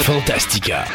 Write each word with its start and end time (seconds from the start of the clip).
Fantastica. 0.00 0.86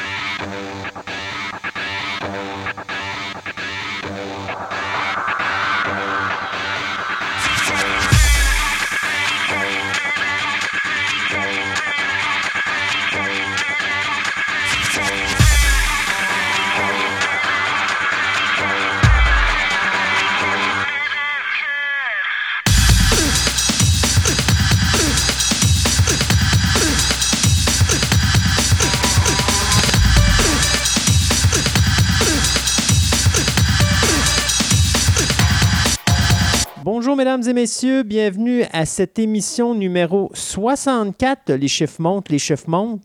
Mesdames 37.18 37.42
et 37.48 37.54
messieurs, 37.54 38.04
bienvenue 38.04 38.64
à 38.72 38.86
cette 38.86 39.18
émission 39.18 39.74
numéro 39.74 40.30
64. 40.36 41.52
Les 41.54 41.68
chiffres 41.68 42.00
montent, 42.00 42.30
les 42.30 42.38
chiffres 42.38 42.70
montent. 42.70 43.02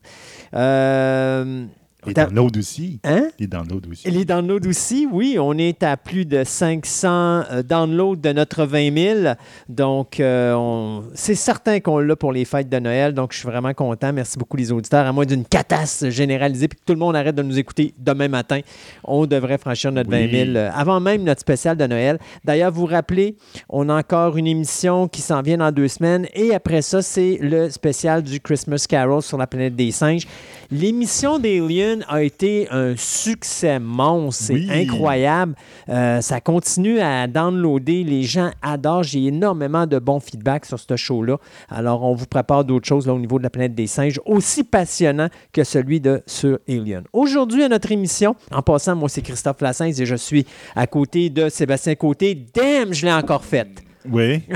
Euh, 0.52 1.64
Les 2.06 2.14
downloads 2.14 2.58
aussi. 2.58 2.98
Hein? 3.04 3.28
Les 3.38 3.46
downloads 3.46 3.88
aussi. 3.90 4.10
Les 4.10 4.24
downloads 4.24 4.66
aussi, 4.68 5.06
oui. 5.10 5.36
On 5.40 5.56
est 5.56 5.82
à 5.82 5.96
plus 5.96 6.24
de 6.24 6.42
500 6.44 7.08
euh, 7.08 7.62
downloads 7.62 8.16
de 8.16 8.32
notre 8.32 8.64
20 8.64 8.96
000. 9.24 9.34
Donc, 9.68 10.18
euh, 10.18 10.52
on- 10.54 11.04
c'est 11.14 11.34
certain 11.34 11.78
qu'on 11.80 11.98
l'a 11.98 12.16
pour 12.16 12.32
les 12.32 12.44
fêtes 12.44 12.68
de 12.68 12.78
Noël. 12.78 13.14
Donc, 13.14 13.32
je 13.32 13.38
suis 13.38 13.48
vraiment 13.48 13.72
content. 13.72 14.12
Merci 14.12 14.36
beaucoup, 14.38 14.56
les 14.56 14.72
auditeurs. 14.72 15.06
À 15.06 15.12
moins 15.12 15.24
d'une 15.26 15.44
catastrophe 15.44 16.10
généralisée 16.10 16.68
puis 16.68 16.78
que 16.78 16.84
tout 16.84 16.92
le 16.92 16.98
monde 16.98 17.14
arrête 17.16 17.34
de 17.36 17.42
nous 17.42 17.58
écouter 17.58 17.94
demain 17.98 18.28
matin, 18.28 18.60
on 19.04 19.26
devrait 19.26 19.58
franchir 19.58 19.92
notre 19.92 20.10
Oui. 20.10 20.26
20 20.26 20.44
000 20.46 20.56
euh, 20.56 20.70
avant 20.74 20.98
même 21.00 21.22
notre 21.22 21.40
spécial 21.40 21.76
de 21.76 21.86
Noël. 21.86 22.18
D'ailleurs, 22.44 22.72
vous 22.72 22.80
vous 22.82 22.86
rappelez, 22.86 23.36
on 23.68 23.88
a 23.88 23.94
encore 23.98 24.36
une 24.36 24.46
émission 24.48 25.06
qui 25.06 25.20
s'en 25.20 25.40
vient 25.42 25.58
dans 25.58 25.70
deux 25.70 25.88
semaines. 25.88 26.26
Et 26.34 26.52
après 26.54 26.82
ça, 26.82 27.00
c'est 27.00 27.38
le 27.40 27.70
spécial 27.70 28.22
du 28.22 28.40
Christmas 28.40 28.86
Carol 28.88 29.22
sur 29.22 29.38
la 29.38 29.46
planète 29.46 29.76
des 29.76 29.92
singes. 29.92 30.26
L'émission 30.70 31.38
d'Alien 31.38 32.04
a 32.08 32.22
été 32.22 32.68
un 32.70 32.94
succès 32.96 33.78
monstre. 33.78 34.44
C'est 34.46 34.54
Oui. 34.54 34.68
incroyable. 34.70 35.54
Euh, 35.88 36.20
ça 36.20 36.40
continue 36.40 37.00
à 37.00 37.26
downloader. 37.26 38.04
Les 38.04 38.22
gens 38.22 38.50
adorent. 38.62 39.02
J'ai 39.02 39.26
énormément 39.26 39.86
de 39.86 39.98
bons 39.98 40.20
feedbacks 40.20 40.66
sur 40.66 40.78
ce 40.78 40.96
show-là. 40.96 41.36
Alors, 41.68 42.02
on 42.04 42.14
vous 42.14 42.26
prépare 42.26 42.64
d'autres 42.64 42.86
choses 42.86 43.06
là, 43.06 43.14
au 43.14 43.18
niveau 43.18 43.38
de 43.38 43.42
la 43.44 43.50
planète 43.50 43.74
des 43.74 43.86
singes, 43.86 44.20
aussi 44.24 44.64
passionnant 44.64 45.28
que 45.52 45.64
celui 45.64 46.00
de 46.00 46.22
sur 46.26 46.58
Alien. 46.68 47.02
Aujourd'hui, 47.12 47.62
à 47.64 47.68
notre 47.68 47.90
émission, 47.92 48.34
en 48.50 48.62
passant, 48.62 48.94
moi, 48.96 49.08
c'est 49.08 49.22
Christophe 49.22 49.60
Lassens 49.60 49.98
et 50.00 50.06
je 50.06 50.16
suis 50.16 50.46
à 50.76 50.86
côté 50.86 51.30
de 51.30 51.48
Sébastien 51.48 51.94
Côté. 51.94 52.34
Damn, 52.54 52.92
je 52.94 53.04
l'ai 53.06 53.12
encore 53.12 53.44
faite. 53.44 53.82
Oui. 54.10 54.42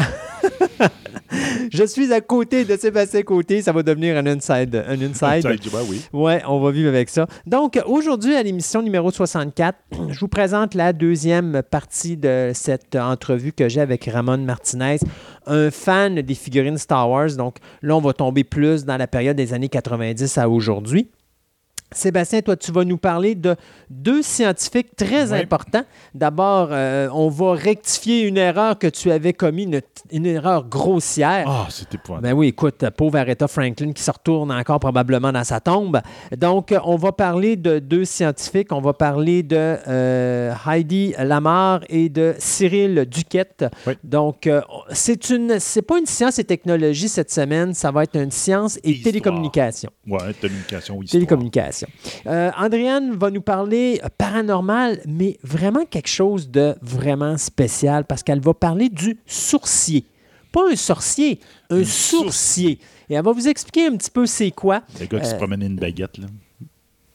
Je 1.72 1.84
suis 1.84 2.12
à 2.12 2.20
côté 2.20 2.64
de 2.64 2.76
Sébastien 2.76 3.22
Côté. 3.22 3.62
Ça 3.62 3.72
va 3.72 3.82
devenir 3.82 4.16
un 4.16 4.26
inside. 4.26 4.84
Un 4.88 5.00
inside. 5.00 5.46
Oui. 5.88 6.00
Ouais, 6.12 6.42
on 6.46 6.60
va 6.60 6.70
vivre 6.70 6.88
avec 6.88 7.08
ça. 7.08 7.26
Donc, 7.46 7.80
aujourd'hui, 7.86 8.34
à 8.34 8.42
l'émission 8.42 8.82
numéro 8.82 9.10
64, 9.10 9.78
je 10.10 10.18
vous 10.18 10.28
présente 10.28 10.74
la 10.74 10.92
deuxième 10.92 11.62
partie 11.70 12.16
de 12.16 12.52
cette 12.54 12.96
entrevue 12.96 13.52
que 13.52 13.68
j'ai 13.68 13.80
avec 13.80 14.04
Ramon 14.06 14.38
Martinez, 14.38 14.98
un 15.46 15.70
fan 15.70 16.20
des 16.20 16.34
figurines 16.34 16.78
Star 16.78 17.10
Wars. 17.10 17.36
Donc, 17.36 17.56
là, 17.82 17.96
on 17.96 18.00
va 18.00 18.12
tomber 18.12 18.44
plus 18.44 18.84
dans 18.84 18.96
la 18.96 19.06
période 19.06 19.36
des 19.36 19.52
années 19.52 19.68
90 19.68 20.38
à 20.38 20.48
aujourd'hui. 20.48 21.10
Sébastien, 21.92 22.40
toi, 22.42 22.56
tu 22.56 22.72
vas 22.72 22.84
nous 22.84 22.96
parler 22.98 23.34
de 23.36 23.54
deux 23.88 24.20
scientifiques 24.20 24.96
très 24.96 25.32
Oui. 25.32 25.38
importants. 25.38 25.84
D'abord, 26.14 26.68
euh, 26.72 27.08
on 27.12 27.28
va 27.28 27.52
rectifier 27.54 28.22
une 28.22 28.36
erreur 28.38 28.76
que 28.76 28.88
tu 28.88 29.10
avais 29.12 29.32
commise, 29.32 29.66
une, 29.66 29.80
une 30.10 30.26
erreur 30.26 30.64
grossière. 30.68 31.44
Ah, 31.48 31.66
c'était 31.70 31.96
pas. 31.98 32.18
Ben 32.20 32.32
oui, 32.32 32.48
écoute, 32.48 32.84
pauvre 32.96 33.18
Aretha 33.18 33.46
Franklin 33.46 33.92
qui 33.92 34.02
se 34.02 34.10
retourne 34.10 34.50
encore 34.50 34.80
probablement 34.80 35.30
dans 35.30 35.44
sa 35.44 35.60
tombe. 35.60 36.00
Donc, 36.36 36.72
euh, 36.72 36.80
on 36.84 36.96
va 36.96 37.12
parler 37.12 37.54
de 37.54 37.78
deux 37.78 38.04
scientifiques. 38.04 38.72
On 38.72 38.80
va 38.80 38.92
parler 38.92 39.44
de 39.44 39.56
euh, 39.86 40.52
Heidi 40.66 41.14
Lamar 41.18 41.80
et 41.88 42.08
de 42.08 42.34
Cyril 42.38 43.06
Duquette. 43.08 43.64
Oui. 43.86 43.94
Donc, 44.02 44.48
euh, 44.48 44.60
c'est 44.90 45.30
une, 45.30 45.60
c'est 45.60 45.82
pas 45.82 45.98
une 45.98 46.06
science 46.06 46.40
et 46.40 46.44
technologie 46.44 47.08
cette 47.08 47.30
semaine, 47.30 47.74
ça 47.74 47.92
va 47.92 48.02
être 48.02 48.16
une 48.16 48.32
science 48.32 48.76
et 48.82 49.00
télécommunication. 49.00 49.90
Ouais, 50.06 50.18
télécommunication, 50.32 51.00
histoire. 51.00 51.10
Télécommunication. 51.12 51.75
Euh, 52.26 52.50
Andréane 52.58 53.12
va 53.16 53.30
nous 53.30 53.40
parler 53.42 54.00
euh, 54.04 54.08
paranormal, 54.16 55.00
mais 55.06 55.36
vraiment 55.42 55.84
quelque 55.84 56.08
chose 56.08 56.48
de 56.50 56.74
vraiment 56.82 57.36
spécial 57.38 58.04
parce 58.04 58.22
qu'elle 58.22 58.40
va 58.40 58.54
parler 58.54 58.88
du 58.88 59.18
sourcier. 59.26 60.04
Pas 60.52 60.70
un 60.70 60.76
sorcier, 60.76 61.40
un 61.70 61.80
Un 61.80 61.84
sourcier. 61.84 62.78
Et 63.10 63.14
elle 63.14 63.24
va 63.24 63.32
vous 63.32 63.46
expliquer 63.48 63.86
un 63.86 63.96
petit 63.96 64.10
peu 64.10 64.26
c'est 64.26 64.50
quoi. 64.50 64.82
Le 65.00 65.06
gars 65.06 65.20
qui 65.20 65.26
se 65.26 65.34
Euh, 65.34 65.36
promenait 65.38 65.66
une 65.66 65.76
baguette, 65.76 66.18
là. 66.18 66.26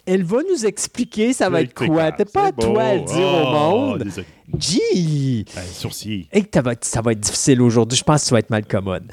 Elle 0.06 0.24
va 0.24 0.38
nous 0.50 0.66
expliquer 0.66 1.32
ça 1.32 1.50
va 1.50 1.62
être 1.62 1.74
quoi. 1.76 2.12
T'es 2.12 2.26
pas 2.26 2.48
à 2.48 2.52
toi 2.52 2.82
à 2.84 2.96
le 2.96 3.02
dire 3.02 3.18
au 3.28 3.46
Ah, 3.48 3.52
monde. 3.54 4.04
désolé. 4.04 4.26
Gee! 4.58 5.46
Ben, 5.56 5.64
sourcier. 5.64 6.28
Et 6.32 6.42
que 6.44 6.50
ça 6.54 6.62
va, 6.62 6.74
être, 6.74 6.86
ça 6.86 7.02
va 7.02 7.12
être 7.14 7.20
difficile 7.20 7.62
aujourd'hui. 7.62 7.98
Je 7.98 8.04
pense 8.04 8.24
que 8.24 8.28
tu 8.28 8.34
vas 8.34 8.40
être 8.40 8.50
mal 8.50 8.66
commode. 8.66 9.04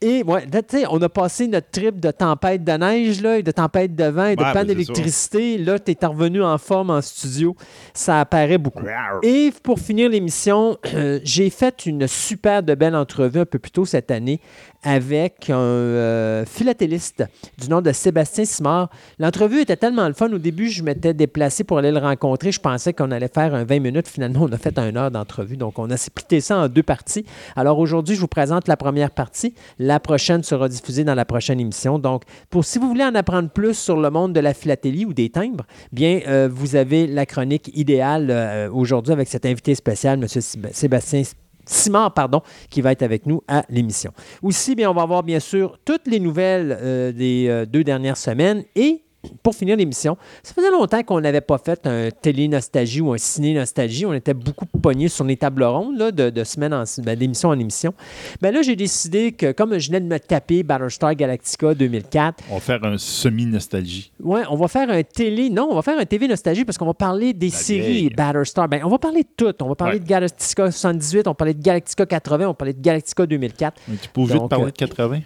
Et 0.00 0.22
ouais, 0.22 0.46
là, 0.52 0.62
tu 0.62 0.78
sais, 0.78 0.84
on 0.90 1.00
a 1.02 1.08
passé 1.08 1.46
notre 1.46 1.70
trip 1.70 2.00
de 2.00 2.10
tempête 2.10 2.64
de 2.64 2.72
neige, 2.72 3.20
là, 3.22 3.38
et 3.38 3.42
de 3.42 3.50
tempête 3.50 3.94
de 3.94 4.04
vent 4.04 4.26
et 4.26 4.36
de 4.36 4.42
Ouais, 4.42 4.52
panne 4.52 4.66
ben, 4.66 4.74
d'électricité. 4.74 5.58
Là, 5.58 5.78
tu 5.78 5.92
es 5.92 6.06
revenu 6.06 6.42
en 6.42 6.58
forme 6.58 6.90
en 6.90 7.00
studio. 7.00 7.54
Ça 7.94 8.20
apparaît 8.20 8.58
beaucoup. 8.58 8.84
Et 9.22 9.52
pour 9.62 9.78
finir 9.78 10.08
l'émission, 10.08 10.78
euh, 10.94 11.20
j'ai 11.24 11.50
fait 11.50 11.86
une 11.86 12.06
super 12.06 12.62
de 12.62 12.74
belle 12.74 12.96
entrevue 12.96 13.40
un 13.40 13.46
peu 13.46 13.58
plus 13.58 13.70
tôt 13.70 13.84
cette 13.84 14.10
année 14.10 14.40
avec 14.82 15.50
un 15.50 15.58
euh, 15.58 16.44
philatéliste 16.46 17.24
du 17.58 17.68
nom 17.68 17.82
de 17.82 17.92
Sébastien 17.92 18.44
Simard. 18.44 18.88
L'entrevue 19.18 19.60
était 19.60 19.76
tellement 19.76 20.08
le 20.08 20.14
fun. 20.14 20.32
Au 20.32 20.38
début, 20.38 20.68
je 20.70 20.82
m'étais 20.82 21.12
déplacé 21.12 21.64
pour 21.64 21.78
aller 21.78 21.90
le 21.90 21.98
rencontrer. 21.98 22.50
Je 22.50 22.60
pensais 22.60 22.92
qu'on 22.94 23.10
allait 23.10 23.28
faire 23.32 23.54
un 23.54 23.64
20 23.64 23.80
minutes. 23.80 24.08
Finalement, 24.08 24.40
on 24.44 24.52
a 24.52 24.58
fait 24.58 24.69
une 24.78 24.96
heure 24.96 25.10
d'entrevue. 25.10 25.56
Donc, 25.56 25.78
on 25.78 25.90
a 25.90 25.96
splitté 25.96 26.40
ça 26.40 26.58
en 26.58 26.68
deux 26.68 26.82
parties. 26.82 27.24
Alors, 27.56 27.78
aujourd'hui, 27.78 28.14
je 28.14 28.20
vous 28.20 28.28
présente 28.28 28.68
la 28.68 28.76
première 28.76 29.10
partie. 29.10 29.54
La 29.78 30.00
prochaine 30.00 30.42
sera 30.42 30.68
diffusée 30.68 31.04
dans 31.04 31.14
la 31.14 31.24
prochaine 31.24 31.60
émission. 31.60 31.98
Donc, 31.98 32.22
pour 32.48 32.64
si 32.64 32.78
vous 32.78 32.88
voulez 32.88 33.04
en 33.04 33.14
apprendre 33.14 33.50
plus 33.50 33.74
sur 33.74 33.96
le 33.96 34.10
monde 34.10 34.32
de 34.32 34.40
la 34.40 34.54
philatélie 34.54 35.04
ou 35.04 35.12
des 35.12 35.30
timbres, 35.30 35.64
bien, 35.92 36.20
euh, 36.26 36.48
vous 36.50 36.76
avez 36.76 37.06
la 37.06 37.26
chronique 37.26 37.70
idéale 37.74 38.28
euh, 38.30 38.70
aujourd'hui 38.70 39.12
avec 39.12 39.28
cet 39.28 39.46
invité 39.46 39.74
spécial, 39.74 40.20
M. 40.22 40.28
Sébastien 40.72 41.22
Simard, 41.66 42.14
pardon, 42.14 42.42
qui 42.68 42.80
va 42.80 42.90
être 42.92 43.02
avec 43.02 43.26
nous 43.26 43.42
à 43.46 43.64
l'émission. 43.68 44.12
Aussi, 44.42 44.74
bien, 44.74 44.90
on 44.90 44.94
va 44.94 45.02
avoir 45.02 45.22
bien 45.22 45.40
sûr 45.40 45.78
toutes 45.84 46.06
les 46.06 46.18
nouvelles 46.18 46.76
euh, 46.80 47.12
des 47.12 47.66
deux 47.68 47.84
dernières 47.84 48.16
semaines 48.16 48.64
et 48.74 49.02
pour 49.42 49.54
finir 49.54 49.76
l'émission, 49.76 50.16
ça 50.42 50.54
faisait 50.54 50.70
longtemps 50.70 51.02
qu'on 51.02 51.20
n'avait 51.20 51.40
pas 51.42 51.58
fait 51.58 51.86
un 51.86 52.08
télé-nostalgie 52.10 53.00
ou 53.00 53.12
un 53.12 53.18
ciné-nostalgie. 53.18 54.06
On 54.06 54.14
était 54.14 54.34
beaucoup 54.34 54.66
pognés 54.66 55.08
sur 55.08 55.24
les 55.24 55.36
tables 55.36 55.62
rondes 55.64 55.98
là, 55.98 56.10
de, 56.10 56.30
de 56.30 56.44
semaine 56.44 56.72
en 56.72 56.84
ben, 57.04 57.18
d'émission 57.18 57.50
en 57.50 57.58
émission. 57.58 57.92
Ben 58.40 58.52
là, 58.54 58.62
j'ai 58.62 58.76
décidé 58.76 59.32
que 59.32 59.52
comme 59.52 59.78
je 59.78 59.88
venais 59.88 60.00
de 60.00 60.06
me 60.06 60.18
taper 60.18 60.62
Battlestar 60.62 61.14
Galactica 61.14 61.74
2004, 61.74 62.44
On 62.50 62.54
va 62.54 62.60
faire 62.60 62.82
un 62.84 62.96
semi-nostalgie. 62.98 64.12
Ouais, 64.22 64.42
on 64.50 64.56
va 64.56 64.68
faire 64.68 64.88
un 64.90 65.02
télé. 65.02 65.50
Non, 65.50 65.68
on 65.70 65.74
va 65.74 65.82
faire 65.82 65.98
un 65.98 66.04
TV 66.06 66.26
nostalgie 66.28 66.64
parce 66.64 66.78
qu'on 66.78 66.86
va 66.86 66.94
parler 66.94 67.32
des 67.34 67.50
La 67.50 67.56
séries 67.56 67.80
vieille. 67.92 68.10
Battlestar. 68.10 68.68
Ben, 68.68 68.80
on 68.84 68.88
va 68.88 68.98
parler 68.98 69.22
de 69.22 69.28
tout. 69.36 69.52
On 69.62 69.68
va 69.68 69.74
parler 69.74 69.94
Ouais. 69.94 70.00
de 70.00 70.06
Galactica 70.08 70.70
78, 70.70 71.26
on 71.26 71.30
va 71.30 71.34
parler 71.34 71.54
de 71.54 71.62
Galactica 71.62 72.06
80, 72.06 72.44
on 72.44 72.48
va 72.48 72.54
parler 72.54 72.72
de 72.74 72.80
Galactica 72.80 73.26
2004. 73.26 73.80
Tu 74.02 74.08
peux 74.08 74.24
Donc, 74.26 74.48
parler 74.48 74.66
euh, 74.66 74.70
de 74.70 74.72
80? 74.72 75.20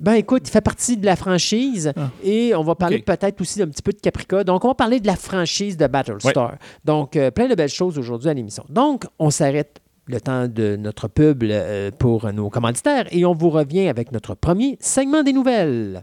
Ben 0.00 0.14
écoute, 0.14 0.48
il 0.48 0.50
fait 0.50 0.60
partie 0.60 0.96
de 0.96 1.06
la 1.06 1.16
franchise 1.16 1.92
Ah. 1.96 2.10
et 2.22 2.54
on 2.54 2.62
va 2.62 2.74
parler 2.74 2.98
peut-être 3.00 3.40
aussi 3.40 3.58
d'un 3.58 3.68
petit 3.68 3.82
peu 3.82 3.92
de 3.92 4.00
Caprica. 4.00 4.44
Donc, 4.44 4.64
on 4.64 4.68
va 4.68 4.74
parler 4.74 5.00
de 5.00 5.06
la 5.06 5.16
franchise 5.16 5.76
de 5.76 5.86
Battlestar. 5.86 6.56
Donc, 6.84 7.16
euh, 7.16 7.30
plein 7.30 7.48
de 7.48 7.54
belles 7.54 7.68
choses 7.68 7.98
aujourd'hui 7.98 8.28
à 8.28 8.34
l'émission. 8.34 8.64
Donc, 8.68 9.04
on 9.18 9.30
s'arrête 9.30 9.80
le 10.06 10.20
temps 10.20 10.48
de 10.48 10.76
notre 10.76 11.08
pub 11.08 11.42
euh, 11.44 11.90
pour 11.98 12.32
nos 12.32 12.48
commanditaires 12.48 13.06
et 13.10 13.24
on 13.26 13.34
vous 13.34 13.50
revient 13.50 13.88
avec 13.88 14.10
notre 14.12 14.34
premier 14.34 14.78
segment 14.80 15.22
des 15.22 15.32
nouvelles. 15.34 16.02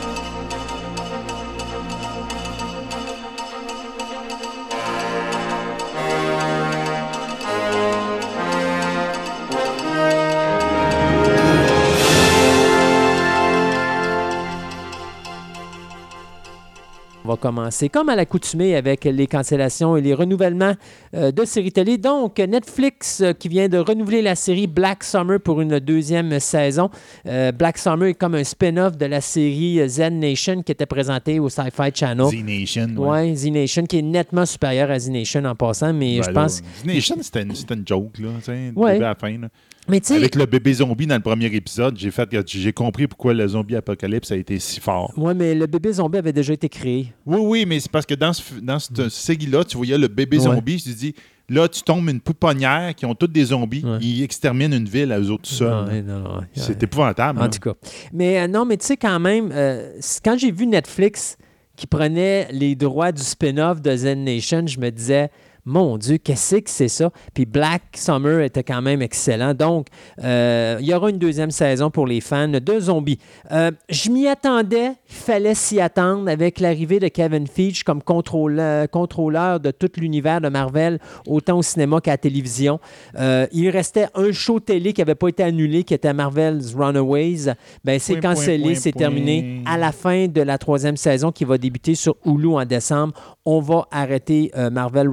va 17.31 17.37
commencer 17.37 17.89
comme 17.89 18.09
à 18.09 18.15
l'accoutumée 18.15 18.75
avec 18.75 19.05
les 19.05 19.27
cancellations 19.27 19.95
et 19.97 20.01
les 20.01 20.13
renouvellements 20.13 20.73
euh, 21.15 21.31
de 21.31 21.45
séries 21.45 21.71
télé. 21.71 21.97
Donc, 21.97 22.37
Netflix 22.39 23.21
euh, 23.21 23.33
qui 23.33 23.47
vient 23.47 23.67
de 23.69 23.77
renouveler 23.77 24.21
la 24.21 24.35
série 24.35 24.67
Black 24.67 25.03
Summer 25.03 25.39
pour 25.39 25.61
une 25.61 25.79
deuxième 25.79 26.39
saison. 26.39 26.89
Euh, 27.25 27.51
Black 27.51 27.77
Summer 27.77 28.09
est 28.09 28.13
comme 28.13 28.35
un 28.35 28.43
spin-off 28.43 28.97
de 28.97 29.05
la 29.05 29.21
série 29.21 29.87
Z 29.87 29.99
Nation 30.11 30.61
qui 30.61 30.71
était 30.71 30.85
présentée 30.85 31.39
au 31.39 31.49
Sci-Fi 31.49 31.91
Channel. 31.93 32.25
Z 32.27 32.43
Nation. 32.43 32.87
Ouais, 32.97 33.33
Z 33.35 33.47
Nation 33.51 33.83
qui 33.85 33.99
est 33.99 34.03
nettement 34.03 34.45
supérieur 34.45 34.91
à 34.91 34.99
Z 34.99 35.09
Nation 35.09 35.43
en 35.45 35.55
passant, 35.55 35.93
mais 35.93 36.17
Ben 36.17 36.23
je 36.23 36.31
pense. 36.31 36.57
Z 36.57 36.85
Nation, 36.85 37.15
c'était 37.21 37.43
une, 37.43 37.53
une 37.69 37.87
joke, 37.87 38.19
là. 38.19 38.29
tu 38.39 38.45
sais, 38.45 38.71
Ouais. 38.75 38.93
début 38.93 39.05
à 39.05 39.09
la 39.09 39.15
fin, 39.15 39.37
là. 39.37 39.47
Mais 39.91 39.99
tu 39.99 40.13
Avec 40.13 40.35
le 40.35 40.45
bébé 40.45 40.73
zombie 40.73 41.05
dans 41.05 41.15
le 41.15 41.21
premier 41.21 41.47
épisode, 41.47 41.97
j'ai 41.99 42.11
fait 42.11 42.29
j'ai 42.47 42.71
compris 42.71 43.07
pourquoi 43.07 43.33
le 43.33 43.45
zombie 43.45 43.75
apocalypse 43.75 44.31
a 44.31 44.37
été 44.37 44.57
si 44.57 44.79
fort. 44.79 45.11
ouais, 45.17 45.33
mais 45.33 45.53
le 45.53 45.67
bébé 45.67 45.91
zombie 45.91 46.17
avait 46.17 46.31
déjà 46.31 46.53
été 46.53 46.69
créé. 46.69 47.13
Oui, 47.25 47.39
oui, 47.41 47.65
mais 47.67 47.79
c'est 47.81 47.91
parce 47.91 48.05
que 48.05 48.13
dans 48.15 48.31
ce, 48.31 48.41
dans 48.61 48.79
ce 48.79 49.09
série-là, 49.09 49.65
tu 49.65 49.75
voyais 49.75 49.97
le 49.97 50.07
bébé 50.07 50.37
Ouais. 50.37 50.43
zombie, 50.45 50.79
je 50.79 50.85
te 50.85 50.97
dis, 50.97 51.13
là, 51.49 51.67
tu 51.67 51.81
tombes 51.81 52.07
une 52.09 52.21
pouponnière 52.21 52.95
qui 52.95 53.05
ont 53.05 53.13
toutes 53.15 53.33
des 53.33 53.43
zombies, 53.45 53.83
Ouais. 53.83 53.97
ils 54.01 54.23
exterminent 54.23 54.75
une 54.77 54.87
ville 54.87 55.11
à 55.11 55.19
eux 55.19 55.29
autres 55.29 55.49
seuls. 55.49 55.85
Ouais. 55.89 56.03
C'est 56.53 56.81
épouvantable. 56.81 57.41
En 57.41 57.49
tout 57.49 57.59
cas. 57.59 57.73
Mais 58.13 58.39
euh, 58.39 58.47
non, 58.47 58.63
mais 58.65 58.77
tu 58.77 58.85
sais, 58.85 58.95
quand 58.97 59.19
même, 59.19 59.49
euh, 59.51 59.99
quand 60.23 60.37
j'ai 60.37 60.51
vu 60.53 60.67
Netflix 60.67 61.35
qui 61.75 61.85
prenait 61.85 62.47
les 62.53 62.75
droits 62.75 63.11
du 63.11 63.21
spin-off 63.21 63.81
de 63.81 63.93
Zen 63.93 64.23
Nation, 64.23 64.65
je 64.65 64.79
me 64.79 64.89
disais, 64.89 65.29
mon 65.65 65.97
Dieu, 65.97 66.17
qu'est-ce 66.17 66.55
que 66.55 66.69
c'est 66.69 66.87
ça? 66.87 67.11
Puis 67.33 67.45
Black 67.45 67.83
Summer 67.95 68.41
était 68.41 68.63
quand 68.63 68.81
même 68.81 69.01
excellent. 69.01 69.53
Donc, 69.53 69.87
euh, 70.23 70.77
il 70.79 70.87
y 70.87 70.93
aura 70.93 71.09
une 71.09 71.19
deuxième 71.19 71.51
saison 71.51 71.91
pour 71.91 72.07
les 72.07 72.19
fans 72.19 72.47
de 72.47 72.79
zombies. 72.79 73.19
Euh, 73.51 73.71
je 73.89 74.09
m'y 74.09 74.27
attendais, 74.27 74.93
il 75.09 75.15
fallait 75.15 75.53
s'y 75.53 75.79
attendre 75.79 76.29
avec 76.29 76.59
l'arrivée 76.59 76.99
de 76.99 77.07
Kevin 77.07 77.45
Feige 77.45 77.83
comme 77.83 78.01
contrôleur, 78.01 78.89
contrôleur 78.89 79.59
de 79.59 79.69
tout 79.71 79.91
l'univers 79.97 80.41
de 80.41 80.49
Marvel, 80.49 80.99
autant 81.27 81.59
au 81.59 81.61
cinéma 81.61 82.01
qu'à 82.01 82.11
la 82.11 82.17
télévision. 82.17 82.79
Euh, 83.19 83.45
il 83.51 83.69
restait 83.69 84.07
un 84.15 84.31
show 84.31 84.59
télé 84.59 84.93
qui 84.93 85.01
n'avait 85.01 85.15
pas 85.15 85.27
été 85.27 85.43
annulé, 85.43 85.83
qui 85.83 85.93
était 85.93 86.13
Marvel's 86.13 86.73
Runaways. 86.73 87.53
Ben, 87.83 87.99
c'est 87.99 88.19
cancellé, 88.19 88.75
c'est 88.75 88.91
terminé. 88.91 89.61
À 89.65 89.77
la 89.77 89.91
fin 89.91 90.27
de 90.27 90.41
la 90.41 90.57
troisième 90.57 90.97
saison 90.97 91.31
qui 91.31 91.45
va 91.45 91.57
débuter 91.57 91.93
sur 91.93 92.15
Hulu 92.25 92.55
en 92.55 92.65
décembre, 92.65 93.13
on 93.45 93.59
va 93.59 93.87
arrêter 93.91 94.51
Marvel 94.71 95.07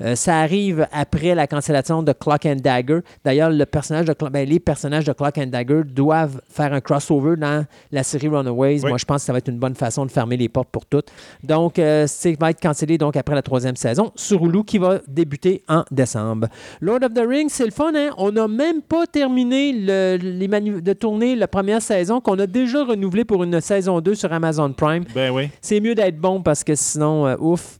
Euh, 0.00 0.14
ça 0.14 0.38
arrive 0.40 0.86
après 0.92 1.34
la 1.34 1.46
cancellation 1.46 2.02
de 2.02 2.12
Clock 2.12 2.46
and 2.46 2.56
Dagger. 2.62 3.00
D'ailleurs, 3.24 3.50
le 3.50 3.66
personnage 3.66 4.06
de 4.06 4.12
Clo- 4.12 4.30
ben, 4.30 4.48
les 4.48 4.60
personnages 4.60 5.04
de 5.04 5.12
Clock 5.12 5.38
and 5.38 5.46
Dagger 5.46 5.82
doivent 5.84 6.40
faire 6.48 6.72
un 6.72 6.80
crossover 6.80 7.36
dans 7.36 7.64
la 7.92 8.02
série 8.02 8.28
Runaways. 8.28 8.80
Oui. 8.82 8.88
Moi, 8.88 8.98
je 8.98 9.04
pense 9.04 9.22
que 9.22 9.26
ça 9.26 9.32
va 9.32 9.38
être 9.38 9.48
une 9.48 9.58
bonne 9.58 9.74
façon 9.74 10.04
de 10.06 10.10
fermer 10.10 10.36
les 10.36 10.48
portes 10.48 10.68
pour 10.70 10.86
toutes. 10.86 11.08
Donc, 11.42 11.78
euh, 11.78 12.04
c'est 12.06 12.38
va 12.40 12.50
être 12.50 12.60
cancellé 12.60 12.98
donc 12.98 13.16
après 13.16 13.34
la 13.34 13.42
troisième 13.42 13.76
saison 13.76 14.12
sur 14.16 14.44
Hulu 14.44 14.64
qui 14.64 14.78
va 14.78 15.00
débuter 15.08 15.62
en 15.68 15.84
décembre. 15.90 16.48
Lord 16.80 17.00
of 17.02 17.14
the 17.14 17.22
Rings, 17.26 17.48
c'est 17.50 17.64
le 17.64 17.70
fun, 17.70 17.92
hein? 17.94 18.10
On 18.18 18.32
n'a 18.32 18.48
même 18.48 18.82
pas 18.82 19.06
terminé 19.06 19.72
le- 19.72 20.16
les 20.20 20.48
manu- 20.48 20.82
de 20.82 20.92
tourner 20.92 21.34
la 21.36 21.48
première 21.48 21.80
saison 21.82 22.20
qu'on 22.20 22.38
a 22.38 22.46
déjà 22.46 22.84
renouvelé 22.84 23.24
pour 23.24 23.42
une 23.44 23.60
saison 23.60 24.00
2 24.00 24.14
sur 24.14 24.32
Amazon 24.32 24.72
Prime. 24.72 25.04
Ben 25.14 25.30
oui. 25.30 25.48
C'est 25.60 25.80
mieux 25.80 25.94
d'être 25.94 26.18
bon 26.18 26.42
parce 26.42 26.62
que 26.64 26.74
sinon, 26.74 27.26
euh, 27.26 27.36
ouf. 27.38 27.78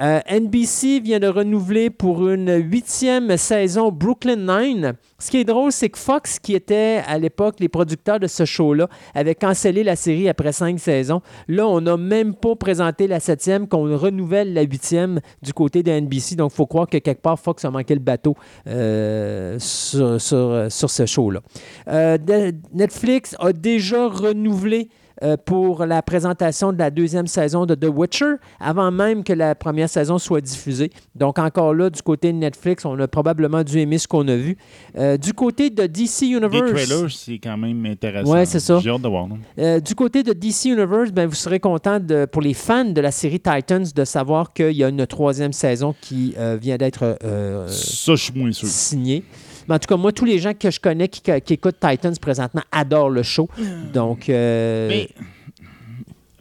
Euh, 0.00 0.20
NBC 0.28 0.98
vient 0.98 1.20
de 1.20 1.28
renouveler 1.28 1.88
pour 1.88 2.28
une 2.28 2.52
huitième 2.52 3.36
saison 3.36 3.92
Brooklyn 3.92 4.36
Nine. 4.36 4.94
Ce 5.20 5.30
qui 5.30 5.38
est 5.38 5.44
drôle, 5.44 5.70
c'est 5.70 5.88
que 5.88 5.98
Fox, 5.98 6.40
qui 6.40 6.54
était 6.54 7.00
à 7.06 7.16
l'époque 7.16 7.60
les 7.60 7.68
producteurs 7.68 8.18
de 8.18 8.26
ce 8.26 8.44
show-là, 8.44 8.88
avait 9.14 9.36
cancellé 9.36 9.84
la 9.84 9.94
série 9.94 10.28
après 10.28 10.50
cinq 10.50 10.80
saisons. 10.80 11.22
Là, 11.46 11.68
on 11.68 11.80
n'a 11.80 11.96
même 11.96 12.34
pas 12.34 12.56
présenté 12.56 13.06
la 13.06 13.20
septième, 13.20 13.68
qu'on 13.68 13.96
renouvelle 13.96 14.52
la 14.52 14.62
huitième 14.62 15.20
du 15.42 15.52
côté 15.52 15.84
de 15.84 15.92
NBC. 15.92 16.34
Donc, 16.34 16.50
il 16.52 16.56
faut 16.56 16.66
croire 16.66 16.88
que 16.88 16.98
quelque 16.98 17.22
part, 17.22 17.38
Fox 17.38 17.64
a 17.64 17.70
manqué 17.70 17.94
le 17.94 18.00
bateau 18.00 18.34
euh, 18.66 19.56
sur, 19.60 20.20
ce 20.20 21.06
show-là. 21.06 21.40
Euh, 21.86 22.18
Netflix 22.72 23.36
a 23.38 23.52
déjà 23.52 24.08
renouvelé 24.08 24.88
euh, 25.22 25.36
pour 25.36 25.86
la 25.86 26.02
présentation 26.02 26.72
de 26.72 26.78
la 26.78 26.90
deuxième 26.90 27.26
saison 27.26 27.66
de 27.66 27.74
The 27.74 27.86
Witcher, 27.88 28.34
avant 28.58 28.90
même 28.90 29.22
que 29.22 29.32
la 29.32 29.54
première 29.54 29.88
saison 29.88 30.18
soit 30.18 30.40
diffusée. 30.40 30.90
Donc 31.14 31.38
encore 31.38 31.72
là, 31.74 31.90
du 31.90 32.02
côté 32.02 32.32
de 32.32 32.38
Netflix, 32.38 32.84
on 32.84 32.98
a 32.98 33.06
probablement 33.06 33.62
dû 33.62 33.78
aimer 33.78 33.98
ce 33.98 34.08
qu'on 34.08 34.26
a 34.28 34.36
vu. 34.36 34.56
Euh, 34.96 35.16
du 35.16 35.32
côté 35.32 35.70
de 35.70 35.86
DC 35.86 36.22
Les 36.22 36.26
Universe, 36.28 36.72
trailers, 36.72 37.10
c'est 37.10 37.38
quand 37.38 37.56
même 37.56 37.86
intéressant. 37.86 38.32
Ouais, 38.32 38.44
c'est 38.44 38.60
ça. 38.60 38.80
J'ai 38.80 38.90
hâte 38.90 39.02
de 39.02 39.08
voir. 39.08 39.28
euh, 39.58 39.80
du 39.80 39.94
côté 39.94 40.22
de 40.22 40.32
DC 40.32 40.66
Universe, 40.66 41.12
ben, 41.12 41.26
vous 41.26 41.34
serez 41.34 41.60
content 41.60 42.00
de, 42.00 42.26
pour 42.26 42.42
les 42.42 42.54
fans 42.54 42.84
de 42.84 43.00
la 43.00 43.10
série 43.10 43.40
Titans 43.40 43.84
de 43.94 44.04
savoir 44.04 44.52
qu'il 44.52 44.72
y 44.72 44.82
a 44.82 44.88
une 44.88 45.06
troisième 45.06 45.52
saison 45.52 45.94
qui 46.00 46.34
vient 46.60 46.76
d'être 46.76 47.18
euh, 47.24 47.68
Mais 49.68 49.74
en 49.74 49.78
tout 49.78 49.88
cas, 49.88 49.96
moi, 49.96 50.12
tous 50.12 50.24
les 50.24 50.38
gens 50.38 50.52
que 50.54 50.70
je 50.70 50.80
connais 50.80 51.08
qui, 51.08 51.22
qui 51.40 51.54
écoutent 51.54 51.80
Titans 51.80 52.16
présentement 52.20 52.62
adorent 52.72 53.10
le 53.10 53.22
show. 53.22 53.48
Donc, 53.92 54.28
euh, 54.28 54.88
Mais. 54.88 55.08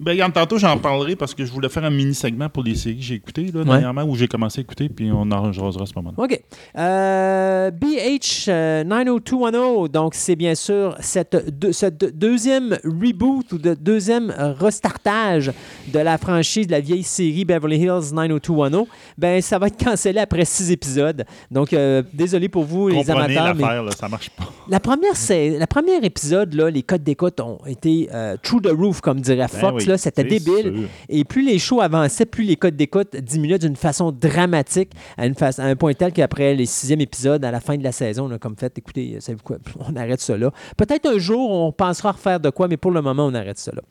Ben, 0.03 0.11
regarde, 0.11 0.33
tantôt, 0.33 0.57
j'en 0.57 0.77
parlerai 0.77 1.15
parce 1.15 1.33
que 1.33 1.45
je 1.45 1.51
voulais 1.51 1.69
faire 1.69 1.83
un 1.85 1.89
mini-segment 1.89 2.49
pour 2.49 2.63
les 2.63 2.75
séries 2.75 2.97
que 2.97 3.03
j'ai 3.03 3.15
écoutées, 3.15 3.51
là, 3.53 3.63
dernièrement, 3.63 4.03
où 4.03 4.15
j'ai 4.15 4.27
commencé 4.27 4.59
à 4.59 4.63
écouter, 4.63 4.89
puis 4.89 5.09
on 5.13 5.21
en 5.31 5.51
jasera 5.51 5.83
à 5.83 5.85
ce 5.85 5.93
moment-là. 5.95 6.23
OK. 6.23 6.39
Euh, 6.77 7.71
BH 7.71 8.49
euh, 8.49 8.83
90210, 8.83 9.89
donc 9.91 10.13
c'est 10.15 10.35
bien 10.35 10.55
sûr 10.55 10.95
cette, 10.99 11.37
ce 11.71 11.85
deux- 11.87 12.11
deuxième 12.11 12.77
reboot 12.83 13.51
ou 13.53 13.57
de 13.57 13.73
deuxième 13.73 14.33
restartage 14.59 15.51
de 15.87 15.99
la 15.99 16.17
franchise 16.17 16.67
de 16.67 16.71
la 16.71 16.79
vieille 16.79 17.03
série 17.03 17.45
Beverly 17.45 17.77
Hills 17.79 18.13
90210. 18.13 18.87
Ben, 19.17 19.41
ça 19.41 19.59
va 19.59 19.67
être 19.67 19.83
cancellé 19.83 20.19
après 20.19 20.45
six 20.45 20.71
épisodes. 20.71 21.23
Donc, 21.51 21.73
euh, 21.73 22.03
désolé 22.13 22.49
pour 22.49 22.63
vous, 22.63 22.89
les 22.89 23.09
amateurs, 23.09 23.55
mais 23.55 23.61
là, 23.63 23.91
ça 23.97 24.09
marche 24.09 24.29
pas. 24.31 24.45
la 24.69 24.79
première, 24.79 25.15
c'est, 25.15 25.51
la 25.57 25.67
première 25.67 26.03
épisode, 26.03 26.53
là, 26.53 26.69
les 26.69 26.83
codes 26.83 27.03
d'écoute 27.03 27.39
ont 27.39 27.59
été 27.67 28.09
euh, 28.13 28.35
through 28.41 28.61
the 28.61 28.71
roof, 28.71 29.01
comme 29.01 29.21
dirait 29.21 29.47
Ben 29.51 29.59
Fox. 29.59 29.85
oui, 29.85 29.92
là, 29.93 29.97
c'était 29.97 30.23
débile. 30.23 30.73
sûr. 30.75 30.89
Et 31.09 31.23
plus 31.23 31.45
les 31.45 31.59
shows 31.59 31.81
avançaient, 31.81 32.25
plus 32.25 32.43
les 32.43 32.55
codes 32.55 32.75
d'écoute 32.75 33.15
diminuaient 33.15 33.59
d'une 33.59 33.75
façon 33.75 34.11
dramatique, 34.11 34.91
à, 35.17 35.25
une 35.25 35.35
à 35.39 35.63
un 35.63 35.75
point 35.75 35.93
tel 35.93 36.11
qu'après 36.11 36.53
les 36.55 36.65
sixième 36.65 37.01
épisodes, 37.01 37.43
à 37.43 37.51
la 37.51 37.59
fin 37.59 37.77
de 37.77 37.83
la 37.83 37.91
saison, 37.91 38.27
on 38.29 38.31
a 38.31 38.37
comme 38.37 38.55
fait, 38.55 38.77
écoutez, 38.77 39.17
savez-vous 39.19 39.43
quoi, 39.43 39.57
on 39.79 39.95
arrête 39.95 40.27
là. 40.29 40.51
Peut-être 40.77 41.07
un 41.09 41.17
jour, 41.17 41.51
on 41.51 41.71
pensera 41.71 42.11
refaire 42.11 42.39
de 42.39 42.49
quoi, 42.49 42.67
mais 42.67 42.77
pour 42.77 42.91
le 42.91 43.01
moment, 43.01 43.25
on 43.25 43.33
arrête 43.33 43.69
là. 43.73 43.81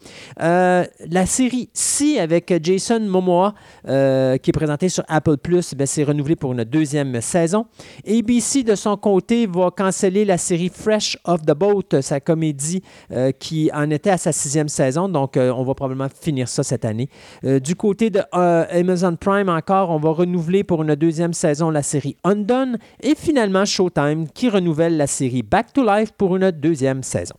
Euh, 0.42 0.85
la 1.09 1.26
série 1.26 1.68
Si 1.73 2.18
avec 2.18 2.52
Jason 2.62 3.00
Momoa, 3.00 3.54
euh, 3.88 4.37
qui 4.38 4.50
est 4.50 4.52
présentée 4.52 4.88
sur 4.88 5.04
Apple 5.09 5.37
Plus, 5.37 5.75
ben, 5.75 5.87
c'est 5.87 6.04
renouvelé 6.04 6.37
pour 6.37 6.52
une 6.52 6.64
deuxième 6.64 7.21
saison. 7.21 7.66
ABC, 8.06 8.62
de 8.62 8.75
son 8.75 8.97
côté, 8.97 9.47
va 9.47 9.71
canceller 9.71 10.25
la 10.25 10.38
série 10.38 10.71
Fresh 10.73 11.18
Off 11.25 11.42
the 11.42 11.52
Boat, 11.52 12.00
sa 12.00 12.21
comédie 12.21 12.82
euh, 13.11 13.32
qui 13.32 13.71
en 13.73 13.90
était 13.90 14.11
à 14.11 14.18
sa 14.18 14.32
sixième 14.32 14.68
saison. 14.68 15.09
Donc, 15.09 15.37
euh, 15.37 15.52
on 15.52 15.64
va 15.64 15.75
probablement 15.75 15.92
finir 16.09 16.49
ça 16.49 16.63
cette 16.63 16.85
année. 16.85 17.09
Euh, 17.45 17.61
du 17.61 17.75
côté 17.75 18.11
de 18.11 18.21
euh, 18.35 18.65
Amazon 18.71 19.17
Prime 19.17 19.49
encore, 19.49 19.91
on 19.91 19.99
va 19.99 20.11
renouveler 20.11 20.65
pour 20.65 20.83
une 20.83 20.95
deuxième 20.95 21.33
saison 21.33 21.71
la 21.71 21.83
série 21.83 22.17
Undone. 22.25 22.79
Et 23.03 23.15
finalement, 23.15 23.65
Showtime 23.65 24.29
qui 24.29 24.49
renouvelle 24.49 24.97
la 24.97 25.07
série 25.07 25.43
Back 25.43 25.73
to 25.73 25.85
Life 25.85 26.13
pour 26.13 26.37
une 26.37 26.51
deuxième 26.51 27.03
saison. 27.03 27.37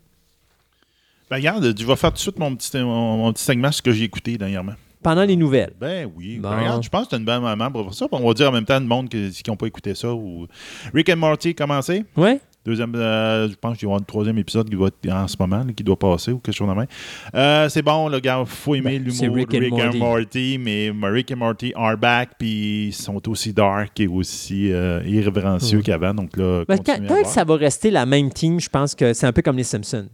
Ben, 1.29 1.37
regarde, 1.37 1.73
je 1.77 1.85
vais 1.85 1.95
faire 1.95 2.11
tout 2.11 2.17
de 2.17 2.21
suite 2.21 2.39
mon 2.39 2.55
petit, 2.55 2.77
mon, 2.77 3.17
mon 3.17 3.33
petit 3.33 3.43
segment, 3.43 3.71
ce 3.71 3.81
que 3.81 3.91
j'ai 3.91 4.03
écouté 4.03 4.37
dernièrement. 4.37 4.73
Pendant 5.01 5.23
les 5.23 5.35
nouvelles. 5.35 5.73
Ben 5.79 6.09
oui. 6.15 6.37
Bon. 6.37 6.49
Ben, 6.49 6.59
regarde, 6.59 6.83
je 6.83 6.89
pense 6.89 7.03
que 7.03 7.09
c'est 7.11 7.17
une 7.17 7.25
bonne 7.25 7.41
moment 7.41 7.69
pour 7.69 7.83
faire 7.83 7.93
ça. 7.93 8.07
On 8.11 8.25
va 8.25 8.33
dire 8.33 8.49
en 8.49 8.53
même 8.53 8.65
temps 8.65 8.79
le 8.79 8.85
monde 8.85 9.09
qui 9.09 9.43
n'ont 9.47 9.57
pas 9.57 9.67
écouté 9.67 9.95
ça. 9.95 10.13
Ou... 10.13 10.47
Rick 10.93 11.09
and 11.09 11.17
Morty 11.17 11.53
commencé. 11.53 12.05
Ouais? 12.15 12.39
Deuxième, 12.65 12.95
euh, 12.95 13.49
je 13.49 13.55
pense 13.55 13.77
qu'il 13.77 13.85
y 13.85 13.87
avoir 13.87 13.99
un 13.99 14.03
troisième 14.03 14.37
épisode 14.37 14.69
qui 14.69 14.75
doit 14.75 14.87
être 14.87 15.11
en 15.11 15.27
ce 15.27 15.35
moment, 15.37 15.57
là, 15.65 15.73
qui 15.75 15.83
doit 15.83 15.99
passer 15.99 16.31
ou 16.31 16.39
quelque 16.39 16.55
chose 16.55 16.69
de 16.69 16.73
même. 16.73 16.87
Euh, 17.35 17.67
c'est 17.67 17.81
bon, 17.81 18.07
le 18.07 18.19
gars, 18.21 18.41
faut 18.45 18.73
aimer 18.75 18.99
Ben, 18.99 19.03
l'humour 19.03 19.35
Rick 19.35 19.51
Rick 19.51 19.73
and 19.73 19.77
Morty. 19.77 19.97
Morty, 19.97 20.57
mais 20.59 20.91
Rick 21.03 21.31
and 21.31 21.37
Morty 21.37 21.73
are 21.75 21.97
back, 21.97 22.31
puis 22.39 22.87
ils 22.87 22.93
sont 22.93 23.27
aussi 23.27 23.51
dark 23.51 23.99
et 23.99 24.07
aussi 24.07 24.71
euh, 24.71 25.01
irrévérencieux 25.05 25.81
qu'avant. 25.81 26.13
Donc 26.13 26.37
là, 26.37 26.63
Ben, 26.65 26.77
quand, 26.77 27.05
tant 27.05 27.21
que 27.21 27.27
ça 27.27 27.43
va 27.43 27.55
rester 27.55 27.91
la 27.91 28.05
même 28.05 28.31
team, 28.31 28.59
je 28.59 28.69
pense 28.69 28.95
que 28.95 29.13
c'est 29.13 29.27
un 29.27 29.33
peu 29.33 29.41
comme 29.41 29.57
les 29.57 29.63
Simpsons. 29.63 30.07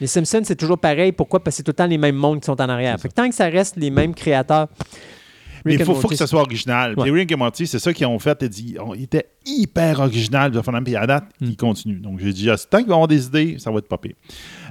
Les 0.00 0.06
Simpsons, 0.08 0.42
c'est 0.44 0.56
toujours 0.56 0.78
pareil. 0.78 1.12
Pourquoi? 1.12 1.42
Parce 1.42 1.54
que 1.54 1.58
c'est 1.58 1.62
tout 1.62 1.70
le 1.70 1.76
temps 1.76 1.86
les 1.86 1.98
mêmes 1.98 2.16
mondes 2.16 2.40
qui 2.40 2.46
sont 2.46 2.60
en 2.60 2.68
arrière. 2.68 3.00
Fait 3.00 3.08
que 3.08 3.14
tant 3.14 3.28
que 3.28 3.34
ça 3.34 3.46
reste 3.46 3.76
les 3.76 3.90
mêmes 3.90 4.14
créateurs. 4.14 4.68
Mais 5.66 5.74
il 5.74 5.84
faut, 5.84 5.94
faut 5.94 6.08
que 6.08 6.14
ce 6.16 6.26
soit 6.26 6.40
original. 6.40 6.94
Puis 6.96 7.10
Ouais. 7.10 7.18
Rick 7.20 7.32
et 7.32 7.36
Morty, 7.36 7.66
c'est 7.66 7.78
ça 7.78 7.92
qu'ils 7.92 8.06
ont 8.06 8.18
fait. 8.18 8.42
Ils 8.58 8.78
on- 8.80 8.94
était 8.94 9.26
hyper 9.44 10.00
original. 10.00 10.50
Puis 10.84 10.96
à 10.96 11.06
date, 11.06 11.24
Mm. 11.40 11.44
il 11.46 11.56
continue. 11.56 11.96
Donc 12.00 12.18
j'ai 12.20 12.32
dit, 12.32 12.48
ah, 12.50 12.56
tant 12.56 12.78
qu'ils 12.78 12.86
vont 12.88 12.94
avoir 12.94 13.08
des 13.08 13.26
idées, 13.26 13.56
ça 13.58 13.70
va 13.70 13.78
être 13.78 13.88
popé. 13.88 14.14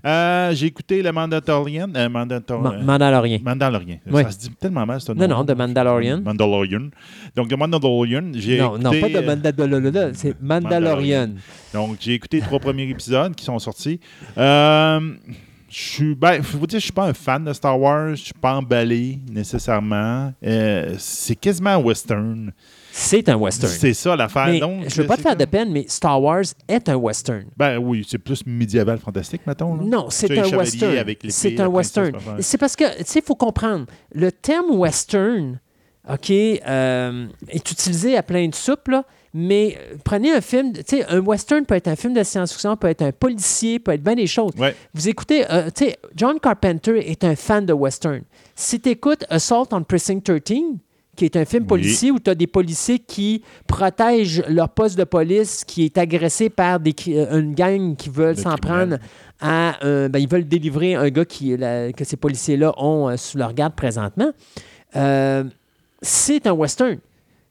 Euh, 0.06 0.54
j'ai 0.54 0.68
écouté 0.68 1.02
le 1.02 1.12
Mandalorian. 1.12 1.90
Euh, 1.96 2.10
Mandator- 2.10 2.62
Ma- 2.62 2.72
euh, 2.74 2.84
Mandalorian. 2.84 3.40
Mandalorian. 3.44 3.98
Ouais. 4.10 4.24
Ça 4.24 4.32
se 4.32 4.40
dit 4.40 4.50
tellement 4.60 4.86
mal, 4.86 5.02
ce 5.02 5.12
Non, 5.12 5.28
nom. 5.28 5.38
non, 5.38 5.46
The 5.46 5.58
Mandalorian. 5.58 6.22
Mandalorian. 6.22 6.90
Donc, 7.36 7.48
The 7.50 7.58
Mandalorian, 7.58 8.32
j'ai 8.34 8.60
Non, 8.60 8.78
non, 8.78 8.92
écouté, 8.92 9.14
pas 9.14 9.22
de 9.22 9.26
euh, 9.26 9.36
Mandalorian, 9.36 10.12
c'est 10.14 10.42
Mandalorian. 10.42 11.30
Donc, 11.74 11.98
j'ai 12.00 12.14
écouté 12.14 12.38
les 12.38 12.44
trois 12.44 12.60
premiers 12.60 12.90
épisodes 12.90 13.34
qui 13.36 13.44
sont 13.46 13.60
sortis. 13.60 14.00
Euh, 14.38 15.00
je 15.76 15.82
suis, 15.82 16.16
ben, 16.16 16.42
faut 16.42 16.58
vous 16.58 16.68
dire, 16.68 16.80
je 16.80 16.86
suis 16.86 16.94
pas 16.94 17.04
un 17.04 17.14
fan 17.14 17.44
de 17.44 17.52
Star 17.52 17.78
Wars. 17.78 18.12
Je 18.16 18.24
suis 18.24 18.34
pas 18.34 18.54
emballé 18.56 19.20
nécessairement. 19.30 20.32
Euh, 20.42 20.96
c'est 20.98 21.36
quasiment 21.36 21.72
un 21.72 21.80
western. 21.80 22.54
C'est 22.94 23.28
un 23.28 23.36
western. 23.36 23.74
C'est 23.74 23.94
ça 23.94 24.16
l'affaire. 24.16 24.48
Je 24.54 25.02
veux 25.02 25.06
pas 25.06 25.18
te 25.18 25.22
faire 25.22 25.36
de 25.36 25.44
peine, 25.44 25.74
mais 25.74 25.84
Star 25.90 26.22
Wars 26.22 26.46
est 26.70 26.88
un 26.88 26.96
western. 26.96 27.44
Ben 27.58 27.78
oui, 27.78 28.06
c'est 28.08 28.20
plus 28.20 28.46
médiéval 28.46 29.00
fantastique, 29.00 29.42
mettons. 29.46 29.76
là. 29.76 29.84
Non, 29.84 30.06
c'est 30.10 30.32
un 30.40 30.58
western. 30.58 31.04
C'est 31.28 31.60
un 31.60 31.68
western. 31.68 32.14
C'est 32.40 32.58
parce 32.58 32.78
que, 32.78 32.98
tu 33.00 33.04
sais, 33.06 33.20
il 33.20 33.26
faut 33.26 33.36
comprendre, 33.36 33.86
le 34.14 34.32
terme 34.32 34.72
western, 34.72 35.60
OK, 36.10 36.30
euh, 36.32 37.28
est 37.50 37.72
utilisé 37.72 38.16
à 38.16 38.24
plein 38.24 38.48
de 38.48 38.56
soupes, 38.56 38.88
là, 38.88 39.04
mais 39.38 39.78
euh, 39.78 39.96
prenez 40.06 40.32
un 40.32 40.40
film, 40.40 40.72
tu 40.72 40.82
sais, 40.88 41.06
un 41.10 41.20
western 41.20 41.66
peut 41.66 41.76
être 41.76 41.90
un 41.90 41.98
film 41.98 42.14
de 42.14 42.24
science-fiction, 42.24 42.78
peut 42.78 42.88
être 42.88 43.02
un 43.02 43.12
policier, 43.12 43.80
peut 43.80 43.92
être 43.92 44.02
bien 44.04 44.16
des 44.16 44.28
choses. 44.28 44.54
Ouais. 44.58 44.74
Vous 44.94 45.10
écoutez, 45.10 45.44
euh, 45.52 45.66
tu 45.76 45.86
sais, 45.88 45.98
John 46.16 46.40
Carpenter 46.40 47.12
est 47.12 47.22
un 47.26 47.36
fan 47.36 47.66
de 47.66 47.74
western. 47.74 48.22
Si 48.56 48.80
tu 48.80 48.90
écoutes 48.90 49.26
Assault 49.30 49.68
on 49.72 49.84
Precinct 49.84 50.22
13, 50.22 50.40
qui 51.18 51.26
est 51.26 51.36
un 51.36 51.44
film 51.44 51.64
Oui. 51.64 51.68
policier 51.68 52.12
où 52.12 52.20
tu 52.20 52.30
as 52.30 52.36
des 52.36 52.48
policiers 52.48 53.00
qui 53.00 53.44
protègent 53.68 54.44
leur 54.48 54.70
poste 54.70 54.98
de 54.98 55.04
police 55.04 55.66
qui 55.66 55.84
est 55.84 55.98
agressé 55.98 56.50
par 56.50 56.80
des, 56.80 56.96
euh, 57.10 57.40
une 57.40 57.54
gang 57.54 57.96
qui 57.98 58.10
veulent 58.10 58.38
s'en 58.38 58.56
prendre 58.56 58.98
à. 59.42 59.84
euh, 59.86 60.08
ben, 60.08 60.20
ils 60.20 60.30
veulent 60.30 60.48
délivrer 60.48 60.96
un 60.96 61.10
gars 61.10 61.26
qui, 61.26 61.58
la- 61.58 61.92
que 61.92 62.06
ces 62.06 62.16
policiers-là 62.18 62.74
ont 62.78 63.10
euh, 63.10 63.18
sous 63.18 63.38
leur 63.38 63.54
garde 63.54 63.76
présentement. 63.76 64.32
Euh, 64.96 65.44
c'est 66.02 66.48
un 66.48 66.54
western. 66.54 66.98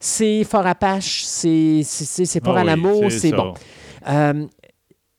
C'est 0.01 0.45
Fort 0.45 0.67
Apache, 0.67 1.23
c'est 1.25 1.83
c'est- 1.85 2.05
Fort 2.41 2.55
Ah 2.59 2.63
oui, 2.65 2.69
Alamo, 2.71 3.01
c'est 3.11 3.31
bon. 3.33 3.55
Euh, 4.09 4.47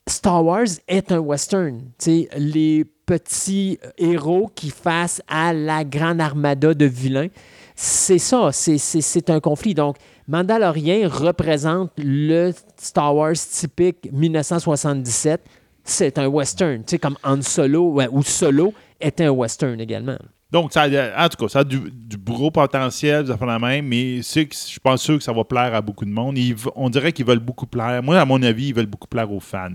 Star 0.08 0.46
Wars 0.46 0.67
est 0.88 1.12
un 1.12 1.20
western. 1.20 1.79
Tu 1.98 2.05
sais, 2.05 2.29
les 2.38 2.86
petits 3.05 3.79
héros 3.98 4.50
qui 4.53 4.70
face 4.70 5.22
à 5.27 5.53
la 5.53 5.84
grande 5.84 6.22
armada 6.22 6.74
de 6.74 6.86
vilains, 6.86 7.27
c'est 7.75 8.20
ça, 8.20 8.51
c'est- 8.51 8.77
c'est 8.77 9.01
c'est 9.01 9.29
un 9.32 9.39
conflit. 9.39 9.74
Donc, 9.74 9.98
Mandalorian 10.27 11.08
représente 11.10 11.91
le 11.98 12.51
Star 12.79 13.15
Wars 13.15 13.34
typique 13.34 14.10
1977. 14.12 15.41
C'est 15.84 16.17
un 16.17 16.27
western, 16.27 16.84
comme 17.01 17.15
Han 17.24 17.41
Solo 17.41 17.91
ouais, 17.94 18.08
ou 18.12 18.24
Solo 18.24 18.74
était 19.00 19.25
un 19.25 19.32
western 19.32 19.79
également. 19.79 20.17
Donc, 20.51 20.71
ça, 20.71 20.83
a- 20.83 21.25
en 21.25 21.27
tout 21.27 21.37
cas, 21.43 21.49
ça 21.49 21.59
a 21.59 21.63
du, 21.63 21.79
du 21.91 22.17
gros 22.17 22.51
potentiel, 22.51 23.27
ça 23.27 23.37
fait 23.37 23.45
la 23.45 23.59
même, 23.59 23.87
mais 23.87 24.19
c'est 24.21 24.47
je 24.51 24.55
suis 24.57 24.79
pas 24.79 24.95
sûr 24.95 25.17
que 25.17 25.23
ça 25.23 25.33
va 25.33 25.43
plaire 25.43 25.73
à 25.73 25.81
beaucoup 25.81 26.05
de 26.05 26.11
monde. 26.11 26.37
Ils 26.37 26.55
on 26.75 26.89
dirait 26.89 27.11
qu'ils 27.11 27.25
veulent 27.25 27.39
beaucoup 27.39 27.65
plaire. 27.65 28.01
Moi, 28.03 28.19
à 28.19 28.25
mon 28.25 28.41
avis, 28.43 28.67
ils 28.67 28.73
veulent 28.75 28.85
beaucoup 28.85 29.07
plaire 29.07 29.31
aux 29.31 29.39
fans. 29.39 29.69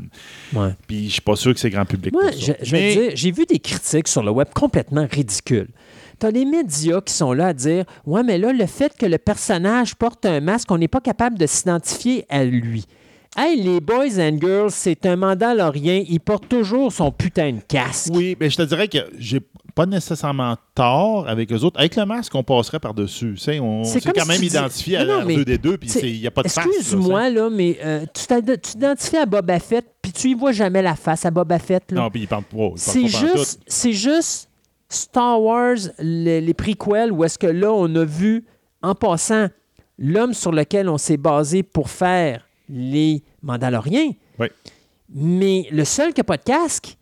Ouais. 0.54 0.70
Puis 0.86 1.06
je 1.08 1.12
suis 1.14 1.20
pas 1.20 1.36
sûr 1.36 1.52
que 1.52 1.60
c'est 1.60 1.70
grand 1.70 1.84
public. 1.84 2.12
Moi, 2.12 2.30
je, 2.38 2.72
Mais- 2.72 2.94
dire, 2.94 3.10
j'ai 3.14 3.30
vu 3.32 3.44
des 3.46 3.58
critiques 3.58 4.08
sur 4.08 4.22
le 4.22 4.30
web 4.30 4.48
complètement 4.54 5.06
ridicules. 5.10 5.68
Tu 6.18 6.26
as 6.26 6.30
les 6.30 6.44
médias 6.44 7.00
qui 7.00 7.12
sont 7.14 7.32
là 7.32 7.48
à 7.48 7.52
dire 7.52 7.84
Ouais, 8.06 8.22
mais 8.22 8.38
là, 8.38 8.52
le 8.52 8.66
fait 8.66 8.96
que 8.96 9.06
le 9.06 9.18
personnage 9.18 9.94
porte 9.96 10.24
un 10.24 10.40
masque, 10.40 10.70
on 10.70 10.78
n'est 10.78 10.88
pas 10.88 11.00
capable 11.00 11.36
de 11.38 11.46
s'identifier 11.46 12.24
à 12.28 12.44
lui. 12.44 12.84
Hey, 13.36 13.62
les 13.62 13.80
boys 13.80 14.18
and 14.18 14.38
girls, 14.40 14.70
c'est 14.72 15.06
un 15.06 15.14
mandalorien, 15.14 16.02
il 16.08 16.18
porte 16.18 16.48
toujours 16.48 16.92
son 16.92 17.12
putain 17.12 17.52
de 17.52 17.60
casque. 17.60 18.10
Oui, 18.12 18.36
mais 18.40 18.50
je 18.50 18.56
te 18.56 18.62
dirais 18.62 18.88
que 18.88 18.98
j'ai 19.18 19.40
pas 19.70 19.86
nécessairement 19.86 20.56
tort 20.74 21.28
avec 21.28 21.52
eux 21.52 21.60
autres. 21.64 21.78
Avec 21.78 21.96
le 21.96 22.04
masque, 22.06 22.34
on 22.34 22.42
passerait 22.42 22.80
par-dessus. 22.80 23.34
On 23.60 23.84
C'est 23.84 24.00
s'est 24.00 24.12
quand 24.12 24.22
si 24.22 24.28
même 24.28 24.36
tu 24.36 24.42
dis- 24.42 24.46
identifié 24.56 24.96
à 24.98 25.04
non, 25.04 25.24
mais 25.24 25.36
R2D2, 25.36 25.76
puis 25.78 25.90
il 26.02 26.20
n'y 26.20 26.26
a 26.26 26.30
pas 26.30 26.42
de 26.42 26.48
face. 26.48 26.64
là, 26.64 26.70
Excuse-moi, 26.78 27.30
là, 27.30 27.50
mais 27.50 27.78
euh, 27.82 28.04
tu 28.14 28.26
t'identifies 28.60 29.16
à 29.16 29.26
Boba 29.26 29.58
Fett, 29.58 29.84
puis 30.02 30.12
tu 30.12 30.28
y 30.30 30.34
vois 30.34 30.52
jamais 30.52 30.82
la 30.82 30.94
face 30.96 31.24
à 31.26 31.30
Boba 31.30 31.58
Fett. 31.58 31.90
Là. 31.92 32.02
Non, 32.02 32.10
puis 32.10 32.20
il 32.22 32.28
parle 32.28 32.44
pas. 32.44 32.70
C'est 32.76 33.06
juste, 33.08 33.60
c'est 33.66 33.92
juste 33.92 34.48
Star 34.88 35.40
Wars, 35.40 35.76
les, 35.98 36.40
les 36.40 36.54
prequels, 36.54 37.12
où 37.12 37.24
est-ce 37.24 37.38
que 37.38 37.46
là, 37.46 37.72
on 37.72 37.94
a 37.94 38.04
vu, 38.04 38.44
en 38.82 38.94
passant, 38.94 39.48
l'homme 39.98 40.34
sur 40.34 40.52
lequel 40.52 40.88
on 40.88 40.98
s'est 40.98 41.16
basé 41.16 41.62
pour 41.62 41.90
faire 41.90 42.46
les 42.68 43.22
Mandaloriens. 43.42 44.12
Oui. 44.38 44.46
Mais 45.12 45.66
le 45.72 45.84
seul 45.84 46.12
qui 46.12 46.20
n'a 46.20 46.24
pas 46.24 46.36
de 46.36 46.44
casque, 46.44 46.96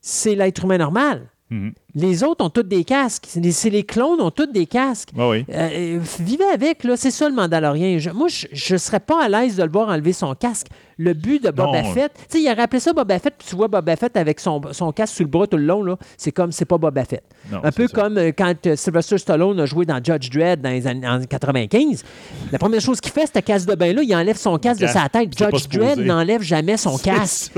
c'est 0.00 0.34
l'être 0.34 0.64
humain 0.64 0.78
normal. 0.78 1.28
Mhm. 1.50 1.72
Les 1.96 2.22
autres 2.22 2.44
ont 2.44 2.50
tous 2.50 2.62
des 2.62 2.84
casques. 2.84 3.24
C'est 3.26 3.70
les, 3.70 3.82
clones 3.82 4.20
ont 4.20 4.30
tous 4.30 4.46
des 4.46 4.66
casques. 4.66 5.08
Oui. 5.16 5.44
Euh, 5.50 5.96
euh, 5.96 6.00
vivez 6.20 6.44
avec, 6.54 6.84
là, 6.84 6.96
c'est 6.96 7.10
ça 7.10 7.28
le 7.28 7.34
Mandalorien. 7.34 7.98
Je- 7.98 8.10
moi, 8.10 8.28
je 8.28 8.72
ne 8.74 8.78
serais 8.78 9.00
pas 9.00 9.24
à 9.24 9.28
l'aise 9.28 9.56
de 9.56 9.64
le 9.64 9.70
voir 9.70 9.88
enlever 9.88 10.12
son 10.12 10.34
casque. 10.36 10.68
Le 10.96 11.12
but 11.14 11.42
de 11.42 11.50
Boba 11.50 11.82
Non. 11.82 11.92
Fett, 11.92 12.12
tu 12.14 12.20
sais, 12.38 12.42
il 12.44 12.46
aurait 12.52 12.62
appelé 12.62 12.78
ça 12.78 12.92
Boba 12.92 13.18
Fett, 13.18 13.34
puis 13.36 13.48
tu 13.48 13.56
vois 13.56 13.66
Boba 13.66 13.96
Fett 13.96 14.16
avec 14.16 14.38
son, 14.38 14.60
son 14.70 14.92
casque 14.92 15.14
sur 15.16 15.24
le 15.24 15.30
bras 15.30 15.46
tout 15.48 15.56
le 15.56 15.64
long, 15.64 15.82
là, 15.82 15.96
c'est 16.16 16.30
comme, 16.30 16.52
c'est 16.52 16.66
pas 16.66 16.78
Boba 16.78 17.04
Fett. 17.04 17.24
Non, 17.50 17.60
Un 17.64 17.72
peu 17.72 17.88
ça. 17.88 18.00
comme 18.00 18.18
euh, 18.18 18.30
quand 18.36 18.54
Sylvester 18.76 19.18
Stallone 19.18 19.58
a 19.58 19.66
joué 19.66 19.84
dans 19.86 19.96
Judge 20.04 20.30
Dredd 20.30 20.60
dans 20.60 20.70
les 20.70 20.86
années 20.86 21.08
en 21.08 21.20
95. 21.24 22.04
La 22.52 22.58
première 22.58 22.80
chose 22.80 23.00
qu'il 23.00 23.12
fait, 23.12 23.28
c'est 23.32 23.42
casque 23.42 23.68
de 23.68 23.74
bain-là, 23.74 24.02
il 24.02 24.14
enlève 24.14 24.36
son 24.36 24.56
casque 24.58 24.82
de 24.82 24.86
sa 24.86 25.08
tête. 25.08 25.36
Judge 25.36 25.66
Dredd 25.68 25.98
n'enlève 26.00 26.42
jamais 26.42 26.76
son 26.76 26.96
casque. 27.02 27.52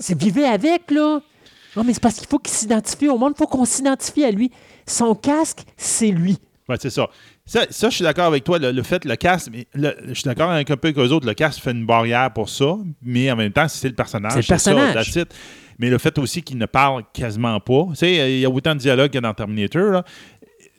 C'est 0.00 0.18
vivez 0.18 0.44
avec, 0.46 0.90
là. 0.90 1.20
Non, 1.78 1.84
mais 1.84 1.94
c'est 1.94 2.02
parce 2.02 2.16
qu'il 2.16 2.26
faut 2.26 2.40
qu'il 2.40 2.52
s'identifie 2.52 3.08
au 3.08 3.16
monde, 3.16 3.34
il 3.36 3.38
faut 3.38 3.46
qu'on 3.46 3.64
s'identifie 3.64 4.24
à 4.24 4.32
lui. 4.32 4.50
Son 4.84 5.14
casque, 5.14 5.60
c'est 5.76 6.10
lui. 6.10 6.36
Ouais, 6.68 6.76
c'est 6.80 6.90
ça. 6.90 7.06
ça. 7.46 7.66
ça, 7.70 7.88
je 7.88 7.94
suis 7.94 8.02
d'accord 8.02 8.26
avec 8.26 8.42
toi. 8.42 8.58
Le, 8.58 8.72
le 8.72 8.82
fait, 8.82 9.04
le 9.04 9.14
casque, 9.14 9.50
le- 9.74 9.94
je 10.08 10.14
suis 10.14 10.24
d'accord 10.24 10.50
avec 10.50 10.68
un 10.70 10.76
peu 10.76 10.88
avec 10.88 10.98
eux 10.98 11.12
autres. 11.12 11.26
Le 11.26 11.34
casque 11.34 11.62
fait 11.62 11.70
une 11.70 11.86
barrière 11.86 12.32
pour 12.32 12.48
ça, 12.48 12.76
mais 13.00 13.30
en 13.30 13.36
même 13.36 13.52
temps, 13.52 13.68
c'est 13.68 13.88
le 13.88 13.94
personnage. 13.94 14.32
C'est 14.32 14.38
le 14.40 14.58
ça, 14.58 14.72
personnage. 14.74 15.16
it. 15.16 15.28
Mais 15.78 15.88
le 15.88 15.98
fait 15.98 16.18
aussi 16.18 16.42
qu'il 16.42 16.58
ne 16.58 16.66
parle 16.66 17.04
quasiment 17.14 17.60
pas. 17.60 17.86
Tu 17.90 17.96
sais, 17.96 18.34
il 18.34 18.40
y 18.40 18.44
a 18.44 18.50
autant 18.50 18.74
de 18.74 18.80
dialogue 18.80 19.12
que 19.12 19.18
dans 19.18 19.32
Terminator. 19.32 19.92
Là. 19.92 20.04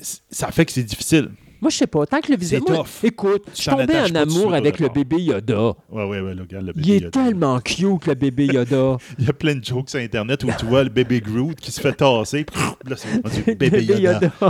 Ça 0.01 0.51
fait 0.51 0.65
que 0.65 0.73
c'est 0.73 0.83
difficile. 0.83 1.29
Moi, 1.61 1.69
je 1.69 1.77
sais 1.77 1.87
pas. 1.87 2.05
Tant 2.05 2.21
que 2.21 2.31
le 2.31 2.37
visuel. 2.37 2.61
Moi. 2.67 2.85
Écoute, 3.03 3.43
je 3.53 3.61
suis 3.61 3.69
tombé 3.69 3.93
en 3.99 4.15
amour 4.15 4.53
avec 4.53 4.79
le 4.79 4.89
bébé 4.89 5.17
Yoda. 5.17 5.73
Ouais, 5.89 6.03
ouais, 6.05 6.19
ouais, 6.21 6.33
le 6.35 6.45
gars, 6.45 6.61
le 6.61 6.71
bébé 6.73 6.81
Il 6.87 6.91
est 6.91 6.99
Yoda. 6.99 7.09
tellement 7.11 7.59
cute, 7.59 8.05
le 8.07 8.13
bébé 8.15 8.45
Yoda. 8.47 8.97
Il 9.19 9.25
y 9.25 9.29
a 9.29 9.33
plein 9.33 9.55
de 9.55 9.63
jokes 9.63 9.89
sur 9.89 9.99
Internet 9.99 10.43
où 10.43 10.47
tu 10.57 10.65
vois 10.65 10.83
le 10.83 10.89
bébé 10.89 11.19
Groot 11.21 11.55
qui 11.59 11.71
se 11.71 11.81
fait 11.81 11.93
tasser. 11.93 12.45
Là, 12.87 12.95
c'est 12.97 13.55
bébé 13.57 13.83
Yoda. 13.83 14.31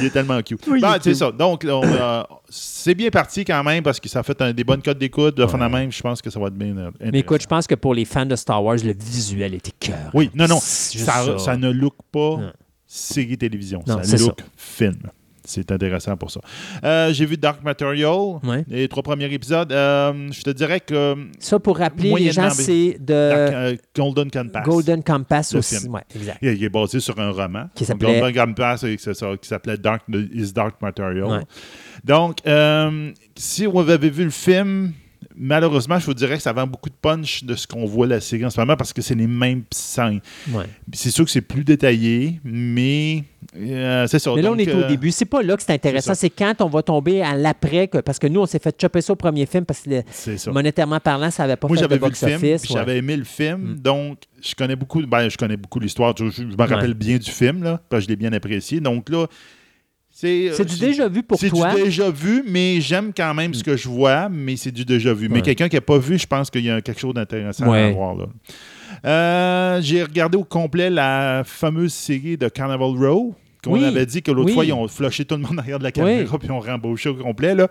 Il 0.00 0.04
est 0.06 0.10
tellement 0.10 0.40
cute. 0.42 0.60
Oui, 0.68 0.78
il 0.78 0.82
Bon, 0.82 0.92
est 0.94 1.02
c'est 1.02 1.14
ça. 1.14 1.30
Donc, 1.30 1.64
on, 1.68 1.82
euh, 1.84 2.22
c'est 2.48 2.94
bien 2.94 3.10
parti 3.10 3.44
quand 3.44 3.62
même 3.62 3.82
parce 3.82 4.00
que 4.00 4.08
ça 4.08 4.20
a 4.20 4.22
fait 4.22 4.40
un- 4.42 4.52
des 4.52 4.64
bonnes 4.64 4.82
codes 4.82 4.98
d'écoute. 4.98 5.36
De 5.36 5.46
fin 5.46 5.58
de 5.58 5.72
même, 5.72 5.92
je 5.92 6.00
pense 6.00 6.20
que 6.22 6.30
ça 6.30 6.40
va 6.40 6.48
être 6.48 6.54
bien. 6.54 6.76
euh, 6.76 6.90
Mais 7.12 7.20
écoute, 7.20 7.42
je 7.42 7.46
pense 7.46 7.66
que 7.66 7.74
pour 7.74 7.94
les 7.94 8.04
fans 8.04 8.26
de 8.26 8.36
Star 8.36 8.62
Wars, 8.62 8.76
le 8.82 8.92
visuel 8.98 9.54
était 9.54 9.72
cœur. 9.78 10.10
Oui, 10.14 10.30
non, 10.34 10.46
non. 10.48 10.58
Ça, 10.60 11.38
ça 11.38 11.56
ne 11.56 11.70
look 11.70 11.94
pas 12.10 12.36
Non. 12.38 12.52
série 12.86 13.36
télévision. 13.38 13.82
Non, 13.86 14.02
ça 14.02 14.16
look 14.16 14.40
film. 14.56 14.96
C'est 15.46 15.70
intéressant 15.72 16.16
pour 16.16 16.30
ça. 16.30 16.40
Euh, 16.84 17.12
J'ai 17.12 17.24
vu 17.26 17.36
Dark 17.36 17.62
Material, 17.62 18.40
Ouais. 18.42 18.64
les 18.68 18.88
trois 18.88 19.02
premiers 19.02 19.32
épisodes. 19.32 19.70
Euh, 19.72 20.28
je 20.32 20.42
te 20.42 20.50
dirais 20.50 20.80
que 20.80 21.14
Ça, 21.38 21.58
pour 21.58 21.78
rappeler 21.78 22.12
les 22.18 22.32
gens, 22.32 22.50
c'est 22.50 22.98
de 23.00 23.06
Dark, 23.06 23.52
euh, 23.54 23.76
Golden 23.94 24.30
Compass. 24.30 24.64
Golden 24.64 25.02
Compass 25.02 25.54
aussi. 25.54 25.88
Ouais, 25.88 26.02
exact. 26.14 26.38
Il 26.42 26.52
il 26.52 26.64
est 26.64 26.68
basé 26.68 27.00
sur 27.00 27.18
un 27.20 27.30
roman. 27.30 27.66
Qui 27.74 27.84
s'appelait- 27.84 28.20
Golden 28.20 28.46
Compass, 28.46 28.84
c'est 28.98 29.14
ça, 29.14 29.26
qui 29.40 29.48
s'appelait 29.48 29.76
Dark 29.78 30.02
is 30.34 30.52
Dark 30.52 30.80
Material. 30.82 31.24
Ouais. 31.26 31.40
Donc, 32.04 32.38
si 33.36 33.66
vous 33.66 33.80
avez 33.88 34.10
vu 34.10 34.24
le 34.24 34.30
film, 34.30 34.92
malheureusement, 35.36 35.98
je 35.98 36.06
vous 36.06 36.14
dirais 36.14 36.36
que 36.36 36.42
ça 36.42 36.52
vend 36.52 36.66
beaucoup 36.66 36.88
de 36.88 36.94
punch 37.00 37.44
de 37.44 37.54
ce 37.54 37.66
qu'on 37.66 37.84
voit 37.84 38.06
la 38.06 38.20
série 38.20 38.44
en 38.44 38.50
ce 38.50 38.58
moment 38.60 38.76
parce 38.76 38.92
que 38.92 39.02
c'est 39.02 39.14
les 39.14 39.26
mêmes 39.26 39.62
scènes. 39.70 40.20
Ouais. 40.50 40.64
C'est 40.92 41.10
sûr 41.10 41.24
que 41.24 41.30
c'est 41.30 41.40
plus 41.40 41.64
détaillé, 41.64 42.40
mais 42.44 43.24
euh, 43.56 44.06
c'est 44.06 44.18
ça. 44.18 44.32
Mais 44.34 44.42
là, 44.42 44.52
on 44.52 44.58
est 44.58 44.72
au 44.72 44.78
euh, 44.78 44.88
début. 44.88 45.10
C'est 45.10 45.24
pas 45.24 45.42
là 45.42 45.56
que 45.56 45.62
c'est 45.62 45.72
intéressant. 45.72 46.14
c'est 46.14 46.30
quand 46.30 46.54
on 46.60 46.68
va 46.68 46.82
tomber 46.82 47.22
à 47.22 47.34
l'après. 47.36 47.86
Parce 48.04 48.18
que 48.18 48.26
nous, 48.26 48.40
on 48.40 48.46
s'est 48.46 48.58
fait 48.58 48.74
chopper 48.80 49.00
ça 49.00 49.12
au 49.12 49.16
premier 49.16 49.46
film 49.46 49.64
parce 49.64 49.80
que 49.80 49.90
le- 49.90 50.52
monétairement 50.52 51.00
parlant, 51.00 51.30
ça 51.30 51.42
n'avait 51.44 51.56
pas 51.56 51.68
Moi, 51.68 51.76
fait 51.76 51.84
de 51.84 51.88
j'avais 51.88 51.98
vu 52.04 52.10
le 52.10 52.14
film, 52.16 52.30
box-office. 52.40 52.70
ouais. 52.70 52.76
j'avais 52.76 52.96
aimé 52.98 53.16
le 53.16 53.24
film, 53.24 53.72
Mm. 53.72 53.74
donc 53.80 54.18
je 54.42 54.54
connais 54.54 54.76
beaucoup, 54.76 55.00
ben, 55.06 55.28
je 55.28 55.36
connais 55.36 55.56
beaucoup 55.56 55.80
l'histoire. 55.80 56.14
Je, 56.16 56.30
je 56.30 56.42
me 56.42 56.56
rappelle 56.56 56.94
bien 56.94 57.16
du 57.18 57.30
film, 57.30 57.62
là, 57.62 57.80
parce 57.88 58.00
que 58.02 58.04
je 58.04 58.08
l'ai 58.10 58.16
bien 58.16 58.32
apprécié. 58.32 58.80
Donc 58.80 59.08
là, 59.08 59.26
c'est 60.18 60.50
C'est 60.54 60.64
du 60.64 60.78
déjà 60.78 61.08
vu 61.08 61.22
pour 61.22 61.38
c'est 61.38 61.50
toi. 61.50 61.74
du 61.74 61.82
déjà 61.82 62.08
vu, 62.10 62.42
mais 62.48 62.80
j'aime 62.80 63.12
quand 63.14 63.34
même 63.34 63.52
ce 63.52 63.62
que 63.62 63.76
je 63.76 63.86
vois, 63.86 64.30
mais 64.30 64.56
c'est 64.56 64.70
du 64.72 64.86
déjà 64.86 65.12
vu. 65.12 65.28
Mais 65.28 65.42
quelqu'un 65.42 65.68
qui 65.68 65.76
n'a 65.76 65.82
pas 65.82 65.98
vu, 65.98 66.18
je 66.18 66.26
pense 66.26 66.48
qu'il 66.50 66.64
y 66.64 66.70
a 66.70 66.80
quelque 66.80 66.98
chose 67.00 67.12
d'intéressant 67.12 67.68
Ouais. 67.70 67.82
à 67.82 67.90
voir. 67.90 68.14
là. 68.16 68.24
Euh, 69.04 69.80
J'ai 69.82 70.02
regardé 70.02 70.38
au 70.38 70.44
complet 70.44 70.88
la 70.88 71.42
fameuse 71.44 71.92
série 71.92 72.38
de 72.38 72.48
Carnival 72.48 72.96
Row. 72.96 73.34
qu'on 73.62 73.72
Oui. 73.72 73.84
avait 73.84 74.06
dit 74.06 74.22
que 74.22 74.30
l'autre 74.30 74.46
Oui. 74.48 74.54
fois, 74.54 74.64
ils 74.64 74.72
ont 74.72 74.86
flushé 74.86 75.24
tout 75.24 75.34
le 75.34 75.40
monde 75.42 75.56
derrière 75.56 75.78
de 75.80 75.84
la 75.84 75.90
caméra 75.92 76.38
puis 76.38 76.46
ils 76.48 76.52
ont 76.52 76.60
rembauché 76.60 77.08
au 77.08 77.14
complet. 77.16 77.52
Là. 77.54 77.66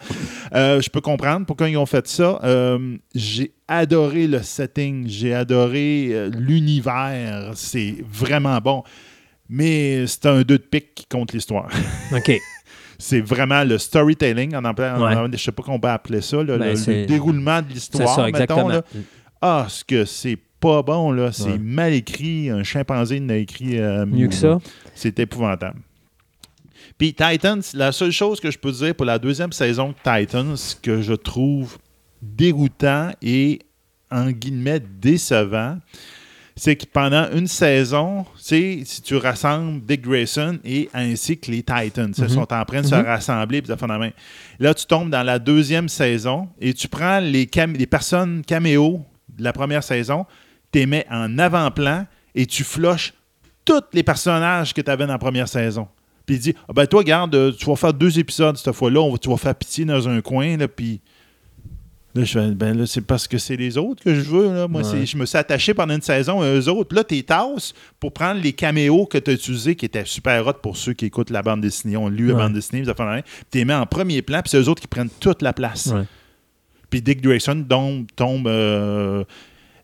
Euh, 0.54 0.82
je 0.82 0.90
peux 0.90 1.00
comprendre 1.00 1.46
pourquoi 1.46 1.70
ils 1.70 1.78
ont 1.78 1.86
fait 1.86 2.06
ça. 2.08 2.38
Euh, 2.44 2.98
j'ai 3.16 3.54
adoré 3.70 4.28
le 4.28 4.44
setting, 4.44 5.06
j'ai 5.08 5.34
adoré 5.34 6.10
euh, 6.12 6.30
l'univers. 6.38 7.52
C'est 7.56 7.96
vraiment 8.12 8.58
bon. 8.60 8.84
Mais 9.50 10.08
c'est 10.08 10.26
un 10.26 10.42
deux 10.42 10.58
de 10.58 10.64
pique 10.64 10.96
qui 10.96 11.06
compte 11.06 11.34
l'histoire. 11.34 11.70
OK. 12.16 12.32
c'est 12.98 13.22
vraiment 13.22 13.64
le 13.64 13.78
storytelling, 13.78 14.56
en 14.56 14.64
Ouais. 14.64 15.28
je 15.34 15.38
sais 15.38 15.52
pas 15.52 15.64
qu'on 15.64 15.80
peut 15.80 15.90
appeler 15.90 16.22
ça, 16.22 16.38
là, 16.44 16.58
Ben, 16.58 16.76
le, 16.76 17.06
déroulement 17.06 17.62
de 17.62 17.68
C'est 17.70 17.74
l'histoire, 17.76 18.10
ça, 18.16 18.24
mettons. 18.24 18.28
exactement. 18.28 18.68
Là. 18.70 18.82
Ah, 19.42 19.66
ce 19.70 19.84
que 19.84 20.06
c'est 20.06 20.40
pas 20.60 20.82
bon, 20.82 21.12
là. 21.12 21.32
C'est 21.32 21.44
Ouais. 21.52 21.58
mal 21.60 21.94
écrit. 21.94 22.50
Un 22.50 22.64
chimpanzé 22.64 23.20
n'a 23.20 23.38
écrit 23.38 23.78
euh, 23.80 24.06
Mieux 24.06 24.28
que 24.30 24.34
ça? 24.34 24.60
C'est 24.96 25.20
épouvantable. 25.20 25.80
Puis 26.98 27.14
Titans, 27.14 27.62
la 27.74 27.92
seule 27.92 28.12
chose 28.12 28.40
que 28.40 28.50
je 28.50 28.58
peux 28.58 28.72
dire 28.72 28.96
pour 28.96 29.06
la 29.06 29.20
deuxième 29.20 29.52
saison 29.52 29.90
de 29.90 29.96
Titans 29.96 30.56
que 30.82 31.02
je 31.02 31.14
trouve 31.14 31.78
déroutant 32.22 33.12
et 33.22 33.60
en 34.10 34.32
guillemets 34.32 34.80
décevant, 34.80 35.78
c'est 36.58 36.76
que 36.78 36.86
pendant 36.86 37.30
une 37.34 37.48
saison, 37.48 38.24
tu 38.38 38.44
sais, 38.44 38.82
si 38.86 39.02
tu 39.02 39.18
rassembles 39.18 39.82
Dick 39.86 40.02
Grayson 40.02 40.58
et 40.64 40.90
ainsi 40.94 41.38
que 41.38 41.52
les 41.52 41.64
Titans, 41.64 42.14
ils 42.18 42.24
Mhm. 42.24 42.30
sont 42.30 42.54
en 42.54 42.64
train 42.66 42.82
de 42.82 42.88
se 42.88 42.96
Mhm. 42.96 43.06
rassembler 43.06 43.62
puis 43.62 43.72
de 43.74 43.78
faire 43.78 43.88
la 43.90 43.98
main. 43.98 44.12
Là, 44.60 44.74
tu 44.74 44.86
tombes 44.86 45.10
dans 45.10 45.24
la 45.24 45.38
deuxième 45.38 45.90
saison 45.90 46.48
et 46.62 46.74
tu 46.74 46.88
prends 46.88 47.20
les, 47.20 47.46
cam- 47.46 47.76
les 47.76 47.86
personnes 47.88 48.42
caméo 48.46 49.02
de 49.38 49.44
la 49.44 49.52
première 49.52 49.84
saison, 49.84 50.26
tu 50.72 50.80
les 50.80 50.86
mets 50.86 51.06
en 51.12 51.38
avant-plan 51.40 52.06
et 52.34 52.46
tu 52.46 52.64
flushes 52.64 53.14
tous 53.66 53.82
les 53.94 54.04
personnages 54.04 54.74
que 54.74 54.80
tu 54.82 54.90
avais 54.90 55.06
dans 55.06 55.14
la 55.14 55.20
première 55.20 55.50
saison. 55.50 55.88
Puis 56.26 56.36
il 56.38 56.40
dit 56.40 56.56
ah 56.70 56.74
ben 56.74 56.88
toi, 56.88 57.04
garde, 57.04 57.36
euh, 57.36 57.52
tu 57.52 57.66
vas 57.66 57.76
faire 57.76 57.94
deux 57.94 58.18
épisodes 58.18 58.56
cette 58.58 58.74
fois-là, 58.74 59.16
tu 59.22 59.30
vas 59.30 59.38
faire 59.38 59.56
pitié 59.56 59.84
dans 59.86 60.08
un 60.08 60.22
coin, 60.22 60.56
là, 60.58 60.68
puis. 60.70 61.02
Là, 62.16 62.24
je 62.24 62.32
fais, 62.40 62.52
ben 62.52 62.78
là, 62.78 62.86
c'est 62.86 63.02
parce 63.02 63.28
que 63.28 63.38
c'est 63.38 63.58
les 63.58 63.78
autres 63.78 64.02
que 64.02 64.16
je 64.16 64.22
veux. 64.22 64.54
Là. 64.54 64.68
Moi, 64.70 64.82
Ouais. 64.84 64.88
c'est- 64.90 65.06
je 65.06 65.18
me 65.18 65.26
suis 65.26 65.38
attaché 65.38 65.74
pendant 65.74 65.94
une 65.96 66.02
saison 66.02 66.40
à 66.42 66.46
eux 66.48 66.70
autres. 66.70 66.96
Là, 66.96 67.04
tes 67.04 67.22
tasses 67.24 67.74
pour 68.00 68.14
prendre 68.14 68.42
les 68.42 68.54
caméos 68.54 69.06
que 69.06 69.18
tu 69.18 69.32
as 69.32 69.34
utilisés, 69.34 69.76
qui 69.76 69.86
étaient 69.86 70.06
super 70.06 70.48
hot 70.48 70.54
pour 70.62 70.78
ceux 70.78 70.94
qui 70.94 71.06
écoutent 71.08 71.30
la 71.30 71.42
bande 71.42 71.60
dessinée, 71.60 71.98
ont 71.98 72.08
lu 72.08 72.28
la 72.28 72.36
bande 72.36 72.54
dessinée, 72.54 72.82
vous 72.84 72.90
avez 72.90 73.16
fait, 73.22 73.26
tu 73.52 73.58
les 73.58 73.66
mets 73.66 73.74
en 73.74 73.86
premier 73.86 74.22
plan, 74.22 74.42
puis 74.42 74.50
c'est 74.50 74.60
eux 74.62 74.70
autres 74.70 74.82
qui 74.82 74.88
prennent 74.88 75.10
toute 75.20 75.42
la 75.42 75.52
place. 75.52 75.88
Ouais. 75.94 76.04
Puis 76.90 77.02
Dick 77.02 77.22
Grayson 77.22 77.66
tombe, 77.68 78.06
tombe 78.16 78.48
euh, 78.48 79.26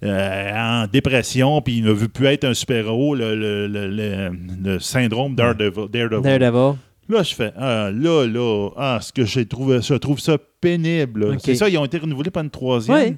euh, 0.04 0.52
en 0.56 0.88
dépression, 0.88 1.62
puis 1.62 1.80
il 1.80 1.84
ne 1.84 1.92
veut 1.92 2.08
plus 2.08 2.28
être 2.28 2.46
un 2.46 2.54
super-héros, 2.54 3.14
le, 3.14 3.36
le- 3.36 3.68
le- 3.68 3.88
le- 3.88 4.32
le 4.64 4.80
syndrome 4.80 5.36
Daredevil. 5.36 5.88
Daredevil. 5.92 6.22
Daredevil. 6.24 6.78
Là, 7.12 7.24
je 7.24 7.36
fais, 7.36 7.52
ah, 7.58 7.92
là, 7.94 8.26
là, 8.26 8.70
ah, 8.78 9.00
ce 9.02 9.12
que 9.12 9.26
j'ai 9.26 9.46
trouvé, 9.46 9.82
je 9.82 9.96
trouve 9.96 10.20
ça 10.20 10.38
pénible. 10.62 11.38
C'est 11.44 11.56
ça, 11.56 11.68
ils 11.68 11.78
ont 11.78 11.84
été 11.84 11.98
renouvelés 11.98 12.32
par 12.32 12.42
une 12.42 12.50
troisième. 12.50 12.96
Ouais. 12.96 13.16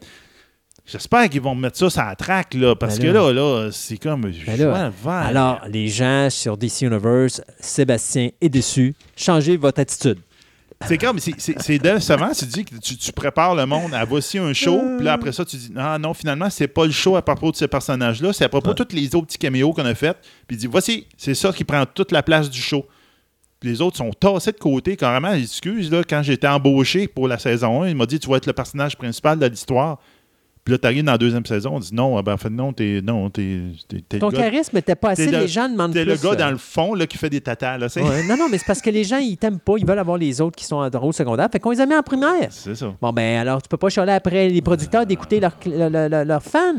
J'espère 0.85 1.29
qu'ils 1.29 1.41
vont 1.41 1.53
mettre 1.53 1.77
ça 1.77 1.89
sur 1.91 2.01
la 2.03 2.15
traque, 2.15 2.55
là, 2.55 2.75
parce 2.75 2.97
Ben 2.97 3.07
que 3.07 3.13
là. 3.13 3.31
là, 3.31 3.69
c'est 3.71 3.97
comme. 3.97 4.31
Ben 4.45 4.57
là. 4.57 4.91
Alors, 5.05 5.61
les 5.69 5.87
gens 5.87 6.29
sur 6.31 6.57
DC 6.57 6.81
Universe, 6.81 7.41
Sébastien 7.59 8.31
est 8.41 8.49
déçu. 8.49 8.95
Changez 9.15 9.57
votre 9.57 9.79
attitude. 9.79 10.17
C'est 10.87 10.97
comme, 10.97 11.19
c'est- 11.19 11.77
décevant, 11.77 12.31
tu 12.37 12.45
dis 12.45 12.65
que 12.65 12.75
tu, 12.75 12.97
tu 12.97 13.11
prépares 13.13 13.55
le 13.55 13.65
monde 13.65 13.93
à 13.93 14.03
voici 14.03 14.37
un 14.37 14.51
show, 14.51 14.81
puis 14.97 15.05
là 15.05 15.13
après 15.13 15.31
ça, 15.31 15.45
tu 15.45 15.55
dis, 15.55 15.71
ah 15.77 15.97
non, 15.97 16.13
finalement, 16.13 16.49
c'est 16.49 16.67
pas 16.67 16.85
le 16.85 16.91
show 16.91 17.15
à 17.15 17.21
propos 17.21 17.51
de 17.51 17.55
ces 17.55 17.69
personnages-là, 17.69 18.33
c'est 18.33 18.43
à 18.43 18.49
propos 18.49 18.73
de 18.73 18.83
tous 18.83 18.93
les 18.93 19.15
autres 19.15 19.27
petits 19.27 19.37
caméos 19.37 19.71
qu'on 19.71 19.85
a 19.85 19.95
fait, 19.95 20.17
puis 20.45 20.57
dit, 20.57 20.67
voici, 20.67 21.07
c'est 21.15 21.35
ça 21.35 21.53
qui 21.53 21.63
prend 21.63 21.85
toute 21.85 22.11
la 22.11 22.21
place 22.21 22.49
du 22.49 22.59
show. 22.59 22.85
Les 23.63 23.81
autres 23.81 23.97
sont 23.97 24.11
tassés 24.11 24.51
de 24.51 24.57
côté, 24.57 24.95
carrément, 24.97 25.31
excuse, 25.33 25.89
là, 25.91 26.01
quand 26.07 26.21
été 26.27 26.47
embauché 26.47 27.07
pour 27.07 27.27
la 27.27 27.39
saison 27.39 27.83
1, 27.83 27.89
il 27.89 27.95
m'a 27.95 28.05
dit, 28.05 28.19
tu 28.19 28.29
vas 28.29 28.37
être 28.37 28.45
le 28.47 28.53
personnage 28.53 28.97
principal 28.97 29.39
de 29.39 29.45
l'histoire. 29.45 29.99
Puis 30.65 30.71
là, 30.71 30.77
t'arrives 30.77 31.03
dans 31.03 31.11
la 31.11 31.17
deuxième 31.17 31.45
saison, 31.45 31.71
on 31.75 31.79
dit, 31.79 31.93
non, 31.93 32.21
ben, 32.21 32.33
en 32.33 32.37
fait, 32.37 32.49
non, 32.49 32.71
t'es 32.71 33.01
non, 33.03 33.29
t'es 33.29 33.59
t'es- 33.89 34.01
t'es 34.07 34.19
Ton 34.19 34.29
gars, 34.29 34.43
charisme 34.43 34.77
n'était 34.77 34.95
pas 34.95 35.09
assez, 35.09 35.25
t'es 35.25 35.31
le- 35.33 35.39
les 35.39 35.47
gens 35.49 35.67
demandent 35.67 35.91
t'es 35.91 36.05
plus. 36.05 36.11
le 36.13 36.17
gars 36.23 36.31
euh, 36.31 36.35
dans 36.35 36.51
le 36.51 36.57
fond 36.57 36.93
là, 36.93 37.05
qui 37.05 37.17
fait 37.17 37.29
des 37.29 37.41
tatas, 37.41 37.77
là, 37.77 37.87
ouais. 37.97 38.23
Non, 38.27 38.37
non, 38.37 38.47
mais 38.49 38.57
c'est 38.57 38.65
parce 38.67 38.81
que 38.81 38.89
les 38.89 39.03
gens, 39.03 39.17
ils 39.17 39.35
t'aiment 39.35 39.59
pas. 39.59 39.73
Ils 39.77 39.85
veulent 39.85 39.99
avoir 39.99 40.17
les 40.17 40.39
autres 40.39 40.55
qui 40.55 40.63
sont 40.63 40.77
en 40.77 40.89
rôle 40.99 41.13
secondaire. 41.13 41.49
Fait 41.51 41.59
qu'on 41.59 41.71
les 41.71 41.81
a 41.81 41.85
mis 41.85 41.95
en 41.95 42.01
primaire. 42.01 42.47
C'est 42.49 42.75
ça. 42.75 42.93
Bon, 43.01 43.11
ben 43.11 43.39
alors, 43.41 43.61
tu 43.61 43.67
peux 43.67 43.75
pas 43.75 43.89
chialer 43.89 44.13
après 44.13 44.47
les 44.47 44.61
producteurs 44.61 45.05
d'écouter 45.05 45.41
leurs 45.41 45.57
leur, 45.65 45.89
leur- 45.89 46.07
leur- 46.09 46.23
leurs 46.25 46.43
fans. 46.43 46.75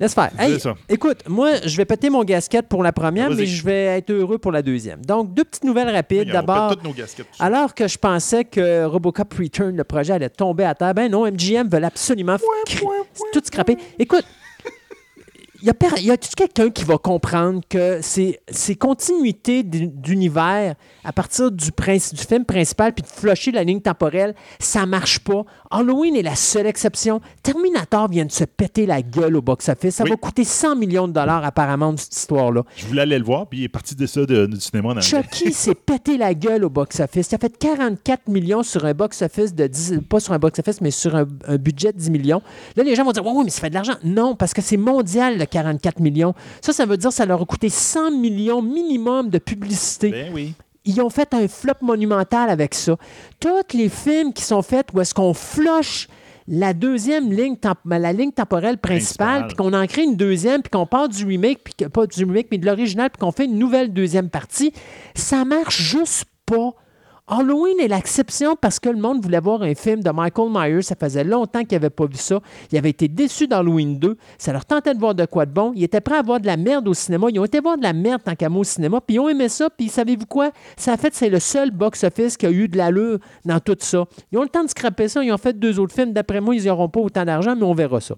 Laisse 0.00 0.14
faire. 0.14 0.30
Hey, 0.38 0.58
ça. 0.58 0.74
écoute, 0.88 1.18
moi, 1.28 1.52
je 1.64 1.76
vais 1.76 1.84
péter 1.84 2.10
mon 2.10 2.24
gasket 2.24 2.66
pour 2.66 2.82
la 2.82 2.92
première, 2.92 3.30
mais 3.30 3.46
je 3.46 3.64
vais 3.64 3.84
être 3.98 4.10
heureux 4.10 4.38
pour 4.38 4.52
la 4.52 4.62
deuxième. 4.62 5.04
Donc, 5.04 5.34
deux 5.34 5.44
petites 5.44 5.64
nouvelles 5.64 5.90
rapides. 5.90 6.30
D'abord, 6.30 6.74
alors 7.38 7.74
que 7.74 7.86
je 7.86 7.98
pensais 7.98 8.44
que 8.44 8.84
Robocop 8.84 9.32
Return, 9.34 9.76
le 9.76 9.84
projet, 9.84 10.14
allait 10.14 10.28
tomber 10.28 10.64
à 10.64 10.74
terre, 10.74 10.94
ben 10.94 11.10
non, 11.10 11.30
MGM 11.30 11.68
veut 11.68 11.84
absolument 11.84 12.36
tout 13.32 13.40
scraper. 13.44 13.76
Écoute, 13.98 14.24
y 15.62 15.70
a, 15.70 16.00
y 16.00 16.10
a 16.10 16.16
quelqu'un 16.16 16.70
qui 16.70 16.84
va 16.84 16.98
comprendre 16.98 17.60
que 17.68 18.00
ces, 18.02 18.40
ces 18.50 18.74
continuités 18.74 19.62
d'u- 19.62 19.88
d'univers 19.88 20.74
à 21.04 21.12
partir 21.12 21.50
du, 21.50 21.66
du 21.66 22.22
film 22.28 22.44
principal 22.44 22.92
puis 22.92 23.02
de 23.02 23.08
flusher 23.08 23.50
la 23.52 23.64
ligne 23.64 23.80
temporelle, 23.80 24.34
ça 24.58 24.86
marche 24.86 25.20
pas? 25.20 25.42
Halloween 25.70 26.16
est 26.16 26.22
la 26.22 26.34
seule 26.36 26.66
exception. 26.66 27.20
Terminator 27.42 28.08
vient 28.08 28.24
de 28.24 28.32
se 28.32 28.44
péter 28.44 28.86
la 28.86 29.02
gueule 29.02 29.36
au 29.36 29.42
box-office. 29.42 29.96
Ça 29.96 30.04
Oui. 30.04 30.10
va 30.10 30.16
coûter 30.16 30.44
100 30.44 30.76
millions 30.76 31.08
de 31.08 31.12
dollars 31.12 31.44
apparemment, 31.44 31.94
cette 31.96 32.14
histoire-là. 32.16 32.62
Je 32.76 32.86
voulais 32.86 33.02
aller 33.02 33.18
le 33.18 33.24
voir, 33.24 33.46
puis 33.48 33.60
il 33.60 33.64
est 33.64 33.68
parti 33.68 33.94
de 33.94 34.06
ça 34.06 34.24
de- 34.24 34.46
du 34.46 34.60
cinéma. 34.60 34.94
Dans 34.94 35.00
Chucky 35.00 35.52
s'est 35.52 35.74
pété 35.74 36.16
la 36.18 36.34
gueule 36.34 36.64
au 36.64 36.70
box-office. 36.70 37.28
Il 37.30 37.34
a 37.34 37.38
fait 37.38 37.56
44 37.58 38.28
millions 38.28 38.62
sur 38.62 38.84
un 38.84 38.94
box-office 38.94 39.54
de 39.54 39.66
10... 39.66 40.00
Pas 40.08 40.20
sur 40.20 40.32
un 40.32 40.38
box-office, 40.38 40.80
mais 40.80 40.90
sur 40.90 41.14
un, 41.16 41.26
un 41.48 41.56
budget 41.56 41.92
de 41.92 41.98
10 41.98 42.10
millions. 42.10 42.42
Là, 42.76 42.82
les 42.84 42.94
gens 42.94 43.04
vont 43.04 43.12
dire, 43.12 43.24
oui, 43.26 43.32
oui, 43.34 43.44
mais 43.44 43.50
ça 43.50 43.60
fait 43.60 43.70
de 43.70 43.74
l'argent. 43.74 43.94
Non, 44.04 44.34
parce 44.36 44.52
que 44.54 44.62
c'est 44.62 44.76
mondial, 44.76 45.38
le 45.38 45.46
44 45.52 46.00
millions. 46.00 46.34
Ça, 46.60 46.72
ça 46.72 46.86
veut 46.86 46.96
dire 46.96 47.10
que 47.10 47.14
ça 47.14 47.26
leur 47.26 47.40
a 47.40 47.44
coûté 47.44 47.68
100 47.68 48.12
millions 48.12 48.62
minimum 48.62 49.28
de 49.28 49.38
publicité. 49.38 50.10
Ben 50.10 50.32
oui. 50.32 50.54
Ils 50.84 51.00
ont 51.00 51.10
fait 51.10 51.32
un 51.32 51.46
flop 51.46 51.74
monumental 51.80 52.50
avec 52.50 52.74
ça. 52.74 52.96
Tous 53.38 53.74
les 53.74 53.88
films 53.88 54.32
qui 54.32 54.42
sont 54.42 54.62
faits 54.62 54.88
où 54.92 55.00
est-ce 55.00 55.14
qu'on 55.14 55.32
flush 55.32 56.08
la 56.48 56.74
deuxième 56.74 57.32
ligne, 57.32 57.56
ben, 57.84 57.98
la 57.98 58.12
ligne 58.12 58.32
temporelle 58.32 58.78
principale, 58.78 59.46
puis 59.46 59.56
qu'on 59.56 59.72
en 59.72 59.86
crée 59.86 60.02
une 60.02 60.16
deuxième, 60.16 60.62
puis 60.62 60.70
qu'on 60.70 60.86
part 60.86 61.08
du 61.08 61.24
remake, 61.24 61.60
puis 61.62 61.88
pas 61.88 62.06
du 62.06 62.24
remake, 62.24 62.48
mais 62.50 62.58
de 62.58 62.66
l'original, 62.66 63.10
puis 63.10 63.20
qu'on 63.20 63.30
fait 63.30 63.44
une 63.44 63.58
nouvelle 63.58 63.92
deuxième 63.92 64.28
partie, 64.28 64.72
ça 65.14 65.44
marche 65.44 65.80
juste 65.80 66.24
pas. 66.46 66.72
Halloween 67.28 67.78
est 67.80 67.86
l'exception 67.86 68.56
parce 68.56 68.80
que 68.80 68.88
le 68.88 68.98
monde 68.98 69.22
voulait 69.22 69.40
voir 69.40 69.62
un 69.62 69.74
film 69.76 70.02
de 70.02 70.10
Michael 70.10 70.50
Myers. 70.50 70.82
Ça 70.82 70.96
faisait 70.98 71.22
longtemps 71.22 71.62
qu'ils 71.62 71.76
n'avaient 71.76 71.88
pas 71.88 72.06
vu 72.06 72.16
ça. 72.16 72.40
Ils 72.72 72.78
avaient 72.78 72.90
été 72.90 73.06
déçus 73.06 73.46
d'Halloween 73.46 73.98
2. 73.98 74.16
Ça 74.38 74.52
leur 74.52 74.64
tentait 74.64 74.92
de 74.92 74.98
voir 74.98 75.14
de 75.14 75.24
quoi 75.24 75.46
de 75.46 75.52
bon. 75.52 75.72
Ils 75.76 75.84
étaient 75.84 76.00
prêts 76.00 76.16
à 76.16 76.22
voir 76.22 76.40
de 76.40 76.46
la 76.46 76.56
merde 76.56 76.88
au 76.88 76.94
cinéma. 76.94 77.28
Ils 77.30 77.38
ont 77.38 77.44
été 77.44 77.60
voir 77.60 77.78
de 77.78 77.84
la 77.84 77.92
merde 77.92 78.22
tant 78.24 78.34
qu'à 78.34 78.50
au 78.50 78.64
cinéma. 78.64 79.00
Puis 79.00 79.16
ils 79.16 79.20
ont 79.20 79.28
aimé 79.28 79.48
ça. 79.48 79.70
Puis 79.70 79.88
savez-vous 79.88 80.26
quoi? 80.26 80.50
Ça 80.76 80.94
a 80.94 80.96
fait, 80.96 81.14
c'est 81.14 81.30
le 81.30 81.38
seul 81.38 81.70
box-office 81.70 82.36
qui 82.36 82.46
a 82.46 82.50
eu 82.50 82.66
de 82.66 82.76
l'allure 82.76 83.18
dans 83.44 83.60
tout 83.60 83.76
ça. 83.78 84.04
Ils 84.32 84.38
ont 84.38 84.42
le 84.42 84.48
temps 84.48 84.64
de 84.64 84.70
scraper 84.70 85.06
ça. 85.06 85.22
Ils 85.22 85.32
ont 85.32 85.38
fait 85.38 85.56
deux 85.56 85.78
autres 85.78 85.94
films. 85.94 86.12
D'après 86.12 86.40
moi, 86.40 86.56
ils 86.56 86.66
n'auront 86.66 86.88
pas 86.88 87.00
autant 87.00 87.24
d'argent, 87.24 87.54
mais 87.54 87.64
on 87.64 87.74
verra 87.74 88.00
ça. 88.00 88.16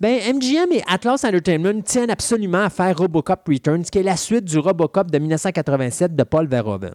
Ben, 0.00 0.18
MGM 0.34 0.72
et 0.72 0.82
Atlas 0.88 1.22
Entertainment 1.24 1.82
tiennent 1.82 2.10
absolument 2.10 2.64
à 2.64 2.70
faire 2.70 2.96
Robocop 2.96 3.46
Returns, 3.46 3.84
qui 3.84 3.98
est 3.98 4.02
la 4.02 4.16
suite 4.16 4.44
du 4.44 4.58
Robocop 4.58 5.10
de 5.10 5.18
1987 5.18 6.16
de 6.16 6.22
Paul 6.24 6.48
Verhoeven. 6.48 6.94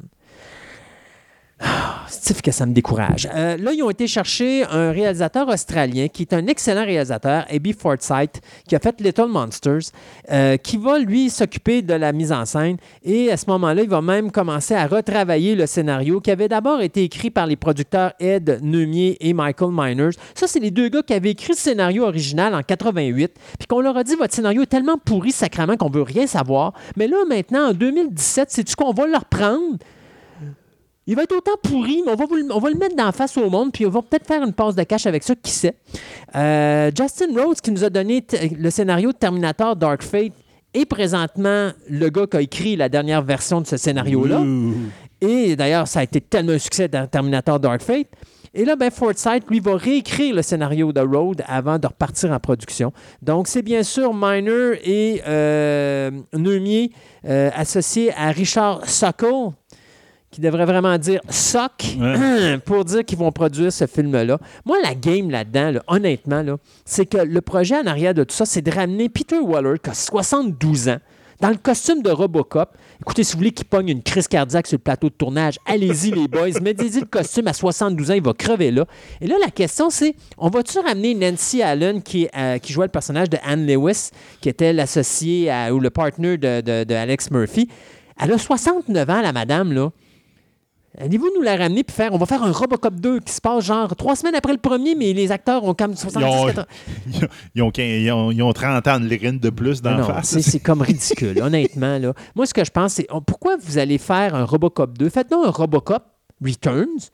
Ah, 1.60 2.06
C'est 2.10 2.40
que 2.42 2.52
ça 2.52 2.66
me 2.66 2.74
décourage. 2.74 3.28
Euh, 3.34 3.58
là, 3.58 3.74
ils 3.74 3.82
ont 3.82 3.90
été 3.90 4.06
chercher 4.06 4.64
un 4.66 4.92
réalisateur 4.92 5.48
australien 5.48 6.08
qui 6.08 6.24
est 6.24 6.34
un 6.34 6.46
excellent 6.48 6.86
réalisateur, 6.86 7.46
Abby 7.50 7.74
Forsyth, 7.74 8.42
qui 8.68 8.76
a 8.76 8.80
fait 8.80 9.00
Little 9.02 9.28
Monsters, 9.28 9.92
euh, 10.32 10.58
qui 10.58 10.78
va, 10.78 11.00
lui, 11.00 11.30
s'occuper 11.30 11.82
de 11.82 11.94
la 11.94 12.12
mise 12.12 12.32
en 12.32 12.46
scène. 12.46 12.78
Et 13.04 13.32
à 13.32 13.38
ce 13.38 13.46
moment-là, 13.48 13.82
il 13.82 13.90
va 13.90 14.02
même 14.02 14.32
commencer 14.32 14.76
à 14.76 14.86
retravailler 14.86 15.56
le 15.56 15.66
scénario 15.66 16.22
qui 16.22 16.30
avait 16.30 16.48
d'abord 16.48 16.82
été 16.82 17.04
écrit 17.04 17.32
par 17.32 17.48
les 17.48 17.56
producteurs 17.56 18.14
Ed 18.20 18.60
Neumier 18.62 19.18
et 19.20 19.34
Michael 19.34 19.72
Miners. 19.72 20.16
Ça, 20.36 20.48
c'est 20.48 20.60
les 20.60 20.72
deux 20.72 20.90
gars 20.90 21.02
qui 21.02 21.14
avaient 21.14 21.32
écrit 21.32 21.54
le 21.54 21.58
scénario 21.58 22.04
original 22.04 22.54
en 22.54 22.62
88, 22.62 23.34
puis 23.58 23.68
qu'on 23.68 23.82
leur 23.82 23.98
a 23.98 24.04
dit 24.04 24.16
votre 24.16 24.34
scénario 24.34 24.62
est 24.62 24.68
tellement 24.68 24.98
pourri 24.98 25.32
sacrément 25.32 25.76
qu'on 25.76 25.90
veut 25.90 26.04
rien 26.04 26.28
savoir. 26.28 26.74
Mais 26.96 27.08
là, 27.08 27.18
maintenant, 27.28 27.70
en 27.70 27.74
2017, 27.74 28.50
c'est-tu 28.52 28.76
qu'on 28.76 28.94
va 28.94 29.08
le 29.08 29.18
reprendre? 29.18 29.78
Il 31.08 31.16
va 31.16 31.24
être 31.24 31.36
autant 31.36 31.54
pourri, 31.64 32.04
mais 32.06 32.12
on 32.12 32.16
va, 32.16 32.26
vous 32.26 32.36
le- 32.36 32.52
on 32.54 32.60
va 32.60 32.70
le 32.70 32.76
mettre 32.78 32.96
d'en 32.96 33.12
face 33.14 33.38
au 33.38 33.50
monde, 33.50 33.72
puis 33.72 33.86
on 33.86 33.90
va 33.90 34.02
peut-être 34.02 34.28
faire 34.28 34.44
une 34.44 34.54
passe 34.54 34.76
de 34.76 34.84
cash 34.84 35.06
avec 35.06 35.24
ça, 35.24 35.36
qui 35.36 35.52
sait. 35.52 35.76
Euh, 36.36 36.92
Justin 36.96 37.28
Rhodes, 37.42 37.62
qui 37.62 37.72
nous 37.72 37.84
a 37.84 37.90
donné 37.90 38.24
le 38.58 38.70
scénario 38.70 39.12
de 39.12 39.18
Terminator 39.18 39.76
Dark 39.76 40.04
Fate, 40.04 40.34
est 40.74 40.86
présentement 40.86 41.72
le 41.90 42.10
gars 42.10 42.28
qui 42.28 42.38
a 42.38 42.42
écrit 42.42 42.76
la 42.76 42.90
dernière 42.90 43.22
version 43.24 43.62
de 43.62 43.68
ce 43.68 43.78
scénario-là. 43.78 44.42
Et 45.22 45.56
d'ailleurs, 45.56 45.88
ça 45.88 46.02
a 46.02 46.04
été 46.04 46.22
tellement 46.22 46.52
un 46.52 46.60
succès 46.60 46.88
dans 46.88 47.08
Terminator 47.08 47.60
Dark 47.60 47.82
Fate. 47.82 48.08
Et 48.54 48.66
là, 48.66 48.76
ben, 48.76 48.90
Forsythe, 48.92 49.50
lui, 49.50 49.60
va 49.60 49.76
réécrire 49.78 50.34
le 50.36 50.42
scénario 50.42 50.92
de 50.92 51.00
Road 51.02 51.44
avant 51.48 51.78
de 51.80 51.88
repartir 51.88 52.32
en 52.32 52.40
production. 52.40 52.92
Donc, 53.22 53.48
c'est 53.48 53.62
bien 53.62 53.84
sûr 53.84 54.14
Miner 54.14 54.80
et 54.84 55.22
euh, 55.28 56.12
Neumier 56.34 56.92
euh, 57.28 57.50
associés 57.56 58.12
à 58.16 58.32
Richard 58.32 58.88
Sokol, 58.90 59.52
qui 60.38 60.42
devrait 60.42 60.66
vraiment 60.66 60.96
dire 61.00 61.20
Sock, 61.30 61.96
Ouais. 62.00 62.60
pour 62.66 62.86
dire 62.86 63.04
qu'ils 63.04 63.18
vont 63.18 63.32
produire 63.32 63.74
ce 63.74 63.88
film-là. 63.88 64.38
Moi, 64.68 64.78
la 64.84 64.94
game 64.94 65.32
là-dedans, 65.32 65.72
là, 65.72 65.82
honnêtement, 65.88 66.44
là, 66.44 66.58
c'est 66.86 67.08
que 67.08 67.18
le 67.18 67.42
projet 67.42 67.76
en 67.76 67.88
arrière 67.88 68.14
de 68.14 68.24
tout 68.24 68.36
ça, 68.36 68.46
c'est 68.46 68.62
de 68.62 68.70
ramener 68.70 69.10
Peter 69.10 69.40
Waller, 69.40 69.80
qui 69.84 69.90
a 69.90 69.96
72 69.96 70.90
ans, 70.90 70.98
dans 71.42 71.50
le 71.50 71.56
costume 71.56 72.04
de 72.04 72.12
Robocop. 72.12 72.70
Écoutez, 73.02 73.24
si 73.24 73.34
vous 73.34 73.40
voulez 73.40 73.50
qu'il 73.52 73.66
pogne 73.66 73.90
une 73.90 74.04
crise 74.04 74.28
cardiaque 74.28 74.68
sur 74.68 74.76
le 74.76 74.84
plateau 74.84 75.10
de 75.10 75.16
tournage, 75.16 75.58
allez-y, 75.66 76.12
les 76.12 76.28
boys. 76.28 76.50
Mettez-y 76.62 77.00
le 77.00 77.08
costume 77.08 77.48
à 77.48 77.54
72 77.54 78.12
ans, 78.12 78.14
il 78.14 78.22
va 78.24 78.34
crever 78.34 78.70
là. 78.70 78.86
Et 79.22 79.26
là, 79.26 79.38
la 79.44 79.50
question, 79.50 79.90
c'est 79.90 80.14
on 80.38 80.50
va-tu 80.50 80.78
ramener 80.78 81.16
Nancy 81.16 81.64
Allen, 81.64 82.04
qui, 82.04 82.28
euh, 82.38 82.60
qui 82.60 82.74
jouait 82.74 82.86
le 82.86 82.92
personnage 82.92 83.32
de 83.32 83.38
Anne 83.44 83.66
Lewis, 83.66 84.12
qui 84.40 84.50
était 84.50 84.72
l'associé 84.72 85.50
à- 85.50 85.74
ou 85.74 85.80
le 85.80 85.90
partner 85.90 86.38
de, 86.38 86.62
de- 86.62 86.84
de 86.84 86.94
Alex 86.94 87.32
Murphy? 87.32 87.68
Elle 88.20 88.32
a 88.34 88.38
69 88.38 89.10
ans, 89.10 89.22
la 89.24 89.32
madame, 89.34 89.74
là. 89.74 89.90
Allez-vous 91.00 91.30
nous 91.36 91.44
la 91.44 91.56
ramener 91.56 91.84
puis 91.84 91.96
faire. 91.96 92.14
On 92.14 92.18
va 92.18 92.26
faire 92.26 92.42
un 92.44 92.52
Robocop 92.52 92.96
2 92.96 93.20
qui 93.20 93.32
se 93.32 93.40
passe 93.40 93.66
genre 93.66 93.96
trois 93.96 94.16
semaines 94.16 94.34
après 94.34 94.52
le 94.54 94.58
premier, 94.58 94.96
mais 94.96 95.14
les 95.14 95.32
acteurs 95.32 95.64
ont 95.64 95.76
comme 95.76 95.96
70 95.96 96.26
Ils 96.26 96.40
ont- 96.40 96.46
80. 96.48 96.66
Ils 97.06 97.24
ont, 97.24 97.28
ils 97.56 97.62
ont 97.62 97.70
quin- 97.70 97.84
ils 98.02 98.12
ont- 98.12 98.32
ils 98.32 98.42
ont 98.42 98.52
30 98.54 98.88
ans 98.88 99.00
de 99.00 99.06
l'érine 99.06 99.38
de 99.38 99.50
plus 99.52 99.82
dans 99.82 99.92
Non, 99.92 100.08
la 100.08 100.22
face. 100.24 100.40
c'est 100.40 100.60
comme 100.60 100.82
ridicule, 100.82 101.40
honnêtement. 101.42 102.00
Là. 102.00 102.14
Moi, 102.36 102.46
ce 102.48 102.54
que 102.54 102.64
je 102.66 102.72
pense, 102.72 102.94
c'est 102.94 103.08
pourquoi 103.28 103.58
vous 103.58 103.78
allez 103.78 104.00
faire 104.00 104.34
un 104.34 104.44
Robocop 104.46 104.98
2? 104.98 105.10
Faites-nous 105.10 105.44
un 105.44 105.52
Robocop 105.52 106.04
Returns. 106.44 107.10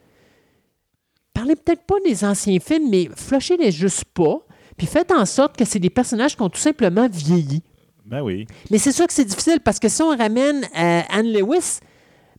Parlez 1.34 1.56
peut-être 1.56 1.84
pas 1.84 1.96
des 2.06 2.24
anciens 2.24 2.60
films, 2.60 2.90
mais 2.90 3.10
flushez-les 3.16 3.72
juste 3.72 4.06
pas. 4.14 4.38
Puis 4.78 4.88
faites 4.88 5.12
en 5.12 5.26
sorte 5.26 5.58
que 5.58 5.66
c'est 5.66 5.80
des 5.80 5.90
personnages 5.90 6.36
qui 6.36 6.42
ont 6.42 6.50
tout 6.50 6.60
simplement 6.60 7.08
vieilli. 7.12 7.62
Ben 8.06 8.22
oui. 8.22 8.46
Mais 8.70 8.78
c'est 8.78 8.92
sûr 8.92 9.08
que 9.08 9.14
c'est 9.14 9.26
difficile 9.26 9.60
parce 9.64 9.80
que 9.80 9.88
si 9.90 10.02
on 10.02 10.16
ramène 10.16 10.64
euh, 10.78 11.02
Anne 11.10 11.32
Lewis, 11.32 11.80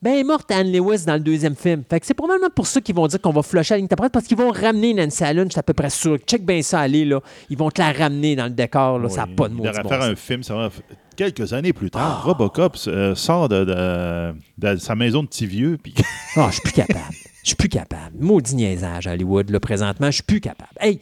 ben 0.04 0.12
elle 0.12 0.20
est 0.20 0.24
morte 0.24 0.50
Anne 0.52 0.70
Lewis 0.70 1.04
dans 1.06 1.14
le 1.14 1.20
deuxième 1.20 1.56
film. 1.56 1.82
Fait 1.88 1.98
que 1.98 2.06
c'est 2.06 2.14
probablement 2.14 2.50
pour 2.54 2.66
ça 2.66 2.80
qu'ils 2.80 2.94
vont 2.94 3.06
dire 3.06 3.20
qu'on 3.20 3.32
va 3.32 3.42
flusher 3.42 3.74
la 3.74 3.78
ligne 3.78 3.88
temporelle 3.88 4.10
parce 4.12 4.26
qu'ils 4.26 4.36
vont 4.36 4.50
ramener 4.52 4.92
Nancy 4.94 5.24
Allen, 5.24 5.46
je 5.46 5.52
suis 5.52 5.58
à 5.58 5.62
peu 5.62 5.72
près 5.72 5.88
sûr. 5.90 6.18
Check 6.26 6.44
bien 6.44 6.60
ça 6.62 6.80
aller, 6.80 7.04
là. 7.06 7.20
Ils 7.50 7.56
vont 7.56 7.70
te 7.70 7.80
la 7.80 7.90
ramener 7.90 8.36
dans 8.36 8.44
le 8.44 8.50
décor, 8.50 8.98
là. 8.98 9.08
ça 9.08 9.22
n'a 9.26 9.34
pas 9.34 9.48
de 9.48 9.54
Il 9.54 9.56
mots. 9.56 9.64
devrait 9.64 9.82
faire 9.88 10.02
un 10.02 10.14
film, 10.14 10.42
ça 10.42 10.54
va. 10.54 10.68
Quelques 11.16 11.52
années 11.52 11.72
plus 11.72 11.90
tard, 11.90 12.20
Ah. 12.22 12.26
Robocop 12.26 12.76
euh, 12.86 13.14
sort 13.14 13.48
de, 13.48 13.64
de- 13.64 14.34
de 14.58 14.76
sa 14.76 14.94
maison 14.94 15.22
de 15.22 15.28
petit 15.28 15.46
vieux, 15.46 15.78
puis 15.82 15.94
Ah, 16.36 16.46
je 16.48 16.54
suis 16.54 16.62
plus 16.62 16.72
capable. 16.72 17.14
Je 17.42 17.48
suis 17.48 17.56
plus 17.56 17.68
capable. 17.68 18.16
Maudit 18.18 18.56
niaisage, 18.56 19.06
Hollywood, 19.06 19.48
là, 19.50 19.60
présentement. 19.60 20.06
Je 20.08 20.14
suis 20.16 20.22
plus 20.22 20.40
capable. 20.40 20.70
Hey, 20.80 20.98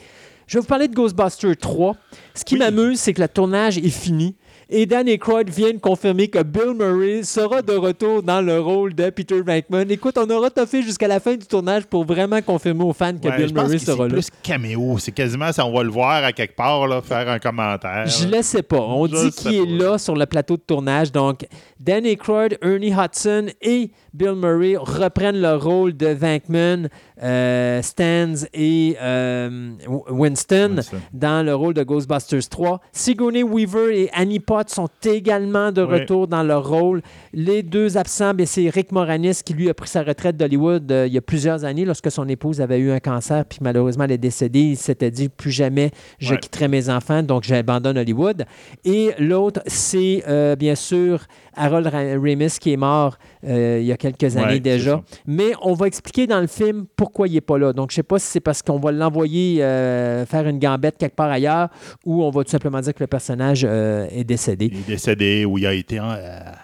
je 0.47 0.59
vais 0.59 0.61
vous 0.61 0.67
parler 0.67 0.87
de 0.89 0.95
Ghostbusters 0.95 1.57
3. 1.57 1.97
Ce 2.35 2.45
qui 2.45 2.55
Oui. 2.55 2.61
m'amuse, 2.61 3.01
c'est 3.01 3.15
que 3.15 3.23
le 3.23 3.29
tournage 3.29 3.79
est 3.79 3.89
fini. 3.89 4.37
Et 4.75 4.87
Dan 4.87 5.07
Aykroyd 5.07 5.51
vient 5.51 5.73
de 5.73 5.79
confirmer 5.79 6.29
que 6.29 6.43
Bill 6.43 6.73
Murray 6.75 7.25
sera 7.25 7.61
de 7.61 7.75
retour 7.75 8.23
dans 8.23 8.41
le 8.41 8.59
rôle 8.59 8.95
de 8.95 9.11
Peter 9.11 9.43
Venkman. 9.43 9.91
Écoute, 9.91 10.17
on 10.17 10.29
aura 10.31 10.49
toffé 10.49 10.83
jusqu'à 10.83 11.09
la 11.09 11.21
fin 11.21 11.35
du 11.35 11.45
tournage 11.47 11.85
pour 11.85 12.07
vraiment 12.07 12.41
confirmer 12.41 12.83
aux 12.83 12.95
fans 12.95 13.13
que 13.13 13.29
Ouais, 13.29 13.37
Bill 13.37 13.49
je 13.49 13.53
pense 13.53 13.65
Murray 13.65 13.77
que 13.79 13.85
sera 13.85 13.97
c'est 13.99 14.03
là. 14.05 14.09
plus 14.15 14.29
caméo. 14.43 14.97
C'est 14.99 15.13
quasiment 15.13 15.53
ça, 15.53 15.67
on 15.67 15.75
va 15.77 15.83
le 15.83 15.91
voir 15.91 16.25
à 16.25 16.33
quelque 16.33 16.57
part, 16.57 16.87
là, 16.87 17.03
faire 17.03 17.29
un 17.29 17.39
commentaire. 17.39 18.07
Je 18.07 18.27
le 18.27 18.41
sais 18.41 18.63
pas. 18.63 18.81
On 18.81 19.07
Je 19.07 19.27
dit 19.27 19.31
qu'il 19.33 19.53
est 19.55 19.67
là 19.79 19.99
sur 19.99 20.17
le 20.17 20.25
plateau 20.25 20.57
de 20.57 20.63
tournage. 20.63 21.13
Donc, 21.13 21.45
Dan 21.79 22.07
Aykroyd, 22.07 22.57
Ernie 22.63 22.95
Hudson 22.95 23.49
et 23.61 23.91
Bill 24.15 24.35
Murray 24.35 24.77
reprennent 24.77 25.41
le 25.41 25.55
rôle 25.57 25.97
de 25.97 26.09
Venkman, 26.09 26.89
euh, 27.23 27.81
Stans 27.83 28.47
et 28.53 28.97
euh, 29.01 29.73
Winston 30.11 30.77
Winston. 30.77 30.99
dans 31.13 31.45
le 31.45 31.55
rôle 31.55 31.75
de 31.75 31.83
Ghostbusters 31.83 32.49
3. 32.49 32.81
Sigourney 32.93 33.43
Weaver 33.43 33.97
et 34.03 34.11
Annie 34.13 34.41
Potts 34.41 34.71
sont 34.71 34.89
également 35.05 35.73
de 35.73 35.83
retour 35.83 36.29
dans 36.29 36.43
leur 36.43 36.69
rôle. 36.69 37.01
Les 37.33 37.63
deux 37.63 37.97
absents, 37.97 38.35
ben, 38.35 38.45
c'est 38.47 38.69
Rick 38.69 38.93
Moranis 38.93 39.41
qui 39.45 39.55
lui 39.55 39.69
a 39.71 39.75
pris 39.75 39.89
sa 39.89 40.03
retraite 40.03 40.37
d'Hollywood 40.37 40.91
euh, 40.93 41.07
il 41.07 41.13
y 41.13 41.19
a 41.19 41.23
plusieurs 41.23 41.65
années 41.65 41.85
lorsque 41.85 42.11
son 42.11 42.29
épouse 42.29 42.61
avait 42.61 42.79
eu 42.79 42.91
un 42.91 43.01
cancer 43.01 43.45
puis 43.45 43.59
malheureusement 43.63 44.05
elle 44.05 44.13
est 44.13 44.19
décédée. 44.19 44.61
Il 44.61 44.77
s'était 44.77 45.11
dit 45.11 45.29
plus 45.29 45.51
jamais 45.53 45.91
je 46.19 46.33
Ouais. 46.33 46.39
quitterai 46.41 46.69
mes 46.69 46.89
enfants 46.89 47.23
donc 47.23 47.45
j'abandonne 47.45 47.99
Hollywood. 47.99 48.45
Et 48.85 49.11
l'autre, 49.19 49.61
c'est 49.67 50.23
bien 50.59 50.75
sûr 50.75 51.21
Harold 51.57 51.87
Ra- 51.87 52.19
Ramis 52.21 52.57
qui 52.61 52.73
est 52.73 52.77
mort 52.77 53.17
euh, 53.47 53.79
il 53.81 53.87
y 53.87 53.93
a 53.93 53.97
quelques 53.97 54.37
années 54.37 54.61
déjà. 54.61 55.03
Mais 55.27 55.53
on 55.63 55.75
va 55.75 55.87
expliquer 55.87 56.27
dans 56.27 56.41
le 56.41 56.47
film 56.47 56.87
pourquoi 56.97 57.29
il 57.29 57.35
n'est 57.35 57.41
pas 57.41 57.59
là. 57.59 57.73
Donc, 57.73 57.91
je 57.91 57.95
ne 57.95 57.97
sais 57.97 58.03
pas 58.03 58.19
si 58.19 58.27
c'est 58.27 58.41
parce 58.41 58.63
qu'on 58.63 58.79
va 58.79 58.93
l'envoyer 58.93 59.63
euh, 59.63 60.25
faire 60.27 60.47
une 60.49 60.59
gambette 60.59 60.97
quelque 60.99 61.17
part 61.17 61.31
ailleurs 61.31 61.69
ou 62.05 62.23
on 62.25 62.31
va 62.31 62.45
tout 62.45 62.51
simplement 62.51 62.81
dire 62.81 62.95
que 62.95 63.03
le 63.03 63.07
personnage 63.07 63.67
euh, 63.69 64.07
est 64.11 64.25
décédé. 64.25 64.71
Il 64.73 64.79
est 64.79 64.87
décédé 64.87 65.45
ou 65.45 65.59
il 65.59 65.67
a 65.67 65.75
été 65.75 66.01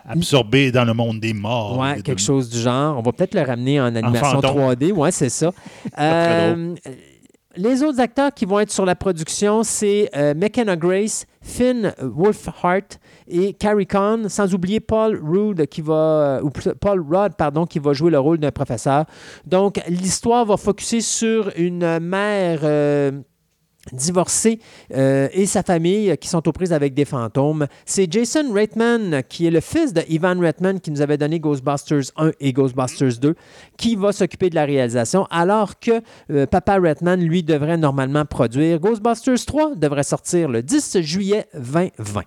absorbé 0.07 0.71
dans 0.73 0.85
le 0.85 0.95
monde 0.95 1.21
des 1.21 1.33
morts. 1.35 1.85
Est 1.89 2.03
quelque 2.03 2.21
chose 2.23 2.49
du 2.49 2.59
genre. 2.59 2.97
On 2.99 3.03
va 3.03 3.13
peut-être 3.13 3.35
le 3.35 3.43
ramener 3.43 3.81
en 3.81 3.95
animation 3.95 4.41
fantôme. 4.41 4.73
3D. 4.73 4.93
Ouais, 4.93 5.11
c'est 5.11 5.29
ça. 5.31 5.53
Les 7.57 7.83
autres 7.83 7.99
acteurs 7.99 8.33
qui 8.33 8.45
vont 8.45 8.61
être 8.61 8.71
sur 8.71 8.85
la 8.85 8.95
production, 8.95 9.65
c'est 9.65 10.09
McKenna 10.37 10.77
Grace, 10.77 11.27
Finn 11.49 11.93
Wolfhard 12.01 12.99
et 13.27 13.55
Carrie 13.55 13.87
Conn, 13.87 14.29
sans 14.29 14.55
oublier 14.55 14.81
Paul 14.81 15.19
Rudd 15.21 15.67
qui 15.67 15.81
va 15.81 15.95
euh, 15.95 16.43
ou 16.43 16.51
Paul 16.51 17.01
Rudd 17.01 17.35
pardon 17.37 17.65
qui 17.65 17.79
va 17.79 17.95
jouer 17.95 18.11
le 18.11 18.19
rôle 18.19 18.39
d'un 18.39 18.53
professeur. 18.53 19.07
Donc 19.47 19.81
l'histoire 19.89 20.45
va 20.45 20.57
focuser 20.57 21.01
sur 21.01 21.51
une 21.57 21.99
mère 22.01 22.61
euh, 22.63 23.13
divorcé 23.93 24.61
euh, 24.95 25.29
et 25.33 25.47
sa 25.47 25.63
famille 25.63 26.11
euh, 26.11 26.17
qui 26.17 26.29
sont 26.29 26.47
aux 26.49 26.53
prises 26.53 26.73
avec 26.73 26.95
des 26.95 27.05
fantômes. 27.05 27.67
C'est 27.87 28.11
Jason 28.13 28.53
Reitman, 28.53 29.23
qui 29.29 29.47
est 29.47 29.51
le 29.51 29.61
fils 29.61 29.93
de 29.93 30.03
Ivan 30.09 30.39
Reitman, 30.39 30.81
qui 30.81 30.91
nous 30.91 31.01
avait 31.01 31.17
donné 31.19 31.41
Ghostbusters 31.41 32.13
1 32.17 32.33
et 32.41 32.53
Ghostbusters 32.53 33.19
2, 33.21 33.35
qui 33.77 33.97
va 33.97 34.13
s'occuper 34.13 34.51
de 34.51 34.55
la 34.55 34.65
réalisation, 34.65 35.27
alors 35.31 35.79
que 35.79 36.01
euh, 36.31 36.47
Papa 36.47 36.79
Reitman, 36.79 37.21
lui, 37.21 37.43
devrait 37.43 37.77
normalement 37.79 38.25
produire. 38.25 38.79
Ghostbusters 38.81 39.45
3 39.47 39.75
devrait 39.77 40.03
sortir 40.03 40.49
le 40.49 40.63
10 40.63 41.01
juillet 41.03 41.47
2020. 41.55 42.23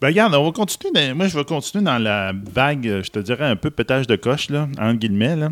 Ben, 0.00 0.08
regarde, 0.08 0.34
on 0.34 0.44
va 0.44 0.50
continuer. 0.50 0.92
dans- 0.92 1.14
moi, 1.16 1.28
je 1.28 1.38
vais 1.38 1.44
continuer 1.44 1.84
dans 1.84 1.98
la 1.98 2.32
vague, 2.32 3.02
je 3.04 3.10
te 3.10 3.20
dirais, 3.20 3.44
un 3.46 3.54
peu 3.56 3.70
pétage 3.70 4.06
de 4.08 4.16
coche, 4.16 4.50
là, 4.50 4.68
entre 4.80 4.98
guillemets. 4.98 5.36
Là. 5.36 5.50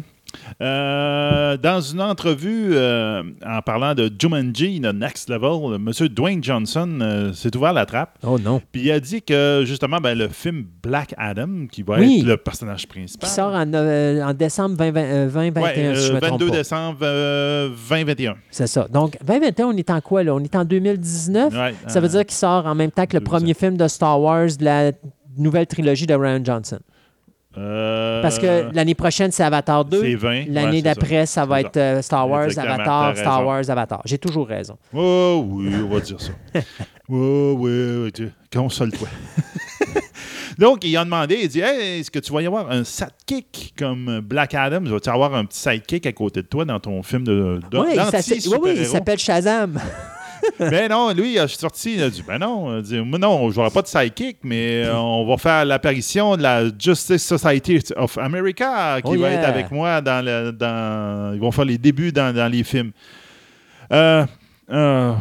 Euh, 0.62 1.56
dans 1.56 1.80
une 1.80 2.00
entrevue 2.00 2.70
euh, 2.74 3.22
en 3.46 3.62
parlant 3.62 3.94
de 3.94 4.10
Jumanji, 4.18 4.80
The 4.80 4.92
Next 4.94 5.28
Level, 5.30 5.74
M. 5.76 5.90
Dwayne 6.08 6.42
Johnson 6.44 6.98
euh, 7.00 7.32
s'est 7.32 7.54
ouvert 7.56 7.72
la 7.72 7.86
trappe. 7.86 8.18
Oh 8.22 8.38
non. 8.38 8.60
Puis 8.72 8.82
il 8.82 8.90
a 8.90 9.00
dit 9.00 9.22
que 9.22 9.62
justement, 9.66 9.98
ben, 9.98 10.16
le 10.16 10.28
film 10.28 10.64
Black 10.82 11.14
Adam, 11.16 11.66
qui 11.70 11.82
va 11.82 11.98
Oui. 11.98 12.20
être 12.20 12.26
le 12.26 12.36
personnage 12.36 12.86
principal. 12.86 13.28
Qui 13.28 13.34
sort 13.34 13.54
en, 13.54 13.72
euh, 13.74 14.22
en 14.22 14.34
décembre 14.34 14.76
2020, 14.76 15.00
euh, 15.00 15.26
2021, 15.30 15.62
Ouais, 15.62 15.78
euh, 15.78 15.94
si 15.96 16.06
je 16.08 16.12
me 16.12 16.20
trompe 16.20 16.32
22 16.40 16.50
pas. 16.50 16.56
décembre 16.56 16.98
euh, 17.02 17.68
2021. 17.68 18.36
C'est 18.50 18.66
ça. 18.66 18.86
Donc, 18.92 19.16
2021, 19.24 19.66
on 19.66 19.76
est 19.76 19.90
en 19.90 20.00
quoi, 20.00 20.22
là? 20.22 20.34
On 20.34 20.40
est 20.40 20.54
en 20.54 20.64
2019? 20.64 21.52
Ouais, 21.54 21.74
Ça 21.86 22.00
veut 22.00 22.06
euh, 22.06 22.10
dire 22.10 22.26
qu'il 22.26 22.36
sort 22.36 22.66
en 22.66 22.74
même 22.74 22.90
temps 22.90 23.06
que 23.06 23.16
le 23.16 23.22
premier 23.24 23.54
film 23.54 23.76
de 23.76 23.88
Star 23.88 24.20
Wars, 24.20 24.46
de 24.58 24.64
la 24.64 24.92
nouvelle 25.38 25.66
trilogie 25.66 26.06
de 26.06 26.14
Ryan 26.14 26.40
Johnson. 26.44 26.78
Euh, 27.58 28.22
Parce 28.22 28.38
que 28.38 28.68
l'année 28.72 28.94
prochaine, 28.94 29.32
c'est 29.32 29.42
Avatar 29.42 29.84
2. 29.84 30.00
c'est 30.02 30.14
20. 30.14 30.44
L'année 30.48 30.76
ouais, 30.76 30.82
d'après, 30.82 31.26
ça. 31.26 31.44
va 31.44 31.60
être 31.60 31.76
euh, 31.76 32.02
Star 32.02 32.28
Wars, 32.28 32.44
Exactement, 32.44 32.74
Avatar, 32.74 33.16
Star. 33.16 33.46
Wars, 33.46 33.70
Avatar. 33.70 34.02
J'ai 34.04 34.18
toujours 34.18 34.46
raison. 34.46 34.76
Oh 34.94 35.44
oui, 35.46 35.72
on 35.84 35.88
va 35.88 36.00
dire 36.00 36.20
ça. 36.20 36.32
oh 37.08 37.54
oui, 37.58 38.10
oui, 38.18 38.28
console-toi. 38.52 39.08
Donc, 40.58 40.84
il 40.84 40.96
a 40.96 41.04
demandé, 41.04 41.38
il 41.42 41.48
dit 41.48 41.60
Hey, 41.60 42.00
est-ce 42.00 42.10
que 42.10 42.18
tu 42.18 42.32
vas 42.32 42.42
y 42.42 42.46
avoir 42.46 42.70
un 42.70 42.84
sidekick 42.84 43.74
comme 43.78 44.20
Black 44.20 44.54
Adam? 44.54 44.82
Vas-tu 44.82 45.08
avoir 45.08 45.34
un 45.34 45.44
petit 45.44 45.58
sidekick 45.58 46.06
à 46.06 46.12
côté 46.12 46.42
de 46.42 46.46
toi 46.46 46.64
dans 46.64 46.78
ton 46.78 47.02
film 47.02 47.24
de, 47.24 47.60
de 47.70 47.78
Oui, 47.78 47.88
il 47.94 48.48
oui, 48.48 48.58
oui, 48.62 48.74
il 48.76 48.86
s'appelle 48.86 49.18
Shazam. 49.18 49.80
Ben 50.58 50.88
non, 50.90 51.12
lui, 51.12 51.32
il 51.32 51.38
a 51.38 51.48
sorti, 51.48 51.94
il 51.94 52.02
a 52.02 52.10
dit 52.10 52.22
Ben 52.26 52.38
non, 52.38 52.80
dit, 52.80 52.96
non, 53.00 53.50
je 53.50 53.56
n'aurai 53.58 53.70
pas 53.70 53.82
de 53.82 53.86
sidekick, 53.86 54.38
mais 54.42 54.84
euh, 54.84 54.96
on 54.96 55.26
va 55.26 55.36
faire 55.36 55.64
l'apparition 55.64 56.36
de 56.36 56.42
la 56.42 56.64
Justice 56.78 57.24
Society 57.26 57.80
of 57.96 58.18
America 58.18 59.00
qui 59.02 59.12
Oh, 59.16 59.18
va 59.18 59.30
yeah. 59.30 59.40
être 59.40 59.48
avec 59.48 59.70
moi 59.70 60.00
dans 60.00 60.24
le. 60.24 60.52
Dans, 60.52 61.32
ils 61.34 61.40
vont 61.40 61.50
faire 61.52 61.64
les 61.64 61.78
débuts 61.78 62.12
dans, 62.12 62.34
dans 62.34 62.50
les 62.50 62.62
films. 62.64 62.92
Euh, 63.92 64.24
euh, 64.70 65.12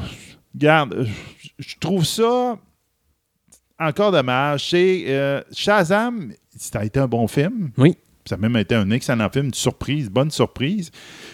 regarde, 0.54 1.06
je- 1.08 1.50
je 1.58 1.76
trouve 1.80 2.06
ça 2.06 2.58
encore 3.80 4.12
dommage. 4.12 4.70
C'est 4.70 5.06
euh, 5.08 5.42
Shazam, 5.52 6.34
ça 6.58 6.80
a 6.80 6.84
été 6.86 7.00
un 7.00 7.08
bon 7.08 7.28
film. 7.28 7.72
Oui. 7.78 7.98
Ça 8.26 8.36
a 8.36 8.38
même 8.38 8.56
été 8.58 8.76
un 8.76 8.92
excellent 8.92 9.28
film, 9.30 9.46
une 9.48 9.54
surprise, 9.56 10.08
bonne 10.10 10.30
surprise. 10.30 10.92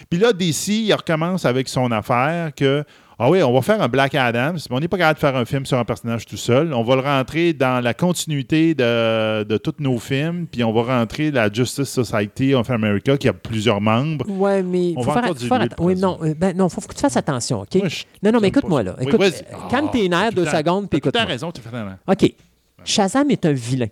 Puis 0.08 0.18
là, 0.18 0.32
DC, 0.32 0.68
il 0.68 0.94
recommence 0.94 1.44
avec 1.44 1.68
son 1.68 1.90
affaire 1.92 2.54
que 2.54 2.84
Ah 3.18 3.30
oui, 3.30 3.42
on 3.42 3.50
va 3.54 3.62
faire 3.62 3.80
un 3.80 3.88
Black 3.88 4.14
Adam, 4.14 4.52
mais 4.52 4.60
on 4.76 4.78
n'est 4.78 4.88
pas 4.88 4.98
capable 4.98 5.14
de 5.14 5.20
faire 5.20 5.36
un 5.36 5.46
film 5.46 5.64
sur 5.64 5.78
un 5.78 5.86
personnage 5.86 6.26
tout 6.26 6.36
seul. 6.36 6.74
On 6.74 6.82
va 6.82 6.96
le 6.96 7.00
rentrer 7.00 7.54
dans 7.54 7.82
la 7.82 7.94
continuité 7.94 8.74
de, 8.74 9.42
de 9.44 9.56
tous 9.56 9.76
nos 9.78 9.98
films, 9.98 10.46
puis 10.46 10.62
on 10.62 10.70
va 10.72 10.98
rentrer 10.98 11.30
la 11.30 11.50
Justice 11.50 11.88
Society 11.88 12.52
of 12.52 12.68
America 12.70 13.16
qui 13.16 13.26
a 13.28 13.32
plusieurs 13.32 13.80
membres. 13.80 14.28
Ouais, 14.28 14.62
mais 14.62 14.92
On 14.98 15.02
faut 15.02 15.12
va 15.12 15.22
faire, 15.22 15.34
faut 15.34 15.46
faire 15.46 15.66
oui, 15.78 15.94
non, 15.96 16.18
euh, 16.22 16.34
ben, 16.34 16.54
non, 16.54 16.68
faut 16.68 16.82
que 16.82 16.92
tu 16.94 17.00
fasses 17.00 17.16
attention, 17.16 17.62
OK? 17.62 17.74
Moi, 17.76 17.88
je- 17.88 18.04
non, 18.22 18.32
non, 18.32 18.40
mais 18.40 18.48
écoute-moi, 18.48 18.82
là. 18.82 18.96
Oui, 18.98 19.06
Écoute, 19.08 19.20
euh, 19.22 19.68
calme 19.70 19.86
Ah, 19.88 19.92
tes 19.92 20.08
nerfs 20.10 20.28
tout 20.30 20.34
deux 20.36 20.44
secondes, 20.46 20.90
puis 20.90 20.98
le 20.98 21.00
temps 21.00 21.08
écoute-moi. 21.08 21.24
raison, 21.24 21.52
tu 21.52 21.62
fais. 21.62 21.68
OK. 22.26 22.34
Shazam 22.84 23.30
est 23.30 23.46
un 23.46 23.52
vilain. 23.52 23.88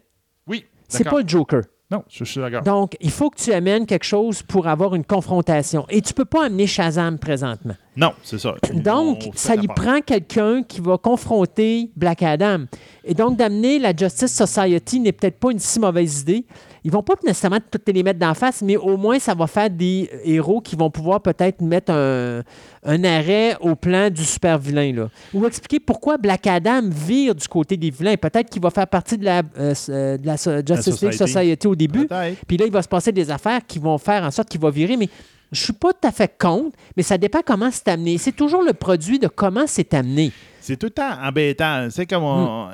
Oui, 0.46 0.66
C'est 0.86 1.04
pas 1.04 1.22
le 1.22 1.26
Joker. 1.28 1.62
Non, 1.90 2.02
je, 2.08 2.24
suis 2.24 2.40
d'accord. 2.40 2.62
Donc, 2.62 2.96
il 3.00 3.10
faut 3.10 3.28
que 3.28 3.36
tu 3.36 3.52
amènes 3.52 3.84
quelque 3.84 4.04
chose 4.04 4.42
pour 4.42 4.66
avoir 4.66 4.94
une 4.94 5.04
confrontation. 5.04 5.84
Et 5.90 6.00
tu 6.00 6.14
peux 6.14 6.24
pas 6.24 6.46
amener 6.46 6.66
Shazam 6.66 7.18
présentement. 7.18 7.74
Non, 7.96 8.12
c'est 8.22 8.38
ça. 8.38 8.54
Donc, 8.72 9.28
ça 9.34 9.54
lui 9.54 9.68
prend 9.68 10.00
quelqu'un 10.00 10.62
qui 10.62 10.80
va 10.80 10.96
confronter 10.96 11.90
Black 11.94 12.22
Adam. 12.22 12.64
Et 13.04 13.12
donc, 13.12 13.36
d'amener 13.36 13.78
la 13.78 13.94
Justice 13.94 14.34
Society 14.34 14.98
n'est 14.98 15.12
peut-être 15.12 15.38
pas 15.38 15.52
une 15.52 15.58
si 15.58 15.78
mauvaise 15.78 16.22
idée. 16.22 16.46
Ils 16.86 16.90
vont 16.90 17.02
pas 17.02 17.14
nécessairement 17.24 17.60
toutes 17.70 17.88
les 17.88 18.02
mettre 18.02 18.18
d'en 18.18 18.34
face, 18.34 18.60
mais 18.60 18.76
au 18.76 18.96
moins, 18.98 19.18
ça 19.18 19.34
va 19.34 19.46
faire 19.46 19.70
des 19.70 20.10
héros 20.22 20.60
qui 20.60 20.76
vont 20.76 20.90
pouvoir 20.90 21.22
peut-être 21.22 21.62
mettre 21.62 21.90
un, 21.92 22.42
un 22.84 23.04
arrêt 23.04 23.56
au 23.60 23.74
plan 23.74 24.10
du 24.10 24.22
super 24.22 24.58
vilain. 24.58 24.92
Là. 24.92 25.08
Ou 25.32 25.46
expliquer 25.46 25.80
pourquoi 25.80 26.18
Black 26.18 26.46
Adam 26.46 26.82
vire 26.90 27.34
du 27.34 27.48
côté 27.48 27.78
des 27.78 27.88
vilains. 27.90 28.16
Peut-être 28.16 28.50
qu'il 28.50 28.60
va 28.60 28.68
faire 28.70 28.86
partie 28.86 29.16
de 29.16 29.24
la, 29.24 29.42
euh, 29.58 29.74
euh, 29.88 30.18
de 30.18 30.26
la 30.26 30.36
so- 30.36 30.50
Justice 30.58 31.00
League 31.00 31.12
Society. 31.12 31.32
Society 31.32 31.66
au 31.66 31.74
début. 31.74 32.06
Puis 32.46 32.56
là, 32.58 32.66
il 32.66 32.72
va 32.72 32.82
se 32.82 32.88
passer 32.88 33.12
des 33.12 33.30
affaires 33.30 33.60
qui 33.66 33.78
vont 33.78 33.96
faire 33.96 34.22
en 34.22 34.30
sorte 34.30 34.50
qu'il 34.50 34.60
va 34.60 34.68
virer. 34.70 34.98
Mais 34.98 35.08
je 35.52 35.62
suis 35.62 35.72
pas 35.72 35.92
tout 35.94 36.06
à 36.06 36.12
fait 36.12 36.36
contre, 36.38 36.76
mais 36.98 37.02
ça 37.02 37.16
dépend 37.16 37.40
comment 37.46 37.70
c'est 37.72 37.88
amené. 37.88 38.18
C'est 38.18 38.32
toujours 38.36 38.62
le 38.62 38.74
produit 38.74 39.18
de 39.18 39.28
comment 39.28 39.64
c'est 39.66 39.94
amené. 39.94 40.32
C'est 40.60 40.76
tout 40.78 40.86
le 40.86 40.90
temps 40.90 41.12
embêtant. 41.22 41.88
C'est 41.90 42.04
comme 42.04 42.24
on, 42.24 42.66
Hmm. 42.66 42.70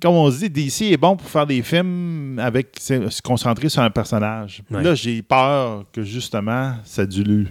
Comme 0.00 0.14
on 0.14 0.30
se 0.30 0.44
dit, 0.46 0.50
DC 0.50 0.92
est 0.92 0.96
bon 0.96 1.16
pour 1.16 1.28
faire 1.28 1.46
des 1.46 1.62
films 1.62 2.38
avec 2.38 2.76
se 2.80 3.22
concentrer 3.22 3.68
sur 3.68 3.82
un 3.82 3.90
personnage. 3.90 4.62
Ouais. 4.70 4.82
Là, 4.82 4.94
j'ai 4.94 5.22
peur 5.22 5.84
que 5.92 6.02
justement, 6.02 6.74
ça 6.84 7.06
dilue. 7.06 7.46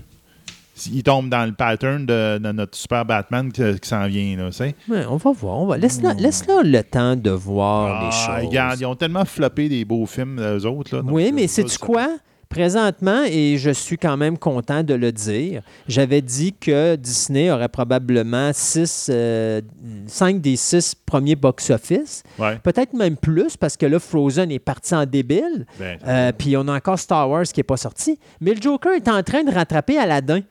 Il 0.92 1.04
tombe 1.04 1.30
dans 1.30 1.46
le 1.46 1.52
pattern 1.52 2.06
de, 2.08 2.40
de 2.40 2.52
notre 2.52 2.76
super 2.76 3.06
Batman 3.06 3.52
qui, 3.52 3.62
qui 3.80 3.88
s'en 3.88 4.08
vient. 4.08 4.36
Là, 4.38 4.50
tu. 4.50 4.64
Ouais, 4.92 5.06
on 5.08 5.18
va 5.18 5.32
voir. 5.32 5.58
On 5.60 5.68
va... 5.68 5.78
Laisse-leur 5.78 6.16
laisse-leur 6.16 6.64
le 6.64 6.82
temps 6.84 7.16
de 7.16 7.30
voir 7.30 8.02
les 8.04 8.10
Ah, 8.12 8.38
choses. 8.40 8.48
regarde, 8.48 8.80
ils 8.80 8.86
ont 8.86 8.96
tellement 8.96 9.26
floppé 9.26 9.70
des 9.70 9.86
beaux 9.86 10.06
films, 10.08 10.40
eux 10.40 10.66
autres. 10.66 10.96
Là, 10.96 11.04
Oui, 11.06 11.32
mais 11.32 11.46
sais-tu 11.48 11.70
ça- 11.70 11.78
quoi? 11.86 12.08
Présentement, 12.52 13.24
et 13.26 13.58
je 13.58 13.72
suis 13.72 13.98
quand 13.98 14.18
même 14.18 14.38
content 14.38 14.84
de 14.84 14.94
le 14.94 15.12
dire, 15.14 15.62
j'avais 15.88 16.22
dit 16.22 16.54
que 16.54 16.96
Disney 16.98 17.50
aurait 17.50 17.70
probablement 17.70 18.52
5 18.54 20.42
des 20.42 20.56
six 20.58 20.94
premiers 20.94 21.36
box-office. 21.36 22.24
Ouais. 22.38 22.58
Peut-être 22.62 22.94
même 22.94 23.16
plus, 23.16 23.56
parce 23.58 23.78
que 23.78 23.86
là, 23.86 24.00
Frozen 24.00 24.52
est 24.52 24.60
parti 24.60 24.94
en 24.94 25.06
débile. 25.06 25.66
Ben, 25.80 25.98
Euh, 26.08 26.32
Puis 26.38 26.58
on 26.58 26.68
a 26.68 26.76
encore 26.76 27.00
Star 27.00 27.30
Wars 27.30 27.44
qui 27.44 27.60
n'est 27.60 27.64
pas 27.64 27.78
sorti. 27.78 28.20
Mais 28.42 28.54
le 28.54 28.62
Joker 28.62 28.94
est 28.94 29.08
en 29.08 29.24
train 29.24 29.44
de 29.44 29.52
rattraper 29.52 29.98
Aladdin. 29.98 30.42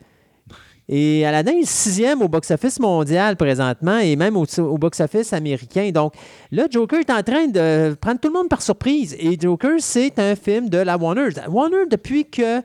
Et 0.93 1.25
Aladdin 1.25 1.53
est 1.53 1.65
sixième 1.65 2.21
au 2.21 2.27
box-office 2.27 2.77
mondial 2.77 3.37
présentement 3.37 3.99
et 3.99 4.17
même 4.17 4.35
au, 4.35 4.45
box-office 4.77 5.31
américain. 5.31 5.89
Donc 5.91 6.13
là, 6.51 6.67
Joker 6.69 6.99
est 6.99 7.09
en 7.09 7.23
train 7.23 7.47
de 7.47 7.95
prendre 8.01 8.19
tout 8.19 8.27
le 8.27 8.33
monde 8.33 8.49
par 8.49 8.61
surprise. 8.61 9.15
Et 9.17 9.39
Joker, 9.39 9.75
c'est 9.79 10.19
un 10.19 10.35
film 10.35 10.67
de 10.67 10.79
la 10.79 10.97
Warner. 10.97 11.29
Warner, 11.47 11.85
depuis 11.89 12.25
que. 12.25 12.57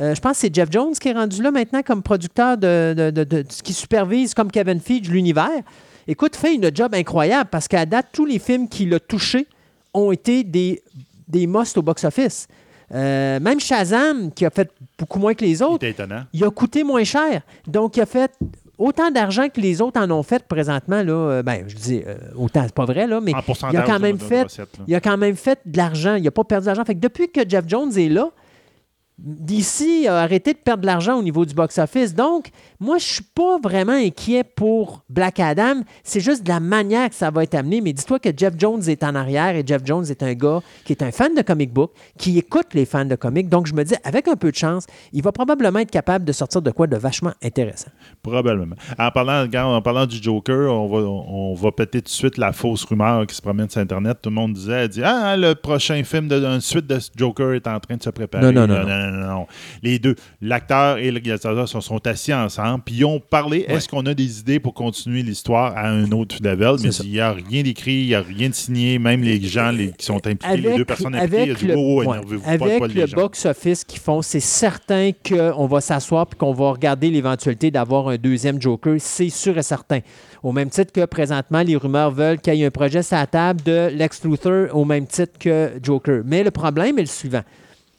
euh, 0.00 0.14
je 0.14 0.20
pense 0.20 0.34
que 0.34 0.38
c'est 0.38 0.54
Jeff 0.54 0.68
Jones 0.70 0.92
qui 0.92 1.08
est 1.08 1.12
rendu 1.12 1.42
là 1.42 1.50
maintenant 1.50 1.82
comme 1.82 2.04
producteur 2.04 2.56
de, 2.56 2.94
de- 2.96 3.10
de- 3.10 3.24
de- 3.24 3.42
qui 3.64 3.72
supervise 3.72 4.32
comme 4.32 4.50
Kevin 4.52 4.78
Feige 4.78 5.10
l'univers. 5.10 5.50
Écoute, 6.06 6.36
fait 6.36 6.54
une 6.54 6.70
job 6.72 6.94
incroyable 6.94 7.50
parce 7.50 7.66
qu'à 7.66 7.84
date, 7.84 8.06
tous 8.12 8.26
les 8.26 8.38
films 8.38 8.68
qu'il 8.68 8.94
a 8.94 9.00
touchés 9.00 9.48
ont 9.92 10.12
été 10.12 10.44
des, 10.44 10.80
des 11.26 11.48
musts 11.48 11.76
au 11.78 11.82
box-office. 11.82 12.46
Euh, 12.94 13.40
même 13.40 13.58
Shazam, 13.58 14.30
qui 14.32 14.44
a 14.44 14.50
fait 14.50 14.70
beaucoup 14.98 15.18
moins 15.18 15.34
que 15.34 15.44
les 15.44 15.62
autres, 15.62 15.86
il 16.32 16.44
a 16.44 16.50
coûté 16.50 16.84
moins 16.84 17.04
cher. 17.04 17.42
Donc, 17.66 17.96
il 17.96 18.02
a 18.02 18.06
fait 18.06 18.30
autant 18.76 19.10
d'argent 19.10 19.48
que 19.48 19.60
les 19.60 19.80
autres 19.80 20.00
en 20.00 20.10
ont 20.10 20.22
fait 20.22 20.46
présentement. 20.46 21.02
Là, 21.02 21.12
euh, 21.12 21.42
ben, 21.42 21.64
je 21.68 21.76
dis 21.76 22.02
euh, 22.06 22.16
autant, 22.36 22.62
c'est 22.64 22.74
pas 22.74 22.84
vrai, 22.84 23.06
là, 23.06 23.20
mais 23.20 23.32
il 23.70 23.76
a 23.76 23.82
quand 23.82 24.00
même 24.00 24.18
fait, 24.18 24.42
recettes, 24.44 24.78
il 24.86 24.94
a 24.94 25.00
quand 25.00 25.16
même 25.16 25.36
fait 25.36 25.60
de 25.64 25.76
l'argent. 25.76 26.16
Il 26.16 26.24
n'a 26.24 26.30
pas 26.30 26.44
perdu 26.44 26.66
d'argent. 26.66 26.84
Fait 26.84 26.94
que 26.94 27.00
depuis 27.00 27.30
que 27.30 27.48
Jeff 27.48 27.64
Jones 27.66 27.96
est 27.96 28.08
là, 28.08 28.30
DC 29.18 30.06
a 30.08 30.20
arrêté 30.20 30.52
de 30.52 30.58
perdre 30.58 30.82
de 30.82 30.86
l'argent 30.86 31.16
au 31.18 31.22
niveau 31.22 31.44
du 31.44 31.54
box-office. 31.54 32.14
Donc, 32.14 32.50
moi, 32.82 32.98
je 32.98 33.04
suis 33.04 33.22
pas 33.22 33.58
vraiment 33.62 33.92
inquiet 33.92 34.42
pour 34.42 35.04
Black 35.08 35.38
Adam. 35.38 35.82
C'est 36.02 36.18
juste 36.18 36.42
de 36.42 36.48
la 36.48 36.58
manière 36.58 37.08
que 37.10 37.14
ça 37.14 37.30
va 37.30 37.44
être 37.44 37.54
amené. 37.54 37.80
Mais 37.80 37.92
dis-toi 37.92 38.18
que 38.18 38.30
Jeff 38.36 38.54
Jones 38.58 38.82
est 38.88 39.04
en 39.04 39.14
arrière 39.14 39.54
et 39.54 39.62
Jeff 39.64 39.82
Jones 39.84 40.04
est 40.10 40.20
un 40.24 40.34
gars 40.34 40.60
qui 40.84 40.92
est 40.92 41.02
un 41.02 41.12
fan 41.12 41.32
de 41.32 41.42
comic 41.42 41.72
book, 41.72 41.92
qui 42.18 42.36
écoute 42.38 42.74
les 42.74 42.84
fans 42.84 43.04
de 43.04 43.14
comics. 43.14 43.48
Donc, 43.48 43.68
je 43.68 43.74
me 43.74 43.84
dis, 43.84 43.94
avec 44.02 44.26
un 44.26 44.34
peu 44.34 44.50
de 44.50 44.56
chance, 44.56 44.86
il 45.12 45.22
va 45.22 45.30
probablement 45.30 45.78
être 45.78 45.92
capable 45.92 46.24
de 46.24 46.32
sortir 46.32 46.60
de 46.60 46.72
quoi 46.72 46.88
de 46.88 46.96
vachement 46.96 47.32
intéressant. 47.40 47.92
Probablement. 48.20 48.74
En 48.98 49.10
parlant, 49.12 49.42
regarde, 49.42 49.72
en 49.72 49.80
parlant 49.80 50.06
du 50.06 50.20
Joker, 50.20 50.72
on 50.72 50.88
va, 50.88 50.98
on 51.08 51.54
va 51.54 51.70
péter 51.70 52.00
tout 52.02 52.06
de 52.06 52.08
suite 52.08 52.36
la 52.36 52.52
fausse 52.52 52.84
rumeur 52.84 53.28
qui 53.28 53.36
se 53.36 53.42
promène 53.42 53.70
sur 53.70 53.80
Internet. 53.80 54.18
Tout 54.20 54.30
le 54.30 54.34
monde 54.34 54.54
disait, 54.54 54.72
elle 54.72 54.88
dit, 54.88 55.02
ah, 55.04 55.36
le 55.36 55.54
prochain 55.54 56.02
film 56.02 56.26
de 56.26 56.44
une 56.44 56.60
suite 56.60 56.88
de 56.88 56.98
Joker 57.14 57.52
est 57.52 57.68
en 57.68 57.78
train 57.78 57.96
de 57.96 58.02
se 58.02 58.10
préparer. 58.10 58.44
Non, 58.44 58.52
non, 58.52 58.66
non, 58.66 58.84
non, 58.84 59.10
non, 59.12 59.26
non. 59.28 59.46
Les 59.84 60.00
deux, 60.00 60.16
l'acteur 60.40 60.98
et 60.98 61.12
le 61.12 61.20
réalisateur 61.22 61.68
se 61.68 61.80
sont 61.80 62.04
assis 62.06 62.34
ensemble, 62.34 62.71
puis 62.78 62.96
ils 62.96 63.04
ont 63.04 63.20
parlé. 63.20 63.64
Est-ce 63.68 63.88
qu'on 63.88 64.04
a 64.06 64.14
des 64.14 64.40
idées 64.40 64.60
pour 64.60 64.74
continuer 64.74 65.22
l'histoire 65.22 65.76
à 65.76 65.88
un 65.88 66.10
autre 66.12 66.36
level? 66.42 66.76
Mais 66.82 66.90
il 66.90 67.10
n'y 67.10 67.20
a 67.20 67.32
rien 67.32 67.62
d'écrit, 67.62 68.02
il 68.02 68.06
n'y 68.08 68.14
a 68.14 68.22
rien 68.22 68.48
de 68.48 68.54
signé. 68.54 68.98
Même 68.98 69.22
les 69.22 69.40
gens 69.40 69.70
les- 69.70 69.92
qui 69.92 70.06
sont 70.06 70.26
impliqués, 70.26 70.56
les 70.56 70.76
deux 70.76 70.84
personnes 70.84 71.14
impliquées, 71.14 71.42
avec 71.42 71.58
dit, 71.58 71.66
le, 71.66 71.74
oh, 71.76 72.02
ouais, 72.04 72.16
avec 72.46 72.78
pas 72.78 72.86
le 72.86 73.14
box-office 73.14 73.84
qu'ils 73.84 74.00
font, 74.00 74.22
c'est 74.22 74.40
certain 74.40 75.10
qu'on 75.28 75.66
va 75.66 75.80
s'asseoir 75.80 76.26
et 76.32 76.36
qu'on 76.36 76.52
va 76.52 76.70
regarder 76.72 77.10
l'éventualité 77.10 77.70
d'avoir 77.70 78.08
un 78.08 78.16
deuxième 78.16 78.60
Joker. 78.60 78.96
C'est 78.98 79.30
sûr 79.30 79.56
et 79.58 79.62
certain. 79.62 80.00
Au 80.42 80.52
même 80.52 80.70
titre 80.70 80.92
que 80.92 81.04
présentement, 81.04 81.62
les 81.62 81.76
rumeurs 81.76 82.10
veulent 82.10 82.40
qu'il 82.40 82.54
y 82.54 82.62
ait 82.62 82.66
un 82.66 82.70
projet 82.70 83.02
sur 83.02 83.16
la 83.16 83.26
table 83.26 83.62
de 83.62 83.88
Lex 83.94 84.24
Luthor 84.24 84.74
au 84.76 84.84
même 84.84 85.06
titre 85.06 85.38
que 85.38 85.70
Joker. 85.82 86.22
Mais 86.24 86.42
le 86.42 86.50
problème 86.50 86.98
est 86.98 87.02
le 87.02 87.06
suivant. 87.06 87.42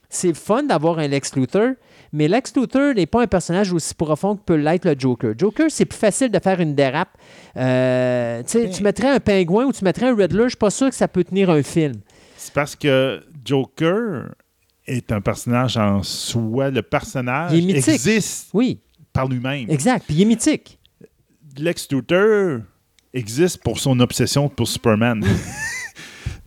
C'est 0.10 0.36
fun 0.36 0.64
d'avoir 0.64 1.00
un 1.00 1.08
Lex 1.08 1.36
Luthor, 1.36 1.70
mais 2.14 2.28
Lex 2.28 2.56
Luthor 2.56 2.94
n'est 2.94 3.08
pas 3.08 3.24
un 3.24 3.28
personnage 3.28 3.74
aussi 3.74 3.94
profond 3.96 4.36
que 4.36 4.44
peut 4.44 4.56
l'être 4.56 4.86
le 4.86 4.96
Joker. 4.98 5.34
Joker, 5.38 5.66
c'est 5.70 5.86
plus 5.86 5.98
facile 5.98 6.30
de 6.30 6.40
faire 6.40 6.60
une 6.62 6.76
dérape. 6.76 7.10
Euh, 7.58 8.42
tu 8.44 8.50
sais, 8.52 8.70
tu 8.70 8.84
mettrais 8.84 9.10
un 9.10 9.20
pingouin 9.20 9.66
ou 9.66 9.74
tu 9.74 9.84
mettrais 9.84 10.08
un 10.10 10.16
Riddler, 10.16 10.44
je 10.44 10.50
suis 10.50 10.58
pas 10.58 10.70
sûr 10.70 10.90
que 10.90 10.96
ça 10.96 11.08
peut 11.08 11.24
tenir 11.24 11.50
un 11.50 11.64
film. 11.64 11.96
C'est 12.38 12.54
parce 12.54 12.76
que 12.76 13.22
Joker 13.44 14.30
est 14.86 15.12
un 15.12 15.22
personnage 15.22 15.76
en 15.78 16.04
soi. 16.04 16.70
Le 16.70 16.82
personnage 16.82 17.54
existe 17.54 18.50
Oui, 18.54 18.80
par 19.12 19.28
lui-même. 19.28 19.70
exact. 19.70 20.06
Puis 20.06 20.16
il 20.18 20.22
est 20.22 20.26
mythique. 20.26 20.80
Lex 21.58 21.88
Luthor 21.92 22.60
existe 23.14 23.62
pour 23.64 23.80
son 23.80 24.00
obsession 24.00 24.50
pour 24.50 24.68
Superman. 24.68 25.24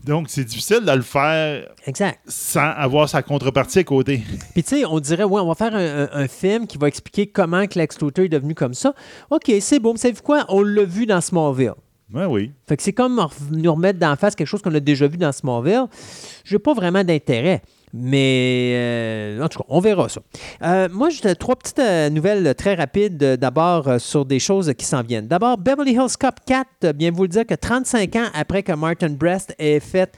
Donc, 0.07 0.27
c'est 0.31 0.45
difficile 0.45 0.81
de 0.87 0.93
le 0.93 1.03
faire 1.03 1.69
Exact. 1.87 2.21
sans 2.29 2.61
avoir 2.71 3.09
sa 3.09 3.23
contrepartie 3.23 3.81
à 3.81 3.85
côté. 3.85 4.23
Puis 4.55 4.63
tu 4.63 4.77
sais, 4.77 4.85
on 4.87 5.01
dirait, 5.01 5.25
ouais, 5.25 5.41
on 5.41 5.49
va 5.49 5.55
faire 5.55 5.75
un, 5.75 6.05
un- 6.05 6.09
un 6.13 6.29
film 6.29 6.67
qui 6.67 6.79
va 6.79 6.87
expliquer 6.89 7.27
comment 7.27 7.67
que 7.67 7.79
Lex 7.79 8.01
Luthor 8.01 8.25
est 8.25 8.29
devenu 8.29 8.55
comme 8.55 8.73
ça. 8.75 8.95
OK, 9.31 9.51
c'est 9.61 9.81
bon. 9.81 9.93
Mais 9.93 9.99
savez-vous 9.99 10.23
quoi? 10.23 10.45
On 10.49 10.63
l'a 10.63 10.85
vu 10.85 11.07
dans 11.07 11.21
Smallville. 11.21 11.75
Oui, 12.15 12.23
oui. 12.29 12.53
Fait 12.69 12.77
que 12.77 12.85
c'est 12.85 12.93
comme 12.93 13.21
nous 13.51 13.73
remettre 13.75 13.99
d'en 13.99 14.15
face 14.15 14.37
quelque 14.37 14.47
chose 14.47 14.63
qu'on 14.63 14.75
a 14.77 14.81
déjà 14.81 15.09
vu 15.09 15.17
dans 15.17 15.33
Smallville. 15.33 15.87
J'ai 16.45 16.61
pas 16.61 16.73
vraiment 16.73 17.03
d'intérêt. 17.03 17.63
Mais 17.99 18.73
euh, 18.75 19.43
en 19.43 19.49
tout 19.49 19.59
cas, 19.61 19.65
on 19.69 19.81
verra 19.81 20.09
ça. 20.09 20.21
Euh, 20.63 20.89
moi, 20.93 21.09
j'ai 21.11 21.35
trois 21.35 21.57
petites 21.57 21.79
euh, 21.79 22.11
nouvelles 22.11 22.55
très 22.55 22.75
rapides. 22.75 23.17
D'abord, 23.17 24.01
sur 24.01 24.25
des 24.25 24.39
choses 24.39 24.73
qui 24.77 24.85
s'en 24.85 25.03
viennent. 25.03 25.29
D'abord, 25.29 25.59
Beverly 25.59 25.93
Hills 25.93 26.17
Cop 26.19 26.35
4, 26.47 26.67
euh, 26.85 26.93
bien 26.93 27.11
vous 27.11 27.23
le 27.23 27.29
dire 27.29 27.47
que 27.47 27.55
35 27.55 28.17
ans 28.17 28.27
après 28.35 28.63
que 28.63 28.73
Martin 28.73 29.11
Brest 29.11 29.55
ait 29.59 29.81
fait 29.81 30.13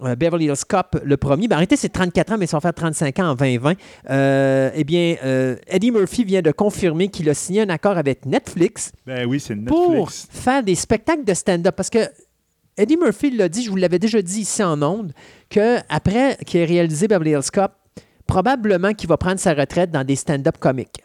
Beverly 0.00 0.46
Hills 0.46 0.64
Cop 0.66 0.98
le 1.04 1.16
premier, 1.18 1.46
ben, 1.46 1.56
en 1.56 1.58
réalité, 1.58 1.76
c'est 1.76 1.90
34 1.90 2.32
ans, 2.32 2.38
mais 2.38 2.46
ça 2.46 2.56
va 2.56 2.60
faire 2.62 2.74
35 2.74 3.18
ans 3.18 3.30
en 3.30 3.34
2020. 3.34 3.74
Euh, 4.08 4.70
eh 4.74 4.84
bien, 4.84 5.16
euh, 5.24 5.56
Eddie 5.66 5.90
Murphy 5.90 6.24
vient 6.24 6.40
de 6.40 6.52
confirmer 6.52 7.08
qu'il 7.08 7.28
a 7.28 7.34
signé 7.34 7.62
un 7.62 7.68
accord 7.68 7.98
avec 7.98 8.24
Netflix 8.24 8.92
Ben 9.06 9.26
oui, 9.26 9.40
c'est 9.40 9.56
pour 9.56 10.10
faire 10.10 10.62
des 10.62 10.74
spectacles 10.74 11.24
de 11.24 11.34
stand-up. 11.34 11.74
Parce 11.76 11.90
que 11.90 11.98
Eddie 12.80 12.96
Murphy 12.96 13.30
l'a 13.30 13.50
dit, 13.50 13.62
je 13.62 13.68
vous 13.68 13.76
l'avais 13.76 13.98
déjà 13.98 14.22
dit 14.22 14.40
ici 14.40 14.62
en 14.62 14.80
ondes, 14.80 15.12
qu'après 15.50 16.38
qu'il 16.46 16.60
ait 16.60 16.64
réalisé 16.64 17.08
Beverly 17.08 17.32
Hills 17.32 17.68
probablement 18.26 18.94
qu'il 18.94 19.06
va 19.06 19.18
prendre 19.18 19.38
sa 19.38 19.52
retraite 19.52 19.90
dans 19.90 20.02
des 20.02 20.16
stand-up 20.16 20.56
comiques. 20.58 21.02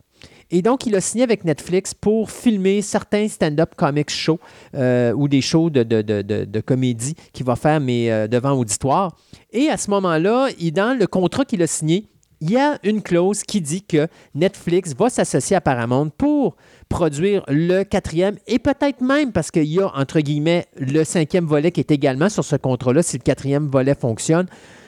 Et 0.51 0.61
donc, 0.61 0.85
il 0.85 0.95
a 0.95 1.01
signé 1.01 1.25
avec 1.25 1.43
Netflix 1.43 1.93
pour 1.93 2.31
filmer 2.31 2.81
certains 2.81 3.27
stand-up 3.27 3.75
comics 3.75 4.09
shows 4.09 4.39
euh, 4.73 5.11
ou 5.11 5.27
des 5.27 5.41
shows 5.41 5.69
de, 5.69 5.83
de, 5.83 6.61
comédie 6.61 7.15
qu'il 7.33 7.45
va 7.45 7.57
faire, 7.57 7.81
mais 7.81 8.09
euh, 8.09 8.27
devant 8.27 8.53
auditoire. 8.53 9.17
Et 9.51 9.67
à 9.69 9.75
ce 9.75 9.89
moment-là, 9.89 10.47
dans 10.71 10.97
le 10.97 11.07
contrat 11.07 11.43
qu'il 11.43 11.61
a 11.61 11.67
signé, 11.67 12.07
il 12.41 12.51
y 12.51 12.57
a 12.57 12.77
une 12.83 13.01
clause 13.01 13.43
qui 13.43 13.59
dit 13.59 13.81
que 13.81 14.07
Netflix 14.33 14.93
va 14.93 15.09
s'associer 15.09 15.55
à 15.55 15.61
Paramount 15.61 16.09
pour 16.09 16.55
produire 16.89 17.43
le 17.47 17.83
quatrième 17.83 18.35
et 18.47 18.59
peut-être 18.59 19.01
même 19.01 19.31
parce 19.31 19.51
qu'il 19.51 19.65
y 19.65 19.79
a, 19.79 19.91
entre 19.95 20.19
guillemets, 20.19 20.65
le 20.77 21.03
cinquième 21.03 21.45
volet 21.45 21.71
qui 21.71 21.79
est 21.79 21.91
également 21.91 22.29
sur 22.29 22.43
ce 22.43 22.55
contrat-là, 22.55 23.03
si 23.03 23.17
le 23.17 23.23
quatrième 23.23 23.67
volet 23.67 23.95
fonctionne 23.95 24.47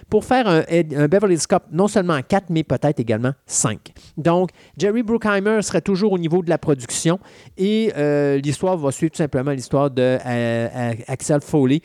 pour 0.10 0.26
faire 0.26 0.48
un, 0.48 0.62
Beverly 1.08 1.36
Hills 1.36 1.48
Cop 1.48 1.64
non 1.72 1.88
seulement 1.88 2.20
4, 2.22 2.46
mais 2.50 2.64
peut-être 2.64 3.00
également 3.00 3.34
5. 3.46 3.94
Donc, 4.18 4.52
Jerry 4.78 5.04
Bruckheimer 5.04 5.62
serait 5.62 5.82
toujours 5.82 6.14
au 6.14 6.18
niveau 6.18 6.42
de 6.42 6.50
la 6.50 6.58
production 6.58 7.20
et 7.58 7.92
euh, 7.98 8.38
l'histoire 8.38 8.78
va 8.78 8.92
suivre 8.92 9.12
tout 9.12 9.18
simplement 9.18 9.52
l'histoire 9.52 9.92
de 9.92 10.18
euh, 10.26 10.94
Axel 11.08 11.42
Foley, 11.42 11.82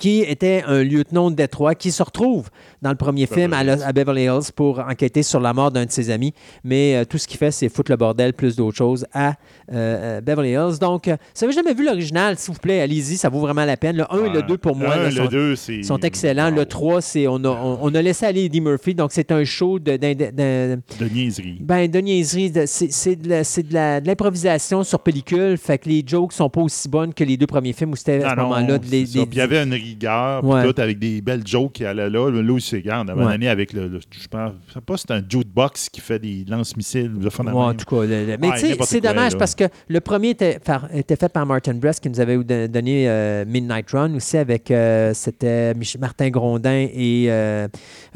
qui 0.00 0.22
était 0.22 0.64
un 0.66 0.82
lieutenant 0.82 1.30
de 1.30 1.36
Détroit 1.36 1.74
qui 1.74 1.92
se 1.92 2.02
retrouve 2.02 2.48
dans 2.80 2.88
le 2.88 2.96
premier 2.96 3.26
film 3.26 3.52
à, 3.52 3.92
Beverly 3.92 4.24
Hills 4.24 4.50
pour 4.56 4.78
enquêter 4.78 5.22
sur 5.22 5.40
la 5.40 5.52
mort 5.52 5.70
d'un 5.70 5.84
de 5.84 5.90
ses 5.90 6.08
amis. 6.08 6.32
Mais 6.64 6.96
euh, 6.96 7.04
tout 7.04 7.18
ce 7.18 7.28
qu'il 7.28 7.36
fait, 7.36 7.50
c'est 7.50 7.68
foutre 7.68 7.90
le 7.90 7.98
bordel 7.98 8.32
plus 8.32 8.56
d'autres 8.56 8.78
choses 8.78 9.06
à 9.12 9.28
euh, 9.28 9.34
euh, 9.72 10.20
Beverly 10.22 10.52
Hills. 10.52 10.78
Donc, 10.80 11.10
si 11.34 11.44
vous 11.44 11.50
n'avez 11.50 11.52
jamais 11.52 11.74
vu 11.74 11.84
l'original, 11.84 12.38
s'il 12.38 12.54
vous 12.54 12.60
plaît, 12.60 12.80
allez-y, 12.80 13.18
ça 13.18 13.28
vaut 13.28 13.40
vraiment 13.40 13.66
la 13.66 13.76
peine. 13.76 13.98
Le 13.98 14.10
1 14.10 14.24
et 14.24 14.30
le 14.30 14.42
2, 14.42 14.56
pour 14.56 14.74
moi, 14.74 14.94
sont, 15.82 15.98
excellents. 15.98 16.50
Le 16.50 16.64
3, 16.64 17.02
c'est 17.02 17.26
on 17.28 17.44
a, 17.44 17.50
on, 17.50 17.94
a 17.94 18.00
laissé 18.00 18.24
aller 18.24 18.44
Eddie 18.44 18.62
Murphy, 18.62 18.94
donc 18.94 19.12
c'est 19.12 19.30
un 19.32 19.44
show 19.44 19.78
de, 19.78 19.98
de, 19.98 20.78
niaiserie. 21.12 21.58
Ben, 21.60 21.90
de 21.90 21.98
niaiserie. 21.98 22.52
C'est 22.64 23.16
de 23.16 24.06
l'improvisation 24.06 24.82
sur 24.82 25.00
pellicule, 25.00 25.58
fait 25.58 25.76
que 25.76 25.90
les 25.90 26.02
jokes 26.06 26.32
sont 26.32 26.48
pas 26.48 26.62
aussi 26.62 26.88
bonnes 26.88 27.12
que 27.12 27.22
les 27.22 27.36
deux 27.36 27.46
premiers 27.46 27.74
films 27.74 27.92
où 27.92 27.96
c'était 27.96 28.24
à 28.24 28.30
ce 28.30 28.36
moment-là. 28.36 28.78
Il 28.90 29.34
y 29.34 29.40
avait 29.42 29.62
une 29.62 29.74
rigueur, 29.90 30.42
tout 30.42 30.80
avec 30.80 30.98
des 30.98 31.20
belles 31.20 31.46
jokes 31.46 31.72
qui 31.72 31.84
allaient 31.84 32.10
là. 32.10 32.30
Là, 32.30 32.52
aussi, 32.52 32.76
regarde, 32.76 33.12
on 33.14 33.26
avait 33.26 33.48
avec 33.48 33.72
le, 33.72 34.00
je 34.10 34.28
pense, 34.28 34.52
pas 34.80 34.96
c'est 34.96 35.10
un 35.10 35.22
jukebox 35.26 35.88
qui 35.88 36.00
fait 36.00 36.18
des 36.18 36.44
lance-missiles. 36.48 37.12
en 37.36 37.74
tout 37.74 37.84
cas, 37.84 38.06
mais 38.40 38.50
tu 38.52 38.58
sais, 38.58 38.76
c'est 38.82 39.00
dommage 39.00 39.36
parce 39.36 39.54
que 39.54 39.64
le 39.88 40.00
premier 40.00 40.30
était, 40.30 40.58
était, 40.94 41.16
fait 41.16 41.28
par 41.28 41.46
Martin 41.46 41.74
Brest 41.74 42.00
qui 42.00 42.10
nous 42.10 42.20
avait 42.20 42.38
donné 42.68 43.08
euh, 43.08 43.44
Midnight 43.46 43.90
Run 43.90 44.14
aussi 44.14 44.36
avec, 44.36 44.70
euh, 44.70 45.12
c'était 45.14 45.74
Martin 45.98 46.30
Grondin 46.30 46.86
et 46.92 47.26
euh, 47.28 47.68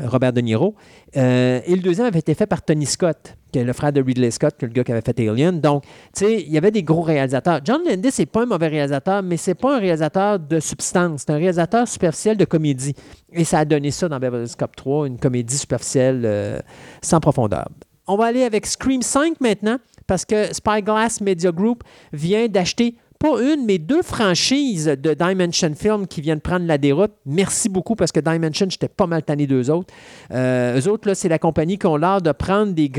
Robert 0.02 0.32
De 0.32 0.40
Niro. 0.40 0.74
Et 1.14 1.74
le 1.74 1.80
deuxième 1.80 2.06
avait 2.06 2.18
été 2.18 2.34
fait 2.34 2.46
par 2.46 2.62
Tony 2.62 2.86
Scott 2.86 3.36
le 3.62 3.72
frère 3.72 3.92
de 3.92 4.02
Ridley 4.02 4.30
Scott, 4.30 4.56
le 4.62 4.68
gars 4.68 4.82
qui 4.82 4.90
avait 4.90 5.00
fait 5.00 5.18
Alien. 5.20 5.60
Donc, 5.60 5.84
tu 5.84 6.24
sais, 6.24 6.42
il 6.42 6.50
y 6.50 6.58
avait 6.58 6.70
des 6.70 6.82
gros 6.82 7.02
réalisateurs. 7.02 7.60
John 7.64 7.82
Landis 7.86 8.10
n'est 8.18 8.26
pas 8.26 8.42
un 8.42 8.46
mauvais 8.46 8.68
réalisateur, 8.68 9.22
mais 9.22 9.36
c'est 9.36 9.54
pas 9.54 9.76
un 9.76 9.78
réalisateur 9.78 10.38
de 10.40 10.58
substance. 10.58 11.22
C'est 11.26 11.32
un 11.32 11.36
réalisateur 11.36 11.86
superficiel 11.86 12.36
de 12.36 12.44
comédie. 12.44 12.94
Et 13.32 13.44
ça 13.44 13.60
a 13.60 13.64
donné 13.64 13.90
ça 13.90 14.08
dans 14.08 14.18
Beverly 14.18 14.46
Hills 14.46 14.56
Cop 14.56 14.74
3, 14.74 15.06
une 15.06 15.18
comédie 15.18 15.56
superficielle 15.56 16.22
euh, 16.24 16.58
sans 17.02 17.20
profondeur. 17.20 17.68
On 18.06 18.16
va 18.16 18.26
aller 18.26 18.42
avec 18.42 18.66
Scream 18.66 19.02
5 19.02 19.40
maintenant, 19.40 19.78
parce 20.06 20.24
que 20.24 20.52
Spyglass 20.52 21.20
Media 21.20 21.52
Group 21.52 21.84
vient 22.12 22.48
d'acheter 22.48 22.96
pas 23.24 23.40
une, 23.40 23.64
mais 23.64 23.78
deux 23.78 24.02
franchises 24.02 24.84
de 24.84 25.14
Dimension 25.14 25.72
Film 25.74 26.06
qui 26.06 26.20
viennent 26.20 26.42
prendre 26.42 26.66
la 26.66 26.76
déroute. 26.76 27.12
Merci 27.24 27.70
beaucoup 27.70 27.94
parce 27.94 28.12
que 28.12 28.20
Dimension, 28.20 28.66
j'étais 28.68 28.88
pas 28.88 29.06
mal 29.06 29.22
tanné 29.22 29.46
d'eux 29.46 29.70
autres. 29.70 29.94
Euh, 30.30 30.78
eux 30.78 30.88
autres, 30.88 31.08
là, 31.08 31.14
c'est 31.14 31.30
la 31.30 31.38
compagnie 31.38 31.78
qui 31.78 31.86
ont 31.86 31.96
l'art 31.96 32.20
de 32.20 32.32
prendre 32.32 32.74
des, 32.74 32.90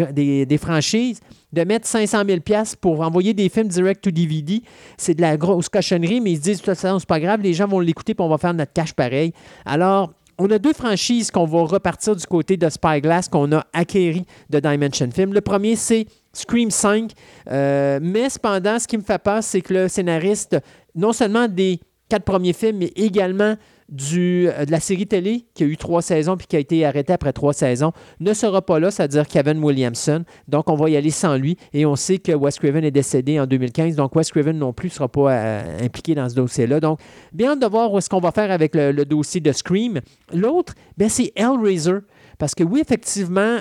des, 0.47 0.57
franchises, 0.57 1.19
de 1.53 1.63
mettre 1.63 1.87
500 1.87 2.23
000 2.27 2.39
pour 2.81 3.01
envoyer 3.01 3.35
des 3.35 3.49
films 3.49 3.67
direct 3.67 4.03
to 4.03 4.09
DVD. 4.09 4.63
C'est 4.97 5.13
de 5.13 5.21
la 5.21 5.37
grosse 5.37 5.69
cochonnerie, 5.69 6.21
mais 6.21 6.31
ils 6.31 6.37
se 6.37 6.41
disent, 6.41 6.61
de 6.63 6.73
toute 6.73 6.75
c'est 6.75 7.05
pas 7.05 7.19
grave, 7.19 7.41
les 7.41 7.53
gens 7.53 7.67
vont 7.67 7.79
l'écouter 7.79 8.13
et 8.13 8.21
on 8.21 8.27
va 8.27 8.39
faire 8.39 8.55
notre 8.55 8.73
cash 8.73 8.93
pareil. 8.93 9.31
Alors, 9.63 10.11
on 10.39 10.49
a 10.49 10.57
deux 10.57 10.73
franchises 10.73 11.29
qu'on 11.29 11.45
va 11.45 11.61
repartir 11.61 12.15
du 12.15 12.25
côté 12.25 12.57
de 12.57 12.67
Spyglass 12.67 13.29
qu'on 13.29 13.51
a 13.51 13.63
acquéries 13.73 14.25
de 14.49 14.59
Dimension 14.59 15.09
Film. 15.11 15.33
Le 15.33 15.41
premier, 15.41 15.75
c'est 15.75 16.07
Scream 16.37 16.71
5. 16.71 17.11
Euh, 17.49 17.99
mais 18.01 18.29
cependant, 18.29 18.79
ce 18.79 18.87
qui 18.87 18.97
me 18.97 19.03
fait 19.03 19.21
peur, 19.21 19.43
c'est 19.43 19.61
que 19.61 19.73
le 19.73 19.87
scénariste, 19.87 20.57
non 20.95 21.13
seulement 21.13 21.47
des 21.47 21.79
quatre 22.09 22.23
premiers 22.23 22.53
films, 22.53 22.77
mais 22.77 22.91
également 22.95 23.55
euh, 23.91 24.65
de 24.65 24.71
la 24.71 24.79
série 24.79 25.05
télé 25.05 25.45
qui 25.53 25.63
a 25.63 25.67
eu 25.67 25.77
trois 25.77 26.01
saisons 26.01 26.37
puis 26.37 26.47
qui 26.47 26.55
a 26.55 26.59
été 26.59 26.83
arrêtée 26.85 27.13
après 27.13 27.33
trois 27.33 27.53
saisons 27.53 27.91
ne 28.19 28.33
sera 28.33 28.63
pas 28.63 28.79
là, 28.79 28.89
c'est-à-dire 28.89 29.27
Kevin 29.27 29.63
Williamson. 29.63 30.23
Donc, 30.47 30.69
on 30.71 30.75
va 30.75 30.89
y 30.89 30.97
aller 30.97 31.11
sans 31.11 31.37
lui. 31.37 31.55
Et 31.71 31.85
on 31.85 31.95
sait 31.95 32.17
que 32.17 32.31
Wes 32.31 32.57
Craven 32.57 32.83
est 32.83 32.91
décédé 32.91 33.39
en 33.39 33.45
2015. 33.45 33.95
Donc, 33.95 34.15
Wes 34.15 34.29
Craven 34.31 34.57
non 34.57 34.73
plus 34.73 34.89
ne 34.89 34.93
sera 34.93 35.07
pas 35.07 35.31
euh, 35.31 35.85
impliqué 35.85 36.15
dans 36.15 36.27
ce 36.27 36.35
dossier-là. 36.35 36.79
Donc, 36.79 36.99
bien 37.31 37.55
de 37.55 37.65
voir 37.67 38.01
ce 38.01 38.09
qu'on 38.09 38.19
va 38.19 38.31
faire 38.31 38.49
avec 38.49 38.73
le, 38.73 39.05
dossier 39.05 39.39
de 39.39 39.51
Scream. 39.51 40.01
L'autre, 40.33 40.73
ben, 40.97 41.07
c'est 41.07 41.31
Hellraiser. 41.35 41.99
Parce 42.39 42.55
que 42.55 42.63
oui, 42.63 42.81
effectivement, 42.81 43.59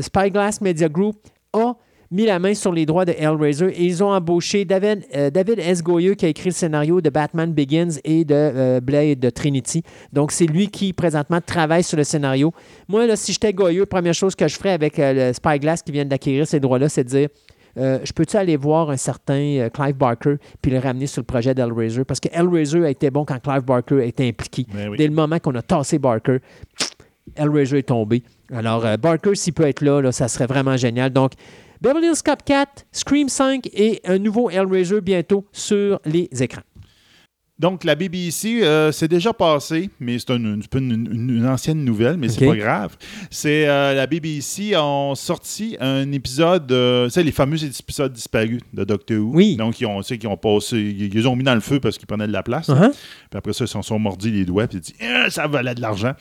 Spyglass 0.00 0.60
Media 0.62 0.88
Group 0.88 1.16
a 1.52 1.74
mis 2.10 2.26
la 2.26 2.38
main 2.38 2.54
sur 2.54 2.72
les 2.72 2.86
droits 2.86 3.04
de 3.04 3.12
Hellraiser 3.16 3.68
et 3.68 3.84
ils 3.84 4.02
ont 4.02 4.10
embauché 4.10 4.64
David, 4.64 5.04
euh, 5.14 5.30
David 5.30 5.60
S. 5.60 5.82
Goyeux 5.82 6.14
qui 6.14 6.26
a 6.26 6.28
écrit 6.28 6.48
le 6.48 6.54
scénario 6.54 7.00
de 7.00 7.08
Batman 7.08 7.52
Begins 7.52 7.98
et 8.04 8.24
de 8.24 8.34
euh, 8.34 8.80
Blade 8.80 9.20
de 9.20 9.30
Trinity. 9.30 9.82
Donc, 10.12 10.32
c'est 10.32 10.46
lui 10.46 10.68
qui 10.68 10.92
présentement 10.92 11.40
travaille 11.40 11.84
sur 11.84 11.96
le 11.96 12.04
scénario. 12.04 12.52
Moi, 12.88 13.06
là, 13.06 13.14
si 13.14 13.32
j'étais 13.32 13.52
Goyeux, 13.52 13.86
première 13.86 14.14
chose 14.14 14.34
que 14.34 14.48
je 14.48 14.56
ferais 14.56 14.72
avec 14.72 14.98
euh, 14.98 15.28
le 15.28 15.32
Spyglass 15.32 15.82
qui 15.82 15.92
vient 15.92 16.04
d'acquérir 16.04 16.46
ces 16.46 16.58
droits-là, 16.58 16.88
c'est 16.88 17.04
de 17.04 17.08
dire 17.08 17.28
je 17.76 18.12
peux-tu 18.12 18.36
aller 18.36 18.56
voir 18.56 18.90
un 18.90 18.96
certain 18.96 19.68
Clive 19.72 19.94
Barker 19.94 20.34
puis 20.60 20.72
le 20.72 20.80
ramener 20.80 21.06
sur 21.06 21.20
le 21.20 21.24
projet 21.24 21.54
d'Hellraiser? 21.54 22.04
Parce 22.04 22.18
que 22.18 22.28
Hellraiser 22.32 22.84
a 22.84 22.90
été 22.90 23.10
bon 23.10 23.24
quand 23.24 23.38
Clive 23.40 23.62
Barker 23.62 24.00
a 24.00 24.04
été 24.04 24.28
impliqué. 24.28 24.66
Ben 24.74 24.94
Dès 24.96 25.06
le 25.06 25.14
moment 25.14 25.38
qu'on 25.38 25.54
a 25.54 25.62
tassé 25.62 25.98
Barker, 25.98 26.38
Hellraiser 27.36 27.78
est 27.78 27.88
tombé. 27.88 28.24
Alors, 28.52 28.84
Barker, 28.98 29.34
s'il 29.34 29.54
peut 29.54 29.68
être 29.68 29.82
là, 29.82 30.02
là, 30.02 30.10
ça 30.10 30.26
serait 30.26 30.46
vraiment 30.46 30.76
génial. 30.76 31.10
Donc, 31.10 31.32
Beverly 31.80 32.08
Hills 32.08 32.22
Cop 32.22 32.44
4, 32.44 32.84
Scream 32.92 33.30
5 33.30 33.66
et 33.72 34.02
un 34.04 34.18
nouveau 34.18 34.50
Hellraiser 34.50 35.00
bientôt 35.00 35.46
sur 35.50 35.98
les 36.04 36.28
écrans. 36.42 36.60
Donc, 37.60 37.84
la 37.84 37.94
BBC, 37.94 38.62
euh, 38.62 38.90
c'est 38.90 39.06
déjà 39.06 39.34
passé, 39.34 39.90
mais 40.00 40.18
c'est 40.18 40.30
une, 40.30 40.62
une, 40.72 41.46
ancienne 41.46 41.84
nouvelle, 41.84 42.16
mais 42.16 42.30
c'est 42.30 42.46
pas 42.46 42.56
grave. 42.56 42.96
C'est 43.30 43.68
euh, 43.68 43.92
la 43.92 44.06
BBC 44.06 44.74
ont 44.78 45.14
sorti 45.14 45.76
un 45.78 46.10
épisode, 46.12 46.72
euh, 46.72 47.10
les 47.14 47.32
fameux 47.32 47.62
épisodes 47.62 48.14
disparus 48.14 48.62
de 48.72 48.84
Doctor 48.84 49.18
Who. 49.18 49.32
Oui. 49.34 49.56
Donc, 49.56 49.78
ils 49.78 49.84
ont, 49.84 50.00
qu'ils 50.00 50.26
ont 50.26 50.38
passé, 50.38 50.78
ils 50.78 51.12
les 51.12 51.26
ont 51.26 51.36
mis 51.36 51.44
dans 51.44 51.54
le 51.54 51.60
feu 51.60 51.80
parce 51.80 51.98
qu'ils 51.98 52.06
prenaient 52.06 52.26
de 52.26 52.32
la 52.32 52.42
place. 52.42 52.70
Uh-huh. 52.70 52.92
Puis 52.92 53.36
après 53.36 53.52
ça, 53.52 53.64
ils 53.64 53.68
se 53.68 53.82
sont 53.82 53.98
mordis 53.98 54.30
les 54.30 54.46
doigts, 54.46 54.66
puis 54.66 54.78
ils 54.78 54.80
ont 54.80 54.82
dit, 54.82 54.94
eh, 55.26 55.30
ça 55.30 55.46
valait 55.46 55.74
de 55.74 55.82
l'argent. 55.82 56.12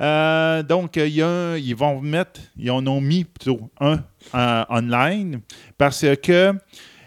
Euh, 0.00 0.64
donc, 0.64 0.96
y 0.96 1.22
a 1.22 1.56
ils 1.58 1.76
vont 1.76 2.00
mettre, 2.00 2.40
ils 2.56 2.72
en 2.72 2.84
ont 2.88 3.00
mis 3.00 3.22
plutôt 3.22 3.70
un 3.80 4.00
online 4.34 5.40
parce 5.76 6.04
que 6.22 6.54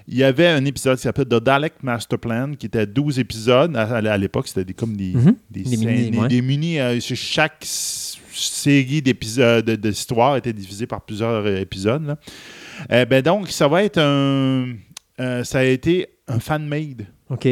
il 0.07 0.17
y 0.17 0.23
avait 0.23 0.47
un 0.47 0.65
épisode 0.65 0.97
qui 0.97 1.03
s'appelait 1.03 1.25
The 1.25 1.41
Dalek 1.41 1.83
Master 1.83 2.19
Plan, 2.19 2.53
qui 2.59 2.65
était 2.65 2.85
12 2.85 3.19
épisodes. 3.19 3.75
À, 3.77 4.17
l'époque, 4.17 4.47
c'était 4.49 4.65
des, 4.65 4.73
comme 4.73 4.97
des, 4.97 5.13
mhm. 5.13 5.35
des, 5.49 5.63
des, 6.27 6.41
mini. 6.41 6.79
Euh, 6.79 6.99
chaque 6.99 7.63
série 7.63 9.01
d'épisodes 9.01 9.69
d'histoire 9.69 10.35
était 10.35 10.51
divisée 10.51 10.85
par 10.85 11.01
plusieurs 11.01 11.45
euh, 11.45 11.61
épisodes. 11.61 12.17
Eh 12.89 13.05
ben 13.05 13.21
donc, 13.21 13.49
ça 13.49 13.69
va 13.69 13.83
être 13.83 13.99
un. 13.99 14.73
Euh, 15.19 15.43
ça 15.43 15.59
a 15.59 15.63
été 15.63 16.07
un 16.27 16.39
fan-made. 16.39 17.07
OK. 17.29 17.47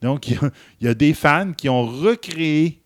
Donc, 0.00 0.28
il 0.28 0.38
y, 0.82 0.88
a 0.88 0.94
des 0.94 1.14
fans 1.14 1.52
qui 1.56 1.68
ont 1.68 1.86
recréé 1.86 2.80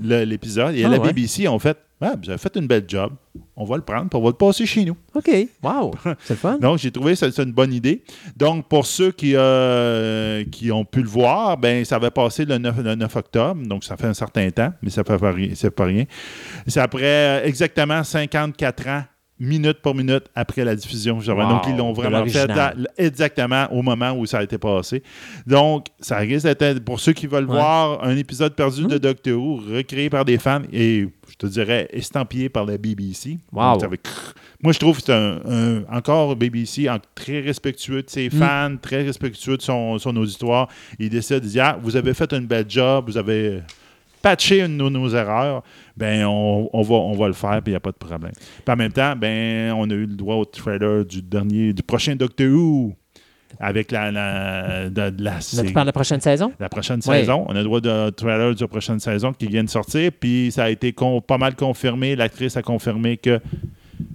l'épisode 0.00 0.74
et 0.74 0.84
ah, 0.84 0.88
la 0.88 1.00
BBC 1.00 1.48
ont 1.48 1.58
fait 1.58 1.76
ah, 2.02 2.14
vous 2.20 2.30
avez 2.30 2.38
fait 2.38 2.56
une 2.56 2.66
belle 2.66 2.84
job. 2.88 3.12
On 3.54 3.64
va 3.64 3.76
le 3.76 3.82
prendre 3.82 4.08
pour 4.08 4.20
on 4.20 4.24
va 4.24 4.30
le 4.30 4.36
passer 4.36 4.64
chez 4.64 4.84
nous. 4.84 4.96
OK. 5.14 5.30
Wow. 5.62 5.92
C'est 6.24 6.34
fun. 6.34 6.58
Donc, 6.58 6.78
j'ai 6.78 6.90
trouvé 6.90 7.14
ça, 7.14 7.26
une 7.42 7.52
bonne 7.52 7.74
idée. 7.74 8.02
Donc, 8.36 8.68
pour 8.68 8.86
ceux 8.86 9.12
qui, 9.12 9.32
euh, 9.36 10.44
qui 10.50 10.72
ont 10.72 10.84
pu 10.84 11.02
le 11.02 11.08
voir, 11.08 11.58
ben 11.58 11.84
ça 11.84 11.98
va 11.98 12.10
passer 12.10 12.46
le 12.46 12.56
9, 12.56 12.82
le 12.82 12.94
9 12.94 13.16
octobre. 13.16 13.62
Donc, 13.66 13.84
ça 13.84 13.98
fait 13.98 14.06
un 14.06 14.14
certain 14.14 14.50
temps, 14.50 14.72
mais 14.82 14.88
ça 14.88 15.02
ne 15.02 15.06
fait 15.06 15.18
pas 15.18 15.32
rien. 15.32 15.50
C'est 15.54 15.70
pas 15.70 15.84
rien. 15.84 16.04
C'est 16.66 16.80
après 16.80 17.04
euh, 17.04 17.44
exactement 17.44 18.02
54 18.02 18.88
ans 18.88 19.02
minute 19.40 19.78
pour 19.80 19.94
minute 19.94 20.24
après 20.34 20.64
la 20.64 20.76
diffusion. 20.76 21.18
donc, 21.18 21.62
ils 21.66 21.76
l'ont 21.76 21.92
vraiment 21.92 22.24
fait 22.26 22.48
exactement 22.98 23.66
au 23.72 23.82
moment 23.82 24.12
où 24.12 24.26
ça 24.26 24.38
a 24.38 24.42
été 24.42 24.58
passé. 24.58 25.02
Donc, 25.46 25.86
ça 25.98 26.18
risque 26.18 26.46
d'être, 26.46 26.84
pour 26.84 27.00
ceux 27.00 27.14
qui 27.14 27.26
veulent 27.26 27.46
voir 27.46 28.04
un 28.04 28.16
épisode 28.16 28.54
perdu 28.54 28.82
de 28.82 28.94
hum. 28.94 28.98
Doctor 28.98 29.40
Who, 29.40 29.62
recréé 29.74 30.10
par 30.10 30.26
des 30.26 30.38
fans 30.38 30.62
et, 30.72 31.08
je 31.28 31.36
te 31.36 31.46
dirais, 31.46 31.88
estampillé 31.90 32.50
par 32.50 32.66
la 32.66 32.76
BBC. 32.76 33.38
Wow. 33.52 33.78
moi, 34.62 34.72
je 34.72 34.78
trouve 34.78 34.98
que 34.98 35.04
c'est 35.06 35.12
un, 35.12 35.84
encore 35.90 36.36
BBC 36.36 36.86
très 37.14 37.40
respectueux 37.40 38.02
de 38.02 38.10
ses 38.10 38.26
hum. 38.26 38.38
fans, 38.38 38.76
très 38.80 39.02
respectueux 39.02 39.56
de 39.56 39.62
son, 39.62 39.98
son 39.98 40.14
auditoire. 40.16 40.68
Il 40.98 41.08
décide 41.08 41.40
de 41.40 41.48
dire 41.48 41.64
ah, 41.64 41.78
vous 41.82 41.96
avez 41.96 42.12
fait 42.12 42.32
un 42.34 42.42
bel 42.42 42.66
job, 42.68 43.06
vous 43.06 43.16
avez 43.16 43.62
patcher 44.22 44.60
une 44.60 44.78
de 44.78 44.88
nos, 44.88 45.08
erreurs, 45.08 45.62
ben 45.96 46.24
on, 46.26 46.82
va, 46.82 46.94
on 46.94 47.12
va 47.12 47.26
le 47.26 47.32
faire, 47.32 47.60
puis 47.62 47.70
il 47.70 47.72
n'y 47.72 47.76
a 47.76 47.80
pas 47.80 47.92
de 47.92 47.96
problème. 47.96 48.32
Puis 48.32 48.72
en 48.72 48.76
même 48.76 48.92
temps, 48.92 49.14
ben 49.16 49.72
on 49.72 49.88
a 49.90 49.94
eu 49.94 50.06
le 50.06 50.16
droit 50.16 50.36
au 50.36 50.44
trailer 50.44 51.04
du 51.04 51.22
dernier, 51.22 51.72
du 51.72 51.82
prochain 51.82 52.16
Doctor 52.16 52.48
Who 52.48 52.94
avec 53.58 53.90
la, 53.90 54.10
la, 54.10 54.88
de, 54.90 55.22
la 55.22 55.38
Tu 55.40 55.72
parles 55.72 55.86
de 55.86 55.88
la 55.88 55.92
prochaine 55.92 56.20
saison? 56.20 56.52
La 56.60 56.68
prochaine 56.68 57.02
saison. 57.02 57.44
On 57.48 57.52
a 57.52 57.58
le 57.58 57.64
droit 57.64 57.80
de 57.80 58.10
trailer 58.10 58.54
de 58.54 58.60
la 58.60 58.68
prochaine 58.68 59.00
saison 59.00 59.32
qui 59.32 59.46
vient 59.46 59.64
de 59.64 59.68
sortir. 59.68 60.12
Puis 60.18 60.50
ça 60.52 60.64
a 60.64 60.70
été 60.70 60.94
pas 61.26 61.38
mal 61.38 61.56
confirmé. 61.56 62.16
L'actrice 62.16 62.56
a 62.56 62.62
confirmé 62.62 63.16
que 63.16 63.40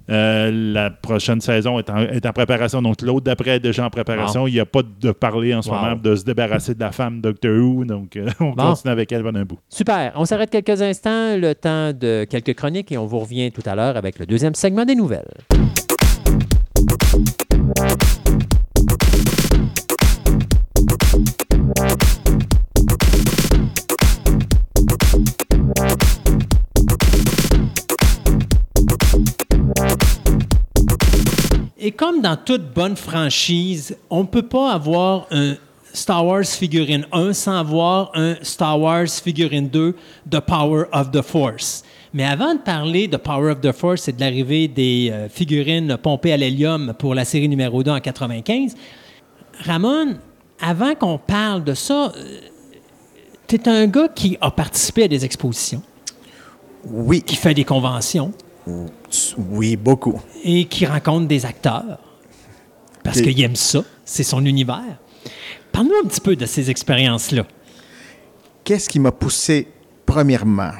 Euh, 0.09 0.51
la 0.73 0.91
prochaine 0.91 1.41
saison 1.41 1.79
est 1.79 1.89
en, 1.89 1.97
est 1.97 2.25
en 2.25 2.31
préparation. 2.31 2.81
Donc, 2.81 3.01
l'autre 3.01 3.23
d'après 3.23 3.51
est 3.55 3.59
déjà 3.59 3.85
en 3.85 3.89
préparation. 3.89 4.47
Il 4.47 4.53
n'y 4.53 4.59
a 4.59 4.65
pas 4.65 4.81
de 4.83 5.11
parler 5.11 5.53
en 5.55 5.61
ce 5.61 5.69
Wow. 5.69 5.75
moment 5.75 5.95
de 5.95 6.15
se 6.15 6.23
débarrasser 6.23 6.75
de 6.75 6.79
la 6.79 6.91
femme 6.91 7.21
Doctor 7.21 7.51
Who. 7.51 7.85
Donc, 7.85 8.15
euh, 8.15 8.27
on 8.39 8.51
Bon. 8.51 8.67
continue 8.69 8.91
avec 8.91 9.11
elle 9.11 9.23
pendant 9.23 9.39
un 9.39 9.45
bout. 9.45 9.57
Super. 9.69 10.11
On 10.15 10.25
s'arrête 10.25 10.49
quelques 10.51 10.81
instants, 10.81 11.35
le 11.37 11.53
temps 11.55 11.91
de 11.93 12.25
quelques 12.29 12.53
chroniques, 12.55 12.91
et 12.91 12.97
on 12.97 13.05
vous 13.05 13.19
revient 13.19 13.51
tout 13.51 13.63
à 13.65 13.73
l'heure 13.75 13.97
avec 13.97 14.19
le 14.19 14.25
deuxième 14.25 14.53
segment 14.55 14.85
des 14.85 14.95
nouvelles. 14.95 15.25
Et 31.85 31.91
comme 31.91 32.19
dans 32.19 32.35
toute 32.35 32.73
bonne 32.73 32.95
franchise, 32.95 33.95
on 34.09 34.21
ne 34.21 34.25
peut 34.27 34.47
pas 34.47 34.71
avoir 34.71 35.27
un 35.29 35.53
Star 35.93 36.25
Wars 36.25 36.43
figurine 36.43 37.05
1 37.11 37.33
sans 37.33 37.59
avoir 37.59 38.09
un 38.15 38.37
Star 38.41 38.81
Wars 38.81 39.07
figurine 39.07 39.69
2 39.69 39.95
de 40.25 40.39
Power 40.39 40.85
of 40.91 41.11
the 41.11 41.21
Force. 41.21 41.83
Mais 42.11 42.25
avant 42.25 42.55
de 42.55 42.59
parler 42.59 43.07
de 43.07 43.17
Power 43.17 43.51
of 43.51 43.61
the 43.61 43.71
Force 43.71 44.07
et 44.07 44.13
de 44.13 44.19
l'arrivée 44.19 44.67
des 44.67 45.11
euh, 45.13 45.29
figurines 45.29 45.95
pompées 46.01 46.33
à 46.33 46.37
l'hélium 46.37 46.95
pour 46.97 47.13
la 47.13 47.23
série 47.23 47.47
numéro 47.47 47.83
2 47.83 47.91
en 47.91 47.99
95, 47.99 48.73
Ramon, 49.63 50.15
avant 50.59 50.95
qu'on 50.95 51.19
parle 51.19 51.63
de 51.63 51.75
ça, 51.75 52.11
tu 53.45 53.57
es 53.57 53.69
un 53.69 53.85
gars 53.85 54.07
qui 54.07 54.39
a 54.41 54.49
participé 54.49 55.03
à 55.03 55.07
des 55.07 55.23
expositions, 55.23 55.83
Oui, 56.83 57.21
qui 57.21 57.35
fait 57.35 57.53
des 57.53 57.63
conventions 57.63 58.33
oui, 59.37 59.75
beaucoup. 59.75 60.19
et 60.43 60.65
qui 60.65 60.85
rencontre 60.85 61.27
des 61.27 61.45
acteurs 61.45 61.99
parce 63.05 63.21
qu'il 63.21 63.39
aime 63.43 63.55
ça, 63.55 63.83
c'est 64.03 64.23
son 64.23 64.43
univers. 64.43 64.97
Parle-nous 65.71 65.93
un 66.03 66.07
petit 66.07 66.21
peu 66.21 66.35
de 66.35 66.45
ces 66.47 66.71
expériences-là. 66.71 67.45
Qu'est-ce 68.63 68.89
qui 68.89 68.99
m'a 68.99 69.11
poussé, 69.11 69.67
premièrement, 70.07 70.71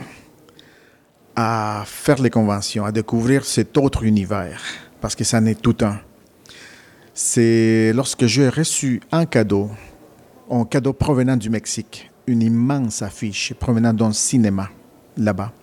à 1.36 1.84
faire 1.86 2.20
les 2.20 2.32
conventions, 2.32 2.84
à 2.84 2.92
découvrir 2.92 3.46
cet 3.46 3.78
autre 3.78 4.04
univers? 4.04 4.60
Parce 5.02 5.16
que 5.16 5.24
ça 5.24 5.40
n'est 5.40 5.54
tout 5.54 5.78
un. 5.82 6.00
C'est 7.14 7.94
lorsque 7.94 8.26
j'ai 8.26 8.50
reçu 8.50 9.02
un 9.12 9.28
cadeau, 9.28 9.70
un 10.50 10.66
cadeau 10.66 10.94
provenant 10.94 11.38
du 11.38 11.52
Mexique, 11.52 12.10
une 12.26 12.42
immense 12.42 13.04
affiche 13.04 13.54
provenant 13.54 13.94
d'un 13.94 14.14
cinéma 14.14 14.70
là-bas. 15.16 15.54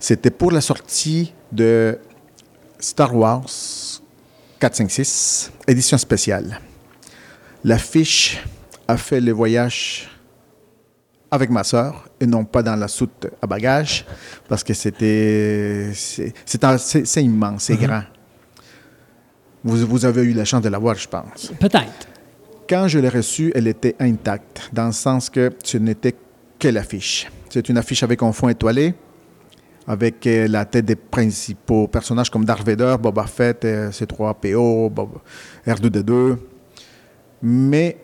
C'était 0.00 0.30
pour 0.30 0.50
la 0.50 0.60
sortie 0.60 1.32
de 1.52 1.98
Star 2.78 3.14
Wars 3.14 3.46
456, 4.58 5.52
édition 5.66 5.98
spéciale. 5.98 6.60
L'affiche 7.64 8.42
a 8.88 8.96
fait 8.96 9.20
le 9.20 9.32
voyage 9.32 10.08
avec 11.30 11.50
ma 11.50 11.64
sœur 11.64 12.08
et 12.20 12.26
non 12.26 12.44
pas 12.44 12.62
dans 12.62 12.76
la 12.76 12.88
soute 12.88 13.26
à 13.42 13.46
bagages 13.46 14.06
parce 14.48 14.62
que 14.62 14.72
c'était 14.72 15.90
c'est 15.94 17.22
immense, 17.22 17.64
c'est 17.64 17.76
grand. 17.76 18.02
Vous, 19.64 19.84
vous 19.86 20.04
avez 20.04 20.22
eu 20.22 20.32
la 20.32 20.44
chance 20.44 20.62
de 20.62 20.68
la 20.68 20.78
voir, 20.78 20.94
je 20.94 21.08
pense. 21.08 21.52
Peut-être. 21.58 22.06
Quand 22.68 22.86
je 22.86 23.00
l'ai 23.00 23.08
reçue, 23.08 23.50
elle 23.54 23.66
était 23.66 23.96
intacte, 23.98 24.70
dans 24.72 24.86
le 24.86 24.92
sens 24.92 25.28
que 25.28 25.52
ce 25.64 25.76
n'était 25.76 26.14
que 26.58 26.68
l'affiche. 26.68 27.26
C'est 27.50 27.68
une 27.68 27.78
affiche 27.78 28.02
avec 28.02 28.22
un 28.22 28.32
fond 28.32 28.48
étoilé, 28.48 28.94
avec 29.86 30.26
euh, 30.26 30.48
la 30.48 30.64
tête 30.64 30.84
des 30.84 30.96
principaux 30.96 31.86
personnages 31.88 32.30
comme 32.30 32.44
Darth 32.44 32.66
Vader, 32.66 32.96
Boba 33.00 33.26
Fett, 33.26 33.64
euh, 33.64 33.90
C3PO, 33.90 34.90
Bob- 34.90 35.18
R2D2, 35.66 36.36
mais 37.42 37.96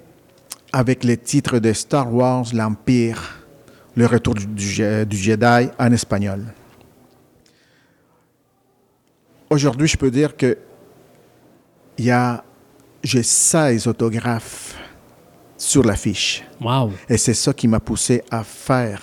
avec 0.72 1.04
les 1.04 1.16
titres 1.16 1.58
de 1.58 1.72
Star 1.72 2.12
Wars, 2.14 2.44
l'Empire, 2.54 3.44
le 3.96 4.06
retour 4.06 4.34
du, 4.34 4.46
du 4.46 4.64
Je- 4.66 5.04
du 5.04 5.16
Jedi 5.16 5.68
en 5.78 5.92
espagnol. 5.92 6.44
Aujourd'hui, 9.50 9.86
je 9.88 9.96
peux 9.96 10.10
dire 10.10 10.36
que 10.36 10.56
il 11.98 12.06
y 12.06 12.10
a, 12.10 12.42
j'ai 13.02 13.22
16 13.22 13.86
autographes 13.86 14.76
sur 15.58 15.82
l'affiche. 15.84 16.42
Wow. 16.60 16.92
Et 17.08 17.18
c'est 17.18 17.34
ça 17.34 17.52
qui 17.52 17.68
m'a 17.68 17.80
poussé 17.80 18.22
à 18.30 18.42
faire, 18.44 19.02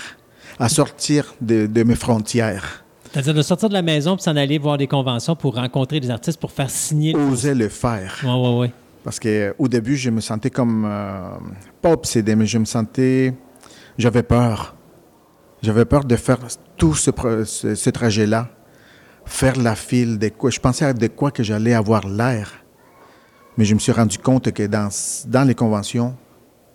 à 0.60 0.70
sortir 0.70 1.34
de, 1.41 1.66
de 1.68 1.84
mes 1.84 1.95
frontières, 1.95 2.84
C'est-à-dire 3.12 3.34
de 3.34 3.41
sortir 3.41 3.70
de 3.70 3.74
la 3.74 3.82
maison 3.82 4.16
puis 4.16 4.24
s'en 4.24 4.36
aller 4.36 4.57
voir 4.57 4.78
des 4.78 4.88
conventions 4.88 5.36
pour 5.36 5.55
rencontrer 5.55 5.99
des 5.99 6.10
artistes 6.10 6.39
pour 6.39 6.51
faire 6.51 6.70
signer. 6.70 7.16
oser 7.16 7.55
le 7.55 7.70
faire. 7.70 8.20
Ouais, 8.24 8.30
ouais, 8.34 8.57
ouais. 8.60 8.72
Parce 9.03 9.20
qu'au 9.20 9.68
début, 9.68 9.95
je 9.95 10.10
me 10.10 10.20
sentais 10.20 10.49
comme, 10.49 10.86
euh, 10.86 11.30
pas 11.82 11.91
obsédé, 11.93 12.36
mais 12.36 12.45
je 12.45 12.57
me 12.57 12.66
sentais, 12.66 13.34
j'avais 13.97 14.24
peur. 14.24 14.76
J'avais 15.62 15.86
peur 15.86 16.03
de 16.03 16.16
faire 16.16 16.38
tout 16.78 16.93
ce, 16.95 17.12
ce, 17.45 17.76
ce 17.76 17.89
trajet-là, 17.89 18.49
faire 19.26 19.55
la 19.57 19.76
file, 19.76 20.20
de 20.20 20.30
quoi, 20.30 20.49
je 20.49 20.60
pensais 20.60 20.86
à 20.86 20.93
de 20.93 21.07
quoi 21.07 21.32
que 21.32 21.43
j'allais 21.43 21.74
avoir 21.74 22.07
l'air. 22.07 22.51
Mais 23.57 23.66
je 23.66 23.74
me 23.74 23.80
suis 23.80 23.91
rendu 23.91 24.18
compte 24.18 24.51
que 24.51 24.64
dans, 24.68 24.89
dans 25.28 25.43
les 25.47 25.55
conventions, 25.55 26.16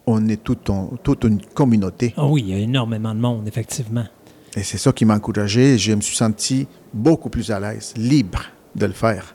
on 0.07 0.29
est 0.29 0.43
tout 0.43 0.59
un- 0.69 0.91
toute 1.03 1.25
une 1.25 1.41
communauté. 1.41 2.15
Ah 2.17 2.27
oui, 2.27 2.43
il 2.47 2.51
y 2.51 2.55
a 2.55 2.59
énormément 2.59 3.15
de 3.15 3.21
monde, 3.21 3.47
effectivement. 3.49 4.05
Et 4.57 4.63
c'est 4.63 4.79
ça 4.79 4.93
qui 4.93 5.05
m'a 5.05 5.15
encouragé. 5.17 5.75
et 5.75 5.79
Je 5.79 5.93
me 5.93 6.01
suis 6.01 6.17
senti 6.17 6.67
beaucoup 6.93 7.29
plus 7.31 7.51
à 7.51 7.59
l'aise, 7.59 7.93
libre 7.97 8.43
de 8.77 8.87
le 8.87 8.93
faire. 8.93 9.35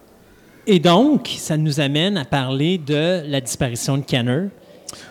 Et 0.67 0.79
donc, 0.79 1.27
ça 1.37 1.57
nous 1.57 1.79
amène 1.79 2.17
à 2.17 2.25
parler 2.25 2.77
de 2.77 3.23
la 3.27 3.41
disparition 3.41 3.97
de 3.97 4.03
Kenner 4.03 4.47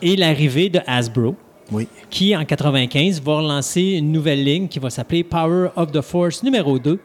et 0.01 0.15
l'arrivée 0.15 0.69
de 0.69 0.79
Hasbro, 0.87 1.35
Oui. 1.71 1.87
qui, 2.09 2.35
en 2.35 2.45
95, 2.45 3.21
va 3.21 3.37
relancer 3.37 3.81
une 3.81 4.11
nouvelle 4.11 4.43
ligne 4.43 4.67
qui 4.67 4.79
va 4.79 4.89
s'appeler 4.89 5.23
Power 5.23 5.69
of 5.75 5.91
the 5.91 6.01
Force 6.01 6.43
numéro 6.43 6.79
2, 6.79 6.99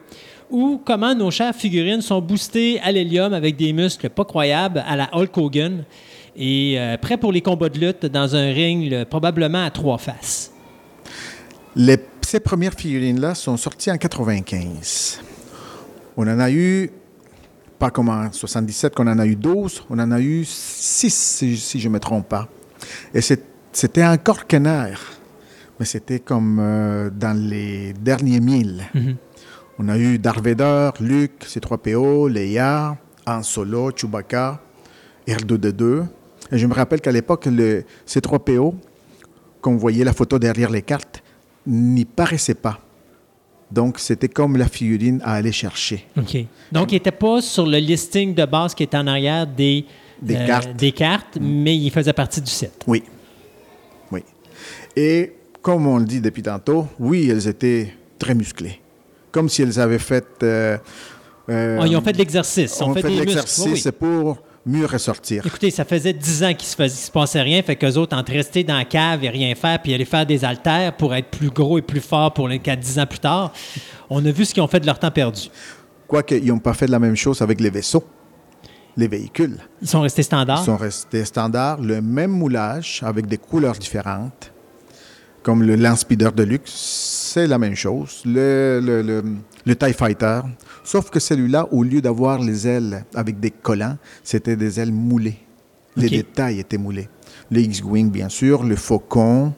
où 0.49 0.79
comment 0.85 1.13
nos 1.13 1.31
chères 1.31 1.55
figurines 1.55 2.01
sont 2.01 2.21
boostées 2.21 2.79
à 2.81 2.91
l'hélium 2.91 3.33
avec 3.33 3.55
des 3.57 3.73
muscles 3.73 4.09
pas 4.09 4.25
croyables 4.25 4.83
à 4.87 4.95
la 4.95 5.09
Hulk 5.13 5.37
Hogan 5.37 5.83
et 6.37 6.75
euh, 6.79 6.97
prêts 6.97 7.17
pour 7.17 7.31
les 7.31 7.41
combats 7.41 7.69
de 7.69 7.79
lutte 7.79 8.05
dans 8.05 8.35
un 8.35 8.51
ring 8.51 8.89
le- 8.89 9.03
probablement 9.05 9.63
à 9.65 9.71
trois 9.71 9.97
faces. 9.97 10.51
Les, 11.75 11.97
ces 12.21 12.39
premières 12.39 12.73
figurines-là 12.73 13.35
sont 13.35 13.57
sorties 13.57 13.91
en 13.91 13.97
95. 13.97 15.21
On 16.17 16.23
en 16.27 16.39
a 16.39 16.49
eu, 16.51 16.89
pas 17.79 17.89
comme 17.91 18.09
en 18.09 18.31
77 18.31 18.95
qu'on 18.95 19.07
en 19.07 19.19
a 19.19 19.25
eu 19.25 19.35
12, 19.35 19.83
on 19.89 19.99
en 19.99 20.11
a 20.11 20.19
eu 20.21 20.45
6 20.45 21.09
si, 21.13 21.57
si 21.57 21.79
je 21.79 21.87
ne 21.89 21.93
me 21.93 21.99
trompe 21.99 22.27
pas. 22.29 22.47
Et 23.13 23.21
c'était 23.21 24.05
encore 24.05 24.47
Kenner, 24.47 24.93
mais 25.79 25.85
c'était 25.85 26.19
comme 26.19 26.59
euh, 26.61 27.09
dans 27.09 27.37
les 27.37 27.93
derniers 27.93 28.39
mille. 28.39 28.83
On 29.77 29.89
a 29.89 29.97
eu 29.97 30.17
Darth 30.17 30.39
Vader, 30.41 30.91
Luke, 31.01 31.43
C3PO, 31.45 32.29
Leia, 32.29 32.97
Han 33.25 33.43
Solo, 33.43 33.91
Chewbacca, 33.93 34.61
R2D2. 35.27 36.05
Je 36.51 36.67
me 36.67 36.73
rappelle 36.73 37.01
qu'à 37.01 37.11
l'époque, 37.11 37.45
le 37.47 37.83
C3PO, 38.07 38.73
quand 39.61 39.71
on 39.71 39.77
voyait 39.77 40.03
la 40.03 40.13
photo 40.13 40.37
derrière 40.39 40.69
les 40.69 40.81
cartes, 40.81 41.23
n'y 41.65 42.05
paraissait 42.05 42.53
pas. 42.53 42.79
Donc, 43.71 43.97
c'était 43.99 44.29
comme 44.29 44.57
la 44.57 44.67
figurine 44.67 45.19
à 45.23 45.33
aller 45.33 45.51
chercher. 45.51 46.05
OK. 46.17 46.37
Donc, 46.71 46.91
il 46.91 46.95
n'était 46.95 47.11
pas 47.11 47.41
sur 47.41 47.65
le 47.65 47.77
listing 47.79 48.35
de 48.35 48.45
base 48.45 48.75
qui 48.75 48.83
est 48.83 48.93
en 48.93 49.07
arrière 49.07 49.47
des, 49.47 49.85
Des 50.21 50.35
cartes. 50.35 50.75
des 50.75 50.91
cartes, 50.91 51.37
mais 51.41 51.75
il 51.75 51.89
faisait 51.89 52.13
partie 52.13 52.41
du 52.41 52.51
set. 52.51 52.83
Oui. 52.85 53.03
Oui. 54.11 54.23
Et 54.95 55.33
comme 55.63 55.87
on 55.87 55.97
le 55.97 56.05
dit 56.05 56.21
depuis 56.21 56.43
tantôt, 56.43 56.87
oui, 56.99 57.27
elles 57.29 57.47
étaient 57.47 57.91
très 58.19 58.35
musclées. 58.35 58.79
Comme 59.31 59.49
si 59.49 59.63
elles 59.63 59.79
avaient 59.79 59.97
fait. 59.99 60.25
euh, 60.43 60.77
euh, 61.49 61.79
Ah, 61.81 61.87
ils 61.87 61.97
ont 61.97 62.01
fait 62.01 62.13
de 62.13 62.19
l'exercice. 62.19 62.77
Ils 62.79 62.83
ont 62.83 62.91
on 62.91 62.93
fait, 62.93 63.01
de 63.01 63.07
l'exercice 63.09 63.85
oui. 63.85 63.91
pour 63.91 64.37
mieux 64.65 64.85
ressortir. 64.85 65.45
Écoutez, 65.45 65.69
ça 65.71 65.85
faisait 65.85 66.13
10 66.13 66.43
ans 66.43 66.53
qu'il 66.53 66.67
se, 66.67 66.75
faisait- 66.75 67.05
se 67.05 67.11
passait 67.11 67.41
rien, 67.41 67.61
fait 67.61 67.75
qu'eux 67.75 67.93
autres, 67.95 68.17
entre 68.17 68.31
rester 68.31 68.63
dans 68.63 68.77
la 68.77 68.85
cave 68.85 69.23
et 69.23 69.29
rien 69.29 69.53
faire, 69.55 69.79
puis 69.81 69.93
aller 69.93 70.05
faire 70.05 70.25
des 70.25 70.43
haltères 70.43 70.95
pour 70.97 71.13
être 71.13 71.29
plus 71.29 71.49
gros 71.49 71.77
et 71.77 71.81
plus 71.83 71.99
fort 72.01 72.33
pour 72.33 72.47
les 72.47 72.59
4 72.59 72.79
10 72.79 72.99
ans 72.99 73.05
plus 73.05 73.19
tard, 73.19 73.53
on 74.09 74.25
a 74.25 74.31
vu 74.31 74.43
ce 74.45 74.53
qu'ils 74.53 74.63
ont 74.63 74.67
fait 74.67 74.79
de 74.79 74.85
leur 74.87 74.97
temps 74.99 75.11
perdu. 75.11 75.49
Quoique, 76.07 76.35
ils 76.35 76.47
n'ont 76.47 76.59
pas 76.59 76.73
fait 76.73 76.87
la 76.87 76.99
même 76.99 77.15
chose 77.15 77.41
avec 77.41 77.59
les 77.61 77.69
vaisseaux, 77.69 78.03
les 78.97 79.07
véhicules. 79.07 79.57
Ils 79.81 79.87
sont 79.87 80.01
restés 80.01 80.23
standards. 80.23 80.61
Ils 80.61 80.65
sont 80.65 80.77
restés 80.77 81.25
standards, 81.25 81.81
le 81.81 82.01
même 82.01 82.31
moulage 82.31 83.01
avec 83.03 83.27
des 83.27 83.37
couleurs 83.37 83.75
différentes, 83.75 84.51
comme 85.43 85.61
le 85.61 85.75
Land 85.75 85.95
Speeder 85.95 86.31
de 86.31 86.43
luxe, 86.43 86.71
c'est 86.73 87.45
la 87.47 87.57
même 87.59 87.75
chose. 87.75 88.21
Le, 88.25 88.79
le, 88.83 89.01
le, 89.03 89.23
le 89.65 89.75
TIE 89.75 89.93
Fighter, 89.93 90.41
sauf 90.83 91.09
que 91.09 91.19
celui-là, 91.19 91.67
au 91.71 91.83
lieu 91.83 92.01
d'avoir 92.01 92.39
les 92.39 92.67
ailes 92.67 93.05
avec 93.13 93.39
des 93.39 93.51
collants, 93.51 93.97
c'était 94.23 94.55
des 94.55 94.79
ailes 94.79 94.91
moulées. 94.91 95.37
Les 95.97 96.09
détails 96.09 96.59
étaient 96.59 96.77
moulés. 96.77 97.09
Le 97.49 97.59
X-Wing, 97.61 98.11
bien 98.11 98.29
sûr, 98.29 98.63
le 98.63 98.75
Faucon, 98.75 99.53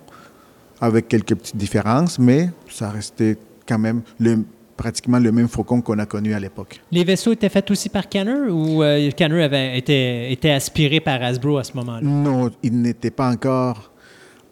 avec 0.80 1.08
quelques 1.08 1.36
petites 1.36 1.58
différences, 1.58 2.20
mais 2.20 2.50
ça 2.70 2.90
restait 2.90 3.38
quand 3.68 3.80
même 3.80 4.02
le 4.20 4.44
pratiquement 4.78 5.18
le 5.18 5.32
même 5.32 5.48
faucon 5.48 5.82
qu'on 5.82 5.98
a 5.98 6.06
connu 6.06 6.36
à 6.36 6.40
l'époque. 6.40 6.80
Les 6.92 7.04
vaisseaux 7.04 7.34
étaient 7.34 7.50
faits 7.50 7.72
aussi 7.72 7.90
par 7.90 8.08
Kenner 8.08 8.52
ou 8.52 8.84
euh, 8.84 9.10
Kenner 9.12 9.44
avait 9.44 9.78
été, 9.78 10.32
était 10.32 10.52
aspiré 10.52 11.00
par 11.00 11.22
Hasbro 11.24 11.58
à 11.58 11.64
ce 11.64 11.74
moment-là? 11.74 12.02
Non, 12.04 12.52
il 12.62 12.80
n'était 12.80 13.10
pas 13.10 13.30
encore 13.30 13.92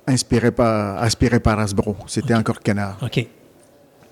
inspiré 0.08 0.52
par, 0.52 1.02
aspiré 1.02 1.40
par 1.40 1.60
Hasbro. 1.60 1.96
C'était 2.08 2.34
encore 2.34 2.60
Canard. 2.60 2.98
OK. 3.04 3.28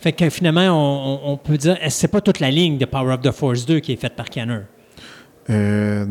Fait 0.03 0.11
que 0.11 0.29
finalement, 0.29 1.21
on, 1.31 1.37
peut 1.37 1.55
dire, 1.55 1.77
c'est 1.87 2.09
pas 2.09 2.19
toute 2.19 2.41
la 2.41 2.51
ligne 2.51 2.77
de 2.77 2.83
Power 2.83 3.13
of 3.13 3.21
the 3.21 3.31
Force 3.31 3.65
2 3.65 3.79
qui 3.79 3.93
est 3.93 3.95
faite 3.95 4.17
par 4.17 4.25
Kenner? 4.29 4.59
Euh, 5.49 6.05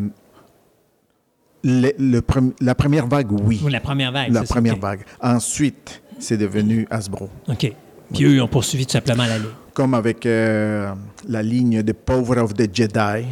le- 1.63 2.23
la 2.63 2.75
première 2.75 3.07
vague, 3.07 3.31
oui. 3.33 3.61
Ou 3.63 3.69
la 3.69 3.81
première 3.81 4.11
vague? 4.11 4.33
La 4.33 4.47
ça? 4.47 4.55
première 4.55 4.79
vague. 4.79 5.01
Ensuite, 5.21 6.03
c'est 6.19 6.39
devenu 6.39 6.87
Hasbro. 6.91 7.29
OK. 7.49 7.71
Puis 8.15 8.25
eux, 8.25 8.37
ils 8.37 8.41
ont 8.41 8.49
poursuivi 8.49 8.87
tout 8.87 8.93
simplement 8.93 9.27
la 9.27 9.37
ligne. 9.37 9.49
Comme 9.75 9.93
avec 9.93 10.25
euh, 10.25 10.95
la 11.29 11.43
ligne 11.43 11.83
de 11.83 11.93
Power 11.93 12.39
of 12.39 12.55
the 12.55 12.75
Jedi. 12.75 13.27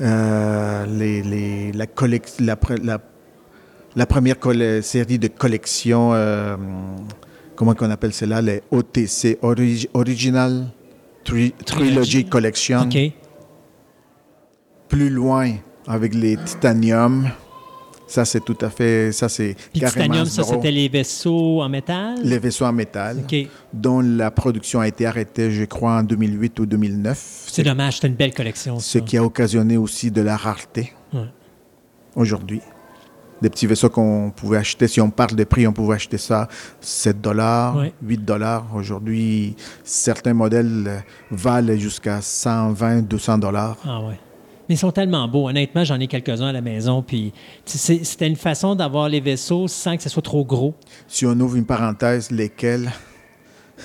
Euh, 0.00 0.86
les, 0.86 1.22
les- 1.22 1.72
la, 1.72 1.84
la, 2.40 2.56
pre- 2.56 2.82
la- 2.82 3.00
la 3.94 4.06
première 4.06 4.36
série 4.82 5.18
de 5.18 5.28
collections, 5.28 6.12
euh, 6.14 6.56
comment 7.56 7.74
qu'on 7.74 7.90
appelle 7.90 8.12
cela, 8.12 8.40
les 8.42 8.62
OTC, 8.70 9.38
Orig- 9.42 9.88
Original 9.94 10.66
Tri- 11.24 11.52
Trilogy 11.64 12.24
Collection. 12.26 12.88
Plus 14.88 15.10
loin, 15.10 15.50
avec 15.86 16.14
les 16.14 16.36
titanium. 16.36 17.28
Ça, 18.08 18.24
c'est 18.24 18.44
tout 18.44 18.56
à 18.60 18.70
fait. 18.70 19.10
Ça, 19.10 19.28
c'est 19.28 19.56
carrément 19.74 19.90
Titanium, 20.04 20.26
ça, 20.26 20.44
c'était 20.44 20.70
les 20.70 20.88
vaisseaux 20.88 21.60
en 21.60 21.68
métal? 21.68 22.18
Les 22.22 22.38
vaisseaux 22.38 22.64
en 22.66 22.72
métal, 22.72 23.24
dont 23.72 23.98
la 24.00 24.30
production 24.30 24.78
a 24.78 24.86
été 24.86 25.06
arrêtée, 25.06 25.50
je 25.50 25.64
crois, 25.64 25.96
en 25.98 26.02
2008 26.04 26.60
ou 26.60 26.66
2009. 26.66 27.46
C'est 27.48 27.64
dommage, 27.64 27.94
c'était 27.96 28.06
une 28.06 28.14
belle 28.14 28.32
collection. 28.32 28.78
Ce 28.78 29.00
ça. 29.00 29.04
qui 29.04 29.16
a 29.16 29.24
occasionné 29.24 29.76
aussi 29.76 30.12
de 30.12 30.20
la 30.20 30.36
rareté 30.36 30.92
Ouais. 31.12 31.22
aujourd'hui. 32.14 32.60
Des 33.42 33.50
petits 33.50 33.66
vaisseaux 33.66 33.90
qu'on 33.90 34.32
pouvait 34.34 34.56
acheter, 34.56 34.88
si 34.88 35.00
on 35.00 35.10
parle 35.10 35.34
de 35.36 35.44
prix, 35.44 35.66
on 35.66 35.72
pouvait 35.72 35.96
acheter 35.96 36.16
ça 36.18 36.48
7 36.80 37.20
dollars, 37.20 37.76
Ouais. 37.76 37.92
8 38.02 38.24
dollars. 38.24 38.66
Aujourd'hui, 38.74 39.54
certains 39.84 40.32
modèles 40.32 41.04
valent 41.30 41.76
jusqu'à 41.76 42.20
120, 42.22 43.02
200 43.02 43.38
dollars. 43.38 43.76
Ah 43.84 44.00
ouais. 44.00 44.18
Mais 44.68 44.74
ils 44.74 44.78
sont 44.78 44.90
tellement 44.90 45.28
beaux. 45.28 45.48
Honnêtement, 45.48 45.84
j'en 45.84 46.00
ai 46.00 46.08
quelques-uns 46.08 46.48
à 46.48 46.52
la 46.52 46.60
maison. 46.62 47.00
Puis 47.02 47.32
c'était 47.64 48.26
une 48.26 48.34
façon 48.36 48.74
d'avoir 48.74 49.08
les 49.08 49.20
vaisseaux 49.20 49.68
sans 49.68 49.96
que 49.96 50.02
ce 50.02 50.08
soit 50.08 50.22
trop 50.22 50.44
gros. 50.44 50.74
Si 51.06 51.24
on 51.26 51.38
ouvre 51.38 51.56
une 51.56 51.66
parenthèse, 51.66 52.30
lesquels? 52.30 52.90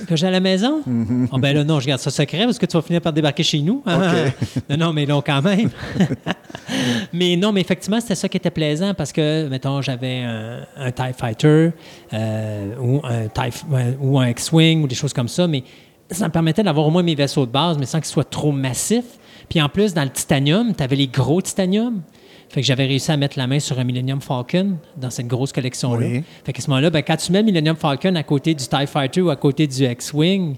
Que 0.08 0.16
j'ai 0.16 0.28
à 0.28 0.32
la 0.32 0.40
maison? 0.40 0.82
Mm-hmm. 0.88 1.28
Ah 1.34 1.38
ben 1.38 1.54
là, 1.54 1.64
non, 1.64 1.80
je 1.80 1.88
garde 1.88 2.00
ça 2.00 2.10
secret 2.10 2.46
parce 2.46 2.58
que 2.58 2.66
tu 2.66 2.78
vas 2.78 2.82
finir 2.82 3.02
par 3.02 3.14
débarquer 3.14 3.44
chez 3.44 3.60
nous. 3.60 3.84
non, 4.70 4.78
non, 4.78 4.94
mais 4.94 5.06
non, 5.06 5.22
quand 5.22 5.42
même. 5.42 5.70
mais 7.14 7.36
non, 7.36 7.52
mais 7.52 7.62
effectivement, 7.62 8.00
c'était 8.00 8.16
ça 8.16 8.30
qui 8.30 8.38
était 8.38 8.52
plaisant 8.52 8.94
parce 8.94 9.12
que, 9.12 9.48
mettons, 9.50 9.82
j'avais 9.82 10.22
un, 10.24 10.62
un 10.78 10.92
TIE 10.92 11.14
Fighter 11.18 11.72
euh, 12.14 12.76
ou, 12.80 13.02
un 13.04 13.28
TIE, 13.28 13.66
ouais, 13.70 13.98
ou 14.00 14.20
un 14.20 14.30
X-Wing 14.30 14.84
ou 14.84 14.88
des 14.88 14.96
choses 14.96 15.14
comme 15.14 15.28
ça, 15.28 15.48
mais 15.48 15.64
ça 16.10 16.28
me 16.28 16.32
permettait 16.32 16.64
d'avoir 16.64 16.88
au 16.88 16.90
moins 16.90 17.04
mes 17.04 17.16
vaisseaux 17.16 17.46
de 17.46 17.52
base, 17.52 17.78
mais 17.78 17.86
sans 17.86 18.00
qu'ils 18.00 18.08
soient 18.08 18.24
trop 18.24 18.52
massifs. 18.52 19.20
Puis 19.50 19.62
en 19.62 19.70
plus, 19.70 19.94
dans 19.94 20.04
le 20.04 20.10
titanium, 20.10 20.74
tu 20.76 20.84
avais 20.84 20.96
les 20.96 21.08
gros 21.08 21.42
titanium. 21.42 22.02
Fait 22.52 22.60
que 22.60 22.68
j'avais 22.68 22.86
réussi 22.86 23.10
à 23.10 23.16
mettre 23.16 23.38
la 23.38 23.48
main 23.48 23.62
sur 23.62 23.80
un 23.80 23.86
Millennium 23.86 24.20
Falcon 24.20 24.76
dans 24.98 25.10
cette 25.10 25.28
grosse 25.28 25.54
collection-là. 25.54 26.06
Oui. 26.06 26.24
Fait 26.44 26.52
qu'à 26.52 26.62
ce 26.62 26.70
moment-là, 26.70 26.90
ben, 26.90 27.02
quand 27.02 27.16
tu 27.16 27.32
mets 27.32 27.40
le 27.40 27.46
Millennium 27.46 27.78
Falcon 27.78 28.14
à 28.16 28.24
côté 28.24 28.54
du 28.54 28.68
TIE 28.68 28.88
Fighter 28.88 29.22
ou 29.22 29.30
à 29.30 29.38
côté 29.38 29.68
du 29.68 29.86
X-Wing, 29.86 30.58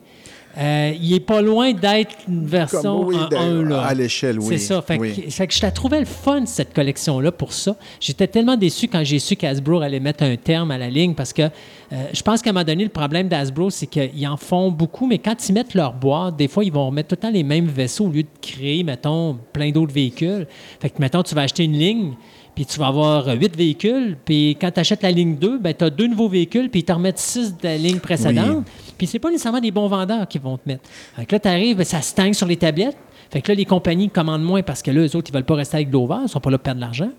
euh, 0.58 0.94
il 1.02 1.14
est 1.14 1.20
pas 1.20 1.42
loin 1.42 1.74
d'être 1.74 2.16
une 2.28 2.46
version 2.46 3.00
Comme- 3.00 3.08
oui, 3.08 3.16
en 3.16 3.28
de- 3.28 3.36
un, 3.36 3.64
là. 3.70 3.82
à 3.82 3.94
l'échelle, 3.94 4.40
oui. 4.40 4.46
C'est 4.50 4.58
ça. 4.60 4.82
Fait, 4.82 4.98
Oui. 5.00 5.14
que, 5.14 5.30
fait 5.32 5.48
que 5.48 5.54
je 5.54 5.62
la 5.62 5.72
trouvais 5.72 6.00
le 6.00 6.06
fun, 6.06 6.46
cette 6.46 6.74
collection-là, 6.74 7.32
pour 7.32 7.54
ça. 7.54 7.76
J'étais 8.00 8.28
tellement 8.28 8.56
déçu 8.58 8.88
quand 8.88 9.04
j'ai 9.04 9.20
su 9.20 9.36
qu'Hasbro 9.36 9.82
allait 9.82 10.00
mettre 10.00 10.24
un 10.24 10.36
terme 10.36 10.72
à 10.72 10.78
la 10.78 10.90
ligne 10.90 11.14
parce 11.16 11.34
que 11.34 11.42
euh, 11.44 12.06
je 12.14 12.22
pense 12.22 12.42
qu'à 12.42 12.52
un 12.52 12.54
moment 12.54 12.66
donné, 12.66 12.84
le 12.84 12.90
problème 12.90 13.28
d'Hasbro, 13.28 13.70
c'est 13.70 13.88
qu'ils 13.88 14.28
en 14.28 14.38
font 14.38 14.72
beaucoup, 14.72 15.08
mais 15.08 15.18
quand 15.20 15.48
ils 15.50 15.54
mettent 15.54 15.74
leur 15.74 15.94
boîte, 15.94 16.36
des 16.36 16.48
fois, 16.48 16.64
ils 16.64 16.72
vont 16.72 16.88
remettre 16.88 17.10
tout 17.10 17.16
le 17.16 17.28
temps 17.28 17.32
les 17.34 17.44
mêmes 17.44 17.68
vaisseaux 17.68 18.06
au 18.06 18.10
lieu 18.10 18.24
de 18.24 18.28
créer, 18.42 18.84
mettons, 18.84 19.38
plein 19.54 19.72
d'autres 19.72 19.94
véhicules. 19.94 20.48
Fait 20.80 20.90
que, 20.90 21.00
mettons, 21.00 21.24
tu 21.24 21.34
vas 21.36 21.42
acheter 21.42 21.64
une 21.66 21.78
ligne, 21.78 22.14
puis 22.56 22.66
tu 22.66 22.80
vas 22.80 22.88
avoir 22.88 23.28
huit 23.28 23.56
véhicules, 23.56 24.16
puis 24.24 24.58
quand 24.60 24.72
tu 24.72 24.80
achètes 24.80 25.02
la 25.02 25.12
ligne 25.12 25.36
2, 25.36 25.58
ben, 25.58 25.74
tu 25.74 25.84
as 25.86 25.90
deux 25.90 26.08
nouveaux 26.08 26.30
véhicules, 26.30 26.70
puis 26.70 26.82
ils 26.82 26.84
te 26.84 26.92
remettent 26.94 27.18
six 27.20 27.58
de 27.58 27.64
la 27.64 27.78
ligne 27.78 28.00
précédente. 28.00 28.66
Puis 28.98 29.08
c'est 29.08 29.20
pas 29.20 29.30
nécessairement 29.30 29.60
des 29.60 29.72
bons 29.72 29.88
vendeurs 29.88 30.28
qui 30.28 30.38
vont 30.38 30.58
te 30.58 30.68
mettre. 30.68 30.84
Fait 31.16 31.26
que 31.26 31.36
là, 31.36 31.40
tu 31.40 31.48
arrives, 31.48 31.84
ça 31.84 32.02
stagne 32.02 32.34
sur 32.34 32.48
les 32.48 32.58
tablettes. 32.58 32.98
Fait 33.32 33.42
que 33.42 33.52
là, 33.52 33.56
les 33.56 33.66
compagnies 33.66 34.10
commandent 34.10 34.44
moins 34.44 34.62
parce 34.62 34.84
que 34.84 34.92
là, 34.92 35.02
eux 35.02 35.16
autres, 35.16 35.32
ils 35.32 35.34
veulent 35.34 35.44
pas 35.44 35.56
rester 35.56 35.78
avec 35.78 35.90
de 35.90 35.98
verte, 35.98 36.22
ils 36.26 36.30
sont 36.30 36.40
pas 36.40 36.52
là 36.52 36.58
pour 36.60 36.64
perdre 36.64 36.80
de 36.80 36.86
l'argent. 36.86 37.10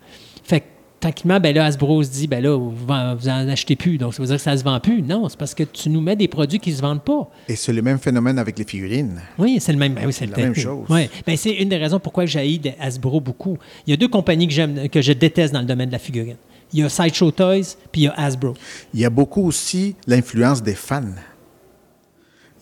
Tranquillement, 1.05 1.38
ben 1.38 1.55
là, 1.55 1.66
Hasbro 1.66 2.02
se 2.02 2.09
dit, 2.09 2.26
ben 2.26 2.42
là, 2.42 2.57
vous, 2.57 2.72
vend- 2.86 3.14
vous 3.14 3.28
en 3.28 3.46
achetez 3.50 3.76
plus, 3.76 3.98
donc 3.98 4.14
ça 4.14 4.22
veut 4.22 4.26
dire 4.26 4.36
que 4.36 4.42
ça 4.42 4.57
se 4.57 4.64
vend 4.64 4.80
plus. 4.80 5.02
Non, 5.02 5.28
c'est 5.28 5.36
parce 5.38 5.55
que 5.55 5.62
tu 5.64 5.90
nous 5.90 6.00
mets 6.00 6.16
des 6.16 6.28
produits 6.28 6.59
qui 6.59 6.72
se 6.72 6.80
vendent 6.80 7.02
pas. 7.05 7.28
Et 7.46 7.57
c'est 7.57 7.74
le 7.74 7.82
même 7.82 7.98
phénomène 7.98 8.38
avec 8.38 8.59
les 8.59 8.64
figurines. 8.64 9.20
Oui, 9.36 9.59
c'est 9.61 9.72
le 9.72 9.78
même. 9.78 9.92
ben 9.92 10.07
oui, 10.07 10.14
c'est 10.14 10.24
La 10.24 10.36
même 10.38 10.55
chose. 10.55 10.86
Oui, 10.88 11.11
ben 11.26 11.36
c'est 11.36 11.50
une 11.52 11.68
des 11.68 11.76
raisons 11.76 12.00
pourquoi 12.00 12.24
j'ai 12.24 12.59
Hasbro 12.80 13.20
beaucoup. 13.20 13.59
Il 13.86 13.90
y 13.90 13.92
a 13.92 13.98
deux 13.98 14.09
compagnies 14.09 14.46
que 14.48 14.55
j'aime, 14.55 14.88
que 14.88 15.02
je 15.02 15.12
déteste 15.12 15.52
dans 15.52 15.61
le 15.61 15.66
domaine 15.66 15.88
de 15.88 15.92
la 15.92 15.98
figurine. 15.98 16.36
Il 16.72 16.80
y 16.80 16.82
a 16.82 16.88
Sideshow 16.88 17.30
Toys, 17.32 17.76
puis 17.92 18.00
il 18.00 18.05
y 18.05 18.09
a 18.09 18.14
Hasbro. 18.18 18.55
Il 18.94 19.00
y 19.00 19.05
a 19.05 19.11
beaucoup 19.11 19.46
aussi 19.46 19.96
l'influence 20.07 20.62
des 20.62 20.74
fans. 20.74 21.02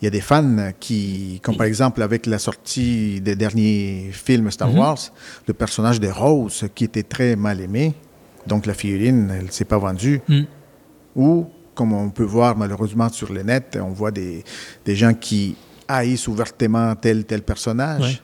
Il 0.01 0.03
y 0.03 0.07
a 0.07 0.11
des 0.11 0.19
fans 0.19 0.71
qui, 0.81 1.39
comme 1.41 1.55
par 1.55 1.65
exemple 1.65 2.01
avec 2.01 2.25
la 2.25 2.39
sortie 2.39 3.21
des 3.21 3.37
derniers 3.37 4.09
films 4.11 4.51
Star 4.51 4.69
Mhm. 4.69 4.77
Wars, 4.79 4.99
le 5.47 5.53
personnage 5.53 6.01
de 6.01 6.09
Rose 6.09 6.65
qui 6.75 6.83
était 6.83 7.03
très 7.03 7.37
mal 7.37 7.61
aimé, 7.61 7.93
donc 8.47 8.65
la 8.65 8.73
figurine, 8.73 9.31
elle 9.37 9.45
ne 9.45 9.51
s'est 9.51 9.65
pas 9.65 9.77
vendue. 9.77 10.21
Mm. 10.27 10.41
Ou, 11.15 11.47
comme 11.75 11.93
on 11.93 12.09
peut 12.09 12.23
voir 12.23 12.57
malheureusement 12.57 13.09
sur 13.09 13.31
le 13.31 13.43
net, 13.43 13.77
on 13.81 13.89
voit 13.89 14.11
des, 14.11 14.43
des 14.85 14.95
gens 14.95 15.13
qui 15.13 15.55
haïssent 15.87 16.27
ouvertement 16.27 16.95
tel 16.95 17.25
tel 17.25 17.41
personnage. 17.41 18.01
Ouais. 18.01 18.21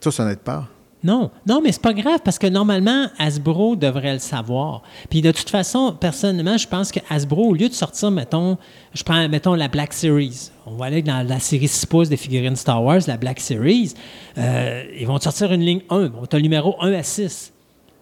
Ça, 0.00 0.10
ça 0.10 0.24
n'aide 0.24 0.40
pas. 0.40 0.68
Non, 1.06 1.30
non, 1.46 1.60
mais 1.62 1.70
c'est 1.70 1.82
pas 1.82 1.92
grave 1.92 2.18
parce 2.24 2.38
que 2.38 2.48
normalement, 2.48 3.06
Hasbro 3.18 3.76
devrait 3.76 4.14
le 4.14 4.18
savoir. 4.18 4.82
Puis 5.08 5.20
de 5.20 5.30
toute 5.30 5.48
façon, 5.48 5.96
personnellement, 5.98 6.56
je 6.56 6.66
pense 6.66 6.90
que 6.90 6.98
Hasbro, 7.08 7.50
au 7.50 7.54
lieu 7.54 7.68
de 7.68 7.74
sortir, 7.74 8.10
mettons, 8.10 8.58
je 8.92 9.04
prends, 9.04 9.28
mettons, 9.28 9.54
la 9.54 9.68
Black 9.68 9.92
Series. 9.92 10.50
On 10.66 10.76
va 10.76 10.86
aller 10.86 11.02
dans 11.02 11.24
la 11.24 11.38
série 11.38 11.68
6 11.68 11.86
pouces 11.86 12.08
des 12.08 12.16
figurines 12.16 12.56
Star 12.56 12.82
Wars, 12.82 13.02
la 13.06 13.18
Black 13.18 13.38
Series. 13.38 13.94
Euh, 14.36 14.84
ils 14.98 15.06
vont 15.06 15.18
te 15.18 15.24
sortir 15.24 15.52
une 15.52 15.60
ligne 15.60 15.82
1. 15.90 16.08
Tu 16.08 16.34
as 16.34 16.38
le 16.38 16.42
numéro 16.42 16.74
1 16.80 16.92
à 16.92 17.02
6. 17.04 17.52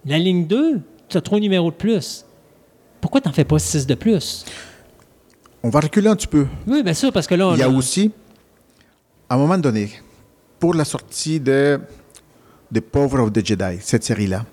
La 0.06 0.18
ligne 0.18 0.46
2, 0.46 0.80
tu 1.08 1.16
as 1.16 1.20
trois 1.20 1.40
numéros 1.40 1.70
de 1.70 1.76
plus. 1.76 2.24
Pourquoi 3.00 3.20
tu 3.20 3.28
n'en 3.28 3.34
fais 3.34 3.44
pas 3.44 3.58
6 3.58 3.86
de 3.86 3.94
plus? 3.94 4.44
On 5.62 5.70
va 5.70 5.80
reculer 5.80 6.08
un 6.08 6.16
petit 6.16 6.26
peu. 6.26 6.46
Oui, 6.66 6.82
bien 6.82 6.94
sûr, 6.94 7.12
parce 7.12 7.26
que 7.26 7.34
là, 7.34 7.48
on 7.48 7.54
Il 7.54 7.60
y 7.60 7.62
a 7.62 7.68
aussi, 7.70 8.10
à 9.28 9.34
un 9.34 9.38
moment 9.38 9.56
donné, 9.58 9.90
pour 10.58 10.74
la 10.74 10.84
sortie 10.84 11.40
de, 11.40 11.80
de 12.70 12.80
Power 12.80 13.20
of 13.22 13.32
the 13.32 13.44
Jedi, 13.44 13.78
cette 13.80 14.04
série-là, 14.04 14.44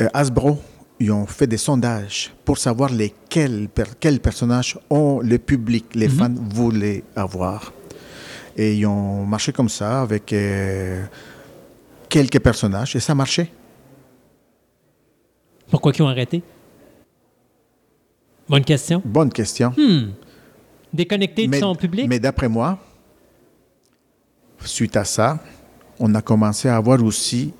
euh, 0.00 0.08
Hasbro, 0.14 0.58
ils 1.00 1.10
ont 1.10 1.26
fait 1.26 1.48
des 1.48 1.56
sondages 1.56 2.32
pour 2.44 2.58
savoir 2.58 2.90
lesquels, 2.90 3.68
per- 3.68 3.84
quels 3.98 4.20
personnages 4.20 4.78
ont 4.90 5.18
le 5.20 5.38
public, 5.38 5.86
les 5.94 6.06
Mhm. 6.08 6.14
fans 6.18 6.34
voulaient 6.54 7.02
avoir. 7.16 7.72
Et 8.56 8.76
ils 8.76 8.86
ont 8.86 9.24
marché 9.26 9.52
comme 9.52 9.68
ça 9.68 10.02
avec 10.02 10.32
euh, 10.32 11.04
quelques 12.08 12.38
personnages 12.38 12.94
et 12.94 13.00
ça 13.00 13.14
marchait. 13.14 13.50
Pourquoi 15.72 15.92
ils 15.96 16.02
ont 16.02 16.08
arrêté? 16.08 16.42
Bonne 18.46 18.62
question. 18.62 19.00
Bonne 19.02 19.32
question. 19.32 19.72
Déconnecté 20.92 21.46
de 21.46 21.50
mais 21.50 21.60
son 21.60 21.74
public? 21.74 22.06
mais 22.06 22.20
d'après 22.20 22.50
moi, 22.50 22.78
suite 24.62 24.98
à 24.98 25.04
ça, 25.04 25.38
on 25.98 26.14
a 26.14 26.20
commencé 26.20 26.68
à 26.68 26.76
avoir 26.76 27.02
aussi 27.02 27.54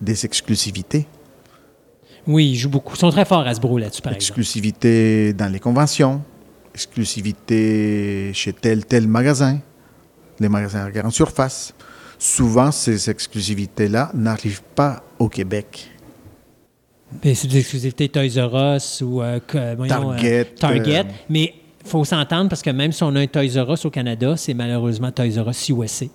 des 0.00 0.24
exclusivités. 0.24 1.06
Oui, 2.26 2.52
ils 2.52 2.56
jouent 2.56 2.70
beaucoup. 2.70 2.94
Ils 2.94 3.00
sont 3.00 3.10
très 3.10 3.26
forts 3.26 3.46
Hasbro 3.46 3.76
là-dessus, 3.76 4.00
par 4.00 4.14
exemple. 4.14 4.40
Exclusivité 4.40 5.34
dans 5.34 5.52
les 5.52 5.60
conventions, 5.60 6.22
exclusivité 6.74 8.30
chez 8.32 8.54
tel 8.54 8.86
tel 8.86 9.06
magasin, 9.06 9.58
les 10.40 10.48
magasins 10.48 10.86
à 10.86 10.90
grande 10.90 11.12
surface. 11.12 11.74
Souvent, 12.18 12.72
ces 12.72 13.10
exclusivités-là 13.10 14.10
n'arrivent 14.14 14.62
pas 14.74 15.04
au 15.18 15.28
Québec. 15.28 15.91
Puis 17.20 17.34
C'est 17.36 17.48
des 17.48 17.58
exclusivités 17.58 18.08
Toys 18.08 18.42
R 18.46 18.76
Us 18.76 19.00
ou 19.02 19.22
euh, 19.22 19.38
voyons, 19.76 19.88
Target, 19.88 20.40
euh, 20.40 20.58
Target. 20.58 21.00
euh, 21.00 21.12
Mais 21.28 21.54
il 21.84 21.88
faut 21.88 22.04
s'entendre 22.04 22.48
parce 22.48 22.62
que 22.62 22.70
même 22.70 22.92
si 22.92 23.02
on 23.02 23.14
a 23.16 23.20
un 23.20 23.26
Toys 23.26 23.62
R 23.62 23.72
Us 23.74 23.84
au 23.84 23.90
Canada, 23.90 24.36
c'est 24.36 24.54
malheureusement 24.54 25.10
Toys 25.12 25.40
R 25.42 25.48
Us 25.50 25.68
USA. 25.68 26.06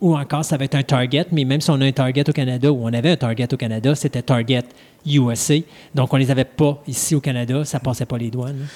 Ou 0.00 0.16
encore, 0.16 0.44
ça 0.44 0.56
va 0.56 0.64
être 0.64 0.74
un 0.74 0.82
Target, 0.82 1.26
mais 1.32 1.44
même 1.44 1.60
si 1.60 1.70
on 1.70 1.80
a 1.80 1.84
un 1.86 1.92
Target 1.92 2.28
au 2.28 2.32
Canada 2.32 2.70
ou 2.70 2.84
on 2.84 2.92
avait 2.92 3.10
un 3.12 3.16
Target 3.16 3.54
au 3.54 3.56
Canada, 3.56 3.94
c'était 3.94 4.22
Target 4.22 4.64
USA. 5.06 5.54
Donc, 5.94 6.12
on 6.12 6.16
les 6.16 6.30
avait 6.30 6.44
pas 6.44 6.82
ici 6.86 7.14
au 7.14 7.20
Canada, 7.20 7.64
ça 7.64 7.80
passait 7.80 8.04
pas 8.04 8.18
les 8.18 8.30
douanes. 8.30 8.66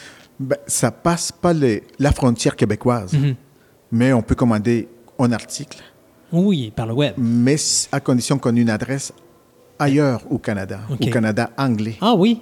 Ben, 0.41 0.57
ça 0.67 0.91
passe 0.93 1.33
pas 1.33 1.53
les- 1.53 1.83
la 1.99 2.13
frontière 2.13 2.55
québécoise. 2.57 3.13
Mhm. 3.13 3.35
mais 3.91 4.13
on 4.13 4.21
peut 4.23 4.35
commander 4.35 4.87
un 5.19 5.33
article, 5.33 5.79
Oui, 6.31 6.71
par 6.77 6.87
le 6.87 6.93
web. 6.93 7.15
mais 7.17 7.57
à 7.91 8.01
condition 8.01 8.39
qu'on 8.39 8.55
ait 8.55 8.61
une 8.61 8.69
adresse 8.71 9.13
ailleurs 9.79 10.23
au 10.31 10.39
Canada, 10.39 10.81
au 10.91 10.97
Canada 10.97 11.51
anglais. 11.57 11.97
Ah 12.01 12.15
oui? 12.15 12.41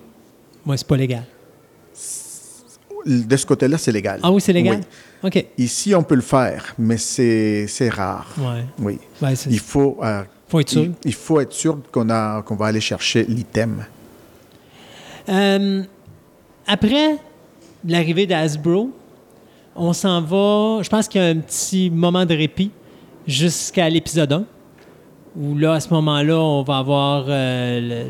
Moi, 0.64 0.76
c'est 0.76 0.87
pas 0.87 0.97
légal. 0.97 1.24
De 3.05 3.37
ce 3.37 3.47
côté-là, 3.47 3.78
c'est 3.78 3.93
légal. 3.93 4.18
Ah 4.22 4.32
oui, 4.32 4.41
c'est 4.41 4.53
légal? 4.53 4.80
Oui. 5.22 5.28
OK. 5.28 5.47
Ici, 5.59 5.95
on 5.95 6.03
peut 6.03 6.16
le 6.16 6.22
faire, 6.22 6.74
mais 6.78 6.97
c'est 6.97 7.68
rare. 7.91 8.26
Ouais. 8.39 8.64
Oui. 8.78 8.99
Ouais, 9.22 9.34
Il 9.49 9.61
faut, 9.61 9.99
euh, 10.03 10.22
Faut 10.49 10.61
être 10.61 10.70
sûr. 10.70 10.82
il, 10.82 10.93
il 11.05 11.14
faut 11.14 11.41
être 11.41 11.53
sûr 11.53 11.78
qu'on 11.93 12.11
a 12.11 12.43
qu'on 12.43 12.57
va 12.57 12.66
aller 12.66 12.80
chercher 12.80 13.24
l'item. 13.24 13.84
Euh, 15.28 15.82
après 16.66 17.16
l'arrivée 17.84 18.26
d'Asbro, 18.26 18.91
on 19.76 19.93
s'en 19.93 20.20
va. 20.22 20.82
Je 20.82 20.89
pense 20.89 21.07
qu'il 21.09 21.20
y 21.20 21.24
a 21.24 21.28
un 21.28 21.39
petit 21.39 21.91
moment 21.91 22.24
de 22.26 22.34
répit 22.34 22.70
jusqu'à 23.26 23.89
l'épisode 23.89 24.32
1. 24.32 24.45
Où 25.39 25.55
là, 25.57 25.74
à 25.74 25.80
ce 25.80 25.93
moment-là, 25.93 26.39
on 26.39 26.62
va 26.62 26.78
avoir 26.78 27.24
euh, 27.28 27.80
le- 27.80 28.07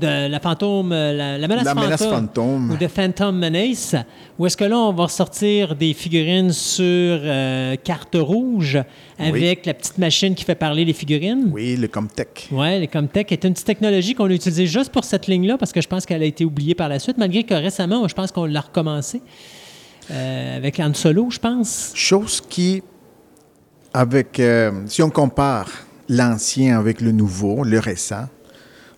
de, 0.00 0.28
la 0.30 0.38
fantôme, 0.38 0.92
euh, 0.92 1.12
la, 1.12 1.38
la 1.38 1.48
menace 1.48 1.64
La 1.64 1.70
fantôme. 1.74 1.84
menace 1.86 2.04
fantôme. 2.06 2.70
Ou 2.70 2.76
de 2.76 2.86
Phantom 2.86 3.36
Menace. 3.36 3.96
Où 4.38 4.46
est-ce 4.46 4.56
que 4.56 4.62
là, 4.64 4.78
on 4.78 4.92
va 4.92 5.04
ressortir 5.04 5.74
des 5.74 5.92
figurines 5.92 6.52
sur 6.52 6.84
euh, 6.84 7.74
carte 7.82 8.14
rouge 8.14 8.78
avec 9.18 9.66
la 9.66 9.74
petite 9.74 9.98
machine 9.98 10.36
qui 10.36 10.44
fait 10.44 10.54
parler 10.54 10.84
les 10.84 10.92
figurines. 10.92 11.50
Oui, 11.52 11.74
le 11.74 11.88
Comtech. 11.88 12.46
Oui, 12.52 12.78
le 12.80 12.86
Comtech 12.86 13.32
est 13.32 13.44
une 13.44 13.54
petite 13.54 13.66
technologie 13.66 14.14
qu'on 14.14 14.26
a 14.26 14.32
utilisée 14.32 14.68
juste 14.68 14.92
pour 14.92 15.02
cette 15.02 15.26
ligne-là 15.26 15.58
parce 15.58 15.72
que 15.72 15.80
je 15.80 15.88
pense 15.88 16.06
qu'elle 16.06 16.22
a 16.22 16.26
été 16.26 16.44
oubliée 16.44 16.76
par 16.76 16.88
la 16.88 17.00
suite, 17.00 17.18
malgré 17.18 17.42
que 17.42 17.54
récemment, 17.54 18.06
je 18.06 18.14
pense 18.14 18.30
qu'on 18.30 18.44
l'a 18.44 18.60
recommencé 18.60 19.20
euh, 20.12 20.56
avec 20.56 20.78
Han 20.78 20.94
Solo, 20.94 21.28
je 21.30 21.40
pense. 21.40 21.90
Chose 21.96 22.40
qui, 22.48 22.84
avec, 23.92 24.40
si 24.86 25.02
on 25.02 25.10
compare 25.10 25.68
l'ancien 26.08 26.78
avec 26.78 27.00
le 27.00 27.12
nouveau, 27.12 27.64
le 27.64 27.78
récent, 27.78 28.28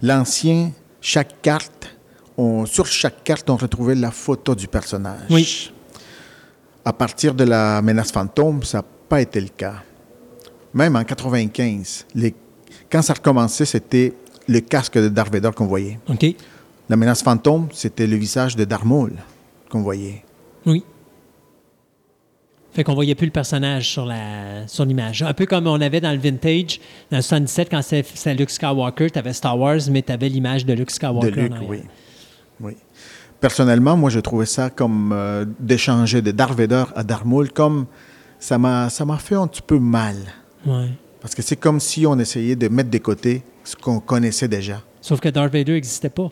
l'ancien, 0.03 0.73
chaque 1.01 1.43
carte, 1.43 1.97
on, 2.37 2.67
sur 2.67 2.87
chaque 2.87 3.25
carte, 3.25 3.51
on 3.51 3.57
retrouvait 3.57 3.95
la 3.95 4.11
photo 4.11 4.55
du 4.55 4.69
personnage. 4.69 5.29
Oui. 5.31 5.73
À 6.85 6.93
partir 6.93 7.35
de 7.35 7.45
la 7.45 7.83
menace 7.83 8.13
fantôme, 8.13 8.63
ça 8.63 8.79
n'a 8.79 8.85
pas 9.09 9.21
été 9.21 9.41
le 9.41 9.49
cas. 9.49 9.83
Même 10.73 10.97
en 10.97 11.05
95, 11.05 12.07
les, 12.15 12.35
quand 12.91 13.03
ça 13.03 13.15
recommençait, 13.15 13.65
c'était 13.65 14.15
le 14.49 14.61
casque 14.61 14.99
de 14.99 15.09
Darth 15.09 15.33
Vader 15.33 15.51
qu'on 15.55 15.67
voyait. 15.67 15.99
OK. 16.09 16.27
La 16.89 16.97
menace 16.97 17.23
fantôme, 17.23 17.69
c'était 17.73 18.07
le 18.07 18.17
visage 18.17 18.57
de 18.57 18.65
Darth 18.65 18.85
Maul 18.85 19.13
qu'on 19.69 19.83
voyait. 19.83 20.25
Oui. 20.67 20.85
Fait 22.73 22.85
qu'on 22.85 22.95
voyait 22.95 23.15
plus 23.17 23.27
le 23.27 23.33
personnage 23.33 23.89
sur 23.89 24.07
la 24.07 24.67
sur 24.69 24.85
l'image. 24.85 25.23
Un 25.23 25.33
peu 25.35 25.45
comme 25.47 25.67
on 25.67 25.81
avait 25.81 26.01
dans 26.01 26.13
le 26.13 26.19
vintage, 26.19 26.81
dans 27.11 27.17
le 27.19 27.23
77, 27.23 27.69
quand 27.71 27.83
c'est- 27.83 28.07
c'était 28.15 28.35
Luke 28.35 28.51
Skywalker, 28.51 29.11
tu 29.11 29.19
avais 29.19 29.33
Star 29.33 29.59
Wars, 29.59 29.81
mais 29.91 30.03
tu 30.03 30.13
avais 30.13 30.29
l'image 30.29 30.65
de 30.65 30.73
Luke 30.73 30.87
De 30.89 30.93
Skywalker. 30.93 31.31
Luke, 31.43 31.53
en 31.53 31.57
arrière. 31.57 31.71
oui. 31.71 31.81
oui. 32.61 32.73
Personnellement, 33.41 33.97
moi, 33.97 34.11
je 34.11 34.21
trouvais 34.21 34.47
ça 34.47 34.69
comme 34.71 35.13
euh, 35.13 35.45
d'échanger 35.59 36.21
de 36.23 36.31
Darth 36.31 36.57
Vader 36.57 36.85
à 36.95 37.03
Darth 37.03 37.25
Maul, 37.25 37.51
comme 37.51 37.87
ça 38.39 38.59
m'a 38.59 38.89
ça 38.91 39.05
m'a 39.05 39.17
fait 39.19 39.35
un 39.35 39.47
petit 39.47 39.63
peu 39.63 39.79
mal. 39.79 40.17
Ouais. 40.67 40.89
Parce 41.21 41.35
que 41.35 41.43
c'est 41.43 41.57
comme 41.57 41.81
si 41.81 42.07
on 42.07 42.19
essayait 42.19 42.57
de 42.57 42.69
mettre 42.69 42.91
de 42.91 42.99
côté 42.99 43.43
ce 43.65 43.77
qu'on 43.77 43.99
connaissait 44.01 44.49
déjà. 44.49 44.83
Sauf 45.01 45.21
que 45.21 45.29
Darth 45.29 45.53
Vader 45.53 45.73
n'existait 45.73 46.09
pas. 46.11 46.31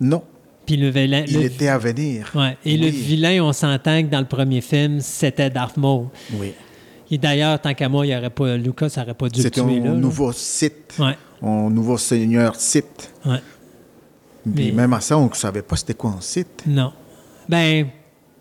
Non, 0.00 0.22
Puis 0.66 0.76
le 0.76 0.90
vilain. 0.90 1.24
il 1.26 1.34
le- 1.38 1.42
était 1.44 1.68
à 1.68 1.78
venir. 1.78 2.30
Ouais. 2.34 2.56
Et 2.64 2.76
le 2.76 2.86
vilain, 2.88 3.42
on 3.42 3.52
s'entend 3.52 4.00
que 4.02 4.08
dans 4.08 4.20
le 4.20 4.26
premier 4.26 4.60
film, 4.60 5.00
c'était 5.00 5.50
Darth 5.50 5.76
Maul. 5.76 6.06
Oui. 6.34 6.52
Et 7.10 7.18
d'ailleurs, 7.18 7.60
tant 7.60 7.74
qu'à 7.74 7.88
moi, 7.88 8.06
il 8.06 8.12
y 8.12 8.16
aurait 8.16 8.30
pas, 8.30 8.56
Lucas 8.56 8.88
n'aurait 8.96 9.14
pas 9.14 9.28
dû 9.28 9.38
le 9.40 9.42
C'était 9.44 9.60
tuer 9.60 9.78
un 9.80 9.84
là. 9.84 9.90
là. 9.90 9.96
nouveau 9.96 10.32
site, 10.32 10.94
Ouais. 10.98 11.16
un 11.42 11.68
nouveau 11.68 11.98
seigneur 11.98 12.56
site. 12.56 13.12
Ouais. 13.26 13.38
Puis 14.44 14.66
Mais- 14.66 14.72
même 14.72 14.92
à 14.92 15.00
ça, 15.00 15.18
on 15.18 15.28
ne 15.28 15.34
savait 15.34 15.62
pas 15.62 15.76
c'était 15.76 15.94
quoi 15.94 16.10
un 16.16 16.20
site. 16.20 16.62
Non. 16.66 16.92
Ben, 17.48 17.88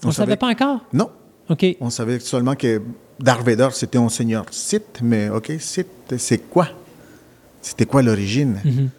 on 0.04 0.08
ne 0.08 0.14
savait 0.14 0.32
savait- 0.32 0.38
pas 0.38 0.48
encore? 0.50 0.80
Non, 0.94 1.10
OK. 1.50 1.66
on 1.82 1.90
savait 1.90 2.20
seulement 2.20 2.56
que 2.56 2.82
Darth 3.20 3.44
Vader, 3.46 3.70
c'était 3.74 3.98
un 3.98 4.10
seigneur 4.10 4.46
site, 4.52 5.00
mais 5.04 5.30
OK, 5.30 5.52
site, 5.60 5.88
c'est 6.18 6.50
quoi? 6.50 6.70
C'était 7.62 7.86
quoi 7.86 8.02
l'origine? 8.02 8.60
Mhm. 8.64 8.90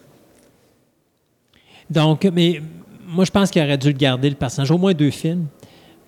Donc, 1.89 2.25
mais 2.33 2.61
moi, 3.13 3.25
je 3.25 3.31
pense 3.31 3.49
qu'il 3.51 3.61
aurait 3.61 3.77
dû 3.77 3.87
le 3.87 3.97
garder, 3.97 4.29
le 4.29 4.35
personnage, 4.35 4.71
au 4.71 4.77
moins 4.77 4.93
deux 4.93 5.11
films, 5.11 5.47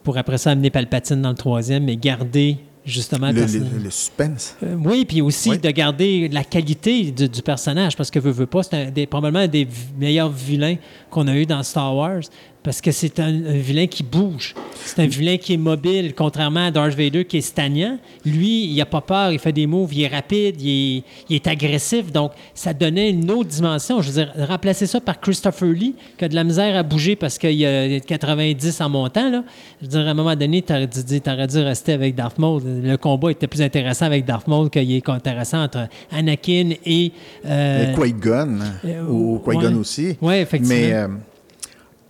pour 0.03 0.17
après 0.17 0.37
ça 0.37 0.51
amener 0.51 0.69
Palpatine 0.69 1.21
dans 1.21 1.29
le 1.29 1.35
troisième, 1.35 1.85
mais 1.85 1.97
garder 1.97 2.57
justement 2.85 3.31
le, 3.31 3.47
suspense. 3.89 4.55
Euh, 4.63 4.75
oui, 4.83 5.05
puis 5.05 5.21
aussi 5.21 5.49
Oui. 5.49 5.57
de 5.57 5.69
garder 5.71 6.29
la 6.29 6.43
qualité 6.43 7.11
du, 7.11 7.27
du 7.27 7.41
personnage, 7.41 7.95
parce 7.97 8.11
que 8.11 8.19
veut, 8.19 8.31
veut 8.31 8.45
pas, 8.45 8.61
c'est 8.61 9.07
probablement 9.07 9.43
un 9.43 9.47
des 9.47 9.67
meilleurs 9.97 10.29
vilains 10.29 10.75
qu'on 11.09 11.27
a 11.27 11.35
eu 11.35 11.45
dans 11.45 11.63
Star 11.63 11.95
Wars, 11.95 12.21
parce 12.65 12.81
que 12.81 12.91
c'est 12.91 13.19
un, 13.19 13.27
un 13.27 13.57
vilain 13.57 13.85
qui 13.85 14.01
bouge. 14.01 14.55
C'est 14.83 14.99
un 15.01 15.05
vilain 15.07 15.37
qui 15.37 15.53
est 15.53 15.57
mobile, 15.57 16.13
contrairement 16.15 16.65
à 16.65 16.71
Darth 16.71 16.95
Vader 16.95 17.23
qui 17.23 17.37
est 17.37 17.41
stagnant. 17.41 17.97
Lui, 18.25 18.65
il 18.65 18.81
a 18.81 18.85
pas 18.87 19.01
peur, 19.01 19.31
il 19.31 19.39
fait 19.39 19.51
des 19.53 19.67
moves, 19.67 19.93
il 19.93 20.03
est 20.03 20.07
rapide, 20.07 20.59
il 20.61 20.97
est, 20.97 21.03
il 21.29 21.35
est 21.35 21.47
agressif, 21.47 22.11
donc 22.11 22.31
ça 22.55 22.73
donnait 22.73 23.11
une 23.11 23.29
autre 23.29 23.49
dimension. 23.49 24.01
Je 24.01 24.11
veux 24.11 24.23
dire, 24.25 24.33
remplacer 24.47 24.87
ça 24.87 24.99
par 24.99 25.21
Christopher 25.21 25.69
Lee, 25.69 25.95
qui 26.17 26.25
a 26.25 26.27
de 26.27 26.35
la 26.35 26.43
misère 26.43 26.75
à 26.75 26.81
bouger 26.83 27.15
parce 27.15 27.37
qu'il 27.37 27.51
y 27.53 27.65
a 27.65 27.99
90 27.99 28.81
en 28.81 28.89
montant, 28.89 29.29
là. 29.29 29.43
Je 29.81 29.85
veux 29.85 29.91
dire, 29.91 30.07
à 30.07 30.11
un 30.11 30.13
moment 30.15 30.35
donné, 30.35 30.63
tu 30.63 30.73
aurais, 30.73 31.47
dû 31.47 31.59
rester 31.59 31.93
avec 31.93 32.15
Darth 32.15 32.39
Maul. 32.39 32.63
Le 32.65 32.95
combat 32.97 33.29
était 33.31 33.47
plus 33.47 33.61
intéressant 33.61 34.07
avec 34.07 34.25
Darth 34.25 34.47
Maul 34.47 34.71
qu'il 34.71 34.91
est 34.91 35.07
intéressant 35.07 35.63
entre 35.63 35.87
Anakin 36.11 36.71
et... 36.85 37.11
euh, 37.45 37.93
Qui-Gon, 37.93 38.59
euh, 38.85 39.05
ou 39.07 39.39
Qui-Gon 39.39 39.61
ouais. 39.61 39.73
aussi. 39.75 40.17
Ouais, 40.19 40.41
effectivement. 40.41 40.75
Mais 40.75 40.93
euh, 40.93 41.07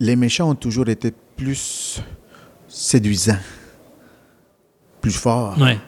les 0.00 0.16
méchants 0.16 0.50
ont 0.50 0.54
toujours 0.54 0.88
été 0.88 1.12
plus 1.36 2.00
séduisants, 2.68 3.38
plus 5.00 5.12
forts. 5.12 5.56
ouais. 5.60 5.78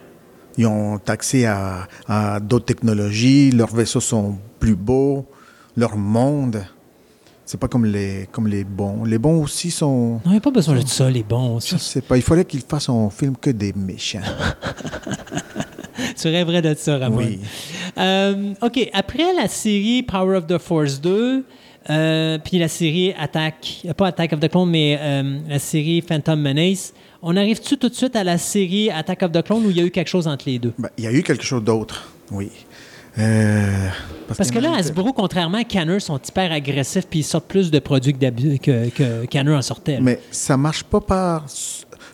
Ils 0.57 0.67
ont 0.67 0.99
accès 1.07 1.45
à, 1.47 1.87
à 2.09 2.41
d'autres 2.41 2.65
technologies, 2.65 3.53
leurs 3.53 3.73
vaisseaux 3.73 4.01
sont 4.01 4.37
plus 4.59 4.75
beaux, 4.75 5.25
leur 5.77 5.97
monde. 5.97 6.65
C'est 7.45 7.61
pas 7.61 7.69
comme 7.69 7.87
les, 7.87 8.29
comme 8.33 8.49
les 8.49 8.65
bons. 8.65 9.05
Les 9.05 9.19
bons 9.19 9.41
aussi 9.45 9.71
sont. 9.71 10.21
On 10.25 10.31
n'a 10.31 10.41
pas 10.41 10.51
besoin 10.51 10.75
de 10.83 10.89
ça, 10.89 11.09
les 11.09 11.23
bons. 11.23 11.61
Je 11.61 11.69
Ça. 11.69 11.79
sais 11.79 12.01
pas. 12.01 12.17
Il 12.17 12.23
fallait 12.23 12.45
qu'ils 12.45 12.63
fassent 12.63 12.89
un 12.89 13.09
film 13.09 13.37
que 13.37 13.51
des 13.51 13.73
méchants. 13.73 14.19
Tu 16.21 16.27
rêverais 16.29 16.63
de 16.63 16.75
ça, 16.75 16.99
Ramon. 16.99 17.19
Oui. 17.19 17.39
Euh, 17.97 18.53
OK, 18.61 18.91
après 18.93 19.33
la 19.35 19.47
série 19.47 20.03
Power 20.03 20.37
of 20.39 20.47
the 20.49 20.59
Force 20.59 21.01
2, 21.01 21.45
euh, 21.91 22.39
puis 22.39 22.59
la 22.59 22.69
série 22.69 23.15
Attack, 23.19 23.83
euh, 23.87 23.93
pas 23.95 24.09
Attack 24.09 24.33
of 24.33 24.41
the 24.41 24.49
Clone, 24.49 24.71
mais 24.71 24.99
euh, 25.01 25.39
la 25.49 25.59
série 25.59 26.01
Phantom 26.01 26.41
Menace, 26.41 26.93
on 27.23 27.37
arrive-tu 27.37 27.77
tout 27.77 27.89
de 27.89 27.95
suite 27.95 28.15
à 28.17 28.25
la 28.25 28.39
série 28.39 28.91
Attack 28.91 29.23
of 29.23 29.33
the 29.33 29.43
Clone 29.43 29.65
où 29.67 29.71
il 29.71 29.77
y 29.77 29.81
a 29.81 29.85
eu 29.85 29.91
quelque 29.91 30.09
chose 30.09 30.27
entre 30.29 30.45
les 30.49 30.59
deux? 30.59 30.73
Ben, 30.79 30.91
il 30.99 31.05
y 31.05 31.07
a 31.07 31.13
eu 31.13 31.23
quelque 31.23 31.45
chose 31.45 31.65
d'autre. 31.65 32.13
Oui. 32.31 32.51
Euh, 33.19 33.89
Parce 34.37 34.51
que 34.51 34.59
là, 34.59 34.75
Hasbro, 34.77 35.13
contrairement 35.13 35.59
à 35.59 35.65
Canner, 35.65 35.99
sont 35.99 36.19
hyper 36.19 36.53
agressifs 36.53 37.07
puis 37.09 37.21
ils 37.21 37.25
sortent 37.25 37.49
plus 37.49 37.71
de 37.71 37.79
produits 37.79 38.13
que, 38.13 38.57
que, 38.59 38.89
que 38.91 39.25
Canner 39.27 39.55
en 39.55 39.63
sortait. 39.63 39.95
là. 39.95 40.01
Mais 40.03 40.21
ça 40.31 40.57
marche 40.57 40.85
pas 40.85 41.01
par 41.01 41.47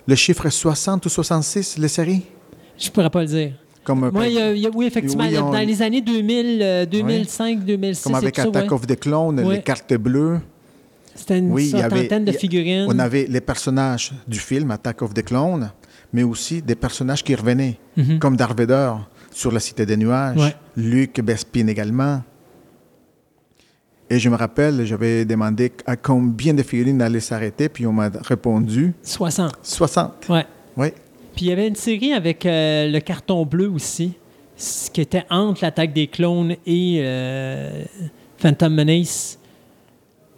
le 0.07 0.14
chiffre 0.14 0.49
60 0.49 1.05
ou 1.05 1.09
66, 1.09 1.79
les 1.79 1.89
séries? 1.89 2.22
Je 2.79 2.91
pourrais 2.91 3.11
pas 3.11 3.20
le 3.22 3.27
dire. 3.29 3.53
Comme, 3.85 4.11
Moi, 4.11 4.26
il 4.28 4.32
y 4.32 4.39
a- 4.39 4.53
il 4.53 4.59
y 4.62 4.66
a- 4.66 4.70
oui, 4.74 4.87
effectivement, 4.87 5.24
Oui, 5.24 5.37
on- 5.39 5.51
dans 5.53 5.59
les 5.59 5.82
années 5.82 6.01
2000, 6.01 6.61
euh, 6.62 6.87
2005, 6.87 7.64
2006, 7.64 8.05
comme 8.05 8.14
avec 8.14 8.39
Attack 8.39 8.64
ouais. 8.64 8.72
of 8.72 8.87
the 8.87 8.99
Clone, 8.99 9.41
Ouais. 9.45 9.57
les 9.57 9.62
cartes 9.62 9.93
bleues. 9.95 10.39
C'était 11.14 11.39
une 11.39 11.53
Oui, 11.53 11.70
il 11.72 11.78
y 11.78 11.82
avait- 11.82 12.03
centaine 12.03 12.24
de 12.24 12.32
figurines. 12.32 12.87
On 12.89 12.99
avait 12.99 13.26
les 13.28 13.41
personnages 13.43 14.12
du 14.26 14.39
film 14.41 14.70
Attack 14.70 15.03
of 15.03 15.12
the 15.14 15.22
Clone, 15.22 15.70
mais 16.12 16.22
aussi 16.22 16.62
des 16.62 16.74
personnages 16.74 17.22
qui 17.22 17.35
revenaient, 17.35 17.78
Mhm. 17.97 18.18
comme 18.18 18.37
Darth 18.37 18.59
Vader 18.59 18.93
sur 19.30 19.53
la 19.53 19.61
Cité 19.61 19.85
des 19.87 19.97
Nuages, 19.97 20.39
Ouais. 20.39 20.55
Luke 20.76 21.20
Bespin 21.20 21.66
également. 21.68 22.22
Et 24.11 24.18
je 24.18 24.28
me 24.28 24.37
rappelle, 24.37 24.85
j'avais 24.85 25.24
demandé 25.24 25.72
à 25.87 25.97
combien 25.97 26.53
de 26.55 26.62
figurines 26.62 27.01
allaient 27.01 27.20
s'arrêter, 27.20 27.68
puis 27.68 27.87
on 27.87 27.93
m'a 27.93 28.11
répondu 28.22 28.93
60. 29.03 29.53
60. 29.62 30.26
Ouais. 30.28 30.47
Oui. 30.76 30.89
Puis 31.35 31.47
il 31.47 31.49
y 31.49 31.53
avait 31.53 31.66
une 31.68 31.74
série 31.76 32.12
avec 32.12 32.47
euh, 32.47 32.89
le 32.89 33.01
carton 33.01 33.45
bleu 33.45 33.68
aussi, 33.68 34.12
ce 34.57 34.91
qui 34.91 35.01
était 35.01 35.24
entre 35.30 35.64
l'attaque 35.64 35.93
des 35.93 36.07
clones 36.07 36.57
et 36.66 36.99
euh, 37.01 37.85
Phantom 38.39 38.72
Menace. 38.74 39.39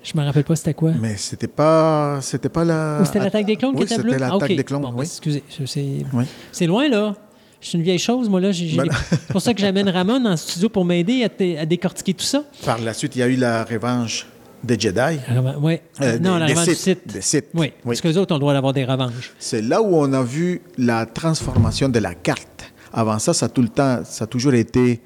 Je 0.03 0.13
me 0.17 0.25
rappelle 0.25 0.45
pas 0.45 0.55
c'était 0.57 0.73
quoi. 0.75 0.93
Mais 1.01 1.17
c'était 1.17 1.49
pas, 1.49 2.21
c'était 2.23 2.49
pas 2.49 2.65
la. 2.65 3.01
Ou 3.03 3.05
c'était 3.05 3.19
l'attaque 3.19 3.45
des 3.47 3.57
clones 3.57 3.75
oui, 3.77 3.85
qui 3.87 3.93
était 3.93 4.03
bleue? 4.03 4.13
c'était 4.13 4.25
Ah, 4.25 4.31
l'attaque 4.35 4.57
des 4.57 4.65
clones, 4.65 4.83
Bon, 4.83 4.91
ben, 4.91 4.99
oui. 5.01 5.05
excusez, 5.05 5.43
c'est 5.67 6.05
Oui. 6.13 6.67
loin 6.67 6.89
là. 6.89 7.15
Je 7.61 7.69
suis 7.71 7.79
une 7.79 7.85
vieille 7.85 7.99
chose, 7.99 8.29
moi 8.29 8.41
là. 8.41 8.51
Ben- 8.77 8.89
C'est 9.11 9.27
pour 9.33 9.41
ça 9.41 9.53
que 9.53 9.61
j'amène 9.61 9.89
Ramon 9.89 10.25
en 10.27 10.37
studio 10.37 10.69
pour 10.69 10.85
m'aider 10.85 11.25
à, 11.25 11.61
à 11.61 11.67
décortiquer 11.67 12.15
tout 12.15 12.25
ça. 12.25 12.45
Par 12.65 12.79
la 12.79 12.93
suite, 12.95 13.17
il 13.17 13.19
y 13.19 13.23
a 13.23 13.27
eu 13.27 13.35
la 13.37 13.65
revanche 13.65 14.27
des 14.67 14.79
Jedi. 14.79 15.19
Oui. 15.61 15.79
Euh, 16.03 16.19
non, 16.19 16.35
des- 16.35 16.55
la 16.55 16.65
des 16.65 16.75
Sith, 16.75 17.01
des 17.13 17.21
Sith, 17.23 17.47
Oui, 17.55 17.67
oui. 17.67 17.73
parce 17.85 18.01
qu'eux 18.01 18.17
autres 18.19 18.33
ont 18.33 18.37
le 18.37 18.41
droit 18.41 18.53
d'avoir 18.53 18.73
des 18.73 18.85
revanches. 18.85 19.33
C'est 19.39 19.63
là 19.63 19.81
où 19.81 19.95
on 19.97 20.13
a 20.13 20.23
vu 20.23 20.61
la 20.77 21.07
transformation 21.07 21.89
de 21.89 21.99
la 21.99 22.15
carte 22.15 22.73
Avant 22.93 23.19
ça, 23.19 23.33
ça 23.35 23.47
a, 23.47 23.49
tout 23.49 23.63
le 23.63 23.69
temps, 23.69 24.01
ça 24.05 24.25
a 24.25 24.27
toujours 24.27 24.55
été 24.55 25.01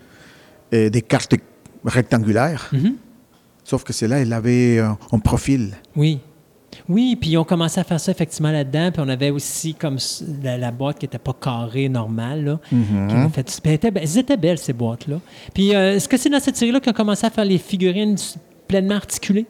euh, 0.74 0.90
des 0.90 1.02
cartes 1.02 1.34
rectangulaires. 1.84 2.68
Mhm. 2.72 2.94
Sauf 3.64 3.84
que 3.84 3.92
celle-là, 3.92 4.18
elle 4.20 4.32
avait 4.32 4.78
euh, 4.78 4.88
un 5.12 5.18
profil. 5.18 5.72
Oui. 5.96 6.20
Oui, 6.88 7.16
puis 7.20 7.36
on 7.36 7.42
commençait 7.44 7.80
à 7.80 7.84
faire 7.84 7.98
ça 7.98 8.12
effectivement 8.12 8.52
là-dedans. 8.52 8.90
Puis 8.92 9.02
on 9.04 9.08
avait 9.08 9.30
aussi 9.30 9.74
comme 9.74 9.98
la, 10.42 10.56
la 10.56 10.70
boîte 10.70 10.98
qui 11.00 11.04
n'était 11.06 11.18
pas 11.18 11.32
carrée 11.40 11.88
normale. 11.88 12.44
Là, 12.44 12.60
qui 12.68 12.74
m'a 12.74 13.28
fait- 13.28 13.60
elles, 13.64 13.72
étaient, 13.74 13.92
elles 13.94 14.18
étaient 14.18 14.36
belles, 14.36 14.58
ces 14.58 14.72
boîtes-là. 14.72 15.16
Puis 15.52 15.74
euh, 15.74 15.96
est-ce 15.96 16.08
que 16.08 16.16
c'est 16.16 16.30
dans 16.30 16.38
cette 16.40 16.56
série-là 16.56 16.78
qu'on 16.80 16.90
a 16.90 16.94
commencé 16.94 17.26
à 17.26 17.30
faire 17.30 17.44
les 17.44 17.58
figurines 17.58 18.16
pleinement 18.70 18.94
articulées? 18.96 19.46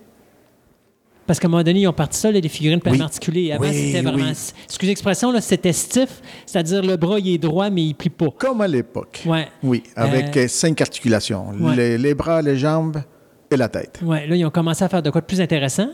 Parce 1.26 1.38
qu'à 1.38 1.46
un 1.46 1.50
moment 1.50 1.62
donné, 1.62 1.80
ils 1.80 1.86
ont 1.88 1.92
parti 1.92 2.18
ça, 2.18 2.32
là, 2.32 2.40
les 2.40 2.48
figurines 2.48 2.80
pleinement 2.80 3.00
Oui. 3.04 3.04
articulées. 3.04 3.52
Avant, 3.52 3.64
Oui, 3.64 3.72
c'était 3.74 4.02
vraiment. 4.02 4.24
oui. 4.24 4.52
Excusez 4.64 4.90
l'expression, 4.92 5.32
c'était 5.40 5.72
stiff, 5.72 6.20
c'est-à-dire 6.46 6.82
le 6.82 6.96
bras, 6.96 7.18
il 7.20 7.34
est 7.34 7.38
droit, 7.38 7.70
mais 7.70 7.82
il 7.84 7.94
plie 7.94 8.10
pas. 8.10 8.28
Comme 8.36 8.60
à 8.62 8.66
l'époque. 8.66 9.22
Ouais. 9.26 9.46
Oui, 9.62 9.82
avec 9.94 10.36
Euh, 10.36 10.44
euh, 10.44 10.48
cinq 10.48 10.80
articulations. 10.80 11.50
ouais. 11.60 11.76
Les, 11.76 11.98
les 11.98 12.14
bras, 12.14 12.42
les 12.42 12.56
jambes 12.56 13.02
et 13.50 13.56
la 13.56 13.68
tête. 13.68 14.00
Ouais, 14.02 14.26
là, 14.26 14.34
ils 14.34 14.44
ont 14.44 14.50
commencé 14.50 14.82
à 14.82 14.88
faire 14.88 15.02
de 15.02 15.10
quoi 15.10 15.20
de 15.20 15.26
plus 15.26 15.40
intéressant? 15.40 15.88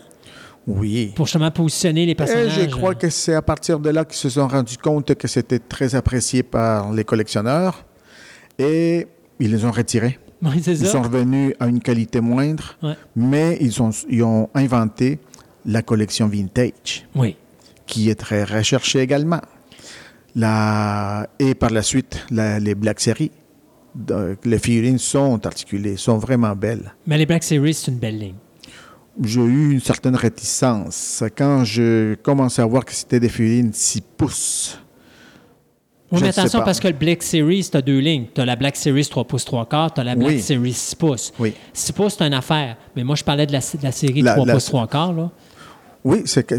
Oui. 0.65 1.13
pour 1.15 1.25
justement 1.27 1.49
positionner 1.51 2.05
les 2.05 2.11
Et 2.11 2.15
personnages. 2.15 2.59
je 2.59 2.65
crois 2.69 2.93
que 2.93 3.09
c'est 3.09 3.33
à 3.35 3.41
partir 3.41 3.79
de 3.79 3.89
là 3.89 4.03
qu'ils 4.03 4.17
se 4.17 4.27
sont 4.29 4.47
rendus 4.49 4.75
compte 4.77 5.15
que 5.15 5.25
c'était 5.25 5.59
très 5.59 5.95
apprécié 5.95 6.43
par 6.43 6.91
les 6.91 7.05
collectionneurs 7.05 7.85
et 8.59 9.07
ils 9.39 9.49
les 9.51 9.63
ont 9.63 9.71
retirés. 9.71 10.19
Ils 10.41 10.77
sont 10.85 11.01
revenus 11.01 11.53
à 11.59 11.67
une 11.67 11.79
qualité 11.79 12.21
moindre, 12.21 12.75
Ouais. 12.83 12.93
mais 13.15 13.57
ils 13.59 13.81
ont, 13.81 13.89
ils 14.09 14.23
ont 14.23 14.49
inventé 14.53 15.19
la 15.65 15.81
collection 15.81 16.27
vintage, 16.27 17.07
Oui. 17.15 17.35
qui 17.85 18.09
est 18.09 18.15
très 18.15 18.43
recherchée 18.43 18.99
également. 18.99 19.41
La, 20.35 21.27
et 21.39 21.55
par 21.55 21.71
la 21.71 21.81
suite, 21.81 22.25
la- 22.29 22.59
les 22.59 22.75
Black 22.75 22.99
Series. 22.99 23.31
Donc, 23.95 24.45
les 24.45 24.59
figurines 24.59 24.99
sont 24.99 25.43
articulées, 25.45 25.97
sont 25.97 26.17
vraiment 26.19 26.55
belles. 26.55 26.93
Mais 27.07 27.17
les 27.17 27.25
Black 27.25 27.43
Series, 27.43 27.73
c'est 27.73 27.91
une 27.91 27.97
belle 27.97 28.19
ligne. 28.19 28.35
J'ai 29.23 29.41
eu 29.41 29.71
une 29.71 29.79
certaine 29.79 30.15
réticence 30.15 31.23
quand 31.35 31.63
je 31.63 32.13
commençais 32.15 32.61
à 32.61 32.65
voir 32.67 32.85
que 32.85 32.93
c'était 32.93 33.19
des 33.19 33.29
figurines 33.29 33.73
6 33.73 34.01
pouces. 34.15 34.79
Oui, 36.11 36.19
mais 36.21 36.27
ne 36.27 36.31
attention, 36.31 36.61
parce 36.63 36.79
que 36.79 36.87
le 36.87 36.93
Black 36.93 37.21
Series, 37.21 37.67
tu 37.69 37.75
as 37.75 37.81
deux 37.81 37.99
lignes. 37.99 38.27
Tu 38.33 38.39
as 38.39 38.45
la 38.45 38.55
Black 38.55 38.77
Series 38.77 39.05
3 39.05 39.25
pouces 39.25 39.43
3 39.43 39.65
quarts, 39.65 39.93
tu 39.93 39.99
as 39.99 40.03
la 40.05 40.15
Black 40.15 40.29
Oui. 40.29 40.41
Series 40.41 40.71
6 40.73 40.95
pouces. 40.95 41.33
Oui. 41.37 41.53
6 41.73 41.91
pouces, 41.91 42.15
c'est 42.17 42.25
une 42.25 42.33
affaire. 42.33 42.77
Mais 42.95 43.03
moi, 43.03 43.15
je 43.15 43.23
parlais 43.25 43.45
de 43.45 43.51
la, 43.51 43.59
de 43.59 43.83
la 43.83 43.91
série 43.91 44.21
La- 44.21 44.33
3 44.35 44.45
la- 44.45 44.53
pouces 44.53 44.65
3 44.65 44.87
quarts. 44.87 45.11
Là. 45.13 45.29
Oui, 46.05 46.21
c'est 46.25 46.45
que 46.45 46.55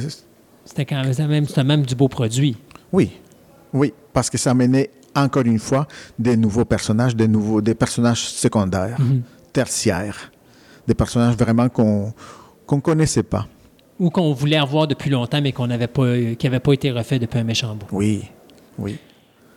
C'était 0.66 0.84
quand 0.84 1.02
même, 1.02 1.46
même, 1.64 1.86
du 1.86 1.94
beau 1.94 2.08
produit. 2.08 2.56
Oui, 2.92 3.10
oui, 3.72 3.94
parce 4.12 4.28
que 4.28 4.36
ça 4.36 4.50
amenait 4.50 4.90
encore 5.16 5.44
une 5.46 5.58
fois 5.58 5.86
des 6.18 6.36
nouveaux 6.36 6.66
personnages, 6.66 7.16
des 7.16 7.26
nouveaux, 7.28 7.62
des 7.62 7.74
personnages 7.74 8.24
secondaires, 8.24 9.00
Mhm. 9.00 9.22
tertiaires, 9.52 10.30
des 10.86 10.94
personnages 10.94 11.36
vraiment 11.36 11.68
qu'on 11.70 12.12
qu'on 12.66 12.80
connaissait 12.80 13.22
pas. 13.22 13.46
Ou 13.98 14.10
qu'on 14.10 14.34
voulait 14.34 14.60
revoir 14.60 14.86
depuis 14.86 15.08
longtemps, 15.08 15.40
mais 15.40 15.52
qu'on 15.52 15.66
n'avait 15.66 15.86
pas, 15.86 16.02
euh, 16.02 16.34
qui 16.34 16.44
n'avait 16.46 16.60
pas 16.60 16.74
été 16.74 16.90
refait 16.90 17.18
depuis 17.18 17.38
un 17.38 17.44
méchant 17.44 17.74
bout. 17.74 17.86
Oui, 17.92 18.24
oui, 18.78 18.98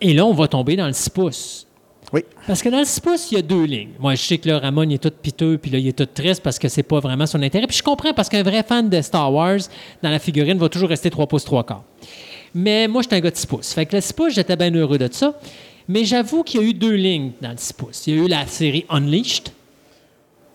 Et 0.01 0.13
là, 0.13 0.25
on 0.25 0.33
va 0.33 0.47
tomber 0.47 0.75
dans 0.75 0.87
le 0.87 0.93
6 0.93 1.09
pouces. 1.11 1.67
oui, 2.11 2.21
Parce 2.47 2.61
que 2.61 2.69
dans 2.69 2.79
le 2.79 2.85
6 2.85 2.99
pouces, 2.99 3.31
il 3.31 3.35
y 3.35 3.37
a 3.37 3.41
deux 3.41 3.63
lignes. 3.65 3.91
Moi, 3.99 4.15
je 4.15 4.21
sais 4.23 4.37
que 4.37 4.49
là, 4.49 4.59
Ramon, 4.59 4.83
il 4.83 4.93
est 4.93 4.97
tout 4.97 5.11
piteux, 5.21 5.57
puis 5.61 5.69
là, 5.71 5.77
il 5.77 5.87
est 5.87 5.93
tout 5.97 6.05
triste 6.07 6.41
parce 6.41 6.57
que 6.59 6.67
c'est 6.67 6.83
pas 6.83 6.99
vraiment 6.99 7.25
son 7.27 7.41
intérêt. 7.41 7.67
Puis 7.67 7.77
je 7.77 7.83
comprends 7.83 8.13
parce 8.13 8.27
qu'un 8.29 8.43
vrai 8.43 8.63
fan 8.63 8.89
de 8.89 9.01
Star 9.01 9.31
Wars, 9.31 9.59
dans 10.01 10.09
la 10.09 10.19
figurine, 10.19 10.57
va 10.57 10.69
toujours 10.69 10.89
rester 10.89 11.09
3 11.09 11.27
pouces 11.27 11.45
3 11.45 11.63
quarts. 11.65 11.83
Mais 12.53 12.87
moi, 12.87 13.01
j'étais 13.01 13.15
un 13.15 13.19
gars 13.21 13.31
de 13.31 13.37
6 13.37 13.45
pouces. 13.45 13.73
Fait 13.73 13.85
que 13.85 13.95
le 13.95 14.01
6 14.01 14.13
pouces, 14.13 14.33
j'étais 14.33 14.55
bien 14.55 14.73
heureux 14.73 14.97
de 14.97 15.07
ça. 15.11 15.39
Mais 15.87 16.03
j'avoue 16.05 16.43
qu'il 16.43 16.61
y 16.61 16.63
a 16.63 16.67
eu 16.67 16.73
deux 16.73 16.93
lignes 16.95 17.31
dans 17.41 17.51
le 17.51 17.57
6 17.57 17.73
pouces. 17.73 18.07
Il 18.07 18.15
y 18.15 18.19
a 18.19 18.23
eu 18.23 18.27
la 18.27 18.45
série 18.47 18.85
Unleashed, 18.89 19.49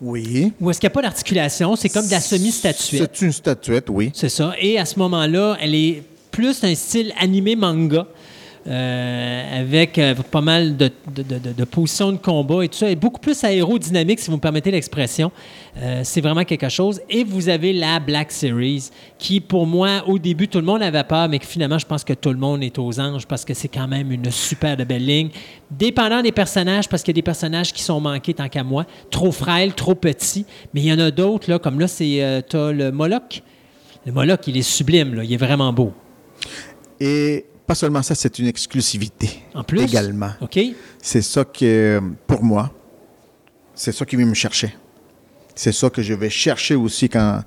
oui. 0.01 0.51
où 0.59 0.69
est-ce 0.69 0.79
qu'il 0.79 0.87
n'y 0.87 0.91
a 0.91 0.95
pas 0.95 1.01
d'articulation, 1.01 1.75
c'est 1.75 1.89
comme 1.89 2.05
de 2.05 2.11
la 2.11 2.19
semi-statuette. 2.19 3.11
C'est 3.15 3.25
une 3.25 3.31
statuette, 3.31 3.85
oui. 3.89 4.11
C'est 4.13 4.29
ça. 4.29 4.53
Et 4.59 4.77
à 4.77 4.85
ce 4.85 4.99
moment-là, 4.99 5.57
elle 5.59 5.73
est 5.73 6.03
plus 6.31 6.63
un 6.63 6.75
style 6.75 7.13
animé 7.19 7.55
manga. 7.55 8.07
Euh, 8.67 9.61
avec 9.61 9.97
euh, 9.97 10.13
pas 10.29 10.41
mal 10.41 10.75
de, 10.75 10.91
de, 11.15 11.23
de- 11.23 11.63
positions 11.63 12.11
de 12.11 12.17
combat 12.17 12.65
et 12.65 12.67
tout 12.67 12.77
ça, 12.77 12.89
et 12.89 12.95
beaucoup 12.95 13.19
plus 13.21 13.41
aérodynamique, 13.43 14.19
si 14.19 14.29
vous 14.29 14.35
me 14.35 14.41
permettez 14.41 14.71
l'expression. 14.71 15.31
Euh, 15.77 16.01
c'est 16.03 16.19
vraiment 16.19 16.43
quelque 16.43 16.67
chose. 16.67 16.99
Et 17.09 17.23
vous 17.23 17.47
avez 17.47 17.71
la 17.71 17.99
Black 17.99 18.31
Series, 18.31 18.89
qui 19.17 19.39
pour 19.39 19.65
moi, 19.65 20.03
au 20.07 20.19
début, 20.19 20.47
tout 20.47 20.57
le 20.57 20.65
monde 20.65 20.81
avait 20.81 21.03
peur, 21.03 21.29
mais 21.29 21.39
que 21.39 21.45
finalement, 21.45 21.77
je 21.77 21.85
pense 21.85 22.03
que 22.03 22.13
tout 22.13 22.31
le 22.31 22.37
monde 22.37 22.61
est 22.63 22.77
aux 22.77 22.99
anges 22.99 23.25
parce 23.25 23.45
que 23.45 23.53
c'est 23.53 23.69
quand 23.69 23.87
même 23.87 24.11
une 24.11 24.29
super 24.31 24.75
belle 24.75 25.05
ligne. 25.05 25.29
Dépendant 25.71 26.21
des 26.21 26.31
personnages, 26.33 26.89
parce 26.89 27.03
qu'il 27.03 27.13
y 27.13 27.15
a 27.15 27.21
des 27.21 27.21
personnages 27.21 27.71
qui 27.71 27.83
sont 27.83 28.01
manqués 28.01 28.33
tant 28.33 28.49
qu'à 28.49 28.63
moi, 28.63 28.85
trop 29.11 29.31
frêles, 29.31 29.73
trop 29.73 29.95
petits, 29.95 30.45
mais 30.73 30.81
il 30.81 30.87
y 30.87 30.93
en 30.93 30.99
a 30.99 31.11
d'autres, 31.11 31.49
là, 31.49 31.57
comme 31.59 31.79
là, 31.79 31.87
c'est 31.87 32.43
t'as 32.49 32.71
le 32.71 32.91
Moloch. 32.91 33.41
Le 34.05 34.11
Moloch, 34.11 34.47
il 34.47 34.57
est 34.57 34.61
sublime, 34.61 35.15
là. 35.15 35.23
il 35.23 35.31
est 35.31 35.37
vraiment 35.37 35.71
beau. 35.71 35.91
Et 36.99 37.45
pas 37.67 37.75
seulement 37.75 38.01
ça, 38.01 38.15
c'est 38.15 38.39
une 38.39 38.47
exclusivité 38.47 39.29
En 39.53 39.63
plus? 39.63 39.81
également. 39.81 40.31
OK? 40.41 40.57
C'est 41.01 41.21
ça 41.21 41.43
que, 41.43 42.01
pour 42.25 42.41
moi, 42.43 42.71
c'est 43.75 43.91
ça 43.91 44.05
qui 44.05 44.15
vient 44.15 44.25
me 44.25 44.33
chercher. 44.33 44.73
C'est 45.53 45.73
ça 45.73 45.89
que 45.89 46.01
je 46.01 46.13
vais 46.13 46.29
chercher 46.29 46.75
aussi 46.75 47.09
quand 47.09 47.41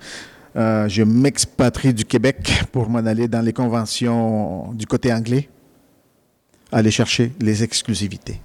euh, 0.57 0.89
je 0.89 1.03
m'expatrie 1.03 1.95
du 1.95 2.05
Québec 2.05 2.64
pour 2.71 2.89
m'en 2.91 2.99
aller 2.99 3.29
dans 3.29 3.41
les 3.41 3.53
conventions 3.53 4.73
du 4.75 4.87
côté 4.87 5.12
anglais. 5.12 5.49
Aller 6.71 6.91
chercher 6.91 7.33
les 7.41 7.62
exclusivités. 7.64 8.41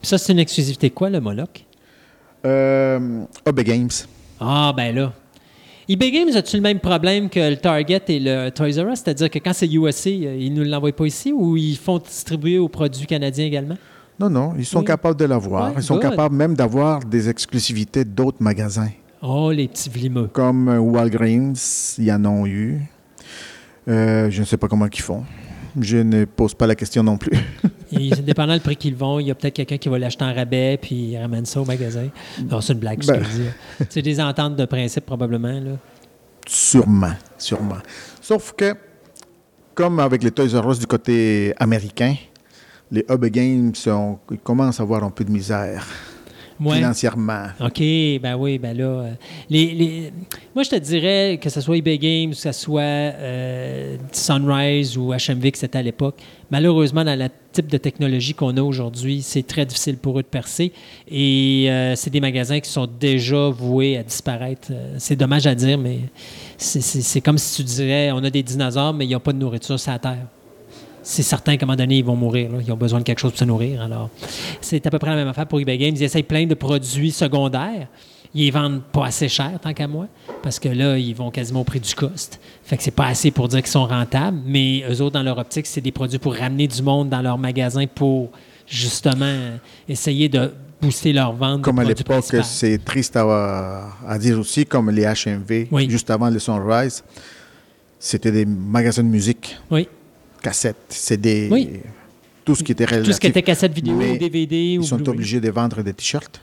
Puis 0.00 0.08
ça, 0.08 0.18
c'est 0.18 0.32
une 0.32 0.38
exclusivité 0.38 0.90
quoi, 0.90 1.10
le 1.10 1.20
Moloch? 1.20 1.64
Euh, 2.46 3.24
Games. 3.46 3.90
Ah, 4.40 4.72
ben 4.76 4.94
là. 4.94 5.12
eBay 5.88 6.10
Games, 6.10 6.30
as-tu 6.34 6.56
le 6.56 6.62
même 6.62 6.80
problème 6.80 7.28
que 7.28 7.50
le 7.50 7.56
Target 7.56 8.00
et 8.08 8.18
le 8.18 8.48
Toys 8.50 8.82
R 8.82 8.88
Us? 8.92 9.00
C'est-à-dire 9.04 9.28
que 9.30 9.38
quand 9.38 9.52
c'est 9.52 9.70
USA, 9.70 10.08
ils 10.10 10.52
ne 10.54 10.64
l'envoient 10.64 10.92
pas 10.92 11.04
ici 11.06 11.30
ou 11.32 11.56
ils 11.58 11.76
font 11.76 11.98
distribuer 11.98 12.58
aux 12.58 12.68
produits 12.68 13.06
canadiens 13.06 13.44
également? 13.44 13.76
Non, 14.18 14.30
non, 14.30 14.54
ils 14.56 14.64
sont 14.64 14.78
Oui. 14.78 14.84
capables 14.86 15.18
de 15.18 15.26
l'avoir. 15.26 15.66
Ouais, 15.68 15.74
ils 15.78 15.82
sont 15.82 15.94
good. 15.96 16.04
capables 16.04 16.34
même 16.34 16.54
d'avoir 16.54 17.00
des 17.00 17.28
exclusivités 17.28 18.04
d'autres 18.04 18.42
magasins. 18.42 18.88
Oh, 19.20 19.50
les 19.50 19.68
petits 19.68 19.90
vlimeux. 19.90 20.28
Comme 20.32 20.68
euh, 20.68 20.78
Walgreens, 20.78 21.52
ils 21.98 22.10
en 22.12 22.24
ont 22.24 22.46
eu. 22.46 22.80
Euh, 23.88 24.30
je 24.30 24.40
ne 24.40 24.46
sais 24.46 24.56
pas 24.56 24.68
comment 24.68 24.86
ils 24.86 25.00
font. 25.00 25.24
Je 25.80 25.96
ne 25.98 26.24
pose 26.24 26.54
pas 26.54 26.66
la 26.66 26.74
question 26.74 27.02
non 27.02 27.16
plus. 27.16 27.36
Et 27.92 28.10
dépendant 28.10 28.54
du 28.54 28.60
prix 28.60 28.76
qu'ils 28.76 28.94
vont, 28.94 29.18
il 29.20 29.26
y 29.26 29.30
a 29.30 29.34
peut-être 29.34 29.54
quelqu'un 29.54 29.76
qui 29.78 29.88
va 29.88 29.98
l'acheter 29.98 30.24
en 30.24 30.32
rabais 30.34 30.78
puis 30.80 30.94
il 31.12 31.18
ramène 31.18 31.44
ça 31.46 31.60
au 31.60 31.64
magasin. 31.64 32.08
Non, 32.50 32.60
c'est 32.60 32.72
une 32.72 32.78
blague, 32.78 33.02
je 33.02 33.08
Ben. 33.08 33.14
te 33.22 33.24
le 33.24 33.26
dis. 33.44 33.86
C'est 33.90 34.02
des 34.02 34.20
ententes 34.20 34.56
de 34.56 34.64
principe, 34.64 35.04
probablement. 35.06 35.48
Là. 35.60 35.72
Sûrement, 36.46 37.14
sûrement. 37.38 37.78
Sauf 38.20 38.52
que, 38.56 38.74
comme 39.74 39.98
avec 40.00 40.22
les 40.22 40.30
Toys 40.30 40.60
R 40.60 40.70
Us 40.70 40.78
du 40.78 40.86
côté 40.86 41.54
américain, 41.58 42.14
les 42.90 43.04
Hub 43.10 43.24
Games 43.26 43.74
sont- 43.74 44.18
commencent 44.42 44.78
à 44.80 44.82
avoir 44.82 45.02
un 45.04 45.10
peu 45.10 45.24
de 45.24 45.30
misère 45.30 45.86
Ouais. 46.60 46.76
financièrement. 46.76 47.46
OK, 47.60 47.78
ben 48.22 48.36
oui, 48.38 48.58
ben 48.58 48.76
là. 48.76 48.84
euh, 48.84 49.10
les, 49.50 49.72
les- 49.72 50.12
moi, 50.54 50.62
je 50.62 50.70
te 50.70 50.76
dirais 50.76 51.38
que 51.42 51.50
ce 51.50 51.60
soit 51.60 51.76
eBay 51.76 51.98
Games, 51.98 52.30
que 52.30 52.36
ce 52.36 52.52
soit 52.52 52.80
euh, 52.82 53.96
Sunrise 54.12 54.96
ou 54.96 55.12
HMV 55.12 55.50
que 55.50 55.58
c'était 55.58 55.78
à 55.78 55.82
l'époque, 55.82 56.16
malheureusement, 56.50 57.04
dans 57.04 57.18
le 57.18 57.28
type 57.52 57.66
de 57.68 57.76
technologie 57.78 58.34
qu'on 58.34 58.56
a 58.56 58.62
aujourd'hui, 58.62 59.20
c'est 59.22 59.44
très 59.46 59.66
difficile 59.66 59.96
pour 59.96 60.18
eux 60.18 60.22
de 60.22 60.28
percer. 60.28 60.72
Et 61.10 61.66
euh, 61.68 61.94
c'est 61.96 62.10
des 62.10 62.20
magasins 62.20 62.60
qui 62.60 62.70
sont 62.70 62.86
déjà 63.00 63.48
voués 63.48 63.96
à 63.96 64.02
disparaître. 64.02 64.68
C'est 64.98 65.16
dommage 65.16 65.46
à 65.46 65.54
dire, 65.54 65.76
mais 65.78 65.98
c'est- 66.56 67.20
comme 67.20 67.38
si 67.38 67.56
tu 67.56 67.62
dirais 67.64 68.10
on 68.12 68.22
a 68.22 68.30
des 68.30 68.42
dinosaures, 68.42 68.94
mais 68.94 69.06
ils 69.06 69.12
n'ont 69.12 69.20
pas 69.20 69.32
de 69.32 69.38
nourriture 69.38 69.78
sur 69.78 69.90
la 69.92 69.98
Terre 69.98 70.26
c'est 71.04 71.22
certain 71.22 71.56
qu'à 71.56 71.64
un 71.64 71.66
moment 71.68 71.76
donné, 71.76 71.98
ils 71.98 72.04
vont 72.04 72.16
mourir. 72.16 72.50
là. 72.50 72.58
Ils 72.66 72.72
ont 72.72 72.76
besoin 72.76 72.98
de 72.98 73.04
quelque 73.04 73.20
chose 73.20 73.30
pour 73.32 73.38
se 73.38 73.44
nourrir. 73.44 73.80
Alors, 73.82 74.10
c'est 74.60 74.84
à 74.86 74.90
peu 74.90 74.98
près 74.98 75.10
la 75.10 75.16
même 75.16 75.28
affaire 75.28 75.46
pour 75.46 75.60
eBay 75.60 75.78
Games. 75.78 75.94
Ils 75.94 76.02
essayent 76.02 76.22
plein 76.24 76.46
de 76.46 76.54
produits 76.54 77.12
secondaires. 77.12 77.86
Ils 78.36 78.46
les 78.46 78.50
vendent 78.50 78.82
pas 78.90 79.06
assez 79.06 79.28
cher, 79.28 79.52
tant 79.62 79.72
qu'à 79.72 79.86
moi, 79.86 80.08
parce 80.42 80.58
que 80.58 80.68
là, 80.68 80.98
ils 80.98 81.14
vont 81.14 81.30
quasiment 81.30 81.60
au 81.60 81.64
prix 81.64 81.78
du 81.78 81.94
cost. 81.94 82.40
Fait 82.64 82.76
que 82.76 82.82
c'est 82.82 82.90
pas 82.90 83.06
assez 83.06 83.30
pour 83.30 83.46
dire 83.46 83.60
qu'ils 83.60 83.70
sont 83.70 83.86
rentables, 83.86 84.38
mais 84.44 84.82
eux 84.90 85.00
autres, 85.02 85.12
dans 85.14 85.22
leur 85.22 85.38
optique, 85.38 85.66
c'est 85.66 85.80
des 85.80 85.92
produits 85.92 86.18
pour 86.18 86.34
ramener 86.34 86.66
du 86.66 86.82
monde 86.82 87.08
dans 87.10 87.22
leur 87.22 87.38
magasin 87.38 87.84
pour 87.86 88.30
justement 88.66 89.50
essayer 89.88 90.28
de 90.28 90.50
booster 90.82 91.12
leur 91.12 91.32
vente. 91.32 91.62
Comme 91.62 91.78
à 91.78 91.84
l'époque, 91.84 92.24
c'est 92.42 92.84
triste 92.84 93.14
à, 93.16 93.88
à 94.06 94.18
dire 94.18 94.36
aussi, 94.38 94.66
comme 94.66 94.90
les 94.90 95.04
HMV, 95.04 95.68
Oui. 95.70 95.88
juste 95.88 96.10
avant 96.10 96.28
le 96.28 96.38
Sunrise, 96.40 97.04
c'était 98.00 98.32
des 98.32 98.44
magasins 98.46 99.04
de 99.04 99.08
musique, 99.08 99.56
Oui. 99.70 99.86
Cassettes, 100.44 100.76
CD, 100.90 101.48
Oui. 101.50 101.70
tout 102.44 102.54
ce 102.54 102.62
qui 102.62 102.72
était 102.72 102.84
relatif. 102.84 103.06
Tout 103.08 103.12
ce 103.14 103.20
qui 103.20 103.26
était 103.28 103.42
cassette 103.42 103.72
vidéo, 103.72 103.96
Mais 103.96 104.18
DVD 104.18 104.76
ou 104.78 104.82
Ils 104.82 104.86
sont 104.86 104.96
Blu-ray. 104.96 105.14
obligés 105.14 105.40
de 105.40 105.50
vendre 105.50 105.82
des 105.82 105.94
t-shirts, 105.94 106.40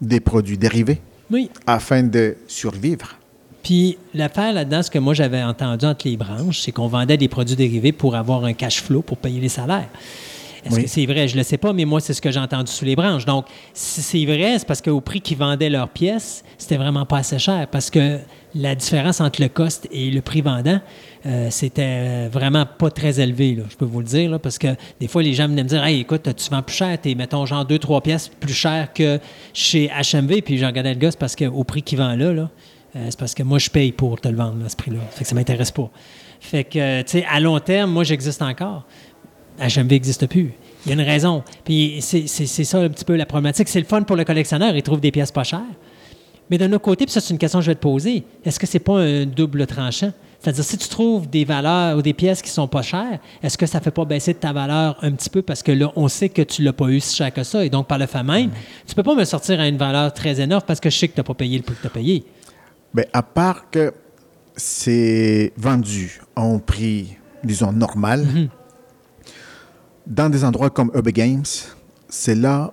des 0.00 0.20
produits 0.20 0.56
dérivés, 0.56 1.00
Oui. 1.30 1.50
afin 1.66 2.02
de 2.04 2.36
survivre. 2.46 3.16
Puis 3.62 3.96
l'affaire 4.14 4.52
là-dedans, 4.52 4.82
ce 4.82 4.90
que 4.90 4.98
moi 4.98 5.14
j'avais 5.14 5.42
entendu 5.42 5.84
entre 5.86 6.08
les 6.08 6.16
branches, 6.16 6.60
c'est 6.62 6.72
qu'on 6.72 6.88
vendait 6.88 7.16
des 7.16 7.28
produits 7.28 7.56
dérivés 7.56 7.92
pour 7.92 8.14
avoir 8.16 8.44
un 8.44 8.52
cash 8.54 8.80
flow 8.82 9.02
pour 9.02 9.18
payer 9.18 9.40
les 9.40 9.48
salaires. 9.48 9.88
Est-ce 10.64 10.76
Oui. 10.76 10.82
que 10.84 10.88
c'est 10.88 11.06
vrai? 11.06 11.26
Je 11.26 11.34
ne 11.34 11.38
le 11.38 11.44
sais 11.44 11.58
pas, 11.58 11.72
mais 11.72 11.84
moi, 11.84 12.00
c'est 12.00 12.14
ce 12.14 12.22
que 12.22 12.30
j'ai 12.30 12.38
entendu 12.38 12.70
sous 12.70 12.84
les 12.84 12.94
branches. 12.94 13.24
Donc, 13.24 13.46
si 13.74 14.00
c'est 14.00 14.24
vrai, 14.24 14.56
c'est 14.60 14.66
parce 14.66 14.80
qu'au 14.80 15.00
prix 15.00 15.20
qu'ils 15.20 15.36
vendaient 15.36 15.68
leurs 15.70 15.88
pièces, 15.88 16.44
c'était 16.56 16.76
vraiment 16.76 17.04
pas 17.04 17.18
assez 17.18 17.38
cher. 17.40 17.66
Parce 17.68 17.90
que 17.90 18.18
la 18.54 18.74
différence 18.74 19.20
entre 19.20 19.40
le 19.40 19.48
cost 19.48 19.88
et 19.90 20.10
le 20.10 20.20
prix 20.20 20.40
vendant, 20.40 20.80
euh, 21.24 21.48
c'était 21.50 22.28
vraiment 22.28 22.66
pas 22.66 22.90
très 22.90 23.20
élevé, 23.20 23.56
je 23.70 23.76
peux 23.76 23.84
vous 23.84 24.00
le 24.00 24.06
dire. 24.06 24.38
parce 24.40 24.58
que 24.58 24.68
des 25.00 25.08
fois, 25.08 25.22
les 25.22 25.34
gens 25.34 25.48
venaient 25.48 25.62
me 25.62 25.68
dire 25.68 25.84
Hey, 25.84 26.00
écoute, 26.00 26.28
tu 26.34 26.50
vends 26.50 26.62
plus 26.62 26.76
cher, 26.76 26.98
t'es, 27.00 27.14
mettons, 27.14 27.46
genre 27.46 27.64
2-3 27.64 28.02
pièces 28.02 28.28
plus 28.28 28.54
cher 28.54 28.92
que 28.92 29.18
chez 29.52 29.88
HMV. 29.88 30.42
Puis 30.42 30.58
j'en 30.58 30.68
regardais 30.68 30.94
le 30.94 31.10
c'est 31.10 31.18
parce 31.18 31.36
qu'au 31.36 31.64
prix 31.64 31.82
qu'il 31.82 31.98
vend 31.98 32.14
là, 32.14 32.26
euh, 32.26 33.06
c'est 33.08 33.18
parce 33.18 33.34
que 33.34 33.42
moi, 33.42 33.58
je 33.58 33.70
paye 33.70 33.92
pour 33.92 34.20
te 34.20 34.28
le 34.28 34.36
vendre, 34.36 34.62
là, 34.62 34.68
ce 34.68 34.76
prix-là. 34.76 34.98
Fait 35.10 35.24
que 35.24 35.28
ça 35.28 35.34
m'intéresse 35.34 35.70
pas. 35.70 35.90
Fait 36.40 36.64
que, 36.64 37.02
tu 37.02 37.10
sais, 37.10 37.26
à 37.30 37.40
long 37.40 37.58
terme, 37.60 37.90
moi, 37.90 38.04
j'existe 38.04 38.42
encore. 38.42 38.84
HMV 39.58 39.90
n'existe 39.90 40.26
plus. 40.26 40.52
Il 40.84 40.88
y 40.88 40.92
a 40.92 40.94
une 40.94 41.08
raison. 41.08 41.44
Puis 41.64 41.98
c'est 42.00 42.26
ça 42.26 42.78
un 42.78 42.88
petit 42.88 43.04
peu 43.04 43.14
la 43.14 43.26
problématique. 43.26 43.68
C'est 43.68 43.80
le 43.80 43.86
fun 43.86 44.02
pour 44.02 44.16
le 44.16 44.24
collectionneur. 44.24 44.74
Il 44.74 44.82
trouve 44.82 45.00
des 45.00 45.12
pièces 45.12 45.30
pas 45.30 45.44
chères. 45.44 45.60
Mais 46.50 46.58
d'un 46.58 46.72
autre 46.72 46.84
côté, 46.84 47.06
puis 47.06 47.12
ça, 47.12 47.20
c'est 47.20 47.32
une 47.32 47.38
question 47.38 47.60
que 47.60 47.64
je 47.64 47.70
vais 47.70 47.76
te 47.76 47.80
poser. 47.80 48.24
Est-ce 48.44 48.58
que 48.58 48.66
c'est 48.66 48.78
pas 48.78 48.98
un 48.98 49.26
double 49.26 49.66
tranchant? 49.66 50.12
C'est-à-dire, 50.42 50.64
si 50.64 50.76
tu 50.76 50.88
trouves 50.88 51.30
des 51.30 51.44
valeurs 51.44 51.96
ou 51.96 52.02
des 52.02 52.12
pièces 52.12 52.42
qui 52.42 52.50
sont 52.50 52.66
pas 52.66 52.82
chères, 52.82 53.20
est-ce 53.42 53.56
que 53.56 53.64
ça 53.64 53.80
fait 53.80 53.92
pas 53.92 54.04
baisser 54.04 54.34
ta 54.34 54.52
valeur 54.52 54.98
un 55.00 55.12
petit 55.12 55.30
peu? 55.30 55.40
Parce 55.40 55.62
que 55.62 55.70
là, 55.70 55.92
on 55.94 56.08
sait 56.08 56.28
que 56.28 56.42
tu 56.42 56.62
l'as 56.62 56.72
pas 56.72 56.88
eu 56.88 56.98
si 56.98 57.14
cher 57.14 57.32
que 57.32 57.44
ça 57.44 57.64
et 57.64 57.70
donc 57.70 57.86
par 57.86 57.96
le 57.96 58.06
fait 58.06 58.24
même, 58.24 58.50
tu 58.86 58.94
peux 58.96 59.04
pas 59.04 59.14
me 59.14 59.24
sortir 59.24 59.60
à 59.60 59.68
une 59.68 59.76
valeur 59.76 60.12
très 60.12 60.40
énorme 60.40 60.64
parce 60.66 60.80
que 60.80 60.90
je 60.90 60.98
sais 60.98 61.06
que 61.06 61.14
tu 61.14 61.20
n'as 61.20 61.24
pas 61.24 61.34
payé 61.34 61.58
le 61.58 61.62
prix 61.62 61.76
que 61.76 61.82
tu 61.82 61.86
as 61.86 61.90
payé. 61.90 62.24
Ben, 62.92 63.06
à 63.12 63.22
part 63.22 63.70
que 63.70 63.94
c'est 64.56 65.52
vendu 65.56 66.20
à 66.34 66.42
un 66.42 66.58
prix, 66.58 67.16
disons, 67.44 67.72
normal, 67.72 68.26
dans 70.06 70.28
des 70.28 70.44
endroits 70.44 70.70
comme 70.70 70.90
Urban 70.92 71.10
Games, 71.12 71.44
c'est 72.08 72.34
là 72.34 72.72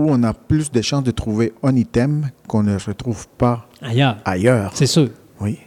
où 0.00 0.10
on 0.10 0.22
a 0.22 0.32
plus 0.34 0.70
de 0.70 0.80
chances 0.82 1.04
de 1.04 1.10
trouver 1.10 1.52
un 1.62 1.76
item 1.76 2.30
qu'on 2.48 2.62
ne 2.62 2.76
retrouve 2.78 3.26
pas 3.38 3.68
Ailleurs. 3.82 4.16
ailleurs. 4.24 4.72
C'est 4.74 4.86
sûr. 4.86 5.08
Oui. 5.40 5.58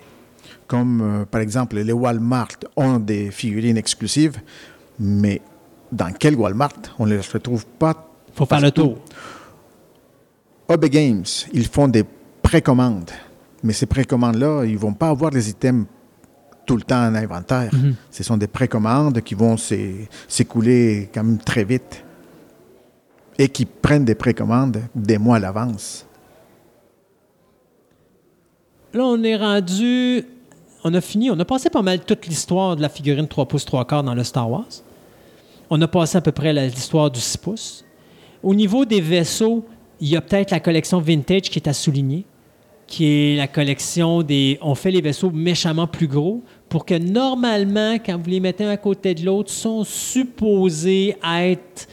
Comme, 0.67 1.01
euh, 1.01 1.25
par 1.25 1.41
exemple, 1.41 1.77
les 1.77 1.93
Walmart 1.93 2.47
ont 2.75 2.99
des 2.99 3.31
figurines 3.31 3.77
exclusives, 3.77 4.37
mais 4.99 5.41
dans 5.91 6.11
quel 6.17 6.35
Walmart 6.35 6.73
On 6.99 7.05
ne 7.05 7.15
les 7.15 7.21
retrouve 7.21 7.65
pas. 7.65 8.09
faut 8.33 8.45
faire 8.45 8.61
le 8.61 8.71
tour. 8.71 8.97
Urban 10.69 10.87
Games, 10.87 11.25
ils 11.53 11.67
font 11.67 11.87
des 11.87 12.03
précommandes. 12.41 13.11
Mais 13.63 13.73
ces 13.73 13.85
précommandes-là, 13.85 14.63
ils 14.65 14.73
ne 14.73 14.77
vont 14.77 14.93
pas 14.93 15.09
avoir 15.09 15.31
les 15.31 15.49
items 15.49 15.85
tout 16.65 16.75
le 16.77 16.81
temps 16.83 17.05
en 17.05 17.15
inventaire. 17.15 17.71
Ce 18.09 18.23
sont 18.23 18.37
des 18.37 18.47
précommandes 18.47 19.21
qui 19.21 19.35
vont 19.35 19.57
s'é- 19.57 20.07
s'écouler 20.27 21.09
quand 21.13 21.23
même 21.23 21.37
très 21.37 21.63
vite 21.65 22.03
et 23.37 23.49
qui 23.49 23.65
prennent 23.65 24.05
des 24.05 24.15
précommandes 24.15 24.81
des 24.95 25.17
mois 25.17 25.37
à 25.37 25.39
l'avance. 25.39 26.05
Là, 28.93 29.05
on 29.05 29.23
est 29.23 29.35
rendu. 29.35 30.25
On 30.83 30.93
a 30.93 31.01
fini. 31.01 31.31
On 31.31 31.39
a 31.39 31.45
passé 31.45 31.69
pas 31.69 31.81
mal 31.81 31.99
toute 32.01 32.27
l'histoire 32.27 32.75
de 32.75 32.81
la 32.81 32.89
figurine 32.89 33.27
3 33.27 33.47
pouces 33.47 33.65
3 33.65 33.85
quarts 33.85 34.03
dans 34.03 34.13
le 34.13 34.23
Star 34.23 34.49
Wars. 34.49 34.69
On 35.69 35.81
a 35.81 35.87
passé 35.87 36.17
à 36.17 36.21
peu 36.21 36.31
près 36.31 36.53
l'histoire 36.53 37.09
du 37.09 37.19
6 37.19 37.37
pouces. 37.37 37.85
Au 38.43 38.53
niveau 38.53 38.85
des 38.85 39.01
vaisseaux, 39.01 39.65
il 39.99 40.09
y 40.09 40.15
a 40.15 40.21
peut-être 40.21 40.51
la 40.51 40.59
collection 40.59 40.99
vintage 40.99 41.43
qui 41.43 41.57
est 41.57 41.67
à 41.67 41.73
souligner, 41.73 42.25
qui 42.85 43.05
est 43.05 43.37
la 43.37 43.47
collection 43.47 44.21
des. 44.21 44.59
On 44.61 44.75
fait 44.75 44.91
les 44.91 45.01
vaisseaux 45.01 45.31
méchamment 45.31 45.87
plus 45.87 46.07
gros 46.07 46.43
pour 46.69 46.85
que 46.85 46.95
normalement, 46.95 47.95
quand 47.95 48.17
vous 48.17 48.29
les 48.29 48.39
mettez 48.39 48.65
un 48.65 48.69
à 48.69 48.77
côté 48.77 49.15
de 49.15 49.25
l'autre, 49.25 49.49
sont 49.49 49.83
supposés 49.83 51.15
être 51.23 51.87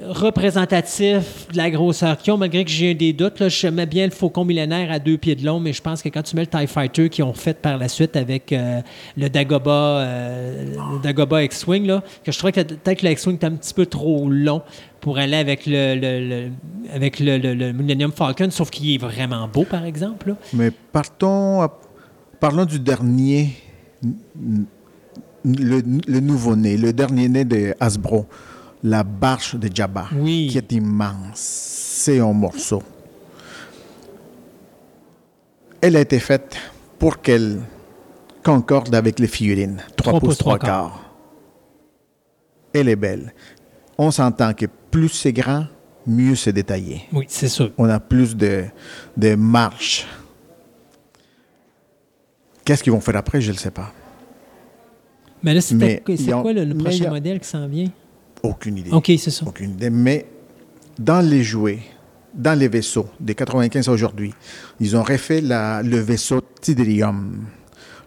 représentatifs 0.00 1.46
de 1.52 1.56
la 1.56 1.70
grosseur 1.70 2.16
qu'ils 2.16 2.32
ont, 2.32 2.38
malgré 2.38 2.64
que 2.64 2.70
j'ai 2.70 2.94
des 2.94 3.12
doutes. 3.12 3.40
Là, 3.40 3.48
je 3.48 3.66
mets 3.68 3.86
bien 3.86 4.06
le 4.06 4.10
faucon 4.10 4.44
millénaire 4.44 4.90
à 4.90 4.98
deux 4.98 5.18
pieds 5.18 5.34
de 5.34 5.44
long, 5.44 5.60
mais 5.60 5.72
je 5.72 5.82
pense 5.82 6.02
que 6.02 6.08
quand 6.08 6.22
tu 6.22 6.34
mets 6.34 6.42
le 6.42 6.46
TIE 6.58 6.66
Fighter 6.66 7.08
qu'ils 7.08 7.24
ont 7.24 7.34
fait 7.34 7.54
par 7.60 7.76
la 7.78 7.88
suite 7.88 8.16
avec 8.16 8.52
euh, 8.52 8.80
le 9.16 9.28
Dagoba, 9.28 9.70
euh, 10.00 11.42
X-Wing, 11.44 11.86
là, 11.86 12.02
que 12.24 12.32
je 12.32 12.38
trouvais 12.38 12.52
que 12.52 12.60
peut-être 12.62 13.02
le 13.02 13.10
X-Wing 13.10 13.36
était 13.36 13.46
un 13.46 13.52
petit 13.52 13.74
peu 13.74 13.86
trop 13.86 14.28
long 14.30 14.62
pour 15.00 15.18
aller 15.18 15.36
avec 15.36 15.66
le, 15.66 15.94
le- 15.94 16.50
avec 16.94 17.20
le, 17.20 17.36
le- 17.38 17.54
le 17.54 17.72
Millennium 17.72 18.12
Falcon, 18.12 18.50
sauf 18.50 18.70
qu'il 18.70 18.92
est 18.94 18.98
vraiment 18.98 19.46
beau, 19.48 19.64
par 19.64 19.84
exemple. 19.84 20.34
Mais 20.54 20.70
partons, 20.70 21.68
parlons 22.40 22.64
du 22.64 22.78
dernier, 22.80 23.50
le 25.44 26.20
nouveau-né, 26.20 26.76
le 26.76 26.92
dernier-né 26.92 27.44
de 27.44 27.74
Hasbro, 27.80 28.26
la 28.82 29.04
barche 29.04 29.54
de 29.56 29.68
Jabba, 29.74 30.08
Oui. 30.16 30.48
qui 30.50 30.58
est 30.58 30.72
immense. 30.72 31.38
C'est 31.38 32.18
un 32.20 32.32
morceau. 32.32 32.82
Elle 35.80 35.96
a 35.96 36.00
été 36.00 36.18
faite 36.18 36.56
pour 36.98 37.20
qu'elle 37.20 37.60
concorde 38.42 38.94
avec 38.94 39.18
les 39.18 39.26
figurines. 39.26 39.82
3 39.96 40.12
Trois 40.12 40.20
pouces, 40.20 40.28
pouces, 40.30 40.38
3 40.38 40.58
trois 40.58 40.68
quarts. 40.68 40.90
quarts. 40.90 41.14
Elle 42.72 42.88
est 42.88 42.96
belle. 42.96 43.32
On 43.98 44.10
s'entend 44.10 44.52
que 44.54 44.66
plus 44.90 45.08
c'est 45.10 45.32
grand, 45.32 45.66
mieux 46.06 46.34
c'est 46.34 46.52
détaillé 46.52 47.02
Oui, 47.12 47.26
c'est 47.28 47.48
sûr. 47.48 47.70
on 47.78 47.88
a 47.88 48.00
plus 48.00 48.36
de, 48.36 48.64
de 49.16 49.34
marche. 49.34 50.06
Qu'est-ce 52.64 52.82
qu'ils 52.82 52.92
vont 52.92 53.00
faire 53.00 53.16
après, 53.16 53.40
je 53.40 53.48
ne 53.48 53.56
le 53.56 53.58
sais 53.58 53.70
pas. 53.70 53.92
Mais 55.42 55.54
là, 55.54 55.60
c'est 55.60 55.74
quoi 55.74 56.52
le, 56.52 56.74
prochain 56.74 57.06
a- 57.06 57.10
modèle 57.10 57.40
qui 57.40 57.48
s'en 57.48 57.66
vient? 57.66 57.90
Aucune 58.42 58.78
idée. 58.78 58.90
OK, 58.90 59.06
c'est 59.18 59.30
ça. 59.30 59.44
Aucune 59.46 59.70
idée. 59.72 59.90
Mais 59.90 60.26
dans 60.98 61.20
les 61.20 61.42
jouets, 61.42 61.80
dans 62.34 62.58
les 62.58 62.68
vaisseaux, 62.68 63.08
des 63.20 63.34
95 63.34 63.88
à 63.88 63.92
aujourd'hui, 63.92 64.32
ils 64.80 64.96
ont 64.96 65.02
refait 65.02 65.40
la- 65.40 65.82
le 65.82 65.98
vaisseau 65.98 66.40
Tidrium. 66.60 67.44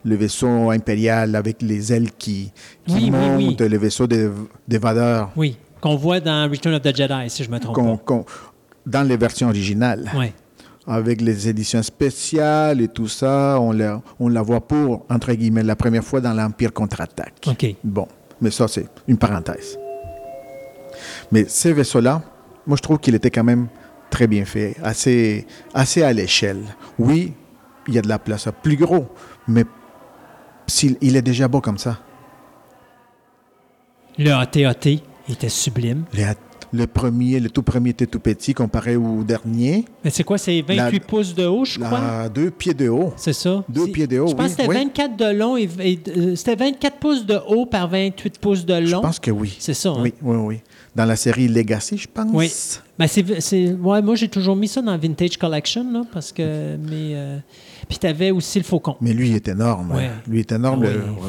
Le 0.03 0.15
vaisseau 0.15 0.69
impérial 0.69 1.35
avec 1.35 1.61
les 1.63 1.91
ailes 1.91 2.11
qui, 2.11 2.51
qui 2.85 2.93
Oui, 2.93 2.99
oui, 3.05 3.09
montent, 3.11 3.59
oui. 3.61 3.69
le 3.69 3.77
vaisseau 3.77 4.05
des, 4.05 4.29
des 4.67 4.77
Vadeurs 4.77 5.31
Oui, 5.35 5.57
qu'on 5.81 5.95
voit 5.95 6.19
dans 6.19 6.47
Return 6.49 6.75
of 6.75 6.81
the 6.83 6.95
Jedi, 6.95 7.27
si 7.29 7.43
je 7.43 7.49
me 7.49 7.59
trompe 7.59 8.03
qu'on- 8.05 8.25
dans 8.85 9.01
les 9.07 9.17
versions 9.17 9.47
originales. 9.49 10.11
Ouais. 10.15 10.33
avec 10.87 11.19
les 11.21 11.49
éditions 11.49 11.81
spéciales 11.81 12.79
et 12.79 12.87
tout 12.87 13.07
ça, 13.07 13.57
on 13.59 13.71
la, 13.71 13.99
on 14.19 14.27
la 14.29 14.43
voit 14.43 14.61
pour, 14.61 15.03
entre 15.09 15.33
guillemets, 15.33 15.63
la 15.63 15.75
première 15.75 16.03
fois 16.03 16.21
dans 16.21 16.31
l'Empire 16.33 16.71
contre-attaque. 16.71 17.41
OK. 17.47 17.65
Bon, 17.83 18.07
mais 18.39 18.51
ça, 18.51 18.67
c'est 18.67 18.85
une 19.07 19.17
parenthèse. 19.17 19.79
Mais 21.31 21.45
ces 21.47 21.73
vaisseaux-là, 21.73 22.21
moi, 22.67 22.77
je 22.77 22.81
trouve 22.81 22.99
qu'il 22.99 23.15
était 23.15 23.31
quand 23.31 23.43
même 23.43 23.67
très 24.09 24.27
bien 24.27 24.45
fait, 24.45 24.75
assez, 24.83 25.45
assez 25.73 26.01
à 26.03 26.13
l'échelle. 26.13 26.63
Oui, 26.99 27.33
il 27.87 27.93
y 27.93 27.97
a 27.97 28.01
de 28.01 28.07
la 28.07 28.19
place 28.19 28.47
à 28.47 28.51
plus 28.51 28.75
gros, 28.77 29.07
mais 29.47 29.65
s'il- 30.67 30.97
il 31.01 31.15
est 31.15 31.21
déjà 31.21 31.47
beau 31.47 31.61
comme 31.61 31.77
ça. 31.77 31.99
Le 34.17 34.31
AT-AT 34.31 35.01
était 35.29 35.49
sublime. 35.49 36.05
Le, 36.13 36.23
le 36.71 36.87
premier, 36.87 37.39
le 37.39 37.49
tout 37.49 37.63
premier 37.63 37.89
était 37.89 38.05
tout 38.05 38.19
petit 38.19 38.53
comparé 38.53 38.95
au 38.95 39.23
dernier. 39.23 39.85
Mais 40.03 40.09
c'est 40.09 40.23
quoi? 40.23 40.37
C'est 40.37 40.61
28 40.61 40.75
La- 40.77 40.99
pouces 41.05 41.35
de 41.35 41.45
haut, 41.45 41.65
je 41.65 41.79
crois? 41.79 41.99
Là, 41.99 42.29
deux 42.29 42.49
pieds 42.51 42.73
de 42.73 42.87
haut. 42.87 43.13
C'est 43.17 43.33
ça? 43.33 43.63
Deux 43.67 43.87
pieds 43.87 44.07
de 44.07 44.19
haut, 44.19 44.27
Je 44.27 44.33
pense 44.35 44.45
que 44.45 44.51
c'était 44.61 44.67
oui. 44.69 44.75
24 44.75 45.17
de 45.17 45.25
long 45.37 45.57
et, 45.57 45.69
et, 45.79 45.99
euh, 46.15 46.35
c'était 46.35 46.55
24 46.55 46.97
pouces 46.97 47.25
de 47.25 47.37
haut 47.47 47.65
par 47.65 47.89
28 47.89 48.39
pouces 48.39 48.65
de 48.65 48.85
Je 48.85 48.91
long. 48.93 49.01
pense 49.01 49.19
que 49.19 49.31
oui. 49.31 49.55
C'est 49.59 49.73
ça, 49.73 49.89
hein? 49.89 49.97
Oui, 50.01 50.13
oui, 50.21 50.37
oui. 50.37 50.61
Dans 50.95 51.05
la 51.05 51.15
série 51.17 51.47
Legacy, 51.49 51.97
je 51.97 52.07
pense. 52.07 52.29
Oui. 52.33 52.49
Ben 52.97 53.07
c'est, 53.07 53.41
c'est- 53.41 53.73
ouais, 53.73 54.01
moi, 54.01 54.15
j'ai 54.15 54.29
toujours 54.29 54.55
mis 54.55 54.67
ça 54.69 54.81
dans 54.81 54.97
Vintage 54.97 55.37
Collection, 55.37 55.91
là, 55.91 56.03
parce 56.11 56.31
que. 56.31 56.77
Mais, 56.77 57.13
euh, 57.15 57.37
puis 57.89 57.97
tu 57.97 58.07
avais 58.07 58.31
aussi 58.31 58.57
le 58.59 58.63
faucon. 58.63 58.95
Mais 59.01 59.11
lui, 59.13 59.29
il 59.29 59.35
est 59.35 59.47
énorme. 59.49 59.91
Ouais. 59.91 60.09
Lui, 60.27 60.37
il 60.37 60.39
est 60.41 60.51
énorme. 60.53 60.85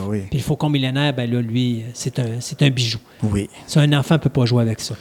Oui. 0.08 0.18
le-. 0.20 0.26
Puis 0.30 0.38
le 0.38 0.44
faucon 0.44 0.68
millénaire, 0.70 1.12
ben 1.14 1.28
là, 1.30 1.40
lui, 1.40 1.82
c'est 1.94 2.18
un, 2.20 2.40
c'est 2.40 2.62
un 2.62 2.70
bijou. 2.70 2.98
Oui. 3.24 3.48
Ça, 3.66 3.80
un 3.80 3.92
enfant 3.92 4.14
ne 4.14 4.20
peut 4.20 4.30
pas 4.30 4.44
jouer 4.46 4.62
avec 4.62 4.78
ça. 4.80 4.94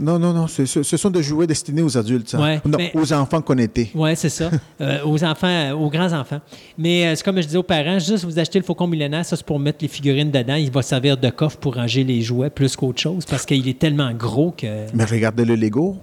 Non, 0.00 0.18
non, 0.18 0.32
non. 0.32 0.46
Ce, 0.46 0.64
ce 0.64 0.96
sont 0.96 1.10
des 1.10 1.22
jouets 1.22 1.46
destinés 1.46 1.82
aux 1.82 1.96
adultes. 1.98 2.34
Ouais, 2.38 2.60
non, 2.64 2.78
mais- 2.78 2.92
aux 2.94 3.12
enfants 3.12 3.40
qu'on 3.42 3.58
était. 3.58 3.90
Oui, 3.94 4.10
c'est 4.16 4.28
ça. 4.28 4.50
Euh, 4.80 5.00
aux 5.04 5.24
enfants, 5.24 5.48
euh, 5.48 5.72
aux 5.72 5.90
grands-enfants. 5.90 6.40
Mais 6.78 7.04
euh, 7.06 7.14
c'est 7.16 7.24
comme 7.24 7.36
je 7.40 7.46
disais 7.46 7.58
aux 7.58 7.64
parents, 7.64 7.98
juste 7.98 8.24
vous 8.24 8.38
achetez 8.38 8.60
le 8.60 8.64
faucon 8.64 8.86
millénaire, 8.86 9.24
ça 9.24 9.34
c'est 9.36 9.44
pour 9.44 9.58
mettre 9.58 9.78
les 9.82 9.88
figurines 9.88 10.30
dedans. 10.30 10.54
Il 10.54 10.70
va 10.70 10.82
servir 10.82 11.16
de 11.16 11.30
coffre 11.30 11.56
pour 11.58 11.74
ranger 11.74 12.04
les 12.04 12.22
jouets 12.22 12.48
plus 12.50 12.76
qu'autre 12.76 13.00
chose 13.00 13.24
parce 13.26 13.44
qu'il 13.44 13.66
est 13.68 13.78
tellement 13.78 14.12
gros 14.12 14.52
que. 14.56 14.86
Mais 14.94 15.04
regardez 15.04 15.44
le 15.44 15.56
Lego, 15.56 15.96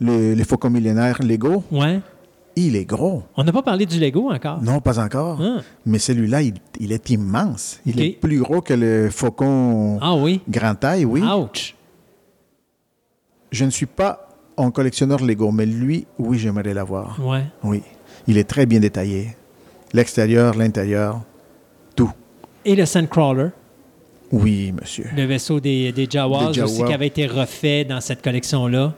le, 0.00 0.34
les 0.34 0.44
faucons 0.44 0.68
millénaires 0.68 1.16
Lego, 1.22 1.64
Ouais. 1.70 2.00
il 2.56 2.76
est 2.76 2.84
gros. 2.84 3.22
On 3.38 3.44
n'a 3.44 3.52
pas 3.52 3.62
parlé 3.62 3.86
du 3.86 3.98
Lego 3.98 4.30
encore? 4.30 4.62
Non, 4.62 4.80
pas 4.80 4.98
encore. 5.02 5.38
Ah. 5.42 5.62
Mais 5.86 5.98
celui-là, 5.98 6.42
il, 6.42 6.54
il 6.78 6.92
est 6.92 7.08
immense. 7.08 7.80
Il 7.86 8.00
est 8.02 8.10
plus 8.20 8.38
gros 8.40 8.60
que 8.60 8.74
le 8.74 9.08
faucon 9.10 9.98
Ah 10.02 10.14
oui. 10.14 10.40
grand 10.48 10.74
taille, 10.74 11.06
oui. 11.06 11.22
Ouch. 11.22 11.74
Je 13.50 13.64
ne 13.64 13.70
suis 13.70 13.86
pas 13.86 14.28
un 14.56 14.70
collectionneur 14.70 15.24
Lego, 15.24 15.50
mais 15.50 15.66
lui, 15.66 16.06
oui, 16.18 16.38
j'aimerais 16.38 16.74
l'avoir. 16.74 17.18
Ouais. 17.24 17.44
Oui. 17.64 17.82
Il 18.26 18.36
est 18.38 18.44
très 18.44 18.66
bien 18.66 18.80
détaillé. 18.80 19.36
L'extérieur, 19.92 20.54
l'intérieur, 20.56 21.20
tout. 21.96 22.12
Et 22.64 22.74
le 22.76 22.86
Sandcrawler. 22.86 23.48
Oui, 24.32 24.72
monsieur. 24.72 25.06
Le 25.16 25.24
vaisseau 25.24 25.58
des, 25.58 25.90
des 25.90 26.06
Jawas, 26.08 26.52
Des 26.52 26.62
aussi, 26.62 26.84
qui 26.84 26.92
avait 26.92 27.08
été 27.08 27.26
refait 27.26 27.84
dans 27.84 28.00
cette 28.00 28.22
collection-là, 28.22 28.94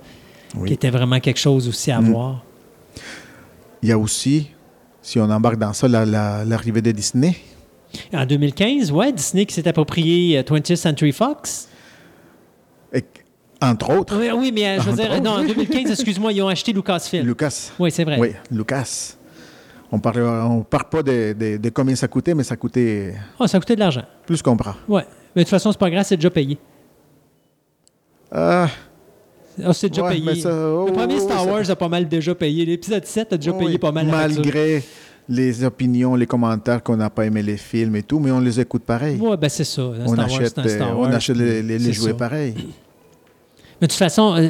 Oui. 0.56 0.68
qui 0.68 0.74
était 0.74 0.90
vraiment 0.90 1.20
quelque 1.20 1.38
chose 1.40 1.66
aussi 1.68 1.90
à 1.90 2.00
Mm. 2.00 2.10
voir. 2.12 2.44
Il 3.82 3.88
y 3.88 3.92
a 3.92 3.98
aussi, 3.98 4.50
si 5.00 5.18
on 5.18 5.30
embarque 5.30 5.56
dans 5.56 5.72
ça, 5.72 5.88
la- 5.88 6.04
la- 6.04 6.44
l'arrivée 6.44 6.82
de 6.82 6.90
Disney. 6.92 7.34
En 8.12 8.26
2015, 8.26 8.92
ouais, 8.92 9.12
Disney 9.12 9.46
qui 9.46 9.54
s'est 9.54 9.66
approprié 9.66 10.38
euh, 10.38 10.42
20th 10.42 10.76
Century 10.76 11.12
Fox. 11.12 11.68
Entre 13.62 13.90
autres, 13.96 14.16
Oui, 14.18 14.28
oui, 14.34 14.52
mais 14.52 14.66
euh, 14.78 14.80
je 14.82 14.90
veux 14.90 14.96
dire, 14.96 15.10
autres, 15.12 15.22
non, 15.22 15.30
en 15.32 15.40
oui. 15.42 15.46
2015, 15.54 15.90
excuse-moi, 15.92 16.32
ils 16.32 16.42
ont 16.42 16.48
acheté 16.48 16.72
Lucasfilm. 16.72 17.24
Lucas. 17.26 17.70
oui, 17.78 17.90
c'est 17.90 18.04
vrai. 18.04 18.18
Oui, 18.18 18.32
Lucas. 18.50 19.14
On 19.92 19.98
parle, 19.98 20.22
on 20.22 20.62
parle 20.62 20.88
pas 20.90 21.02
de, 21.02 21.32
de- 21.38 21.56
de 21.58 21.68
combien 21.70 21.94
ça 21.94 22.08
coûtait, 22.08 22.34
mais 22.34 22.44
ça 22.44 22.56
coûtait 22.56 23.14
Oh, 23.38 23.46
ça 23.46 23.58
coûté 23.58 23.74
de 23.74 23.80
l'argent. 23.80 24.02
plus 24.26 24.40
qu'on 24.42 24.56
prend. 24.56 24.74
Ouais. 24.88 25.04
Mais 25.36 25.42
de 25.42 25.44
toute 25.44 25.50
façon, 25.50 25.70
c'est 25.70 25.78
pas 25.78 25.90
grave, 25.90 26.04
c'est 26.06 26.16
déjà 26.16 26.30
payé. 26.30 26.58
Ah, 28.30 28.68
Ah, 29.62 29.72
c'est 29.74 29.90
déjà 29.90 30.02
Ouais, 30.04 30.12
payé. 30.18 30.40
ça- 30.40 30.50
oh, 30.50 30.86
le 30.86 30.92
premier 30.92 31.16
oh, 31.18 31.20
Star 31.20 31.44
ça- 31.44 31.50
Wars 31.52 31.70
a 31.70 31.76
pas 31.76 31.88
mal 31.88 32.08
déjà 32.08 32.34
payé. 32.34 32.64
L'épisode 32.64 33.04
7 33.04 33.34
a 33.34 33.36
déjà 33.36 33.52
payé 33.52 33.72
oui, 33.72 33.78
pas 33.78 33.92
mal. 33.92 34.06
Malgré 34.06 34.82
les 35.28 35.62
opinions, 35.62 36.14
les 36.14 36.26
commentaires 36.26 36.82
qu'on 36.82 36.96
n'a 36.96 37.10
pas 37.10 37.26
aimé 37.26 37.42
les 37.42 37.58
films 37.58 37.94
et 37.96 38.02
tout, 38.02 38.18
mais 38.18 38.30
on 38.30 38.40
les 38.40 38.58
écoute 38.60 38.82
pareil. 38.84 39.20
Ouais, 39.20 39.36
ben 39.36 39.50
c'est 39.50 39.64
ça. 39.64 39.82
On, 39.82 40.14
Star 40.14 40.24
achète, 40.24 40.48
Star 40.48 40.88
euh, 40.90 40.94
Wars, 40.94 41.08
on 41.10 41.12
achète 41.12 41.36
les, 41.36 41.62
les- 41.62 41.78
les 41.78 41.92
jouets 41.92 42.12
ça. 42.12 42.16
pareil. 42.16 42.54
Mais 43.82 43.88
de 43.88 43.92
toute 43.92 43.98
façon, 43.98 44.36
euh, 44.36 44.48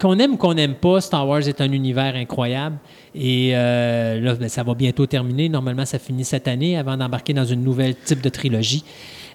qu'on 0.00 0.18
aime 0.18 0.32
ou 0.32 0.36
qu'on 0.36 0.54
n'aime 0.54 0.74
pas, 0.74 1.00
Star 1.00 1.28
Wars 1.28 1.46
est 1.46 1.60
un 1.60 1.70
univers 1.70 2.16
incroyable. 2.16 2.76
Et 3.14 3.52
euh, 3.54 4.20
là, 4.20 4.34
ben, 4.34 4.48
ça 4.48 4.64
va 4.64 4.74
bientôt 4.74 5.06
terminer. 5.06 5.48
Normalement, 5.48 5.84
ça 5.84 6.00
finit 6.00 6.24
cette 6.24 6.48
année 6.48 6.76
avant 6.76 6.96
d'embarquer 6.96 7.32
dans 7.34 7.44
une 7.44 7.62
nouvelle 7.62 7.94
type 7.94 8.20
de 8.20 8.28
trilogie. 8.28 8.84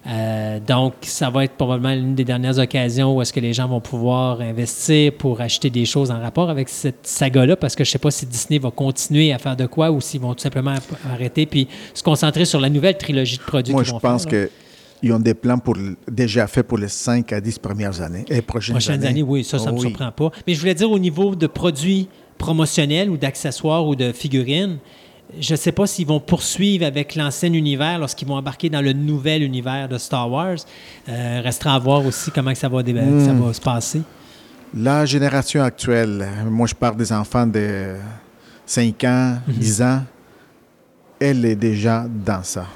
Euh, 0.06 0.58
donc, 0.60 0.92
ça 1.00 1.30
va 1.30 1.44
être 1.44 1.54
probablement 1.54 1.94
l'une 1.94 2.14
des 2.14 2.24
dernières 2.24 2.58
occasions 2.58 3.16
où 3.16 3.22
est-ce 3.22 3.32
que 3.32 3.40
les 3.40 3.54
gens 3.54 3.66
vont 3.66 3.80
pouvoir 3.80 4.42
investir 4.42 5.12
pour 5.14 5.40
acheter 5.40 5.70
des 5.70 5.86
choses 5.86 6.10
en 6.10 6.20
rapport 6.20 6.50
avec 6.50 6.68
cette 6.68 7.06
saga-là, 7.06 7.56
parce 7.56 7.74
que 7.74 7.82
je 7.82 7.88
ne 7.88 7.92
sais 7.92 7.98
pas 7.98 8.10
si 8.10 8.26
Disney 8.26 8.58
va 8.58 8.70
continuer 8.70 9.32
à 9.32 9.38
faire 9.38 9.56
de 9.56 9.64
quoi 9.64 9.90
ou 9.90 10.02
s'ils 10.02 10.20
vont 10.20 10.34
tout 10.34 10.42
simplement 10.42 10.74
arrêter 11.10 11.46
puis 11.46 11.66
se 11.94 12.02
concentrer 12.02 12.44
sur 12.44 12.60
la 12.60 12.68
nouvelle 12.68 12.98
trilogie 12.98 13.38
de 13.38 13.42
produits 13.42 13.72
Moi, 13.72 13.84
je 13.84 13.92
vont 13.92 14.00
pense 14.00 14.24
faire, 14.24 14.42
là. 14.42 14.48
Qu'ils 15.00 15.12
ont 15.12 15.18
des 15.18 15.34
plans 15.34 15.58
pour, 15.58 15.76
déjà 16.10 16.46
faits 16.46 16.66
pour 16.66 16.78
les 16.78 16.88
5 16.88 17.32
à 17.32 17.40
10 17.40 17.58
premières 17.58 18.00
années. 18.00 18.24
Et 18.28 18.42
prochaines, 18.42 18.74
prochaines 18.74 19.04
années, 19.04 19.22
oui, 19.22 19.42
ça, 19.44 19.58
ça 19.58 19.70
ne 19.70 19.76
me 19.76 19.80
surprend 19.80 20.10
pas. 20.12 20.30
Mais 20.46 20.54
je 20.54 20.60
voulais 20.60 20.74
dire 20.74 20.90
au 20.90 20.98
niveau 20.98 21.34
de 21.34 21.46
produits 21.46 22.08
promotionnels 22.38 23.10
ou 23.10 23.16
d'accessoires 23.16 23.86
ou 23.86 23.94
de 23.96 24.12
figurines, 24.12 24.78
je 25.38 25.52
ne 25.52 25.56
sais 25.56 25.70
pas 25.72 25.86
s'ils 25.86 26.06
vont 26.06 26.18
poursuivre 26.20 26.84
avec 26.84 27.14
l'ancien 27.14 27.52
univers 27.52 27.98
lorsqu'ils 27.98 28.26
vont 28.26 28.34
embarquer 28.34 28.68
dans 28.68 28.80
le 28.80 28.92
nouvel 28.92 29.42
univers 29.42 29.88
de 29.88 29.96
Star 29.98 30.28
Wars. 30.30 30.56
Euh, 31.08 31.40
restera 31.44 31.74
à 31.74 31.78
voir 31.78 32.04
aussi 32.04 32.30
comment 32.32 32.52
que 32.52 32.58
ça, 32.58 32.68
va, 32.68 32.82
dé- 32.82 32.92
Hmm. 32.92 33.24
ça 33.24 33.32
va 33.32 33.52
se 33.52 33.60
passer. 33.60 34.02
La 34.74 35.04
génération 35.06 35.62
actuelle, 35.62 36.26
moi 36.48 36.66
je 36.66 36.74
parle 36.74 36.96
des 36.96 37.12
enfants 37.12 37.46
de 37.46 37.94
5 38.66 39.04
ans, 39.04 39.36
Mhm. 39.46 39.54
10 39.54 39.82
ans, 39.82 40.02
elle 41.20 41.44
est 41.44 41.56
déjà 41.56 42.06
dans 42.08 42.42
ça. 42.42 42.66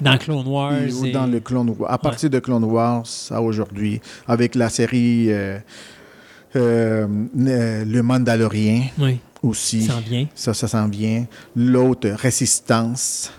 Dans 0.00 0.16
Clone 0.18 0.46
Wars. 0.46 0.72
Ou 1.00 1.04
et- 1.06 1.12
dans 1.12 1.26
le 1.26 1.40
Clone 1.40 1.74
Wars. 1.78 1.90
À 1.92 1.98
partir 1.98 2.30
de 2.30 2.38
Clone 2.38 2.64
Wars 2.64 3.04
à 3.30 3.40
aujourd'hui, 3.42 4.00
avec 4.26 4.54
la 4.54 4.68
série 4.68 5.26
euh, 5.32 5.58
euh, 6.56 7.06
euh, 7.38 7.84
Le 7.84 8.02
Mandalorien 8.02 8.84
Oui, 8.98 9.18
aussi. 9.42 9.82
ça 9.86 9.96
en 9.96 10.00
vient. 10.00 10.26
Ça, 10.34 10.54
ça 10.54 10.68
s'en 10.68 10.88
vient. 10.88 11.26
L'autre, 11.54 12.08
Résistance, 12.10 13.32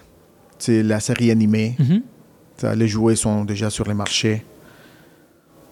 c'est 0.57 0.83
la 0.83 0.99
série 0.99 1.31
animée. 1.31 1.75
Mhm. 1.79 2.01
Ça, 2.57 2.75
les 2.75 2.87
jouets 2.87 3.15
sont 3.15 3.43
déjà 3.43 3.69
sur 3.69 3.87
les 3.87 3.93
marchés. 3.95 4.45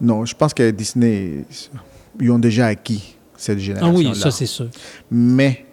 Non, 0.02 0.26
je 0.26 0.34
pense 0.36 0.54
que 0.54 0.72
Disney, 0.72 1.46
ils 2.20 2.32
ont 2.32 2.40
déjà 2.40 2.68
acquis 2.68 3.16
cette 3.38 3.58
Ah 3.58 3.62
génération. 3.62 3.96
oui, 3.96 4.16
ça 4.16 4.32
c'est 4.32 4.46
sûr. 4.46 4.70
Mais 5.12 5.66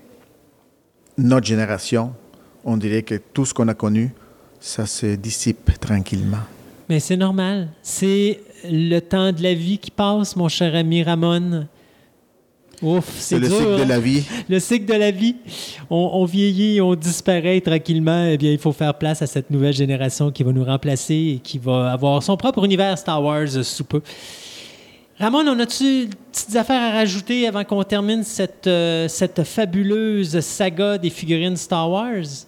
notre 1.16 1.46
génération, 1.46 2.12
on 2.64 2.76
dirait 2.76 3.02
que 3.02 3.14
tout 3.32 3.44
ce 3.46 3.54
qu'on 3.54 3.68
a 3.68 3.74
connu, 3.74 4.12
ça 4.66 4.84
se 4.84 5.14
dissipe 5.14 5.78
tranquillement. 5.78 6.42
Mais 6.88 6.98
c'est 6.98 7.16
normal. 7.16 7.68
C'est 7.82 8.40
le 8.68 8.98
temps 8.98 9.30
de 9.30 9.40
la 9.42 9.54
vie 9.54 9.78
qui 9.78 9.92
passe, 9.92 10.34
mon 10.34 10.48
cher 10.48 10.74
ami 10.74 11.04
Ramon. 11.04 11.66
Ouf, 12.82 13.06
c'est 13.16 13.36
C'est 13.36 13.38
le 13.38 13.48
dur, 13.48 13.56
cycle 13.58 13.70
hein? 13.72 13.84
de 13.84 13.88
la 13.88 14.00
vie. 14.00 14.24
Le 14.50 14.58
cycle 14.60 14.84
de 14.84 14.98
la 14.98 15.10
vie, 15.10 15.36
on, 15.88 16.10
on 16.14 16.24
vieillit, 16.24 16.80
on 16.80 16.94
disparaît 16.94 17.60
tranquillement. 17.60 18.26
Eh 18.26 18.36
bien, 18.36 18.50
il 18.52 18.58
faut 18.58 18.72
faire 18.72 18.92
place 18.98 19.22
à 19.22 19.26
cette 19.26 19.50
nouvelle 19.50 19.72
génération 19.72 20.30
qui 20.30 20.42
va 20.42 20.52
nous 20.52 20.64
remplacer 20.64 21.36
et 21.36 21.40
qui 21.42 21.58
va 21.58 21.92
avoir 21.92 22.22
son 22.22 22.36
propre 22.36 22.62
univers 22.64 22.98
Star 22.98 23.22
Wars 23.22 23.48
sous 23.62 23.84
peu. 23.84 24.02
Ramon, 25.18 25.46
on 25.48 25.58
a-tu 25.60 26.06
des 26.06 26.16
petites 26.32 26.56
affaires 26.56 26.82
à 26.82 26.90
rajouter 26.90 27.46
avant 27.46 27.64
qu'on 27.64 27.82
termine 27.84 28.22
cette, 28.24 28.66
euh, 28.66 29.08
cette 29.08 29.44
fabuleuse 29.44 30.38
saga 30.40 30.98
des 30.98 31.08
figurines 31.10 31.56
Star 31.56 31.88
Wars? 31.88 32.46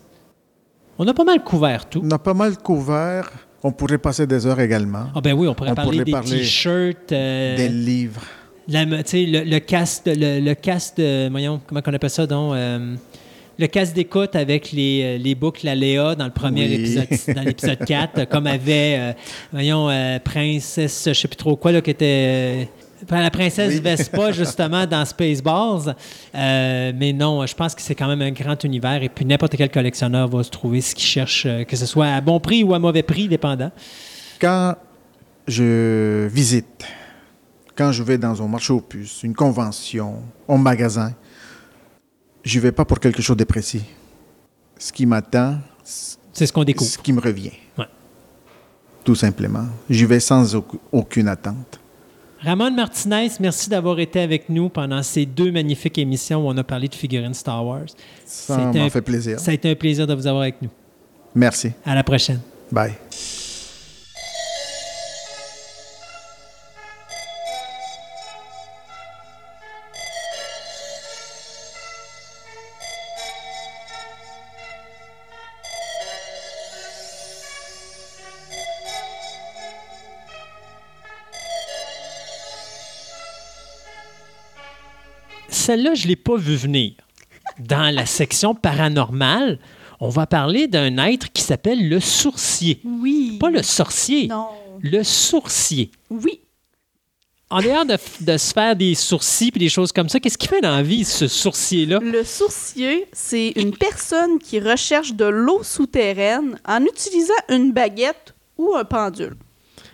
On 0.98 1.06
a 1.06 1.14
pas 1.14 1.24
mal 1.24 1.42
couvert 1.44 1.88
tout. 1.88 2.02
On 2.04 2.10
a 2.10 2.18
pas 2.18 2.34
mal 2.34 2.56
couvert. 2.58 3.30
On 3.62 3.72
pourrait 3.72 3.98
passer 3.98 4.26
des 4.26 4.46
heures 4.46 4.60
également. 4.60 5.06
Ah 5.14 5.20
ben 5.20 5.32
oui, 5.32 5.48
on 5.48 5.54
pourrait 5.54 5.70
On 5.70 5.74
parler 5.74 5.90
pourrait 5.92 6.04
des 6.04 6.12
parler 6.12 6.30
t-shirts, 6.40 7.12
euh, 7.12 7.56
Des 7.56 7.68
livres. 7.68 8.22
la- 8.68 8.84
le, 8.84 9.44
le 9.44 9.58
casque, 9.58 10.02
le, 10.06 10.54
de, 10.96 11.28
voyons, 11.30 11.60
comment 11.66 11.80
on 11.84 11.94
appelle 11.94 12.10
ça, 12.10 12.26
donc, 12.26 12.54
euh, 12.54 12.94
le 13.58 13.66
casque 13.66 13.94
d'écoute 13.94 14.36
avec 14.36 14.70
les, 14.70 15.02
euh, 15.02 15.18
les 15.18 15.34
boucles 15.34 15.66
à 15.66 15.74
Léa 15.74 16.14
dans 16.14 16.26
le 16.26 16.30
premier 16.32 16.66
Oui. 16.66 16.74
épisode, 16.74 17.34
dans 17.34 17.42
l'épisode 17.42 17.84
4, 17.84 18.10
euh, 18.20 18.24
comme 18.26 18.46
avait, 18.46 19.16
voyons, 19.52 19.88
Princesse, 20.24 21.04
je 21.08 21.12
sais 21.14 21.26
plus 21.28 21.36
trop 21.36 21.56
quoi, 21.56 21.72
là, 21.72 21.80
qui 21.80 21.90
était... 21.90 22.68
la 23.10 23.30
princesse 23.30 23.74
Oui. 23.74 23.80
Vespa, 23.80 24.32
justement, 24.32 24.86
dans 24.86 25.04
Spaceballs. 25.04 25.94
Euh, 26.34 26.92
mais 26.94 27.12
non, 27.12 27.46
je 27.46 27.54
pense 27.54 27.74
que 27.74 27.82
c'est 27.82 27.94
quand 27.94 28.08
même 28.08 28.22
un 28.22 28.30
grand 28.32 28.62
univers 28.64 29.02
et 29.02 29.08
puis 29.08 29.24
n'importe 29.24 29.56
quel 29.56 29.70
collectionneur 29.70 30.28
va 30.28 30.42
se 30.42 30.50
trouver 30.50 30.80
ce 30.80 30.94
qu'il 30.94 31.06
cherche, 31.06 31.44
euh, 31.46 31.64
que 31.64 31.76
ce 31.76 31.86
soit 31.86 32.06
à 32.08 32.20
bon 32.20 32.40
prix 32.40 32.62
ou 32.64 32.74
à 32.74 32.78
mauvais 32.78 33.02
prix, 33.02 33.28
dépendant. 33.28 33.70
Quand 34.40 34.74
je 35.46 36.26
visite, 36.28 36.84
quand 37.76 37.92
je 37.92 38.02
vais 38.02 38.18
dans 38.18 38.42
un 38.42 38.48
marché 38.48 38.72
aux 38.72 38.80
puces, 38.80 39.22
une 39.22 39.34
convention, 39.34 40.16
un 40.48 40.58
magasin, 40.58 41.12
je 42.44 42.58
ne 42.58 42.62
vais 42.62 42.72
pas 42.72 42.84
pour 42.84 42.98
quelque 43.00 43.22
chose 43.22 43.36
de 43.36 43.44
précis. 43.44 43.82
Ce 44.78 44.92
qui 44.92 45.06
m'attend, 45.06 45.58
C'est 46.32 46.46
ce 46.46 46.52
qu'on 46.52 46.64
découvre. 46.64 46.90
ce 46.90 46.98
qui 46.98 47.12
me 47.12 47.20
revient. 47.20 47.52
Ouais. 47.76 47.86
Tout 49.04 49.14
simplement. 49.14 49.66
J'y 49.90 50.04
vais 50.04 50.20
sans 50.20 50.54
auc- 50.54 50.78
aucune 50.92 51.28
attente. 51.28 51.80
Ramon 52.40 52.70
Martinez, 52.70 53.30
merci 53.40 53.68
d'avoir 53.68 53.98
été 53.98 54.20
avec 54.20 54.48
nous 54.48 54.68
pendant 54.68 55.02
ces 55.02 55.26
deux 55.26 55.50
magnifiques 55.50 55.98
émissions 55.98 56.46
où 56.46 56.48
on 56.50 56.56
a 56.56 56.62
parlé 56.64 56.86
de 56.88 56.94
figurines 56.94 57.34
Star 57.34 57.64
Wars. 57.66 57.86
Ça 58.24 58.56
m'a 58.58 58.80
un- 58.84 58.90
fait 58.90 59.02
plaisir. 59.02 59.40
Ça 59.40 59.50
a 59.50 59.54
été 59.54 59.70
un 59.70 59.74
plaisir 59.74 60.06
de 60.06 60.14
vous 60.14 60.26
avoir 60.26 60.42
avec 60.42 60.62
nous. 60.62 60.70
Merci. 61.34 61.72
À 61.84 61.94
la 61.94 62.04
prochaine. 62.04 62.40
Bye. 62.70 62.92
Celle-là, 85.68 85.92
je 85.92 86.04
ne 86.04 86.08
l'ai 86.08 86.16
pas 86.16 86.38
vue 86.38 86.56
venir. 86.56 86.92
Dans 87.58 87.94
la 87.94 88.06
section 88.06 88.54
paranormale, 88.54 89.58
on 90.00 90.08
va 90.08 90.26
parler 90.26 90.66
d'un 90.66 90.96
être 90.96 91.30
qui 91.30 91.42
s'appelle 91.42 91.90
le 91.90 92.00
sourcier. 92.00 92.80
Oui. 92.86 93.36
Pas 93.38 93.50
le 93.50 93.62
sorcier, 93.62 94.28
Non. 94.28 94.46
le 94.80 95.02
sourcier. 95.04 95.90
Oui. 96.08 96.40
En 97.50 97.60
dehors 97.60 97.84
de, 97.84 97.98
de 98.22 98.38
se 98.38 98.50
faire 98.54 98.74
des 98.76 98.94
sourcils 98.94 99.52
et 99.54 99.58
des 99.58 99.68
choses 99.68 99.92
comme 99.92 100.08
ça, 100.08 100.18
qu'est-ce 100.20 100.38
qu'il 100.38 100.48
fait 100.48 100.62
dans 100.62 100.74
la 100.74 100.82
vie, 100.82 101.04
ce 101.04 101.28
sourcier-là? 101.28 101.98
Le 102.02 102.24
sourcier, 102.24 103.06
c'est 103.12 103.50
une 103.56 103.76
personne 103.76 104.38
qui 104.38 104.60
recherche 104.60 105.12
de 105.12 105.26
l'eau 105.26 105.62
souterraine 105.62 106.58
en 106.66 106.82
utilisant 106.82 107.34
une 107.50 107.72
baguette 107.72 108.32
ou 108.56 108.74
un 108.74 108.84
pendule. 108.86 109.36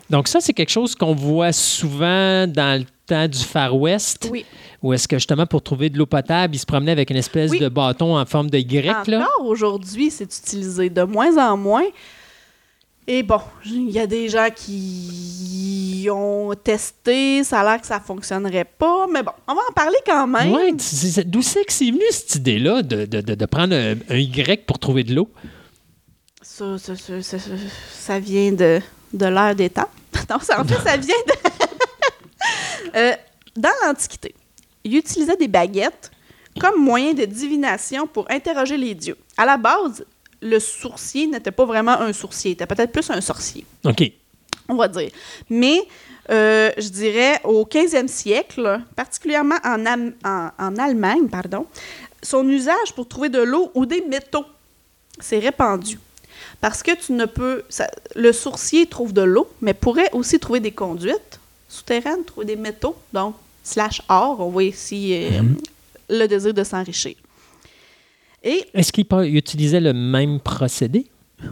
Donc 0.08 0.28
ça, 0.28 0.40
c'est 0.40 0.52
quelque 0.52 0.70
chose 0.70 0.94
qu'on 0.94 1.16
voit 1.16 1.52
souvent 1.52 2.46
dans 2.46 2.78
le 2.80 2.86
temps 3.06 3.26
du 3.26 3.38
Far 3.40 3.76
West, 3.76 4.28
Oui. 4.30 4.44
Où 4.84 4.92
est-ce 4.92 5.08
que 5.08 5.16
justement, 5.16 5.46
pour 5.46 5.62
trouver 5.62 5.88
de 5.90 5.96
l'eau 5.98 6.06
potable, 6.06 6.54
il 6.54 6.58
se 6.58 6.66
promenait 6.66 6.92
avec 6.92 7.10
une 7.10 7.16
espèce 7.16 7.50
Oui. 7.50 7.58
de 7.58 7.68
bâton 7.68 8.16
en 8.18 8.26
forme 8.26 8.50
de 8.50 8.58
Y. 8.58 9.08
Là? 9.08 9.20
Encore 9.36 9.46
aujourd'hui, 9.46 10.10
c'est 10.10 10.24
utilisé 10.24 10.90
de 10.90 11.02
moins 11.02 11.36
en 11.38 11.56
moins. 11.56 11.84
Et 13.06 13.22
bon, 13.22 13.40
il 13.66 13.90
y 13.90 13.98
a 13.98 14.06
des 14.06 14.28
gens 14.30 14.48
qui 14.54 16.06
ont 16.10 16.52
testé, 16.54 17.44
ça 17.44 17.60
a 17.60 17.64
l'air 17.64 17.80
que 17.80 17.86
ça 17.86 18.00
fonctionnerait 18.00 18.64
pas, 18.64 19.06
mais 19.12 19.22
bon, 19.22 19.32
on 19.46 19.54
va 19.54 19.60
en 19.68 19.72
parler 19.74 19.96
quand 20.06 20.26
même. 20.26 20.78
C'est- 20.78 21.24
d'où 21.28 21.42
c'est 21.42 21.64
que 21.64 21.72
c'est 21.72 21.90
venu 21.90 22.02
cette 22.10 22.36
idée-là 22.36 22.82
de, 22.82 23.04
de- 23.04 23.20
de- 23.34 23.46
prendre 23.46 23.74
un, 23.74 23.94
un 24.08 24.16
Y 24.16 24.64
pour 24.66 24.78
trouver 24.78 25.02
de 25.04 25.14
l'eau? 25.14 25.28
Ça, 26.40 26.78
ça, 26.78 26.94
ça, 26.96 27.20
ça- 27.22 27.38
ça- 27.38 27.50
ça 27.92 28.18
vient 28.20 28.52
de, 28.52 28.80
de 29.12 29.26
l'ère 29.26 29.54
des 29.54 29.68
temps. 29.70 29.88
non, 30.30 30.38
ça, 30.40 30.60
en 30.60 30.64
fait, 30.64 30.80
ça 30.88 30.96
vient 30.96 31.14
de... 31.26 31.32
Euh, 32.96 33.12
dans 33.56 33.70
l'Antiquité, 33.84 34.34
ils 34.84 34.96
utilisaient 34.96 35.36
des 35.36 35.48
baguettes 35.48 36.10
comme 36.60 36.80
moyen 36.82 37.14
de 37.14 37.24
divination 37.24 38.06
pour 38.06 38.30
interroger 38.30 38.76
les 38.76 38.94
dieux. 38.94 39.16
À 39.36 39.44
la 39.44 39.56
base, 39.56 40.04
le 40.40 40.58
sourcier 40.60 41.26
n'était 41.26 41.50
pas 41.50 41.64
vraiment 41.64 41.98
un 42.00 42.12
sourcier, 42.12 42.52
était 42.52 42.66
peut-être 42.66 42.92
plus 42.92 43.10
un 43.10 43.20
sorcier, 43.20 43.64
OK. 43.84 44.02
on 44.68 44.76
va 44.76 44.86
dire. 44.88 45.10
Mais 45.50 45.80
euh, 46.30 46.70
je 46.78 46.88
dirais 46.88 47.40
au 47.44 47.64
15e 47.64 48.08
siècle, 48.08 48.80
particulièrement 48.94 49.56
en, 49.64 49.84
Am- 49.86 50.12
en- 50.24 50.50
en 50.58 50.76
Allemagne, 50.76 51.28
pardon, 51.28 51.66
son 52.22 52.48
usage 52.48 52.92
pour 52.94 53.08
trouver 53.08 53.28
de 53.30 53.40
l'eau 53.40 53.70
ou 53.74 53.84
des 53.86 54.02
métaux 54.02 54.44
s'est 55.18 55.38
répandu. 55.38 55.98
Parce 56.60 56.82
que 56.82 56.92
tu 56.94 57.12
ne 57.12 57.24
peux. 57.26 57.62
ça- 57.68 57.90
le 58.14 58.32
sourcier 58.32 58.86
trouve 58.86 59.12
de 59.12 59.22
l'eau, 59.22 59.48
mais 59.60 59.74
pourrait 59.74 60.10
aussi 60.12 60.38
trouver 60.38 60.60
des 60.60 60.70
conduites 60.72 61.40
souterraines, 61.68 62.24
trouver 62.24 62.46
des 62.46 62.56
métaux, 62.56 62.96
donc 63.12 63.34
slash 63.64 64.00
or. 64.08 64.38
On 64.38 64.50
voit 64.50 64.62
ici 64.64 65.12
euh, 65.14 65.40
le 66.08 66.26
désir 66.28 66.54
de 66.54 66.62
s'enrichir. 66.62 67.14
Et 68.44 68.62
Est-ce 68.74 68.92
qu'il 68.92 69.06
utilisait 69.36 69.80
le 69.80 69.92
même 69.92 70.38
procédé? 70.38 71.06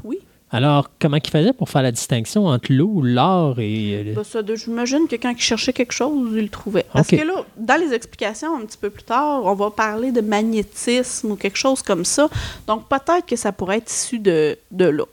oui, 0.05 0.19
Alors, 0.51 0.91
comment 1.01 1.17
il 1.17 1.31
faisait 1.31 1.53
pour 1.55 1.69
faire 1.71 1.83
la 1.83 1.91
distinction 1.91 2.47
entre 2.47 2.71
l'eau, 2.73 3.01
l'or 3.03 3.59
et... 3.59 4.05
euh, 4.15 4.15
Ben, 4.15 4.55
j'imagine 4.57 5.09
que 5.09 5.17
quand 5.17 5.31
il 5.31 5.41
cherchait 5.41 5.73
quelque 5.73 5.93
chose, 5.93 6.31
il 6.35 6.43
le 6.43 6.49
trouvait. 6.51 6.85
Parce 6.93 7.09
que 7.09 7.17
là, 7.17 7.45
dans 7.57 7.81
les 7.81 7.95
explications, 7.95 8.55
un 8.59 8.67
petit 8.67 8.77
peu 8.79 8.91
plus 8.91 9.03
tard, 9.05 9.43
on 9.45 9.55
va 9.55 9.71
parler 9.71 10.13
de 10.13 10.21
magnétisme 10.21 11.31
ou 11.33 11.37
quelque 11.37 11.57
chose 11.59 11.81
comme 11.83 12.05
ça. 12.05 12.29
Donc, 12.67 12.87
peut-être 12.89 13.25
que 13.27 13.37
ça 13.37 13.53
pourrait 13.53 13.79
être 13.79 13.91
issu 13.91 14.19
de, 14.19 14.59
de 14.71 14.85
là. 14.85 15.05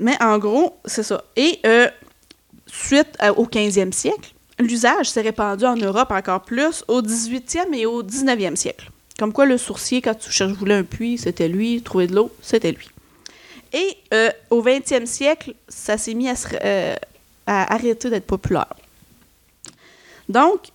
Mais 0.00 0.16
en 0.22 0.38
gros, 0.38 0.78
c'est 0.86 1.02
ça. 1.02 1.22
Et 1.36 1.58
euh, 1.66 1.88
suite 2.66 3.08
à- 3.18 3.32
au 3.32 3.44
15e 3.46 3.92
siècle, 3.92 4.32
l'usage 4.58 5.10
s'est 5.10 5.20
répandu 5.20 5.64
en 5.64 5.76
Europe 5.76 6.10
encore 6.10 6.42
plus 6.42 6.84
au 6.88 7.02
18e 7.02 7.74
et 7.74 7.86
au 7.86 8.02
19e 8.02 8.56
siècle. 8.56 8.90
Comme 9.18 9.32
quoi, 9.32 9.46
le 9.46 9.58
sourcier, 9.58 10.00
quand 10.00 10.14
tu 10.14 10.30
cherches, 10.30 10.52
voulais 10.52 10.74
un 10.74 10.84
puits, 10.84 11.18
c'était 11.18 11.48
lui. 11.48 11.82
Trouver 11.82 12.06
de 12.06 12.14
l'eau, 12.14 12.30
c'était 12.40 12.72
lui. 12.72 12.88
Et 13.72 13.96
euh, 14.14 14.30
au 14.50 14.62
20e 14.62 15.06
siècle, 15.06 15.54
ça 15.68 15.98
s'est 15.98 16.14
mis 16.14 16.28
euh, 16.28 16.96
à 17.46 17.74
arrêter 17.74 18.10
d'être 18.10 18.26
populaire. 18.26 18.72
Donc, 20.28 20.68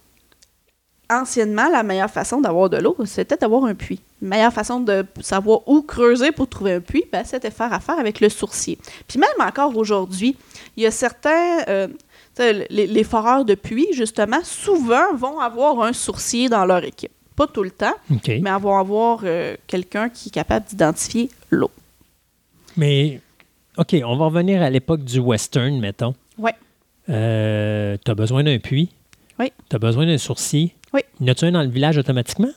anciennement, 1.10 1.70
la 1.70 1.84
meilleure 1.84 2.10
façon 2.10 2.42
d'avoir 2.42 2.70
de 2.70 2.78
l'eau, 2.78 2.98
c'était 3.06 3.38
d'avoir 3.38 3.66
un 3.66 3.76
puits. 3.76 4.02
La 4.22 4.30
meilleure 4.30 4.54
façon 4.54 4.80
de 4.80 5.06
savoir 5.22 5.68
où 5.68 5.82
creuser 5.82 6.32
pour 6.32 6.48
trouver 6.48 6.74
un 6.74 6.82
puits, 6.82 7.06
ben, 7.12 7.24
c'était 7.24 7.52
faire 7.52 7.72
affaire 7.72 7.98
avec 7.98 8.20
le 8.20 8.30
sourcier. 8.30 8.78
Puis 9.08 9.20
même 9.20 9.30
encore 9.40 9.76
aujourd'hui, 9.78 10.36
il 10.76 10.84
y 10.84 10.86
a 10.86 10.92
certains... 10.92 11.64
euh, 11.68 11.88
les, 12.38 12.88
les 12.88 13.04
foreurs 13.04 13.46
de 13.46 13.56
puits, 13.56 13.94
justement, 13.94 14.44
souvent 14.44 15.14
vont 15.16 15.40
avoir 15.40 15.82
un 15.82 15.94
sourcier 15.94 16.50
dans 16.50 16.66
leur 16.66 16.84
équipe. 16.84 17.12
Pas 17.36 17.48
tout 17.48 17.64
le 17.64 17.72
temps, 17.72 17.96
mais 18.28 18.52
vont 18.60 18.78
avoir 18.78 19.22
euh, 19.24 19.56
quelqu'un 19.66 20.10
qui 20.10 20.30
est 20.30 20.32
capable 20.32 20.68
d'identifier 20.68 21.30
l'eau. 21.50 21.72
Mais, 22.78 23.22
OK, 23.78 23.96
on 24.06 24.16
va 24.18 24.26
revenir 24.26 24.62
à 24.62 24.70
l'époque 24.70 25.04
du 25.04 25.20
western, 25.20 25.80
mettons. 25.80 26.14
Ouais. 26.38 26.54
Euh, 27.10 27.98
tu 28.04 28.12
as 28.12 28.16
besoin 28.16 28.44
d'un 28.44 28.60
puits. 28.60 28.90
Oui. 29.40 29.52
Tu 29.68 29.76
as 29.76 29.80
besoin 29.80 30.06
d'un 30.06 30.20
sourcier. 30.20 30.76
Oui. 30.94 31.02
Y 31.20 31.26
en 31.26 31.32
a-tu 31.32 31.46
un 31.46 31.52
dans 31.54 31.64
le 31.64 31.70
village 31.70 31.98
automatiquement? 31.98 32.52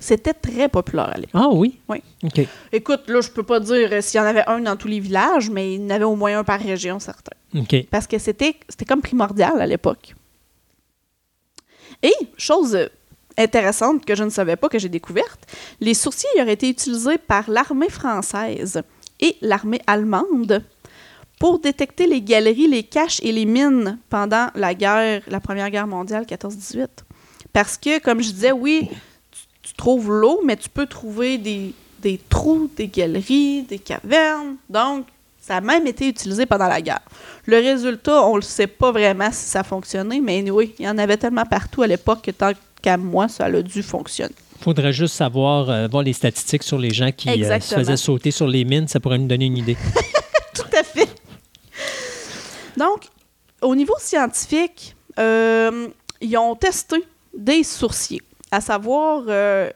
C'était 0.00 0.34
très 0.34 0.68
populaire 0.68 1.10
à 1.14 1.16
l'époque. 1.16 1.30
Ah 1.34 1.48
oui? 1.50 1.80
Oui. 1.88 2.02
OK. 2.22 2.40
Écoute, 2.72 3.08
là, 3.08 3.20
je 3.20 3.30
peux 3.30 3.42
pas 3.42 3.60
dire 3.60 3.88
euh, 3.92 4.00
s'il 4.00 4.18
y 4.18 4.22
en 4.22 4.26
avait 4.26 4.46
un 4.46 4.60
dans 4.60 4.76
tous 4.76 4.88
les 4.88 5.00
villages, 5.00 5.50
mais 5.50 5.74
il 5.74 5.82
y 5.82 5.84
en 5.86 5.90
avait 5.90 6.04
au 6.04 6.16
moins 6.16 6.38
un 6.38 6.44
par 6.44 6.60
région, 6.60 6.98
certains. 7.00 7.36
OK. 7.54 7.86
Parce 7.90 8.06
que 8.06 8.18
c'était 8.18 8.54
c'était 8.68 8.84
comme 8.84 9.02
primordial 9.02 9.60
à 9.60 9.66
l'époque. 9.66 10.14
Et, 12.02 12.14
chose 12.36 12.76
euh, 12.76 12.86
intéressante 13.36 14.04
que 14.04 14.14
je 14.14 14.24
ne 14.24 14.30
savais 14.30 14.56
pas, 14.56 14.68
que 14.68 14.78
j'ai 14.78 14.88
découverte, 14.88 15.40
les 15.80 15.94
sourciers 15.94 16.28
auraient 16.40 16.52
été 16.52 16.68
utilisés 16.68 17.18
par 17.18 17.50
l'armée 17.50 17.88
française 17.88 18.82
et 19.20 19.36
l'armée 19.40 19.80
allemande 19.86 20.64
pour 21.38 21.60
détecter 21.60 22.06
les 22.06 22.20
galeries, 22.20 22.66
les 22.66 22.82
caches 22.82 23.20
et 23.22 23.32
les 23.32 23.44
mines 23.44 23.98
pendant 24.10 24.48
la 24.54 24.74
guerre, 24.74 25.22
la 25.28 25.40
Première 25.40 25.70
Guerre 25.70 25.86
mondiale 25.86 26.24
14-18. 26.24 26.86
Parce 27.52 27.78
que, 27.78 28.00
comme 28.00 28.20
je 28.20 28.32
disais, 28.32 28.52
oui, 28.52 28.88
trouves 29.78 30.10
l'eau, 30.10 30.42
mais 30.44 30.56
tu 30.56 30.68
peux 30.68 30.84
trouver 30.84 31.38
des, 31.38 31.72
des 32.02 32.20
trous, 32.28 32.70
des 32.76 32.88
galeries, 32.88 33.62
des 33.62 33.78
cavernes. 33.78 34.56
Donc, 34.68 35.06
ça 35.40 35.56
a 35.56 35.60
même 35.62 35.86
été 35.86 36.08
utilisé 36.08 36.44
pendant 36.44 36.68
la 36.68 36.82
guerre. 36.82 37.00
Le 37.46 37.56
résultat, 37.56 38.22
on 38.26 38.32
ne 38.32 38.36
le 38.36 38.42
sait 38.42 38.66
pas 38.66 38.92
vraiment 38.92 39.30
si 39.32 39.46
ça 39.46 39.60
a 39.60 39.64
fonctionné, 39.64 40.20
mais 40.20 40.50
oui, 40.50 40.74
il 40.78 40.84
y 40.84 40.88
en 40.88 40.98
avait 40.98 41.16
tellement 41.16 41.46
partout 41.46 41.80
à 41.80 41.86
l'époque 41.86 42.20
que 42.22 42.30
tant 42.30 42.52
qu'à 42.82 42.98
moi, 42.98 43.28
ça 43.28 43.46
a 43.46 43.62
dû 43.62 43.82
fonctionner. 43.82 44.34
faudrait 44.60 44.92
juste 44.92 45.14
savoir, 45.14 45.70
euh, 45.70 45.88
voir 45.88 46.02
les 46.02 46.12
statistiques 46.12 46.64
sur 46.64 46.78
les 46.78 46.90
gens 46.90 47.10
qui 47.12 47.30
euh, 47.30 47.60
se 47.60 47.74
faisaient 47.74 47.96
sauter 47.96 48.30
sur 48.30 48.46
les 48.46 48.64
mines. 48.64 48.88
Ça 48.88 49.00
pourrait 49.00 49.16
nous 49.16 49.26
donner 49.26 49.46
une 49.46 49.56
idée. 49.56 49.78
Tout 50.54 50.76
à 50.78 50.82
fait. 50.82 51.08
Donc, 52.76 53.04
au 53.62 53.74
niveau 53.74 53.94
scientifique, 53.98 54.94
euh, 55.18 55.88
ils 56.20 56.36
ont 56.36 56.54
testé 56.54 56.96
des 57.36 57.62
sourciers, 57.62 58.22
à 58.50 58.60
savoir, 58.60 59.24
euh, 59.28 59.70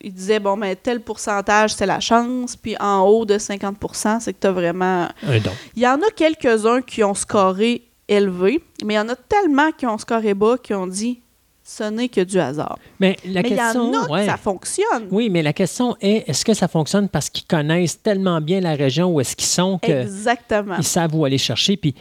ils 0.00 0.12
disaient, 0.12 0.40
bon, 0.40 0.56
mais 0.56 0.76
tel 0.76 1.00
pourcentage, 1.00 1.74
c'est 1.74 1.86
la 1.86 2.00
chance, 2.00 2.56
puis 2.56 2.76
en 2.78 3.00
haut 3.00 3.24
de 3.24 3.38
50% 3.38 4.20
c'est 4.20 4.32
que 4.32 4.38
tu 4.40 4.46
as 4.46 4.52
vraiment... 4.52 5.08
Un 5.26 5.38
don. 5.38 5.50
Il 5.74 5.82
y 5.82 5.86
en 5.88 5.96
a 5.96 6.10
quelques-uns 6.14 6.82
qui 6.82 7.02
ont 7.02 7.14
scoré 7.14 7.82
élevé, 8.08 8.62
mais 8.84 8.94
il 8.94 8.96
y 8.96 9.00
en 9.00 9.08
a 9.08 9.16
tellement 9.16 9.70
qui 9.72 9.86
ont 9.86 9.98
scoré 9.98 10.34
bas 10.34 10.56
qui 10.62 10.74
ont 10.74 10.86
dit, 10.86 11.20
ce 11.64 11.84
n'est 11.84 12.08
que 12.08 12.22
du 12.22 12.40
hasard. 12.40 12.78
Mais 12.98 13.16
la 13.26 13.42
mais 13.42 13.48
il 13.50 13.52
y 13.52 13.56
question... 13.56 13.90
en 13.90 14.04
a 14.04 14.10
ouais. 14.10 14.20
que 14.20 14.30
ça 14.30 14.38
fonctionne. 14.38 15.08
Oui, 15.10 15.28
mais 15.28 15.42
la 15.42 15.52
question 15.52 15.96
est, 16.00 16.28
est-ce 16.28 16.44
que 16.44 16.54
ça 16.54 16.66
fonctionne 16.66 17.10
parce 17.10 17.28
qu'ils 17.28 17.46
connaissent 17.46 18.00
tellement 18.02 18.40
bien 18.40 18.60
la 18.60 18.74
région 18.74 19.12
où 19.12 19.20
est-ce 19.20 19.36
qu'ils 19.36 19.48
sont 19.48 19.78
qu'ils 19.78 19.94
Exactement. 19.94 20.80
savent 20.80 21.14
où 21.14 21.26
aller 21.26 21.36
chercher, 21.36 21.76
puis 21.76 21.94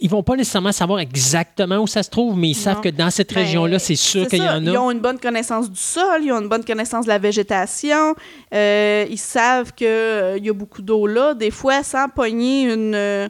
ils 0.00 0.08
vont 0.08 0.22
pas 0.22 0.36
nécessairement 0.36 0.70
savoir 0.70 1.00
exactement 1.00 1.78
où 1.78 1.88
ça 1.88 2.04
se 2.04 2.10
trouve, 2.10 2.36
mais 2.38 2.50
ils 2.50 2.54
savent 2.54 2.80
que 2.80 2.88
dans 2.88 3.10
cette 3.10 3.34
Ben, 3.34 3.40
région-là, 3.42 3.80
c'est 3.80 3.96
sûr 3.96 4.28
qu'il 4.28 4.38
y 4.38 4.48
en 4.48 4.62
Ils 4.62 4.76
a. 4.76 4.80
ont 4.82 4.92
une 4.92 5.00
bonne 5.00 5.18
connaissance 5.18 5.68
du 5.68 5.80
sol, 5.80 6.22
ils 6.22 6.30
ont 6.32 6.40
une 6.40 6.48
bonne 6.48 6.64
connaissance 6.64 7.04
de 7.04 7.10
la 7.10 7.18
végétation, 7.18 8.14
euh, 8.54 9.06
ils 9.10 9.18
savent 9.18 9.72
qu'il 9.72 9.86
y 9.86 10.48
a 10.48 10.52
beaucoup 10.52 10.82
d'eau 10.82 11.06
là. 11.08 11.34
Des 11.34 11.50
fois, 11.50 11.82
sans 11.82 12.08
pogner 12.08 12.72
une, 12.72 12.94
euh, 12.94 13.28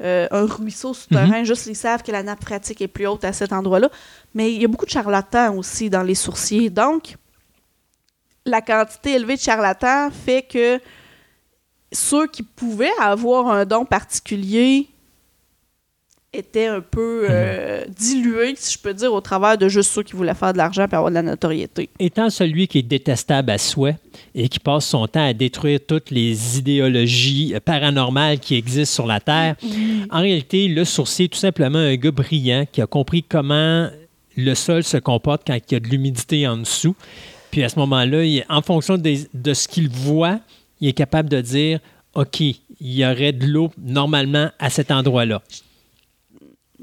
euh, 0.00 0.26
un 0.30 0.46
ruisseau 0.46 0.94
souterrain, 0.94 1.44
juste 1.44 1.66
ils 1.66 1.76
savent 1.76 2.02
que 2.02 2.12
la 2.12 2.22
nappe 2.22 2.42
phréatique 2.42 2.80
est 2.80 2.88
plus 2.88 3.06
haute 3.06 3.24
à 3.24 3.34
cet 3.34 3.52
endroit-là. 3.52 3.90
Mais 4.34 4.50
il 4.54 4.62
y 4.62 4.64
a 4.64 4.68
beaucoup 4.68 4.86
de 4.86 4.90
charlatans 4.90 5.54
aussi 5.54 5.90
dans 5.90 6.02
les 6.02 6.14
sourciers. 6.14 6.70
Donc, 6.70 7.16
la 8.46 8.62
quantité 8.62 9.12
élevée 9.16 9.36
de 9.36 9.40
charlatans 9.42 10.08
fait 10.10 10.42
que 10.50 10.80
ceux 11.92 12.26
qui 12.26 12.42
pouvaient 12.42 12.88
avoir 12.98 13.48
un 13.48 13.66
don 13.66 13.84
particulier 13.84 14.88
étaient 16.32 16.66
un 16.66 16.80
peu 16.80 17.26
euh, 17.28 17.84
dilués, 17.88 18.54
si 18.56 18.74
je 18.74 18.78
peux 18.78 18.94
dire, 18.94 19.12
au 19.12 19.20
travers 19.20 19.58
de 19.58 19.68
juste 19.68 19.90
ceux 19.90 20.02
qui 20.04 20.12
voulaient 20.14 20.34
faire 20.34 20.52
de 20.52 20.58
l'argent 20.58 20.82
et 20.82 20.94
avoir 20.94 21.10
de 21.10 21.14
la 21.14 21.22
notoriété. 21.22 21.90
Étant 21.98 22.30
celui 22.30 22.68
qui 22.68 22.78
est 22.78 22.82
détestable 22.82 23.50
à 23.50 23.58
souhait 23.58 23.96
et 24.34 24.48
qui 24.48 24.60
passe 24.60 24.86
son 24.86 25.08
temps 25.08 25.26
à 25.26 25.32
détruire 25.32 25.80
toutes 25.86 26.10
les 26.10 26.58
idéologies 26.58 27.52
euh, 27.54 27.60
paranormales 27.60 28.38
qui 28.38 28.54
existent 28.54 28.94
sur 28.94 29.06
la 29.06 29.18
Terre, 29.18 29.56
en 30.10 30.20
réalité, 30.20 30.68
le 30.68 30.84
sourcier 30.84 31.24
est 31.24 31.28
tout 31.28 31.38
simplement 31.38 31.78
un 31.78 31.96
gars 31.96 32.12
brillant 32.12 32.64
qui 32.70 32.80
a 32.80 32.86
compris 32.86 33.24
comment 33.24 33.88
le 34.36 34.54
sol 34.54 34.84
se 34.84 34.98
comporte 34.98 35.42
quand 35.46 35.54
il 35.56 35.72
y 35.72 35.76
a 35.76 35.80
de 35.80 35.88
l'humidité 35.88 36.46
en 36.46 36.58
dessous. 36.58 36.94
Puis 37.50 37.64
à 37.64 37.68
ce 37.68 37.76
moment-là, 37.80 38.42
en 38.48 38.62
fonction 38.62 38.96
des- 38.96 39.26
de 39.34 39.52
ce 39.52 39.66
qu'il 39.66 39.88
voit, 39.88 40.38
il 40.80 40.88
est 40.88 40.92
capable 40.92 41.28
de 41.28 41.40
dire 41.40 41.80
OK, 42.14 42.40
il 42.40 42.56
y 42.80 43.04
aurait 43.04 43.32
de 43.32 43.46
l'eau 43.46 43.70
normalement 43.82 44.50
à 44.60 44.70
cet 44.70 44.92
endroit-là. 44.92 45.42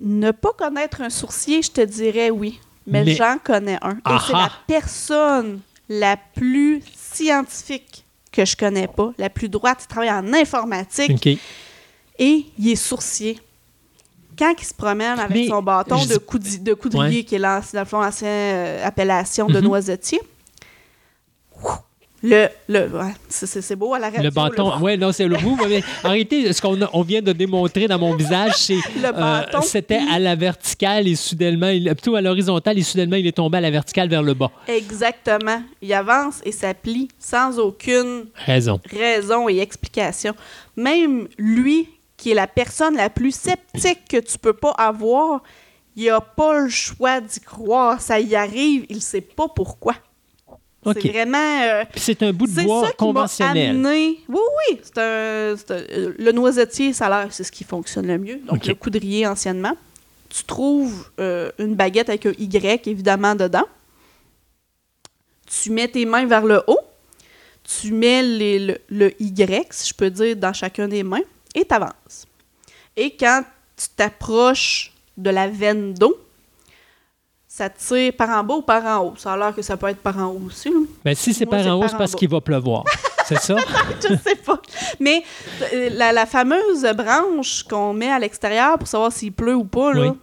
Ne 0.02 0.32
pas 0.32 0.52
connaître 0.58 1.02
un 1.02 1.10
sourcier, 1.10 1.62
je 1.62 1.72
te 1.72 1.82
dirais 1.82 2.30
oui, 2.30 2.60
mais, 2.86 3.04
Mais- 3.04 3.16
j'en 3.16 3.38
connais 3.44 3.78
un. 3.82 3.94
Et 3.98 4.18
c'est 4.26 4.34
la 4.34 4.52
personne 4.68 5.60
la 5.90 6.18
plus 6.18 6.84
scientifique 6.96 8.04
que 8.32 8.46
je 8.46 8.56
connais 8.56 8.88
pas, 8.88 9.12
la 9.18 9.30
plus 9.30 9.50
droite, 9.50 9.80
il 9.84 9.88
travaille 9.88 10.12
en 10.12 10.32
informatique 10.34 11.40
et 12.20 12.46
il 12.60 12.70
est 12.70 12.76
sourcier. 12.76 13.40
Quand 14.38 14.54
il 14.60 14.66
se 14.66 14.74
promène 14.74 15.18
avec 15.18 15.36
Mais 15.36 15.48
son 15.48 15.64
bâton 15.64 15.96
de, 16.06 16.18
coudrier, 16.76 17.18
Ouais. 17.20 17.24
qui 17.24 17.36
est 17.36 17.40
l'ancienne 17.40 17.86
euh, 18.24 18.86
appellation 18.86 19.48
de 19.48 19.60
Mhm. 19.60 19.66
noisetier, 19.66 20.20
le, 22.24 22.48
le 22.68 22.88
ouais, 22.88 23.14
c'est- 23.30 23.76
beau 23.76 23.94
à 23.94 24.00
la 24.00 24.08
radio. 24.08 24.24
Le 24.24 24.30
bâton, 24.32 24.72
oui, 24.82 24.98
non, 24.98 25.12
c'est 25.12 25.28
le 25.28 25.38
bout. 25.38 25.58
mais 25.70 25.84
en 26.04 26.10
réalité, 26.10 26.52
ce 26.52 26.62
qu'on 26.62 26.78
on 26.94 27.02
vient 27.04 27.22
de 27.22 27.32
démontrer 27.32 27.88
dans 27.88 28.00
mon 28.00 28.16
visage, 28.16 28.54
c'est 28.56 28.74
Le 29.02 29.06
euh, 29.08 29.12
bâton 29.12 29.62
c'était 29.62 30.00
à 30.12 30.18
la 30.18 30.36
verticale 30.36 31.08
et 31.08 31.16
soudainement, 31.16 31.70
il, 31.70 31.86
plutôt 31.94 32.16
à 32.16 32.22
l'horizontale 32.22 32.78
et 32.80 32.84
soudainement, 32.84 33.18
il 33.18 33.28
est 33.28 33.32
tombé 33.34 33.60
à 33.60 33.62
la 33.62 33.70
verticale 33.72 34.10
vers 34.10 34.24
le 34.24 34.34
bas. 34.34 34.52
Exactement. 34.68 35.62
Il 35.82 35.94
avance 35.94 36.42
et 36.44 36.52
ça 36.52 36.74
plie 36.74 37.08
sans 37.20 37.60
aucune 37.60 38.26
Raison. 38.46 38.80
raison 38.90 39.48
et 39.50 39.60
explication. 39.60 40.34
Même 40.76 41.28
lui, 41.38 41.88
qui 42.18 42.32
est 42.32 42.36
la 42.36 42.48
personne 42.48 42.96
la 42.96 43.10
plus 43.12 43.32
sceptique 43.32 44.00
que 44.10 44.18
tu 44.18 44.38
peux 44.40 44.54
pas 44.54 44.72
avoir, 44.72 45.42
il 45.96 46.10
a 46.10 46.20
pas 46.22 46.60
le 46.62 46.70
choix 46.70 47.22
d'y 47.22 47.40
croire. 47.40 48.02
Ça 48.02 48.20
y 48.20 48.36
arrive, 48.36 48.86
il 48.90 49.02
sait 49.02 49.22
pas 49.22 49.48
pourquoi. 49.56 49.94
C'est 50.86 51.10
vraiment... 51.10 51.62
euh, 51.64 51.84
Puis 51.92 52.00
c'est 52.00 52.24
un 52.24 52.32
bout 52.32 52.48
de 52.48 52.64
bois 52.64 52.86
ça 52.86 52.92
qui 52.92 52.98
conventionnel. 52.98 53.70
amené. 53.72 54.20
Oui, 54.30 54.40
oui. 54.70 54.80
C'est 54.84 54.98
un, 55.00 55.56
c'est 55.58 55.72
un- 55.72 55.76
euh, 55.98 56.14
le 56.18 56.32
noisetier, 56.32 56.94
ça 56.94 57.08
a 57.08 57.10
l'air, 57.24 57.34
c'est 57.34 57.44
ce 57.44 57.52
qui 57.52 57.64
fonctionne 57.66 58.08
le 58.08 58.18
mieux. 58.18 58.38
Donc, 58.46 58.66
le 58.66 58.74
coudrier 58.76 59.28
anciennement. 59.28 59.76
Tu 60.30 60.44
trouves 60.44 61.10
euh, 61.20 61.52
une 61.58 61.76
baguette 61.76 62.10
avec 62.10 62.26
un 62.26 62.32
Y, 62.38 62.88
évidemment, 62.88 63.36
dedans. 63.36 63.66
Tu 65.46 65.72
mets 65.72 65.88
tes 65.88 66.06
mains 66.06 66.26
vers 66.26 66.46
le 66.46 66.62
haut. 66.68 66.80
Tu 67.64 67.92
mets 67.92 68.24
les- 68.24 68.60
le, 68.60 68.78
le 68.90 69.22
Y, 69.22 69.68
si 69.72 69.90
je 69.90 69.94
peux 69.94 70.10
dire, 70.10 70.36
dans 70.36 70.54
chacun 70.54 70.88
des 70.88 71.04
mains. 71.04 71.22
Et 71.56 71.66
tu 71.66 71.74
avances. 71.74 72.26
Et 72.96 73.16
quand 73.16 73.44
tu 73.76 73.88
t'approches 73.96 74.94
de 75.18 75.30
la 75.30 75.48
veine 75.48 75.94
d'eau, 75.94 76.18
ça 77.58 77.70
tire 77.70 78.14
par 78.14 78.30
en 78.30 78.44
bas 78.44 78.56
ou 78.56 78.62
par 78.62 78.86
en 78.86 79.04
haut? 79.06 79.14
Ça 79.18 79.34
a 79.34 79.38
l'air 79.38 79.56
que 79.56 79.62
ça 79.64 79.78
peut 79.78 79.88
être 79.88 79.98
par 80.02 80.18
en 80.20 80.28
haut 80.28 80.44
aussi. 80.46 80.70
là. 80.70 80.76
Ben, 81.04 81.16
si 81.16 81.34
c'est 81.34 81.46
par 81.48 81.66
en 81.66 81.74
haut, 81.82 81.88
c'est 81.88 81.98
parce 81.98 82.14
qu'il 82.14 82.30
va 82.30 82.40
pleuvoir. 82.40 82.84
c'est 83.26 83.40
ça? 83.40 83.56
je 84.08 84.16
sais 84.16 84.36
pas. 84.36 84.62
Mais 85.00 85.24
euh, 85.74 85.90
la, 85.94 86.12
la 86.12 86.26
fameuse 86.28 86.84
branche 86.96 87.64
qu'on 87.64 87.94
met 87.94 88.10
à 88.12 88.20
l'extérieur 88.20 88.78
pour 88.78 88.88
savoir 88.88 89.12
s'il 89.12 89.32
pleut 89.34 89.56
ou 89.56 89.64
pas, 89.64 89.92
là, 89.94 90.10
Oui. 90.12 90.18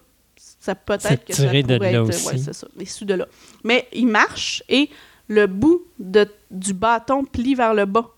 ça 0.60 0.76
peut 0.76 0.94
être 0.94 1.24
que 1.24 1.34
ça 1.34 1.42
tiré 1.42 1.62
de 1.64 1.76
pourrait 1.76 1.92
là 1.92 1.98
être, 2.02 2.08
aussi. 2.08 2.26
ouais, 2.28 2.38
c'est 2.38 2.52
ça, 2.52 2.68
issu 2.78 3.04
de 3.04 3.14
là. 3.14 3.26
Mais 3.64 3.88
il 3.92 4.06
marche 4.06 4.62
et 4.68 4.88
le 5.26 5.46
bout 5.48 5.82
de, 5.98 6.28
du 6.52 6.72
bâton 6.72 7.24
plie 7.24 7.54
vers 7.56 7.74
le 7.74 7.84
bas. 7.86 8.10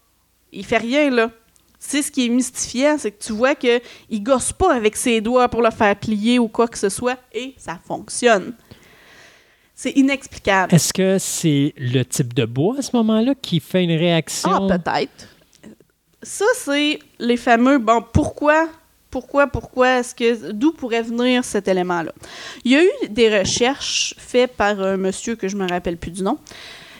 Il 0.52 0.64
fait 0.66 0.78
rien, 0.78 1.08
là. 1.10 1.30
C'est 1.78 2.02
ce 2.02 2.10
qui 2.10 2.26
est 2.26 2.28
mystifiant, 2.30 2.96
c'est 2.98 3.12
que 3.12 3.22
tu 3.22 3.32
vois 3.32 3.54
qu'il 3.54 3.80
gosse 4.22 4.52
pas 4.52 4.74
avec 4.74 4.96
ses 4.96 5.20
doigts 5.20 5.48
pour 5.48 5.62
le 5.62 5.70
faire 5.70 5.94
plier 5.96 6.38
ou 6.38 6.48
quoi 6.48 6.68
que 6.68 6.76
ce 6.78 6.88
soit, 6.88 7.16
et 7.32 7.54
ça 7.56 7.78
fonctionne. 7.86 8.54
C'est 9.78 9.90
inexplicable. 9.90 10.74
Est-ce 10.74 10.90
que 10.90 11.18
c'est 11.18 11.74
le 11.76 12.02
type 12.02 12.32
de 12.32 12.46
bois 12.46 12.76
à 12.78 12.82
ce 12.82 12.96
moment-là 12.96 13.34
qui 13.34 13.60
fait 13.60 13.84
une 13.84 13.90
réaction? 13.90 14.50
Ah, 14.50 14.78
peut-être. 14.78 15.28
Ça, 16.22 16.46
c'est 16.54 16.98
les 17.18 17.36
fameux. 17.36 17.76
Bon, 17.76 18.02
pourquoi, 18.10 18.70
pourquoi, 19.10 19.46
pourquoi 19.46 19.98
est-ce 19.98 20.14
que. 20.14 20.50
D'où 20.52 20.72
pourrait 20.72 21.02
venir 21.02 21.44
cet 21.44 21.68
élément-là? 21.68 22.12
Il 22.64 22.72
y 22.72 22.76
a 22.76 22.82
eu 22.82 23.08
des 23.10 23.38
recherches 23.38 24.14
faites 24.16 24.56
par 24.56 24.80
un 24.80 24.96
monsieur 24.96 25.36
que 25.36 25.46
je 25.46 25.56
me 25.56 25.68
rappelle 25.68 25.98
plus 25.98 26.10
du 26.10 26.22
nom, 26.22 26.38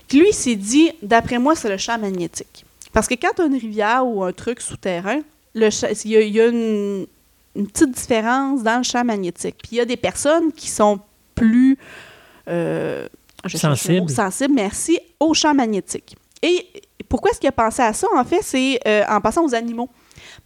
qui 0.07 0.20
lui 0.20 0.35
s'est 0.35 0.55
dit 0.55 0.90
d'après 1.01 1.39
moi, 1.39 1.55
c'est 1.55 1.70
le 1.70 1.78
champ 1.78 1.98
magnétique. 1.98 2.66
Parce 2.93 3.07
que 3.07 3.15
quand 3.15 3.31
tu 3.35 3.40
as 3.40 3.47
une 3.47 3.57
rivière 3.57 4.07
ou 4.07 4.23
un 4.23 4.32
truc 4.32 4.61
souterrain, 4.61 5.20
le 5.55 5.70
il 6.05 6.11
y 6.11 6.16
a, 6.16 6.20
il 6.20 6.35
y 6.35 6.40
a 6.43 6.47
une, 6.48 7.07
une 7.57 7.66
petite 7.69 7.93
différence 7.93 8.62
dans 8.62 8.77
le 8.77 8.85
champ 8.85 9.03
magnétique. 9.03 9.57
Puis 9.62 9.70
il 9.73 9.77
y 9.78 9.81
a 9.81 9.86
des 9.86 9.97
personnes 9.97 10.53
qui 10.53 10.69
sont 10.69 11.01
plus. 11.35 11.78
Euh, 12.48 13.09
je 13.44 13.56
cherche 13.56 13.89
le 13.89 14.01
mot, 14.01 14.09
Sensibles. 14.09 14.10
sensibles, 14.10 14.55
merci, 14.55 14.98
au 15.20 15.35
champ 15.35 15.55
magnétique. 15.55 16.16
Et 16.43 16.66
pourquoi 17.09 17.31
est-ce 17.31 17.40
qu'il 17.40 17.48
a 17.48 17.52
pensé 17.52 17.82
à 17.82 17.93
ça, 17.93 18.06
en 18.16 18.24
fait, 18.24 18.43
c'est 18.43 18.81
euh, 18.86 19.05
en 19.09 19.20
passant 19.20 19.44
aux 19.44 19.55
animaux. 19.55 19.89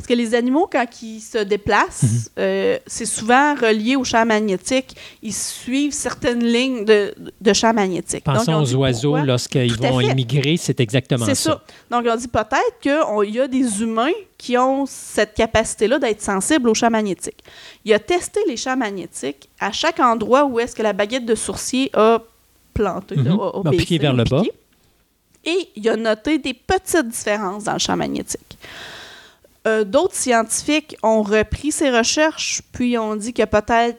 Parce 0.00 0.08
que 0.08 0.14
les 0.14 0.34
animaux, 0.34 0.66
quand 0.72 0.86
ils 1.02 1.20
se 1.20 1.36
déplacent, 1.36 2.02
Mhm. 2.04 2.20
euh, 2.38 2.78
c'est 2.86 3.04
souvent 3.04 3.54
relié 3.54 3.96
au 3.96 4.04
champ 4.04 4.24
magnétique. 4.24 4.96
Ils 5.22 5.34
suivent 5.34 5.92
certaines 5.92 6.42
lignes 6.42 6.86
de, 6.86 7.14
de 7.38 7.52
champ 7.52 7.74
magnétique. 7.74 8.24
Pensons 8.24 8.62
aux 8.62 8.74
oiseaux 8.76 9.18
lorsqu'ils 9.18 9.76
vont 9.76 10.00
immigrer, 10.00 10.56
c'est 10.56 10.80
exactement 10.80 11.26
ça. 11.26 11.34
C'est 11.34 11.42
ça. 11.50 11.62
Donc, 11.90 12.06
on 12.08 12.16
dit 12.16 12.28
peut-être 12.28 12.78
qu'il 12.80 13.34
y 13.34 13.40
a 13.40 13.46
des 13.46 13.82
humains 13.82 14.12
qui 14.38 14.56
ont 14.56 14.86
cette 14.86 15.34
capacité-là 15.34 15.98
d'être 15.98 16.22
sensibles 16.22 16.70
au 16.70 16.74
champ 16.74 16.88
magnétique. 16.88 17.44
Il 17.84 17.92
a 17.92 17.98
testé 17.98 18.40
les 18.48 18.56
champs 18.56 18.76
magnétiques 18.78 19.50
à 19.60 19.70
chaque 19.70 20.00
endroit 20.00 20.46
où 20.46 20.58
est-ce 20.60 20.74
que 20.74 20.82
la 20.82 20.94
baguette 20.94 21.26
de 21.26 21.34
sourcier 21.34 21.90
a 21.92 22.22
planté, 22.72 23.16
Mhm. 23.16 23.24
là, 23.24 23.32
a- 23.32 23.60
a 23.64 23.68
A 23.68 23.70
piqué 23.72 23.98
vers 23.98 24.14
le 24.14 24.24
bas. 24.24 24.40
piqué. 24.40 24.52
Et 25.44 25.68
il 25.76 25.86
a 25.90 25.96
noté 25.96 26.38
des 26.38 26.54
petites 26.54 27.08
différences 27.08 27.64
dans 27.64 27.74
le 27.74 27.78
champ 27.78 27.96
magnétique. 27.96 28.56
Euh, 29.66 29.84
D'autres 29.84 30.14
scientifiques 30.14 30.96
ont 31.02 31.22
repris 31.22 31.72
ces 31.72 31.90
recherches, 31.90 32.62
puis 32.72 32.96
ont 32.96 33.16
dit 33.16 33.32
que 33.34 33.44
peut-être 33.44 33.98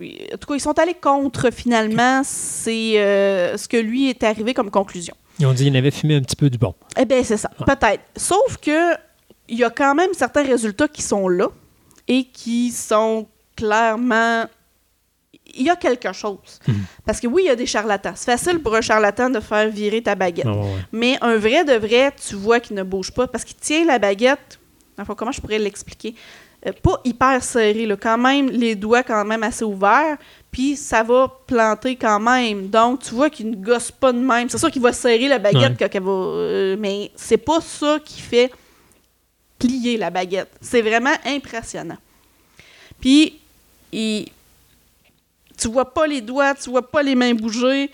En 0.00 0.36
tout 0.38 0.48
cas, 0.48 0.54
ils 0.54 0.60
sont 0.60 0.78
allés 0.78 0.94
contre, 0.94 1.50
finalement, 1.52 2.22
c'est 2.24 2.98
euh, 3.00 3.56
ce 3.56 3.68
que 3.68 3.76
lui 3.76 4.08
est 4.08 4.22
arrivé 4.22 4.54
comme 4.54 4.70
conclusion. 4.70 5.14
Ils 5.38 5.46
ont 5.46 5.52
dit 5.52 5.64
qu'ils 5.64 5.76
avaient 5.76 5.90
fumé 5.90 6.16
un 6.16 6.20
petit 6.20 6.36
peu 6.36 6.50
du 6.50 6.58
bon. 6.58 6.74
Eh 6.98 7.04
bien, 7.04 7.22
c'est 7.22 7.36
ça, 7.36 7.50
peut-être. 7.66 8.02
Sauf 8.16 8.56
que 8.60 8.94
il 9.48 9.58
y 9.58 9.64
a 9.64 9.70
quand 9.70 9.94
même 9.94 10.12
certains 10.12 10.42
résultats 10.42 10.88
qui 10.88 11.02
sont 11.02 11.28
là 11.28 11.48
et 12.06 12.24
qui 12.24 12.70
sont 12.70 13.26
clairement. 13.56 14.44
Il 15.54 15.64
y 15.64 15.70
a 15.70 15.76
quelque 15.76 16.12
chose. 16.12 16.60
Mhm. 16.66 16.84
Parce 17.06 17.20
que 17.20 17.26
oui, 17.26 17.42
il 17.44 17.46
y 17.46 17.50
a 17.50 17.56
des 17.56 17.66
charlatans. 17.66 18.12
C'est 18.14 18.30
facile 18.30 18.60
pour 18.60 18.74
un 18.74 18.80
charlatan 18.80 19.30
de 19.30 19.40
faire 19.40 19.68
virer 19.70 20.02
ta 20.02 20.14
baguette. 20.14 20.44
Ouais. 20.46 20.74
Mais 20.92 21.18
un 21.22 21.36
vrai 21.36 21.64
de 21.64 21.72
vrai, 21.72 22.12
tu 22.28 22.34
vois 22.34 22.60
qu'il 22.60 22.76
ne 22.76 22.82
bouge 22.82 23.12
pas 23.12 23.26
parce 23.26 23.44
qu'il 23.44 23.56
tient 23.56 23.84
la 23.84 23.98
baguette. 23.98 24.57
Enfin, 24.98 25.14
comment 25.14 25.32
je 25.32 25.40
pourrais 25.40 25.58
l'expliquer? 25.58 26.14
Euh, 26.66 26.72
pas 26.82 27.00
hyper 27.04 27.42
serré, 27.44 27.86
là, 27.86 27.96
quand 27.96 28.18
même, 28.18 28.48
les 28.50 28.74
doigts 28.74 29.04
quand 29.04 29.24
même 29.24 29.44
assez 29.44 29.64
ouverts, 29.64 30.16
puis 30.50 30.74
ça 30.76 31.04
va 31.04 31.32
planter 31.46 31.94
quand 31.94 32.18
même. 32.18 32.68
Donc, 32.68 33.02
tu 33.04 33.14
vois 33.14 33.30
qu'il 33.30 33.50
ne 33.50 33.56
gosse 33.56 33.92
pas 33.92 34.12
de 34.12 34.18
même. 34.18 34.48
C'est 34.48 34.58
sûr 34.58 34.70
qu'il 34.70 34.82
va 34.82 34.92
serrer 34.92 35.28
la 35.28 35.38
baguette 35.38 35.80
Ouais. 35.80 35.88
quand 35.88 35.94
elle 35.94 36.02
va. 36.02 36.10
euh, 36.10 36.76
mais 36.78 37.12
c'est 37.14 37.36
pas 37.36 37.60
ça 37.60 37.98
qui 38.04 38.20
fait 38.20 38.50
plier 39.58 39.96
la 39.96 40.10
baguette. 40.10 40.50
C'est 40.60 40.82
vraiment 40.82 41.14
impressionnant. 41.24 41.98
Puis, 43.00 43.38
il- 43.92 44.28
tu 45.56 45.68
vois 45.68 45.92
pas 45.94 46.06
les 46.08 46.20
doigts, 46.20 46.54
tu 46.54 46.70
vois 46.70 46.88
pas 46.90 47.02
les 47.04 47.14
mains 47.14 47.34
bouger. 47.34 47.90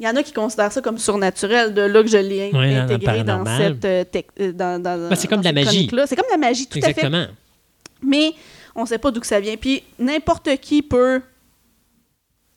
Il 0.00 0.06
y 0.06 0.08
en 0.08 0.16
a 0.16 0.22
qui 0.24 0.32
considèrent 0.32 0.72
ça 0.72 0.80
comme 0.80 0.98
surnaturel, 0.98 1.72
de 1.72 1.82
là 1.82 2.02
que 2.02 2.08
je 2.08 2.16
l'ai 2.16 2.50
Ouais, 2.52 2.74
dans 2.74 2.82
intégré 2.82 3.22
dans, 3.22 3.44
cette 3.46 3.84
euh, 3.84 4.04
euh, 4.40 4.52
dans, 4.52 4.82
dans- 4.82 5.08
Ben, 5.08 5.14
c'est 5.14 5.28
comme 5.28 5.40
de 5.40 5.44
la 5.44 5.52
magie. 5.52 5.88
C'est 6.06 6.16
comme 6.16 6.26
de 6.26 6.32
la 6.32 6.36
magie, 6.38 6.66
tout 6.66 6.78
à 6.78 6.82
fait. 6.82 6.90
Exactement. 6.90 7.26
Mais 8.02 8.32
on 8.74 8.82
ne 8.82 8.86
sait 8.86 8.98
pas 8.98 9.10
d'où 9.12 9.20
que 9.20 9.26
ça 9.26 9.38
vient. 9.38 9.56
Puis 9.56 9.84
n'importe 10.00 10.56
qui 10.56 10.82
peut 10.82 11.20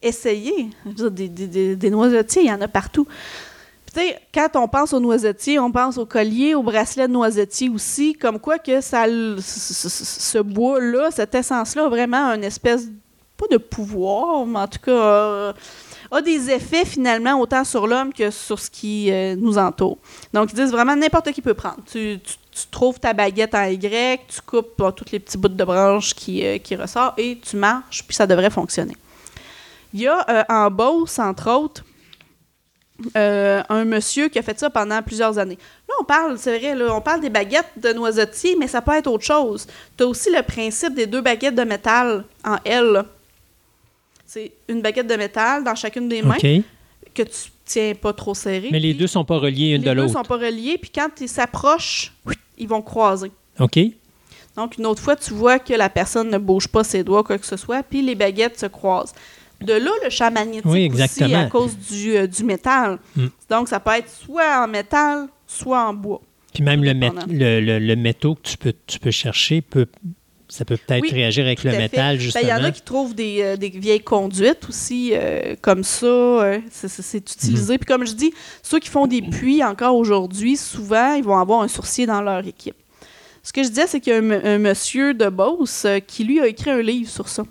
essayer. 0.01 0.69
Des, 0.85 1.27
des- 1.29 1.47
des- 1.47 1.75
des 1.75 1.89
noisetiers, 1.89 2.43
il 2.43 2.47
y 2.47 2.51
en 2.51 2.61
a 2.61 2.67
partout. 2.67 3.05
Puis, 3.05 3.93
tu 3.93 3.99
sais, 4.01 4.19
quand 4.33 4.49
on 4.55 4.67
pense 4.67 4.93
aux 4.93 4.99
noisetiers, 4.99 5.59
on 5.59 5.71
pense 5.71 5.97
aux 5.97 6.05
colliers, 6.05 6.55
aux 6.55 6.63
bracelets 6.63 7.07
de 7.07 7.13
noisetiers 7.13 7.69
aussi, 7.69 8.13
comme 8.13 8.39
quoi 8.39 8.59
que 8.59 8.81
ça, 8.81 9.05
ce 9.07 10.39
bois-là, 10.39 11.09
cette 11.11 11.33
essence-là, 11.35 11.85
a 11.85 11.89
vraiment 11.89 12.31
une 12.33 12.43
espèce, 12.43 12.87
pas 13.37 13.45
de 13.51 13.57
pouvoir, 13.57 14.45
mais 14.45 14.59
en 14.59 14.67
tout 14.67 14.79
cas, 14.83 14.91
euh, 14.91 15.53
a 16.11 16.21
des 16.21 16.49
effets 16.51 16.85
finalement 16.85 17.39
autant 17.39 17.63
sur 17.63 17.87
l'homme 17.87 18.13
que 18.13 18.31
sur 18.31 18.59
ce 18.59 18.69
qui 18.69 19.11
euh, 19.11 19.35
nous 19.35 19.57
entoure. 19.57 19.97
Donc, 20.33 20.51
ils 20.51 20.55
disent 20.55 20.71
vraiment 20.71 20.95
n'importe 20.95 21.31
qui 21.31 21.41
peut 21.41 21.53
prendre. 21.53 21.79
Tu, 21.91 22.19
trouves 22.71 22.99
ta 22.99 23.13
baguette 23.13 23.53
en 23.53 23.65
Y, 23.65 24.19
tu 24.27 24.41
coupes 24.41 24.81
tous 24.95 25.11
les 25.11 25.19
petits 25.19 25.37
bouts 25.37 25.47
de 25.47 25.63
branches 25.63 26.15
qui, 26.15 26.43
euh, 26.43 26.57
qui 26.57 26.75
ressortent 26.75 27.19
et 27.19 27.37
tu 27.37 27.55
marches, 27.55 28.03
puis 28.03 28.15
ça 28.15 28.25
devrait 28.25 28.49
fonctionner. 28.49 28.95
Il 29.93 30.01
y 30.01 30.07
a 30.07 30.25
euh, 30.27 30.43
en 30.49 30.71
Beauce, 30.71 31.19
entre 31.19 31.51
autres, 31.51 31.83
un 33.13 33.85
monsieur 33.85 34.27
qui 34.27 34.39
a 34.39 34.41
fait 34.41 34.57
ça 34.57 34.71
pendant 34.71 35.03
plusieurs 35.03 35.37
années. 35.37 35.59
Là, 35.87 35.93
on 36.01 36.03
parle, 36.03 36.39
c'est 36.39 36.57
vrai, 36.57 36.89
on 36.89 36.99
parle 36.99 37.21
des 37.21 37.29
baguettes 37.29 37.69
de 37.77 37.93
noisetier, 37.93 38.55
mais 38.59 38.67
ça 38.67 38.81
peut 38.81 38.93
être 38.93 39.05
autre 39.05 39.23
chose. 39.23 39.67
Tu 39.95 40.03
as 40.03 40.07
aussi 40.07 40.31
le 40.31 40.41
principe 40.41 40.95
des 40.95 41.05
deux 41.05 41.21
baguettes 41.21 41.53
de 41.53 41.63
métal 41.63 42.23
en 42.43 42.57
L. 42.65 43.05
C'est 44.27 44.51
une 44.67 44.81
baguette 44.81 45.07
de 45.07 45.15
métal 45.15 45.63
dans 45.63 45.73
chacune 45.73 46.07
des 46.09 46.21
mains 46.21 46.37
que 46.37 47.23
tu 47.23 47.49
tiens 47.65 47.93
pas 47.95 48.13
trop 48.13 48.35
serré. 48.35 48.69
Mais 48.71 48.79
les 48.79 48.93
deux 48.93 49.07
sont 49.07 49.25
pas 49.25 49.37
reliés 49.37 49.69
une 49.69 49.81
les 49.81 49.89
de 49.89 49.93
deux 49.93 50.01
l'autre. 50.01 50.13
sont 50.13 50.23
pas 50.23 50.37
reliés, 50.37 50.77
puis 50.79 50.91
quand 50.93 51.09
ils 51.19 51.29
s'approchent, 51.29 52.13
ils 52.57 52.67
vont 52.67 52.81
croiser. 52.81 53.31
OK. 53.59 53.79
Donc, 54.55 54.77
une 54.77 54.85
autre 54.85 55.01
fois, 55.01 55.15
tu 55.15 55.33
vois 55.33 55.59
que 55.59 55.73
la 55.73 55.89
personne 55.89 56.29
ne 56.29 56.37
bouge 56.37 56.67
pas 56.67 56.83
ses 56.83 57.03
doigts, 57.03 57.23
quoi 57.23 57.37
que 57.37 57.45
ce 57.45 57.57
soit, 57.57 57.83
puis 57.83 58.01
les 58.01 58.15
baguettes 58.15 58.59
se 58.59 58.65
croisent. 58.65 59.13
De 59.61 59.73
là, 59.73 59.91
le 60.03 60.09
champ 60.09 60.29
magnétique 60.31 60.65
Oui, 60.65 60.91
aussi, 60.93 61.23
à 61.33 61.45
cause 61.45 61.75
du, 61.77 62.15
euh, 62.15 62.27
du 62.27 62.43
métal. 62.43 62.99
Mm. 63.15 63.27
Donc, 63.49 63.69
ça 63.69 63.79
peut 63.79 63.91
être 63.91 64.09
soit 64.09 64.63
en 64.63 64.67
métal, 64.67 65.27
soit 65.47 65.87
en 65.87 65.93
bois. 65.93 66.21
Puis 66.53 66.63
même 66.63 66.83
le, 66.83 66.93
le, 66.93 67.59
le, 67.59 67.79
le 67.79 67.95
métaux 67.95 68.35
que 68.35 68.41
tu 68.41 68.57
peux, 68.57 68.73
tu 68.85 68.99
peux 68.99 69.11
chercher, 69.11 69.61
peut, 69.61 69.87
ça 70.49 70.63
peut 70.63 70.77
peut-être 70.77 71.01
Oui, 71.01 71.09
réagir 71.11 71.45
avec 71.45 71.63
le 71.63 71.71
fait. 71.71 71.77
métal, 71.77 72.15
Ben, 72.15 72.21
justement. 72.21 72.43
Il 72.45 72.49
y 72.49 72.53
en 72.53 72.63
a 72.63 72.71
qui 72.71 72.81
trouvent 72.81 73.13
des, 73.13 73.41
euh, 73.41 73.57
des 73.57 73.69
vieilles 73.69 73.99
conduites 74.03 74.67
aussi, 74.69 75.11
euh, 75.13 75.55
comme 75.61 75.83
ça. 75.83 76.05
euh, 76.05 76.59
c'est- 76.71 77.17
utilisé. 77.17 77.73
Mhm. 77.73 77.79
Puis 77.79 77.85
comme 77.85 78.05
je 78.07 78.13
dis, 78.13 78.33
ceux 78.63 78.79
qui 78.79 78.89
font 78.89 79.07
des 79.07 79.21
puits 79.21 79.63
encore 79.63 79.95
aujourd'hui, 79.95 80.55
souvent, 80.55 81.13
ils 81.15 81.23
vont 81.23 81.37
avoir 81.37 81.61
un 81.63 81.67
sourcier 81.67 82.05
dans 82.05 82.21
leur 82.21 82.45
équipe. 82.47 82.75
Ce 83.43 83.51
que 83.53 83.61
je 83.63 83.69
disais, 83.69 83.87
c'est 83.87 83.99
qu'il 83.99 84.13
y 84.13 84.15
a 84.15 84.19
un, 84.19 84.57
monsieur 84.57 85.13
de 85.13 85.27
Beauce 85.29 85.85
qui, 86.07 86.23
lui, 86.23 86.39
a 86.39 86.47
écrit 86.47 86.69
un 86.69 86.81
livre 86.81 87.09
sur 87.09 87.27
ça. 87.29 87.43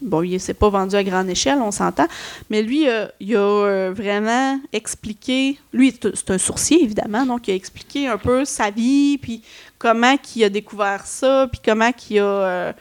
bon, 0.00 0.22
il 0.22 0.40
s'est 0.40 0.54
pas 0.54 0.70
vendu 0.70 0.96
à 0.96 1.04
grande 1.04 1.28
échelle, 1.28 1.58
on 1.60 1.70
s'entend, 1.72 2.06
mais 2.48 2.62
lui, 2.62 2.86
il 3.20 3.36
a 3.36 3.90
vraiment 3.90 4.58
expliqué, 4.72 5.58
lui, 5.74 5.92
c'est 6.14 6.30
un 6.30 6.38
sourcier, 6.38 6.82
évidemment, 6.82 7.26
donc 7.26 7.48
il 7.48 7.50
a 7.50 7.54
expliqué 7.54 8.06
un 8.06 8.16
peu 8.16 8.44
sa 8.46 8.70
vie, 8.70 9.18
puis 9.18 9.42
comment 9.80 10.14
il 10.36 10.44
a 10.44 10.48
découvert 10.50 11.06
ça, 11.06 11.48
puis 11.50 11.60
comment 11.64 11.90
il 12.10 12.18
a 12.18 12.22
euh, 12.24 12.72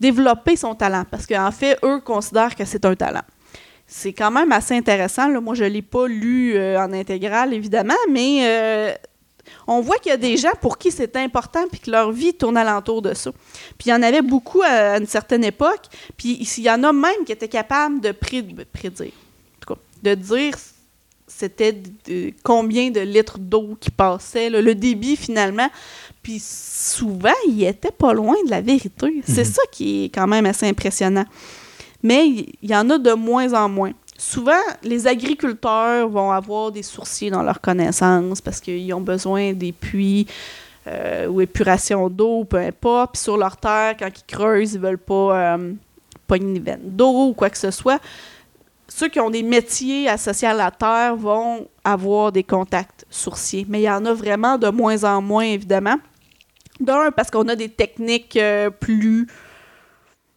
développé 0.00 0.56
son 0.56 0.74
talent, 0.74 1.04
parce 1.10 1.26
qu'en 1.26 1.50
fait, 1.50 1.76
eux 1.82 2.00
considèrent 2.00 2.54
que 2.54 2.64
c'est 2.64 2.84
un 2.86 2.94
talent. 2.94 3.24
C'est 3.86 4.12
quand 4.12 4.30
même 4.30 4.52
assez 4.52 4.74
intéressant. 4.74 5.28
Moi, 5.40 5.54
je 5.54 5.64
ne 5.64 5.68
l'ai 5.68 5.82
pas 5.82 6.06
lu 6.06 6.54
euh, 6.54 6.78
en 6.78 6.92
intégrale, 6.92 7.52
évidemment, 7.52 7.94
mais 8.10 8.40
euh, 8.42 8.94
on 9.66 9.80
voit 9.80 9.96
qu'il 9.96 10.10
y 10.10 10.14
a 10.14 10.16
des 10.16 10.36
gens 10.36 10.54
pour 10.60 10.78
qui 10.78 10.90
c'est 10.90 11.16
important 11.16 11.64
puis 11.70 11.80
que 11.80 11.90
leur 11.90 12.12
vie 12.12 12.34
tourne 12.34 12.56
alentour 12.56 13.02
de 13.02 13.14
ça. 13.14 13.30
Puis 13.78 13.86
il 13.86 13.90
y 13.90 13.92
en 13.92 14.02
avait 14.02 14.22
beaucoup 14.22 14.62
à 14.62 14.98
une 14.98 15.06
certaine 15.06 15.44
époque. 15.44 15.86
Puis 16.16 16.38
il 16.56 16.62
y 16.62 16.70
en 16.70 16.82
a 16.84 16.92
même 16.92 17.24
qui 17.24 17.32
étaient 17.32 17.48
capables 17.48 18.00
de 18.00 18.12
pré- 18.12 18.46
prédire, 18.72 19.12
de 20.02 20.14
dire 20.14 20.54
c'était 21.26 21.72
de- 21.72 22.32
combien 22.42 22.90
de 22.90 23.00
litres 23.00 23.38
d'eau 23.38 23.76
qui 23.80 23.90
passaient, 23.90 24.48
là, 24.50 24.60
le 24.62 24.74
débit 24.74 25.16
finalement. 25.16 25.68
Puis 26.22 26.40
souvent, 26.40 27.34
il 27.48 27.62
était 27.64 27.90
pas 27.90 28.12
loin 28.12 28.34
de 28.44 28.50
la 28.50 28.60
vérité. 28.60 29.22
C'est 29.26 29.44
ça 29.44 29.62
qui 29.70 30.04
est 30.04 30.08
quand 30.08 30.26
même 30.26 30.46
assez 30.46 30.66
impressionnant. 30.66 31.24
Mais 32.02 32.26
il 32.28 32.70
y 32.70 32.74
en 32.76 32.88
a 32.90 32.98
de 32.98 33.12
moins 33.12 33.52
en 33.54 33.68
moins. 33.68 33.92
Souvent, 34.18 34.52
les 34.82 35.06
agriculteurs 35.06 36.08
vont 36.08 36.30
avoir 36.30 36.72
des 36.72 36.82
sourciers 36.82 37.30
dans 37.30 37.42
leurs 37.42 37.60
connaissances 37.60 38.40
parce 38.40 38.60
qu'ils 38.60 38.92
ont 38.94 39.00
besoin 39.00 39.52
des 39.52 39.72
puits 39.72 40.26
euh, 40.86 41.26
ou 41.26 41.40
épuration 41.40 42.08
d'eau, 42.08 42.44
peu 42.44 42.58
importe. 42.58 43.12
Puis 43.14 43.22
sur 43.22 43.36
leur 43.36 43.56
terre, 43.56 43.94
quand 43.98 44.08
ils 44.08 44.24
creusent, 44.32 44.74
ils 44.74 44.80
veulent 44.80 44.98
pas 44.98 45.54
euh, 45.56 45.72
pogner 46.26 46.56
une 46.58 46.62
veine 46.62 46.80
d'eau 46.84 47.28
ou 47.28 47.34
quoi 47.34 47.50
que 47.50 47.58
ce 47.58 47.70
soit. 47.70 48.00
Ceux 48.88 49.08
qui 49.08 49.20
ont 49.20 49.30
des 49.30 49.42
métiers 49.42 50.08
associés 50.08 50.48
à 50.48 50.54
la 50.54 50.70
terre 50.70 51.16
vont 51.16 51.68
avoir 51.84 52.32
des 52.32 52.44
contacts 52.44 53.04
sourciers. 53.10 53.66
Mais 53.68 53.80
il 53.80 53.84
y 53.84 53.90
en 53.90 54.04
a 54.04 54.12
vraiment 54.12 54.58
de 54.58 54.68
moins 54.68 55.04
en 55.04 55.20
moins, 55.20 55.44
évidemment. 55.44 55.96
D'un, 56.78 57.10
parce 57.10 57.30
qu'on 57.30 57.48
a 57.48 57.56
des 57.56 57.70
techniques 57.70 58.36
euh, 58.36 58.70
plus 58.70 59.26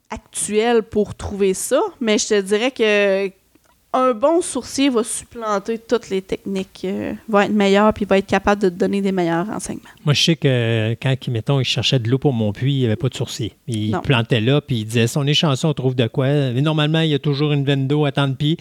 actuelles 0.10 0.84
pour 0.84 1.16
trouver 1.16 1.54
ça. 1.54 1.82
Mais 2.00 2.18
je 2.18 2.28
te 2.28 2.42
dirais 2.42 2.72
que 2.72 3.32
un 3.91 4.14
bon 4.14 4.41
sourcier 4.44 4.90
va 4.90 5.03
supplanter 5.03 5.80
toutes 5.80 6.11
les 6.11 6.22
techniques, 6.22 6.82
euh, 6.86 7.14
va 7.28 7.45
être 7.45 7.52
meilleur 7.52 7.91
puis 7.91 8.06
va 8.06 8.20
être 8.20 8.28
capable 8.28 8.61
de 8.61 8.70
te 8.70 8.76
donner 8.76 9.02
des 9.02 9.11
meilleurs 9.11 9.48
renseignements. 9.48 9.90
Moi, 10.06 10.14
je 10.14 10.22
sais 10.24 10.36
que 10.36 10.95
quand, 11.02 11.16
mettons, 11.30 11.60
il 11.60 11.64
cherchait 11.66 11.98
de 11.98 12.07
l'eau 12.07 12.20
pour 12.20 12.32
mon 12.32 12.53
puits, 12.53 12.74
il 12.76 12.80
n'y 12.82 12.86
avait 12.86 12.95
pas 12.95 13.10
de 13.10 13.16
sourcier. 13.16 13.53
Il 13.68 13.90
Non. 13.91 14.02
plantait 14.02 14.41
là, 14.41 14.61
puis 14.61 14.78
il 14.82 14.86
disait 14.86 15.07
son 15.07 15.26
échanson, 15.26 15.70
on 15.70 15.74
trouve 15.74 15.95
de 15.95 16.06
quoi. 16.06 16.28
Mais 16.28 16.61
normalement, 16.61 16.99
il 16.99 17.10
y 17.10 17.16
a 17.16 17.20
toujours 17.20 17.52
une 17.52 17.66
veine 17.66 17.88
d'eau 17.88 18.06
à 18.06 18.11
tant 18.11 18.28
de 18.28 18.36
pieds. 18.36 18.57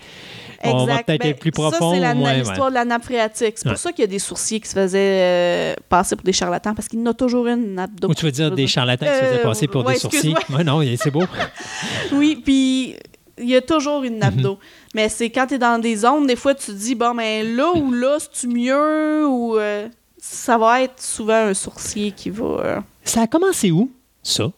On 0.64 0.86
va 0.86 1.02
peut-être 1.02 1.20
Ben, 1.20 1.30
être 1.32 1.38
plus 1.40 1.52
Ça, 1.54 1.60
profond. 1.62 1.92
c'est 1.92 2.14
moins, 2.14 2.30
ouais. 2.32 2.38
l'histoire 2.40 2.70
de 2.70 2.74
la 2.74 2.84
nappe 2.86 3.04
phréatique. 3.04 3.52
C'est 3.56 3.64
pour 3.64 3.72
Ouais. 3.72 3.76
ça 3.76 3.92
qu'il 3.92 4.00
y 4.00 4.08
a 4.08 4.10
des 4.10 4.18
sourciers 4.18 4.60
qui 4.60 4.68
se 4.68 4.74
faisaient 4.74 4.98
euh, 5.20 5.74
passer 5.90 6.16
pour 6.16 6.24
des 6.24 6.32
charlatans 6.32 6.74
parce 6.74 6.88
qu'il 6.88 6.98
y 7.00 7.02
en 7.02 7.06
a 7.06 7.14
toujours 7.14 7.46
une 7.46 7.74
nappe 7.74 8.00
d'eau. 8.00 8.08
Ou 8.08 8.14
tu 8.14 8.24
veux 8.24 8.32
dire 8.32 8.50
des 8.50 8.66
charlatans 8.66 9.06
qui 9.06 9.12
se 9.14 9.18
faisaient 9.24 9.40
Euh, 9.40 9.42
passer 9.42 9.66
pour 9.68 9.84
ouais, 9.84 9.92
des 9.92 9.98
sourciers? 10.00 10.34
non, 10.64 10.80
c'est 10.96 11.10
beau. 11.10 11.24
Oui, 12.12 12.40
puis 12.42 12.96
il 13.40 13.48
y 13.48 13.54
a 13.54 13.60
toujours 13.60 14.02
une 14.02 14.14
Mhm. 14.14 14.18
nappe 14.18 14.36
d'eau. 14.36 14.58
Mais 14.98 15.08
c'est 15.08 15.30
quand 15.30 15.46
tu 15.46 15.54
es 15.54 15.58
dans 15.58 15.78
des 15.80 15.94
zones, 15.94 16.26
des 16.26 16.34
fois, 16.34 16.56
tu 16.56 16.66
te 16.66 16.72
dis, 16.72 16.96
bon, 16.96 17.14
mais 17.14 17.44
là 17.44 17.70
ou 17.72 17.92
là, 17.92 18.16
c'est-tu 18.18 18.48
mieux 18.48 19.24
ou. 19.28 19.56
euh, 19.56 19.88
ça 20.20 20.58
va 20.58 20.82
être 20.82 21.00
souvent 21.00 21.34
un 21.46 21.54
sourcier 21.54 22.10
qui 22.10 22.30
va. 22.30 22.44
euh, 22.44 22.80
Ça 23.04 23.22
a 23.22 23.26
commencé 23.28 23.70
où, 23.70 23.92
ça? 24.24 24.50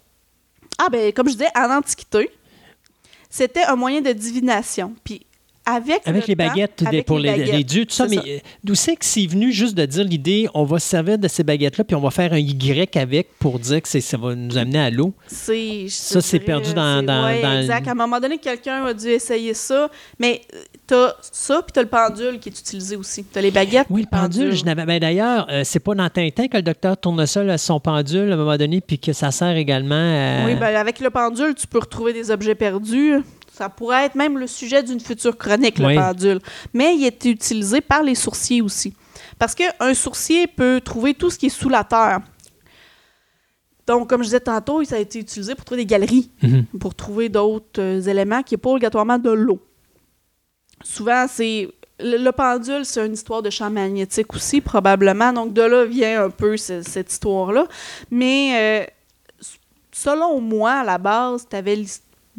Ah, 0.78 0.88
ben, 0.90 1.12
comme 1.12 1.28
je 1.28 1.32
disais, 1.34 1.50
en 1.54 1.70
Antiquité, 1.76 2.30
c'était 3.28 3.64
un 3.64 3.76
moyen 3.76 4.00
de 4.00 4.12
divination. 4.14 4.94
Puis 5.04 5.26
avec. 5.66 6.00
Avec 6.06 6.26
le 6.26 6.28
les 6.28 6.36
temps, 6.36 6.46
baguettes 6.48 6.82
avec 6.86 7.06
pour 7.06 7.18
les, 7.18 7.30
baguettes, 7.30 7.52
les 7.52 7.64
dieux, 7.64 7.84
tout 7.86 7.94
ça. 7.94 8.06
Mais 8.08 8.16
euh, 8.18 8.38
d'où 8.64 8.74
c'est 8.74 8.96
que 8.96 9.04
c'est 9.04 9.26
venu 9.26 9.52
juste 9.52 9.74
de 9.76 9.84
dire 9.86 10.04
l'idée, 10.04 10.48
on 10.54 10.64
va 10.64 10.78
se 10.78 10.88
servir 10.88 11.18
de 11.18 11.28
ces 11.28 11.42
baguettes-là, 11.44 11.84
puis 11.84 11.94
on 11.94 12.00
va 12.00 12.10
faire 12.10 12.32
un 12.32 12.38
Y 12.38 12.96
avec 12.96 13.28
pour 13.38 13.58
dire 13.58 13.82
que 13.82 13.88
ça 13.88 14.16
va 14.16 14.34
nous 14.34 14.56
amener 14.58 14.78
à 14.80 14.90
l'eau? 14.90 15.12
Ça, 15.28 16.20
c'est 16.20 16.38
perdu 16.40 16.72
dans- 16.74 17.02
dans- 17.04 17.26
ouais, 17.26 17.42
dans 17.42 17.60
exact. 17.60 17.86
À 17.88 17.92
un 17.92 17.94
moment 17.94 18.18
donné, 18.20 18.38
quelqu'un 18.38 18.84
a 18.86 18.94
dû 18.94 19.08
essayer 19.08 19.54
ça. 19.54 19.88
Mais 20.18 20.40
euh, 20.54 20.58
t'as 20.86 21.12
ça, 21.20 21.62
puis 21.62 21.72
t'as 21.72 21.82
le 21.82 21.88
pendule 21.88 22.38
qui 22.40 22.48
est 22.48 22.58
utilisé 22.58 22.96
aussi. 22.96 23.24
T'as 23.24 23.40
les 23.40 23.50
baguettes. 23.50 23.86
Oui, 23.90 24.02
le 24.02 24.08
pendule, 24.18 24.52
je 24.54 24.64
n'avais. 24.64 24.84
Ben, 24.86 24.98
D'ailleurs, 24.98 25.46
euh, 25.50 25.62
c'est 25.64 25.80
pas 25.80 25.94
dans 25.94 26.08
Tintin 26.08 26.48
que 26.48 26.56
le 26.56 26.62
docteur 26.62 26.96
tourne 26.96 27.24
ça, 27.26 27.42
là, 27.44 27.58
son 27.58 27.80
pendule, 27.80 28.30
à 28.30 28.34
un 28.34 28.36
moment 28.36 28.56
donné, 28.56 28.80
puis 28.80 28.98
que 28.98 29.12
ça 29.12 29.30
sert 29.30 29.56
également 29.56 29.94
à. 29.94 30.46
Oui, 30.46 30.54
ben, 30.56 30.74
avec 30.74 31.00
le 31.00 31.10
pendule, 31.10 31.54
tu 31.54 31.66
peux 31.66 31.78
retrouver 31.78 32.12
des 32.12 32.30
objets 32.30 32.54
perdus. 32.54 33.16
Ça 33.60 33.68
pourrait 33.68 34.06
être 34.06 34.14
même 34.14 34.38
le 34.38 34.46
sujet 34.46 34.82
d'une 34.82 35.00
future 35.00 35.36
chronique, 35.36 35.78
le 35.78 35.94
pendule. 35.94 36.40
Mais 36.72 36.94
il 36.96 37.04
est 37.04 37.22
utilisé 37.26 37.82
par 37.82 38.02
les 38.02 38.14
sourciers 38.14 38.62
aussi. 38.62 38.94
Parce 39.38 39.54
qu'un 39.54 39.92
sourcier 39.92 40.46
peut 40.46 40.80
trouver 40.82 41.12
tout 41.12 41.28
ce 41.28 41.38
qui 41.38 41.46
est 41.46 41.50
sous 41.50 41.68
la 41.68 41.84
terre. 41.84 42.20
Donc, 43.86 44.08
comme 44.08 44.20
je 44.22 44.28
disais 44.28 44.40
tantôt, 44.40 44.82
ça 44.84 44.96
a 44.96 44.98
été 44.98 45.18
utilisé 45.18 45.54
pour 45.54 45.64
trouver 45.66 45.82
des 45.82 45.86
galeries, 45.86 46.30
Mhm. 46.42 46.64
pour 46.80 46.94
trouver 46.94 47.28
d'autres 47.28 47.80
euh, 47.82 48.00
éléments 48.00 48.42
qui 48.42 48.54
n'est 48.54 48.58
pas 48.58 48.70
obligatoirement 48.70 49.18
de 49.18 49.30
l'eau. 49.30 49.60
Souvent, 50.82 51.26
c'est. 51.28 51.68
Le, 52.02 52.16
le 52.16 52.32
pendule, 52.32 52.86
c'est 52.86 53.04
une 53.04 53.12
histoire 53.12 53.42
de 53.42 53.50
champ 53.50 53.68
magnétique 53.68 54.32
aussi, 54.34 54.62
probablement. 54.62 55.34
Donc, 55.34 55.52
de 55.52 55.60
là 55.60 55.84
vient 55.84 56.24
un 56.24 56.30
peu 56.30 56.56
ce- 56.56 56.80
cette 56.80 57.12
histoire-là. 57.12 57.66
Mais 58.10 58.52
euh, 58.54 59.44
selon 59.92 60.40
moi, 60.40 60.72
à 60.72 60.84
la 60.84 60.96
base, 60.96 61.46
tu 61.50 61.54
avais 61.56 61.76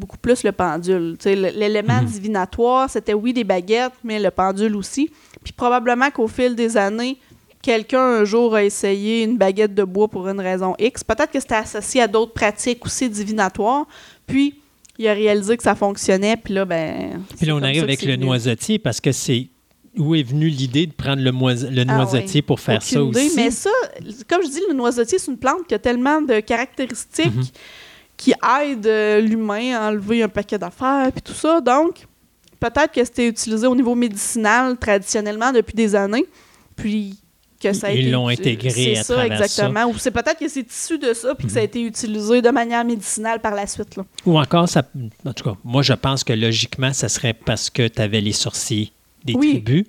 beaucoup 0.01 0.17
plus 0.17 0.43
le 0.43 0.51
pendule. 0.51 1.15
L'élément 1.25 2.01
Mhm. 2.01 2.05
divinatoire, 2.07 2.89
c'était 2.89 3.13
oui 3.13 3.31
des 3.33 3.43
baguettes, 3.43 3.93
mais 4.03 4.19
le 4.19 4.31
pendule 4.31 4.75
aussi. 4.75 5.09
Puis 5.43 5.53
probablement 5.53 6.09
qu'au 6.11 6.27
fil 6.27 6.55
des 6.55 6.75
années, 6.75 7.17
quelqu'un 7.61 8.01
un 8.21 8.25
jour 8.25 8.55
a 8.55 8.63
essayé 8.63 9.23
une 9.23 9.37
baguette 9.37 9.75
de 9.75 9.83
bois 9.83 10.07
pour 10.07 10.27
une 10.27 10.39
raison 10.41 10.75
X. 10.79 11.03
Peut-être 11.03 11.31
que 11.31 11.39
c'était 11.39 11.55
associé 11.55 12.01
à 12.01 12.07
d'autres 12.07 12.33
pratiques 12.33 12.83
aussi 12.85 13.07
divinatoires. 13.09 13.85
Puis 14.25 14.55
il 14.97 15.07
a 15.07 15.13
réalisé 15.13 15.55
que 15.57 15.63
ça 15.63 15.75
fonctionnait. 15.75 16.37
Puis 16.37 16.53
là, 16.55 16.65
ben. 16.65 17.23
Puis 17.37 17.45
là, 17.45 17.55
on 17.55 17.61
arrive 17.61 17.77
ça 17.77 17.83
avec 17.83 18.01
le 18.01 18.13
venu. 18.13 18.25
noisetier 18.25 18.79
parce 18.79 18.99
que 18.99 19.11
c'est 19.11 19.47
où 19.97 20.15
est 20.15 20.23
venue 20.23 20.47
l'idée 20.47 20.85
de 20.87 20.93
prendre 20.93 21.21
le, 21.21 21.31
Ah 21.89 21.97
noisetier 21.97 22.41
pour 22.41 22.59
faire 22.61 22.81
ça 22.81 23.01
Aucune 23.03 23.11
idée, 23.19 23.25
aussi? 23.27 23.35
Mais 23.35 23.51
ça, 23.51 23.69
comme 24.29 24.41
je 24.43 24.47
dis, 24.49 24.61
le 24.69 24.73
noisetier, 24.73 25.17
c'est 25.19 25.29
une 25.29 25.37
plante 25.37 25.67
qui 25.67 25.73
a 25.75 25.79
tellement 25.79 26.21
de 26.21 26.39
caractéristiques 26.39 27.35
Mhm. 27.35 27.43
Qui 28.21 28.33
aident 28.61 28.85
euh, 28.85 29.19
l'humain 29.19 29.75
à 29.75 29.89
enlever 29.89 30.21
un 30.21 30.29
paquet 30.29 30.59
d'affaires 30.59 31.11
puis 31.11 31.23
tout 31.23 31.33
ça. 31.33 31.59
Donc, 31.59 32.05
peut-être 32.59 32.91
que 32.91 33.03
c'était 33.03 33.27
utilisé 33.27 33.65
au 33.65 33.75
niveau 33.75 33.95
médicinal 33.95 34.77
traditionnellement 34.77 35.51
depuis 35.51 35.73
des 35.73 35.95
années. 35.95 36.25
Puis 36.75 37.17
que 37.59 37.73
ça 37.73 37.87
a 37.87 37.91
Ils 37.91 38.01
été 38.01 38.09
l'ont 38.11 38.27
intégré 38.27 38.69
c'est 38.69 38.97
à 38.97 39.03
ça, 39.03 39.13
travers 39.15 39.37
ça. 39.39 39.43
exactement. 39.45 39.85
Ou 39.89 39.97
c'est 39.97 40.11
peut-être 40.11 40.37
que 40.37 40.47
c'est 40.47 40.71
issu 40.71 40.99
de 40.99 41.13
ça 41.13 41.33
puis 41.33 41.47
que 41.47 41.53
ça 41.53 41.59
a 41.59 41.63
été 41.63 41.81
utilisé 41.81 42.43
de 42.43 42.49
manière 42.51 42.85
médicinale 42.85 43.39
par 43.39 43.55
la 43.55 43.65
suite. 43.65 43.95
Là. 43.95 44.05
Ou 44.27 44.37
encore, 44.39 44.69
ça, 44.69 44.83
en 45.25 45.33
tout 45.33 45.43
cas, 45.43 45.55
moi, 45.63 45.81
je 45.81 45.93
pense 45.93 46.23
que 46.23 46.33
logiquement, 46.33 46.93
ça 46.93 47.09
serait 47.09 47.33
parce 47.33 47.71
que 47.71 47.87
tu 47.87 47.99
avais 48.01 48.21
les 48.21 48.33
sorciers 48.33 48.91
des 49.23 49.33
Oui. 49.33 49.51
tribus 49.63 49.85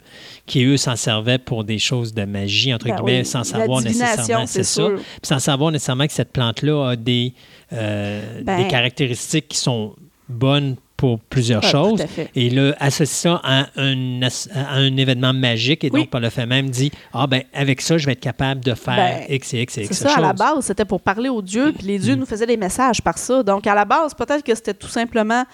qui, 0.46 0.64
eux, 0.64 0.76
s'en 0.76 0.96
servaient 0.96 1.38
pour 1.38 1.64
des 1.64 1.78
choses 1.78 2.12
de 2.14 2.24
magie, 2.24 2.72
entre 2.74 2.86
Ben 2.86 2.96
guillemets, 2.96 3.18
oui, 3.20 3.24
sans 3.26 3.44
savoir 3.44 3.80
nécessairement, 3.80 4.46
c'est 4.46 4.62
c'est 4.64 4.80
ça. 4.82 4.88
Puis 4.88 5.04
sans 5.22 5.38
savoir 5.38 5.70
nécessairement 5.72 6.06
que 6.06 6.12
cette 6.12 6.32
plante-là 6.32 6.90
a 6.90 6.96
des, 6.96 7.32
euh, 7.72 8.42
Ben- 8.42 8.62
des 8.62 8.68
caractéristiques 8.68 9.48
qui 9.48 9.58
sont 9.58 9.94
bonnes 10.28 10.76
pour 10.96 11.18
plusieurs 11.18 11.64
Ah, 11.64 11.68
choses. 11.68 11.98
Tout 11.98 12.04
à 12.04 12.06
fait. 12.06 12.30
Et 12.36 12.48
là, 12.48 12.76
associe 12.78 13.08
ça 13.08 13.40
à 13.42 13.66
un, 13.76 14.22
as- 14.22 14.48
à 14.54 14.74
un 14.74 14.96
événement 14.96 15.32
magique. 15.32 15.82
Et 15.82 15.90
Oui. 15.92 16.02
donc, 16.02 16.10
par 16.10 16.20
le 16.20 16.30
fait 16.30 16.46
même, 16.46 16.70
dit 16.70 16.92
Ah, 17.12 17.26
ben 17.26 17.42
avec 17.52 17.80
ça, 17.80 17.98
je 17.98 18.06
vais 18.06 18.12
être 18.12 18.20
capable 18.20 18.60
de 18.62 18.72
faire 18.74 18.94
Ben, 18.96 19.24
X 19.28 19.52
et 19.54 19.62
X 19.62 19.78
et 19.78 19.80
C'est 19.84 19.94
X 19.94 19.96
ça, 19.98 20.14
à 20.16 20.20
la 20.20 20.28
choses. 20.28 20.38
base, 20.38 20.64
c'était 20.66 20.84
pour 20.84 21.00
parler 21.00 21.28
aux 21.28 21.42
dieux, 21.42 21.72
puis 21.76 21.88
les 21.88 21.98
dieux 21.98 22.14
Mm. 22.14 22.20
nous 22.20 22.26
faisaient 22.26 22.46
des 22.46 22.56
messages 22.56 23.02
par 23.02 23.18
ça. 23.18 23.42
Donc, 23.42 23.66
à 23.66 23.74
la 23.74 23.84
base, 23.84 24.14
peut-être 24.14 24.44
que 24.44 24.54
c'était 24.54 24.74
tout 24.74 24.86
simplement 24.88 25.44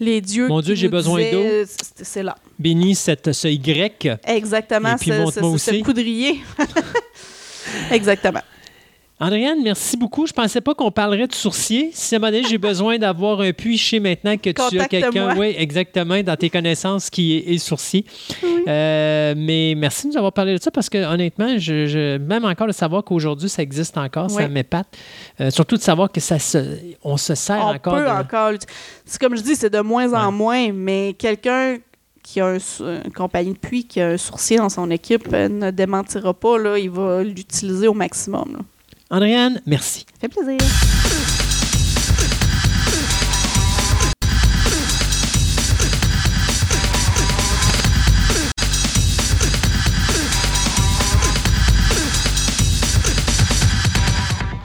les 0.00 0.20
dieux 0.20 0.48
Mon 0.48 0.60
qui 0.60 0.66
Dieu, 0.66 0.74
j'ai 0.74 0.88
besoin 0.88 1.20
d'eau. 1.30 1.44
C'est 2.02 2.22
là. 2.22 2.36
Bénis 2.58 2.94
cette, 2.94 3.32
ce 3.32 3.48
Y. 3.48 4.18
Exactement, 4.26 4.94
Et 4.94 4.96
puis, 4.98 5.10
ce, 5.10 5.26
ce- 5.26 5.40
ce 5.40 5.44
aussi. 5.44 5.82
poudrier. 5.82 6.40
Exactement. 7.90 8.40
Andréane, 9.20 9.58
merci 9.64 9.96
beaucoup. 9.96 10.28
Je 10.28 10.32
pensais 10.32 10.60
pas 10.60 10.76
qu'on 10.76 10.92
parlerait 10.92 11.26
de 11.26 11.34
sourcier. 11.34 11.90
Si 11.92 12.14
à 12.14 12.18
un 12.18 12.20
moment 12.20 12.30
donné, 12.30 12.44
j'ai 12.48 12.56
besoin 12.58 12.98
d'avoir 12.98 13.40
un 13.40 13.52
puits, 13.52 13.76
je 13.76 13.84
sais 13.88 13.98
maintenant 13.98 14.36
que 14.36 14.50
tu 14.50 14.78
as 14.78 14.86
quelqu'un, 14.86 15.36
oui, 15.36 15.54
exactement, 15.58 16.22
dans 16.22 16.36
tes 16.36 16.50
connaissances 16.50 17.10
qui 17.10 17.36
est, 17.36 17.52
est 17.54 17.58
sourcier. 17.58 18.04
Euh, 18.68 19.34
mais 19.36 19.74
merci 19.76 20.04
de 20.06 20.12
nous 20.12 20.18
avoir 20.18 20.32
parlé 20.32 20.56
de 20.56 20.62
ça 20.62 20.70
parce 20.70 20.88
que 20.88 20.98
honnêtement, 20.98 21.58
je, 21.58 21.86
je- 21.86 22.18
même 22.18 22.44
encore 22.44 22.68
de 22.68 22.72
savoir 22.72 23.02
qu'aujourd'hui 23.02 23.48
ça 23.48 23.60
existe 23.62 23.98
encore, 23.98 24.30
ça 24.30 24.46
m'épate. 24.46 24.86
Euh, 25.40 25.50
surtout 25.50 25.76
de 25.76 25.82
savoir 25.82 26.12
que 26.12 26.20
ça 26.20 26.38
se, 26.38 26.58
on 27.02 27.16
se 27.16 27.34
sert 27.34 27.58
On 27.64 27.74
encore. 27.74 27.94
peut 27.96 28.04
de- 28.04 28.08
encore. 28.08 28.52
C'est 29.04 29.20
comme 29.20 29.36
je 29.36 29.42
dis, 29.42 29.56
c'est 29.56 29.70
de 29.70 29.80
moins 29.80 30.12
en 30.12 30.26
Ouais. 30.26 30.32
moins, 30.32 30.72
mais 30.72 31.14
quelqu'un 31.18 31.78
qui 32.22 32.40
a 32.40 32.46
un 32.46 32.58
une 33.04 33.12
compagnie 33.12 33.54
de 33.54 33.58
puits, 33.58 33.84
qui 33.84 34.00
a 34.00 34.10
un 34.10 34.16
sourcier 34.16 34.58
dans 34.58 34.68
son 34.68 34.90
équipe, 34.92 35.26
euh, 35.32 35.48
ne 35.48 35.70
démentira 35.72 36.34
pas. 36.34 36.56
Là, 36.58 36.78
il 36.78 36.90
va 36.90 37.24
l'utiliser 37.24 37.88
au 37.88 37.94
maximum. 37.94 38.52
là. 38.52 38.58
Andréane, 39.10 39.62
merci. 39.64 40.00
Ça 40.00 40.20
fait 40.20 40.28
plaisir. 40.28 40.58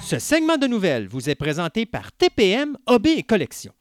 Ce 0.06 0.20
segment 0.20 0.58
de 0.58 0.68
nouvelles 0.68 1.08
vous 1.08 1.30
est 1.30 1.36
présenté 1.36 1.86
par 1.86 2.12
TPM 2.12 2.78
Hobby 2.86 3.12
et 3.12 3.24
Collection. 3.24 3.74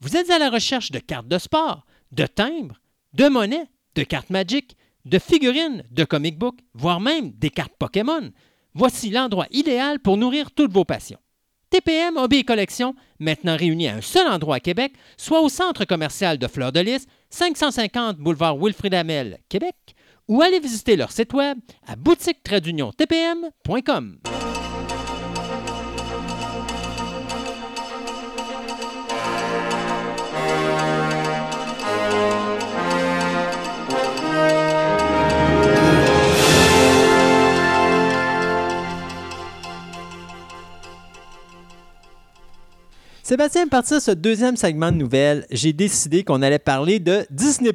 Vous 0.00 0.16
êtes 0.16 0.30
à 0.30 0.38
la 0.38 0.50
recherche 0.50 0.90
de 0.90 0.98
cartes 0.98 1.28
de 1.28 1.38
sport, 1.38 1.86
de 2.12 2.26
timbres, 2.26 2.80
de 3.14 3.28
monnaies, 3.28 3.68
de 3.94 4.02
cartes 4.02 4.30
magiques, 4.30 4.76
de 5.04 5.18
figurines, 5.18 5.84
de 5.90 6.04
comic 6.04 6.38
books, 6.38 6.58
voire 6.74 7.00
même 7.00 7.30
des 7.30 7.50
cartes 7.50 7.72
Pokémon. 7.78 8.32
Voici 8.78 9.10
l'endroit 9.10 9.46
idéal 9.50 9.98
pour 9.98 10.16
nourrir 10.16 10.52
toutes 10.52 10.72
vos 10.72 10.84
passions. 10.84 11.18
TPM 11.68 12.16
Hobby 12.16 12.36
et 12.36 12.44
Collection, 12.44 12.94
maintenant 13.18 13.56
réunis 13.56 13.88
à 13.88 13.96
un 13.96 14.00
seul 14.00 14.28
endroit 14.28 14.54
à 14.54 14.60
Québec, 14.60 14.92
soit 15.16 15.40
au 15.40 15.48
centre 15.48 15.84
commercial 15.84 16.38
de 16.38 16.46
Fleur 16.46 16.70
de 16.70 16.78
Lys, 16.78 17.08
550 17.28 18.18
boulevard 18.18 18.56
Wilfrid 18.56 18.94
Amel, 18.94 19.40
Québec, 19.48 19.74
ou 20.28 20.42
allez 20.42 20.60
visiter 20.60 20.94
leur 20.94 21.10
site 21.10 21.32
web 21.32 21.58
à 21.88 21.96
boutique-tpm.com. 21.96 24.18
Sébastien, 43.28 43.64
à 43.64 43.66
partir 43.66 43.98
de 43.98 44.02
ce 44.02 44.10
deuxième 44.12 44.56
segment 44.56 44.90
de 44.90 44.96
nouvelles, 44.96 45.44
j'ai 45.50 45.74
décidé 45.74 46.24
qu'on 46.24 46.40
allait 46.40 46.58
parler 46.58 46.98
de 46.98 47.26
Disney+. 47.28 47.72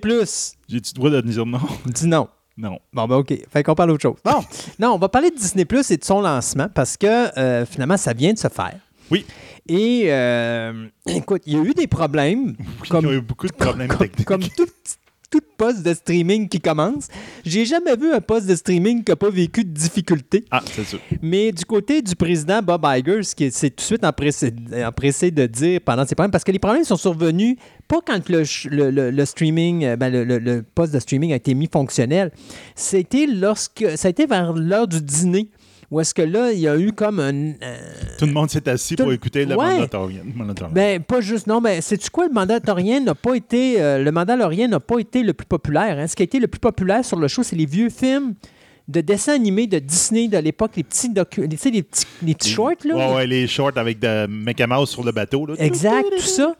J'ai-tu 0.67 0.93
le 0.95 0.95
droit 0.95 1.11
de 1.11 1.21
dire 1.21 1.45
non? 1.45 1.59
Dis 1.85 2.07
non. 2.07 2.27
Non. 2.57 2.79
Bon, 2.91 3.05
ben 3.05 3.17
OK. 3.17 3.35
Fait 3.51 3.61
qu'on 3.61 3.75
parle 3.75 3.89
d'autre 3.89 4.01
chose. 4.01 4.15
Bon, 4.25 4.43
non, 4.79 4.93
on 4.93 4.97
va 4.97 5.09
parler 5.09 5.29
de 5.29 5.35
Disney 5.35 5.65
Plus 5.65 5.91
et 5.91 5.97
de 5.97 6.03
son 6.03 6.21
lancement 6.21 6.69
parce 6.73 6.97
que 6.97 7.39
euh, 7.39 7.67
finalement, 7.67 7.97
ça 7.97 8.13
vient 8.13 8.33
de 8.33 8.39
se 8.39 8.47
faire. 8.47 8.79
Oui. 9.11 9.27
Et 9.69 10.05
euh, 10.07 10.87
écoute, 11.05 11.43
il 11.45 11.53
y 11.53 11.57
a 11.57 11.61
eu 11.61 11.75
des 11.75 11.85
problèmes. 11.85 12.55
Comme, 12.89 13.05
il 13.05 13.11
y 13.11 13.13
a 13.13 13.17
eu 13.17 13.21
beaucoup 13.21 13.45
de 13.45 13.53
problèmes 13.53 13.87
comme, 13.89 13.99
techniques. 13.99 14.25
comme 14.25 14.41
tout, 14.41 14.65
tout 15.33 15.41
poste 15.57 15.81
de 15.81 15.93
streaming 15.95 16.47
qui 16.47 16.59
commence. 16.59 17.07
J'ai 17.43 17.65
jamais 17.65 17.95
vu 17.95 18.11
un 18.13 18.21
poste 18.21 18.45
de 18.45 18.53
streaming 18.55 19.03
qui 19.03 19.11
n'a 19.11 19.15
pas 19.15 19.31
vécu 19.31 19.63
de 19.65 19.71
difficultés. 19.71 20.45
Ah, 20.51 20.61
c'est 20.71 20.83
sûr. 20.85 20.99
Mais 21.23 21.51
du 21.51 21.65
côté 21.65 22.03
du 22.03 22.15
président 22.15 22.61
Bob 22.61 22.85
Iger, 22.85 23.23
ce 23.23 23.33
qui 23.33 23.49
s'est 23.49 23.71
tout 23.71 23.77
de 23.77 23.81
suite 23.81 24.05
empressé, 24.05 24.53
empressé 24.85 25.31
de 25.31 25.47
dire 25.47 25.79
pendant 25.83 26.05
ces 26.05 26.13
problèmes, 26.13 26.29
parce 26.31 26.43
que 26.43 26.51
les 26.51 26.59
problèmes 26.59 26.83
sont 26.83 26.97
survenus 26.97 27.55
pas 27.87 27.99
quand 28.05 28.29
le, 28.29 28.45
ch- 28.45 28.67
le- 28.69 28.91
le- 28.91 29.09
le 29.09 29.25
streaming, 29.25 29.83
euh, 29.85 29.95
ben, 29.95 30.11
le, 30.13 30.61
poste 30.75 30.93
de 30.93 30.99
streaming 30.99 31.33
a 31.33 31.37
été 31.37 31.53
mis 31.55 31.67
fonctionnel. 31.71 32.31
C'était 32.75 33.25
lorsque, 33.25 33.85
ça 33.95 34.07
a 34.07 34.11
été 34.11 34.25
vers 34.27 34.53
l'heure 34.53 34.87
du 34.87 35.01
dîner. 35.01 35.49
Où 35.91 35.99
est-ce 35.99 36.13
que 36.13 36.21
là, 36.21 36.51
il 36.51 36.59
y 36.59 36.67
a 36.67 36.77
eu 36.77 36.91
comme 36.91 37.19
un. 37.19 37.33
euh, 37.61 37.77
Tout 38.17 38.25
le 38.25 38.31
monde 38.33 38.49
s'est 38.49 38.67
assis 38.69 38.95
Tout- 38.95 39.03
pour 39.03 39.13
écouter 39.13 39.45
le 39.45 39.55
Ouais. 39.55 39.79
Mandalorian. 39.79 40.23
Mandalorian. 40.35 40.73
ben, 40.73 41.01
pas 41.03 41.21
juste. 41.21 41.47
Non, 41.47 41.61
mais 41.61 41.81
sais-tu 41.81 42.09
quoi? 42.09 42.27
Le 42.27 42.33
Mandalorian 42.33 43.01
n'a 43.01 43.15
pas 43.15 43.35
été. 43.35 43.81
euh, 43.81 43.97
le 44.03 44.11
n'a 44.67 44.79
pas 44.79 44.99
été 44.99 45.23
le 45.23 45.33
plus 45.33 45.45
populaire. 45.45 45.97
hein. 45.99 46.07
Ce 46.07 46.15
qui 46.15 46.23
a 46.23 46.25
été 46.25 46.39
le 46.39 46.47
plus 46.47 46.59
populaire 46.59 47.03
sur 47.03 47.17
le 47.19 47.27
show, 47.27 47.43
c'est 47.43 47.55
les 47.55 47.65
vieux 47.65 47.89
films 47.89 48.33
de 48.87 48.99
dessins 48.99 49.33
animés 49.35 49.65
de 49.67 49.79
Disney 49.79 50.27
de 50.27 50.37
l'époque, 50.37 50.71
les 50.75 50.83
petits 50.83 51.09
docu- 51.09 51.47
tu 51.47 51.55
sais, 51.57 51.69
les 51.71 51.83
petits, 51.83 52.03
les 52.21 52.33
petits 52.35 52.49
shorts, 52.49 52.71
là. 52.83 52.95
Ouais, 52.97 53.15
ouais, 53.15 53.27
les 53.27 53.47
shorts 53.47 53.77
avec 53.77 53.97
de 53.99 54.27
Mickey 54.27 54.67
Mouse 54.67 54.89
sur 54.89 55.03
le 55.05 55.13
bateau. 55.13 55.45
Là. 55.45 55.53
Exact, 55.57 56.05
tout 56.11 56.21
ça. 56.21 56.53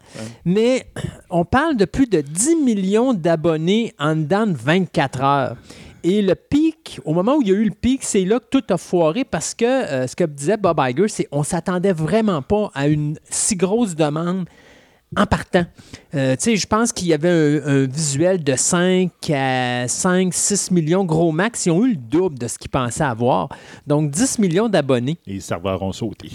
Mais 0.45 0.85
on 1.29 1.43
parle 1.43 1.75
de 1.75 1.83
plus 1.85 2.07
de 2.07 2.21
10 2.21 2.55
millions 2.63 3.13
d'abonnés 3.13 3.93
en 3.99 4.15
dedans 4.15 4.47
de 4.47 4.55
24 4.55 5.21
heures. 5.21 5.55
Et 6.03 6.21
le 6.21 6.35
pic, 6.35 6.99
au 7.05 7.13
moment 7.13 7.37
où 7.37 7.41
il 7.41 7.47
y 7.47 7.51
a 7.51 7.55
eu 7.55 7.63
le 7.63 7.71
pic, 7.71 8.03
c'est 8.03 8.25
là 8.25 8.39
que 8.39 8.45
tout 8.49 8.73
a 8.73 8.77
foiré 8.77 9.23
parce 9.23 9.53
que 9.53 9.65
euh, 9.65 10.05
ce 10.05 10.15
que 10.15 10.25
disait 10.25 10.57
Bob 10.57 10.79
Iger, 10.79 11.07
c'est 11.07 11.23
qu'on 11.25 11.43
s'attendait 11.43 11.93
vraiment 11.93 12.41
pas 12.41 12.71
à 12.73 12.87
une 12.87 13.17
si 13.29 13.55
grosse 13.55 13.95
demande 13.95 14.45
en 15.15 15.25
partant. 15.25 15.65
Euh, 16.13 16.35
tu 16.35 16.43
sais, 16.43 16.55
je 16.57 16.67
pense 16.67 16.91
qu'il 16.91 17.07
y 17.07 17.13
avait 17.13 17.29
un, 17.29 17.67
un 17.67 17.87
visuel 17.87 18.43
de 18.43 18.55
5 18.55 19.11
à 19.33 19.87
5, 19.87 20.33
6 20.33 20.71
millions 20.71 21.05
gros 21.05 21.31
max. 21.31 21.65
Ils 21.67 21.71
ont 21.71 21.85
eu 21.85 21.91
le 21.91 21.97
double 21.97 22.37
de 22.37 22.47
ce 22.47 22.57
qu'ils 22.57 22.71
pensaient 22.71 23.03
avoir. 23.03 23.47
Donc 23.87 24.11
10 24.11 24.39
millions 24.39 24.67
d'abonnés. 24.67 25.17
Les 25.25 25.39
serveurs 25.39 25.81
ont 25.83 25.93
sauté. 25.93 26.29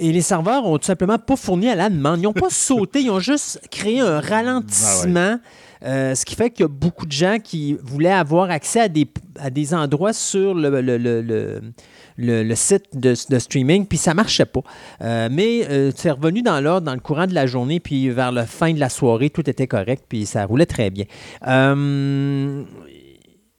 Et 0.00 0.12
les 0.12 0.22
serveurs 0.22 0.66
ont 0.66 0.78
tout 0.78 0.86
simplement 0.86 1.18
pas 1.18 1.36
fourni 1.36 1.68
à 1.68 1.74
la 1.74 1.90
demande. 1.90 2.20
Ils 2.20 2.24
n'ont 2.24 2.32
pas 2.32 2.48
sauté, 2.50 3.02
ils 3.02 3.10
ont 3.10 3.20
juste 3.20 3.60
créé 3.70 4.00
un 4.00 4.20
ralentissement. 4.20 5.38
Euh, 5.84 6.14
ce 6.14 6.24
qui 6.24 6.34
fait 6.34 6.50
qu'il 6.50 6.62
y 6.62 6.64
a 6.64 6.68
beaucoup 6.68 7.06
de 7.06 7.12
gens 7.12 7.38
qui 7.42 7.76
voulaient 7.82 8.10
avoir 8.10 8.50
accès 8.50 8.80
à 8.80 8.88
des, 8.88 9.06
à 9.38 9.50
des 9.50 9.74
endroits 9.74 10.12
sur 10.12 10.54
le, 10.54 10.80
le- 10.80 10.96
le- 10.98 11.22
le- 12.16 12.54
site 12.54 12.84
de, 12.94 13.14
de 13.30 13.38
streaming, 13.38 13.86
puis 13.86 13.98
ça 13.98 14.14
marchait 14.14 14.44
pas. 14.46 14.60
Euh, 15.02 15.28
mais 15.30 15.66
euh, 15.68 15.90
c'est 15.94 16.10
revenu 16.12 16.42
dans 16.42 16.60
l'ordre 16.60 16.86
dans 16.86 16.94
le 16.94 17.00
courant 17.00 17.26
de 17.26 17.34
la 17.34 17.46
journée, 17.46 17.80
puis 17.80 18.08
vers 18.10 18.32
la 18.32 18.46
fin 18.46 18.72
de 18.72 18.78
la 18.80 18.88
soirée, 18.88 19.30
tout 19.30 19.48
était 19.50 19.66
correct, 19.66 20.04
puis 20.08 20.24
ça 20.26 20.44
roulait 20.46 20.66
très 20.66 20.90
bien. 20.90 21.04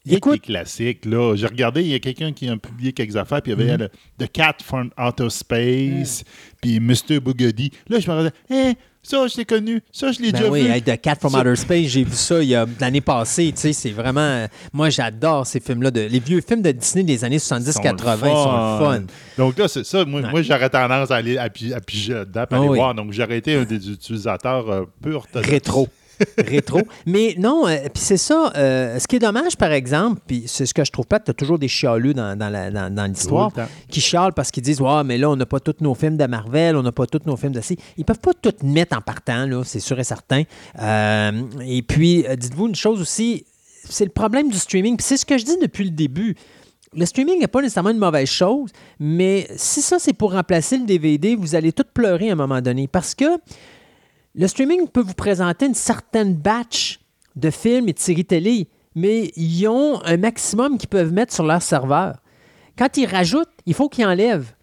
Il 0.08 0.12
y 0.12 0.14
a 0.14 0.18
écoute, 0.18 0.34
des 0.34 0.40
classiques, 0.40 1.04
là. 1.06 1.36
J'ai 1.36 1.48
regardé, 1.48 1.82
il 1.82 1.88
y 1.88 1.96
a 1.96 2.00
quelqu'un 2.00 2.32
qui 2.32 2.48
a 2.48 2.56
publié 2.58 2.94
quelques 2.94 3.16
affaires, 3.16 3.42
puis 3.42 3.52
il 3.54 3.60
y 3.60 3.62
avait 3.64 3.74
Mhm. 3.74 3.90
le, 4.20 4.26
The 4.26 4.32
Cat 4.32 4.58
from 4.64 4.92
Outer 5.00 5.30
Space, 5.32 6.24
puis 6.62 6.80
Mr. 6.80 7.20
Bugatti. 7.20 7.72
Là, 7.90 8.00
je 8.00 8.12
me 8.12 8.18
disais, 8.20 8.34
hein, 8.52 8.74
ça, 9.08 9.28
je 9.28 9.38
l'ai 9.38 9.46
connu, 9.46 9.82
ça, 9.92 10.12
je 10.12 10.20
l'ai 10.20 10.32
Ben 10.32 10.40
déjà 10.40 10.52
oui, 10.52 10.64
vu. 10.64 10.72
hey, 10.72 10.82
The 10.82 11.00
Cat 11.00 11.16
from 11.20 11.32
Ça- 11.32 11.40
Outer 11.40 11.56
Space, 11.56 11.86
j'ai 11.88 12.04
vu 12.04 12.14
ça 12.16 12.42
il 12.42 12.50
y 12.50 12.56
a 12.56 12.66
l'année 12.80 13.02
passée. 13.02 13.52
Tu 13.54 13.62
sais, 13.62 13.74
c'est 13.74 13.92
vraiment. 13.92 14.48
moi, 14.74 14.90
j'adore 14.90 15.46
ces 15.46 15.60
films-là. 15.60 15.92
De, 15.92 16.02
les 16.02 16.20
vieux 16.20 16.42
films 16.42 16.62
de 16.62 16.72
Disney 16.72 17.04
des 17.04 17.24
années 17.24 17.38
70-80 17.40 18.20
sont 18.20 18.52
le 18.80 18.86
fun. 18.86 19.04
Donc 19.38 19.58
là, 19.58 19.68
c'est 19.68 19.86
ça. 19.86 20.04
Moi, 20.06 20.22
Ouais. 20.22 20.30
moi 20.32 20.42
j'aurais 20.42 20.70
tendance 20.70 21.12
à 21.12 21.16
aller 21.18 21.38
à, 21.38 21.50
pi- 21.50 21.74
à 21.74 21.80
dedans, 21.80 22.46
puis 22.48 22.48
Ah 22.52 22.56
aller 22.58 22.68
oui. 22.70 22.78
voir. 22.78 22.96
Donc, 22.96 23.12
j'aurais 23.14 23.38
été 23.38 23.56
un 23.56 23.64
des 23.64 23.90
utilisateurs 23.90 24.70
euh, 24.70 24.84
orthodoxes. 25.14 25.50
Rétro. 25.50 25.88
Rétro. 26.38 26.82
Mais 27.06 27.36
non, 27.38 27.68
euh, 27.68 27.76
puis 27.94 28.02
c'est 28.04 28.18
ça. 28.18 28.52
euh, 28.56 29.00
ce 29.00 29.08
qui 29.08 29.18
est 29.18 29.20
dommage, 29.20 29.58
par 29.58 29.72
exemple, 29.72 30.22
puis 30.26 30.44
c'est 30.48 30.66
ce 30.66 30.74
que 30.74 30.84
je 30.86 30.92
trouve 30.92 31.06
pas, 31.08 31.20
tu 31.20 31.32
as 31.32 31.34
toujours 31.34 31.60
des 31.60 31.68
chialeux 31.68 32.14
dans, 32.14 32.38
dans 32.38 32.50
la- 32.50 32.72
dans- 32.72 32.94
dans 32.94 33.06
l'histoire 33.06 33.52
Tout 33.52 33.60
le 33.60 33.66
temps. 33.66 33.72
qui 33.90 34.02
chialent 34.02 34.34
parce 34.34 34.52
qu'ils 34.52 34.64
disent 34.64 34.82
Ouais, 34.82 35.04
mais 35.04 35.18
là, 35.18 35.30
on 35.30 35.36
n'a 35.36 35.46
pas 35.46 35.60
tous 35.60 35.76
nos 35.82 35.94
films 35.96 36.18
de 36.18 36.26
Marvel, 36.26 36.76
on 36.76 36.84
n'a 36.84 36.92
pas 36.92 37.06
tous 37.06 37.22
nos 37.26 37.36
films 37.38 37.54
de 37.54 37.62
C. 37.62 37.78
Ils 37.98 38.06
peuvent 38.06 38.20
pas 38.20 38.34
tout 38.34 38.54
mettre 38.64 38.98
en 38.98 39.02
partant, 39.02 39.46
là, 39.46 39.64
c'est 39.66 39.80
sûr 39.80 40.00
et 40.00 40.04
certain. 40.04 40.44
Euh, 40.82 41.32
et 41.66 41.82
puis, 41.82 42.26
euh, 42.28 42.36
dites-vous 42.36 42.68
une 42.68 42.76
chose 42.76 43.02
aussi 43.02 43.46
c'est 43.88 44.06
le 44.06 44.12
problème 44.12 44.50
du 44.50 44.58
streaming. 44.58 44.98
Puis 44.98 45.06
c'est 45.06 45.18
ce 45.18 45.28
que 45.28 45.38
je 45.38 45.46
dis 45.46 45.58
depuis 45.62 45.84
le 45.84 45.92
début. 45.92 46.36
Le 46.98 47.06
streaming 47.06 47.40
n'est 47.40 47.48
pas 47.48 47.62
nécessairement 47.62 47.92
une 47.92 48.00
mauvaise 48.00 48.28
chose, 48.30 48.72
mais 49.00 49.48
si 49.58 49.82
ça, 49.84 50.00
c'est 50.00 50.14
pour 50.14 50.32
remplacer 50.32 50.78
le 50.78 50.86
DVD, 50.86 51.36
vous 51.36 51.54
allez 51.54 51.72
tout 51.72 51.84
pleurer 51.94 52.30
à 52.30 52.32
un 52.32 52.36
moment 52.36 52.62
donné. 52.62 52.88
Parce 52.88 53.14
que 53.14 53.26
le 54.38 54.48
streaming 54.48 54.88
peut 54.88 55.02
vous 55.02 55.14
présenter 55.14 55.66
une 55.66 55.74
certaine 55.74 56.36
batch 56.36 57.00
de 57.36 57.50
films 57.50 57.88
et 57.90 57.94
de 57.94 58.00
séries 58.00 58.26
télé, 58.26 58.68
mais 58.94 59.32
ils 59.36 59.68
ont 59.68 60.02
un 60.04 60.18
maximum 60.18 60.78
qu'ils 60.78 60.90
peuvent 60.90 61.14
mettre 61.14 61.34
sur 61.34 61.46
leur 61.46 61.62
serveur. 61.62 62.18
Quand 62.78 62.98
ils 62.98 63.06
rajoutent, 63.06 63.48
il 63.66 63.74
faut 63.74 63.88
qu'ils 63.88 64.06
enlèvent. 64.06 64.54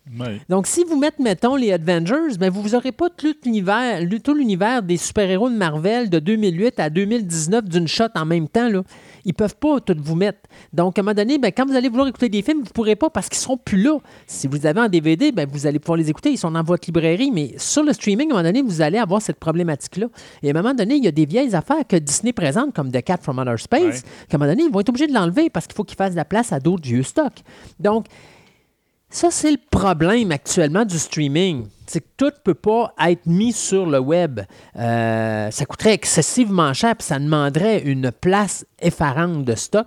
Donc, 0.50 0.66
si 0.66 0.84
vous 0.84 0.98
mettez, 0.98 1.22
mettons, 1.22 1.56
les 1.56 1.72
Avengers, 1.72 2.36
ben, 2.38 2.50
vous 2.50 2.70
n'aurez 2.70 2.92
pas 2.92 3.08
tout 3.08 3.34
l'univers, 3.44 4.00
tout 4.22 4.34
l'univers 4.34 4.82
des 4.82 4.98
super-héros 4.98 5.48
de 5.48 5.56
Marvel 5.56 6.10
de 6.10 6.18
2008 6.18 6.78
à 6.78 6.90
2019 6.90 7.64
d'une 7.64 7.88
shot 7.88 8.08
en 8.14 8.26
même 8.26 8.48
temps. 8.48 8.68
Là. 8.68 8.82
Ils 9.24 9.34
peuvent 9.34 9.56
pas 9.56 9.78
tout 9.80 9.94
vous 9.98 10.16
mettre. 10.16 10.40
Donc, 10.72 10.98
à 10.98 11.00
un 11.00 11.04
moment 11.04 11.14
donné, 11.14 11.38
ben, 11.38 11.52
quand 11.56 11.64
vous 11.66 11.76
allez 11.76 11.88
vouloir 11.88 12.08
écouter 12.08 12.28
des 12.28 12.42
films, 12.42 12.58
vous 12.58 12.64
ne 12.64 12.70
pourrez 12.70 12.96
pas 12.96 13.08
parce 13.08 13.28
qu'ils 13.28 13.38
seront 13.38 13.56
plus 13.56 13.80
là. 13.80 13.98
Si 14.26 14.48
vous 14.48 14.66
avez 14.66 14.80
en 14.80 14.88
DVD, 14.88 15.30
ben, 15.30 15.48
vous 15.50 15.66
allez 15.66 15.78
pouvoir 15.78 15.96
les 15.96 16.10
écouter. 16.10 16.30
Ils 16.32 16.38
sont 16.38 16.50
dans 16.50 16.62
votre 16.64 16.86
librairie. 16.88 17.30
Mais 17.30 17.54
sur 17.56 17.82
le 17.84 17.92
streaming, 17.92 18.30
à 18.30 18.34
un 18.34 18.36
moment 18.38 18.48
donné, 18.48 18.62
vous 18.62 18.80
allez 18.82 18.98
avoir 18.98 19.22
cette 19.22 19.38
problématique-là. 19.38 20.06
Et 20.42 20.48
à 20.48 20.50
un 20.50 20.60
moment 20.60 20.74
donné, 20.74 20.96
il 20.96 21.04
y 21.04 21.08
a 21.08 21.12
des 21.12 21.26
vieilles 21.26 21.54
affaires 21.54 21.86
que 21.88 21.96
Disney 21.96 22.32
présente, 22.32 22.74
comme 22.74 22.90
The 22.90 23.02
Cat 23.02 23.18
from 23.22 23.38
Outer 23.38 23.58
Space, 23.58 23.82
Ouais. 23.82 24.00
qu'à 24.28 24.36
un 24.36 24.38
moment 24.38 24.50
donné, 24.50 24.64
ils 24.64 24.72
vont 24.72 24.80
être 24.80 24.88
obligés 24.88 25.06
de 25.06 25.14
l'enlever 25.14 25.50
parce 25.50 25.66
qu'il 25.66 25.76
faut 25.76 25.84
qu'ils 25.84 25.96
fassent 25.96 26.12
de 26.12 26.16
la 26.16 26.24
place 26.24 26.52
à 26.52 26.58
d'autres 26.60 26.82
vieux 26.84 27.02
stocks. 27.04 27.42
Donc, 27.78 28.06
ça, 29.08 29.30
c'est 29.30 29.50
le 29.50 29.58
problème 29.70 30.32
actuellement 30.32 30.84
du 30.84 30.98
streaming. 30.98 31.66
C'est 31.92 32.00
que 32.00 32.06
tout 32.16 32.24
ne 32.24 32.30
peut 32.42 32.54
pas 32.54 32.94
être 33.06 33.26
mis 33.26 33.52
sur 33.52 33.84
le 33.84 33.98
web. 33.98 34.40
Euh, 34.78 35.50
ça 35.50 35.66
coûterait 35.66 35.92
excessivement 35.92 36.72
cher, 36.72 36.96
puis 36.96 37.06
ça 37.06 37.18
demanderait 37.18 37.82
une 37.82 38.10
place 38.10 38.64
effarante 38.80 39.44
de 39.44 39.54
stock. 39.54 39.86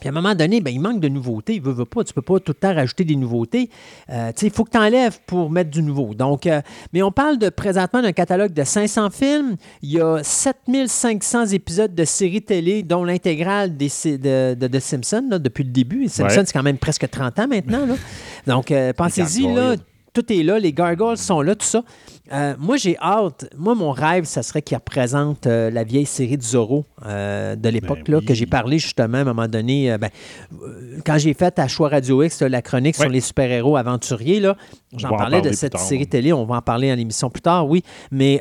Puis 0.00 0.08
à 0.08 0.12
un 0.12 0.14
moment 0.14 0.34
donné, 0.34 0.60
ben, 0.60 0.72
il 0.72 0.80
manque 0.80 1.00
de 1.00 1.08
nouveautés. 1.08 1.60
Veut, 1.60 1.72
veut 1.72 1.84
pas. 1.84 2.02
Tu 2.04 2.10
ne 2.10 2.14
peux 2.14 2.22
pas 2.22 2.40
tout 2.40 2.52
le 2.52 2.54
temps 2.54 2.74
rajouter 2.74 3.04
des 3.04 3.14
nouveautés. 3.16 3.68
Euh, 4.10 4.32
il 4.40 4.50
faut 4.50 4.64
que 4.64 4.70
tu 4.70 4.78
enlèves 4.78 5.18
pour 5.26 5.50
mettre 5.50 5.70
du 5.70 5.82
nouveau. 5.82 6.14
Donc, 6.14 6.46
euh, 6.46 6.60
mais 6.92 7.02
on 7.02 7.12
parle 7.12 7.36
de 7.38 7.48
présentement 7.50 8.00
d'un 8.00 8.12
catalogue 8.12 8.52
de 8.52 8.64
500 8.64 9.10
films. 9.10 9.56
Il 9.82 9.90
y 9.90 10.00
a 10.00 10.20
7500 10.22 11.46
épisodes 11.48 11.94
de 11.94 12.04
séries 12.04 12.42
télé, 12.42 12.82
dont 12.82 13.04
l'intégrale 13.04 13.76
des, 13.76 13.88
de, 14.04 14.54
de, 14.54 14.66
de 14.68 14.78
Simpsons 14.78 15.26
là, 15.30 15.38
depuis 15.38 15.64
le 15.64 15.70
début. 15.70 16.08
Simpsons, 16.08 16.38
Ouais. 16.38 16.46
c'est 16.46 16.52
quand 16.52 16.62
même 16.62 16.78
presque 16.78 17.08
30 17.10 17.38
ans 17.40 17.48
maintenant. 17.48 17.86
là. 17.86 17.94
Donc, 18.46 18.70
euh, 18.70 18.92
pensez-y, 18.92 19.52
là. 19.52 19.74
Tout 20.12 20.32
est 20.32 20.42
là, 20.42 20.58
les 20.58 20.72
gargoyles 20.72 21.16
sont 21.16 21.40
là, 21.40 21.54
tout 21.54 21.66
ça. 21.66 21.82
Euh, 22.30 22.54
moi, 22.58 22.76
j'ai 22.76 22.96
hâte. 22.98 23.50
Moi, 23.58 23.74
mon 23.74 23.90
rêve, 23.90 24.24
ça 24.24 24.42
serait 24.44 24.62
qu'il 24.62 24.76
représente 24.76 25.46
euh, 25.48 25.70
la 25.70 25.82
vieille 25.82 26.06
série 26.06 26.36
de 26.38 26.42
Zorro 26.42 26.84
euh, 27.04 27.56
de 27.56 27.68
l'époque, 27.68 27.98
Ben 28.06 28.18
oui. 28.18 28.24
que 28.24 28.32
j'ai 28.32 28.46
parlé 28.46 28.78
justement 28.78 29.18
à 29.18 29.20
un 29.22 29.24
moment 29.24 29.48
donné. 29.48 29.96
ben, 29.98 30.08
quand 31.04 31.18
j'ai 31.18 31.34
fait 31.34 31.58
à 31.58 31.66
Choix 31.66 31.88
Radio 31.88 32.22
X, 32.22 32.42
la 32.42 32.62
chronique 32.62 32.94
sur 32.94 33.08
les 33.08 33.20
super-héros 33.20 33.76
aventuriers, 33.76 34.38
là, 34.38 34.56
j'en 34.96 35.10
parlais 35.16 35.40
de 35.42 35.50
cette 35.52 35.72
tard. 35.72 35.80
série 35.80 36.06
télé. 36.06 36.32
On 36.32 36.44
va 36.44 36.56
en 36.56 36.62
parler 36.62 36.92
en 36.92 36.96
émission 36.96 37.28
plus 37.28 37.42
tard, 37.42 37.68
oui. 37.68 37.82
Mais 38.12 38.40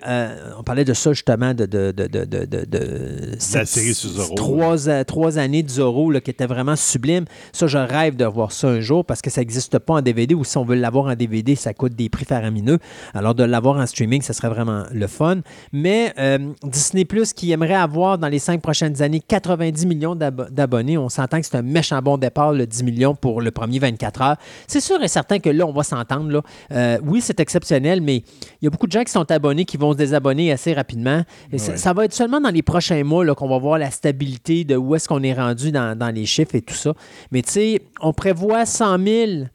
on 0.60 0.64
parlait 0.64 0.86
de 0.86 0.94
ça 0.94 1.12
justement, 1.14 1.54
de, 1.56 1.66
de, 1.66 1.92
de, 1.92 2.06
de, 2.08 3.36
cette- 3.40 3.68
série 3.68 3.96
sur 3.96 4.10
Zorro. 4.12 4.36
Trois, 4.36 5.04
trois 5.06 5.38
années 5.40 5.64
de 5.64 5.70
Zorro 5.70 6.12
là, 6.12 6.22
qui 6.22 6.30
était 6.30 6.46
vraiment 6.46 6.76
sublime. 6.76 7.26
Ça, 7.52 7.66
je 7.68 7.78
rêve 7.80 8.16
de 8.16 8.26
voir 8.26 8.52
ça 8.52 8.68
un 8.68 8.80
jour 8.80 9.04
parce 9.06 9.22
que 9.24 9.30
ça 9.32 9.42
n'existe 9.42 9.80
pas 9.80 9.96
en 9.96 10.02
DVD 10.02 10.36
ou 10.36 10.44
si 10.44 10.58
on 10.58 10.66
veut 10.66 10.76
l'avoir 10.76 11.06
en 11.08 11.16
DVD, 11.16 11.56
ça 11.56 11.74
coûte 11.74 11.96
des 11.96 12.10
prix 12.10 12.26
faramineux. 12.26 12.78
Alors, 13.16 13.34
de 13.34 13.44
l'avoir 13.44 13.72
en 13.82 13.86
streaming, 13.86 14.22
ça 14.22 14.34
serait 14.34 14.50
vraiment 14.50 14.84
le 14.92 15.08
fun. 15.08 15.42
Mais 15.74 16.14
euh, 16.20 16.38
Disney 16.64 17.06
Plus 17.06 17.34
qui 17.34 17.52
aimerait 17.52 17.74
avoir 17.74 18.18
dans 18.18 18.28
les 18.28 18.40
cinq 18.40 18.62
prochaines 18.62 19.02
années 19.02 19.20
90 19.26 19.86
millions 19.86 20.16
d'abo- 20.16 20.50
d'abonnés, 20.50 20.98
on 20.98 21.10
s'entend 21.10 21.40
que 21.40 21.46
c'est 21.46 21.58
un 21.58 21.62
méchant 21.62 22.02
bon 22.02 22.18
départ, 22.18 22.54
le 22.54 22.66
10 22.68 22.84
millions 22.84 23.16
pour 23.16 23.42
le 23.42 23.52
premier 23.52 23.80
24 23.80 24.22
heures. 24.22 24.38
C'est 24.68 24.82
sûr 24.82 25.02
et 25.04 25.08
certain 25.08 25.40
que 25.40 25.50
là, 25.50 25.66
on 25.66 25.74
va 25.74 25.84
s'entendre. 25.84 26.44
Euh, 26.72 26.98
oui, 27.04 27.22
c'est 27.22 27.40
exceptionnel, 27.40 28.02
mais 28.02 28.18
il 28.18 28.64
y 28.64 28.68
a 28.68 28.70
beaucoup 28.70 28.88
de 28.88 28.92
gens 28.92 29.04
qui 29.04 29.12
sont 29.12 29.30
abonnés 29.32 29.66
qui 29.66 29.78
vont 29.78 29.92
se 29.94 29.98
désabonner 29.98 30.52
assez 30.52 30.74
rapidement. 30.74 31.24
Et 31.52 31.58
ça, 31.58 31.72
Ouais. 31.72 31.78
ça 31.78 31.94
va 31.94 32.06
être 32.06 32.14
seulement 32.14 32.40
dans 32.42 32.50
les 32.50 32.62
prochains 32.62 33.04
mois 33.04 33.26
là, 33.26 33.34
qu'on 33.36 33.48
va 33.50 33.58
voir 33.58 33.78
la 33.78 33.92
stabilité 33.92 34.64
de 34.64 34.76
où 34.76 34.96
est-ce 34.96 35.08
qu'on 35.08 35.24
est 35.24 35.34
rendu 35.34 35.72
dans, 35.72 35.98
dans 35.98 36.14
les 36.14 36.26
chiffres 36.26 36.56
et 36.56 36.62
tout 36.62 36.74
ça. 36.76 36.94
Mais 37.32 37.42
tu 37.42 37.52
sais, 37.52 37.82
on 38.02 38.14
prévoit 38.14 38.66
100 38.66 38.98
000 39.04 39.32
jusqu'- 39.32 39.42
ben, 39.42 39.50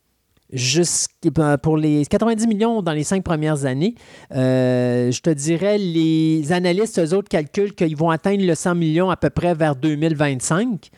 pour 1.62 1.76
les 1.76 2.04
90 2.06 2.46
millions 2.46 2.82
dans 2.82 2.92
les 2.92 3.04
cinq 3.04 3.24
premières 3.24 3.64
années. 3.64 3.94
Euh, 4.34 5.10
je 5.10 5.20
te 5.20 5.30
dirais, 5.30 5.78
les 5.78 6.52
analystes, 6.52 6.98
eux 6.98 7.14
autres, 7.14 7.28
calculent 7.28 7.74
qu'ils 7.74 7.96
vont 7.96 8.10
atteindre 8.10 8.44
le 8.44 8.54
100 8.54 8.74
millions 8.74 9.10
à 9.10 9.16
peu 9.16 9.30
près 9.30 9.54
vers 9.54 9.76
2025. 9.76 10.90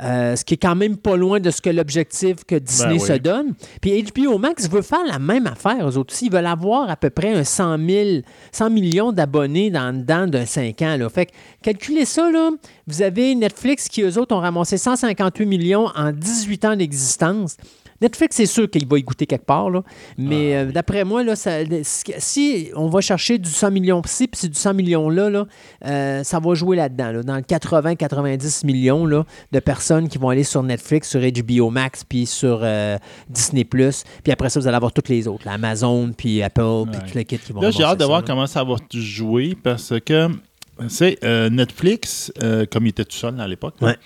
Euh, 0.00 0.36
ce 0.36 0.44
qui 0.44 0.54
est 0.54 0.58
quand 0.58 0.76
même 0.76 0.96
pas 0.96 1.16
loin 1.16 1.40
de 1.40 1.50
ce 1.50 1.60
que 1.60 1.70
l'objectif 1.70 2.44
que 2.46 2.54
Disney 2.54 2.94
Ben 2.94 3.00
oui. 3.00 3.06
se 3.08 3.12
donne. 3.14 3.54
Puis 3.80 4.04
HBO 4.04 4.38
Max 4.38 4.68
veut 4.70 4.82
faire 4.82 5.04
la 5.04 5.18
même 5.18 5.46
affaire, 5.48 5.88
eux 5.88 5.96
autres 5.96 6.14
aussi. 6.14 6.26
Ils 6.26 6.32
veulent 6.32 6.46
avoir 6.46 6.88
à 6.88 6.96
peu 6.96 7.10
près 7.10 7.34
un 7.34 7.42
100, 7.42 7.78
000, 7.84 8.08
100 8.52 8.70
millions 8.70 9.10
d'abonnés 9.10 9.70
dans 9.70 9.96
dedans 9.96 10.28
d'un 10.28 10.46
5 10.46 10.80
ans. 10.82 10.96
Là. 10.96 11.08
Fait 11.08 11.26
que 11.26 11.32
calculez 11.62 12.04
ça, 12.04 12.30
là. 12.30 12.50
Vous 12.86 13.02
avez 13.02 13.34
Netflix 13.34 13.88
qui, 13.88 14.02
eux 14.02 14.18
autres, 14.18 14.34
ont 14.34 14.40
ramassé 14.40 14.78
158 14.78 15.46
millions 15.46 15.88
en 15.96 16.12
18 16.12 16.64
ans 16.64 16.76
d'existence. 16.76 17.56
Netflix, 18.00 18.36
c'est 18.36 18.46
sûr 18.46 18.70
qu'il 18.70 18.86
va 18.86 18.98
y 18.98 19.02
goûter 19.02 19.26
quelque 19.26 19.44
part, 19.44 19.70
là. 19.70 19.82
mais 20.16 20.54
Ah, 20.54 20.58
euh, 20.60 20.72
d'après 20.72 21.04
moi, 21.04 21.24
là, 21.24 21.34
ça- 21.36 21.58
si 21.82 22.70
on 22.76 22.86
va 22.88 23.00
chercher 23.00 23.38
du 23.38 23.50
100 23.50 23.70
millions-ci, 23.70 24.28
puis 24.28 24.38
c'est 24.40 24.48
du 24.48 24.58
100 24.58 24.72
millions-là, 24.74 25.30
là, 25.30 25.46
euh, 25.84 26.22
ça 26.22 26.38
va 26.38 26.54
jouer 26.54 26.76
là-dedans, 26.76 27.12
là, 27.12 27.22
dans 27.22 27.36
le 27.36 27.42
80-90 27.42 28.64
millions 28.64 29.04
là, 29.06 29.24
de 29.52 29.58
personnes 29.60 30.08
qui 30.08 30.18
vont 30.18 30.28
aller 30.28 30.44
sur 30.44 30.62
Netflix, 30.62 31.08
sur 31.10 31.20
HBO 31.20 31.70
Max, 31.70 32.04
puis 32.04 32.26
sur 32.26 32.60
euh, 32.62 32.96
Disney+. 33.28 33.64
Puis 33.64 34.32
après 34.32 34.48
ça, 34.50 34.60
vous 34.60 34.66
allez 34.68 34.76
avoir 34.76 34.92
toutes 34.92 35.08
les 35.08 35.26
autres, 35.26 35.44
là, 35.46 35.52
Amazon, 35.52 36.12
puis 36.16 36.42
Apple, 36.42 36.84
puis 36.92 37.00
tout 37.10 37.18
le 37.18 37.22
kit 37.24 37.38
qui 37.38 37.52
vont 37.52 37.60
Là, 37.60 37.70
j'ai 37.70 37.82
hâte 37.82 37.98
de 38.00 38.04
voir 38.04 38.22
comment 38.24 38.46
ça 38.46 38.62
va 38.64 38.76
jouer 38.94 39.56
parce 39.62 39.94
que, 40.04 40.28
tu 40.28 40.88
sais, 40.88 41.18
euh, 41.24 41.50
Netflix, 41.50 42.32
comme 42.70 42.86
il 42.86 42.90
était 42.90 43.04
tout 43.04 43.16
seul 43.16 43.40
à 43.40 43.48
l'époque, 43.48 43.74
Ouais. 43.80 43.96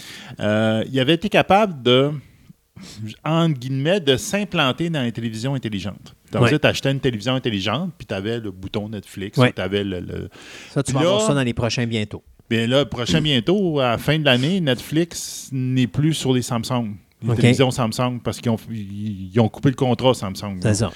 il 0.90 0.98
avait 1.01 1.14
été 1.14 1.28
capable 1.28 1.82
de, 1.82 2.10
entre 3.24 3.58
guillemets, 3.58 4.00
de 4.00 4.16
s'implanter 4.16 4.90
dans 4.90 5.02
les 5.02 5.12
télévisions 5.12 5.54
intelligentes. 5.54 6.14
Donc, 6.32 6.42
Ouais. 6.44 6.58
tu 6.58 6.66
achetais 6.66 6.90
une 6.90 7.00
télévision 7.00 7.34
intelligente, 7.34 7.92
puis 7.96 8.06
tu 8.06 8.14
avais 8.14 8.40
le 8.40 8.50
bouton 8.50 8.88
Netflix, 8.88 9.36
Ouais. 9.38 9.52
tu 9.54 9.60
avais 9.60 9.84
le, 9.84 10.00
le- 10.00 10.28
Ça, 10.70 10.82
tu 10.82 10.92
vas 10.92 11.00
là- 11.02 11.06
avoir 11.08 11.22
ça 11.26 11.34
dans 11.34 11.42
les 11.42 11.52
prochains 11.54 11.86
bientôt. 11.86 12.22
Bien 12.48 12.66
là, 12.66 12.84
prochain 12.84 13.20
bientôt, 13.22 13.80
à 13.80 13.90
la 13.90 13.98
fin 13.98 14.18
de 14.18 14.24
l'année, 14.24 14.60
Netflix 14.60 15.48
n'est 15.52 15.86
plus 15.86 16.14
sur 16.14 16.32
les 16.32 16.42
Samsung. 16.42 16.94
Les 17.22 17.36
télévisions 17.36 17.70
Samsung, 17.70 18.18
parce 18.24 18.40
qu'ils 18.40 18.50
ont, 18.50 18.56
ils 18.70 19.38
ont 19.38 19.48
coupé 19.48 19.68
le 19.68 19.76
contrat 19.76 20.12
Samsung. 20.12 20.58
C'est 20.60 20.74
ça. 20.74 20.90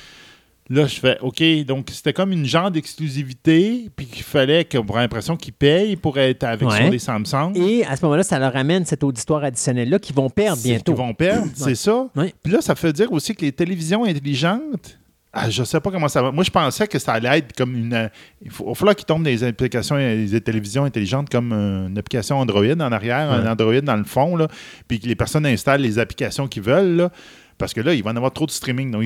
Là, 0.68 0.86
je 0.86 0.98
fais 0.98 1.16
OK, 1.20 1.42
donc 1.64 1.88
c'était 1.92 2.12
comme 2.12 2.32
une 2.32 2.44
genre 2.44 2.70
d'exclusivité, 2.72 3.88
puis 3.94 4.06
qu'il 4.06 4.24
fallait 4.24 4.64
qu'on 4.64 4.84
ait 4.84 5.00
l'impression 5.02 5.36
qu'ils 5.36 5.52
payent 5.52 5.94
pour 5.94 6.18
être 6.18 6.42
avec 6.42 6.68
Ouais. 6.68 6.76
sur 6.76 6.90
des 6.90 6.98
Samsung. 6.98 7.52
Et 7.54 7.84
à 7.84 7.94
ce 7.94 8.04
moment-là, 8.04 8.24
ça 8.24 8.38
leur 8.38 8.56
amène 8.56 8.84
cet 8.84 9.04
auditoire 9.04 9.44
additionnel-là 9.44 10.00
qu'ils 10.00 10.16
vont 10.16 10.28
perdre 10.28 10.60
bientôt. 10.62 10.92
qu'ils 10.92 11.02
vont 11.02 11.14
perdre, 11.14 11.48
c'est 11.54 11.76
ça. 11.76 12.08
Ouais. 12.16 12.34
Puis 12.42 12.52
là, 12.52 12.60
ça 12.60 12.74
fait 12.74 12.92
dire 12.92 13.12
aussi 13.12 13.34
que 13.34 13.42
les 13.42 13.52
télévisions 13.52 14.04
intelligentes, 14.04 14.98
ah, 15.38 15.50
je 15.50 15.62
sais 15.64 15.80
pas 15.80 15.90
comment 15.90 16.08
ça 16.08 16.22
va. 16.22 16.32
Moi, 16.32 16.44
je 16.44 16.50
pensais 16.50 16.88
que 16.88 16.98
ça 16.98 17.12
allait 17.12 17.38
être 17.38 17.54
comme 17.54 17.76
une. 17.76 18.10
Il 18.42 18.50
faut, 18.50 18.74
falloir 18.74 18.96
qu'ils 18.96 19.04
tombent 19.04 19.22
des 19.22 19.44
applications, 19.44 19.96
des 19.96 20.40
télévisions 20.40 20.84
intelligentes 20.84 21.28
comme 21.28 21.52
une 21.52 21.98
application 21.98 22.38
Android 22.38 22.64
en 22.64 22.90
arrière, 22.90 23.30
un. 23.30 23.46
Android 23.46 23.82
dans 23.82 23.96
le 23.96 24.04
fond, 24.04 24.34
là, 24.34 24.48
puis 24.88 24.98
que 24.98 25.06
les 25.06 25.14
personnes 25.14 25.44
installent 25.44 25.82
les 25.82 25.98
applications 25.98 26.48
qu'ils 26.48 26.62
veulent. 26.62 26.96
Là, 26.96 27.10
parce 27.58 27.72
que 27.74 27.80
là, 27.80 27.94
il 27.94 28.02
va 28.02 28.10
en 28.10 28.16
avoir 28.16 28.32
trop 28.32 28.46
de 28.46 28.50
streaming. 28.50 28.90
Donc, 28.90 29.02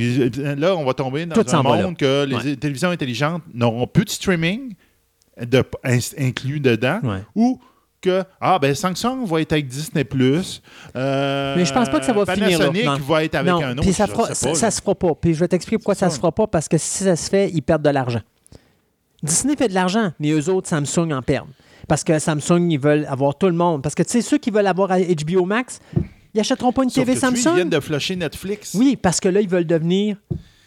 là, 0.58 0.74
on 0.76 0.84
va 0.84 0.94
tomber 0.94 1.26
dans 1.26 1.34
Tout 1.34 1.44
un 1.54 1.62
là. 1.62 1.82
monde 1.82 1.96
que 1.96 2.24
les 2.24 2.34
Ouais. 2.36 2.56
télévisions 2.56 2.90
intelligentes 2.90 3.42
n'auront 3.54 3.86
plus 3.86 4.04
de 4.04 4.10
streaming 4.10 4.74
de, 5.40 5.64
in- 5.84 5.98
inclus 6.18 6.60
dedans 6.60 7.00
Ouais. 7.02 7.22
ou 7.34 7.60
que 8.02 8.24
ah 8.40 8.58
ben 8.58 8.74
Samsung 8.74 9.26
va 9.26 9.42
être 9.42 9.52
avec 9.52 9.68
Disney 9.68 10.06
euh, 10.96 11.54
Mais 11.56 11.64
je 11.66 11.72
pense 11.72 11.88
pas 11.90 12.00
que 12.00 12.06
ça 12.06 12.12
va 12.14 12.24
finir 12.26 12.58
là. 12.58 12.66
Panasonic 12.66 12.84
Non. 12.86 12.96
va 12.96 13.24
être 13.24 13.34
avec 13.34 13.52
non, 13.52 13.62
un 13.62 13.72
autre. 13.72 13.82
puis 13.82 13.92
ça, 13.92 14.06
fera- 14.06 14.34
ça, 14.34 14.48
pas, 14.48 14.54
ça 14.54 14.66
là. 14.66 14.70
se 14.70 14.80
fera 14.80 14.94
pas. 14.94 15.14
Puis 15.14 15.34
je 15.34 15.40
vais 15.40 15.48
t'expliquer 15.48 15.76
pourquoi 15.78 15.94
ça, 15.94 16.08
ça. 16.08 16.14
se 16.14 16.20
fera 16.20 16.32
pas. 16.32 16.46
Parce 16.46 16.66
que 16.68 16.78
si 16.78 17.04
ça 17.04 17.14
se 17.14 17.28
fait, 17.28 17.50
ils 17.50 17.60
perdent 17.62 17.82
de 17.84 17.90
l'argent. 17.90 18.20
Disney 19.22 19.54
fait 19.56 19.68
de 19.68 19.74
l'argent, 19.74 20.12
mais 20.18 20.30
eux 20.30 20.48
autres, 20.48 20.68
Samsung 20.68 21.12
en 21.12 21.20
perdent. 21.22 21.50
Parce 21.88 22.02
que 22.04 22.18
Samsung, 22.18 22.70
ils 22.70 22.78
veulent 22.80 23.04
avoir 23.08 23.36
tout 23.36 23.46
le 23.48 23.52
monde. 23.52 23.82
Parce 23.82 23.94
que 23.94 24.02
tu 24.02 24.10
sais, 24.12 24.22
ceux 24.22 24.38
qui 24.38 24.50
veulent 24.50 24.66
avoir 24.66 24.90
HBO 24.98 25.44
Max, 25.44 25.80
ils 26.34 26.40
achèteront 26.40 26.72
pas 26.72 26.82
une 26.84 26.90
Sauf 26.90 27.04
TV 27.04 27.14
que 27.14 27.20
Samsung. 27.20 27.50
Ils 27.52 27.54
viennent 27.56 27.70
de 27.70 27.80
flusher 27.80 28.16
Netflix. 28.16 28.74
Oui, 28.74 28.96
parce 29.00 29.20
que 29.20 29.28
là, 29.28 29.40
ils 29.40 29.48
veulent 29.48 29.66
devenir 29.66 30.16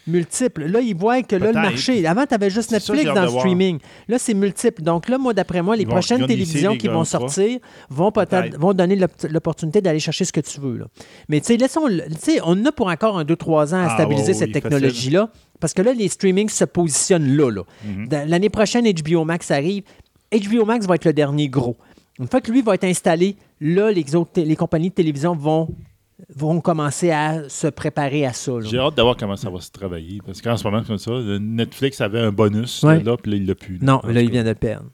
multiples. 0.06 0.66
Là, 0.66 0.80
ils 0.80 0.94
voient 0.94 1.22
que 1.22 1.34
là, 1.36 1.46
le 1.46 1.52
marché. 1.54 2.06
Avant, 2.06 2.26
tu 2.26 2.34
avais 2.34 2.50
juste 2.50 2.70
Netflix 2.72 3.04
dans 3.04 3.22
le 3.22 3.28
streaming. 3.30 3.78
Là, 4.08 4.18
c'est 4.18 4.34
multiple. 4.34 4.82
Donc 4.82 5.08
là, 5.08 5.16
moi, 5.16 5.32
d'après 5.32 5.62
moi, 5.62 5.76
les 5.76 5.84
vont- 5.86 5.92
prochaines 5.92 6.18
ils 6.18 6.20
vont 6.22 6.26
lisser 6.26 6.44
télévisions 6.44 6.72
les 6.72 6.78
qui 6.78 6.88
vont 6.88 7.04
sortir 7.04 7.58
vont 7.88 8.12
peut-être 8.12 8.28
Peut-être. 8.28 8.58
vont 8.58 8.74
donner 8.74 8.96
l'op- 8.96 9.26
l'opportunité 9.30 9.80
d'aller 9.80 10.00
chercher 10.00 10.26
ce 10.26 10.32
que 10.32 10.40
tu 10.40 10.60
veux. 10.60 10.76
là. 10.76 10.86
Mais 11.28 11.40
tu 11.40 11.46
sais, 11.46 11.56
laissons. 11.56 11.86
le- 11.86 12.02
Tu 12.10 12.16
sais, 12.20 12.40
on 12.44 12.64
a 12.66 12.72
pour 12.72 12.88
encore 12.88 13.18
un 13.18 13.24
2-3 13.24 13.72
ans 13.74 13.78
à 13.78 13.86
Ah, 13.90 13.94
stabiliser 13.94 14.28
ouais, 14.32 14.34
cette 14.34 14.48
oui, 14.48 14.52
technologie-là. 14.52 15.30
Parce 15.60 15.72
que 15.72 15.80
là, 15.80 15.94
les 15.94 16.08
streamings 16.08 16.50
se 16.50 16.64
positionnent 16.66 17.34
là. 17.36 17.50
là. 17.50 17.62
Mhm. 17.86 18.08
Dans- 18.08 18.28
L'année 18.28 18.50
prochaine, 18.50 18.84
HBO 18.86 19.24
Max 19.24 19.50
arrive. 19.50 19.84
HBO 20.32 20.66
Max 20.66 20.86
va 20.86 20.96
être 20.96 21.04
le 21.06 21.12
dernier 21.14 21.48
gros. 21.48 21.76
Une 22.18 22.28
fois 22.28 22.40
que 22.40 22.50
lui 22.52 22.62
va 22.62 22.74
être 22.74 22.84
installé, 22.84 23.36
là, 23.60 23.90
les, 23.90 24.14
autres, 24.14 24.40
les 24.40 24.56
compagnies 24.56 24.90
de 24.90 24.94
télévision 24.94 25.34
vont, 25.34 25.68
vont 26.34 26.60
commencer 26.60 27.10
à 27.10 27.48
se 27.48 27.66
préparer 27.66 28.24
à 28.24 28.32
ça. 28.32 28.52
J'ai 28.62 28.78
hâte 28.78 28.96
de 28.96 29.02
voir 29.02 29.16
comment 29.16 29.36
ça 29.36 29.50
va 29.50 29.60
se 29.60 29.70
travailler. 29.70 30.20
Parce 30.24 30.40
qu'en 30.40 30.56
ce 30.56 30.64
moment, 30.64 30.82
comme 30.84 30.98
ça, 30.98 31.10
Netflix 31.40 32.00
avait 32.00 32.20
un 32.20 32.30
bonus 32.30 32.82
Ouais. 32.84 33.02
là, 33.02 33.16
puis 33.16 33.32
là, 33.32 33.36
il 33.38 33.46
l'a 33.46 33.54
plus. 33.54 33.78
Non, 33.82 34.00
là, 34.04 34.20
il 34.20 34.26
cas. 34.28 34.32
vient 34.32 34.44
de 34.44 34.52
perdre. 34.52 34.86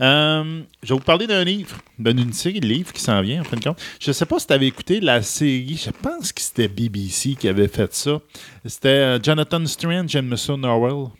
Euh, 0.00 0.62
je 0.82 0.88
vais 0.92 0.98
vous 0.98 1.04
parler 1.04 1.28
d'un 1.28 1.44
livre, 1.44 1.76
d'une 1.98 2.32
série 2.32 2.58
de 2.58 2.66
livres 2.66 2.92
qui 2.92 3.00
s'en 3.00 3.20
vient, 3.22 3.42
en 3.42 3.44
fin 3.44 3.56
de 3.56 3.62
compte. 3.62 3.80
Je 4.00 4.10
ne 4.10 4.12
sais 4.12 4.26
pas 4.26 4.40
si 4.40 4.46
tu 4.48 4.52
avais 4.52 4.66
écouté 4.66 4.98
la 5.00 5.22
série, 5.22 5.76
je 5.76 5.90
pense 5.90 6.32
que 6.32 6.40
c'était 6.40 6.66
BBC 6.66 7.34
qui 7.36 7.48
avait 7.48 7.68
fait 7.68 7.94
ça. 7.94 8.18
C'était 8.64 8.88
euh, 8.88 9.22
Jonathan 9.22 9.64
Strange 9.66 10.16
et 10.16 10.22
Monsieur 10.22 10.56
Norwell. 10.56 11.10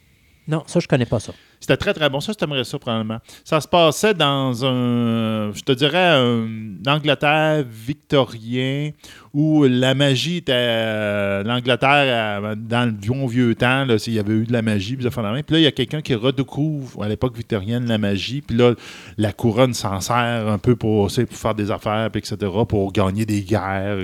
Non, 0.48 0.64
ça, 0.66 0.80
je 0.80 0.88
connais 0.88 1.06
pas 1.06 1.20
ça. 1.20 1.32
C'était 1.66 1.78
très, 1.78 1.94
très 1.94 2.08
bon. 2.08 2.20
Ça, 2.20 2.30
je 2.30 2.38
t'aimerais 2.38 2.62
ça, 2.62 2.78
probablement. 2.78 3.18
Ça 3.42 3.60
se 3.60 3.66
passait 3.66 4.14
dans 4.14 4.64
un, 4.64 5.52
je 5.52 5.62
te 5.62 5.72
dirais, 5.72 5.98
un 5.98 6.46
Angleterre 6.86 7.64
victorien 7.68 8.92
où 9.34 9.64
la 9.64 9.96
magie 9.96 10.36
était 10.36 10.52
euh, 10.54 11.42
l'Angleterre 11.42 12.44
euh, 12.44 12.54
dans 12.54 12.84
le 12.84 12.92
bon 12.92 13.26
vieux 13.26 13.56
temps. 13.56 13.84
Là, 13.84 13.98
s'il 13.98 14.12
y 14.12 14.20
avait 14.20 14.34
eu 14.34 14.44
de 14.44 14.52
la 14.52 14.62
magie, 14.62 14.94
puis, 14.94 15.02
ça. 15.02 15.10
Puis 15.10 15.22
là, 15.24 15.58
il 15.58 15.62
y 15.62 15.66
a 15.66 15.72
quelqu'un 15.72 16.02
qui 16.02 16.14
redécouvre, 16.14 17.02
à 17.02 17.08
l'époque 17.08 17.36
victorienne, 17.36 17.88
la 17.88 17.98
magie. 17.98 18.42
Puis 18.42 18.56
là, 18.56 18.74
la 19.18 19.32
couronne 19.32 19.74
s'en 19.74 20.00
sert 20.00 20.46
un 20.46 20.58
peu 20.58 20.76
pour, 20.76 21.08
pour 21.08 21.36
faire 21.36 21.54
des 21.56 21.72
affaires, 21.72 22.10
etc., 22.14 22.36
pour 22.68 22.92
gagner 22.92 23.26
des 23.26 23.42
guerres. 23.42 23.98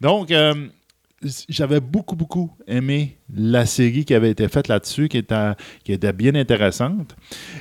Donc, 0.00 0.30
euh, 0.30 0.54
j'avais 1.48 1.80
beaucoup, 1.80 2.16
beaucoup 2.16 2.50
aimé 2.66 3.18
la 3.34 3.66
série 3.66 4.04
qui 4.04 4.14
avait 4.14 4.30
été 4.30 4.48
faite 4.48 4.68
là-dessus, 4.68 5.08
qui 5.08 5.18
était, 5.18 5.52
qui 5.84 5.92
était 5.92 6.12
bien 6.12 6.34
intéressante. 6.34 7.14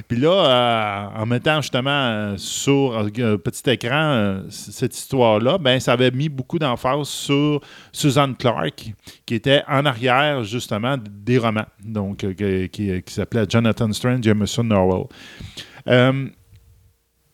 Puis 0.08 0.18
là, 0.18 0.30
euh, 0.30 1.22
en 1.22 1.26
mettant 1.26 1.62
justement 1.62 1.90
euh, 1.90 2.38
sur 2.38 2.98
un 2.98 3.10
petit 3.38 3.70
écran 3.70 3.96
euh, 3.96 4.42
cette 4.50 4.96
histoire-là, 4.96 5.58
ben, 5.58 5.80
ça 5.80 5.94
avait 5.94 6.12
mis 6.12 6.30
beaucoup 6.30 6.58
d'emphase 6.58 7.10
sur 7.10 7.60
Suzanne 7.92 8.36
Clark, 8.36 8.94
qui 9.26 9.36
était 9.36 9.64
en 9.68 9.86
arrière 9.86 10.44
justement 10.46 10.96
des 10.98 11.38
romans, 11.38 11.68
donc 11.84 12.24
euh, 12.24 12.68
qui, 12.68 13.04
s'appelait 13.08 13.46
Jonathan 13.50 13.92
Strange 13.92 14.26
et 14.26 14.30
Emerson 14.30 14.64
Norwell. 14.64 15.08
Euh, 15.88 16.28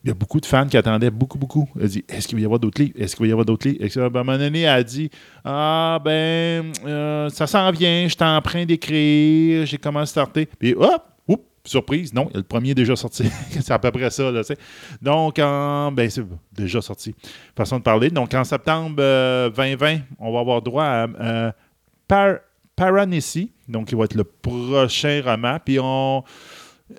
il 0.06 0.10
y 0.10 0.12
a 0.12 0.14
beaucoup 0.14 0.40
de 0.40 0.46
fans 0.46 0.68
qui 0.68 0.78
attendaient 0.78 1.10
beaucoup, 1.10 1.40
beaucoup. 1.40 1.68
Elle 1.82 1.88
dit 1.88 2.06
Est-ce 2.08 2.28
qu'il 2.28 2.38
va 2.38 2.42
y 2.44 2.46
avoir 2.46 2.60
d'autres 2.60 2.80
livres? 2.80 2.94
Est-ce 2.96 3.16
qu'il 3.16 3.24
va 3.26 3.28
y 3.30 3.32
avoir 3.32 3.44
d'autres 3.44 3.68
livres? 3.68 3.84
Est-ce 3.84 4.00
À 4.00 4.06
un 4.06 4.10
moment 4.10 4.34
a 4.34 4.84
dit 4.84 5.10
Ah, 5.44 6.00
ben, 6.06 6.72
euh, 6.86 7.28
ça 7.30 7.48
s'en 7.48 7.72
vient, 7.72 8.04
je 8.04 8.14
suis 8.14 8.24
en 8.24 8.40
train 8.40 8.66
d'écrire, 8.66 9.66
j'ai 9.66 9.80
commencé 9.80 10.12
à 10.12 10.24
starter. 10.24 10.46
Puis, 10.60 10.76
hop, 10.76 11.04
oups, 11.28 11.42
surprise, 11.64 12.14
non, 12.14 12.30
le 12.36 12.44
premier 12.44 12.70
est 12.70 12.76
déjà 12.76 12.96
sorti. 12.96 13.24
c'est 13.50 13.72
à 13.72 13.80
peu 13.80 13.90
près 13.90 14.12
ça, 14.12 14.30
là, 14.32 14.42
tu 14.44 14.54
sais. 14.54 14.58
Donc, 15.02 15.40
en, 15.40 15.92
ben, 15.92 16.08
c'est 16.08 16.24
déjà 16.54 16.82
sorti. 16.82 17.16
Façon 17.58 17.80
de 17.80 17.84
parler. 17.84 18.12
Donc, 18.12 18.32
en 18.36 18.44
septembre 18.44 18.98
euh, 19.00 19.50
2020, 19.50 20.02
on 20.20 20.32
va 20.32 20.40
avoir 20.40 20.62
droit 20.62 20.84
à 20.86 21.08
euh, 21.20 21.52
Par- 22.08 22.38
Paranesi, 22.76 23.52
donc 23.68 23.88
qui 23.88 23.96
va 23.96 24.04
être 24.04 24.14
le 24.14 24.24
prochain 24.24 25.24
roman. 25.26 25.58
Puis, 25.66 25.80
on. 25.82 26.24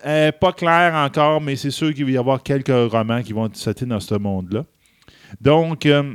Euh, 0.04 0.32
pas 0.32 0.52
clair 0.52 0.94
encore, 0.94 1.40
mais 1.40 1.54
c'est 1.56 1.70
sûr 1.70 1.94
qu'il 1.94 2.04
va 2.04 2.10
y 2.10 2.16
avoir 2.18 2.42
quelques 2.42 2.68
romans 2.90 3.22
qui 3.22 3.32
vont 3.32 3.48
sauter 3.52 3.86
dans 3.86 4.00
ce 4.00 4.14
monde-là. 4.16 4.64
Donc, 5.40 5.86
euh, 5.86 6.14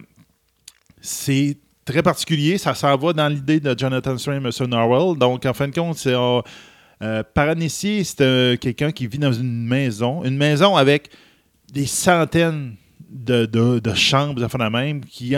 c'est 0.99 1.57
très 1.85 2.03
particulier. 2.03 2.57
Ça 2.57 2.73
s'en 2.75 2.95
va 2.97 3.13
dans 3.13 3.27
l'idée 3.27 3.59
de 3.59 3.73
Jonathan 3.77 4.17
Strange 4.17 4.43
et 4.43 4.63
M. 4.63 4.69
Norwell. 4.69 5.17
Donc, 5.17 5.45
en 5.45 5.53
fin 5.53 5.67
de 5.67 5.73
compte, 5.75 5.97
c'est. 5.97 6.13
euh, 6.13 6.41
euh, 7.01 7.23
c'est 7.69 8.03
quelqu'un 8.61 8.91
qui 8.91 9.07
vit 9.07 9.17
dans 9.17 9.33
une 9.33 9.65
maison. 9.65 10.23
Une 10.23 10.37
maison 10.37 10.75
avec 10.75 11.09
des 11.73 11.85
centaines 11.87 12.75
de, 13.09 13.45
de- 13.45 13.79
de 13.79 13.93
chambres, 13.93 14.35
de 14.35 14.41
la 14.41 14.49
même, 14.69 15.03
qui, 15.03 15.33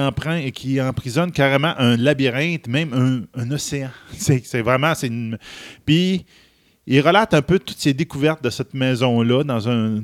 qui 0.54 0.82
emprisonne 0.82 1.32
carrément 1.32 1.74
un 1.78 1.96
labyrinthe, 1.98 2.68
même 2.68 2.94
un, 2.94 3.42
un 3.42 3.52
océan. 3.52 3.90
C'est 4.12 4.62
vraiment. 4.62 4.94
Puis, 5.86 6.26
il 6.86 7.02
relate 7.02 7.34
un 7.34 7.42
peu 7.42 7.60
toutes 7.60 7.78
ses 7.78 7.94
découvertes 7.94 8.44
de 8.44 8.50
cette 8.50 8.74
maison-là 8.74 9.44
dans, 9.44 9.60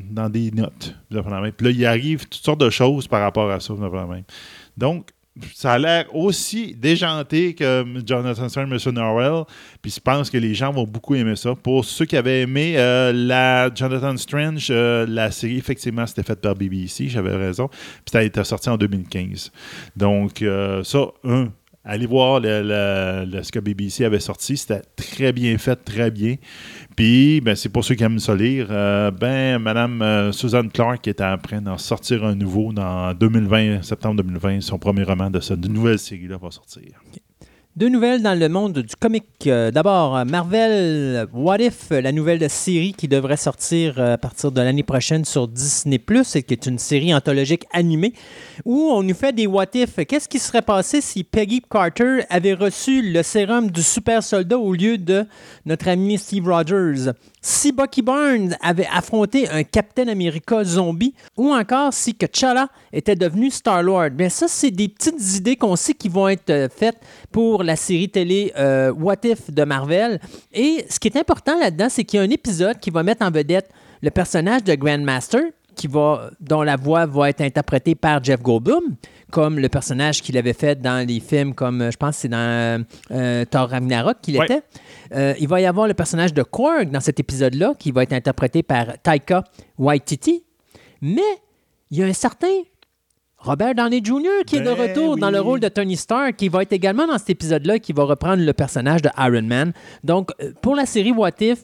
dans 0.10 0.30
des 0.30 0.52
notes. 0.52 0.96
Puis 1.10 1.66
là, 1.66 1.72
il 1.72 1.86
arrive 1.86 2.24
toutes 2.24 2.44
sortes 2.44 2.62
de 2.62 2.70
choses 2.70 3.08
par 3.08 3.22
rapport 3.22 3.50
à 3.52 3.60
ça. 3.60 3.74
Donc, 4.78 5.12
ça 5.54 5.74
a 5.74 5.78
l'air 5.78 6.16
aussi 6.16 6.76
déjanté 6.76 7.54
que 7.54 7.86
Jonathan 8.06 8.50
Stern, 8.50 8.72
M. 8.72 8.94
Norwell. 8.94 9.44
Puis 9.82 9.92
je 9.92 10.00
pense 10.00 10.30
que 10.30 10.38
les 10.38 10.54
gens 10.54 10.72
vont 10.72 10.86
beaucoup 10.86 11.16
aimer 11.16 11.36
ça. 11.36 11.56
Pour 11.56 11.86
ceux 11.86 12.06
qui 12.06 12.18
avaient 12.18 12.42
aimé 12.42 12.76
euh, 12.78 13.12
la 13.14 13.74
Jonathan 13.74 14.16
Strange, 14.18 14.68
euh, 14.70 15.06
la 15.08 15.32
série, 15.32 15.58
effectivement, 15.58 16.06
c'était 16.08 16.24
faite 16.24 16.42
par 16.42 16.56
BBC, 16.56 17.08
j'avais 17.08 17.36
raison. 17.36 17.68
Puis 17.68 18.12
ça 18.12 18.20
a 18.20 18.24
été 18.24 18.44
sorti 18.44 18.70
en 18.70 18.78
2015. 18.78 19.52
Donc, 19.96 20.42
euh, 20.42 20.84
ça, 20.84 21.00
un, 21.24 21.50
allez 21.90 22.06
voir 22.06 22.40
le- 22.42 23.42
ce 23.44 23.52
que 23.52 23.60
BBC 23.60 24.06
avait 24.06 24.20
sorti. 24.20 24.58
C'était 24.58 24.82
très 24.96 25.32
bien 25.34 25.58
fait, 25.58 25.76
très 25.76 26.12
bien. 26.12 26.36
Puis, 26.96 27.42
ben, 27.42 27.56
c'est 27.56 27.70
pour 27.70 27.84
ceux 27.84 27.96
qui 27.96 28.04
aiment 28.04 28.20
ça 28.20 28.36
lire. 28.36 28.68
euh, 28.72 29.12
ben, 29.12 29.60
Madame 29.60 30.02
euh, 30.02 30.32
Susan 30.32 30.68
Clark 30.68 31.08
est 31.08 31.22
en 31.22 31.38
train 31.38 31.62
d'en 31.62 31.78
sortir 31.78 32.24
un 32.26 32.36
nouveau 32.36 32.72
dans 32.74 33.14
2020, 33.14 33.82
septembre 33.84 34.18
2020. 34.24 34.62
Son 34.62 34.78
premier 34.80 35.04
roman 35.04 35.30
de 35.30 35.40
cette 35.40 35.66
nouvelle 35.68 36.00
série-là 36.00 36.38
va 36.42 36.52
sortir. 36.52 37.02
Deux 37.80 37.88
nouvelles 37.88 38.22
dans 38.22 38.38
le 38.38 38.50
monde 38.50 38.80
du 38.80 38.94
comic. 38.98 39.24
Euh, 39.48 39.72
D'abord, 39.72 40.18
euh, 40.18 40.26
Marvel 40.26 41.26
What 41.32 41.62
If, 41.62 41.94
euh, 41.94 42.02
la 42.02 42.12
nouvelle 42.12 42.50
série 42.50 42.92
qui 42.92 43.08
devrait 43.08 43.38
sortir 43.38 44.02
à 44.02 44.18
partir 44.18 44.52
de 44.52 44.60
l'année 44.60 44.84
prochaine 44.84 45.24
sur 45.24 45.48
Disney+, 45.48 45.96
et 46.36 46.44
qui 46.44 46.54
est 46.54 46.66
une 46.66 46.78
série 46.78 47.16
anthologique 47.16 47.64
animée, 47.72 48.12
où 48.66 48.90
on 48.92 49.02
nous 49.02 49.14
fait 49.16 49.32
des 49.32 49.48
What 49.48 49.68
If. 49.76 49.96
Qu'est-ce 49.96 50.28
qui 50.28 50.40
serait 50.40 50.62
passé 50.62 51.00
si 51.00 51.24
Peggy 51.24 51.62
Carter 51.62 52.24
avait 52.30 52.54
reçu 52.54 53.14
le 53.14 53.24
sérum 53.24 53.72
du 53.72 53.82
super 53.82 54.24
soldat 54.24 54.58
au 54.58 54.74
lieu 54.74 54.98
de 54.98 55.26
notre 55.66 55.88
ami 55.88 56.18
Steve 56.18 56.50
Rogers? 56.50 57.14
Si 57.42 57.72
Bucky 57.72 58.02
Barnes 58.02 58.58
avait 58.62 58.88
affronté 58.94 59.48
un 59.50 59.64
Captain 59.64 60.08
America 60.10 60.64
zombie, 60.64 61.14
ou 61.38 61.52
encore 61.52 61.94
si 61.94 62.14
T'Challa 62.14 62.68
était 62.92 63.16
devenu 63.16 63.50
Star-Lord. 63.50 64.10
Bien, 64.12 64.28
ça, 64.28 64.48
c'est 64.50 64.72
des 64.72 64.90
petites 64.90 65.38
idées 65.38 65.56
qu'on 65.56 65.78
sait 65.78 65.94
qui 65.94 66.10
vont 66.10 66.28
être 66.28 66.50
euh, 66.50 66.68
faites 66.70 67.00
pour 67.32 67.64
la 67.64 67.78
série 67.78 68.10
télé 68.10 68.52
euh, 68.58 68.92
What 68.92 69.20
If 69.24 69.52
de 69.52 69.64
Marvel. 69.64 70.20
Et 70.52 70.86
ce 70.90 71.00
qui 71.00 71.08
est 71.08 71.18
important 71.18 71.58
là-dedans, 71.58 71.88
c'est 71.90 72.04
qu'il 72.04 72.20
y 72.20 72.22
a 72.22 72.26
un 72.26 72.30
épisode 72.30 72.78
qui 72.80 72.90
va 72.90 73.04
mettre 73.04 73.26
en 73.26 73.32
vedette 73.32 73.70
le 74.02 74.12
personnage 74.12 74.64
de 74.66 74.76
Grandmaster, 74.76 75.42
qui 75.76 75.88
va, 75.88 76.32
dont 76.42 76.62
la 76.62 76.76
voix 76.76 77.06
va 77.06 77.30
être 77.30 77.42
interprétée 77.42 77.96
par 77.96 78.22
Jeff 78.22 78.42
Goldblum, 78.42 78.96
comme 79.32 79.60
le 79.60 79.70
personnage 79.70 80.22
qu'il 80.22 80.38
avait 80.38 80.54
fait 80.54 80.82
dans 80.82 81.06
les 81.08 81.20
films, 81.20 81.54
comme 81.54 81.82
euh, 81.82 81.92
je 81.92 81.98
pense 81.98 82.16
que 82.16 82.22
c'est 82.22 82.28
dans 82.30 82.84
euh, 83.12 83.46
Thor 83.46 83.70
Ragnarok 83.70 84.18
qu'il 84.22 84.38
Ouais. 84.38 84.46
était. 84.46 84.62
Euh, 85.14 85.34
il 85.40 85.48
va 85.48 85.62
y 85.62 85.66
avoir 85.66 85.88
le 85.88 85.94
personnage 85.94 86.34
de 86.34 86.44
Korg 86.44 86.90
dans 86.92 87.00
cet 87.00 87.20
épisode-là, 87.20 87.74
qui 87.78 87.92
va 87.92 88.04
être 88.04 88.14
interprété 88.14 88.64
par 88.64 88.98
Taika 89.02 89.44
Waititi. 89.78 90.44
Mais 91.02 91.22
il 91.92 91.98
y 92.00 92.04
a 92.04 92.06
un 92.06 92.14
certain 92.14 92.48
Robert 93.38 93.74
Downey 93.74 94.02
Jr. 94.04 94.44
qui 94.46 94.58
est 94.58 94.60
de 94.60 94.66
Ben 94.66 94.90
retour 94.90 95.16
dans 95.18 95.32
le 95.32 95.40
rôle 95.40 95.62
de 95.62 95.70
Tony 95.70 95.96
Stark, 95.96 96.36
qui 96.36 96.50
va 96.50 96.62
être 96.64 96.74
également 96.74 97.08
dans 97.08 97.18
cet 97.18 97.30
épisode-là, 97.30 97.80
qui 97.80 97.94
va 97.94 98.04
reprendre 98.04 98.44
le 98.44 98.52
personnage 98.54 99.02
de 99.02 99.10
Iron 99.18 99.44
Man. 99.44 99.72
Donc, 100.04 100.32
euh, 100.42 100.52
pour 100.62 100.76
la 100.76 100.86
série 100.86 101.14
What 101.14 101.32
If, 101.40 101.64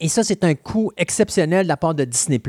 et 0.00 0.08
ça, 0.08 0.22
c'est 0.24 0.44
un 0.44 0.54
coup 0.54 0.90
exceptionnel 0.96 1.64
de 1.64 1.68
la 1.68 1.76
part 1.76 1.94
de 1.94 2.04
Disney+. 2.04 2.40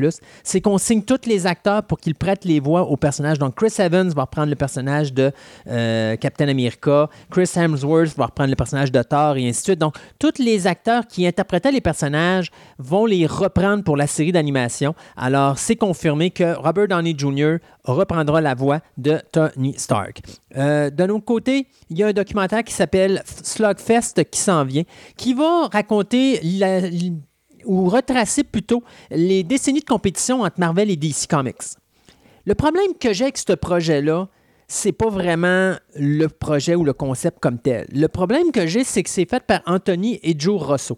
C'est 0.43 0.61
qu'on 0.61 0.77
signe 0.77 1.01
tous 1.03 1.27
les 1.27 1.47
acteurs 1.47 1.83
pour 1.83 1.99
qu'ils 1.99 2.15
prêtent 2.15 2.45
les 2.45 2.59
voix 2.59 2.83
aux 2.83 2.97
personnages. 2.97 3.39
Donc, 3.39 3.55
Chris 3.55 3.73
Evans 3.79 4.09
va 4.09 4.23
reprendre 4.23 4.49
le 4.49 4.55
personnage 4.55 5.13
de 5.13 5.31
euh, 5.67 6.15
Captain 6.17 6.47
America. 6.47 7.09
Chris 7.31 7.49
Hemsworth 7.55 8.15
va 8.17 8.25
reprendre 8.27 8.49
le 8.49 8.55
personnage 8.55 8.91
de 8.91 9.01
Thor 9.03 9.37
et 9.37 9.47
ainsi 9.47 9.61
de 9.61 9.65
suite. 9.65 9.79
Donc, 9.79 9.95
tous 10.19 10.33
les 10.39 10.67
acteurs 10.67 11.07
qui 11.07 11.25
interprétaient 11.27 11.71
les 11.71 11.81
personnages 11.81 12.49
vont 12.79 13.05
les 13.05 13.25
reprendre 13.25 13.83
pour 13.83 13.97
la 13.97 14.07
série 14.07 14.31
d'animation. 14.31 14.95
Alors, 15.15 15.57
c'est 15.57 15.75
confirmé 15.75 16.31
que 16.31 16.55
Robert 16.55 16.87
Downey 16.87 17.15
Jr. 17.17 17.57
reprendra 17.83 18.41
la 18.41 18.55
voix 18.55 18.79
de 18.97 19.19
Tony 19.31 19.73
Stark. 19.77 20.21
Euh, 20.57 20.89
de 20.89 21.03
notre 21.05 21.25
côté, 21.25 21.67
il 21.89 21.97
y 21.97 22.03
a 22.03 22.07
un 22.07 22.13
documentaire 22.13 22.63
qui 22.63 22.73
s'appelle 22.73 23.21
Slugfest 23.43 24.23
qui 24.31 24.39
s'en 24.39 24.63
vient, 24.63 24.83
qui 25.17 25.33
va 25.33 25.67
raconter 25.71 26.39
la- 26.43 26.81
ou 27.65 27.89
retracer 27.89 28.43
plutôt 28.43 28.83
les 29.11 29.43
décennies 29.43 29.81
de 29.81 29.85
compétition 29.85 30.41
entre 30.41 30.59
Marvel 30.59 30.89
et 30.89 30.95
DC 30.95 31.27
Comics. 31.29 31.77
Le 32.45 32.55
problème 32.55 32.93
que 32.99 33.13
j'ai 33.13 33.25
avec 33.25 33.37
ce 33.37 33.53
projet-là, 33.53 34.27
c'est 34.67 34.91
pas 34.91 35.09
vraiment 35.09 35.75
le 35.95 36.27
projet 36.27 36.75
ou 36.75 36.83
le 36.83 36.93
concept 36.93 37.39
comme 37.39 37.59
tel. 37.59 37.87
Le 37.91 38.07
problème 38.07 38.51
que 38.51 38.67
j'ai, 38.67 38.83
c'est 38.83 39.03
que 39.03 39.09
c'est 39.09 39.29
fait 39.29 39.43
par 39.43 39.61
Anthony 39.65 40.19
et 40.23 40.35
Joe 40.37 40.61
Rosso, 40.61 40.97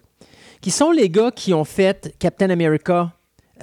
qui 0.61 0.71
sont 0.71 0.91
les 0.91 1.09
gars 1.09 1.31
qui 1.31 1.53
ont 1.53 1.65
fait 1.65 2.15
Captain 2.19 2.49
America 2.49 3.11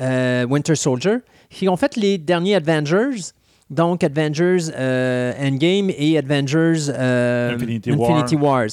euh, 0.01 0.47
Winter 0.47 0.74
Soldier, 0.74 1.18
qui 1.51 1.68
ont 1.68 1.76
fait 1.76 1.97
les 1.97 2.18
derniers 2.18 2.56
Avengers, 2.56 3.32
donc 3.70 4.05
Avengers 4.05 4.70
euh, 4.76 5.32
Endgame 5.40 5.90
et 5.97 6.18
Avengers 6.18 6.90
euh, 6.90 7.55
Infinity 7.86 8.36
Wars. 8.36 8.68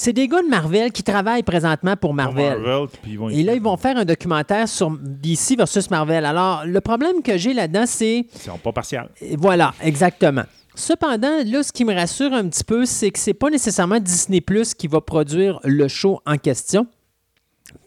C'est 0.00 0.14
des 0.14 0.28
gars 0.28 0.40
de 0.40 0.48
Marvel 0.48 0.92
qui 0.92 1.02
travaillent 1.02 1.42
présentement 1.42 1.94
pour 1.94 2.14
Marvel. 2.14 2.56
puis 3.02 3.12
ils 3.12 3.18
vont 3.18 3.28
Et 3.28 3.42
là, 3.42 3.52
ils 3.52 3.60
vont 3.60 3.76
faire 3.76 3.98
un 3.98 4.06
documentaire 4.06 4.66
sur 4.66 4.90
DC 4.98 5.58
versus 5.58 5.90
Marvel. 5.90 6.24
Alors, 6.24 6.64
le 6.64 6.80
problème 6.80 7.22
que 7.22 7.36
j'ai 7.36 7.52
là-dedans, 7.52 7.84
c'est 7.84 8.20
Ils 8.20 8.40
sont 8.40 8.56
pas 8.56 8.72
partiels. 8.72 9.10
Voilà, 9.36 9.74
exactement. 9.82 10.44
Cependant, 10.74 11.44
là, 11.44 11.62
ce 11.62 11.70
qui 11.70 11.84
me 11.84 11.92
rassure 11.92 12.32
un 12.32 12.48
petit 12.48 12.64
peu, 12.64 12.86
c'est 12.86 13.10
que 13.10 13.18
c'est 13.18 13.34
pas 13.34 13.50
nécessairement 13.50 14.00
Disney 14.00 14.40
Plus 14.40 14.72
qui 14.72 14.86
va 14.86 15.02
produire 15.02 15.60
le 15.64 15.86
show 15.86 16.22
en 16.24 16.38
question, 16.38 16.86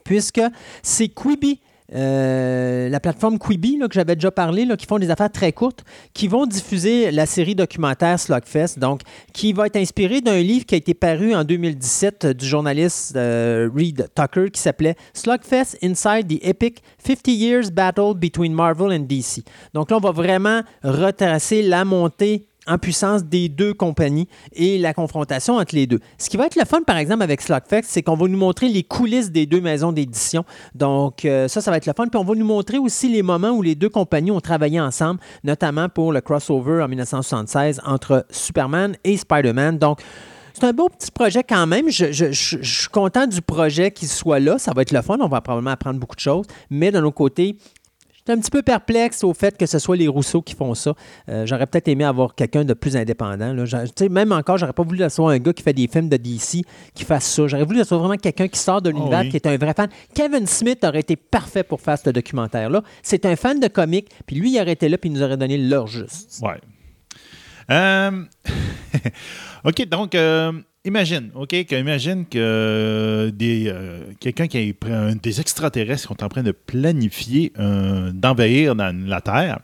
puisque 0.03 0.41
c'est 0.83 1.07
Quibi. 1.07 1.61
Euh, 1.93 2.89
la 2.89 2.99
plateforme 2.99 3.37
Quibi, 3.37 3.79
que 3.79 3.93
j'avais 3.93 4.15
déjà 4.15 4.31
parlé, 4.31 4.67
qui 4.77 4.85
font 4.85 4.99
des 4.99 5.09
affaires 5.09 5.31
très 5.31 5.51
courtes, 5.51 5.83
qui 6.13 6.27
vont 6.27 6.45
diffuser 6.45 7.11
la 7.11 7.25
série 7.25 7.55
documentaire 7.55 8.19
Slugfest, 8.19 8.79
donc 8.79 9.01
qui 9.33 9.53
va 9.53 9.67
être 9.67 9.75
inspirée 9.75 10.21
d'un 10.21 10.39
livre 10.39 10.65
qui 10.65 10.75
a 10.75 10.77
été 10.77 10.93
paru 10.93 11.35
en 11.35 11.43
2017 11.43 12.27
du 12.27 12.45
journaliste 12.45 13.15
euh, 13.15 13.69
Reed 13.75 14.07
Tucker 14.15 14.49
qui 14.51 14.61
s'appelait 14.61 14.95
Slugfest 15.13 15.77
Inside 15.83 16.27
the 16.27 16.39
Epic 16.43 16.81
50 17.05 17.27
Years 17.27 17.71
Battle 17.71 18.13
Between 18.15 18.53
Marvel 18.53 18.91
and 18.91 19.05
DC. 19.05 19.43
Donc 19.73 19.91
là, 19.91 19.97
on 19.97 19.99
va 19.99 20.11
vraiment 20.11 20.61
retracer 20.83 21.61
la 21.61 21.85
montée 21.85 22.47
en 22.67 22.77
puissance 22.77 23.23
des 23.23 23.49
deux 23.49 23.73
compagnies 23.73 24.27
et 24.53 24.77
la 24.77 24.93
confrontation 24.93 25.55
entre 25.55 25.75
les 25.75 25.87
deux. 25.87 25.99
Ce 26.17 26.29
qui 26.29 26.37
va 26.37 26.45
être 26.45 26.55
le 26.55 26.65
fun, 26.65 26.81
par 26.81 26.97
exemple, 26.97 27.23
avec 27.23 27.41
Slugfest, 27.41 27.83
c'est 27.83 28.01
qu'on 28.01 28.15
va 28.15 28.27
nous 28.27 28.37
montrer 28.37 28.69
les 28.69 28.83
coulisses 28.83 29.31
des 29.31 29.45
deux 29.45 29.61
maisons 29.61 29.91
d'édition. 29.91 30.45
Donc, 30.75 31.25
euh, 31.25 31.47
ça, 31.47 31.61
ça 31.61 31.71
va 31.71 31.77
être 31.77 31.85
le 31.85 31.93
fun. 31.95 32.07
Puis 32.07 32.19
on 32.19 32.23
va 32.23 32.35
nous 32.35 32.45
montrer 32.45 32.77
aussi 32.77 33.09
les 33.09 33.21
moments 33.21 33.51
où 33.51 33.61
les 33.61 33.75
deux 33.75 33.89
compagnies 33.89 34.31
ont 34.31 34.41
travaillé 34.41 34.79
ensemble, 34.79 35.19
notamment 35.43 35.89
pour 35.89 36.11
le 36.11 36.21
crossover 36.21 36.81
en 36.81 36.87
1976 36.87 37.81
entre 37.85 38.25
Superman 38.29 38.95
et 39.03 39.17
Spider-Man. 39.17 39.77
Donc, 39.77 40.01
c'est 40.53 40.65
un 40.65 40.73
beau 40.73 40.87
petit 40.87 41.09
projet 41.09 41.43
quand 41.43 41.65
même. 41.65 41.89
Je, 41.89 42.31
suis 42.31 42.87
content 42.89 43.25
du 43.25 43.41
projet 43.41 43.91
qu'il 43.91 44.07
soit 44.07 44.39
là. 44.39 44.59
Ça 44.59 44.71
va 44.75 44.83
être 44.83 44.91
le 44.91 45.01
fun. 45.01 45.17
On 45.19 45.27
va 45.27 45.41
probablement 45.41 45.71
apprendre 45.71 45.99
beaucoup 45.99 46.15
de 46.15 46.21
choses. 46.21 46.45
Mais 46.69 46.91
d'un 46.91 47.03
autre 47.03 47.15
côté, 47.15 47.57
J'étais 48.25 48.39
un 48.39 48.41
petit 48.41 48.51
peu 48.51 48.61
perplexe 48.61 49.21
au 49.25 49.33
fait 49.33 49.57
que 49.57 49.65
ce 49.65 49.79
soit 49.79 49.97
les 49.97 50.07
Rousseau 50.07 50.41
qui 50.41 50.55
font 50.55 50.73
ça. 50.75 50.93
Euh, 51.27 51.45
j'aurais 51.45 51.67
peut-être 51.67 51.89
aimé 51.89 52.05
avoir 52.05 52.35
quelqu'un 52.35 52.63
de 52.63 52.73
plus 52.73 52.95
indépendant. 52.95 53.51
Là. 53.51 53.65
Même 54.09 54.31
encore, 54.31 54.57
j'aurais 54.57 54.71
pas 54.71 54.83
voulu 54.83 54.99
que 54.99 55.09
ce 55.09 55.15
soit 55.15 55.33
un 55.33 55.39
gars 55.39 55.51
qui 55.51 55.61
fait 55.61 55.73
des 55.73 55.89
films 55.89 56.07
de 56.07 56.15
DC 56.15 56.63
qui 56.93 57.03
fasse 57.03 57.25
ça. 57.25 57.47
J'aurais 57.47 57.65
voulu 57.65 57.79
que 57.79 57.83
ce 57.83 57.89
soit 57.89 57.97
vraiment 57.97 58.15
quelqu'un 58.15 58.47
qui 58.47 58.59
sort 58.59 58.81
de 58.81 58.91
l'univers, 58.91 59.23
oui. 59.23 59.29
qui 59.29 59.35
est 59.35 59.45
un 59.45 59.57
vrai 59.57 59.73
fan. 59.73 59.89
Kevin 60.15 60.47
Smith 60.47 60.85
aurait 60.85 61.01
été 61.01 61.17
parfait 61.17 61.63
pour 61.63 61.81
faire 61.81 61.97
ce 61.99 62.11
documentaire-là. 62.11 62.81
C'est 63.01 63.25
un 63.25 63.35
fan 63.35 63.59
de 63.59 63.67
comics, 63.67 64.09
puis 64.25 64.37
lui, 64.37 64.53
il 64.53 64.61
aurait 64.61 64.71
été 64.71 64.87
là, 64.87 64.97
puis 64.97 65.09
il 65.09 65.13
nous 65.13 65.21
aurait 65.21 65.35
donné 65.35 65.57
l'heure 65.57 65.87
juste. 65.87 66.39
Ouais. 66.41 66.61
Euh, 67.71 68.23
OK, 69.65 69.85
donc, 69.89 70.15
euh, 70.15 70.53
imagine, 70.85 71.31
OK, 71.35 71.49
que, 71.65 71.75
imagine 71.75 72.25
que 72.25 72.37
euh, 72.37 73.31
des, 73.31 73.65
euh, 73.67 74.01
quelqu'un 74.19 74.47
qui 74.47 74.57
est 74.57 74.85
des 75.21 75.41
extraterrestres 75.41 76.07
sont 76.07 76.23
en 76.23 76.29
train 76.29 76.43
de 76.43 76.51
planifier 76.51 77.53
euh, 77.59 78.11
d'envahir 78.11 78.75
la 78.75 79.21
Terre. 79.21 79.59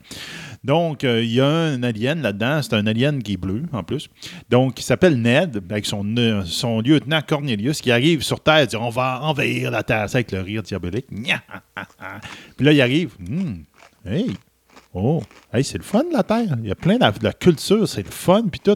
Donc, 0.63 1.03
il 1.03 1.31
y 1.31 1.39
a 1.39 1.47
un 1.47 1.83
alien 1.83 2.21
là-dedans. 2.21 2.61
C'est 2.61 2.73
un 2.73 2.85
alien 2.85 3.23
qui 3.23 3.33
est 3.33 3.37
bleu, 3.37 3.63
en 3.71 3.83
plus. 3.83 4.09
Donc, 4.49 4.79
il 4.79 4.83
s'appelle 4.83 5.21
Ned, 5.21 5.63
avec 5.69 5.85
son, 5.85 6.03
lieutenant 6.81 7.21
Cornelius, 7.25 7.81
qui 7.81 7.91
arrive 7.91 8.23
sur 8.23 8.41
Terre 8.41 8.59
et 8.59 8.67
dit 8.67 8.75
On 8.75 8.89
va 8.89 9.21
envahir 9.23 9.71
la 9.71 9.83
Terre. 9.83 10.09
C'est 10.09 10.17
avec 10.17 10.31
le 10.33 10.41
rire 10.41 10.61
diabolique. 10.61 11.07
Puis 11.09 12.65
là, 12.65 12.73
il 12.73 12.81
arrive. 12.81 13.15
Hmm, 13.19 13.61
hey, 14.05 14.31
oh, 14.93 15.23
hey, 15.53 15.63
c'est 15.63 15.77
le 15.77 15.83
fun, 15.85 16.03
la 16.11 16.23
Terre. 16.23 16.57
Il 16.61 16.67
y 16.67 16.71
a 16.71 16.75
plein 16.75 16.97
de, 16.97 17.19
de 17.19 17.23
la 17.23 17.33
culture, 17.33 17.87
c'est 17.87 18.03
le 18.03 18.11
fun, 18.11 18.43
puis 18.51 18.59
tout. 18.59 18.75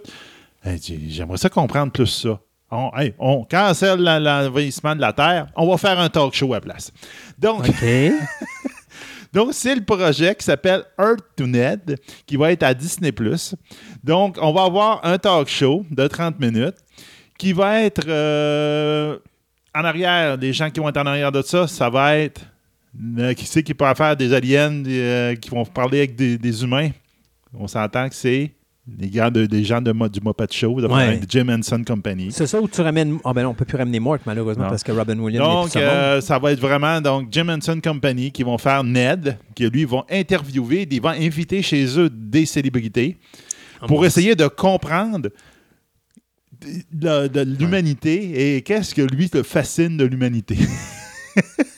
J'aimerais 0.64 1.38
ça 1.38 1.50
comprendre 1.50 1.92
plus 1.92 2.08
ça. 2.08 2.40
On, 2.72 2.90
hey, 2.98 3.14
on 3.20 3.44
cancelle 3.44 4.02
l'envahissement 4.02 4.96
de 4.96 5.02
la 5.02 5.14
Terre. 5.14 5.48
On 5.56 5.70
va 5.70 5.78
faire 5.78 6.00
un 6.00 6.10
talk 6.10 6.34
show 6.34 6.54
à 6.54 6.58
la 6.58 6.62
place. 6.62 6.92
Donc, 7.38 7.70
donc, 9.34 9.54
c'est 9.54 9.76
le 9.76 9.84
projet 9.84 10.34
qui 10.34 10.44
s'appelle 10.44 10.84
Earth 10.98 11.24
to 11.36 11.46
Ned, 11.46 12.00
qui 12.26 12.36
va 12.36 12.52
être 12.52 12.64
à 12.64 12.74
Disney+. 12.74 13.14
Donc, 14.04 14.38
on 14.42 14.52
va 14.54 14.64
avoir 14.64 15.06
un 15.06 15.18
talk 15.20 15.48
show 15.48 15.86
de 15.92 16.08
30 16.08 16.40
minutes 16.40 16.78
qui 17.38 17.54
va 17.54 17.82
être 17.82 18.08
euh, 18.08 19.20
en 19.76 19.84
arrière. 19.84 20.38
Les 20.38 20.54
gens 20.54 20.72
qui 20.72 20.80
vont 20.80 20.90
être 20.90 20.98
en 20.98 21.06
arrière 21.06 21.32
de 21.32 21.44
ça, 21.44 21.68
ça 21.68 21.90
va 21.92 22.18
être 22.18 22.42
euh, 23.20 23.34
qui 23.34 23.46
c'est 23.46 23.64
qui 23.64 23.74
peut 23.74 23.86
faire 23.96 24.16
des 24.16 24.34
aliens 24.34 24.84
euh, 24.88 25.36
qui 25.36 25.50
vont 25.50 25.66
parler 25.66 26.00
avec 26.00 26.16
des, 26.16 26.38
des 26.38 26.64
humains. 26.64 26.90
On 27.54 27.68
s'entend 27.68 28.10
que 28.10 28.16
c'est 28.16 28.52
les 28.86 29.10
gars 29.10 29.30
de, 29.30 29.46
des 29.46 29.64
gens 29.64 29.82
de, 29.82 29.92
du 30.10 30.20
Muppet 30.22 30.48
Show, 30.52 30.82
de 30.82 30.88
Ouais. 30.88 31.20
Jim 31.30 31.48
Henson 31.50 31.82
Company. 31.88 32.32
C'est 32.32 32.48
ça 32.48 32.60
où 32.60 32.68
tu 32.68 32.82
ramènes. 32.82 33.18
Ah 33.24 33.32
ben 33.34 33.44
non, 33.44 33.50
on 33.50 33.54
peut 33.54 33.64
plus 33.64 33.78
ramener 33.78 34.00
Mark, 34.00 34.22
malheureusement, 34.26 34.66
Non. 34.66 34.70
parce 34.70 34.84
que 34.84 34.92
Robin 34.92 35.18
Williams 35.20 35.48
Donc, 35.72 35.76
euh, 35.78 36.20
ça 36.20 36.38
va 36.38 36.52
être 36.52 36.60
vraiment 36.60 37.00
donc 37.00 37.30
Jim 37.32 37.48
Henson 37.48 37.80
Company 37.82 38.32
qui 38.32 38.44
vont 38.44 38.58
faire 38.58 38.84
Ned, 38.84 39.38
qui 39.56 39.70
lui 39.70 39.86
vont 39.86 40.04
interviewer, 40.10 40.86
ils 40.92 41.02
vont 41.02 41.10
inviter 41.10 41.62
chez 41.62 41.98
eux 42.00 42.10
des 42.10 42.46
célébrités 42.46 43.18
Oh, 43.82 43.86
pour 43.88 44.06
essayer 44.06 44.34
de 44.36 44.48
comprendre 44.48 45.30
de, 46.92 47.28
de 47.28 47.42
l'humanité 47.42 48.56
et 48.56 48.62
qu'est-ce 48.62 48.96
que 48.96 49.02
lui 49.02 49.30
te 49.30 49.44
fascine 49.44 49.98
de 49.98 50.06
l'humanité. 50.06 50.58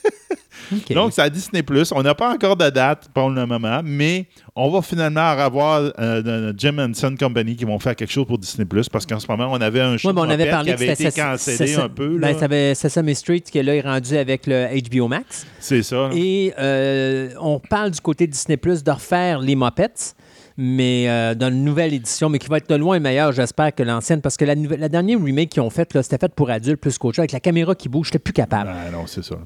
Donc, 0.90 1.12
c'est 1.12 1.22
à 1.22 1.30
Disney+. 1.30 1.64
On 1.92 2.02
n'a 2.02 2.14
pas 2.14 2.32
encore 2.32 2.56
de 2.56 2.70
date 2.70 3.08
pour 3.12 3.30
le 3.30 3.46
moment, 3.46 3.80
mais 3.84 4.26
on 4.54 4.70
va 4.70 4.82
finalement 4.82 5.20
avoir 5.20 5.92
euh, 5.98 6.52
Jim 6.56 6.78
Henson 6.78 7.14
Company 7.18 7.56
qui 7.56 7.64
vont 7.64 7.78
faire 7.78 7.94
quelque 7.94 8.12
chose 8.12 8.26
pour 8.26 8.38
Disney+, 8.38 8.66
parce 8.90 9.06
qu'en 9.06 9.20
ce 9.20 9.26
moment, 9.28 9.48
on 9.50 9.60
avait 9.60 9.80
un 9.80 9.96
show 9.96 10.08
Ouais, 10.08 10.14
mais 10.14 10.20
on 10.20 10.30
avait 10.30 10.50
parlé 10.50 10.74
qui 10.74 10.82
avait 10.82 10.92
été 10.92 11.10
cancellé 11.10 11.74
un 11.76 11.88
peu. 11.88 12.18
Ben, 12.18 12.36
ça 12.38 12.46
avait 12.46 12.74
Sesame 12.74 13.14
Street 13.14 13.40
qui 13.40 13.62
là, 13.62 13.74
est 13.74 13.80
rendu 13.80 14.16
avec 14.16 14.46
le 14.46 14.68
HBO 14.88 15.08
Max. 15.08 15.46
C'est 15.60 15.82
ça. 15.82 16.10
Et 16.12 16.52
euh, 16.58 17.30
on 17.40 17.58
parle 17.58 17.90
du 17.90 18.00
côté 18.00 18.26
Disney 18.26 18.56
Plus 18.56 18.82
de 18.82 18.90
refaire 18.90 19.40
les 19.40 19.56
Muppets, 19.56 20.14
mais 20.56 21.08
euh, 21.08 21.34
dans 21.34 21.48
une 21.48 21.64
nouvelle 21.64 21.92
édition, 21.92 22.28
mais 22.28 22.38
qui 22.38 22.48
va 22.48 22.58
être 22.58 22.68
de 22.68 22.74
loin 22.74 22.98
meilleure, 22.98 23.32
j'espère, 23.32 23.74
que 23.74 23.82
l'ancienne, 23.82 24.20
parce 24.20 24.36
que 24.36 24.44
la, 24.44 24.54
la 24.54 24.88
dernière 24.88 25.22
remake 25.22 25.50
qu'ils 25.50 25.62
ont 25.62 25.70
faite, 25.70 25.90
c'était 26.02 26.18
fait 26.18 26.34
pour 26.34 26.50
adultes 26.50 26.80
plus 26.80 26.96
qu'autre. 26.98 27.18
Avec 27.18 27.32
la 27.32 27.40
caméra 27.40 27.74
qui 27.74 27.88
bouge, 27.88 28.06
j'étais 28.06 28.18
plus 28.18 28.32
capable. 28.32 28.70
Ah 28.72 28.90
non, 28.90 29.06
c'est 29.06 29.24
ça. 29.24 29.36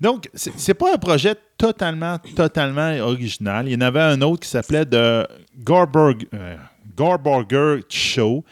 Donc, 0.00 0.28
c'est 0.34 0.74
pas 0.74 0.94
un 0.94 0.98
projet 0.98 1.34
totalement, 1.56 2.18
totalement 2.34 2.92
original. 3.00 3.68
Il 3.68 3.72
y 3.72 3.76
en 3.76 3.80
avait 3.80 4.00
un 4.00 4.20
autre 4.22 4.42
qui 4.42 4.48
s'appelait 4.48 4.84
The 4.84 5.28
Gorburg, 5.62 6.26
euh, 6.34 6.56
Gorburger 6.96 7.82
Show, 7.88 8.44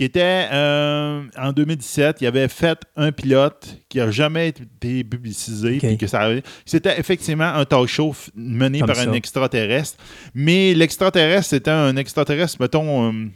qui 0.00 0.04
était 0.04 0.48
euh, 0.50 1.20
en 1.36 1.52
2017. 1.52 2.22
Il 2.22 2.26
avait 2.26 2.48
fait 2.48 2.78
un 2.96 3.12
pilote 3.12 3.76
qui 3.90 3.98
n'a 3.98 4.10
jamais 4.10 4.48
été 4.48 5.04
publicisé. 5.04 5.78
Que 5.98 6.06
ça 6.06 6.26
C'était 6.64 6.98
effectivement 6.98 7.52
un 7.52 7.66
talk 7.66 7.86
show 7.86 8.14
mené 8.34 8.78
Comme 8.78 8.86
par 8.86 8.96
ça. 8.96 9.02
un 9.02 9.12
extraterrestre. 9.12 9.98
Mais 10.34 10.72
l'extraterrestre, 10.72 11.50
c'était 11.50 11.70
un 11.70 11.94
extraterrestre, 11.98 12.56
mettons, 12.60 13.12
euh, 13.12 13.26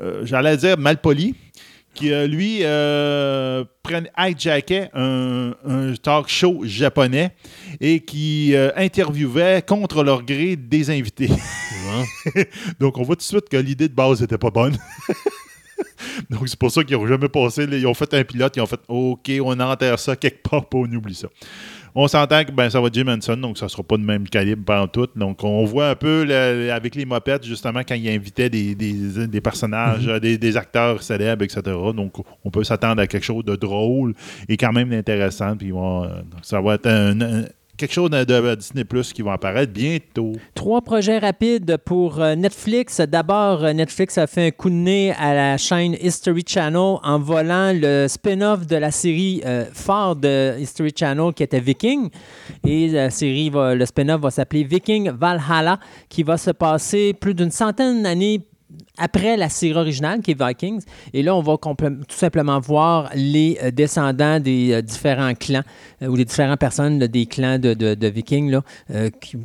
euh, 0.00 0.26
j'allais 0.26 0.58
dire 0.58 0.76
malpoli 0.76 1.36
qui, 1.94 2.10
lui, 2.10 2.58
prenait, 3.82 4.12
hijackait 4.18 4.90
un, 4.92 5.54
un 5.64 5.94
talk 5.94 6.28
show 6.28 6.64
japonais 6.64 7.30
et 7.80 8.00
qui 8.00 8.54
interviewait 8.76 9.62
contre 9.66 10.04
leur 10.04 10.22
gré 10.22 10.56
des 10.56 10.90
invités. 10.90 11.30
Donc, 12.78 12.98
on 12.98 13.04
voit 13.04 13.16
tout 13.16 13.20
de 13.20 13.22
suite 13.22 13.48
que 13.48 13.56
l'idée 13.56 13.88
de 13.88 13.94
base 13.94 14.20
n'était 14.20 14.36
pas 14.36 14.50
bonne. 14.50 14.76
Donc, 16.30 16.48
c'est 16.48 16.58
pour 16.58 16.70
ça 16.70 16.82
qu'ils 16.84 16.96
n'ont 16.96 17.06
jamais 17.06 17.28
passé. 17.28 17.66
Ils 17.70 17.86
ont 17.86 17.94
fait 17.94 18.12
un 18.14 18.24
pilote, 18.24 18.54
ils 18.56 18.60
ont 18.60 18.66
fait 18.66 18.80
OK, 18.88 19.30
on 19.42 19.58
enterre 19.60 19.98
ça 19.98 20.16
quelque 20.16 20.42
part, 20.48 20.66
puis 20.68 20.80
on 20.82 20.96
oublie 20.96 21.14
ça. 21.14 21.28
On 21.96 22.08
s'entend 22.08 22.42
que 22.42 22.50
ben, 22.50 22.68
ça 22.68 22.80
va 22.80 22.88
être 22.88 22.94
Jim 22.94 23.06
Henson, 23.06 23.36
donc 23.36 23.56
ça 23.56 23.66
ne 23.66 23.70
sera 23.70 23.84
pas 23.84 23.96
de 23.96 24.02
même 24.02 24.28
calibre 24.28 24.64
pendant 24.64 24.88
tout. 24.88 25.06
Donc, 25.14 25.44
on 25.44 25.64
voit 25.64 25.90
un 25.90 25.94
peu 25.94 26.24
le- 26.24 26.72
avec 26.72 26.96
les 26.96 27.04
mopettes, 27.04 27.44
justement, 27.46 27.82
quand 27.86 27.94
il 27.94 28.08
invitait 28.08 28.50
des, 28.50 28.74
des- 28.74 29.28
des 29.28 29.40
personnages, 29.40 30.08
euh, 30.08 30.18
des, 30.18 30.36
des 30.36 30.56
acteurs 30.56 31.00
célèbres, 31.04 31.44
etc. 31.44 31.60
Donc, 31.94 32.14
on 32.44 32.50
peut 32.50 32.64
s'attendre 32.64 33.00
à 33.00 33.06
quelque 33.06 33.22
chose 33.22 33.44
de 33.44 33.54
drôle 33.54 34.12
et 34.48 34.56
quand 34.56 34.72
même 34.72 34.88
d'intéressant. 34.90 35.56
Puis, 35.56 35.70
euh, 35.72 36.08
ça 36.42 36.60
va 36.60 36.74
être 36.74 36.86
un- 36.88 37.20
un- 37.20 37.44
quelque 37.76 37.92
chose 37.92 38.10
de, 38.10 38.54
Disney 38.54 38.84
Plus 38.84 39.12
qui 39.12 39.22
va 39.22 39.32
apparaître 39.32 39.72
bientôt. 39.72 40.32
Trois 40.54 40.82
projets 40.82 41.18
rapides 41.18 41.76
pour 41.84 42.20
euh, 42.20 42.34
Netflix. 42.34 43.00
D'abord, 43.00 43.64
euh, 43.64 43.72
Netflix 43.72 44.18
a 44.18 44.26
fait 44.26 44.46
un 44.46 44.50
coup 44.50 44.70
de 44.70 44.74
nez 44.74 45.12
à 45.12 45.34
la 45.34 45.56
chaîne 45.56 45.96
History 46.00 46.44
Channel 46.46 46.98
en 47.02 47.18
volant 47.18 47.72
le 47.74 48.06
spin-off 48.08 48.66
de 48.66 48.76
la 48.76 48.90
série 48.90 49.42
euh, 49.44 49.64
phare 49.72 50.16
de 50.16 50.54
History 50.58 50.92
Channel 50.96 51.32
qui 51.34 51.42
était 51.42 51.60
Viking. 51.60 52.10
Et 52.64 52.88
la 52.88 53.10
série, 53.10 53.50
le 53.52 53.84
spin-off 53.84 54.20
va 54.20 54.30
s'appeler 54.30 54.64
Viking 54.64 55.10
Valhalla, 55.10 55.78
qui 56.08 56.22
va 56.22 56.36
se 56.36 56.50
passer 56.50 57.14
plus 57.14 57.34
d'une 57.34 57.50
centaine 57.50 58.02
d'années 58.02 58.40
après 58.98 59.36
la 59.36 59.48
série 59.48 59.74
originale 59.78 60.20
qui 60.20 60.32
est 60.32 60.40
Vikings. 60.40 60.82
Et 61.12 61.22
là, 61.22 61.34
on 61.34 61.42
va 61.42 61.56
tout 61.56 62.16
simplement 62.16 62.60
voir 62.60 63.10
les 63.14 63.58
euh, 63.62 63.70
descendants 63.70 64.40
des 64.40 64.72
euh, 64.72 64.82
différents 64.82 65.34
clans 65.34 65.62
euh, 66.02 66.06
ou 66.08 66.16
les 66.16 66.24
différentes 66.24 66.60
personnes 66.60 66.98
des 66.98 67.26
clans 67.26 67.58
de, 67.58 67.74
de- 67.74 68.08
Vikings 68.08 68.50
là, 68.50 68.62
qui, 69.20 69.36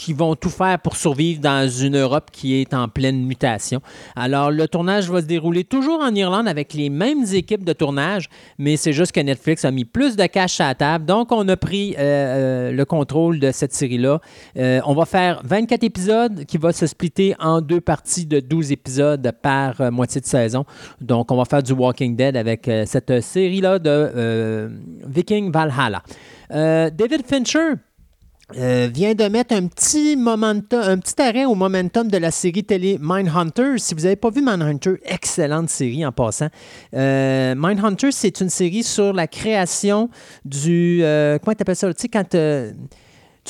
qui 0.00 0.14
vont 0.14 0.34
tout 0.34 0.48
faire 0.48 0.78
pour 0.78 0.96
survivre 0.96 1.42
dans 1.42 1.68
une 1.68 1.98
Europe 1.98 2.30
qui 2.32 2.54
est 2.54 2.72
en 2.72 2.88
pleine 2.88 3.22
mutation. 3.22 3.82
Alors, 4.16 4.50
le 4.50 4.66
tournage 4.66 5.10
va 5.10 5.20
se 5.20 5.26
dérouler 5.26 5.62
toujours 5.62 6.00
en 6.00 6.14
Irlande 6.14 6.48
avec 6.48 6.72
les 6.72 6.88
mêmes 6.88 7.24
équipes 7.34 7.64
de 7.64 7.74
tournage, 7.74 8.30
mais 8.56 8.78
c'est 8.78 8.94
juste 8.94 9.12
que 9.12 9.20
Netflix 9.20 9.62
a 9.66 9.70
mis 9.70 9.84
plus 9.84 10.16
de 10.16 10.24
cash 10.24 10.58
à 10.58 10.68
la 10.68 10.74
table. 10.74 11.04
Donc, 11.04 11.32
on 11.32 11.46
a 11.48 11.56
pris 11.58 11.94
euh, 11.98 12.00
euh, 12.00 12.72
le 12.72 12.84
contrôle 12.86 13.40
de 13.40 13.52
cette 13.52 13.74
série-là. 13.74 14.20
Euh, 14.56 14.80
on 14.86 14.94
va 14.94 15.04
faire 15.04 15.42
24 15.44 15.84
épisodes 15.84 16.46
qui 16.46 16.56
va 16.56 16.72
se 16.72 16.86
splitter 16.86 17.34
en 17.38 17.60
deux 17.60 17.82
parties 17.82 18.24
de 18.24 18.40
12 18.40 18.72
épisodes 18.72 19.30
par 19.42 19.92
moitié 19.92 20.22
de 20.22 20.26
saison. 20.26 20.64
Donc, 21.02 21.30
on 21.30 21.36
va 21.36 21.44
faire 21.44 21.62
du 21.62 21.72
Walking 21.72 22.16
Dead 22.16 22.38
avec 22.38 22.70
cette 22.86 23.20
série-là 23.20 23.78
de 23.78 24.70
Viking 25.06 25.52
Valhalla. 25.52 26.02
David 26.48 27.26
Fincher, 27.26 27.74
euh, 28.56 28.88
vient 28.92 29.14
de 29.14 29.24
mettre 29.24 29.54
un 29.54 29.66
petit 29.66 30.16
momentum, 30.16 30.80
un 30.80 30.98
petit 30.98 31.20
arrêt 31.20 31.44
au 31.44 31.54
momentum 31.54 32.08
de 32.08 32.18
la 32.18 32.30
série 32.30 32.64
télé 32.64 32.98
Mindhunter. 33.00 33.78
Si 33.78 33.94
vous 33.94 34.02
n'avez 34.02 34.16
pas 34.16 34.30
vu 34.30 34.42
Mindhunter, 34.42 35.00
excellente 35.04 35.68
série 35.70 36.04
en 36.04 36.12
passant. 36.12 36.48
Euh, 36.94 37.54
Mindhunter, 37.56 38.12
c'est 38.12 38.40
une 38.40 38.50
série 38.50 38.82
sur 38.82 39.12
la 39.12 39.26
création 39.26 40.10
du. 40.44 41.00
euh, 41.02 41.38
comment 41.38 41.54
tu 41.54 41.62
appelles 41.62 41.76
ça? 41.76 41.92
Tu 41.94 42.02
sais, 42.02 42.08
quand 42.08 42.34
euh, 42.34 42.72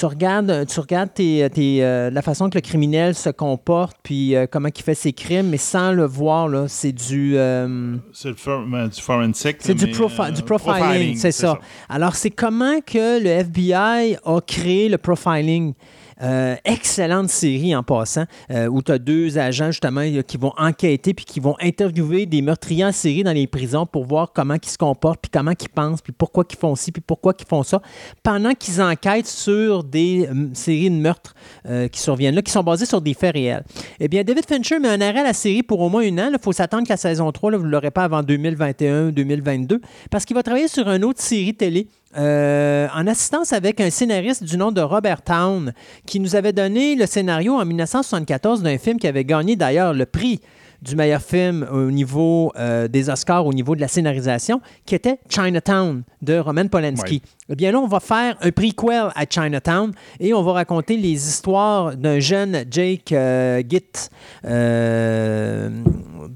tu 0.00 0.06
regardes, 0.06 0.66
tu 0.66 0.80
regardes 0.80 1.12
tes- 1.12 1.48
tes, 1.50 1.84
euh, 1.84 2.08
la 2.10 2.22
façon 2.22 2.48
que 2.48 2.56
le 2.56 2.62
criminel 2.62 3.14
se 3.14 3.28
comporte, 3.28 3.96
puis 4.02 4.34
euh, 4.34 4.46
comment 4.50 4.70
il 4.74 4.82
fait 4.82 4.94
ses 4.94 5.12
crimes, 5.12 5.48
mais 5.50 5.58
sans 5.58 5.92
le 5.92 6.06
voir, 6.06 6.48
là, 6.48 6.64
c'est 6.68 6.92
du. 6.92 7.36
euh, 7.36 7.96
C'est 8.12 8.28
euh, 8.48 8.88
du 8.88 9.00
forensic. 9.00 9.56
c'est 9.60 9.74
du, 9.74 9.86
mais, 9.86 9.92
profi- 9.92 10.28
euh, 10.28 10.30
du 10.30 10.42
profiling, 10.42 11.16
c'est 11.16 11.32
ça. 11.32 11.58
Alors, 11.88 12.14
c'est 12.16 12.30
comment 12.30 12.80
que 12.80 13.22
le 13.22 13.28
FBI 13.28 14.16
a 14.24 14.40
créé 14.40 14.88
le 14.88 14.96
profiling? 14.98 15.74
Euh, 16.22 16.56
excellente 16.66 17.30
série 17.30 17.74
en 17.74 17.82
passant, 17.82 18.24
euh, 18.50 18.66
où 18.66 18.82
tu 18.82 18.92
as 18.92 18.98
deux 18.98 19.38
agents 19.38 19.70
justement 19.70 20.02
euh, 20.02 20.20
qui 20.20 20.36
vont 20.36 20.52
enquêter 20.58 21.14
puis 21.14 21.24
qui 21.24 21.40
vont 21.40 21.56
interviewer 21.60 22.26
des 22.26 22.42
meurtriers 22.42 22.84
en 22.84 22.92
série 22.92 23.22
dans 23.22 23.32
les 23.32 23.46
prisons 23.46 23.86
pour 23.86 24.04
voir 24.04 24.32
comment 24.34 24.56
ils 24.62 24.68
se 24.68 24.76
comportent, 24.76 25.20
puis 25.22 25.30
comment 25.30 25.52
ils 25.58 25.68
pensent, 25.70 26.02
puis 26.02 26.12
pourquoi 26.12 26.44
ils 26.50 26.56
font 26.56 26.74
ci, 26.74 26.92
puis 26.92 27.00
pourquoi 27.00 27.32
ils 27.38 27.46
font 27.46 27.62
ça, 27.62 27.80
pendant 28.22 28.52
qu'ils 28.52 28.82
enquêtent 28.82 29.26
sur 29.26 29.82
des 29.82 30.28
séries 30.52 30.90
de 30.90 30.96
meurtres 30.96 31.34
qui 31.90 32.00
surviennent 32.00 32.34
là, 32.34 32.42
qui 32.42 32.52
sont 32.52 32.62
basées 32.62 32.86
sur 32.86 33.00
des 33.00 33.14
faits 33.14 33.34
réels. 33.34 33.64
Eh 33.98 34.08
bien, 34.08 34.22
David 34.22 34.46
Fincher 34.46 34.78
met 34.78 34.88
un 34.88 35.00
arrêt 35.00 35.20
à 35.20 35.24
la 35.24 35.32
série 35.32 35.62
pour 35.62 35.80
au 35.80 35.88
moins 35.88 36.02
un 36.02 36.18
an. 36.18 36.30
Il 36.32 36.38
faut 36.42 36.52
s'attendre 36.52 36.84
que 36.84 36.92
la 36.92 36.96
saison 36.96 37.30
3, 37.32 37.52
là, 37.52 37.58
vous 37.58 37.64
ne 37.66 37.70
l'aurez 37.70 37.90
pas 37.90 38.04
avant 38.04 38.22
2021-2022, 38.22 39.80
parce 40.10 40.24
qu'il 40.24 40.34
va 40.34 40.42
travailler 40.42 40.68
sur 40.68 40.88
une 40.88 41.04
autre 41.04 41.20
série 41.20 41.54
télé 41.54 41.88
euh, 42.16 42.88
en 42.92 43.06
assistance 43.06 43.52
avec 43.52 43.80
un 43.80 43.90
scénariste 43.90 44.42
du 44.42 44.56
nom 44.56 44.72
de 44.72 44.80
Robert 44.80 45.22
Town, 45.22 45.72
qui 46.06 46.18
nous 46.18 46.34
avait 46.34 46.52
donné 46.52 46.96
le 46.96 47.06
scénario 47.06 47.54
en 47.54 47.64
1974 47.64 48.62
d'un 48.62 48.78
film 48.78 48.98
qui 48.98 49.06
avait 49.06 49.24
gagné 49.24 49.54
d'ailleurs 49.54 49.94
le 49.94 50.06
prix 50.06 50.40
du 50.82 50.96
meilleur 50.96 51.20
film 51.22 51.66
au 51.72 51.90
niveau 51.90 52.52
euh, 52.56 52.88
des 52.88 53.10
Oscars, 53.10 53.44
au 53.46 53.52
niveau 53.52 53.74
de 53.76 53.80
la 53.80 53.88
scénarisation, 53.88 54.60
qui 54.86 54.94
était 54.94 55.18
Chinatown 55.28 56.02
de 56.22 56.38
Roman 56.38 56.66
Polanski. 56.68 57.22
Eh 57.48 57.56
bien 57.56 57.72
là, 57.72 57.78
on 57.80 57.86
va 57.88 58.00
faire 58.00 58.36
un 58.40 58.50
prequel 58.52 59.08
à 59.14 59.24
Chinatown 59.28 59.92
et 60.20 60.32
on 60.32 60.42
va 60.42 60.52
raconter 60.52 60.96
les 60.96 61.10
histoires 61.28 61.96
d'un 61.96 62.20
jeune 62.20 62.64
Jake 62.70 63.12
euh, 63.12 63.62
Gitt 63.68 64.10
euh, 64.44 65.68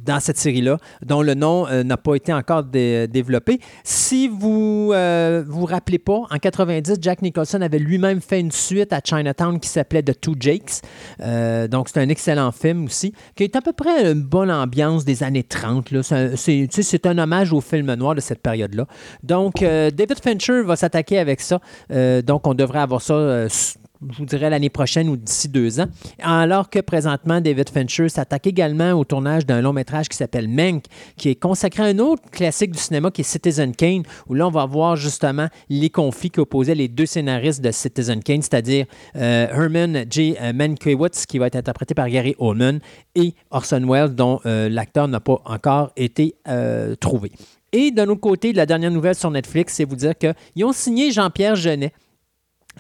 dans 0.05 0.21
cette 0.21 0.39
série-là, 0.39 0.79
dont 1.05 1.23
le 1.23 1.35
nom 1.35 1.67
euh, 1.69 1.83
n'a 1.83 1.97
pas 1.97 2.15
été 2.17 2.33
encore 2.33 2.65
dé- 2.65 3.07
développé. 3.09 3.61
Si 3.85 4.29
vous 4.29 4.91
euh, 4.93 5.45
vous 5.47 5.65
rappelez 5.67 5.99
pas, 5.99 6.23
en 6.31 6.39
90, 6.41 6.97
Jack 7.01 7.23
Nicholson 7.23 7.61
avait 7.63 7.79
lui-même 7.79 8.21
fait 8.21 8.41
une 8.41 8.51
suite 8.53 8.93
à 8.93 9.01
Chinatown 9.03 9.61
qui 9.61 9.69
s'appelait 9.69 10.03
The 10.03 10.21
Two 10.21 10.35
Jakes. 10.39 10.83
Donc, 11.71 11.89
c'est 11.89 12.01
un 12.01 12.09
excellent 12.09 12.51
film 12.53 12.85
aussi, 12.87 13.13
qui 13.37 13.45
est 13.45 13.57
à 13.57 13.61
peu 13.63 13.73
près 13.73 14.11
une 14.13 14.23
bonne 14.35 14.51
ambiance 14.51 15.05
des 15.05 15.23
années 15.23 15.45
30. 15.45 15.93
là. 15.93 16.03
C'est 16.03 17.07
un- 17.07 17.19
hommage 17.19 17.53
au 17.53 17.61
film 17.61 17.95
noir 17.95 18.17
de 18.17 18.21
cette 18.21 18.43
période-là. 18.43 18.87
Donc, 19.23 19.63
euh, 19.63 19.93
David 19.93 20.19
Fincher 20.21 20.63
va 20.65 20.75
s'attaquer 20.75 21.21
avec 21.21 21.41
ça. 21.41 21.61
Euh, 21.93 22.21
donc, 22.21 22.45
on 22.49 22.55
devrait 22.55 22.81
avoir 22.81 23.01
ça. 23.01 23.47
Je 24.11 24.19
vous 24.19 24.25
dirais 24.27 24.51
l'année 24.51 24.71
prochaine 24.71 25.09
ou 25.09 25.17
d'ici 25.17 25.49
deux 25.49 25.81
ans. 25.81 25.87
Alors 26.21 26.71
que 26.71 26.81
présentement, 26.81 27.41
David 27.41 27.71
Fincher 27.71 28.09
s'attaque 28.09 28.47
également 28.47 28.93
au 28.93 29.05
tournage 29.05 29.47
d'un 29.47 29.61
long 29.61 29.73
métrage 29.73 30.09
qui 30.09 30.17
s'appelle 30.17 30.49
Mank, 30.49 30.85
qui 31.17 31.31
est 31.31 31.35
consacré 31.35 31.83
à 31.83 31.87
un 31.87 31.99
autre 31.99 32.23
classique 32.31 32.73
du 32.73 32.79
cinéma 32.79 33.11
qui 33.11 33.23
est 33.23 33.25
Citizen 33.25 33.75
Kane, 33.75 34.03
où 34.29 34.35
là, 34.35 34.47
on 34.47 34.51
va 34.51 34.67
voir 34.67 34.97
justement 34.97 35.49
les 35.69 35.91
conflits 35.91 36.31
qui 36.31 36.41
opposaient 36.41 36.75
les 36.75 36.89
deux 36.89 37.07
scénaristes 37.07 37.63
de 37.63 37.71
Citizen 37.71 38.23
Kane, 38.23 38.43
c'est-à-dire 38.43 38.87
euh, 39.17 39.49
Herman 39.49 40.05
J. 40.11 40.37
Mankiewicz, 40.55 41.27
qui 41.27 41.39
va 41.39 41.47
être 41.47 41.57
interprété 41.57 41.95
par 41.95 42.09
Gary 42.09 42.35
Oldman, 42.39 42.81
et 43.15 43.35
Orson 43.51 43.87
Welles, 43.89 44.15
dont 44.15 44.41
euh, 44.47 44.69
l'acteur 44.69 45.09
n'a 45.09 45.21
pas 45.21 45.41
encore 45.45 45.93
été 45.97 46.35
euh, 46.49 46.95
trouvé. 46.97 47.33
Et 47.73 47.91
d'un 47.91 48.09
autre 48.09 48.21
côté, 48.21 48.53
la 48.53 48.67
dernière 48.67 48.93
nouvelle 48.93 49.17
sur 49.17 49.33
Netflix, 49.33 49.75
c'est 49.75 49.85
vous 49.85 49.97
dire 49.97 50.15
qu'ils 50.17 50.65
ont 50.65 50.73
signé 50.73 51.11
Jean-Pierre 51.11 51.57
Jeunet. 51.57 51.93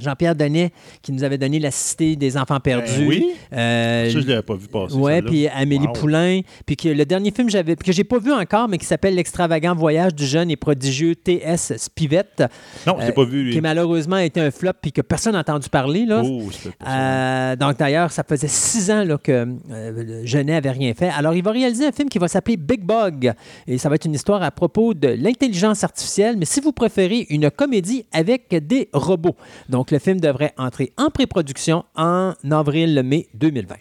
Jean-Pierre 0.01 0.35
Donnet, 0.35 0.73
qui 1.03 1.12
nous 1.12 1.25
avait 1.25 1.39
donné 1.39 1.59
La 1.59 1.71
Cité 1.71 2.16
des 2.16 2.37
Enfants 2.37 2.61
perdus. 2.61 2.93
Ben 2.99 3.07
oui. 3.09 3.27
Euh, 3.53 4.05
Ça, 4.05 4.11
je 4.11 4.19
ne 4.19 4.25
l'avais 4.31 4.43
pas 4.43 4.55
vu 4.57 4.69
passer. 4.69 4.95
Celle-là. 4.95 5.23
puis 5.23 5.49
Amélie 5.49 5.87
Wow. 5.87 5.93
Poulain, 5.93 6.41
puis 6.66 6.77
que 6.77 6.89
le 6.89 7.05
dernier 7.05 7.31
film 7.31 7.47
que 7.47 7.53
j'avais 7.53 7.77
que 7.77 7.93
j'ai 7.93 8.05
pas 8.05 8.19
vu 8.19 8.33
encore, 8.33 8.69
mais 8.69 8.79
qui 8.79 8.87
s'appelle 8.87 9.15
L'extravagant 9.15 9.75
voyage 9.75 10.15
du 10.15 10.27
jeune 10.27 10.51
et 10.51 10.57
prodigieux 10.57 11.15
T.S. 11.15 11.73
Spivette, 11.77 12.43
Non, 12.87 12.97
je 13.01 13.07
euh, 13.07 13.12
pas 13.12 13.25
vu, 13.25 13.45
lui. 13.45 13.53
qui 13.53 13.61
malheureusement 13.61 14.16
a 14.16 14.25
été 14.25 14.41
un 14.41 14.51
flop 14.51 14.73
puis 14.81 14.93
que 14.93 15.01
personne 15.03 15.33
n'a 15.35 15.41
entendu 15.41 15.69
parler 15.69 16.05
là. 16.07 16.23
Oh. 16.25 16.43
Euh, 16.87 17.57
donc 17.57 17.79
d'ailleurs, 17.79 18.11
ça 18.11 18.23
faisait 18.25 18.49
six 18.49 18.91
ans 18.91 19.05
là, 19.05 19.19
que 19.19 19.47
euh, 19.71 20.23
Genet 20.25 20.55
avait 20.57 20.71
rien 20.71 20.95
fait. 20.95 21.09
Alors 21.11 21.35
il 21.35 21.43
va 21.43 21.51
réaliser 21.53 21.87
un 21.87 21.93
film 21.93 22.09
qui 22.09 22.19
va 22.19 22.29
s'appeler 22.29 22.57
Big 22.57 22.83
Bug 22.85 23.33
et 23.66 23.79
ça 23.79 23.89
va 23.89 23.95
être 23.97 24.05
une 24.05 24.15
histoire 24.15 24.43
à 24.43 24.51
propos 24.51 24.95
de 24.95 25.09
l'intelligence 25.09 25.85
artificielle, 25.85 26.37
mais 26.37 26.45
si 26.45 26.61
vous 26.61 26.73
préférez 26.73 27.27
une 27.31 27.51
comédie 27.51 28.05
avec 28.12 28.49
des 28.66 28.89
robots. 28.93 29.37
Donc 29.69 29.84
le 29.90 29.98
film 29.98 30.20
devrait 30.20 30.52
entrer 30.59 30.93
en 30.97 31.11
pré-production 31.11 31.85
en 31.97 32.35
avril-mai 32.51 33.28
2020. 33.35 33.74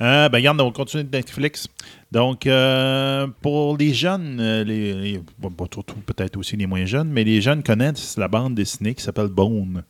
Euh, 0.00 0.28
ben, 0.28 0.38
regarde, 0.38 0.60
on 0.60 0.72
continue 0.72 1.04
de 1.04 1.16
Netflix. 1.16 1.68
Donc, 2.10 2.46
euh, 2.48 3.28
pour 3.42 3.76
les 3.76 3.94
jeunes, 3.94 4.38
euh, 4.40 4.64
les, 4.64 4.92
les- 4.92 5.20
bon, 5.38 5.50
pas 5.50 5.66
surtout 5.72 5.94
peut-être 6.04 6.36
aussi 6.36 6.56
les 6.56 6.66
moins 6.66 6.84
jeunes, 6.84 7.08
mais 7.10 7.22
les 7.22 7.40
jeunes 7.40 7.62
connaissent 7.62 8.16
la 8.16 8.26
bande 8.26 8.56
dessinée 8.56 8.94
qui 8.94 9.02
s'appelle 9.04 9.28
Bone. 9.28 9.84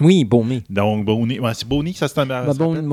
Oui, 0.00 0.22
bon 0.24 0.44
mais. 0.44 0.62
Donc, 0.70 1.04
Boney, 1.06 1.40
ouais, 1.40 1.54
c'est 1.54 1.66
Boney 1.66 1.92
que 1.92 1.98
ça 1.98 2.06
se 2.08 2.14
Bone- 2.58 2.76
s'appelle? 2.76 2.84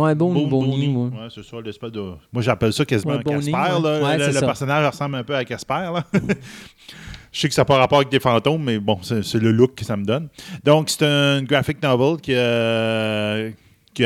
ouais, 1.14 1.28
c'est 1.30 1.44
ça, 1.44 1.58
l'espèce 1.64 1.92
de. 1.92 2.02
Moi, 2.34 2.42
j'appelle 2.42 2.74
ça 2.74 2.86
quasiment 2.86 3.14
un 3.14 3.18
Casper. 3.52 3.52
là. 3.84 4.00
Le 4.18 4.26
le 4.34 4.40
personnage 4.48 4.88
ressemble 4.88 5.16
un 5.16 5.24
peu 5.24 5.36
à 5.36 5.44
Casper. 5.46 5.92
Je 7.36 7.42
sais 7.42 7.50
que 7.50 7.54
ça 7.54 7.64
n'a 7.64 7.66
pas 7.66 7.78
rapport 7.78 7.98
avec 7.98 8.08
des 8.08 8.22
fantômes, 8.22 8.64
mais 8.64 8.80
bon, 8.80 8.98
c'est 9.02 9.36
le 9.36 9.52
look 9.52 9.76
que 9.76 9.84
ça 9.84 9.98
me 9.98 10.06
donne. 10.06 10.30
Donc, 10.64 10.90
c'est 10.90 11.06
un 11.06 11.44
graphic 11.44 11.84
novel 11.84 12.22
qui, 12.22 12.32
euh, 12.34 13.52
qui, 13.94 14.06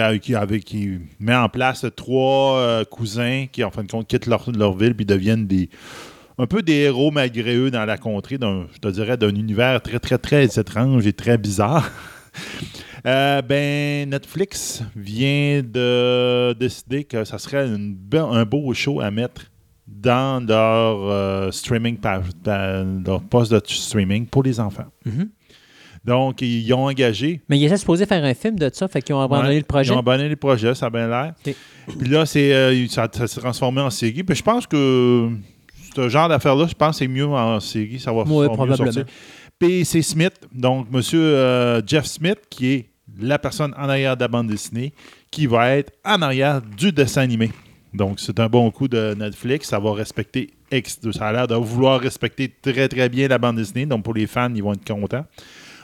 qui 0.66 1.00
met 1.20 1.36
en 1.36 1.48
place 1.48 1.86
trois 1.96 2.58
euh, 2.58 2.84
cousins 2.86 3.46
qui, 3.52 3.64
en 3.64 3.70
fin 3.70 3.84
de 3.84 3.92
compte, 3.92 4.08
quittent 4.08 4.26
leur, 4.26 4.50
leur 4.52 4.76
ville 4.76 4.96
puis 4.96 5.06
deviennent 5.06 5.46
des 5.46 5.70
un 6.40 6.48
peu 6.48 6.64
des 6.64 6.74
héros 6.74 7.12
malgré 7.12 7.56
eux 7.56 7.70
dans 7.70 7.86
la 7.86 8.00
contrée, 8.00 8.40
je 8.42 8.80
te 8.80 8.88
dirais, 8.88 9.16
d'un 9.16 9.36
univers 9.36 9.80
très, 9.84 10.00
très, 10.00 10.18
très 10.18 10.46
étrange 10.60 11.06
et 11.06 11.14
très 11.14 11.38
bizarre. 11.38 11.88
Euh, 13.06 13.42
ben, 13.42 14.10
Netflix 14.10 14.84
vient 14.94 15.64
de 15.64 16.52
décider 16.60 17.06
que 17.06 17.24
ça 17.24 17.38
serait 17.38 17.66
un 17.66 18.44
beau 18.44 18.74
show 18.74 19.00
à 19.00 19.10
mettre 19.10 19.49
dans 19.92 20.46
leur 20.46 20.98
euh, 21.10 21.52
streaming 21.52 21.98
page, 21.98 22.26
dans 22.44 23.04
leur 23.06 23.22
poste 23.22 23.52
de 23.52 23.62
streaming 23.66 24.26
pour 24.26 24.44
les 24.44 24.60
enfants. 24.60 24.86
Mhm. 25.06 25.30
Donc, 26.06 26.42
ils 26.42 26.72
ont 26.74 26.86
engagé. 26.86 27.42
Mais 27.50 27.58
il 27.58 27.66
était 27.66 27.76
supposé 27.78 28.06
faire 28.06 28.24
un 28.24 28.34
film 28.34 28.58
de 28.58 28.70
ça, 28.74 28.88
fait 28.88 29.02
qu'ils 29.02 29.14
ont 29.16 29.22
abandonné 29.22 29.50
Ouais, 29.50 29.58
le 29.58 29.64
projet. 29.66 29.92
Ils 29.92 29.96
ont 29.96 30.00
abandonné 30.00 30.30
le 30.30 30.36
projet, 30.38 30.74
ça 30.74 30.86
a 30.86 30.90
bien 30.90 31.08
l'air. 31.08 31.34
Puis 31.44 32.08
là, 32.08 32.24
euh, 32.36 32.88
ça, 32.88 33.10
ça 33.12 33.28
s'est 33.28 33.40
transformé 33.42 33.82
en 33.82 33.90
série. 33.90 34.24
Puis 34.24 34.36
je 34.38 34.44
pense 34.44 34.66
que 34.66 35.30
ce 35.96 36.08
genre 36.08 36.30
d'affaire-là, 36.30 36.68
je 36.70 36.74
pense 36.74 36.92
que 36.92 37.00
c'est 37.00 37.08
mieux 37.08 37.26
en 37.28 37.60
série. 37.60 38.00
Ça 38.00 38.14
va, 38.14 38.24
Oui, 38.24 38.28
va 38.28 38.42
mieux 38.44 38.48
probablement. 38.48 38.92
sortir. 38.92 39.06
P.C. 39.60 40.02
Smith, 40.02 40.34
donc 40.54 40.88
Monsieur 40.90 41.20
euh, 41.22 41.82
Jeff 41.86 42.06
Smith, 42.06 42.40
qui 42.50 42.72
est 42.72 42.90
la 43.20 43.38
personne 43.38 43.74
en 43.78 43.90
arrière 43.90 44.16
de 44.16 44.22
la 44.22 44.30
bande 44.30 44.48
dessinée, 44.48 44.94
qui 45.30 45.48
va 45.48 45.72
être 45.76 45.92
en 46.06 46.22
arrière 46.22 46.62
du 46.62 46.94
dessin 46.94 47.22
animé. 47.24 47.52
Donc, 47.94 48.20
c'est 48.20 48.40
un 48.40 48.48
bon 48.48 48.70
coup 48.72 48.88
de 48.88 49.16
Netflix. 49.16 49.70
Ça 49.70 49.80
va 49.80 49.94
respecter, 49.94 50.52
ça 51.12 51.28
a 51.28 51.32
l'air 51.32 51.48
de 51.48 51.56
vouloir 51.56 52.00
respecter 52.00 52.54
très, 52.62 52.88
très 52.88 53.10
bien 53.10 53.28
la 53.28 53.38
bande 53.38 53.56
dessinée. 53.56 53.86
Donc, 53.86 54.04
pour 54.04 54.14
les 54.14 54.28
fans, 54.28 54.54
ils 54.54 54.64
vont 54.64 54.74
être 54.74 54.86
contents. 54.86 55.26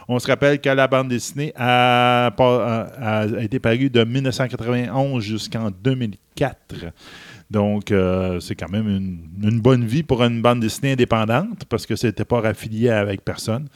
On 0.08 0.20
se 0.20 0.28
rappelle 0.28 0.62
que 0.62 0.70
la 0.70 0.88
bande 0.88 1.08
dessinée 1.08 1.52
a, 1.56 2.32
été 3.40 3.60
parue 3.60 3.90
de 3.90 4.04
1991 4.04 5.24
jusqu'en 5.24 5.72
2004. 5.72 6.76
Donc, 7.50 7.92
euh, 7.92 8.40
c'est 8.40 8.56
quand 8.56 8.70
même 8.70 8.88
une, 8.88 9.60
bonne 9.60 9.86
vie 9.86 10.04
pour 10.04 10.24
une 10.24 10.42
bande 10.42 10.60
dessinée 10.60 10.92
indépendante 10.92 11.66
parce 11.70 11.86
que 11.86 11.96
c'était 11.96 12.26
pas 12.26 12.42
raffilié 12.42 12.90
avec 12.90 13.24
personne. 13.24 13.68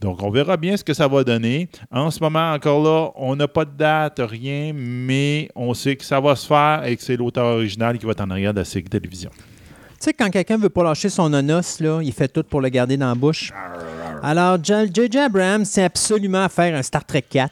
Donc, 0.00 0.22
on 0.22 0.30
verra 0.30 0.56
bien 0.56 0.76
ce 0.76 0.84
que 0.84 0.92
ça 0.92 1.08
va 1.08 1.24
donner. 1.24 1.68
En 1.90 2.10
ce 2.10 2.20
moment, 2.20 2.52
encore 2.52 2.82
là, 2.82 3.10
on 3.16 3.36
n'a 3.36 3.48
pas 3.48 3.64
de 3.64 3.70
date, 3.76 4.20
rien, 4.20 4.72
mais 4.74 5.48
on 5.54 5.72
sait 5.72 5.96
que 5.96 6.04
ça 6.04 6.20
va 6.20 6.36
se 6.36 6.46
faire 6.46 6.84
et 6.84 6.96
que 6.96 7.02
c'est 7.02 7.16
l'auteur 7.16 7.46
original 7.46 7.98
qui 7.98 8.04
va 8.04 8.12
être 8.12 8.20
en 8.20 8.30
arrière 8.30 8.52
de 8.52 8.60
la 8.60 8.82
télévision. 8.82 9.30
Sais, 10.04 10.12
quand 10.12 10.28
quelqu'un 10.28 10.58
veut 10.58 10.68
pas 10.68 10.84
lâcher 10.84 11.08
son 11.08 11.32
onos, 11.32 11.80
il 11.80 12.12
fait 12.12 12.28
tout 12.28 12.42
pour 12.42 12.60
le 12.60 12.68
garder 12.68 12.98
dans 12.98 13.08
la 13.08 13.14
bouche. 13.14 13.50
Alors, 14.22 14.58
J.J. 14.62 15.16
Abrams, 15.18 15.64
c'est 15.64 15.82
absolument 15.82 16.44
à 16.44 16.50
faire 16.50 16.76
un 16.76 16.82
Star 16.82 17.06
Trek 17.06 17.22
4. 17.22 17.50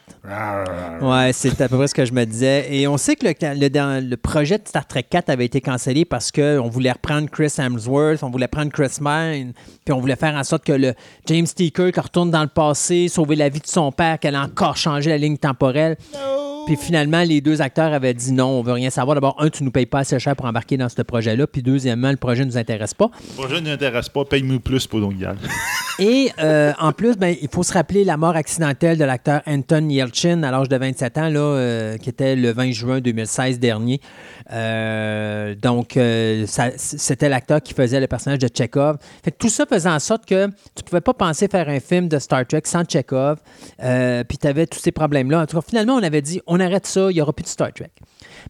Ouais, 1.01 1.33
c'est 1.33 1.59
à 1.59 1.67
peu 1.67 1.77
près 1.77 1.87
ce 1.87 1.95
que 1.95 2.05
je 2.05 2.13
me 2.13 2.23
disais. 2.25 2.71
Et 2.71 2.87
on 2.87 2.95
sait 2.97 3.15
que 3.15 3.25
le, 3.25 4.15
projet 4.17 4.59
de 4.59 4.67
Star 4.67 4.85
Trek 4.85 5.01
4 5.01 5.31
avait 5.31 5.45
été 5.45 5.61
cancellé 5.61 6.05
parce 6.05 6.31
qu'on 6.31 6.69
voulait 6.69 6.91
reprendre 6.91 7.27
Chris 7.27 7.55
Hemsworth, 7.57 8.21
on 8.21 8.29
voulait 8.29 8.47
prendre 8.47 8.71
Chris 8.71 8.99
Pine, 8.99 9.53
puis 9.83 9.91
on 9.91 9.99
voulait 9.99 10.15
faire 10.15 10.35
en 10.35 10.43
sorte 10.43 10.63
que 10.63 10.73
le 10.73 10.93
James 11.25 11.47
T. 11.47 11.71
Kirk 11.71 11.97
retourne 11.97 12.29
dans 12.29 12.43
le 12.43 12.49
passé, 12.49 13.07
sauver 13.07 13.35
la 13.35 13.49
vie 13.49 13.61
de 13.61 13.67
son 13.67 13.91
père, 13.91 14.19
qu'elle 14.19 14.35
a 14.35 14.43
encore 14.43 14.77
changé 14.77 15.09
la 15.09 15.17
ligne 15.17 15.37
temporelle. 15.37 15.97
Puis 16.65 16.77
finalement, 16.77 17.23
les 17.23 17.41
deux 17.41 17.61
acteurs 17.61 17.91
avaient 17.91 18.13
dit 18.13 18.31
non, 18.31 18.47
on 18.47 18.61
veut 18.61 18.73
rien 18.73 18.89
savoir. 18.89 19.15
D'abord, 19.15 19.35
un, 19.39 19.49
tu 19.49 19.63
nous 19.63 19.71
payes 19.71 19.85
pas 19.85 19.99
assez 19.99 20.17
cher 20.19 20.35
pour 20.35 20.45
embarquer 20.45 20.77
dans 20.77 20.87
ce 20.87 21.01
projet-là. 21.01 21.45
Puis 21.45 21.61
deuxièmement, 21.61 22.09
le 22.09 22.17
projet 22.17 22.45
nous 22.45 22.57
intéresse 22.57 22.93
pas. 22.93 23.09
Le 23.21 23.35
projet 23.35 23.61
ne 23.61 23.69
m'intéresse 23.69 24.07
pas, 24.07 24.23
paye-moi 24.23 24.59
plus 24.59 24.87
pour 24.87 25.01
donc 25.01 25.17
Gall. 25.17 25.37
Et 25.99 26.31
euh, 26.39 26.73
en 26.79 26.91
plus, 26.91 27.17
ben, 27.17 27.35
il 27.41 27.49
faut 27.49 27.63
se 27.63 27.73
rappeler 27.73 28.03
la 28.03 28.17
mort 28.17 28.35
accidentelle 28.35 28.97
de 28.97 29.03
l'acteur 29.03 29.41
Anton 29.45 29.87
Yelchin 29.89 30.41
à 30.43 30.51
l'âge 30.51 30.69
de 30.69 30.75
27 30.75 31.17
ans, 31.17 31.29
là, 31.29 31.39
euh, 31.39 31.97
qui 31.97 32.09
était 32.09 32.35
le 32.35 32.51
20 32.51 32.71
juin 32.71 32.99
2016 32.99 33.59
dernier. 33.59 34.01
Euh, 34.51 35.55
donc, 35.55 35.97
euh, 35.97 36.45
c'était 36.77 37.29
l'acteur 37.29 37.61
qui 37.61 37.73
faisait 37.73 37.99
le 37.99 38.07
personnage 38.07 38.39
de 38.39 38.49
Chekhov. 38.53 38.97
Tout 39.39 39.49
ça 39.49 39.65
faisait 39.65 39.89
en 39.89 39.99
sorte 39.99 40.25
que 40.25 40.47
tu 40.75 40.83
pouvais 40.83 41.01
pas 41.01 41.13
penser 41.13 41.47
faire 41.47 41.69
un 41.69 41.79
film 41.79 42.07
de 42.07 42.19
Star 42.19 42.45
Trek 42.45 42.61
sans 42.65 42.83
Chekhov. 42.87 43.39
Euh, 43.81 44.23
puis 44.23 44.37
tu 44.37 44.47
avais 44.47 44.67
tous 44.67 44.79
ces 44.79 44.91
problèmes-là. 44.91 45.41
En 45.41 45.45
tout 45.45 45.57
cas, 45.57 45.65
finalement, 45.67 45.95
on 45.95 46.03
avait 46.03 46.21
dit 46.21 46.41
on 46.47 46.59
arrête 46.59 46.85
ça, 46.85 47.09
il 47.09 47.15
n'y 47.15 47.21
aura 47.21 47.33
plus 47.33 47.43
de 47.43 47.49
Star 47.49 47.71
Trek. 47.73 47.91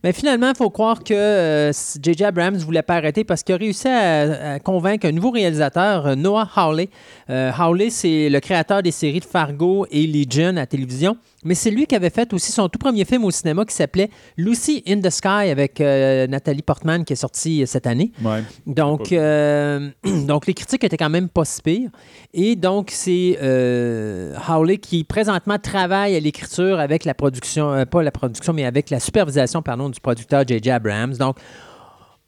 Mais 0.04 0.14
finalement, 0.14 0.50
il 0.50 0.56
faut 0.56 0.70
croire 0.70 1.04
que 1.04 1.72
J.J. 2.02 2.24
Abrams 2.24 2.56
ne 2.56 2.60
voulait 2.60 2.82
pas 2.82 2.96
arrêter 2.96 3.24
parce 3.24 3.44
qu'il 3.44 3.56
a 3.56 3.58
réussi 3.58 3.88
à, 3.88 4.54
à 4.54 4.60
convaincre 4.60 5.08
un 5.08 5.12
nouveau 5.12 5.32
réalisateur, 5.32 6.16
Noah 6.16 6.50
Hawley. 6.56 6.90
Hawley, 7.28 7.90
c'est 7.90 8.30
le 8.30 8.40
créateur 8.40 8.82
des 8.82 8.92
séries 8.92 9.20
de 9.20 9.26
Fargo 9.26 9.86
et 9.92 10.08
Legion 10.08 10.58
à 10.58 10.66
télévision. 10.66 11.18
Mais 11.44 11.56
c'est 11.56 11.72
lui 11.72 11.86
qui 11.86 11.96
avait 11.96 12.10
fait 12.10 12.34
aussi 12.34 12.52
son 12.52 12.70
tout 12.70 12.80
premier 12.80 13.06
film 13.06 13.26
au 13.26 13.32
cinéma 13.32 13.66
qui 13.66 13.76
s'appelait 13.76 14.10
Lucy 14.38 14.84
in 14.88 15.02
the 15.02 15.10
Sky 15.10 15.50
avec 15.50 15.82
euh, 15.82 16.28
Nathalie 16.28 16.62
Portman 16.62 17.06
qui 17.06 17.14
est 17.14 17.18
sorti 17.18 17.66
cette 17.68 17.88
année. 17.88 18.12
Ouais. 18.24 18.44
Donc, 18.66 19.12
euh, 19.12 19.90
donc, 20.28 20.48
les 20.48 20.54
critiques 20.54 20.84
étaient 20.84 20.98
quand 20.98 21.10
même 21.10 21.30
pas 21.30 21.46
si 21.46 21.62
pires. 21.62 21.90
Et 22.34 22.56
donc, 22.56 22.90
c'est 22.92 23.38
euh, 23.42 24.36
Howley 24.48 24.78
qui 24.78 25.04
présentement 25.04 25.58
travaille 25.60 26.16
à 26.16 26.20
l'écriture 26.20 26.80
avec 26.80 27.06
la 27.06 27.14
production, 27.14 27.72
euh, 27.74 27.86
pas 27.86 28.04
la 28.04 28.12
production, 28.12 28.54
mais 28.54 28.66
avec 28.66 28.90
la 28.90 29.00
supervision, 29.00 29.62
pardon, 29.62 29.90
du 29.90 30.00
producteur 30.00 30.44
J.J. 30.48 30.72
Abrams. 30.72 31.16
Donc, 31.16 31.38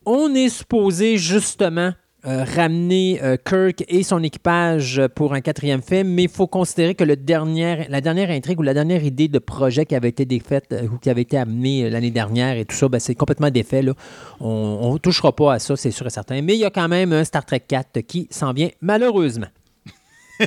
on 0.05 0.33
est 0.35 0.49
supposé 0.49 1.17
justement 1.17 1.91
euh, 2.27 2.43
ramener 2.43 3.19
euh, 3.21 3.37
Kirk 3.37 3.83
et 3.87 4.01
son 4.01 4.23
équipage 4.23 5.01
pour 5.13 5.35
un 5.35 5.41
quatrième 5.41 5.83
film, 5.83 6.07
mais 6.07 6.23
il 6.23 6.29
faut 6.29 6.47
considérer 6.47 6.95
que 6.95 7.03
le 7.03 7.15
dernier, 7.15 7.85
la 7.87 8.01
dernière 8.01 8.31
intrigue 8.31 8.59
ou 8.59 8.63
la 8.63 8.73
dernière 8.73 9.03
idée 9.03 9.27
de 9.27 9.37
projet 9.37 9.85
qui 9.85 9.93
avait 9.95 10.09
été 10.09 10.25
défaite 10.25 10.65
euh, 10.71 10.87
ou 10.87 10.97
qui 10.97 11.11
avait 11.11 11.21
été 11.21 11.37
amenée 11.37 11.85
euh, 11.85 11.89
l'année 11.89 12.09
dernière 12.09 12.57
et 12.57 12.65
tout 12.65 12.75
ça, 12.75 12.87
ben, 12.87 12.99
c'est 12.99 13.13
complètement 13.13 13.51
défait. 13.51 13.83
Là. 13.83 13.93
On 14.39 14.93
ne 14.93 14.97
touchera 14.97 15.35
pas 15.35 15.53
à 15.53 15.59
ça, 15.59 15.75
c'est 15.75 15.91
sûr 15.91 16.07
et 16.07 16.09
certain. 16.09 16.41
Mais 16.41 16.55
il 16.55 16.59
y 16.59 16.65
a 16.65 16.71
quand 16.71 16.87
même 16.87 17.13
un 17.13 17.23
Star 17.23 17.45
Trek 17.45 17.63
4 17.67 18.01
qui 18.01 18.27
s'en 18.31 18.53
vient, 18.53 18.69
malheureusement. 18.81 19.47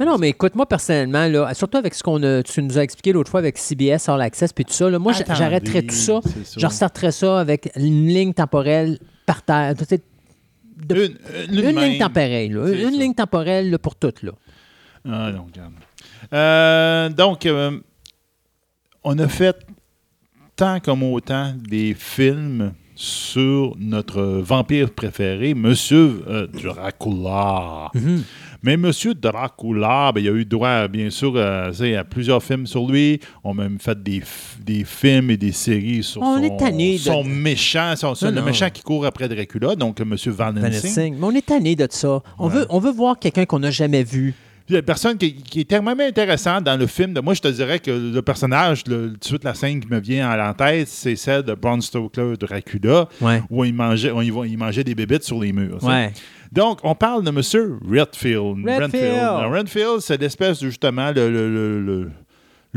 mais 0.00 0.06
non, 0.06 0.16
mais 0.16 0.30
écoute, 0.30 0.54
moi 0.54 0.66
personnellement, 0.66 1.26
là, 1.26 1.52
surtout 1.52 1.76
avec 1.76 1.94
ce 1.94 2.02
qu'on 2.02 2.18
tu 2.42 2.62
nous 2.62 2.78
as 2.78 2.82
expliqué 2.82 3.12
l'autre 3.12 3.30
fois 3.30 3.40
avec 3.40 3.58
CBS 3.58 4.08
All 4.08 4.20
Access 4.22 4.52
puis 4.52 4.64
tout 4.64 4.72
ça, 4.72 4.88
là, 4.88 4.98
moi 4.98 5.12
j'arrêterais 5.12 5.82
tout 5.82 5.94
ça. 5.94 6.20
Je 6.56 6.66
restarterais 6.66 7.12
ça 7.12 7.38
avec 7.38 7.70
une 7.76 8.06
ligne 8.06 8.32
temporelle 8.32 8.98
par 9.26 9.42
terre. 9.42 9.74
De- 10.78 11.12
Une, 11.50 11.80
ligne 11.80 11.98
temporelle, 11.98 12.52
là. 12.52 12.68
Une 12.72 12.90
ça. 12.92 12.98
ligne 12.98 13.14
temporelle 13.14 13.70
là, 13.70 13.78
pour 13.78 13.96
toutes. 13.96 14.22
Là. 14.22 14.32
Ah 15.08 15.26
regarde. 15.26 15.72
Euh, 16.32 17.08
donc, 17.08 17.46
euh, 17.46 17.78
on 19.02 19.18
a 19.18 19.28
fait 19.28 19.56
tant 20.56 20.80
comme 20.80 21.02
autant 21.02 21.54
des 21.56 21.94
films 21.94 22.72
sur 23.00 23.76
notre 23.78 24.20
vampire 24.20 24.90
préféré, 24.90 25.54
Monsieur 25.54 26.20
euh, 26.26 26.48
Dracula. 26.48 27.90
Mhm. 27.94 28.24
Mais 28.64 28.76
Monsieur 28.76 29.14
Dracula, 29.14 30.10
ben, 30.12 30.20
il 30.20 30.28
a 30.28 30.32
eu 30.32 30.44
droit, 30.44 30.88
bien 30.88 31.08
sûr, 31.10 31.34
sais, 31.72 31.94
à 31.94 32.02
plusieurs 32.02 32.42
films 32.42 32.66
sur 32.66 32.88
lui. 32.90 33.20
On 33.44 33.52
a 33.52 33.54
même 33.54 33.78
fait 33.78 34.02
des, 34.02 34.20
des 34.60 34.82
films 34.82 35.30
et 35.30 35.36
des 35.36 35.52
séries 35.52 36.02
sur 36.02 36.22
On 36.22 36.38
son, 36.38 36.42
est 36.42 36.56
tanné 36.56 36.94
de- 36.94 36.98
son 36.98 37.22
méchant, 37.22 37.94
son, 37.94 38.16
son- 38.16 38.26
Non, 38.32 38.40
le 38.40 38.42
méchant 38.42 38.68
qui 38.68 38.82
court 38.82 39.06
après 39.06 39.28
Dracula, 39.28 39.76
donc 39.76 40.00
Monsieur 40.00 40.32
Van 40.32 40.52
Van 40.52 40.64
Helsing. 40.66 40.86
Helsing. 40.90 41.14
Mais 41.20 41.24
on 41.24 41.30
est 41.36 41.46
tanné 41.46 41.76
de 41.76 41.86
ça. 41.88 42.20
On, 42.36 42.48
Ouais. 42.48 42.54
veut, 42.54 42.66
on 42.68 42.80
veut 42.80 42.90
voir 42.90 43.16
quelqu'un 43.20 43.44
qu'on 43.44 43.60
n'a 43.60 43.70
jamais 43.70 44.02
vu. 44.02 44.34
La 44.70 44.82
personne 44.82 45.16
qui, 45.16 45.34
qui 45.34 45.60
est 45.60 45.64
tellement 45.68 45.94
intéressante 45.98 46.64
dans 46.64 46.76
le 46.78 46.86
film, 46.86 47.14
de, 47.14 47.20
moi 47.20 47.32
je 47.34 47.40
te 47.40 47.48
dirais 47.48 47.78
que 47.78 47.90
le 47.90 48.20
personnage, 48.20 48.84
le, 48.86 49.12
tout 49.12 49.16
de 49.18 49.24
suite 49.24 49.44
la 49.44 49.54
scène 49.54 49.80
qui 49.80 49.88
me 49.88 49.98
vient 49.98 50.28
à 50.28 50.36
la 50.36 50.52
tête, 50.52 50.88
c'est 50.88 51.16
celle 51.16 51.42
de 51.42 51.54
Bram 51.54 51.80
Stoker 51.80 52.34
Dracula, 52.38 53.08
Ouais. 53.20 53.42
où 53.48 53.64
il 53.64 53.72
mangeait, 53.72 54.10
où 54.10 54.20
il, 54.20 54.32
va- 54.32 54.46
il 54.46 54.58
mangeait 54.58 54.84
des 54.84 54.94
bébites 54.94 55.24
sur 55.24 55.40
les 55.40 55.52
murs. 55.52 55.82
Ouais. 55.82 56.12
Donc, 56.52 56.80
on 56.82 56.94
parle 56.94 57.24
de 57.24 57.28
M. 57.30 57.36
Redfield. 57.90 58.66
Redfield. 58.66 59.52
Redfield, 59.52 60.00
c'est 60.00 60.20
l'espèce 60.20 60.60
de, 60.60 60.66
justement 60.66 61.12
le, 61.12 61.30
le, 61.30 61.80
le, 61.80 62.10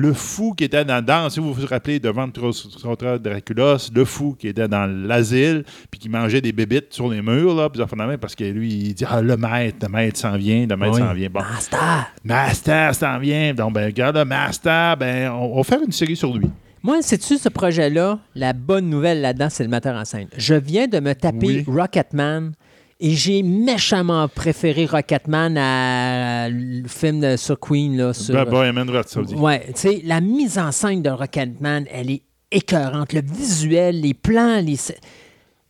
le- 0.01 0.13
fou 0.13 0.53
qui 0.53 0.63
était 0.65 0.83
dans, 0.85 1.03
dans- 1.03 1.29
si 1.29 1.39
vous 1.39 1.53
vous 1.53 1.65
rappelez 1.65 1.99
de 1.99 2.11
Stoker 2.51 3.17
Dracula, 3.19 3.77
le 3.93 4.05
fou 4.05 4.35
qui 4.37 4.47
était 4.47 4.67
dans 4.67 4.85
l'asile, 4.85 5.63
puis 5.89 5.99
qui 5.99 6.09
mangeait 6.09 6.41
des 6.41 6.51
bébites 6.51 6.93
sur 6.93 7.09
les 7.09 7.21
murs, 7.21 7.55
là, 7.55 7.69
puis 7.69 7.81
parce 8.19 8.35
que 8.35 8.43
lui, 8.43 8.69
il 8.73 8.93
dit 8.93 9.05
Ah, 9.09 9.21
le 9.21 9.37
maître, 9.37 9.77
le 9.81 9.87
maître 9.89 10.19
s'en 10.19 10.35
vient, 10.37 10.65
le 10.69 10.75
maître 10.77 10.93
Oui. 10.95 10.99
s'en 11.01 11.13
vient. 11.13 11.29
Bon. 11.29 11.41
Master! 11.41 12.11
Master 12.23 12.95
s'en 12.95 13.19
vient. 13.19 13.53
Donc, 13.53 13.73
ben, 13.73 13.85
regarde 13.85 14.17
le 14.17 14.25
Master, 14.25 14.97
ben, 14.97 15.31
on, 15.31 15.53
on 15.53 15.57
va 15.57 15.63
faire 15.63 15.81
une 15.85 15.91
série 15.91 16.15
sur 16.15 16.35
lui. 16.35 16.49
Moi, 16.83 17.01
sais-tu 17.01 17.37
ce 17.37 17.47
projet-là? 17.49 18.17
La 18.35 18.53
bonne 18.53 18.89
nouvelle 18.89 19.21
là-dedans, 19.21 19.49
c'est 19.49 19.63
le 19.63 19.69
metteur 19.69 19.95
en 19.95 20.03
scène. 20.05 20.27
Je 20.35 20.55
viens 20.55 20.87
de 20.87 20.99
me 20.99 21.13
taper 21.13 21.37
Oui. 21.45 21.65
Rocketman 21.67 22.53
et 23.01 23.11
j'ai 23.15 23.41
méchamment 23.43 24.27
préféré 24.27 24.85
Rocketman 24.85 25.57
à 25.57 26.47
le 26.49 26.87
film 26.87 27.19
de, 27.19 27.35
sur 27.35 27.59
Queen. 27.59 27.97
Là, 27.97 28.13
sur, 28.13 28.33
Rhapsody. 28.35 29.33
Ouais, 29.35 29.65
tu 29.67 29.71
sais, 29.75 30.01
la 30.05 30.21
mise 30.21 30.57
en 30.59 30.71
scène 30.71 31.01
de 31.01 31.09
Rocketman, 31.09 31.85
elle 31.91 32.11
est 32.11 32.21
écœurante. 32.51 33.13
Le 33.13 33.21
visuel, 33.21 33.99
les 34.01 34.13
plans, 34.13 34.61
les. 34.61 34.77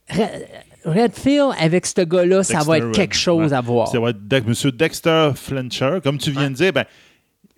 Red- 0.10 0.48
Redfield, 0.84 1.52
avec 1.60 1.86
ce 1.86 2.02
gars-là, 2.02 2.42
ça 2.44 2.60
va 2.64 2.80
être 2.80 2.92
quelque 2.92 3.16
chose 3.16 3.52
Ouais. 3.52 3.58
à 3.58 3.62
voir. 3.62 3.88
Ça 3.88 4.00
va 4.00 4.10
être 4.10 4.28
Dex- 4.28 4.48
Monsieur 4.48 4.72
Dexter 4.72 5.30
Fletcher. 5.36 6.00
Comme 6.04 6.18
tu 6.18 6.32
viens 6.32 6.50
de 6.50 6.56
dire, 6.56 6.74
ben, 6.74 6.86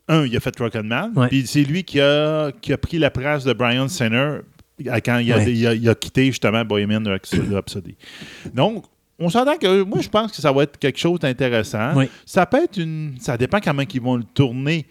un, 0.09 0.25
il 0.25 0.35
a 0.35 0.39
fait 0.41 0.53
Rocketman. 0.59 1.13
Puis 1.29 1.47
c'est 1.47 1.63
lui 1.63 1.83
qui 1.85 2.01
a, 2.01 2.51
qui 2.61 2.73
a 2.73 2.77
pris 2.77 2.99
la 2.99 3.09
place 3.09 3.45
de 3.45 3.53
Brian 3.53 3.87
Singer 3.87 4.39
à- 4.89 4.99
quand 4.99 5.19
il 5.19 5.31
a, 5.31 5.37
Ouais. 5.37 5.53
il 5.53 5.65
a- 5.67 5.73
il 5.73 5.87
a 5.89 5.95
quitté 5.95 6.25
justement 6.25 6.65
Bohemian 6.65 7.01
Rhapsody. 7.05 7.95
Donc, 8.53 8.83
on 9.19 9.29
s'entend 9.29 9.55
que 9.57 9.83
moi, 9.83 9.99
je 10.01 10.09
pense 10.09 10.31
que 10.31 10.41
ça 10.41 10.51
va 10.51 10.63
être 10.63 10.77
quelque 10.77 10.99
chose 10.99 11.19
d'intéressant. 11.19 11.93
Oui. 11.95 12.05
Ça 12.25 12.45
peut 12.45 12.63
être 12.63 12.77
une. 12.77 13.15
Ça 13.19 13.37
dépend 13.37 13.59
comment 13.59 13.83
ils 13.91 14.01
vont 14.01 14.15
le 14.17 14.23
tourner. 14.23 14.85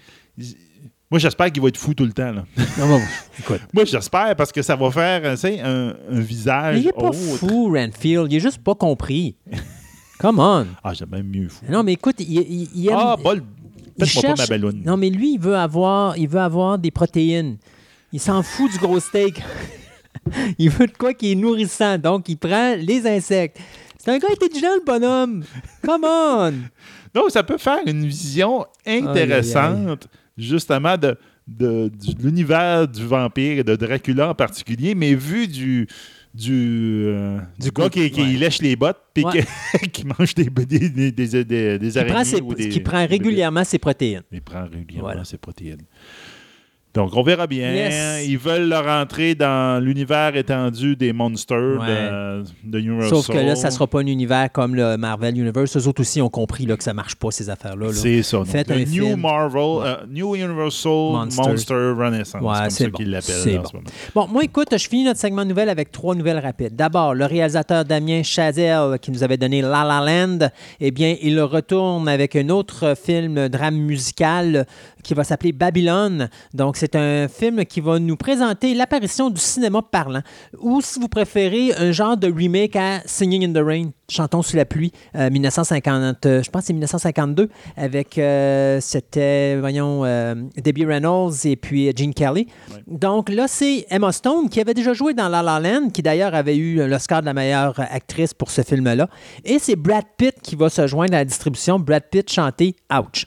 Moi, 1.11 1.19
j'espère 1.19 1.53
qu'il 1.53 1.61
va 1.61 1.69
être 1.69 1.77
fou 1.77 1.93
tout 1.93 2.05
le 2.07 2.13
temps. 2.13 2.33
là. 2.33 2.45
Non, 2.79 2.99
écoute. 3.39 3.61
Moi, 3.75 3.85
j'espère 3.85 4.35
parce 4.35 4.51
que 4.51 4.63
ça 4.63 4.75
va 4.77 4.91
faire 4.91 5.37
un, 5.65 5.95
un 6.11 6.21
visage 6.21 6.77
Mais 6.77 6.81
il 6.83 6.89
est 6.89 6.93
pas 6.93 7.13
fou, 7.13 7.73
Renfield. 7.75 8.33
Il 8.33 8.37
est 8.37 8.41
juste 8.41 8.59
pas 8.59 8.75
compris. 8.75 9.37
Come 10.19 10.39
on. 10.39 10.67
Ah, 10.85 10.95
j'aime 10.95 11.11
même 11.11 11.27
mieux 11.29 11.49
fou. 11.49 11.65
Non, 11.69 11.83
mais 11.83 11.93
écoute, 11.95 12.17
il, 12.21 12.31
il- 12.33 12.69
il 12.75 12.89
aime- 12.89 12.95
Ah, 12.97 13.17
bol. 13.23 13.43
il 13.99 14.07
Faites-moi 14.07 14.23
pas 14.23 14.43
ma 14.43 14.47
cherche-. 14.47 14.75
Non, 14.87 14.97
mais 14.97 15.11
lui, 15.11 15.35
il 15.35 15.41
veut 15.41 15.57
avoir, 15.57 16.17
il 16.17 16.29
veut 16.29 16.41
avoir 16.41 16.79
des 16.79 16.91
protéines. 16.91 17.59
Il 18.13 18.21
s'en 18.21 18.43
fout 18.43 18.71
du 18.73 18.79
gros 18.79 18.99
steak. 19.01 19.43
il 20.59 20.71
veut 20.71 20.87
de 20.87 20.93
quoi 20.97 21.13
qui 21.13 21.33
est 21.33 21.35
nourrissant. 21.35 21.99
Donc, 21.99 22.29
il 22.29 22.37
prend 22.37 22.75
les 22.77 23.07
insectes. 23.07 23.59
C'est 24.05 24.11
un 24.11 24.19
gars 24.19 24.29
intelligent, 24.33 24.75
le 24.75 24.85
bonhomme. 24.85 25.45
Come 25.85 26.05
on. 26.05 26.53
Donc, 27.15 27.31
ça 27.31 27.43
peut 27.43 27.59
faire 27.59 27.79
une 27.87 28.05
vision 28.07 28.67
intéressante, 28.85 30.09
justement, 30.37 30.97
de, 30.97 31.17
de, 31.47 31.89
de 31.89 32.23
l'univers 32.23 32.89
du 32.89 33.07
vampire 33.07 33.59
et 33.61 33.65
de 33.65 33.77
Dracula 33.77 34.31
en 34.31 34.35
particulier, 34.35 34.95
mais 34.95 35.15
vu 35.15 35.47
du. 35.47 35.87
Du, 36.35 37.05
euh, 37.09 37.39
du 37.61 37.71
gars 37.71 37.91
qui, 37.91 38.11
qui 38.11 38.23
ouais. 38.23 38.29
lèche 38.39 38.63
les 38.63 38.75
bottes 38.75 38.97
puis 39.13 39.23
Ouais. 39.23 39.45
qui 39.93 40.07
mange 40.07 40.35
des, 40.35 40.49
des, 40.49 40.89
des, 41.13 41.45
des, 41.45 41.99
araignées 41.99 42.15
prend, 42.15 42.25
ses- 42.25 42.41
ou 42.41 42.55
des, 42.55 42.71
qui 42.71 42.81
prend 42.81 43.07
régulièrement 43.07 43.65
ses 43.65 43.79
protéines. 43.79 44.23
Il 44.33 44.41
prend 44.41 44.63
régulièrement 44.65 45.09
Voilà. 45.11 45.25
ses 45.25 45.37
protéines. 45.37 45.83
Donc, 46.95 47.11
on 47.17 47.23
verra 47.23 47.47
bien. 47.47 47.73
Yes. 47.73 48.27
Ils 48.29 48.37
veulent 48.37 48.69
le 48.69 48.77
rentrer 48.79 49.35
dans 49.35 49.83
l'univers 49.83 50.37
étendu 50.37 50.95
des 50.95 51.13
monsters 51.15 51.81
Ouais. 51.81 51.87
de, 51.87 52.45
de 52.65 52.79
Universal. 52.81 53.09
Sauf 53.09 53.29
que 53.29 53.39
là, 53.39 53.57
ça 53.57 53.71
sera 53.71 53.87
pas 53.87 54.01
un 54.01 54.07
univers 54.07 54.53
comme 54.53 54.75
le 54.75 54.97
Marvel 54.99 55.39
Universe. 55.39 55.75
Eux 55.79 55.89
autres 55.89 56.03
aussi 56.03 56.21
ont 56.21 56.29
compris 56.29 56.67
là, 56.67 56.77
que 56.77 56.85
ça 56.85 56.93
marche 56.93 57.15
pas, 57.15 57.31
ces 57.31 57.49
affaires-là. 57.49 57.87
là. 57.87 57.93
C'est 57.95 58.23
ça. 58.23 58.45
Faites 58.45 58.71
un 58.71 58.77
New 58.81 59.07
film. 59.07 59.21
Marvel, 59.21 59.61
euh, 59.63 59.97
New 60.11 60.35
Universal 60.35 60.93
Monsters. 60.93 61.47
Monster 61.49 61.75
Renaissance. 61.97 62.43
Ouais, 62.43 62.55
c'est 62.55 62.61
comme 62.61 62.71
c'est 62.71 62.85
ça 62.85 62.91
bon. 62.91 62.97
qu'ils 62.99 63.11
l'appellent 63.11 63.57
bon. 63.57 63.65
ce 63.69 63.77
moment. 63.77 63.89
Bon, 64.15 64.27
moi, 64.29 64.45
écoute, 64.45 64.69
je 64.73 64.89
finis 64.89 65.05
notre 65.05 65.21
segment 65.21 65.45
nouvelle 65.47 65.71
avec 65.71 65.93
trois 65.93 66.15
nouvelles 66.15 66.41
rapides. 66.41 66.77
D'abord, 66.77 67.15
le 67.15 67.25
réalisateur 67.25 67.87
Damien 67.87 68.23
Chazelle, 68.23 68.99
qui 69.01 69.11
nous 69.11 69.23
avait 69.23 69.39
donné 69.39 69.63
La 69.63 69.83
La 69.85 70.01
Land, 70.05 70.49
eh 70.81 70.91
bien, 70.91 71.17
il 71.23 71.41
retourne 71.41 72.07
avec 72.09 72.37
un 72.37 72.51
autre 72.51 72.95
film, 73.03 73.49
drame 73.49 73.77
musical, 73.77 74.67
qui 75.03 75.15
va 75.15 75.25
s'appeler 75.25 75.53
Babylone. 75.53 76.29
Donc, 76.55 76.77
c'est 76.77 76.97
un 76.97 77.29
film 77.29 77.65
qui 77.65 77.81
va 77.81 77.99
nous 77.99 78.17
présenter 78.17 78.75
l'apparition 78.75 79.31
du 79.31 79.41
cinéma 79.41 79.83
parlant, 79.83 80.23
ou, 80.59 80.81
si 80.81 80.99
vous 81.01 81.09
préférez, 81.09 81.75
un 81.77 81.93
genre 81.93 82.17
de 82.17 82.31
remake 82.33 82.77
à 82.77 83.01
Singing 83.07 83.45
in 83.45 83.53
the 83.53 83.65
Rain. 83.65 83.91
Chantons 84.13 84.43
sous 84.43 84.57
la 84.57 84.65
pluie, 84.65 84.93
euh, 85.17 85.31
1950, 85.31 86.27
euh, 86.27 86.43
je 86.43 86.51
pense 86.51 86.63
que 86.63 86.67
c'est 86.69 86.73
1952, 86.73 87.49
avec, 87.77 88.19
euh, 88.19 88.79
c'était, 88.81 89.57
voyons, 89.59 90.05
euh, 90.05 90.35
Debbie 90.63 90.85
Reynolds 90.85 91.33
et 91.45 91.57
puis 91.57 91.89
euh, 91.89 91.93
Gene 91.97 92.13
Kelly. 92.15 92.47
Donc 92.87 93.29
là, 93.31 93.47
c'est 93.49 93.87
Emma 93.91 94.13
Stone 94.13 94.49
qui 94.49 94.61
avait 94.61 94.75
déjà 94.75 94.93
joué 94.93 95.15
dans 95.15 95.29
La 95.29 95.43
La 95.43 95.59
Land, 95.61 95.91
qui 95.91 96.03
d'ailleurs 96.03 96.35
avait 96.35 96.57
eu 96.57 96.87
l'Oscar 96.87 97.21
de 97.23 97.27
la 97.27 97.35
meilleure 97.35 97.79
actrice 97.79 98.35
pour 98.35 98.51
ce 98.51 98.63
film-là. 98.63 99.09
Et 99.45 99.59
c'est 99.59 99.77
Brad 99.77 100.05
Pitt 100.17 100.35
qui 100.43 100.57
va 100.57 100.69
se 100.69 100.87
joindre 100.87 101.15
à 101.15 101.19
la 101.19 101.25
distribution. 101.25 101.79
Brad 101.79 102.05
Pitt 102.11 102.31
chanter 102.31 102.75
Ouch. 102.93 103.25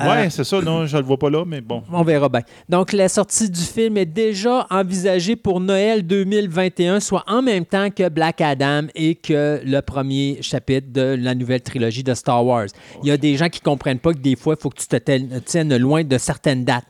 Euh, 0.00 0.06
Ouais, 0.06 0.30
c'est 0.30 0.44
ça. 0.44 0.60
Non, 0.60 0.86
je 0.86 0.96
le 0.96 1.02
vois 1.04 1.18
pas 1.18 1.30
là, 1.30 1.44
mais 1.46 1.60
bon. 1.60 1.82
on 1.92 2.02
verra 2.02 2.28
bien. 2.28 2.42
Donc, 2.68 2.92
la 2.92 3.08
sortie 3.08 3.48
du 3.50 3.60
film 3.60 3.96
est 3.96 4.04
déjà 4.06 4.66
envisagée 4.70 5.36
pour 5.36 5.60
Noël 5.60 6.06
2021, 6.06 7.00
soit 7.00 7.24
en 7.26 7.42
même 7.42 7.64
temps 7.64 7.90
que 7.90 8.08
Black 8.08 8.40
Adam 8.40 8.82
et 8.94 9.14
que 9.14 9.60
le 9.64 9.80
premier 9.80 10.25
chapitre 10.40 10.88
de 10.92 11.16
la 11.18 11.34
nouvelle 11.34 11.60
trilogie 11.60 12.02
de 12.02 12.14
Star 12.14 12.44
Wars. 12.44 12.66
Il 13.02 13.08
y 13.08 13.10
a 13.10 13.16
des 13.16 13.36
gens 13.36 13.48
qui 13.48 13.60
comprennent 13.60 13.98
pas 13.98 14.12
que 14.12 14.18
des 14.18 14.36
fois, 14.36 14.54
il 14.58 14.62
faut 14.62 14.70
que 14.70 14.80
tu 14.80 14.86
te 14.86 15.38
tiennes 15.40 15.76
loin 15.76 16.02
de 16.04 16.18
certaines 16.18 16.64
dates. 16.64 16.84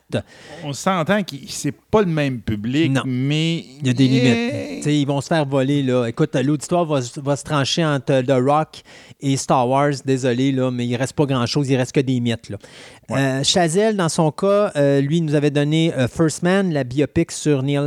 On 0.65 0.73
s'entend 0.73 1.23
que 1.23 1.37
c'est 1.49 1.73
pas 1.91 2.01
le 2.01 2.07
même 2.09 2.41
public, 2.41 2.93
Non. 2.93 3.03
mais. 3.07 3.57
Il 3.81 3.87
y 3.87 3.91
a 3.91 3.93
des 3.93 4.07
Yeah. 4.07 4.35
limites. 4.35 4.77
Tu 4.79 4.83
sais, 4.83 4.99
ils 5.01 5.07
vont 5.07 5.21
se 5.21 5.29
faire 5.29 5.45
voler. 5.47 5.83
Là. 5.83 6.07
Écoute, 6.07 6.35
l'auditoire 6.37 6.85
va, 6.85 7.01
va 7.17 7.37
se 7.37 7.45
trancher 7.45 7.85
entre 7.85 8.21
The 8.23 8.33
Rock 8.45 8.83
et 9.21 9.37
Star 9.37 9.69
Wars. 9.69 9.93
Désolé, 10.05 10.53
là, 10.53 10.71
mais 10.71 10.87
il 10.87 10.97
reste 10.97 11.15
pas 11.15 11.27
grand-chose. 11.27 11.69
Il 11.69 11.77
reste 11.77 11.93
que 11.93 12.01
des 12.01 12.21
mythes. 12.21 12.51
Là. 12.51 12.59
Euh, 13.11 13.43
Chazelle, 13.43 13.97
dans 13.97 14.09
son 14.09 14.31
cas, 14.31 14.73
euh, 14.77 15.01
lui, 15.01 15.21
nous 15.21 15.35
avait 15.35 15.51
donné 15.51 15.93
euh, 15.95 16.09
First 16.09 16.43
Man, 16.43 16.73
la 16.73 16.85
biopic 16.85 17.31
sur 17.33 17.63
Neil 17.63 17.79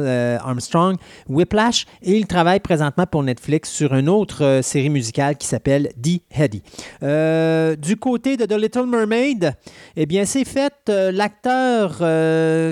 Armstrong, 0.42 0.96
Whiplash, 1.28 1.86
et 2.02 2.18
il 2.18 2.28
travaille 2.28 2.60
présentement 2.60 3.06
pour 3.06 3.24
Netflix 3.24 3.70
sur 3.70 3.94
une 3.94 4.10
autre 4.10 4.62
série 4.64 4.90
musicale 4.90 5.38
qui 5.38 5.48
s'appelle 5.48 5.90
The 6.02 6.22
Heady. 6.32 6.64
Du 7.82 7.98
côté 7.98 8.38
de 8.38 8.46
The 8.46 8.60
Little 8.60 8.88
Mermaid, 8.88 9.54
eh 9.96 10.06
bien, 10.06 10.26
c'est 10.26 10.46
fait. 10.46 10.74
L'acteur, 10.88 11.98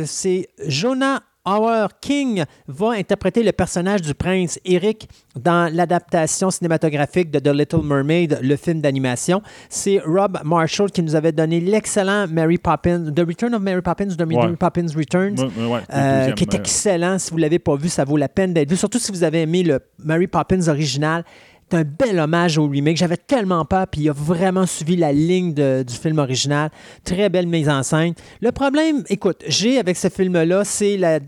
c'est 0.05 0.47
Jonah 0.65 1.21
Howard 1.47 1.93
King 2.01 2.43
va 2.67 2.89
interpréter 2.91 3.41
le 3.41 3.53
personnage 3.53 4.01
du 4.01 4.13
prince 4.13 4.59
Eric 4.65 5.07
dans 5.39 5.73
l'adaptation 5.73 6.51
cinématographique 6.51 7.31
de 7.31 7.39
The 7.39 7.53
Little 7.55 7.83
Mermaid, 7.83 8.39
le 8.41 8.55
film 8.57 8.81
d'animation. 8.81 9.41
C'est 9.69 9.99
Rob 10.05 10.37
Marshall 10.43 10.91
qui 10.91 11.01
nous 11.01 11.15
avait 11.15 11.31
donné 11.31 11.61
l'excellent 11.61 12.27
Mary 12.27 12.57
Poppins, 12.57 13.11
The 13.15 13.19
Return 13.25 13.55
of 13.55 13.61
Mary 13.61 13.81
Poppins, 13.81 14.07
The 14.09 14.21
Ouais. 14.21 14.35
Mary 14.35 14.55
Poppins 14.57 14.87
Returns. 14.95 15.39
Ouais, 15.39 15.65
ouais, 15.65 15.79
Euh, 15.93 16.31
qui 16.33 16.43
est 16.43 16.53
excellent. 16.53 17.17
Si 17.17 17.31
vous 17.31 17.37
ne 17.37 17.41
l'avez 17.43 17.59
pas 17.59 17.75
vu, 17.77 17.87
ça 17.87 18.03
vaut 18.03 18.17
la 18.17 18.27
peine 18.29 18.53
d'être 18.53 18.69
vu. 18.69 18.75
Surtout 18.75 18.99
si 18.99 19.11
vous 19.13 19.23
avez 19.23 19.43
aimé 19.43 19.63
le 19.63 19.79
Mary 20.03 20.27
Poppins 20.27 20.67
original. 20.67 21.23
C'est 21.69 21.79
un 21.79 21.83
bel 21.83 22.17
hommage 22.17 22.57
au 22.57 22.65
remake. 22.67 22.95
J'avais 22.95 23.17
tellement 23.17 23.65
peur, 23.65 23.87
puis 23.87 24.01
il 24.01 24.09
a 24.09 24.13
vraiment 24.13 24.65
suivi 24.65 24.95
la 24.95 25.11
ligne 25.11 25.53
de- 25.53 25.83
du 25.85 25.93
film 25.95 26.17
original. 26.17 26.69
Très 27.03 27.27
belle 27.27 27.45
mise 27.47 27.67
en 27.67 27.83
scène. 27.83 28.13
Le 28.39 28.53
problème, 28.53 29.03
écoute, 29.09 29.43
j'ai 29.47 29.77
avec 29.77 29.97
ce 29.97 30.07
film-là, 30.07 30.63
c'est 30.63 30.95
la, 30.95 31.19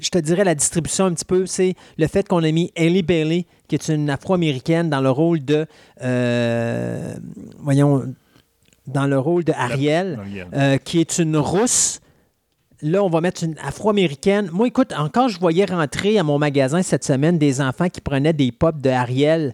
je 0.00 0.10
te 0.10 0.18
dirais 0.18 0.44
la 0.44 0.54
distribution 0.54 1.06
un 1.06 1.12
petit 1.12 1.24
peu, 1.24 1.46
c'est 1.46 1.74
le 1.96 2.06
fait 2.06 2.26
qu'on 2.26 2.42
a 2.42 2.50
mis 2.50 2.72
Ellie 2.74 3.02
Bailey, 3.02 3.46
qui 3.68 3.74
est 3.74 3.88
une 3.88 4.10
Afro-américaine, 4.10 4.90
dans 4.90 5.00
le 5.00 5.10
rôle 5.10 5.44
de, 5.44 5.66
euh, 6.02 7.14
voyons, 7.58 8.14
dans 8.86 9.06
le 9.06 9.18
rôle 9.18 9.44
de 9.44 9.52
Ariel 9.52 10.18
euh, 10.54 10.78
qui 10.78 11.00
est 11.00 11.18
une 11.18 11.36
rousse. 11.36 12.00
Là, 12.80 13.02
on 13.02 13.08
va 13.08 13.20
mettre 13.20 13.42
une 13.42 13.56
afro-américaine. 13.58 14.50
Moi, 14.52 14.68
écoute, 14.68 14.92
encore, 14.96 15.28
je 15.28 15.38
voyais 15.40 15.64
rentrer 15.64 16.16
à 16.18 16.22
mon 16.22 16.38
magasin 16.38 16.80
cette 16.82 17.04
semaine 17.04 17.36
des 17.36 17.60
enfants 17.60 17.88
qui 17.88 18.00
prenaient 18.00 18.32
des 18.32 18.52
pops 18.52 18.80
de 18.80 18.88
Ariel, 18.88 19.52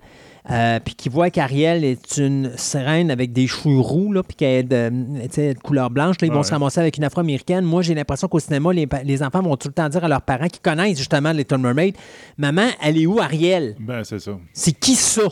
euh, 0.51 0.79
puis 0.85 0.95
qui 0.95 1.09
voient 1.09 1.31
qu'Ariel 1.31 1.85
est 1.85 2.19
une 2.19 2.53
sirène 2.57 3.11
avec 3.11 3.33
des 3.33 3.47
cheveux 3.47 3.79
roux, 3.81 4.13
là, 4.13 4.23
puis 4.23 4.37
qu'elle 4.37 4.59
est 4.59 4.63
de, 4.65 5.59
couleur 5.63 5.91
blanche. 5.91 6.17
Là, 6.21 6.27
ils 6.27 6.33
vont 6.33 6.39
Ouais. 6.39 6.45
se 6.45 6.51
ramasser 6.53 6.81
avec 6.81 6.97
une 6.99 7.05
afro-américaine. 7.05 7.65
Moi, 7.65 7.83
j'ai 7.83 7.95
l'impression 7.95 8.29
qu'au 8.29 8.41
cinéma, 8.41 8.73
les, 8.73 8.87
les 9.05 9.23
enfants 9.23 9.41
vont 9.43 9.57
tout 9.57 9.69
le 9.69 9.75
temps 9.75 9.89
dire 9.89 10.05
à 10.05 10.09
leurs 10.09 10.23
parents 10.23 10.49
qui 10.49 10.61
connaissent 10.61 10.99
justement 10.99 11.33
Little 11.33 11.59
Mermaid 11.59 11.97
Maman, 12.37 12.69
elle 12.83 12.99
est 13.01 13.07
où 13.07 13.21
Ariel 13.21 13.75
Ben, 13.81 14.05
c'est 14.05 14.19
ça. 14.19 14.33
c'est 14.53 14.73
qui 14.73 14.95
ça? 14.97 15.23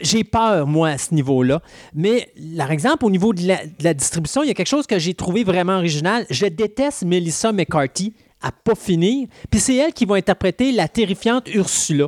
J'ai 0.00 0.22
peur, 0.24 0.66
moi, 0.66 0.90
à 0.90 0.98
ce 0.98 1.12
niveau-là. 1.12 1.60
Mais, 1.94 2.28
par 2.56 2.70
exemple, 2.70 3.04
au 3.04 3.10
niveau 3.10 3.32
de 3.32 3.46
la, 3.48 3.56
de 3.66 3.82
la 3.84 3.92
distribution, 3.94 4.42
il 4.44 4.48
y 4.48 4.50
a 4.50 4.54
quelque 4.54 4.68
chose 4.68 4.86
que 4.86 4.98
j'ai 4.98 5.14
trouvé 5.14 5.42
vraiment 5.42 5.76
original. 5.76 6.24
Je 6.30 6.46
déteste 6.46 7.04
Melissa 7.04 7.50
McCarthy 7.52 8.14
à 8.40 8.52
pas 8.52 8.74
finir. 8.74 9.28
Puis 9.50 9.60
c'est 9.60 9.76
elle 9.76 9.92
qui 9.92 10.04
va 10.04 10.16
interpréter 10.16 10.72
la 10.72 10.88
terrifiante 10.88 11.48
Ursula. 11.52 12.06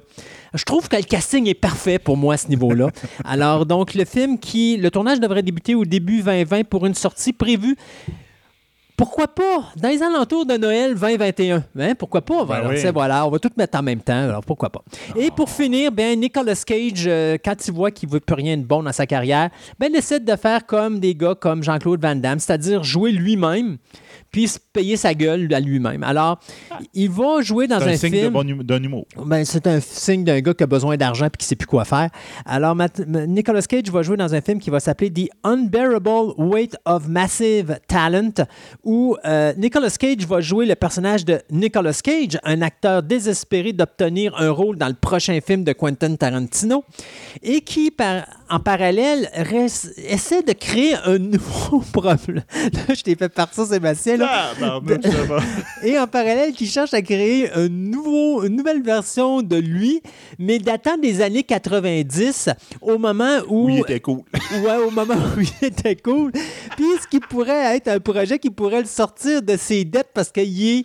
Je 0.54 0.64
trouve 0.64 0.88
que 0.88 0.96
le 0.96 1.02
casting 1.02 1.46
est 1.48 1.54
parfait 1.54 1.98
pour 1.98 2.16
moi 2.16 2.34
à 2.34 2.36
ce 2.36 2.48
niveau-là. 2.48 2.88
Alors, 3.24 3.66
donc, 3.66 3.94
le 3.94 4.04
film 4.04 4.38
qui. 4.38 4.76
Le 4.76 4.90
tournage 4.90 5.20
devrait 5.20 5.42
débuter 5.42 5.74
au 5.74 5.84
début 5.84 6.22
2020 6.22 6.64
pour 6.64 6.86
une 6.86 6.94
sortie 6.94 7.32
prévue. 7.32 7.76
Pourquoi 9.00 9.28
pas? 9.28 9.64
Dans 9.76 9.88
les 9.88 10.02
alentours 10.02 10.44
de 10.44 10.58
Noël 10.58 10.94
2021. 10.94 11.64
Hein? 11.78 11.94
Pourquoi 11.94 12.20
pas? 12.20 12.44
Ben 12.44 12.56
Alors, 12.56 12.68
oui. 12.68 12.76
tu 12.76 12.82
sais, 12.82 12.92
voilà, 12.92 13.26
on 13.26 13.30
va 13.30 13.38
tout 13.38 13.48
mettre 13.56 13.78
en 13.78 13.82
même 13.82 14.02
temps. 14.02 14.24
Alors, 14.24 14.44
pourquoi 14.44 14.68
pas? 14.68 14.82
Et 15.16 15.30
pour 15.30 15.48
finir, 15.48 15.90
ben, 15.90 16.20
Nicolas 16.20 16.62
Cage, 16.66 17.04
euh, 17.06 17.38
quand 17.42 17.66
il 17.66 17.72
voit 17.72 17.90
qu'il 17.92 18.10
ne 18.10 18.14
veut 18.14 18.20
plus 18.20 18.34
rien 18.34 18.58
de 18.58 18.62
bon 18.62 18.82
dans 18.82 18.92
sa 18.92 19.06
carrière, 19.06 19.48
ben, 19.78 19.90
décide 19.90 20.26
de 20.26 20.36
faire 20.36 20.66
comme 20.66 21.00
des 21.00 21.14
gars 21.14 21.34
comme 21.34 21.62
Jean-Claude 21.62 22.02
Van 22.02 22.14
Damme, 22.14 22.40
c'est-à-dire 22.40 22.84
jouer 22.84 23.10
lui-même, 23.10 23.78
puis 24.30 24.48
se 24.48 24.58
payer 24.72 24.96
sa 24.96 25.14
gueule 25.14 25.52
à 25.52 25.60
lui-même. 25.60 26.02
Alors, 26.02 26.38
il 26.94 27.10
va 27.10 27.42
jouer 27.42 27.66
dans 27.66 27.78
C'est 27.80 27.86
un, 27.86 27.92
un 27.92 27.96
signe 27.96 28.12
film. 28.12 28.32
bon 28.32 28.40
hum- 28.48 28.62
d'un 28.62 28.82
humour. 28.82 29.04
Ben, 29.26 29.44
c'est 29.44 29.66
un 29.66 29.80
signe 29.80 30.24
d'un 30.24 30.40
gars 30.40 30.54
qui 30.54 30.62
a 30.62 30.66
besoin 30.66 30.96
d'argent 30.96 31.26
et 31.26 31.30
qui 31.30 31.44
ne 31.44 31.48
sait 31.48 31.56
plus 31.56 31.66
quoi 31.66 31.84
faire. 31.84 32.10
Alors, 32.46 32.76
Nicolas 33.06 33.62
Cage 33.62 33.90
va 33.90 34.02
jouer 34.02 34.16
dans 34.16 34.34
un 34.34 34.40
film 34.40 34.58
qui 34.60 34.70
va 34.70 34.80
s'appeler 34.80 35.10
The 35.12 35.28
Unbearable 35.44 36.34
Weight 36.38 36.76
of 36.84 37.08
Massive 37.08 37.78
Talent, 37.88 38.32
où 38.84 39.16
euh, 39.24 39.52
Nicolas 39.56 39.90
Cage 39.90 40.26
va 40.26 40.40
jouer 40.40 40.66
le 40.66 40.74
personnage 40.74 41.24
de 41.24 41.40
Nicolas 41.50 41.98
Cage, 42.02 42.38
un 42.44 42.62
acteur 42.62 43.02
désespéré 43.02 43.72
d'obtenir 43.72 44.34
un 44.38 44.50
rôle 44.50 44.76
dans 44.76 44.88
le 44.88 44.94
prochain 44.94 45.38
film 45.44 45.64
de 45.64 45.72
Quentin 45.72 46.14
Tarantino, 46.16 46.84
et 47.42 47.60
qui, 47.62 47.90
par- 47.90 48.24
en 48.50 48.58
parallèle, 48.60 49.30
reste- 49.34 49.92
essaie 49.96 50.42
de 50.42 50.52
créer 50.52 50.94
un 51.04 51.18
nouveau 51.18 51.78
problème. 51.92 52.42
Là, 52.54 52.94
je 52.94 53.02
t'ai 53.02 53.14
fait 53.14 53.28
partir, 53.28 53.64
Sébastien. 53.64 54.16
Là. 54.16 54.52
Ah, 54.60 54.80
va. 54.80 55.38
Et 55.84 55.98
en 55.98 56.06
parallèle, 56.06 56.52
qui 56.52 56.66
cherche 56.66 56.92
à 56.94 57.00
créer 57.02 57.50
un 57.52 57.68
nouveau, 57.68 58.42
une 58.44 58.56
nouvelle 58.56 58.82
version 58.82 59.42
de 59.42 59.56
lui, 59.56 60.02
mais 60.38 60.58
datant 60.58 60.96
des 60.98 61.20
années 61.22 61.44
90, 61.44 62.48
au 62.82 62.98
moment 62.98 63.38
où. 63.48 63.68
Il 63.68 63.78
était 63.80 64.00
cool. 64.00 64.22
Ouais, 64.62 64.76
au 64.84 64.90
moment 64.90 65.14
où 65.36 65.40
il 65.40 65.66
était 65.66 65.94
cool. 65.96 66.32
Puis 66.76 66.86
ce 67.00 67.06
qui 67.08 67.20
pourrait 67.20 67.76
être 67.76 67.88
un 67.88 68.00
projet 68.00 68.38
qui 68.38 68.50
pourrait 68.50 68.80
le 68.80 68.86
sortir 68.86 69.42
de 69.42 69.56
ses 69.56 69.84
dettes 69.84 70.10
parce 70.12 70.30
qu'il 70.30 70.68
est 70.68 70.84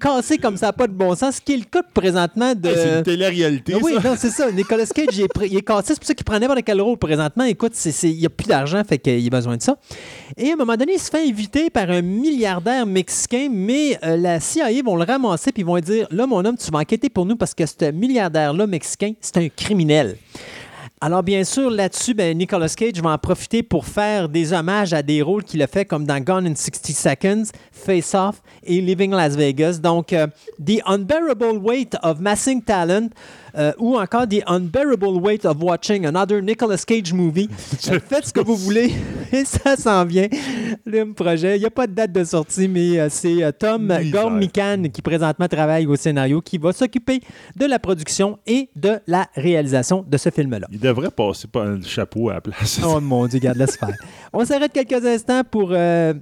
cassé 0.00 0.38
comme 0.38 0.56
ça, 0.56 0.72
pas 0.72 0.86
de 0.86 0.92
bon 0.92 1.14
sens, 1.14 1.36
ce 1.36 1.40
qui 1.40 1.54
est 1.54 1.56
le 1.58 1.64
cas 1.64 1.82
présentement 1.82 2.54
de. 2.54 2.68
C'est 2.74 2.98
une 2.98 3.02
télé-réalité, 3.02 3.72
Ah 3.76 3.78
oui, 3.82 3.94
ça. 4.00 4.08
non, 4.08 4.14
c'est 4.18 4.30
ça. 4.30 4.50
Nicolas 4.52 4.86
Cage, 4.86 5.06
il 5.12 5.22
est, 5.22 5.32
pr- 5.34 5.48
il 5.50 5.56
est 5.56 5.62
cassé. 5.62 5.88
C'est 5.94 5.98
pour 5.98 6.06
ça 6.06 6.14
qu'il 6.14 6.24
prend 6.24 6.38
n'importe 6.38 6.62
quel 6.64 6.80
rôle 6.80 6.96
présentement. 6.98 7.44
Écoute, 7.44 7.72
c'est- 7.74 7.92
c'est- 7.92 8.10
il 8.10 8.18
n'y 8.18 8.26
a 8.26 8.30
plus 8.30 8.46
d'argent, 8.46 8.82
fait 8.88 8.98
qu'il 8.98 9.26
a 9.26 9.30
besoin 9.30 9.56
de 9.56 9.62
ça. 9.62 9.76
Et 10.36 10.50
à 10.50 10.52
un 10.52 10.56
moment 10.56 10.76
donné, 10.76 10.94
il 10.94 11.00
se 11.00 11.10
fait 11.10 11.26
inviter 11.28 11.70
par 11.70 11.90
un 11.90 12.02
milliardaire 12.02 12.86
mexicain, 12.86 13.48
mais 13.50 13.98
euh, 14.04 14.16
la 14.16 14.40
CIA 14.40 14.82
vont 14.84 14.96
le 14.96 15.04
ramasser 15.04 15.52
puis 15.52 15.62
ils 15.62 15.66
vont 15.66 15.78
dire 15.78 16.06
Là, 16.10 16.26
mon 16.26 16.44
homme, 16.44 16.56
tu 16.56 16.70
vas 16.70 16.78
enquêter 16.80 17.08
pour 17.08 17.26
nous 17.26 17.36
parce 17.36 17.54
que 17.54 17.64
ce 17.66 17.90
milliardaire-là 17.90 18.66
mexicain, 18.66 19.12
c'est 19.20 19.36
un 19.38 19.48
criminel. 19.48 20.16
Alors, 20.98 21.22
bien 21.22 21.44
sûr, 21.44 21.68
là-dessus, 21.68 22.14
ben, 22.14 22.36
Nicolas 22.38 22.72
Cage 22.74 23.02
va 23.02 23.10
en 23.10 23.18
profiter 23.18 23.62
pour 23.62 23.84
faire 23.84 24.30
des 24.30 24.54
hommages 24.54 24.94
à 24.94 25.02
des 25.02 25.20
rôles 25.20 25.44
qu'il 25.44 25.60
a 25.60 25.66
fait, 25.66 25.84
comme 25.84 26.06
dans 26.06 26.24
Gone 26.24 26.46
in 26.46 26.54
60 26.54 26.86
Seconds, 26.86 27.42
Face 27.70 28.14
Off 28.14 28.40
et 28.62 28.80
Living 28.80 29.10
Las 29.10 29.36
Vegas. 29.36 29.78
Donc, 29.78 30.14
euh, 30.14 30.26
The 30.58 30.80
Unbearable 30.86 31.58
Weight 31.58 31.98
of 32.02 32.18
Massing 32.20 32.62
Talent 32.62 33.10
euh, 33.56 33.72
ou 33.78 33.96
encore 33.96 34.28
The 34.28 34.42
Unbearable 34.46 35.18
Weight 35.20 35.44
of 35.44 35.56
Watching 35.60 36.06
Another 36.06 36.42
Nicolas 36.42 36.84
Cage 36.86 37.12
Movie. 37.12 37.48
Faites 38.08 38.26
ce 38.26 38.32
que 38.32 38.40
vous 38.40 38.56
voulez 38.56 38.92
et 39.32 39.44
ça 39.44 39.76
s'en 39.76 40.04
vient. 40.04 40.28
Le 40.84 41.12
projet, 41.12 41.56
il 41.56 41.60
n'y 41.60 41.66
a 41.66 41.70
pas 41.70 41.86
de 41.86 41.92
date 41.92 42.12
de 42.12 42.24
sortie, 42.24 42.68
mais 42.68 42.98
euh, 42.98 43.08
c'est 43.10 43.42
euh, 43.42 43.52
Tom. 43.52 43.92
Gormican 44.10 44.84
qui 44.92 45.02
présentement 45.02 45.48
travaille 45.48 45.86
au 45.86 45.96
scénario 45.96 46.40
qui 46.40 46.58
va 46.58 46.72
s'occuper 46.72 47.20
de 47.56 47.66
la 47.66 47.78
production 47.78 48.38
et 48.46 48.68
de 48.76 49.00
la 49.06 49.26
réalisation 49.34 50.04
de 50.06 50.16
ce 50.16 50.30
film-là. 50.30 50.66
Il 50.70 50.80
devrait 50.80 51.10
passer 51.10 51.48
pas 51.48 51.64
le 51.64 51.82
chapeau 51.82 52.30
à 52.30 52.34
la 52.34 52.40
place. 52.40 52.80
Oh 52.84 53.00
mon 53.00 53.26
Dieu, 53.26 53.38
garde, 53.38 53.58
laisse 53.58 53.76
faire. 53.76 53.94
On 54.32 54.44
s'arrête 54.44 54.72
quelques 54.72 55.04
instants 55.04 55.42
pour 55.50 55.70
euh, 55.72 56.14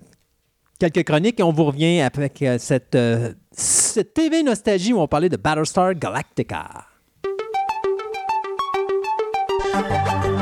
quelques 0.78 1.04
chroniques 1.04 1.40
et 1.40 1.42
on 1.42 1.52
vous 1.52 1.64
revient 1.64 2.00
avec 2.00 2.42
euh, 2.42 2.56
cette, 2.58 2.94
euh, 2.94 3.32
cette 3.52 4.14
TV 4.14 4.42
Nostalgie 4.42 4.92
où 4.92 5.00
on 5.00 5.08
parlait 5.08 5.28
de 5.28 5.36
Battlestar 5.36 5.94
Galactica. 5.94 6.86
Thank 9.74 10.24
you. 10.26 10.33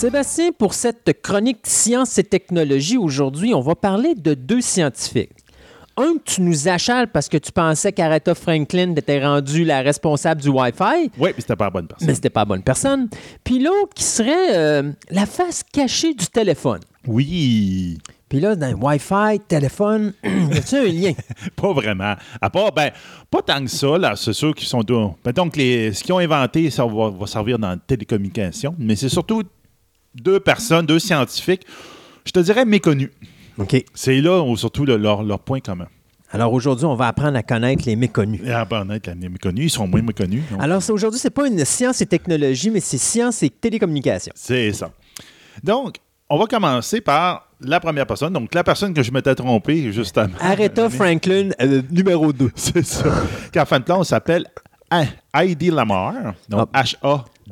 Sébastien, 0.00 0.50
pour 0.52 0.72
cette 0.72 1.20
chronique 1.20 1.58
science 1.64 2.16
et 2.16 2.24
technologie, 2.24 2.96
aujourd'hui, 2.96 3.52
on 3.52 3.60
va 3.60 3.74
parler 3.74 4.14
de 4.14 4.32
deux 4.32 4.62
scientifiques. 4.62 5.32
Un 5.98 6.14
que 6.14 6.22
tu 6.36 6.40
nous 6.40 6.68
achales 6.68 7.08
parce 7.08 7.28
que 7.28 7.36
tu 7.36 7.52
pensais 7.52 7.92
qu'Aretha 7.92 8.34
Franklin 8.34 8.94
était 8.96 9.22
rendue 9.22 9.62
la 9.62 9.82
responsable 9.82 10.40
du 10.40 10.48
Wi-Fi, 10.48 11.10
Oui, 11.18 11.32
mais 11.34 11.34
c'était 11.36 11.54
pas 11.54 11.66
la 11.66 11.70
bonne 11.70 11.86
personne. 11.86 12.08
mais 12.08 12.14
c'était 12.14 12.30
pas 12.30 12.40
la 12.40 12.44
bonne 12.46 12.62
personne. 12.62 13.10
Puis 13.44 13.58
l'autre 13.58 13.92
qui 13.94 14.04
serait 14.04 14.56
euh, 14.56 14.90
la 15.10 15.26
face 15.26 15.62
cachée 15.70 16.14
du 16.14 16.28
téléphone. 16.28 16.80
Oui, 17.06 17.98
Puis 18.30 18.40
là, 18.40 18.56
dans 18.56 18.70
le 18.70 18.76
Wi-Fi, 18.76 19.38
téléphone, 19.48 20.14
y 20.24 20.56
a-tu 20.56 20.76
un 20.76 20.84
lien? 20.84 21.12
pas 21.56 21.74
vraiment. 21.74 22.14
À 22.40 22.48
part, 22.48 22.72
ben, 22.72 22.90
pas 23.30 23.42
tant 23.42 23.62
que 23.62 23.70
ça, 23.70 23.98
là, 23.98 24.14
c'est 24.16 24.32
sûr 24.32 24.54
qu'ils 24.54 24.66
sont. 24.66 24.80
Mettons 25.26 25.50
que 25.50 25.58
les, 25.58 25.92
ce 25.92 26.02
qu'ils 26.02 26.14
ont 26.14 26.20
inventé, 26.20 26.70
ça 26.70 26.86
va, 26.86 27.10
va 27.10 27.26
servir 27.26 27.58
dans 27.58 27.68
la 27.68 27.76
télécommunication, 27.76 28.74
mais 28.78 28.96
c'est 28.96 29.10
surtout 29.10 29.42
deux 30.14 30.40
personnes, 30.40 30.86
deux 30.86 30.98
scientifiques, 30.98 31.66
je 32.24 32.32
te 32.32 32.40
dirais 32.40 32.64
méconnus. 32.64 33.10
OK. 33.58 33.76
C'est 33.94 34.20
là 34.20 34.42
où, 34.42 34.56
surtout 34.56 34.84
le- 34.84 34.96
leur, 34.96 35.22
leur 35.22 35.38
point 35.40 35.60
commun. 35.60 35.86
Alors 36.32 36.52
aujourd'hui, 36.52 36.84
on 36.86 36.94
va 36.94 37.08
apprendre 37.08 37.36
à 37.36 37.42
connaître 37.42 37.82
les 37.86 37.96
méconnus. 37.96 38.40
Et 38.44 38.52
à 38.52 38.64
part 38.64 38.82
honnête, 38.82 39.08
les 39.20 39.28
méconnus, 39.28 39.64
ils 39.66 39.70
sont 39.70 39.86
moins 39.88 40.00
méconnus. 40.02 40.42
donc 40.50 40.62
Alors 40.62 40.80
aujourd'hui, 40.90 41.18
c'est 41.18 41.30
pas 41.30 41.46
une 41.48 41.64
science 41.64 42.00
et 42.00 42.06
technologie, 42.06 42.70
mais 42.70 42.78
c'est 42.80 42.98
science 42.98 43.42
et 43.42 43.50
télécommunication. 43.50 44.32
C'est 44.36 44.72
ça. 44.72 44.92
Donc, 45.64 45.96
on 46.28 46.38
va 46.38 46.46
commencer 46.46 47.00
par 47.00 47.48
la 47.60 47.80
première 47.80 48.06
personne. 48.06 48.32
Donc, 48.32 48.54
la 48.54 48.62
personne 48.62 48.94
que 48.94 49.02
je 49.02 49.10
m'étais 49.10 49.34
trompé 49.34 49.92
justement. 49.92 50.28
Aretha 50.40 50.88
Franklin, 50.88 51.48
euh, 51.60 51.82
numéro 51.90 52.32
2. 52.32 52.52
C'est 52.54 52.84
ça. 52.86 53.06
Qu'en 53.52 53.64
fin 53.64 53.80
de 53.80 53.84
compte, 53.84 53.98
on 53.98 54.04
s'appelle 54.04 54.46
Ha- 54.88 55.04
Heidi 55.34 55.70
Lamar. 55.70 56.34
Donc, 56.48 56.68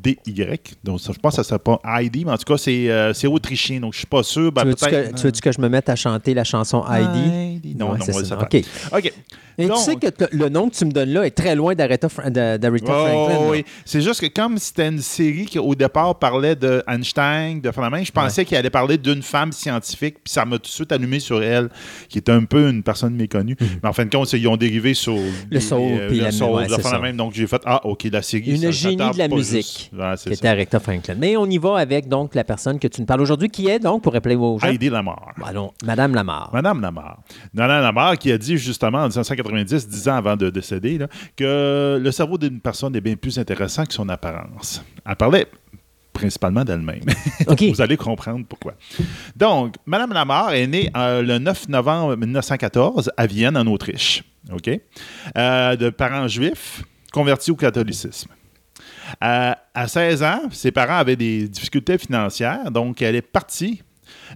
H-A-D-Y. 0.04 0.60
Donc, 0.84 1.00
ça, 1.00 1.12
je 1.12 1.18
pense 1.18 1.36
que 1.36 1.42
ça 1.42 1.54
ne 1.54 1.58
pas 1.58 1.80
Heidi, 1.84 2.24
mais 2.24 2.32
en 2.32 2.36
tout 2.38 2.44
cas, 2.52 2.58
c'est 2.58 2.90
euh, 2.90 3.12
c'est 3.12 3.26
autrichien. 3.26 3.80
Donc, 3.80 3.92
je 3.92 3.98
ne 3.98 4.00
suis 4.00 4.06
pas 4.06 4.22
sûr. 4.22 4.52
Ben, 4.52 4.62
tu 4.62 4.68
veux-tu 4.68 4.84
que, 4.86 5.16
tu 5.16 5.22
veux-tu 5.24 5.40
que 5.40 5.52
je 5.52 5.60
me 5.60 5.68
mette 5.68 5.88
à 5.88 5.96
chanter 5.96 6.34
la 6.34 6.44
chanson 6.44 6.84
Heidi? 6.86 7.34
Heidi. 7.34 7.74
Non, 7.74 7.92
Ouais, 7.92 7.98
non, 7.98 8.04
c'est 8.04 8.24
ça. 8.24 8.38
OK. 8.40 8.62
OK. 8.92 9.12
Et 9.60 9.66
Donc- 9.66 9.78
tu 9.78 9.82
sais 9.82 9.96
que 9.96 10.06
t- 10.06 10.26
le 10.30 10.48
nom 10.48 10.68
que 10.70 10.76
tu 10.76 10.84
me 10.84 10.92
donnes 10.92 11.08
là 11.10 11.26
est 11.26 11.32
très 11.32 11.56
loin 11.56 11.74
d'Aretha 11.74 12.08
Fra- 12.08 12.22
Oh, 12.28 12.30
Franklin. 12.32 13.28
là. 13.28 13.40
oui. 13.50 13.64
C'est 13.84 14.00
juste 14.00 14.20
que 14.20 14.26
comme 14.26 14.56
c'était 14.58 14.86
une 14.86 15.00
série 15.00 15.46
qui, 15.46 15.58
au 15.58 15.74
départ, 15.74 16.16
parlait 16.16 16.54
de 16.54 16.80
Einstein, 16.86 17.60
de 17.60 17.72
Flamin, 17.72 18.04
je 18.04 18.12
pensais 18.12 18.44
qu'il 18.44 18.56
allait 18.56 18.70
parler 18.70 18.96
d'une 18.98 19.20
femme 19.22 19.50
scientifique, 19.50 20.16
puis 20.22 20.32
ça 20.32 20.44
m'a 20.44 20.56
tout 20.58 20.62
de 20.62 20.66
suite 20.68 20.92
allumé 20.92 21.18
sur 21.18 21.42
elle, 21.42 21.68
qui 22.08 22.18
est 22.18 22.28
un 22.28 22.44
peu 22.44 22.68
une 22.70 22.84
personne 22.84 23.14
méconnue. 23.16 23.56
Mais 23.82 23.88
en 23.88 23.92
fin 23.92 24.04
de 24.04 24.10
compte, 24.10 24.32
ils 24.32 24.46
ont 24.46 24.56
dérivé 24.56 24.94
sur 24.94 25.14
Mhm. 25.16 25.32
Le 25.50 25.60
soul, 25.60 26.06
puis 26.08 26.18
le 26.18 26.24
la- 26.24 26.30
soul, 26.30 26.50
ouais. 26.50 27.12
Donc, 27.14 27.32
j'ai 27.34 27.46
fait 27.48 27.60
Ah, 27.64 27.80
OK, 27.84 28.04
la 28.12 28.22
série. 28.22 28.50
Une 28.54 28.62
ça- 28.62 28.70
génie 28.70 28.96
de 29.10 29.18
la 29.18 29.26
musique, 29.26 29.56
juste. 29.66 29.87
Ouais, 29.92 30.14
c'est 30.16 30.30
qui 30.30 30.36
ça. 30.36 30.40
était 30.40 30.48
Aretha 30.48 30.80
Franklin. 30.80 31.14
Mais 31.18 31.36
on 31.36 31.46
y 31.46 31.58
va 31.58 31.78
avec 31.78 32.08
donc 32.08 32.34
la 32.34 32.44
personne 32.44 32.78
que 32.78 32.88
tu 32.88 33.00
nous 33.00 33.06
parles 33.06 33.20
aujourd'hui, 33.20 33.48
qui 33.48 33.68
est 33.68 33.78
donc, 33.78 34.02
pour 34.02 34.12
rappeler 34.12 34.34
aux 34.36 34.58
gens, 34.58 34.66
Heidi 34.66 34.90
Lamar. 34.90 35.32
Allons, 35.44 35.72
Madame 35.84 36.14
Lamar. 36.14 36.50
Madame 36.52 36.80
Lamar. 36.80 37.20
Madame 37.54 37.82
Lamar 37.82 38.18
qui 38.18 38.32
a 38.32 38.38
dit 38.38 38.56
justement 38.58 38.98
en 38.98 39.08
1990, 39.08 39.88
dix 39.88 40.08
ans 40.08 40.16
avant 40.16 40.36
de 40.36 40.50
décéder, 40.50 40.98
là, 40.98 41.08
que 41.36 41.98
le 42.02 42.10
cerveau 42.12 42.38
d'une 42.38 42.60
personne 42.60 42.94
est 42.96 43.00
bien 43.00 43.16
plus 43.16 43.38
intéressant 43.38 43.84
que 43.84 43.92
son 43.94 44.08
apparence. 44.08 44.82
Elle 45.06 45.16
parlait 45.16 45.46
principalement 46.12 46.64
d'elle-même. 46.64 47.00
Vous 47.72 47.80
allez 47.80 47.96
comprendre 47.96 48.44
pourquoi. 48.48 48.74
Donc, 49.36 49.76
Madame 49.86 50.12
Lamar 50.12 50.52
est 50.52 50.66
née 50.66 50.90
euh, 50.96 51.22
le 51.22 51.38
9 51.38 51.68
novembre 51.68 52.16
1914 52.16 53.12
à 53.16 53.26
Vienne, 53.26 53.56
en 53.56 53.66
Autriche. 53.66 54.24
OK? 54.52 54.68
Euh, 55.36 55.76
de 55.76 55.90
parents 55.90 56.26
juifs 56.26 56.82
convertis 57.12 57.50
au 57.50 57.56
catholicisme. 57.56 58.30
Euh, 59.22 59.52
à 59.74 59.88
16 59.88 60.22
ans, 60.22 60.40
ses 60.50 60.70
parents 60.70 60.96
avaient 60.98 61.16
des 61.16 61.48
difficultés 61.48 61.98
financières, 61.98 62.70
donc 62.70 63.00
elle 63.02 63.16
est 63.16 63.22
partie. 63.22 63.82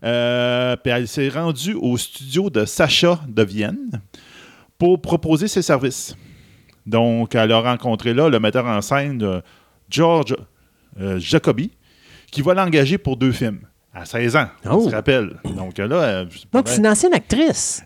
euh, 0.04 0.76
puis 0.76 0.92
elle 0.92 1.06
s'est 1.08 1.28
rendue 1.28 1.74
au 1.74 1.96
studio 1.96 2.50
de 2.50 2.64
Sacha 2.64 3.20
de 3.28 3.42
Vienne 3.42 4.00
pour 4.78 5.00
proposer 5.00 5.48
ses 5.48 5.62
services. 5.62 6.16
Donc, 6.86 7.34
elle 7.34 7.52
a 7.52 7.60
rencontré 7.60 8.12
là 8.12 8.28
le 8.28 8.40
metteur 8.40 8.66
en 8.66 8.80
scène 8.80 9.22
euh, 9.22 9.40
George 9.88 10.34
euh, 11.00 11.18
Jacobi, 11.20 11.70
qui 12.30 12.42
va 12.42 12.54
l'engager 12.54 12.98
pour 12.98 13.16
deux 13.16 13.32
films. 13.32 13.60
À 13.94 14.04
16 14.06 14.36
ans, 14.36 14.48
on 14.64 14.76
Oh. 14.76 14.88
se 14.88 14.94
rappelle. 14.94 15.36
Donc 15.44 15.76
là, 15.78 15.84
euh, 15.96 16.24
Donc, 16.52 16.66
c'est 16.68 16.78
une 16.78 16.86
ancienne 16.88 17.12
actrice. 17.14 17.84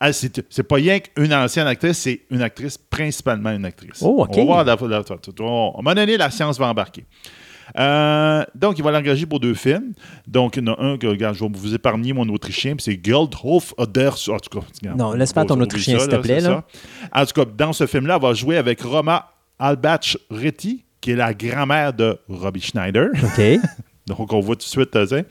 Ah, 0.00 0.12
c'est 0.12 0.62
pas 0.62 0.76
rien 0.76 0.98
qu'une 1.00 1.32
ancienne 1.32 1.66
actrice, 1.66 1.98
c'est 1.98 2.20
une 2.30 2.42
actrice, 2.42 2.76
principalement 2.78 3.50
une 3.50 3.64
actrice. 3.64 4.00
Oh, 4.02 4.22
OK. 4.22 4.30
On 4.34 4.38
va 4.40 4.44
voir, 4.44 4.64
la, 4.64 4.76
la- 4.76 4.98
la- 4.98 5.44
on- 5.44 5.70
à 5.70 5.78
un 5.78 5.82
moment 5.82 5.94
donné, 5.94 6.16
la 6.16 6.30
science 6.30 6.58
va 6.58 6.66
embarquer. 6.68 7.04
Euh, 7.78 8.44
donc, 8.54 8.78
il 8.78 8.84
va 8.84 8.90
l'engager 8.92 9.26
pour 9.26 9.40
deux 9.40 9.54
films. 9.54 9.92
Donc, 10.26 10.56
il 10.56 10.64
y 10.64 10.70
en 10.70 10.74
a 10.74 10.80
un 10.82 10.98
que, 10.98 11.06
regarde, 11.06 11.34
je 11.34 11.44
vais 11.44 11.50
vous 11.52 11.74
épargner 11.74 12.12
mon 12.12 12.28
autrichien, 12.28 12.76
puis 12.76 12.84
c'est 12.84 13.00
Geldhof 13.04 13.74
Oder. 13.76 14.08
En 14.28 14.38
tout 14.38 14.60
cas, 14.60 14.66
regarde, 14.80 14.98
Non, 14.98 15.12
laisse 15.12 15.32
on 15.36 15.44
ton 15.44 15.60
autrichien, 15.60 15.98
s'il 15.98 16.08
te 16.08 16.16
plaît, 16.16 16.40
là. 16.40 16.64
En 17.12 17.24
tout 17.26 17.32
cas, 17.32 17.44
dans 17.56 17.72
ce 17.72 17.86
film-là, 17.86 18.16
elle 18.16 18.22
va 18.22 18.34
jouer 18.34 18.56
avec 18.56 18.80
Roma 18.82 19.30
Albach 19.58 20.16
Reti, 20.30 20.84
qui 21.00 21.10
est 21.12 21.16
la 21.16 21.34
grand-mère 21.34 21.92
de 21.92 22.18
Robbie 22.28 22.60
Schneider. 22.60 23.08
OK. 23.22 23.40
Donc, 24.06 24.32
on 24.32 24.40
voit 24.40 24.54
tout 24.54 24.60
de 24.60 24.62
suite. 24.64 24.94
euh. 24.94 25.22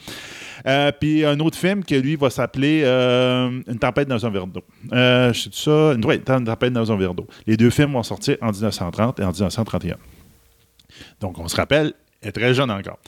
Euh, 0.67 0.91
puis 0.99 1.23
un 1.23 1.39
autre 1.39 1.57
film 1.57 1.83
que 1.83 1.95
lui 1.95 2.15
va 2.15 2.29
s'appeler 2.29 2.81
euh, 2.83 3.61
Une 3.67 3.79
tempête 3.79 4.07
dans 4.07 4.25
un 4.25 4.29
verre 4.29 4.47
d'eau. 4.47 4.63
Euh, 4.91 5.31
je 5.31 5.43
sais 5.43 5.49
ça? 5.53 5.93
Une, 5.93 6.03
ouais, 6.05 6.21
Une 6.27 6.45
tempête 6.45 6.73
dans 6.73 6.91
un 6.91 6.97
verre 6.97 7.13
d'eau. 7.13 7.27
Les 7.47 7.55
deux 7.55 7.69
films 7.69 7.93
vont 7.93 8.03
sortir 8.03 8.37
en 8.41 8.51
1930 8.51 9.19
et 9.19 9.23
en 9.23 9.31
1931. 9.31 9.95
Donc, 11.21 11.39
on 11.39 11.47
se 11.47 11.55
rappelle, 11.55 11.93
elle 12.21 12.29
est 12.29 12.31
très 12.31 12.53
jeune 12.53 12.71
encore. 12.71 12.99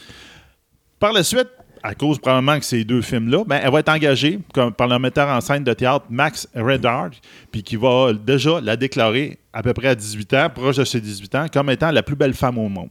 Par 0.99 1.13
la 1.13 1.23
suite, 1.23 1.49
à 1.83 1.95
cause 1.95 2.19
probablement 2.19 2.59
que 2.59 2.65
ces 2.65 2.83
deux 2.83 3.01
films-là, 3.01 3.43
ben, 3.45 3.59
elle 3.63 3.71
va 3.71 3.79
être 3.79 3.89
engagée 3.89 4.39
comme, 4.53 4.73
par 4.73 4.87
le 4.87 4.99
metteur 4.99 5.27
en 5.29 5.41
scène 5.41 5.63
de 5.63 5.73
théâtre 5.73 6.05
Max 6.09 6.47
Redard, 6.55 7.11
puis 7.51 7.63
qui 7.63 7.75
va 7.75 8.13
déjà 8.13 8.59
la 8.61 8.75
déclarer 8.75 9.37
à 9.57 9.63
peu 9.63 9.73
près 9.73 9.87
à 9.87 9.95
18 9.95 10.33
ans, 10.35 10.49
proche 10.53 10.75
de 10.77 10.83
ses 10.85 11.01
18 11.01 11.33
ans, 11.35 11.45
comme 11.51 11.71
étant 11.71 11.89
la 11.89 12.03
plus 12.03 12.15
belle 12.15 12.35
femme 12.35 12.59
au 12.59 12.69
monde. 12.69 12.89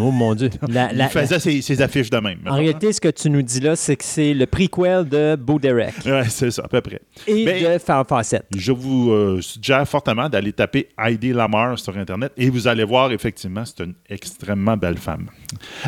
Oh 0.00 0.10
mon 0.10 0.34
Dieu. 0.34 0.50
La- 0.68 0.92
la- 0.92 1.04
Il 1.04 1.10
faisait 1.10 1.38
ses, 1.38 1.62
ses 1.62 1.80
affiches 1.80 2.10
de 2.10 2.18
même. 2.18 2.40
en 2.46 2.56
réalité, 2.56 2.92
ce 2.92 3.00
que 3.00 3.06
tu 3.08 3.30
nous 3.30 3.40
dis 3.42 3.60
là, 3.60 3.76
c'est 3.76 3.94
que 3.94 4.02
c'est 4.04 4.34
le 4.34 4.46
prequel 4.46 5.08
de 5.08 5.36
Bo 5.36 5.60
Derek 5.60 5.94
hein. 6.06 6.10
Ouais, 6.10 6.28
c'est 6.28 6.50
ça, 6.50 6.62
à 6.64 6.68
peu 6.68 6.80
près. 6.80 7.00
et 7.28 7.44
de 7.44 7.78
Farrah 7.78 8.04
Fawcett. 8.04 8.44
Je 8.56 8.72
vous 8.72 9.12
euh, 9.12 9.40
suggère 9.40 9.86
fortement 9.86 10.28
d'aller 10.28 10.52
taper 10.52 10.88
Heidi 10.98 11.32
Lamar 11.32 11.78
sur 11.78 11.96
Internet 11.96 12.32
et 12.36 12.50
vous 12.50 12.66
allez 12.66 12.82
voir, 12.84 13.12
effectivement, 13.12 13.64
c'est 13.64 13.84
une 13.84 13.94
extrêmement 14.08 14.76
belle 14.76 14.98
femme. 14.98 15.28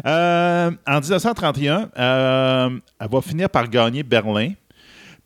Euh, 0.06 0.70
en 0.86 1.00
1931, 1.00 1.90
euh, 1.98 2.70
elle 3.00 3.08
va 3.10 3.20
finir 3.20 3.50
par 3.50 3.68
gagner 3.68 4.04
Berlin 4.04 4.52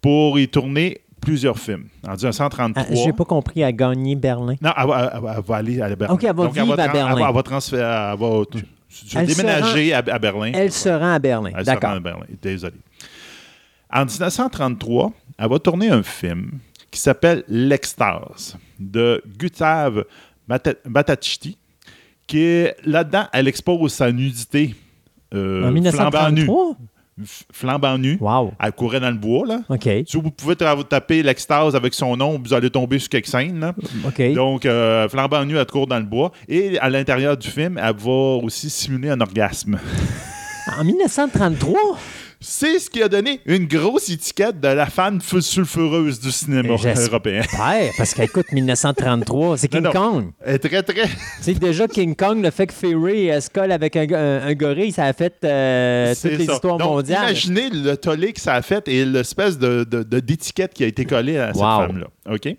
pour 0.00 0.38
y 0.38 0.48
tourner 0.48 1.00
plusieurs 1.24 1.58
films. 1.58 1.88
En 2.06 2.12
1933. 2.12 2.84
Ah, 2.88 2.94
J'ai 2.94 3.12
pas 3.12 3.24
compris 3.24 3.64
à 3.64 3.72
gagner 3.72 4.14
Berlin. 4.16 4.54
Non, 4.60 4.70
elle 4.76 4.86
va, 4.86 5.12
elle 5.14 5.20
va- 5.22 5.34
elle 5.38 5.42
va 5.44 5.56
aller 5.56 5.80
à 5.80 5.96
Berlin. 5.96 6.14
Ok, 6.14 6.24
elle 6.24 6.34
va 6.34 6.44
Donc, 6.44 6.54
vivre 6.54 6.72
à 6.72 6.76
Berlin. 6.76 7.08
Elle 7.16 7.20
va, 7.22 7.28
elle 7.28 7.34
va 7.34 7.42
transférer, 7.42 7.82
elle 7.82 8.18
va 8.18 8.42
se 8.88 9.18
Elle 9.18 9.26
déménager 9.26 9.92
à, 9.92 9.98
à 9.98 10.18
Berlin. 10.18 10.52
Elle 10.54 10.72
se 10.72 10.88
rend 10.88 11.12
à 11.14 11.18
Berlin. 11.18 11.50
Elle 11.56 11.64
se 11.64 11.70
rend 11.70 11.76
à 11.96 12.00
Berlin. 12.00 12.26
Désolé. 12.40 12.74
En 13.92 14.04
1933, 14.04 15.12
elle 15.38 15.48
va 15.48 15.58
tourner 15.58 15.88
un 15.90 16.02
film 16.02 16.58
qui 16.90 17.00
s'appelle 17.00 17.44
L'Extase 17.48 18.56
de 18.78 19.22
Gustave 19.38 20.04
Matachiti, 20.86 21.58
qui 22.26 22.38
est 22.40 22.76
là-dedans, 22.84 23.26
elle 23.32 23.48
expose 23.48 23.92
sa 23.92 24.10
nudité 24.12 24.74
euh, 25.32 25.62
En 25.68 25.90
flambant 25.90 26.30
nue. 26.30 26.42
1933? 26.42 26.76
Flambant. 27.52 27.98
Wow. 28.20 28.52
Elle 28.60 28.72
courait 28.72 29.00
dans 29.00 29.10
le 29.10 29.16
bois, 29.16 29.46
là. 29.46 29.60
OK. 29.68 29.88
Si 30.06 30.16
vous 30.16 30.30
pouvez 30.30 30.56
taper 30.56 31.22
l'extase 31.22 31.76
avec 31.76 31.94
son 31.94 32.16
nom, 32.16 32.40
vous 32.42 32.52
allez 32.52 32.70
tomber 32.70 32.98
sur 32.98 33.08
quelques 33.08 33.26
scènes. 33.26 33.60
là. 33.60 33.74
OK. 34.06 34.32
Donc, 34.34 34.66
euh, 34.66 35.08
flambant 35.08 35.44
nu, 35.44 35.56
elle 35.56 35.66
court 35.66 35.86
dans 35.86 35.98
le 35.98 36.04
bois. 36.04 36.32
Et 36.48 36.78
à 36.78 36.90
l'intérieur 36.90 37.36
du 37.36 37.48
film, 37.48 37.78
elle 37.78 37.94
va 37.96 38.10
aussi 38.42 38.68
simuler 38.68 39.10
un 39.10 39.20
orgasme. 39.20 39.78
En 40.78 40.84
1933? 40.84 41.98
C'est 42.46 42.78
ce 42.78 42.90
qui 42.90 43.02
a 43.02 43.08
donné 43.08 43.40
une 43.46 43.66
grosse 43.66 44.10
étiquette 44.10 44.60
de 44.60 44.68
la 44.68 44.84
fan 44.84 45.18
fu- 45.20 45.40
sulfureuse 45.40 46.20
du 46.20 46.30
cinéma 46.30 46.74
européen. 47.08 47.40
Ouais, 47.58 47.90
parce 47.96 48.12
qu'écoute, 48.12 48.52
1933, 48.52 49.56
c'est 49.56 49.68
King 49.68 49.80
Non, 49.80 49.92
non. 49.94 50.10
Kong. 50.12 50.30
Très, 50.60 50.82
très. 50.82 51.08
C'est 51.40 51.54
déjà 51.58 51.88
King 51.88 52.14
Kong, 52.14 52.42
le 52.42 52.50
fait 52.50 52.66
que 52.66 52.74
Fury 52.74 53.30
euh, 53.30 53.40
se 53.40 53.48
colle 53.48 53.72
avec 53.72 53.96
un, 53.96 54.06
un- 54.12 54.46
un 54.46 54.52
gorille, 54.54 54.92
ça 54.92 55.04
a 55.04 55.12
fait 55.14 55.34
euh, 55.42 56.14
toutes 56.14 56.32
les 56.32 56.44
ça. 56.44 56.52
histoires 56.54 56.76
Donc, 56.76 56.88
mondiales. 56.90 57.22
Imaginez 57.30 57.70
le 57.70 57.96
tollé 57.96 58.34
que 58.34 58.40
ça 58.42 58.54
a 58.54 58.60
fait 58.62 58.86
et 58.88 59.06
l'espèce 59.06 59.58
de, 59.58 59.84
d'étiquette 59.84 60.74
qui 60.74 60.84
a 60.84 60.86
été 60.86 61.06
collée 61.06 61.38
à 61.38 61.46
cette 61.54 61.62
Wow. 61.62 61.86
femme-là. 61.86 62.06
OK? 62.34 62.56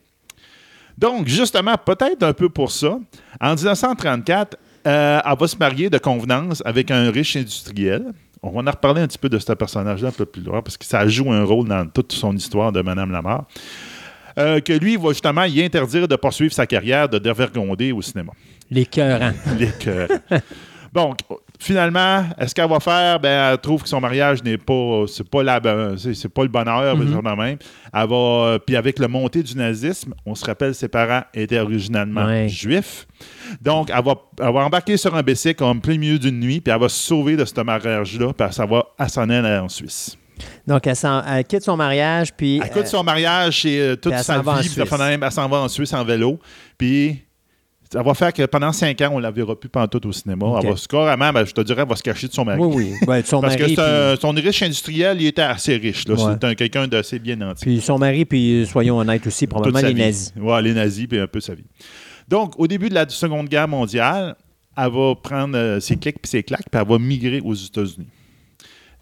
Donc, 0.97 1.27
justement, 1.27 1.75
peut-être 1.77 2.23
un 2.23 2.33
peu 2.33 2.49
pour 2.49 2.71
ça, 2.71 2.97
en 3.39 3.53
1934, 3.53 4.57
euh, 4.87 5.19
elle 5.23 5.37
va 5.39 5.47
se 5.47 5.57
marier 5.57 5.89
de 5.91 5.97
convenance 5.99 6.63
avec 6.65 6.89
un 6.89 7.11
riche 7.11 7.35
industriel. 7.35 8.03
On 8.45 8.51
va 8.51 8.69
en 8.69 8.71
reparler 8.71 9.01
un 9.01 9.07
petit 9.07 9.17
peu 9.17 9.29
de 9.29 9.39
ce 9.39 9.51
personnage-là 9.53 10.09
un 10.09 10.11
peu 10.11 10.25
plus 10.25 10.43
loin 10.43 10.61
parce 10.61 10.77
que 10.77 10.85
ça 10.85 11.07
joue 11.07 11.31
un 11.31 11.43
rôle 11.43 11.67
dans 11.67 11.87
toute 11.87 12.11
son 12.13 12.35
histoire 12.35 12.71
de 12.71 12.81
Madame 12.81 13.11
Lamar. 13.11 13.45
Euh, 14.37 14.59
que 14.59 14.73
lui 14.73 14.97
va 14.97 15.09
justement 15.09 15.45
y 15.45 15.63
interdire 15.63 16.07
de 16.07 16.15
poursuivre 16.15 16.53
sa 16.53 16.67
carrière 16.67 17.07
de 17.07 17.17
dévergondé 17.17 17.91
au 17.91 18.01
cinéma. 18.01 18.33
Les 18.69 18.85
cœurs. 18.85 19.33
Les 19.57 19.71
cœurs. 19.71 20.09
Bon, 20.93 21.15
Finalement, 21.59 22.25
est-ce 22.37 22.53
qu'elle 22.53 22.69
va 22.69 22.79
faire? 22.79 23.19
Ben, 23.19 23.51
elle 23.51 23.57
trouve 23.57 23.83
que 23.83 23.89
son 23.89 24.01
mariage 24.01 24.43
n'est 24.43 24.57
pas, 24.57 25.05
c'est 25.07 25.27
pas 25.27 25.43
la, 25.43 25.61
c'est, 25.97 26.29
pas 26.29 26.43
le 26.43 26.49
bonheur, 26.49 26.95
mm 26.97 27.35
même. 27.37 27.57
Elle 27.93 28.09
va, 28.09 28.15
euh, 28.15 28.59
puis 28.59 28.75
avec 28.75 28.99
le 28.99 29.07
montée 29.07 29.43
du 29.43 29.55
nazisme, 29.55 30.13
on 30.25 30.35
se 30.35 30.45
rappelle, 30.45 30.75
ses 30.75 30.87
parents 30.87 31.23
étaient 31.33 31.59
originalement 31.59 32.25
Ouais. 32.25 32.47
juifs. 32.49 33.07
Donc, 33.61 33.89
elle 33.89 34.03
va, 34.03 34.15
elle 34.39 34.53
va 34.53 34.59
embarquer 34.61 34.97
sur 34.97 35.15
un 35.15 35.21
bicycle 35.21 35.63
en 35.63 35.79
plein 35.79 35.97
milieu 35.97 36.19
d'une 36.19 36.39
nuit, 36.39 36.61
puis 36.61 36.73
elle 36.73 36.79
va 36.79 36.89
se 36.89 37.01
sauver 37.01 37.35
de 37.35 37.45
ce 37.45 37.61
mariage-là, 37.61 38.33
puis 38.33 38.47
elle 38.47 38.69
va 38.69 38.85
à 38.97 39.07
s'en 39.07 39.29
aller 39.29 39.59
en 39.59 39.69
Suisse. 39.69 40.17
Donc, 40.67 40.87
elle, 40.87 41.43
quitte 41.45 41.63
son 41.63 41.77
mariage, 41.77 42.33
puis... 42.35 42.59
Elle 42.63 42.69
quitte 42.69 42.87
son 42.87 43.03
mariage 43.03 43.65
et 43.65 43.79
euh, 43.79 43.95
toute 43.95 44.17
sa 44.17 44.39
vie, 44.39 44.69
puis 44.69 44.81
elle 44.81 45.31
s'en 45.31 45.47
va 45.47 45.57
en 45.57 45.67
Suisse 45.67 45.93
en 45.93 46.03
vélo. 46.03 46.39
Puis 46.77 47.21
ça 47.91 48.01
va 48.03 48.13
faire 48.13 48.33
que 48.33 48.45
pendant 48.45 48.71
cinq 48.71 48.99
ans, 49.01 49.09
on 49.13 49.17
ne 49.17 49.21
la 49.23 49.31
verra 49.31 49.57
plus 49.59 49.69
pantoute 49.69 50.05
au 50.05 50.11
cinéma. 50.11 50.45
Ok. 50.45 50.63
Elle 50.63 50.69
va 50.71 50.75
se 50.77 50.87
carrément, 50.87 51.31
ben, 51.31 51.45
je 51.45 51.51
te 51.53 51.61
dirais, 51.61 51.83
elle 51.83 51.87
va 51.89 51.95
se 51.95 52.03
cacher 52.03 52.27
de 52.27 52.33
son 52.33 52.43
mari. 52.45 52.59
Oui, 52.59 52.75
oui. 52.75 52.93
Ben, 53.07 53.23
son 53.23 53.41
Parce 53.41 53.57
mari, 53.57 53.75
que 53.75 54.13
puis- 54.15 54.21
son 54.21 54.29
riche 54.31 54.63
industriel, 54.63 55.21
il 55.21 55.27
était 55.27 55.41
assez 55.43 55.75
riche. 55.77 56.05
Ouais. 56.07 56.15
C'est 56.17 56.43
un- 56.43 56.55
quelqu'un 56.55 56.87
d'assez 56.87 57.19
bien 57.19 57.35
nanti. 57.35 57.63
Puis 57.65 57.81
son 57.81 57.97
mari, 57.97 58.25
puis 58.25 58.61
euh, 58.63 58.65
soyons 58.65 58.97
honnêtes 58.97 59.27
aussi, 59.27 59.47
probablement 59.47 59.79
les 59.87 59.93
vie. 59.93 60.01
nazis. 60.01 60.33
Ouais, 60.37 60.61
les 60.61 60.73
nazis, 60.73 61.07
puis 61.07 61.19
un 61.19 61.27
peu 61.27 61.39
sa 61.39 61.53
vie. 61.55 61.65
Donc, 62.27 62.53
au 62.59 62.67
début 62.67 62.89
de 62.89 62.95
la 62.95 63.07
Seconde 63.07 63.47
Guerre 63.47 63.67
mondiale, 63.67 64.35
elle 64.77 64.91
va 64.91 65.13
prendre 65.15 65.55
euh, 65.57 65.79
ses 65.79 65.95
clics 65.95 66.19
puis 66.21 66.29
ses 66.29 66.43
claques, 66.43 66.69
puis 66.71 66.81
elle 66.81 66.87
va 66.87 66.97
migrer 66.99 67.39
aux 67.43 67.53
États-Unis. 67.53 68.07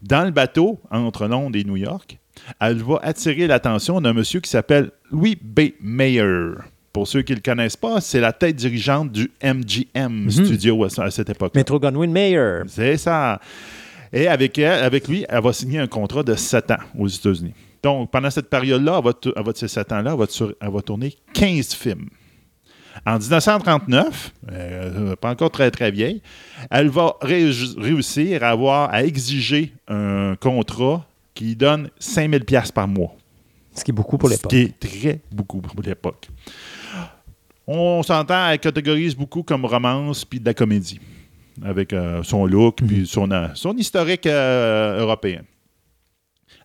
Dans 0.02 0.24
le 0.24 0.30
bateau, 0.30 0.78
entre 0.90 1.26
Londres 1.26 1.56
et 1.58 1.64
New 1.64 1.76
York, 1.76 2.18
elle 2.60 2.76
va 2.82 2.98
attirer 3.02 3.46
l'attention 3.46 4.00
d'un 4.00 4.12
monsieur 4.12 4.40
qui 4.40 4.50
s'appelle 4.50 4.90
Louis 5.10 5.38
B. 5.40 5.70
Mayer. 5.80 6.50
Pour 6.94 7.06
ceux 7.08 7.22
qui 7.22 7.32
ne 7.32 7.36
le 7.38 7.42
connaissent 7.42 7.76
pas, 7.76 8.00
c'est 8.00 8.20
la 8.20 8.32
tête 8.32 8.54
dirigeante 8.56 9.10
du 9.10 9.30
MGM 9.42 10.30
Studio 10.30 10.84
à, 10.84 10.88
à 11.02 11.10
cette 11.10 11.28
époque. 11.28 11.52
Metro 11.56 11.78
Goldwyn 11.80 12.06
Mayer. 12.10 12.60
C'est 12.68 12.96
ça. 12.96 13.40
Et 14.12 14.28
avec, 14.28 14.56
elle, 14.58 14.84
avec 14.84 15.08
lui, 15.08 15.26
elle 15.28 15.42
va 15.42 15.52
signer 15.52 15.80
un 15.80 15.88
contrat 15.88 16.22
de 16.22 16.34
7 16.36 16.70
ans 16.70 16.76
aux 16.96 17.08
États-Unis. 17.08 17.52
Donc, 17.82 18.10
pendant 18.12 18.30
cette 18.30 18.48
période-là, 18.48 19.02
de 19.02 19.52
ces 19.56 19.66
7 19.66 19.90
ans-là, 19.92 20.12
elle 20.12 20.18
va, 20.18 20.26
tur- 20.28 20.54
elle 20.60 20.70
va 20.70 20.80
tourner 20.82 21.14
15 21.32 21.74
films. 21.74 22.08
En 23.04 23.18
1939, 23.18 24.32
euh, 24.52 25.16
pas 25.16 25.30
encore 25.30 25.50
très 25.50 25.72
très 25.72 25.90
vieille, 25.90 26.22
elle 26.70 26.88
va 26.90 27.14
ré- 27.20 27.50
réussir 27.76 28.44
à 28.44 28.50
avoir 28.50 28.94
à 28.94 29.02
exiger 29.02 29.72
un 29.88 30.36
contrat 30.40 31.04
qui 31.34 31.56
donne 31.56 31.90
5000 31.98 32.44
pièces 32.44 32.70
par 32.70 32.86
mois. 32.86 33.16
Ce 33.74 33.82
qui 33.82 33.90
est 33.90 33.94
beaucoup 33.94 34.16
pour 34.16 34.28
Ce 34.28 34.34
l'époque. 34.36 34.50
qui 34.50 34.58
est 34.60 34.78
très 34.78 35.18
beaucoup 35.32 35.60
pour 35.60 35.82
l'époque. 35.82 36.28
On 37.66 38.02
s'entend, 38.02 38.48
elle 38.50 38.58
catégorise 38.58 39.14
beaucoup 39.16 39.42
comme 39.42 39.64
romance 39.64 40.24
puis 40.24 40.38
de 40.40 40.44
la 40.44 40.54
comédie, 40.54 41.00
avec 41.64 41.92
euh, 41.92 42.22
son 42.22 42.44
look 42.46 42.76
puis 42.86 43.06
son, 43.06 43.30
euh, 43.30 43.48
son 43.54 43.74
historique 43.76 44.26
euh, 44.26 45.00
européen. 45.00 45.42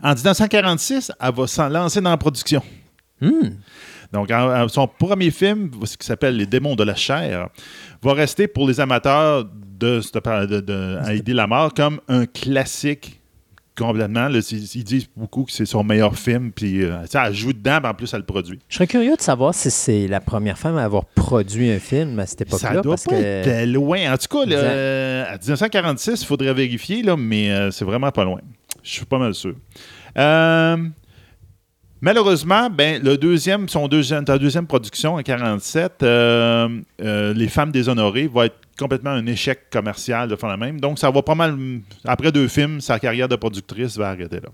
En 0.04 0.14
1946, 0.14 1.12
elle 1.20 1.34
va 1.34 1.48
s'en 1.48 1.70
lancer 1.70 2.02
dans 2.02 2.10
la 2.10 2.18
production. 2.18 2.62
Hmm. 3.22 3.50
Donc, 4.12 4.32
en- 4.32 4.64
en- 4.64 4.68
son 4.68 4.88
premier 4.88 5.30
film, 5.32 5.72
ce 5.86 5.98
qui 5.98 6.06
s'appelle 6.06 6.36
Les 6.36 6.46
démons 6.46 6.76
de 6.76 6.84
la 6.84 6.96
chair, 6.96 7.50
va 8.02 8.14
rester 8.14 8.48
pour 8.48 8.68
les 8.68 8.80
amateurs 8.80 9.46
de, 9.46 10.02
cette- 10.02 10.24
de, 10.26 10.60
de 10.62 10.98
Heidi 11.08 11.34
Lamar 11.34 11.74
comme 11.74 12.00
un 12.08 12.26
classique 12.26 13.19
complètement. 13.80 14.28
là. 14.28 14.40
Ils 14.52 14.84
disent 14.84 15.08
beaucoup 15.16 15.44
que 15.44 15.52
c'est 15.52 15.66
son 15.66 15.84
meilleur 15.84 16.16
film, 16.18 16.52
puis 16.52 16.84
euh, 16.84 17.02
tu 17.04 17.08
sais, 17.12 17.20
elle 17.26 17.34
joue 17.34 17.54
dedans, 17.54 17.80
en 17.84 17.94
plus, 17.94 18.14
elle 18.14 18.20
le 18.20 18.26
produit. 18.26 18.60
Je 18.70 18.76
serais 18.76 18.88
curieux 18.88 19.16
de 19.16 19.22
savoir 19.22 19.54
si 19.56 19.72
c'est 19.72 20.08
la 20.08 20.20
première 20.20 20.58
femme 20.58 20.78
à 20.78 20.84
avoir 20.84 21.06
produit 21.06 21.72
un 21.72 21.80
film 21.80 22.20
à 22.20 22.26
cette 22.26 22.48
Ça 22.50 22.58
époque-là. 22.58 22.82
doit 22.82 22.94
Parce 22.94 23.06
pas 23.06 23.12
que... 23.12 23.16
être 23.24 23.68
loin. 23.70 24.14
En 24.14 24.18
tout 24.18 24.38
cas, 24.38 24.46
là, 24.46 24.56
euh, 24.58 25.24
à 25.28 25.38
1946, 25.38 26.22
il 26.22 26.26
faudrait 26.26 26.54
vérifier, 26.54 27.02
là, 27.02 27.16
mais 27.18 27.52
euh, 27.52 27.72
c'est 27.72 27.86
vraiment 27.86 28.12
pas 28.12 28.24
loin. 28.26 28.42
Je 28.84 28.92
suis 28.92 29.06
pas 29.06 29.18
mal 29.18 29.34
sûr. 29.34 29.56
Malheureusement, 32.02 32.70
ben, 32.70 33.04
le 33.04 33.18
deuxième, 33.18 33.68
son 33.68 33.90
deuxième, 33.90 34.26
sa 34.26 34.38
deuxième 34.38 34.68
production 34.68 35.16
en 35.16 35.22
47, 35.22 36.02
euh, 36.02 36.70
euh, 37.02 37.34
Les 37.34 37.50
Femmes 37.50 37.72
déshonorées, 37.72 38.28
va 38.28 38.46
être 38.46 38.56
complètement 38.78 39.10
un 39.10 39.26
échec 39.26 39.70
commercial 39.70 40.30
de 40.30 40.38
faire 40.38 40.50
la 40.50 40.56
même. 40.56 40.80
Donc, 40.80 40.98
ça 40.98 41.12
va 41.12 41.22
pas 41.22 41.36
mal. 41.36 41.58
Après 42.06 42.32
deux 42.32 42.48
films, 42.48 42.80
sa 42.80 43.00
carrière 43.00 43.28
de 43.28 43.36
productrice 43.36 43.98
va 43.98 44.10
arrêter 44.10 44.38
là. 44.38 44.50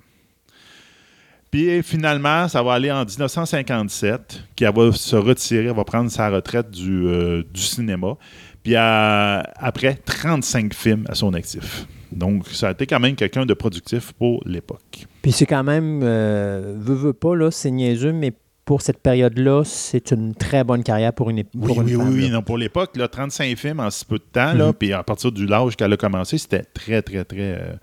Puis 1.51 1.83
finalement, 1.83 2.47
ça 2.47 2.63
va 2.63 2.73
aller 2.73 2.91
en 2.91 3.05
1957, 3.05 4.43
qu'elle 4.55 4.73
va 4.73 4.91
se 4.91 5.15
retirer, 5.15 5.67
elle 5.67 5.75
va 5.75 5.85
prendre 5.85 6.09
sa 6.09 6.29
retraite 6.29 6.71
du, 6.71 7.07
euh, 7.07 7.43
cinéma. 7.53 8.17
Puis 8.63 8.75
après 8.75 9.93
35 9.93 10.73
films 10.73 11.05
à 11.07 11.13
son 11.13 11.33
actif. 11.35 11.85
Donc, 12.15 12.47
ça 12.47 12.69
a 12.69 12.71
été 12.71 12.87
quand 12.87 12.99
même 12.99 13.15
quelqu'un 13.15 13.45
de 13.45 13.53
productif 13.53 14.13
pour 14.13 14.41
l'époque. 14.45 15.05
Puis 15.21 15.31
c'est 15.31 15.45
quand 15.45 15.63
même, 15.63 16.01
euh, 16.03 16.75
veut 16.77 17.13
pas, 17.13 17.35
là, 17.35 17.51
c'est 17.51 17.71
niaiseux, 17.71 18.13
mais 18.13 18.31
pour 18.63 18.81
cette 18.81 18.99
période-là, 18.99 19.63
c'est 19.65 20.11
une 20.11 20.33
très 20.33 20.63
bonne 20.63 20.81
carrière 20.83 21.13
pour 21.13 21.29
une, 21.29 21.39
ép- 21.41 21.47
Oui, 21.53 21.73
oui, 21.77 21.93
femme, 21.93 22.09
oui, 22.13 22.29
non, 22.29 22.41
pour 22.41 22.57
l'époque, 22.57 22.95
là, 22.97 23.07
35 23.07 23.55
films 23.57 23.79
en 23.79 23.91
si 23.91 24.05
peu 24.05 24.17
de 24.17 24.23
temps, 24.23 24.53
là, 24.53 24.67
Mhm. 24.67 24.73
puis 24.73 24.93
à 24.93 25.03
partir 25.03 25.31
du 25.31 25.45
l'âge 25.45 25.75
qu'elle 25.75 25.93
a 25.93 25.97
commencé, 25.97 26.37
c'était 26.37 26.63
très, 26.63 27.01
très, 27.01 27.23
très. 27.25 27.59
euh, 27.61 27.73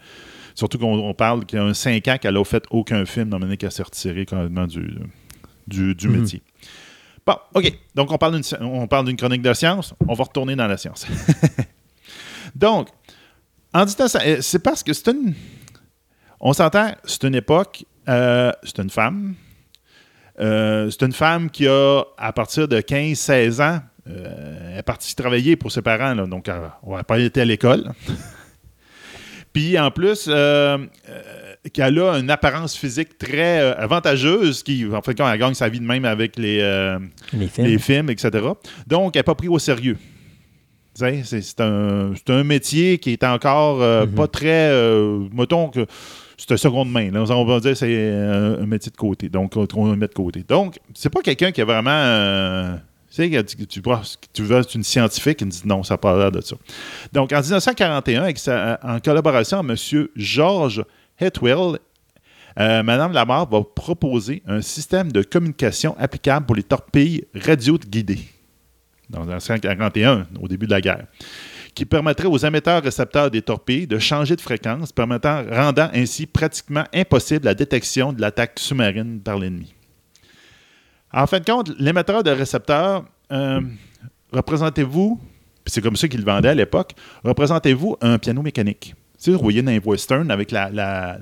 surtout 0.55 0.79
qu'on 0.79 0.99
on 0.99 1.15
parle 1.15 1.45
qu'il 1.47 1.59
y 1.59 1.63
a 1.63 1.65
un 1.65 1.75
5 1.75 2.09
ans 2.09 2.17
qu'elle 2.21 2.35
n'a 2.35 2.45
fait 2.45 2.65
aucun 2.71 3.05
film, 3.05 3.29
dans 3.29 3.39
le 3.39 3.55
qu'elle 3.57 3.71
s'est 3.71 3.83
retirée 3.85 4.27
complètement 4.27 4.67
du, 4.67 4.99
du, 5.69 5.95
du 5.95 6.09
Mhm. 6.09 6.17
métier. 6.21 6.43
Bon, 7.25 7.35
OK. 7.55 7.73
Donc, 7.95 8.11
on 8.11 8.19
parle 8.19 8.35
d'une 8.41 8.65
on 8.67 8.89
parle 8.89 9.07
d'une 9.07 9.17
chronique 9.17 9.43
de 9.43 9.53
science. 9.55 9.95
On 10.09 10.15
va 10.15 10.25
retourner 10.25 10.57
dans 10.57 10.67
la 10.67 10.77
science. 10.77 11.07
Donc, 12.57 12.89
en 13.75 13.85
disant 13.85 14.09
ça, 14.09 14.21
euh, 14.25 14.39
c'est 14.41 14.59
parce 14.63 14.83
que 14.83 14.93
c'est 14.93 15.09
une. 15.09 15.35
On 16.41 16.53
s'entend, 16.53 16.93
c'est 17.05 17.25
une 17.25 17.35
époque, 17.35 17.85
euh, 18.09 18.53
c'est 18.65 18.79
une 18.81 18.91
femme. 18.91 19.35
Euh, 20.41 20.91
c'est 20.91 21.03
une 21.05 21.13
femme 21.13 21.51
qui 21.51 21.69
a, 21.69 22.03
à 22.17 22.33
partir 22.33 22.67
de 22.67 22.81
15-16 22.81 23.63
ans, 23.63 23.81
euh, 24.09 24.71
elle 24.73 24.79
est 24.79 24.83
partie 24.83 25.15
travailler 25.15 25.57
pour 25.57 25.71
ses 25.71 25.83
parents. 25.83 26.15
là. 26.15 26.27
donc, 26.27 26.49
elle 26.49 26.61
n'a 26.87 27.05
pas 27.05 27.19
été 27.19 27.43
à 27.43 27.45
l'école. 27.45 27.93
Puis, 29.53 29.79
en 29.79 29.91
plus, 29.91 30.27
euh, 30.29 30.79
euh, 31.11 31.23
qu'elle 31.75 31.99
a 31.99 32.15
une 32.19 32.31
apparence 32.31 32.75
physique 32.77 33.19
très 33.19 33.61
euh, 33.61 33.77
avantageuse, 33.77 34.63
qui, 34.63 34.87
en 34.91 35.03
fait, 35.03 35.15
quand 35.15 35.31
elle 35.31 35.39
gagne 35.39 35.53
sa 35.55 35.69
vie 35.69 35.79
de 35.79 35.85
même 35.85 36.07
avec 36.07 36.39
les, 36.39 36.61
euh, 36.61 36.99
Les 37.35 37.49
films. 37.49 37.67
les 37.67 37.79
films, 37.79 38.11
etc. 38.11 38.31
Donc, 38.87 39.15
elle 39.15 39.21
n'est 39.21 39.25
pas 39.25 39.35
pris 39.35 39.49
au 39.49 39.59
sérieux. 39.59 39.99
C'est 40.95 41.61
un, 41.61 42.45
métier 42.45 42.99
qui 42.99 43.13
est 43.13 43.25
encore 43.25 43.83
euh, 43.83 44.07
Mhm. 44.07 44.15
pas 44.15 44.27
très. 44.29 44.71
euh, 44.71 45.21
mettons 45.33 45.69
que 45.69 45.87
c'est 46.37 46.53
un 46.53 46.57
seconde 46.57 46.91
main. 46.91 47.11
là. 47.11 47.23
On 47.31 47.45
va 47.45 47.61
dire 47.61 47.71
que 47.73 47.77
c'est 47.79 48.11
un, 48.13 48.67
métier 48.67 48.91
de 48.93 48.97
côté. 48.97 49.29
Donc, 49.29 49.55
on 49.75 49.91
le 49.91 49.97
met 49.97 50.09
de 50.09 50.15
côté. 50.15 50.45
Donc, 50.47 50.79
c'est 50.95 51.11
pas 51.11 51.21
quelqu'un 51.23 51.51
qui 51.53 51.61
a 51.61 51.65
vraiment. 51.65 51.91
euh, 51.91 52.75
tu 53.15 53.31
sais, 53.31 53.45
tu, 54.33 54.43
veux 54.43 54.63
une 54.75 54.83
scientifique 54.83 55.39
qui 55.39 55.45
me 55.45 55.51
dit 55.51 55.63
non, 55.67 55.83
ça 55.83 55.95
n'a 55.95 55.99
pas 55.99 56.17
l'air 56.17 56.33
de 56.33 56.41
ça. 56.41 56.57
Donc, 57.13 57.33
en 57.33 57.41
1941, 57.41 58.23
avec 58.23 58.39
sa- 58.39 58.79
en 58.83 58.99
collaboration 59.01 59.59
avec 59.61 59.79
M. 59.93 60.09
George 60.17 60.83
Hetwell, 61.21 61.79
euh, 62.59 62.83
Madame 62.83 63.13
Lamar 63.13 63.49
va 63.49 63.63
proposer 63.75 64.43
un 64.47 64.61
système 64.63 65.13
de 65.13 65.23
communication 65.23 65.95
applicable 65.99 66.47
pour 66.47 66.57
les 66.57 66.63
torpilles 66.63 67.25
radio-guidées. 67.35 68.19
Dans 69.13 69.21
1941, 69.21 70.27
au 70.41 70.49
début 70.49 70.67
de 70.67 70.71
la 70.73 70.81
guerre, 70.81 71.05
qui 71.75 71.85
permettrait 71.85 72.27
aux 72.27 72.39
émetteurs-récepteurs 72.39 73.31
des 73.31 73.43
torpilles 73.43 73.87
de 73.87 73.99
changer 73.99 74.35
de 74.37 74.41
fréquence, 74.41 74.91
permettant, 74.91 75.45
rendant 75.51 75.89
ainsi 75.95 76.27
pratiquement 76.27 76.85
impossible 76.95 77.45
la 77.45 77.55
détection 77.55 78.13
de 78.13 78.21
l'attaque 78.21 78.53
sous-marine 78.59 79.21
par 79.21 79.39
l'ennemi. 79.39 79.75
En 81.13 81.27
fin 81.27 81.41
de 81.41 81.45
compte, 81.45 81.73
l'émetteur 81.79 82.23
de 82.23 82.31
récepteur, 82.31 83.05
euh, 83.31 83.61
représentez-vous, 84.33 85.21
c'est 85.67 85.83
comme 85.83 85.97
ça 85.97 86.09
qu'ils 86.09 86.21
le 86.21 86.27
vendaient 86.27 86.49
à 86.49 86.55
l'époque, 86.55 86.93
représentez-vous 87.23 87.97
un 88.01 88.19
piano 88.19 88.41
mécanique. 88.43 88.95
Vous 89.27 89.39
voyez 89.39 89.63
dans 89.63 89.71
les 89.71 89.79
western 89.79 90.31
avec 90.31 90.51
la- 90.51 91.19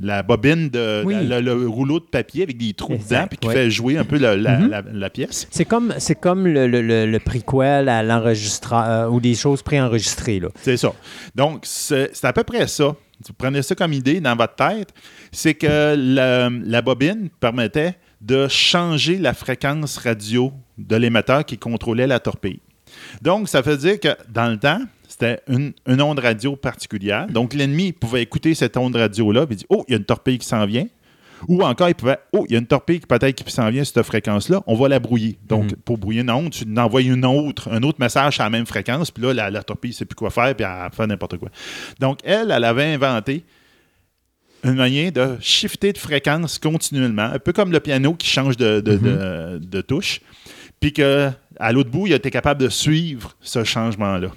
la 0.00 0.22
bobine, 0.22 0.68
de, 0.70 1.02
Oui. 1.04 1.14
la- 1.26 1.40
le, 1.40 1.54
le 1.54 1.68
rouleau 1.68 2.00
de 2.00 2.04
papier 2.04 2.42
avec 2.42 2.56
des 2.56 2.72
trous 2.72 2.94
Exact, 2.94 3.16
dedans, 3.16 3.26
puis 3.28 3.38
qui 3.38 3.48
ouais. 3.48 3.54
fait 3.54 3.70
jouer 3.70 3.98
un 3.98 4.04
peu 4.04 4.18
la, 4.18 4.36
la- 4.36 4.58
Mhm. 4.58 4.82
la 4.92 5.10
pièce. 5.10 5.46
C'est 5.50 5.64
comme, 5.64 5.94
c'est 5.98 6.14
comme 6.14 6.46
le, 6.46 6.66
le, 6.66 6.80
le, 7.06 7.18
prequel 7.18 7.88
à 7.88 8.00
euh, 8.02 9.08
ou 9.08 9.20
des 9.20 9.34
choses 9.34 9.62
préenregistrées. 9.62 10.40
C'est 10.62 10.76
ça. 10.76 10.92
Donc, 11.34 11.60
c'est 11.64 12.10
à 12.24 12.32
peu 12.32 12.44
près 12.44 12.66
ça. 12.66 12.94
Vous 13.26 13.32
prenez 13.36 13.62
ça 13.62 13.74
comme 13.74 13.92
idée 13.92 14.20
dans 14.20 14.34
votre 14.36 14.56
tête. 14.56 14.88
C'est 15.32 15.54
que 15.54 15.94
la, 15.96 16.50
la 16.50 16.82
bobine 16.82 17.28
permettait 17.40 17.94
de 18.20 18.48
changer 18.48 19.18
la 19.18 19.34
fréquence 19.34 19.98
radio 19.98 20.52
de 20.78 20.96
l'émetteur 20.96 21.44
qui 21.44 21.58
contrôlait 21.58 22.06
la 22.06 22.18
torpille. 22.20 22.60
Donc, 23.22 23.48
ça 23.48 23.60
veut 23.60 23.76
dire 23.76 24.00
que 24.00 24.08
dans 24.28 24.48
le 24.50 24.56
temps, 24.58 24.80
c'était 25.16 25.40
une, 25.48 25.72
une 25.86 26.02
onde 26.02 26.18
radio 26.18 26.56
particulière. 26.56 27.26
Donc, 27.28 27.54
l'ennemi 27.54 27.92
pouvait 27.92 28.22
écouter 28.22 28.54
cette 28.54 28.76
onde 28.76 28.96
radio-là 28.96 29.46
et 29.48 29.54
dire 29.54 29.66
Oh, 29.68 29.84
il 29.86 29.92
y 29.92 29.94
a 29.94 29.98
une 29.98 30.04
torpille 30.04 30.38
qui 30.38 30.46
s'en 30.46 30.66
vient. 30.66 30.86
Ou 31.46 31.62
encore, 31.62 31.88
il 31.88 31.94
pouvait, 31.94 32.16
oh, 32.32 32.46
il 32.48 32.52
y 32.54 32.56
a 32.56 32.58
une 32.58 32.66
torpille 32.66 33.00
qui 33.00 33.06
peut-être 33.06 33.34
qui 33.44 33.52
s'en 33.52 33.68
vient 33.70 33.84
sur 33.84 33.94
cette 33.94 34.06
fréquence-là, 34.06 34.62
on 34.66 34.74
va 34.74 34.88
la 34.88 34.98
brouiller. 34.98 35.38
Donc, 35.46 35.74
pour 35.84 35.98
brouiller 35.98 36.22
une 36.22 36.30
onde, 36.30 36.50
tu 36.50 36.64
envoies 36.78 37.02
une 37.02 37.24
autre, 37.26 37.70
un 37.70 37.82
autre 37.82 38.00
message 38.00 38.40
à 38.40 38.44
la 38.44 38.50
même 38.50 38.64
fréquence, 38.66 39.10
puis 39.10 39.22
là, 39.22 39.34
la, 39.34 39.50
la 39.50 39.62
torpille 39.62 39.90
ne 39.90 39.94
sait 39.94 40.04
plus 40.06 40.14
quoi 40.16 40.30
faire, 40.30 40.54
puis 40.56 40.64
elle 40.66 40.90
fait 40.92 41.06
n'importe 41.06 41.36
quoi. 41.36 41.50
Donc, 42.00 42.20
elle, 42.24 42.50
elle 42.50 42.64
avait 42.64 42.94
inventé 42.94 43.44
une 44.62 44.74
manière 44.74 45.12
de 45.12 45.36
shifter 45.40 45.92
de 45.92 45.98
fréquence 45.98 46.58
continuellement, 46.58 47.24
un 47.24 47.38
peu 47.38 47.52
comme 47.52 47.72
le 47.72 47.80
piano 47.80 48.14
qui 48.14 48.26
change 48.28 48.56
de, 48.56 48.80
de, 48.80 48.96
de- 48.96 49.58
de 49.62 49.80
touche, 49.82 50.22
puis 50.80 50.92
qu'à 50.94 51.34
l'autre 51.72 51.90
bout, 51.90 52.06
il 52.06 52.14
était 52.14 52.30
capable 52.30 52.62
de 52.62 52.70
suivre 52.70 53.36
ce 53.42 53.64
changement-là. 53.64 54.28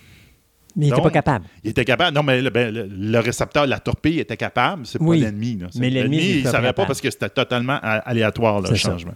Mais 0.77 0.85
il 0.85 0.89
n'était 0.91 1.01
pas 1.01 1.09
capable. 1.09 1.45
Il 1.63 1.71
était 1.71 1.83
capable. 1.85 2.15
Non, 2.15 2.21
mais 2.23 2.39
le, 2.41 2.49
ben, 2.51 2.71
le- 2.73 2.87
le 2.87 3.19
récepteur, 3.19 3.65
la 3.65 3.79
torpille 3.79 4.19
était 4.19 4.37
capable. 4.37 4.85
C'est 4.85 5.01
Oui. 5.01 5.19
pas 5.19 5.25
l'ennemi. 5.25 5.57
Mais 5.75 5.89
l'ennemi, 5.89 6.17
il 6.37 6.43
ne 6.45 6.49
savait 6.49 6.71
pas 6.71 6.85
parce 6.85 7.01
que 7.01 7.09
c'était 7.09 7.29
totalement 7.29 7.79
aléatoire, 7.81 8.61
là, 8.61 8.69
le 8.69 8.75
ça. 8.75 8.91
changement. 8.91 9.15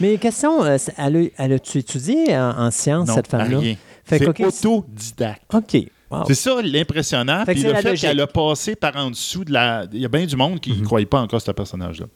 Mais 0.00 0.18
question, 0.18 0.64
euh, 0.64 0.76
elle 0.98 1.52
a-tu 1.52 1.78
étudié 1.78 2.36
en, 2.36 2.58
en 2.58 2.70
sciences, 2.72 3.10
cette 3.14 3.28
femme-là? 3.28 3.60
C'est 4.04 4.26
autodidacte. 4.26 5.42
OK. 5.54 5.76
Wow. 6.10 6.24
C'est 6.26 6.34
ça 6.34 6.60
l'impressionnant. 6.60 7.44
Puis 7.46 7.62
le 7.62 7.72
fait 7.76 7.94
qu'elle 7.94 8.20
a 8.20 8.26
passé 8.26 8.74
par 8.74 8.96
en 8.96 9.10
dessous 9.10 9.44
de 9.44 9.52
la. 9.52 9.86
Il 9.92 10.00
y 10.00 10.04
a 10.04 10.08
bien 10.08 10.26
du 10.26 10.34
monde 10.34 10.54
Mhm. 10.54 10.58
qui 10.60 10.72
ne 10.72 10.84
croyait 10.84 11.06
pas 11.06 11.20
encore 11.20 11.40
ce 11.40 11.52
personnage-là. 11.52 12.06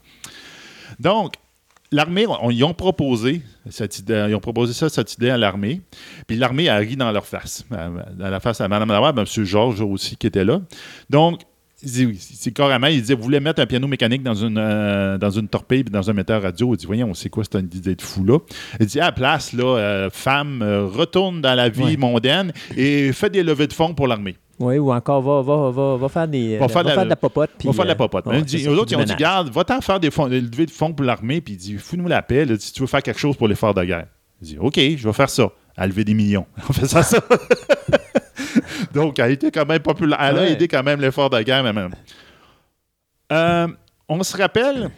Donc, 0.99 1.35
l'armée, 1.95 2.27
on- 2.27 2.51
ils 2.51 2.65
ont 2.65 2.75
proposé 2.75 3.43
cette 3.71 3.99
idée, 3.99 4.27
ils 4.29 4.35
ont 4.35 4.41
proposé 4.41 4.73
ça, 4.73 4.89
cette 4.89 5.15
idée 5.15 5.31
à 5.31 5.39
l'armée. 5.39 5.81
Puis 6.27 6.37
l'armée 6.37 6.69
a 6.69 6.77
ri 6.77 6.97
dans 6.97 7.11
leur 7.13 7.27
face. 7.27 7.65
Dans 7.71 8.31
la 8.31 8.41
face 8.41 8.61
à 8.61 8.69
Mme 8.69 8.89
Laward, 8.91 9.19
M. 9.19 9.25
Georges 9.45 9.81
aussi 9.81 10.17
qui 10.17 10.27
était 10.27 10.45
là. 10.45 10.61
Donc, 11.09 11.41
c'est 11.87 12.53
carrément, 12.53 12.87
il 12.87 13.01
disait, 13.03 13.15
vous 13.15 13.23
voulez 13.23 13.41
mettre 13.41 13.61
un 13.61 13.67
piano 13.67 13.87
mécanique 13.87 14.23
dans 14.23 14.35
une, 14.35 14.57
euh, 14.57 15.19
dans 15.19 15.29
une 15.31 15.49
torpille 15.49 15.85
puis 15.85 15.93
dans 15.93 16.09
un 16.09 16.15
metteur 16.15 16.41
radio? 16.41 16.73
Il 16.75 16.79
dit, 16.79 16.87
voyons, 16.87 17.09
on 17.11 17.15
sait 17.15 17.29
quoi 17.29 17.45
cette 17.45 17.75
idée 17.75 17.95
de 17.95 18.01
fou-là? 18.03 18.39
Il 18.81 18.87
dit, 18.87 19.01
à 19.01 19.07
la 19.07 19.13
place, 19.13 19.53
là, 19.53 19.65
euh, 19.77 20.09
femme, 20.11 20.63
euh, 20.63 20.87
retourne 20.87 21.43
dans 21.43 21.55
la 21.55 21.69
vie 21.69 21.83
Ouais. 21.83 21.97
mondaine 21.99 22.53
et 22.77 23.13
fait 23.13 23.29
des 23.29 23.43
levées 23.43 23.67
de 23.67 23.73
fonds 23.75 23.93
pour 23.93 24.09
l'armée. 24.09 24.37
Oui, 24.61 24.79
ou 24.79 24.93
encore, 24.93 25.21
va, 25.21 25.43
va, 25.43 25.71
va, 25.71 25.97
va 25.97 26.09
faire 26.09 26.29
des. 26.29 26.59
Va 26.59 26.67
va 26.67 26.73
faire 26.73 26.85
de 26.85 26.89
la- 26.91 27.05
de 27.05 27.09
la 27.11 27.17
popote. 27.17 27.51
puis, 27.59 27.67
va 27.69 27.75
faire 27.75 27.85
de 27.85 27.89
la 27.89 27.95
euh, 27.95 27.97
popote. 27.97 28.27
ouais, 28.27 28.43
dit- 28.43 28.59
puis 28.59 28.69
autres, 28.69 28.93
ils 28.93 28.97
ont 28.97 29.03
dit. 29.05 29.15
Garde, 29.17 29.49
va-t'en 29.51 29.81
faire 29.81 29.99
des, 29.99 30.11
fonds, 30.11 30.29
des 30.29 30.41
levées 30.41 30.67
de 30.67 30.71
fonds 30.71 30.93
pour 30.93 31.05
l'armée. 31.05 31.41
Puis 31.41 31.55
il 31.55 31.57
dit 31.57 31.77
Fous-nous 31.79 32.07
la 32.09 32.23
paix 32.23 32.45
là, 32.45 32.55
si 32.59 32.73
tu 32.73 32.81
veux 32.81 32.87
faire 32.87 33.03
quelque 33.03 33.19
chose 33.21 33.37
pour 33.37 33.49
l'effort 33.49 33.75
de 33.75 33.83
guerre. 33.85 34.07
Il 34.41 34.47
dit 34.49 34.59
OK, 34.59 34.75
je 34.77 35.07
vais 35.09 35.13
faire 35.13 35.31
ça. 35.31 35.49
À 35.77 35.87
lever 35.89 36.05
des 36.05 36.15
millions. 36.15 36.47
On 36.69 36.73
fait 36.73 36.87
ça, 36.87 37.03
ça. 37.03 37.19
Donc, 38.95 39.19
elle 39.19 39.25
a 39.25 39.31
été 39.31 39.51
quand 39.51 39.67
même 39.67 39.81
populaire. 39.81 40.19
Elle 40.21 40.39
a 40.39 40.49
aidé 40.51 40.69
quand 40.69 40.83
même 40.85 41.01
l'effort 41.01 41.31
de 41.31 41.41
guerre, 41.43 41.65
même. 41.65 41.91
Euh, 43.33 43.67
on 44.09 44.23
se 44.23 44.37
rappelle 44.37 44.91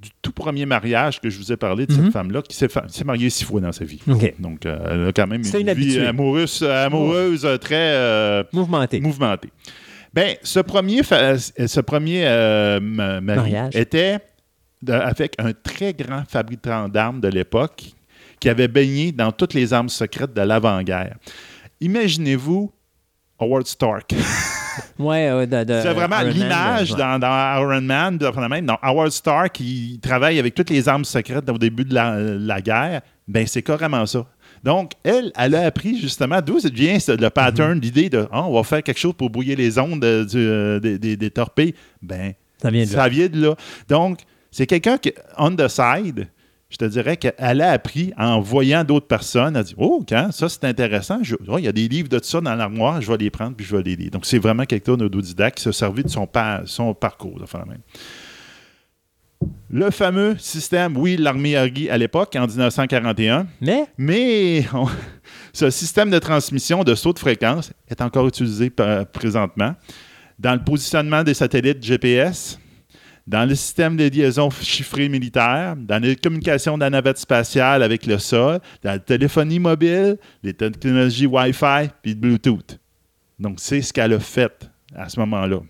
du 0.00 0.08
tout 0.22 0.32
premier 0.32 0.64
mariage 0.66 1.20
que 1.20 1.28
je 1.28 1.38
vous 1.38 1.52
ai 1.52 1.56
parlé 1.56 1.86
de 1.86 1.92
Mhm. 1.92 2.04
cette 2.04 2.12
femme-là 2.12 2.42
qui 2.42 2.56
s'est 2.56 2.68
mariée 3.04 3.28
six 3.30 3.44
fois 3.44 3.60
dans 3.60 3.72
sa 3.72 3.84
vie. 3.84 4.00
Donc, 4.38 4.64
euh, 4.66 4.78
elle 4.90 5.08
a 5.08 5.12
quand 5.12 5.26
même 5.26 5.42
une 5.42 5.60
une 5.68 5.72
vie 5.74 5.98
amoureuse, 6.00 6.62
amoureuse 6.62 7.44
euh, 7.44 7.56
très. 7.58 7.76
euh, 7.94 8.42
Mouvementé. 8.52 9.00
mouvementé. 9.00 9.50
Ben, 10.14 10.34
ce 10.42 10.58
premier, 10.60 11.02
ce 11.04 11.80
euh, 12.24 12.80
Mariage. 12.80 13.76
était 13.76 14.18
avec 14.88 15.34
un 15.38 15.52
très 15.52 15.92
grand 15.92 16.24
fabricant 16.28 16.88
d'armes 16.88 17.20
de 17.20 17.28
l'époque 17.28 17.84
qui 18.40 18.48
avait 18.48 18.68
baigné 18.68 19.12
dans 19.12 19.30
toutes 19.32 19.52
les 19.54 19.72
armes 19.74 19.90
secrètes 19.90 20.32
de 20.32 20.40
l'avant-guerre. 20.40 21.16
Imaginez-vous 21.82 22.72
Howard 23.38 23.66
Stark. 23.66 24.14
Ouais, 24.98 25.46
de, 25.46 25.64
de- 25.64 25.80
C'est 25.82 25.92
vraiment 25.94 26.20
l'image 26.22 26.90
dans, 26.90 27.18
dans 27.18 27.60
Iron 27.60 27.80
Man, 27.80 28.18
de- 28.18 28.48
même. 28.48 28.66
Dans 28.66 28.78
Howard 28.82 29.10
Stark, 29.10 29.58
il 29.60 29.98
travaille 30.00 30.38
avec 30.38 30.54
toutes 30.54 30.70
les 30.70 30.88
armes 30.88 31.04
secrètes 31.04 31.48
au 31.48 31.58
début 31.58 31.84
de 31.84 31.94
la, 31.94 32.16
la 32.18 32.60
guerre. 32.60 33.00
Ben, 33.28 33.46
c'est 33.46 33.62
carrément 33.62 34.04
ça. 34.06 34.26
Donc, 34.64 34.92
elle, 35.04 35.32
elle 35.36 35.54
a 35.54 35.64
appris 35.66 35.98
justement 35.98 36.40
d'où 36.42 36.58
vient 36.72 36.98
ce- 36.98 37.12
le 37.12 37.30
pattern, 37.30 37.74
Mhm. 37.76 37.80
l'idée 37.80 38.08
de 38.10 38.26
Ah, 38.32 38.44
on 38.44 38.52
va 38.54 38.62
faire 38.62 38.82
quelque 38.82 38.98
chose 39.00 39.14
pour 39.16 39.30
brouiller 39.30 39.56
les 39.56 39.78
ondes 39.78 40.04
euh, 40.04 40.26
euh, 40.34 40.80
des, 40.80 40.98
des- 40.98 41.16
des 41.16 41.30
torpilles. 41.30 41.74
Ben, 42.02 42.34
Ça 42.60 42.70
vient 42.70 42.84
de 42.84 42.90
là. 42.90 42.96
ça 43.02 43.08
vient 43.08 43.28
de 43.28 43.40
là. 43.42 43.54
Donc, 43.88 44.20
c'est 44.50 44.66
quelqu'un 44.66 44.98
qui, 44.98 45.12
on 45.38 45.54
the 45.54 45.68
side, 45.68 46.28
je 46.70 46.76
te 46.76 46.84
dirais 46.84 47.16
qu'elle 47.16 47.60
a 47.60 47.70
appris 47.72 48.12
en 48.16 48.40
voyant 48.40 48.84
d'autres 48.84 49.06
personnes. 49.08 49.54
Elle 49.56 49.60
a 49.60 49.64
dit 49.64 49.74
Oh, 49.76 50.04
quand 50.08 50.30
ça 50.32 50.48
c'est 50.48 50.64
intéressant. 50.64 51.18
Je- 51.22 51.34
oh, 51.48 51.58
il 51.58 51.64
y 51.64 51.68
a 51.68 51.72
des 51.72 51.88
livres 51.88 52.08
de 52.08 52.20
ça 52.22 52.40
dans 52.40 52.54
l'armoire, 52.54 53.00
je 53.02 53.10
vais 53.10 53.18
les 53.18 53.30
prendre 53.30 53.54
puis 53.56 53.66
je 53.66 53.76
vais 53.76 53.82
les 53.82 53.96
lire. 53.96 54.10
Donc, 54.12 54.24
c'est 54.24 54.38
vraiment 54.38 54.64
quelqu'un 54.64 54.96
d'autodidacte 54.96 55.58
qui 55.58 55.64
s'est 55.64 55.72
servi 55.72 56.02
de 56.04 56.08
son, 56.08 56.26
pa- 56.26 56.62
son 56.64 56.94
parcours. 56.94 57.38
de 57.40 57.46
faire 57.46 57.60
la 57.60 57.66
même. 57.66 57.80
Le 59.70 59.90
fameux 59.90 60.36
système, 60.38 60.96
oui, 60.96 61.16
l'armée 61.16 61.56
à 61.56 61.96
l'époque, 61.96 62.36
en 62.36 62.46
1941, 62.46 63.46
Mais, 63.60 63.86
mais 63.96 64.64
on- 64.74 64.86
ce 65.52 65.70
système 65.70 66.10
de 66.10 66.18
transmission 66.18 66.84
de 66.84 66.94
saut 66.94 67.12
de 67.12 67.18
fréquence 67.18 67.72
est 67.88 68.00
encore 68.02 68.26
utilisé 68.28 68.68
p- 68.70 69.02
présentement 69.12 69.74
dans 70.38 70.52
le 70.54 70.62
positionnement 70.62 71.22
des 71.22 71.34
satellites 71.34 71.82
GPS, 71.82 72.58
dans 73.30 73.48
le 73.48 73.54
système 73.54 73.96
de 73.96 74.08
liaison 74.08 74.50
chiffrée 74.50 75.08
militaire, 75.08 75.76
dans 75.76 76.02
les 76.02 76.16
communications 76.16 76.74
de 76.76 76.80
la 76.82 76.90
navette 76.90 77.16
spatiale 77.18 77.84
avec 77.84 78.04
le 78.04 78.18
sol, 78.18 78.58
dans 78.82 78.90
la 78.90 78.98
téléphonie 78.98 79.60
mobile, 79.60 80.18
les 80.42 80.52
technologies 80.52 81.26
Wi-Fi 81.26 81.90
puis 82.02 82.16
Bluetooth. 82.16 82.80
Donc, 83.38 83.60
c'est 83.60 83.82
ce 83.82 83.92
qu'elle 83.92 84.14
a 84.14 84.18
fait 84.18 84.68
à 84.96 85.08
ce 85.08 85.20
moment-là. 85.20 85.60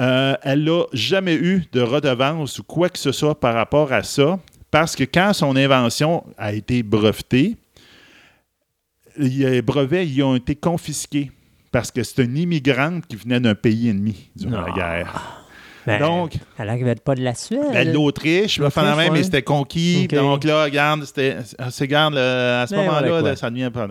Euh, 0.00 0.34
elle 0.42 0.64
n'a 0.64 0.82
jamais 0.92 1.36
eu 1.36 1.62
de 1.72 1.80
redevance 1.82 2.58
ou 2.58 2.64
quoi 2.64 2.88
que 2.88 2.98
ce 2.98 3.12
soit 3.12 3.38
par 3.38 3.54
rapport 3.54 3.92
à 3.92 4.02
ça, 4.02 4.40
parce 4.72 4.96
que 4.96 5.04
quand 5.04 5.32
son 5.32 5.54
invention 5.54 6.24
a 6.36 6.52
été 6.52 6.82
brevetée, 6.82 7.56
les 9.16 9.62
brevets 9.62 10.06
y 10.08 10.20
ont 10.22 10.34
été 10.34 10.56
confisqués 10.56 11.30
parce 11.70 11.92
que 11.92 12.02
c'est 12.02 12.24
une 12.24 12.36
immigrante 12.36 13.06
qui 13.06 13.14
venait 13.14 13.38
d'un 13.38 13.54
pays 13.54 13.88
ennemi 13.88 14.30
durant 14.34 14.62
la 14.62 14.66
Non. 14.68 14.74
guerre. 14.74 15.36
Ben, 15.86 15.98
Donc, 16.00 16.32
elle 16.58 16.66
n'arrivait 16.66 16.94
pas 16.96 17.14
de 17.14 17.22
la 17.22 17.34
Suède. 17.34 17.60
ben, 17.72 17.92
l'Autriche, 17.92 18.58
vais 18.64 18.70
faire 18.70 18.82
la 18.82 18.90
L'Autriche, 18.90 19.08
même, 19.10 19.18
mais 19.18 19.22
c'était 19.24 19.42
conquis. 19.42 20.06
Donc 20.08 20.44
là, 20.44 20.64
regarde, 20.64 21.04
c'est, 21.04 21.36
le- 22.10 22.18
à 22.18 22.66
ce 22.68 22.74
Mais 22.74 22.84
moment-là, 22.86 23.36
ça 23.36 23.50
devient 23.50 23.70
pas. 23.72 23.88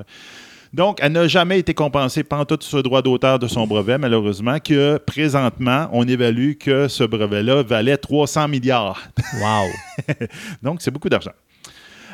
Donc, 0.71 0.99
elle 1.01 1.13
n'a 1.13 1.27
jamais 1.27 1.57
été 1.57 1.73
compensée 1.73 2.23
par 2.23 2.45
tout 2.45 2.59
ce 2.61 2.77
droit 2.77 3.01
d'auteur 3.01 3.39
de 3.39 3.47
son 3.47 3.65
brevet, 3.65 3.97
malheureusement, 3.97 4.59
que 4.59 4.97
présentement, 4.97 5.89
on 5.91 6.07
évalue 6.07 6.53
que 6.59 6.87
ce 6.87 7.03
brevet-là 7.03 7.63
valait 7.63 7.97
300 7.97 8.47
milliards. 8.47 9.01
Wow. 9.41 10.15
Donc, 10.61 10.81
c'est 10.81 10.91
beaucoup 10.91 11.09
d'argent. 11.09 11.31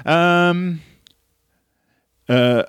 Euh, 0.08 0.72
euh, 2.30 2.64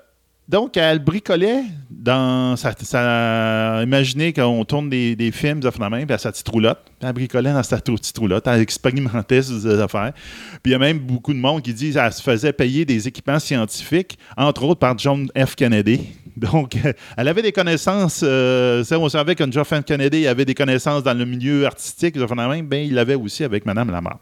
donc, 0.49 0.77
elle 0.77 1.01
bricolait 1.01 1.65
dans 1.91 2.55
sa. 2.57 2.73
sa- 2.81 3.83
imaginez 3.83 4.33
qu'on 4.33 4.65
tourne 4.65 4.89
des, 4.89 5.31
films 5.33 5.59
de 5.59 5.71
puis 5.71 6.13
à 6.13 6.19
sa 6.19 6.31
petite 6.31 6.49
roulotte. 6.49 6.79
Elle 7.03 7.13
bricolait 7.13 7.53
dans 7.53 7.63
sa 7.65 7.79
petite 7.79 8.17
roulotte. 8.17 8.47
Elle 8.47 8.61
expérimentait 8.61 9.43
ses 9.43 9.81
affaires. 9.81 10.13
Puis 10.63 10.71
il 10.71 10.73
y 10.73 10.75
a 10.75 10.79
même 10.79 10.99
beaucoup 10.99 11.35
de 11.35 11.39
monde 11.39 11.63
qui 11.63 11.75
dit 11.75 11.93
qu'elle 11.93 12.13
se 12.13 12.23
faisait 12.23 12.53
payer 12.53 12.85
des 12.85 13.09
équipements 13.09 13.41
scientifiques, 13.41 14.19
entre 14.37 14.63
autres 14.63 14.79
par 14.79 14.97
John 14.97 15.29
F. 15.37 15.57
Kennedy. 15.57 16.01
Donc, 16.37 16.77
elle 17.17 17.29
avait 17.29 17.43
des 17.43 17.53
connaissances. 17.53 18.21
euh, 18.23 18.85
on 18.93 19.09
savait 19.09 19.35
que 19.35 19.51
John 19.51 19.65
F. 19.65 19.83
Kennedy 19.85 20.29
avait 20.29 20.45
des 20.45 20.55
connaissances 20.55 21.03
dans 21.03 21.15
le 21.15 21.25
milieu 21.25 21.67
artistique, 21.67 22.15
de 22.15 22.25
ben, 22.63 22.87
il 22.87 22.95
l'avait 22.95 23.15
aussi 23.15 23.43
avec 23.43 23.67
Mme 23.67 23.91
Lamar. 23.91 24.19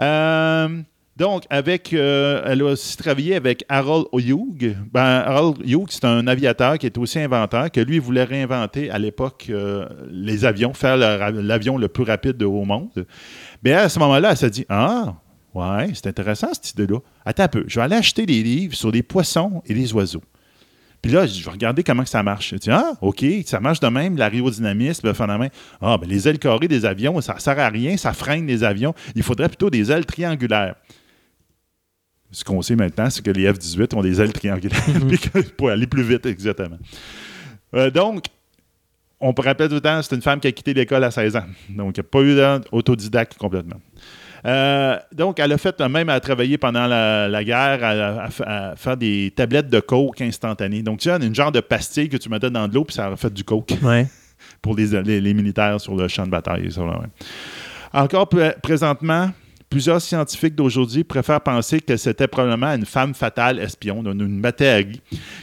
Euh, 0.00 0.80
donc, 1.20 1.44
avec, 1.50 1.92
euh, 1.92 2.40
elle 2.46 2.62
a 2.62 2.72
aussi 2.72 2.96
travaillé 2.96 3.36
avec 3.36 3.62
Harold 3.68 4.06
Hughes. 4.14 4.74
Ben, 4.90 5.22
Harold 5.26 5.58
Hughes, 5.62 5.90
c'est 5.90 6.06
un 6.06 6.26
aviateur 6.26 6.78
qui 6.78 6.86
est 6.86 6.96
aussi 6.96 7.18
inventeur, 7.18 7.70
que 7.70 7.78
lui 7.78 7.98
voulait 7.98 8.24
réinventer 8.24 8.90
à 8.90 8.98
l'époque 8.98 9.48
euh, 9.50 9.86
les 10.10 10.46
avions, 10.46 10.72
faire 10.72 10.96
l'avion 10.96 11.76
le 11.76 11.88
plus 11.88 12.04
rapide 12.04 12.42
au 12.42 12.64
monde. 12.64 13.04
Mais 13.62 13.74
à 13.74 13.90
ce 13.90 13.98
moment-là, 13.98 14.30
elle 14.30 14.36
s'est 14.38 14.48
dit 14.48 14.64
Ah, 14.70 15.12
ouais, 15.52 15.90
c'est 15.92 16.06
intéressant 16.06 16.54
cette 16.54 16.70
idée-là. 16.70 17.00
Attends 17.26 17.42
un 17.42 17.48
peu, 17.48 17.64
je 17.66 17.78
vais 17.78 17.84
aller 17.84 17.96
acheter 17.96 18.24
des 18.24 18.42
livres 18.42 18.74
sur 18.74 18.90
les 18.90 19.02
poissons 19.02 19.62
et 19.66 19.74
les 19.74 19.92
oiseaux. 19.92 20.22
Puis 21.02 21.12
là, 21.12 21.26
je 21.26 21.44
vais 21.44 21.50
regarder 21.50 21.82
comment 21.82 22.02
que 22.02 22.08
ça 22.08 22.22
marche. 22.22 22.50
Je 22.52 22.56
dis, 22.56 22.70
ah, 22.70 22.92
OK, 23.02 23.22
ça 23.44 23.60
marche 23.60 23.80
de 23.80 23.88
même, 23.88 24.16
l'aérodynamisme, 24.16 25.06
le 25.06 25.12
phénomène. 25.12 25.50
Ah, 25.82 25.98
ben 25.98 26.08
les 26.08 26.26
ailes 26.28 26.38
carrées 26.38 26.68
des 26.68 26.86
avions, 26.86 27.20
ça 27.20 27.34
ne 27.34 27.40
sert 27.40 27.58
à 27.58 27.68
rien, 27.68 27.98
ça 27.98 28.14
freine 28.14 28.46
les 28.46 28.64
avions. 28.64 28.94
Il 29.14 29.22
faudrait 29.22 29.48
plutôt 29.48 29.68
des 29.68 29.92
ailes 29.92 30.06
triangulaires. 30.06 30.76
Ce 32.32 32.44
qu'on 32.44 32.62
sait 32.62 32.76
maintenant, 32.76 33.10
c'est 33.10 33.24
que 33.24 33.30
les 33.30 33.50
F-18 33.52 33.94
ont 33.96 34.02
des 34.02 34.20
ailes 34.20 34.32
triangulaires 34.32 34.80
que- 35.32 35.40
pour 35.50 35.70
aller 35.70 35.86
plus 35.86 36.02
vite, 36.02 36.26
exactement. 36.26 36.78
Euh, 37.74 37.90
donc, 37.90 38.24
on 39.20 39.34
peut 39.34 39.42
rappeler 39.42 39.68
tout 39.68 39.74
le 39.74 39.80
temps, 39.80 40.00
c'est 40.02 40.14
une 40.14 40.22
femme 40.22 40.40
qui 40.40 40.46
a 40.48 40.52
quitté 40.52 40.72
l'école 40.74 41.04
à 41.04 41.10
16 41.10 41.36
ans. 41.36 41.44
Donc, 41.68 41.96
il 41.96 42.00
n'y 42.00 42.06
a 42.06 42.08
pas 42.10 42.20
eu 42.22 42.36
d'autodidacte 42.72 43.36
complètement. 43.36 43.80
Euh, 44.46 44.96
donc, 45.12 45.38
elle 45.38 45.52
a 45.52 45.58
fait, 45.58 45.78
même 45.80 46.08
à 46.08 46.18
travailler 46.20 46.56
pendant 46.56 46.86
la, 46.86 47.28
la 47.28 47.44
guerre, 47.44 47.84
à, 47.84 48.24
à- 48.24 48.70
à 48.70 48.76
faire 48.76 48.96
des 48.96 49.30
tablettes 49.36 49.68
de 49.68 49.80
coke 49.80 50.20
instantanées. 50.22 50.82
Donc, 50.82 51.00
tu 51.00 51.10
as 51.10 51.16
une 51.22 51.34
genre 51.34 51.52
de 51.52 51.60
pastille 51.60 52.08
que 52.08 52.16
tu 52.16 52.30
mettais 52.30 52.50
dans 52.50 52.66
de 52.66 52.74
l'eau, 52.74 52.84
puis 52.84 52.94
ça 52.94 53.08
a 53.08 53.16
fait 53.16 53.32
du 53.34 53.44
coke 53.44 53.74
Ouais. 53.82 54.06
pour 54.62 54.74
les, 54.74 54.86
les- 55.02 55.20
les 55.20 55.34
militaires 55.34 55.78
sur 55.80 55.94
le 55.94 56.08
champ 56.08 56.24
de 56.24 56.30
bataille. 56.30 56.72
ça, 56.72 56.82
ouais. 56.82 56.94
Encore 57.92 58.26
pr- 58.26 58.58
présentement, 58.62 59.30
plusieurs 59.70 60.02
scientifiques 60.02 60.54
d'aujourd'hui 60.56 61.04
préfèrent 61.04 61.40
penser 61.40 61.80
que 61.80 61.96
c'était 61.96 62.26
probablement 62.28 62.74
une 62.74 62.84
femme 62.84 63.14
fatale 63.14 63.60
espion, 63.60 64.02
donc 64.02 64.14
une 64.14 64.40
Matahari, 64.40 65.00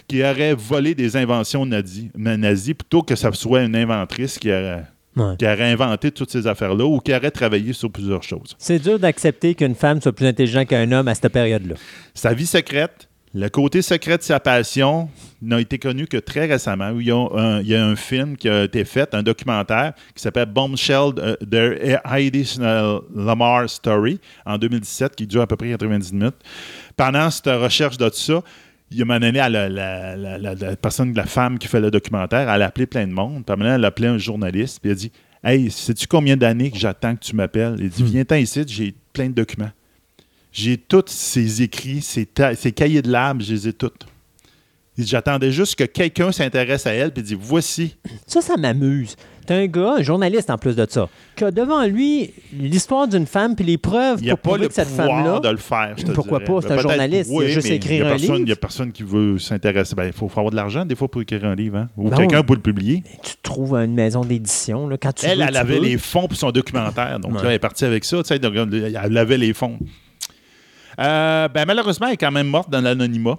qui 0.07 0.21
aurait 0.21 0.53
volé 0.53 0.93
des 0.93 1.15
inventions 1.15 1.65
nazies 1.65 2.73
plutôt 2.75 3.01
que 3.01 3.15
ça 3.15 3.31
soit 3.31 3.63
une 3.63 3.75
inventrice 3.75 4.37
qui 4.37 4.49
aurait, 4.51 4.83
Ouais. 5.15 5.35
qui 5.39 5.45
aurait 5.45 5.71
inventé 5.71 6.11
toutes 6.11 6.29
ces 6.29 6.45
affaires-là 6.45 6.85
ou 6.85 6.99
qui 6.99 7.11
aurait 7.11 7.31
travaillé 7.31 7.73
sur 7.73 7.89
plusieurs 7.91 8.21
choses. 8.21 8.55
C'est 8.59 8.77
dur 8.77 8.99
d'accepter 8.99 9.55
qu'une 9.55 9.73
femme 9.73 9.99
soit 9.99 10.11
plus 10.13 10.27
intelligente 10.27 10.67
qu'un 10.67 10.91
homme 10.91 11.07
à 11.07 11.15
cette 11.15 11.29
période-là. 11.29 11.73
Sa 12.13 12.35
vie 12.35 12.45
secrète, 12.45 13.09
le 13.39 13.49
côté 13.49 13.83
secret 13.83 14.17
de 14.17 14.23
sa 14.23 14.39
passion 14.39 15.09
n'a 15.43 15.61
été 15.61 15.77
connu 15.77 16.07
que 16.07 16.17
très 16.17 16.47
récemment. 16.47 16.89
Il 16.99 17.05
y, 17.05 17.11
a 17.11 17.85
un, 17.85 17.95
film 17.95 18.35
qui 18.35 18.49
a 18.49 18.63
été 18.63 18.83
fait, 18.83 19.13
un 19.13 19.21
documentaire 19.21 19.93
qui 20.15 20.23
s'appelle 20.23 20.47
Bombshell 20.47 21.13
The 21.49 21.99
Heidi 22.03 22.57
euh, 22.59 22.99
Lamar 23.15 23.69
Story 23.69 24.19
en 24.43 24.57
2017, 24.57 25.15
qui 25.15 25.27
dure 25.27 25.41
à 25.41 25.47
peu 25.47 25.55
près 25.55 25.69
90 25.69 26.13
minutes. 26.13 26.35
Pendant 26.95 27.29
cette 27.29 27.45
recherche 27.45 27.97
de 27.99 28.09
tout 28.09 28.15
ça, 28.15 28.41
il 28.89 28.97
y 28.97 29.01
a 29.01 29.03
un 29.03 29.05
moment 29.05 29.19
donné, 29.19 29.39
a- 29.39 29.49
la, 29.49 29.69
la- 29.69 30.75
personne, 30.75 31.13
la 31.13 31.25
femme 31.27 31.59
qui 31.59 31.67
fait 31.67 31.81
le 31.81 31.91
documentaire, 31.91 32.49
elle 32.49 32.61
a 32.63 32.65
appelé 32.65 32.87
plein 32.87 33.05
de 33.05 33.13
monde. 33.13 33.43
À 33.47 33.53
elle 33.53 33.85
a 33.85 33.87
appelé 33.89 34.07
un 34.07 34.17
journaliste, 34.17 34.79
puis 34.81 34.89
elle 34.89 34.97
a 34.97 34.99
dit 34.99 35.11
Hey, 35.43 35.69
sais-tu 35.69 36.07
combien 36.07 36.35
d'années 36.35 36.71
que 36.71 36.77
j'attends 36.79 37.15
que 37.15 37.21
tu 37.23 37.35
m'appelles 37.35 37.75
Il 37.79 37.89
dit 37.89 38.03
Viens-t'en 38.03 38.37
ici, 38.37 38.63
j'ai 38.65 38.95
plein 39.13 39.27
de 39.27 39.33
documents. 39.35 39.69
J'ai 40.59 40.75
tous 40.77 41.03
ces 41.07 41.61
écrits, 41.61 42.01
ces 42.01 42.25
cahiers 42.71 43.03
de 43.03 43.11
lab, 43.11 43.41
je 43.43 43.53
les 43.53 43.67
ai 43.67 43.73
tous. 43.73 43.91
J'attendais 44.97 45.51
juste 45.51 45.75
que 45.75 45.83
quelqu'un 45.83 46.31
s'intéresse 46.31 46.87
à 46.87 46.93
elle, 46.93 47.11
puis 47.11 47.21
il 47.21 47.25
dit 47.27 47.37
Voici. 47.39 47.95
Ça, 48.25 48.41
ça 48.41 48.57
m'amuse. 48.57 49.15
T'as 49.45 49.55
un 49.57 49.67
gars, 49.67 49.97
un 49.99 50.01
journaliste 50.01 50.49
en 50.49 50.57
plus 50.57 50.75
de 50.75 50.85
ça, 50.89 51.07
qui 51.35 51.43
a 51.43 51.51
devant 51.51 51.85
lui 51.85 52.33
l'histoire 52.51 53.07
d'une 53.07 53.27
femme 53.27 53.55
puis 53.55 53.63
les 53.63 53.77
preuves 53.77 54.17
Il 54.19 54.25
n'y 54.25 54.31
a 54.31 54.35
pour 54.35 54.41
pas 54.41 54.49
prouver 54.49 54.63
le 54.63 54.67
que 54.69 54.73
cette 54.73 54.87
femme-là. 54.87 55.39
de 55.39 55.49
le 55.49 55.57
faire. 55.57 55.93
je 55.95 56.03
te 56.05 56.11
Pourquoi 56.11 56.39
dirais. 56.39 56.51
pas? 56.51 56.61
C'est 56.63 56.71
un 56.73 56.77
journaliste, 56.79 57.29
il 57.31 57.43
a 57.43 57.47
juste 57.47 57.69
mais 57.69 57.75
écrire 57.75 57.99
y 57.99 58.01
a 58.01 58.05
un 58.07 58.09
personne- 58.09 58.25
livre. 58.27 58.37
Il 58.39 58.45
n'y 58.45 58.51
a 58.51 58.55
personne 58.55 58.91
qui 58.91 59.03
veut 59.03 59.37
s'intéresser. 59.37 59.93
Ben, 59.95 60.07
Il 60.07 60.13
faut, 60.13 60.27
faut 60.27 60.39
avoir 60.39 60.49
de 60.51 60.55
l'argent, 60.55 60.83
des 60.83 60.95
fois, 60.95 61.07
pour 61.07 61.21
écrire 61.21 61.45
un 61.45 61.53
livre. 61.55 61.77
hein. 61.77 61.89
Ou 61.95 62.09
Non. 62.09 62.17
quelqu'un 62.17 62.41
pour 62.41 62.55
le 62.55 62.61
publier. 62.63 63.03
Tu 63.23 63.35
te 63.35 63.41
trouves 63.43 63.75
une 63.75 63.93
maison 63.93 64.25
d'édition, 64.25 64.89
quand 64.99 65.13
tu 65.13 65.27
Elle, 65.27 65.37
veux, 65.37 65.43
elle 65.45 65.51
tu 65.51 65.57
avait 65.57 65.79
les 65.79 65.97
fonds 65.99 66.27
pour 66.27 66.37
son 66.37 66.49
documentaire. 66.49 67.19
Donc, 67.19 67.33
Ouais. 67.35 67.43
là, 67.43 67.49
elle 67.49 67.55
est 67.55 67.59
partie 67.59 67.85
avec 67.85 68.03
ça. 68.03 68.17
tu 68.23 68.29
sais, 68.29 68.39
donc, 68.39 68.53
Elle 68.55 69.17
avait 69.17 69.37
les 69.37 69.53
fonds. 69.53 69.77
Euh, 70.99 71.47
ben, 71.47 71.65
malheureusement, 71.65 72.07
elle 72.07 72.13
est 72.13 72.17
quand 72.17 72.31
même 72.31 72.47
morte 72.47 72.69
dans 72.69 72.81
l'anonymat. 72.81 73.37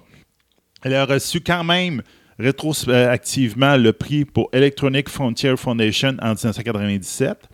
Elle 0.83 0.93
a 0.95 1.05
reçu 1.05 1.41
quand 1.41 1.63
même 1.63 2.01
rétroactivement 2.37 3.75
le 3.75 3.91
prix 3.93 4.23
pour 4.25 4.49
Electronic 4.53 5.09
Frontier 5.09 5.55
Foundation 5.57 6.15
en 6.21 6.29
1997. 6.35 7.49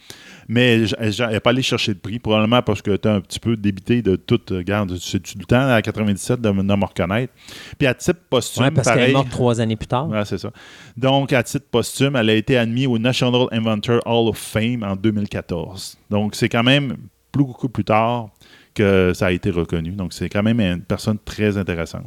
Mais 0.47 0.83
elle 0.99 1.09
n'est 1.31 1.39
pas 1.39 1.49
allée 1.49 1.63
chercher 1.63 1.93
le 1.93 1.97
prix, 1.97 2.19
probablement 2.19 2.61
parce 2.61 2.83
que 2.83 2.95
tu 2.97 3.07
as 3.07 3.13
un 3.15 3.21
petit 3.21 3.39
peu 3.39 3.57
débité 3.57 4.03
de 4.03 4.15
tout. 4.15 4.39
euh, 4.51 4.57
Regarde, 4.57 4.95
c'est 4.99 5.35
le 5.35 5.43
temps 5.45 5.67
à 5.69 5.81
97 5.81 6.39
de, 6.39 6.49
de 6.49 6.51
me 6.51 6.85
reconnaître. 6.85 7.33
Puis 7.79 7.87
à 7.87 7.95
titre 7.95 8.19
posthume, 8.29 8.65
Ouais, 8.65 8.69
parce 8.71 8.91
qu'elle 8.91 9.09
est 9.09 9.13
morte 9.13 9.29
trois 9.29 9.59
années 9.59 9.75
plus 9.75 9.87
tard. 9.87 10.07
Ouais, 10.07 10.23
c'est 10.23 10.37
ça. 10.37 10.51
Donc, 10.95 11.33
à 11.33 11.41
titre 11.41 11.65
posthume, 11.71 12.15
elle 12.15 12.29
a 12.29 12.35
été 12.35 12.55
admise 12.59 12.85
au 12.85 12.99
National 12.99 13.47
Inventor 13.51 13.99
Hall 14.05 14.27
of 14.29 14.37
Fame 14.37 14.83
en 14.83 14.95
2014. 14.95 15.97
Donc, 16.11 16.35
c'est 16.35 16.49
quand 16.49 16.61
même 16.63 16.95
beaucoup 17.33 17.67
plus 17.67 17.83
tard 17.83 18.29
que 18.75 19.11
ça 19.15 19.27
a 19.27 19.31
été 19.31 19.49
reconnu. 19.49 19.91
Donc, 19.91 20.13
c'est 20.13 20.29
quand 20.29 20.43
même 20.43 20.59
une 20.61 20.81
personne 20.81 21.17
très 21.23 21.57
intéressante. 21.57 22.05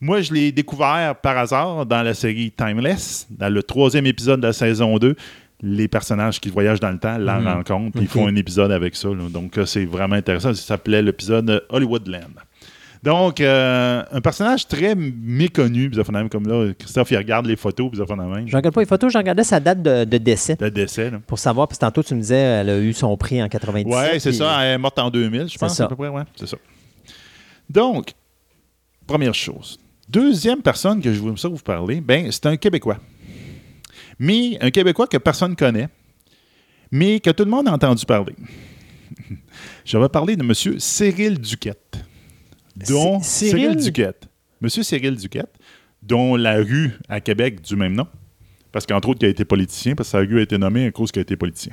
Moi, 0.00 0.20
je 0.20 0.32
l'ai 0.34 0.52
découvert 0.52 1.14
par 1.22 1.38
hasard 1.38 1.86
dans 1.86 2.02
la 2.02 2.12
série 2.12 2.50
Timeless, 2.50 3.26
dans 3.30 3.48
le 3.48 3.62
troisième 3.62 4.04
épisode 4.06 4.40
de 4.40 4.46
la 4.48 4.52
saison 4.52 4.98
2. 4.98 5.14
Les 5.62 5.88
personnages 5.88 6.40
qui 6.40 6.48
voyagent 6.50 6.80
dans 6.80 6.90
le 6.90 6.98
temps 6.98 7.16
la 7.18 7.38
Mhm. 7.38 7.46
rencontrent, 7.48 7.98
ils 8.00 8.08
font 8.08 8.26
un 8.26 8.34
épisode 8.34 8.72
avec 8.72 8.96
ça. 8.96 9.08
là. 9.08 9.28
Donc, 9.30 9.56
euh, 9.58 9.66
c'est 9.66 9.84
vraiment 9.84 10.16
intéressant. 10.16 10.52
Ça 10.54 10.62
s'appelait 10.62 11.02
l'épisode 11.02 11.64
Hollywoodland. 11.70 12.32
Donc, 13.02 13.40
euh, 13.40 14.02
un 14.12 14.20
personnage 14.20 14.68
très 14.68 14.94
méconnu, 14.94 15.88
puis 15.88 16.02
ça 16.04 16.12
même 16.12 16.28
comme 16.28 16.46
là, 16.46 16.72
Christophe, 16.78 17.10
il 17.12 17.16
regarde 17.16 17.46
les 17.46 17.56
photos, 17.56 17.90
puis 17.90 17.98
ça 18.06 18.14
même. 18.14 18.46
Je 18.46 18.54
regarde 18.54 18.74
pas 18.74 18.80
les 18.82 18.86
photos, 18.86 19.10
je 19.10 19.16
regardais 19.16 19.44
sa 19.44 19.58
date 19.58 19.82
de, 19.82 20.04
de 20.04 20.18
décès 20.18 20.56
De 20.56 20.68
décès, 20.68 21.10
là. 21.10 21.18
pour 21.26 21.38
savoir, 21.38 21.66
parce 21.66 21.78
que 21.78 21.86
tantôt 21.86 22.02
tu 22.02 22.14
me 22.14 22.20
disais 22.20 22.36
elle 22.36 22.68
a 22.68 22.78
eu 22.78 22.92
son 22.92 23.16
prix 23.16 23.42
en 23.42 23.48
97. 23.48 23.86
Ouais, 24.12 24.18
c'est 24.18 24.28
puis- 24.30 24.38
ça. 24.38 24.62
Elle 24.64 24.74
est 24.74 24.78
morte 24.78 24.98
en 24.98 25.08
2000, 25.10 25.48
je 25.48 25.56
pense, 25.56 25.76
ça. 25.76 25.84
à 25.84 25.88
peu 25.88 25.96
près. 25.96 26.08
Ouais, 26.08 26.24
c'est 26.36 26.46
ça. 26.46 26.58
Donc, 27.70 28.12
première 29.06 29.34
chose. 29.34 29.78
Deuxième 30.06 30.60
personne 30.60 31.00
que 31.00 31.12
je 31.12 31.20
voulais 31.20 31.34
vous 31.42 31.56
parler, 31.58 32.00
ben, 32.02 32.30
c'est 32.30 32.46
un 32.46 32.56
Québécois. 32.56 32.98
Mais 34.18 34.58
un 34.60 34.70
Québécois 34.70 35.06
que 35.06 35.16
personne 35.16 35.52
ne 35.52 35.56
connaît, 35.56 35.88
mais 36.90 37.18
que 37.20 37.30
tout 37.30 37.44
le 37.44 37.50
monde 37.50 37.66
a 37.68 37.72
entendu 37.72 38.04
parler. 38.04 38.34
je 39.86 39.96
vais 39.96 40.08
parler 40.10 40.36
de 40.36 40.42
M. 40.44 40.52
Cyril 40.78 41.38
Duquette. 41.40 41.89
Dont 42.88 43.20
Cyril? 43.20 43.60
Cyril 43.72 43.76
Duquette. 43.76 44.28
M. 44.62 44.68
Cyril 44.68 45.16
Duquette, 45.16 45.54
dont 46.02 46.36
la 46.36 46.56
rue 46.56 46.92
à 47.08 47.20
Québec 47.20 47.60
du 47.62 47.76
même 47.76 47.94
nom. 47.94 48.06
Parce 48.72 48.86
qu'entre 48.86 49.08
autres, 49.08 49.18
il 49.22 49.26
a 49.26 49.28
été 49.30 49.44
politicien, 49.44 49.94
parce 49.94 50.08
que 50.08 50.12
sa 50.12 50.18
rue 50.18 50.38
a 50.38 50.42
été 50.42 50.56
nommée 50.58 50.86
à 50.86 50.90
cause 50.92 51.10
qu'il 51.10 51.20
a 51.20 51.22
été 51.22 51.36
politicien. 51.36 51.72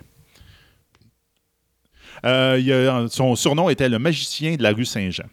Euh, 2.25 2.57
il 2.59 2.71
a- 2.71 3.07
son 3.09 3.35
surnom 3.35 3.69
était 3.69 3.89
le 3.89 3.99
magicien 3.99 4.55
de 4.55 4.63
la 4.63 4.71
rue 4.71 4.85
Saint-Jean. 4.85 5.25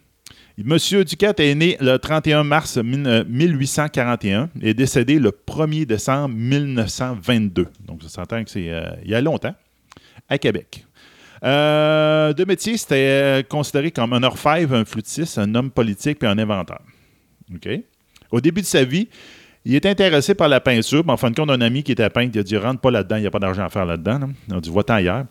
Monsieur 0.59 1.05
Duquette 1.05 1.41
est 1.41 1.55
né 1.55 1.77
le 1.81 1.97
31 1.99 2.45
mars 2.45 2.77
mille- 2.77 3.07
euh, 3.07 3.25
1841 3.27 4.51
et 4.61 4.71
est 4.71 4.75
décédé 4.75 5.19
le 5.19 5.33
1er 5.33 5.85
décembre 5.87 6.35
1922. 6.37 7.69
Donc, 7.85 8.03
ça 8.03 8.09
s'entend 8.09 8.45
que 8.45 8.51
c'est 8.51 8.71
euh, 8.71 8.85
il 9.03 9.11
y 9.11 9.15
a 9.15 9.21
longtemps, 9.21 9.55
à 10.29 10.39
Québec. 10.39 10.85
Euh, 11.45 12.33
de 12.33 12.45
métier, 12.45 12.77
c'était 12.77 12.95
euh, 12.97 13.43
considéré 13.43 13.91
comme 13.91 14.13
un 14.15 14.23
orfèvre, 14.23 14.75
un 14.75 14.85
flûtiste, 14.85 15.39
un 15.39 15.55
homme 15.55 15.71
politique 15.71 16.23
et 16.23 16.27
un 16.27 16.39
inventeur. 16.39 16.81
Au 18.31 18.41
début 18.41 18.63
de 18.63 18.67
sa 18.67 18.85
vie, 18.85 19.09
il 19.67 19.75
était 19.75 19.89
intéressé 19.89 20.35
par 20.35 20.49
la 20.49 20.61
peinture, 20.61 21.05
mais 21.05 21.13
en 21.13 21.17
fin 21.17 21.31
de 21.31 21.37
compte, 21.37 21.51
un 21.51 21.61
ami 21.61 21.83
qui 21.83 21.93
était 21.93 22.09
peintre, 22.09 22.33
il 22.35 22.41
a 22.41 22.43
dit 22.43 22.57
Rentre 22.57 22.81
pas 22.81 22.91
là-dedans, 22.91 23.17
il 23.17 23.21
n'y 23.21 23.27
a 23.27 23.31
pas 23.31 23.39
d'argent 23.39 23.65
à 23.65 23.69
faire 23.69 23.85
là-dedans. 23.85 24.19
là. 24.19 24.57
A 24.57 24.61
dit 24.61 24.71
Va-t'en 24.71 24.95
ailleurs. 24.95 25.25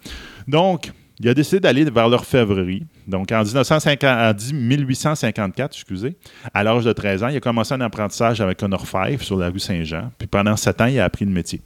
Donc, 0.47 0.91
il 1.19 1.29
a 1.29 1.33
décidé 1.33 1.59
d'aller 1.59 1.85
vers 1.85 2.09
l'orfèvrerie. 2.09 2.85
Donc, 3.07 3.31
en, 3.31 3.43
1950 3.43 4.03
en 4.03 4.33
10 4.33 4.53
1854, 4.53 5.75
excusez, 5.75 6.15
à 6.53 6.63
l'âge 6.63 6.83
de 6.83 6.93
13 6.93 7.23
ans, 7.23 7.27
il 7.27 7.37
a 7.37 7.39
commencé 7.39 7.73
un 7.73 7.81
apprentissage 7.81 8.41
avec 8.41 8.61
un 8.63 8.71
orfèvre 8.71 9.23
sur 9.23 9.37
la 9.37 9.49
rue 9.49 9.59
Saint-Jean. 9.59 10.11
Puis 10.17 10.27
pendant 10.27 10.55
7 10.55 10.81
ans, 10.81 10.85
il 10.85 10.99
a 10.99 11.05
appris 11.05 11.25
le 11.25 11.31
métier. 11.31 11.61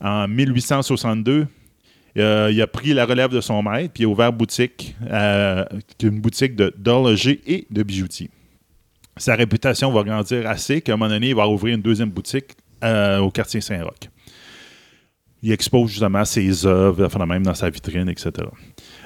En 0.00 0.26
1862, 0.26 1.46
euh, 2.18 2.50
il 2.52 2.60
a 2.60 2.66
pris 2.66 2.92
la 2.94 3.06
relève 3.06 3.30
de 3.30 3.40
son 3.40 3.62
maître, 3.62 3.92
puis 3.94 4.04
a 4.04 4.08
ouvert 4.08 4.32
boutique, 4.32 4.94
euh, 5.10 5.64
une 6.02 6.20
boutique 6.20 6.54
d'horloger 6.56 7.40
et 7.46 7.66
de 7.70 7.82
bijoutier. 7.82 8.30
Sa 9.16 9.34
réputation 9.34 9.90
va 9.92 10.02
grandir 10.02 10.48
assez 10.48 10.80
qu'à 10.80 10.92
un 10.94 10.96
moment 10.96 11.10
donné, 11.10 11.28
il 11.30 11.34
va 11.34 11.46
ouvrir 11.48 11.74
une 11.74 11.82
deuxième 11.82 12.10
boutique 12.10 12.52
euh, 12.84 13.18
au 13.18 13.30
quartier 13.30 13.60
Saint-Roch. 13.60 14.08
Il 15.42 15.50
expose 15.52 15.90
justement 15.90 16.24
ses 16.24 16.66
œuvres, 16.66 17.04
enfin, 17.06 17.24
même 17.26 17.42
dans 17.42 17.54
sa 17.54 17.68
vitrine, 17.68 18.08
etc. 18.08 18.30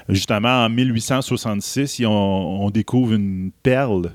Justement, 0.07 0.65
en 0.65 0.69
1866, 0.69 1.99
ils 1.99 2.05
ont- 2.05 2.63
on 2.65 2.69
découvre 2.69 3.13
une 3.13 3.51
perle 3.63 4.11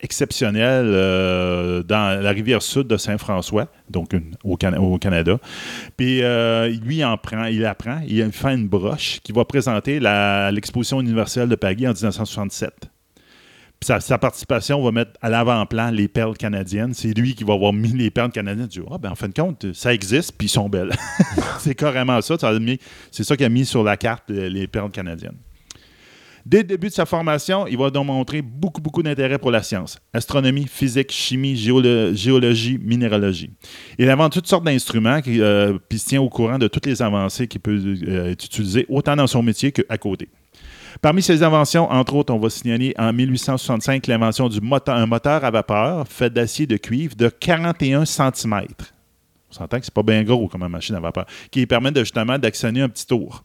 exceptionnelle 0.00 0.86
euh, 0.88 1.82
dans 1.82 2.20
la 2.22 2.30
rivière 2.30 2.62
sud 2.62 2.86
de 2.86 2.96
Saint-François, 2.96 3.68
donc 3.90 4.14
au, 4.44 4.56
Can- 4.56 4.76
au 4.76 4.98
Canada. 4.98 5.38
Puis 5.96 6.22
euh, 6.22 6.68
lui, 6.68 6.96
il 6.98 7.04
en 7.04 7.16
prend, 7.16 7.44
il 7.44 7.64
apprend, 7.64 8.00
il 8.06 8.30
fait 8.32 8.54
une 8.54 8.68
broche 8.68 9.20
qui 9.22 9.32
va 9.32 9.44
présenter 9.44 9.98
l'exposition 10.00 11.00
universelle 11.00 11.48
de 11.48 11.54
Paris 11.56 11.86
en 11.88 11.92
1967. 11.92 12.90
Puis 13.78 14.00
sa, 14.00 14.18
participation 14.18 14.82
va 14.82 14.90
mettre 14.90 15.12
à 15.20 15.28
l'avant-plan 15.28 15.90
les 15.90 16.08
perles 16.08 16.36
canadiennes. 16.36 16.94
C'est 16.94 17.12
lui 17.12 17.34
qui 17.34 17.44
va 17.44 17.52
avoir 17.54 17.74
mis 17.74 17.92
les 17.92 18.10
perles 18.10 18.30
canadiennes. 18.30 18.66
Dit, 18.66 18.80
ah, 18.90 18.96
ben, 18.96 19.10
en 19.10 19.14
fin 19.14 19.28
de 19.28 19.34
compte, 19.34 19.72
ça 19.74 19.92
existe, 19.92 20.32
puis 20.38 20.46
ils 20.46 20.50
sont 20.50 20.70
belles. 20.70 20.92
c'est 21.58 21.74
carrément 21.74 22.20
ça. 22.22 22.38
ça 22.38 22.52
C'est 23.10 23.24
ça 23.24 23.36
qui 23.36 23.44
a 23.44 23.50
mis 23.50 23.66
sur 23.66 23.84
la 23.84 23.98
carte 23.98 24.30
euh, 24.30 24.48
les 24.48 24.66
perles 24.66 24.90
canadiennes. 24.90 25.36
Dès 26.46 26.58
le 26.58 26.64
début 26.64 26.86
de 26.86 26.92
sa 26.92 27.06
formation, 27.06 27.66
il 27.66 27.76
va 27.76 27.90
donc 27.90 28.06
montrer 28.06 28.40
beaucoup, 28.40 28.80
beaucoup 28.80 29.02
d'intérêt 29.02 29.36
pour 29.36 29.50
la 29.50 29.64
science. 29.64 29.98
Astronomie, 30.12 30.68
physique, 30.68 31.10
chimie, 31.10 31.56
géolo- 31.56 32.14
géologie, 32.14 32.78
minéralogie. 32.78 33.50
Il 33.98 34.08
invente 34.08 34.32
toutes 34.34 34.46
sortes 34.46 34.62
d'instruments, 34.62 35.18
euh, 35.26 35.76
puis 35.88 35.98
se 35.98 36.06
tient 36.06 36.22
au 36.22 36.28
courant 36.28 36.56
de 36.56 36.68
toutes 36.68 36.86
les 36.86 37.02
avancées 37.02 37.48
qu'il 37.48 37.60
peut 37.60 37.82
euh, 38.06 38.30
utilisé, 38.30 38.86
autant 38.88 39.16
dans 39.16 39.26
son 39.26 39.42
métier 39.42 39.72
qu'à 39.72 39.98
côté. 39.98 40.28
Parmi 41.02 41.20
ses 41.20 41.42
inventions, 41.42 41.90
entre 41.90 42.14
autres, 42.14 42.32
on 42.32 42.38
va 42.38 42.48
signaler 42.48 42.94
en 42.96 43.12
1865 43.12 44.06
l'invention 44.06 44.48
du 44.48 44.60
moteur, 44.60 45.44
à 45.44 45.50
vapeur 45.50 46.06
fait 46.06 46.32
d'acier 46.32 46.68
de 46.68 46.76
cuivre 46.76 47.16
de 47.16 47.28
41 47.28 48.04
cm. 48.04 48.60
On 49.50 49.52
s'entend 49.52 49.80
que 49.80 49.84
c'est 49.84 49.92
pas 49.92 50.04
bien 50.04 50.22
gros 50.22 50.46
comme 50.46 50.62
une 50.62 50.68
machine 50.68 50.94
à 50.94 51.00
vapeur, 51.00 51.26
qui 51.50 51.66
permet 51.66 51.90
justement 51.96 52.38
d'actionner 52.38 52.82
un 52.82 52.88
petit 52.88 53.06
tour. 53.06 53.42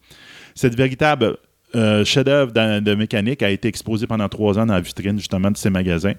Cette 0.54 0.76
véritable 0.76 1.38
euh, 1.76 2.04
chef-d'œuvre 2.06 2.52
de, 2.52 2.80
de 2.80 2.96
mécanique 2.96 3.44
a 3.44 3.50
été 3.50 3.68
exposé 3.68 4.08
pendant 4.08 4.28
trois 4.30 4.60
ans 4.60 4.66
dans 4.66 4.74
la 4.74 4.82
vitrine 4.82 5.18
justement 5.18 5.52
de 5.52 5.58
ces 5.58 5.70
magasins. 5.70 6.14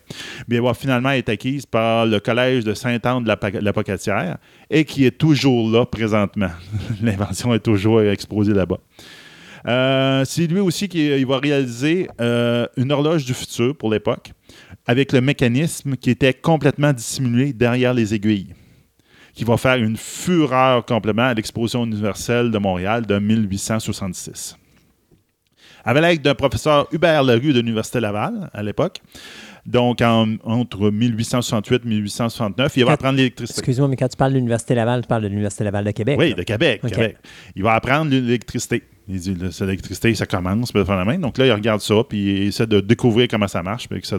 Mais 0.49 0.57
elle 0.57 0.63
va 0.63 0.75
finalement 0.75 1.11
être 1.11 1.29
acquise 1.29 1.67
par 1.67 2.07
le 2.07 2.21
Collège 2.21 2.65
de 2.65 2.75
Sainte-Anne-de-la-Pocatière 2.75 4.39
et 4.71 4.85
qui 4.85 5.05
est 5.05 5.19
toujours 5.19 5.71
là 5.71 5.85
présentement. 5.85 6.51
L'invention 7.03 7.53
est 7.55 7.61
toujours 7.61 8.03
exposée 8.03 8.55
là-bas. 8.55 8.79
Euh, 9.67 10.25
c'est 10.25 10.47
lui 10.47 10.61
aussi 10.61 10.89
qui 10.89 11.25
va 11.25 11.39
réaliser 11.39 12.09
euh, 12.21 12.67
une 12.77 12.91
horloge 12.91 13.25
du 13.25 13.35
futur 13.35 13.77
pour 13.77 13.91
l'époque, 13.91 14.33
avec 14.87 15.13
le 15.13 15.21
mécanisme 15.21 15.97
qui 15.97 16.11
était 16.11 16.35
complètement 16.35 16.93
dissimulé 16.93 17.53
derrière 17.53 17.95
les 17.95 18.15
aiguilles, 18.15 18.55
qui 19.35 19.45
va 19.45 19.57
faire 19.57 19.77
une 19.77 19.97
fureur 19.97 20.85
complément 20.85 21.23
à 21.23 21.35
l'exposition 21.35 21.85
universelle 21.85 22.51
de 22.51 22.59
Montréal 22.59 23.07
de 23.07 23.19
1866. 23.19 24.57
Avec 25.85 26.03
l'aide 26.03 26.23
d'un 26.23 26.35
professeur 26.35 26.87
Hubert 26.93 27.23
Larue 27.23 27.53
de 27.53 27.61
l'Université 27.61 28.01
Laval 28.01 28.49
à 28.53 28.63
l'époque, 28.63 29.01
donc 29.67 30.01
en- 30.01 30.37
entre 30.45 30.91
1868 30.91 31.83
et 31.85 31.89
1869, 31.89 32.77
il 32.77 32.81
va 32.81 32.87
Quand- 32.87 32.95
apprendre 32.95 33.17
l'électricité. 33.17 33.61
Excuse-moi, 33.61 33.89
mais 33.89 33.97
quand 33.97 34.09
tu 34.09 34.17
parles 34.17 34.33
de 34.33 34.37
l'Université 34.39 34.75
Laval, 34.75 35.03
tu 35.03 35.09
parles 35.09 35.23
de 35.23 35.29
l'Université 35.29 35.65
Laval 35.65 35.85
de 35.85 35.91
Québec. 35.93 36.17
Oui, 36.19 36.31
là. 36.31 36.35
de 36.37 36.43
Québec. 36.43 36.81
Il 37.57 37.63
va 37.63 37.75
apprendre 37.75 38.11
l'électricité. 38.11 38.83
Il 39.09 39.19
dit, 39.19 39.35
l'électricité, 39.61 40.15
ça 40.15 40.27
commence, 40.27 40.73
la 40.75 41.05
main. 41.05 41.19
Donc 41.19 41.37
là, 41.39 41.47
il 41.47 41.53
regarde 41.53 41.81
ça, 41.81 41.95
puis 42.09 42.19
il 42.19 42.43
essaie 42.49 42.67
de 42.67 42.81
découvrir 42.81 43.27
comment 43.29 43.49
ça 43.49 43.63
marche, 43.63 43.89
puis 43.89 43.99
etc. 43.99 44.17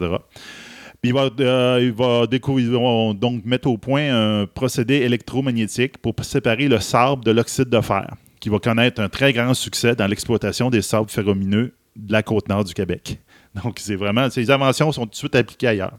Puis 1.01 1.09
il 1.09 1.13
va, 1.13 1.29
euh, 1.39 1.79
il 1.81 1.91
va 1.91 2.27
découvrir, 2.27 2.65
ils 2.67 2.71
vont 2.73 3.13
donc 3.13 3.43
mettre 3.45 3.67
au 3.67 3.77
point 3.77 4.13
un 4.41 4.45
procédé 4.45 4.95
électromagnétique 4.95 5.97
pour 5.97 6.13
séparer 6.21 6.67
le 6.69 6.79
sable 6.79 7.23
de 7.25 7.31
l'oxyde 7.31 7.69
de 7.69 7.81
fer, 7.81 8.07
qui 8.43 8.49
va 8.49 8.59
connaître 8.59 9.01
un 9.01 9.07
très 9.07 9.31
grand 9.31 9.53
succès 9.53 9.95
dans 9.95 10.05
l'exploitation 10.05 10.69
des 10.69 10.81
sables 10.81 11.09
ferromineux 11.09 11.73
de 11.95 12.11
la 12.11 12.23
côte 12.23 12.49
nord 12.49 12.65
du 12.65 12.73
Québec. 12.73 13.17
Donc, 13.63 13.77
c'est 13.79 13.95
vraiment, 13.95 14.29
ces 14.29 14.51
inventions 14.51 14.91
sont 14.91 15.03
tout 15.05 15.11
de 15.11 15.15
suite 15.15 15.35
appliquées 15.35 15.67
ailleurs. 15.69 15.93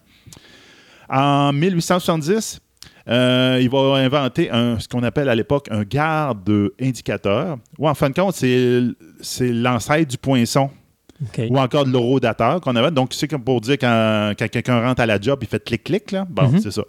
En 1.08 1.54
1870, 1.54 2.60
euh, 3.08 3.58
il 3.62 3.70
va 3.70 3.78
inventer 3.96 4.50
un, 4.50 4.78
ce 4.78 4.86
qu'on 4.88 5.02
appelle 5.04 5.30
à 5.30 5.34
l'époque 5.34 5.68
un 5.70 5.84
garde 5.84 6.70
indicateur, 6.78 7.56
ou 7.78 7.88
en 7.88 7.94
fin 7.94 8.10
de 8.10 8.14
compte, 8.14 8.34
c'est 8.34 9.50
l'ancêtre 9.52 10.10
du 10.10 10.18
poinçon 10.18 10.68
ou 11.50 11.58
encore 11.58 11.86
de 11.86 11.90
l'horodateur 11.92 12.60
qu'on 12.60 12.76
avait. 12.76 12.90
Donc, 12.90 13.14
c'est 13.14 13.26
comme 13.26 13.42
pour 13.42 13.62
dire 13.62 13.78
quand, 13.80 14.32
quand 14.38 14.48
quelqu'un 14.48 14.82
rentre 14.82 15.00
à 15.00 15.06
la 15.06 15.18
job, 15.18 15.38
il 15.40 15.48
fait 15.48 15.64
clic-clic. 15.64 16.10
là. 16.12 16.26
Bon, 16.28 16.48
Mhm. 16.48 16.60
c'est 16.60 16.72
ça. 16.72 16.82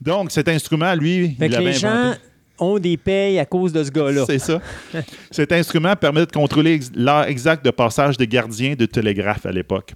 Donc, 0.00 0.30
cet 0.30 0.48
instrument, 0.48 0.94
lui, 0.94 1.34
Fait 1.38 1.46
il 1.48 1.52
l'avait 1.52 1.74
gens 1.74 2.14
ont 2.60 2.78
des 2.78 2.96
payes 2.96 3.38
à 3.38 3.44
cause 3.46 3.72
de 3.72 3.82
ce 3.82 3.90
gars-là. 3.90 4.24
C'est 4.26 4.38
ça. 4.38 4.60
Cet 5.30 5.52
instrument 5.52 5.96
permet 5.96 6.26
de 6.26 6.30
contrôler 6.32 6.80
l'heure 6.94 7.24
exacte 7.26 7.64
de 7.64 7.70
passage 7.70 8.16
des 8.16 8.26
gardiens 8.26 8.74
de 8.74 8.86
télégraphe 8.86 9.46
à 9.46 9.52
l'époque. 9.52 9.94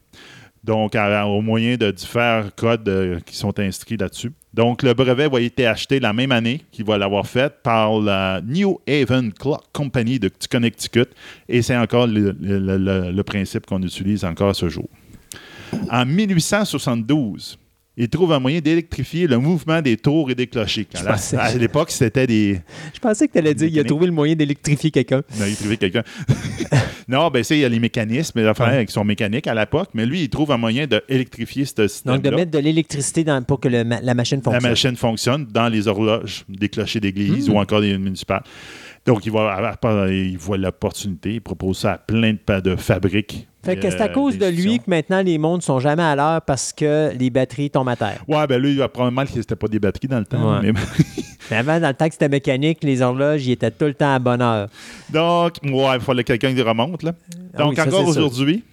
Donc, 0.62 0.94
à- 0.94 1.26
au 1.26 1.42
moyen 1.42 1.76
de 1.76 1.90
différents 1.90 2.44
codes 2.56 2.88
euh, 2.88 3.20
qui 3.26 3.36
sont 3.36 3.58
inscrits 3.60 3.98
là-dessus. 3.98 4.32
Donc, 4.54 4.82
le 4.82 4.94
brevet 4.94 5.28
va 5.28 5.40
être 5.42 5.60
acheté 5.60 6.00
la 6.00 6.14
même 6.14 6.32
année 6.32 6.62
qu'il 6.72 6.86
va 6.86 6.96
l'avoir 6.96 7.26
fait 7.26 7.52
par 7.62 8.00
la 8.00 8.40
New 8.46 8.78
Haven 8.88 9.30
Clock 9.34 9.62
Company 9.74 10.18
de 10.18 10.30
Connecticut. 10.50 11.04
Et 11.50 11.60
c'est 11.60 11.76
encore 11.76 12.06
le, 12.06 12.34
le- 12.40 12.78
le- 12.78 13.10
le 13.12 13.22
principe 13.24 13.66
qu'on 13.66 13.82
utilise 13.82 14.24
encore 14.24 14.48
à 14.50 14.54
ce 14.54 14.70
jour. 14.70 14.88
En 15.90 16.06
1872, 16.06 17.58
il 17.96 18.08
trouve 18.08 18.32
un 18.32 18.40
moyen 18.40 18.60
d'électrifier 18.60 19.26
le 19.28 19.38
mouvement 19.38 19.80
des 19.80 19.96
tours 19.96 20.30
et 20.30 20.34
des 20.34 20.46
clochers. 20.48 20.86
À, 20.94 21.12
pensais- 21.12 21.36
à 21.36 21.54
l'époque, 21.54 21.90
c'était 21.92 22.26
des, 22.26 22.60
Je 22.92 22.98
pensais 22.98 23.28
que 23.28 23.32
tu 23.34 23.38
allais 23.38 23.54
dire 23.54 23.68
qu'il 23.68 23.78
a 23.78 23.84
trouvé 23.84 24.06
le 24.06 24.12
moyen 24.12 24.34
d'électrifier 24.34 24.90
quelqu'un. 24.90 25.22
il 25.36 25.42
a 25.42 25.54
trouvé 25.54 25.76
quelqu'un. 25.76 26.02
non, 27.08 27.28
ben 27.30 27.44
c'est 27.44 27.56
il 27.56 27.60
y 27.60 27.64
a 27.64 27.68
les 27.68 27.78
mécanismes, 27.78 28.40
les 28.40 28.46
affaires 28.46 28.68
Ouais. 28.68 28.86
qui 28.86 28.92
sont 28.92 29.04
mécaniques 29.04 29.46
à 29.46 29.54
l'époque, 29.54 29.90
mais 29.94 30.06
lui, 30.06 30.22
il 30.22 30.28
trouve 30.28 30.50
un 30.50 30.56
moyen 30.56 30.86
d'électrifier 30.86 31.64
ce 31.66 31.86
système 31.86 32.14
Donc, 32.14 32.22
de 32.22 32.30
mettre 32.30 32.50
de 32.50 32.58
l'électricité 32.58 33.24
pour 33.46 33.60
que 33.60 33.68
le 33.68 33.84
la 33.84 34.14
machine 34.14 34.38
La 34.38 34.42
fonctionne. 34.52 34.70
machine 34.70 34.96
fonctionne 34.96 35.46
dans 35.52 35.68
les 35.68 35.86
horloges 35.86 36.44
des 36.48 36.68
clochers 36.68 37.00
d'église 37.00 37.48
Hmm. 37.48 37.52
ou 37.52 37.58
encore 37.58 37.80
des 37.80 37.96
municipales. 37.98 38.42
Donc, 39.06 39.26
il, 39.26 39.32
va, 39.32 39.76
il 40.10 40.38
voit 40.38 40.56
l'opportunité, 40.56 41.34
il 41.34 41.40
propose 41.42 41.78
ça 41.78 41.92
à 41.92 41.98
plein 41.98 42.34
de, 42.62 42.76
fabriques. 42.76 43.46
Fait 43.62 43.76
que 43.76 43.90
c'est 43.90 44.00
à 44.00 44.04
euh, 44.04 44.12
cause 44.12 44.36
de 44.38 44.46
lui 44.46 44.78
que 44.78 44.84
maintenant 44.88 45.22
les 45.22 45.38
mondes 45.38 45.62
sont 45.62 45.78
jamais 45.80 46.02
à 46.02 46.14
l'heure 46.16 46.42
parce 46.42 46.72
que 46.72 47.12
les 47.18 47.30
batteries 47.30 47.70
tombent 47.70 47.88
à 47.88 47.96
terre. 47.96 48.22
Ouais, 48.28 48.46
ben 48.46 48.60
lui, 48.60 48.72
il 48.72 48.78
va 48.78 48.88
probablement 48.88 49.24
que 49.24 49.30
c'était 49.32 49.56
pas 49.56 49.68
des 49.68 49.78
batteries 49.78 50.08
dans 50.08 50.18
le 50.18 50.24
temps. 50.26 50.58
Ouais. 50.60 50.72
mais- 50.72 50.80
Mais 51.50 51.56
avant, 51.58 51.78
dans 51.78 51.88
le 51.88 51.94
temps 51.94 52.06
que 52.06 52.12
c'était 52.14 52.28
mécanique, 52.30 52.78
les 52.82 53.02
horloges, 53.02 53.46
ils 53.46 53.52
étaient 53.52 53.70
tout 53.70 53.84
le 53.84 53.92
temps 53.94 54.14
à 54.14 54.18
bonne 54.18 54.40
heure. 54.40 54.68
Donc, 55.10 55.56
ouais, 55.62 55.96
il 55.96 56.00
fallait 56.00 56.24
quelqu'un 56.24 56.54
qui 56.54 56.62
remonte. 56.62 57.02
Là. 57.02 57.12
Ah 57.52 57.58
Donc, 57.58 57.70
oui, 57.70 57.76
ça, 57.76 57.86
encore 57.86 58.08
aujourd'hui, 58.08 58.64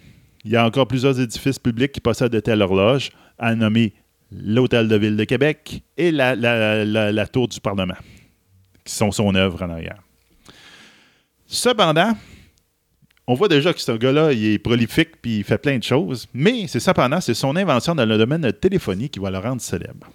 il 0.44 0.50
y 0.52 0.56
a 0.56 0.64
encore 0.66 0.86
plusieurs 0.86 1.18
édifices 1.20 1.58
publics 1.58 1.92
qui 1.92 2.00
possèdent 2.00 2.32
de 2.32 2.40
telles 2.40 2.62
horloges, 2.62 3.10
à 3.38 3.54
nommer 3.54 3.92
l'Hôtel 4.30 4.88
de 4.88 4.96
Ville 4.96 5.16
de 5.18 5.24
Québec 5.24 5.82
et 5.98 6.10
la, 6.10 6.34
la- 6.34 6.84
la- 6.86 7.12
la 7.12 7.26
Tour 7.26 7.48
du 7.48 7.60
Parlement, 7.60 7.94
qui 8.84 8.94
sont 8.94 9.10
son 9.10 9.34
œuvre 9.34 9.62
en 9.62 9.68
arrière. 9.70 9.98
Cependant, 11.52 12.12
on 13.26 13.34
voit 13.34 13.46
déjà 13.48 13.74
que 13.74 13.80
ce 13.80 13.92
gars-là, 13.92 14.32
il 14.32 14.54
est 14.54 14.58
prolifique 14.58 15.10
puis 15.20 15.38
il 15.38 15.44
fait 15.44 15.58
plein 15.58 15.76
de 15.76 15.82
choses, 15.82 16.26
mais 16.32 16.64
c'est 16.66 16.80
cependant, 16.80 17.20
c'est 17.20 17.34
son 17.34 17.54
invention 17.56 17.94
dans 17.94 18.06
le 18.06 18.16
domaine 18.16 18.40
de 18.40 18.46
la 18.46 18.52
téléphonie 18.54 19.10
qui 19.10 19.18
va 19.18 19.30
le 19.30 19.36
rendre 19.38 19.60
célèbre. 19.60 20.08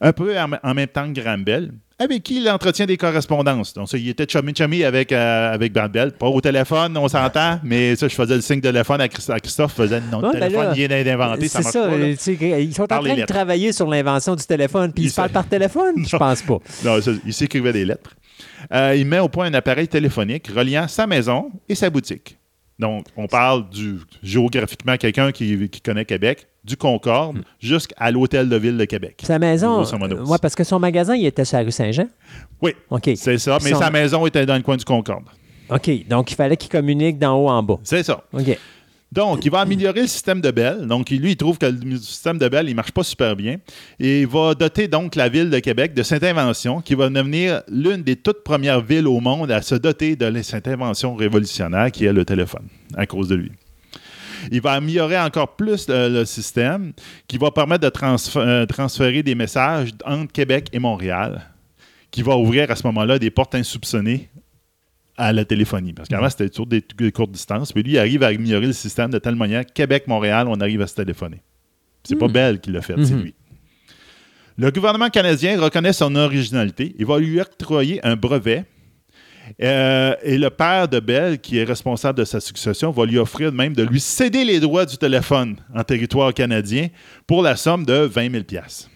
Un 0.00 0.12
peu 0.12 0.32
en, 0.38 0.74
même 0.74 0.86
temps 0.86 1.12
que 1.12 1.20
Graham 1.20 1.42
Bell, 1.42 1.72
avec 1.98 2.22
qui 2.22 2.40
il 2.40 2.48
entretient 2.48 2.86
des 2.86 2.96
correspondances. 2.96 3.74
Donc, 3.74 3.88
ça, 3.88 3.98
il 3.98 4.08
était 4.08 4.26
chummy-chummy 4.26 4.84
avec, 4.84 5.10
euh, 5.10 5.52
avec 5.52 5.72
Graham 5.72 5.90
Bell. 5.90 6.12
Pas 6.12 6.26
au 6.28 6.40
téléphone, 6.40 6.96
on 6.96 7.08
s'entend, 7.08 7.58
mais 7.64 7.96
ça, 7.96 8.06
je 8.06 8.14
faisais 8.14 8.36
le 8.36 8.40
signe 8.40 8.60
de 8.60 8.68
téléphone 8.70 9.00
à 9.00 9.08
Christ- 9.08 9.30
à 9.30 9.40
Christophe, 9.40 9.74
faisait 9.74 9.96
Ouais, 9.96 10.02
le 10.12 10.20
ben 10.22 10.30
téléphone 10.32 10.64
là, 10.66 10.72
vient 10.72 10.88
d'être 10.88 11.08
inventé, 11.08 11.48
ça 11.48 11.60
marche 11.60 11.72
ça, 11.72 11.88
pas. 11.88 11.96
là. 11.96 12.08
ils 12.08 12.74
sont 12.74 12.82
en 12.82 12.86
Par 12.86 13.02
train 13.02 13.14
de 13.16 13.24
travailler 13.24 13.72
sur 13.72 13.88
l'invention 13.88 14.36
du 14.36 14.44
téléphone, 14.44 14.92
puis 14.92 15.02
ils 15.02 15.06
Il 15.06 15.10
se 15.10 15.16
parlent 15.16 15.30
par 15.30 15.48
téléphone? 15.48 16.04
Je 16.06 16.16
pense 16.16 16.42
pas. 16.42 16.58
Non, 16.84 17.00
ça, 17.00 17.10
il 17.26 17.32
s'écrivait 17.34 17.72
des 17.72 17.84
lettres. 17.84 18.10
Euh, 18.72 18.94
il 18.96 19.06
met 19.06 19.18
au 19.18 19.28
point 19.28 19.46
un 19.46 19.54
appareil 19.54 19.88
téléphonique 19.88 20.48
reliant 20.48 20.88
sa 20.88 21.06
maison 21.06 21.50
et 21.68 21.74
sa 21.74 21.90
boutique. 21.90 22.38
Donc, 22.78 23.06
on 23.16 23.26
parle 23.28 23.68
du 23.70 23.98
géographiquement 24.22 24.96
quelqu'un 24.96 25.30
qui, 25.30 25.68
qui 25.68 25.80
connaît 25.80 26.04
Québec, 26.04 26.48
du 26.64 26.76
Concorde 26.76 27.44
jusqu'à 27.60 28.10
l'Hôtel 28.10 28.48
de 28.48 28.56
Ville 28.56 28.76
de 28.76 28.84
Québec. 28.84 29.20
Sa 29.22 29.38
maison, 29.38 29.84
euh, 29.84 30.24
ouais, 30.24 30.38
parce 30.40 30.54
que 30.54 30.64
son 30.64 30.80
magasin, 30.80 31.14
il 31.14 31.24
était 31.26 31.44
sur 31.44 31.58
la 31.58 31.64
rue 31.64 31.70
Saint-Jean. 31.70 32.08
Oui, 32.60 32.72
OK. 32.90 33.10
c'est 33.16 33.38
ça, 33.38 33.58
mais 33.62 33.70
Son- 33.70 33.78
sa 33.78 33.90
maison 33.90 34.26
était 34.26 34.44
dans 34.46 34.56
le 34.56 34.62
coin 34.62 34.76
du 34.76 34.84
Concorde. 34.84 35.24
OK, 35.70 36.08
donc 36.08 36.32
il 36.32 36.34
fallait 36.34 36.56
qu'il 36.56 36.70
communique 36.70 37.18
d'en 37.18 37.36
haut 37.36 37.48
en 37.48 37.62
bas. 37.62 37.78
C'est 37.84 38.02
ça. 38.02 38.24
OK. 38.32 38.58
Donc, 39.14 39.44
il 39.44 39.50
va 39.52 39.60
améliorer 39.60 40.00
le 40.00 40.06
système 40.08 40.40
de 40.40 40.50
Bell. 40.50 40.88
Donc, 40.88 41.08
lui, 41.10 41.30
il 41.30 41.36
trouve 41.36 41.56
que 41.56 41.66
le 41.66 41.98
système 41.98 42.36
de 42.36 42.48
Bell, 42.48 42.68
il 42.68 42.74
marche 42.74 42.90
pas 42.90 43.04
super 43.04 43.36
bien. 43.36 43.58
Et 44.00 44.22
il 44.22 44.26
va 44.26 44.56
doter 44.56 44.88
donc 44.88 45.14
la 45.14 45.28
ville 45.28 45.50
de 45.50 45.60
Québec 45.60 45.94
de 45.94 46.02
cette 46.02 46.24
invention 46.24 46.80
qui 46.80 46.96
va 46.96 47.08
devenir 47.08 47.62
l'une 47.68 48.02
des 48.02 48.16
toutes 48.16 48.42
premières 48.42 48.80
villes 48.80 49.06
au 49.06 49.20
monde 49.20 49.52
à 49.52 49.62
se 49.62 49.76
doter 49.76 50.16
de 50.16 50.42
cette 50.42 50.66
invention 50.66 51.14
révolutionnaire 51.14 51.92
qui 51.92 52.06
est 52.06 52.12
le 52.12 52.24
téléphone, 52.24 52.66
à 52.96 53.06
cause 53.06 53.28
de 53.28 53.36
lui. 53.36 53.52
Il 54.50 54.60
va 54.60 54.72
améliorer 54.72 55.20
encore 55.20 55.54
plus 55.54 55.86
le, 55.88 56.24
système 56.24 56.92
qui 57.28 57.38
va 57.38 57.52
permettre 57.52 57.88
de 57.88 58.36
euh, 58.38 58.66
transférer 58.66 59.22
des 59.22 59.36
messages 59.36 59.90
entre 60.04 60.32
Québec 60.32 60.70
et 60.72 60.80
Montréal, 60.80 61.52
qui 62.10 62.22
va 62.22 62.36
ouvrir 62.36 62.68
à 62.68 62.74
ce 62.74 62.84
moment-là 62.88 63.20
des 63.20 63.30
portes 63.30 63.54
insoupçonnées 63.54 64.28
à 65.16 65.32
la 65.32 65.44
téléphonie. 65.44 65.92
Parce 65.92 66.08
qu'avant, 66.08 66.28
c'était 66.28 66.48
toujours 66.48 66.66
des, 66.66 66.82
des 66.96 67.12
courtes 67.12 67.30
distances. 67.32 67.72
Puis 67.72 67.82
lui, 67.82 67.92
il 67.92 67.98
arrive 67.98 68.22
à 68.22 68.28
améliorer 68.28 68.66
le 68.66 68.72
système 68.72 69.10
de 69.10 69.18
telle 69.18 69.36
manière 69.36 69.64
Québec-Montréal, 69.64 70.46
on 70.48 70.60
arrive 70.60 70.80
à 70.82 70.86
se 70.86 70.94
téléphoner. 70.94 71.42
C'est 72.02 72.16
pas 72.16 72.28
Bell 72.28 72.60
qui 72.60 72.70
l'a 72.70 72.82
fait, 72.82 72.94
c'est 73.04 73.14
Mhm. 73.14 73.22
lui. 73.22 73.34
Le 74.58 74.70
gouvernement 74.70 75.08
canadien 75.10 75.60
reconnaît 75.60 75.92
son 75.92 76.14
originalité. 76.14 76.94
Il 76.98 77.06
va 77.06 77.18
lui 77.18 77.40
octroyer 77.40 78.04
un 78.06 78.14
brevet. 78.16 78.64
Euh, 79.62 80.14
et 80.22 80.38
le 80.38 80.48
père 80.48 80.88
de 80.88 81.00
Bell, 81.00 81.38
qui 81.38 81.58
est 81.58 81.64
responsable 81.64 82.18
de 82.18 82.24
sa 82.24 82.40
succession, 82.40 82.90
va 82.90 83.04
lui 83.04 83.18
offrir 83.18 83.52
même 83.52 83.74
de 83.74 83.82
lui 83.82 84.00
céder 84.00 84.44
les 84.44 84.58
droits 84.60 84.86
du 84.86 84.96
téléphone 84.96 85.56
en 85.74 85.82
territoire 85.84 86.32
canadien 86.32 86.88
pour 87.26 87.42
la 87.42 87.56
somme 87.56 87.84
de 87.84 87.92
20 88.06 88.30
000 88.30 88.44
il- 88.50 88.88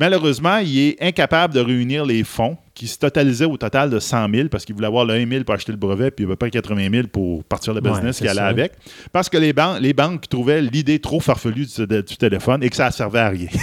Malheureusement, 0.00 0.58
il 0.58 0.78
est 0.78 1.02
incapable 1.02 1.54
de 1.54 1.60
réunir 1.60 2.04
les 2.04 2.24
fonds 2.24 2.56
qui 2.74 2.88
se 2.88 2.98
totalisaient 2.98 3.44
au 3.44 3.56
total 3.56 3.88
de 3.90 3.98
100 3.98 4.26
000 4.34 4.48
parce 4.48 4.64
qu'il 4.64 4.74
voulait 4.74 4.88
avoir 4.88 5.04
le 5.04 5.14
1 5.14 5.28
000 5.28 5.44
pour 5.44 5.54
acheter 5.54 5.70
le 5.72 5.78
brevet 5.78 6.10
puis 6.10 6.24
il 6.24 6.28
veut 6.28 6.36
pas 6.36 6.50
80 6.50 6.88
000 6.90 7.06
pour 7.08 7.44
partir 7.44 7.72
le 7.72 7.80
business 7.80 8.18
qui 8.18 8.24
allait 8.28 8.40
ça. 8.40 8.46
avec. 8.48 8.72
Parce 9.12 9.28
que 9.28 9.36
les, 9.38 9.52
ban- 9.52 9.78
les 9.78 9.92
banques 9.92 10.28
trouvaient 10.28 10.60
l'idée 10.60 10.98
trop 10.98 11.20
farfelue 11.20 11.66
du, 11.66 11.86
du 11.86 12.16
téléphone 12.16 12.62
et 12.64 12.68
que 12.70 12.76
ça 12.76 12.88
ne 12.88 12.92
servait 12.92 13.20
à 13.20 13.28
rien. 13.28 13.46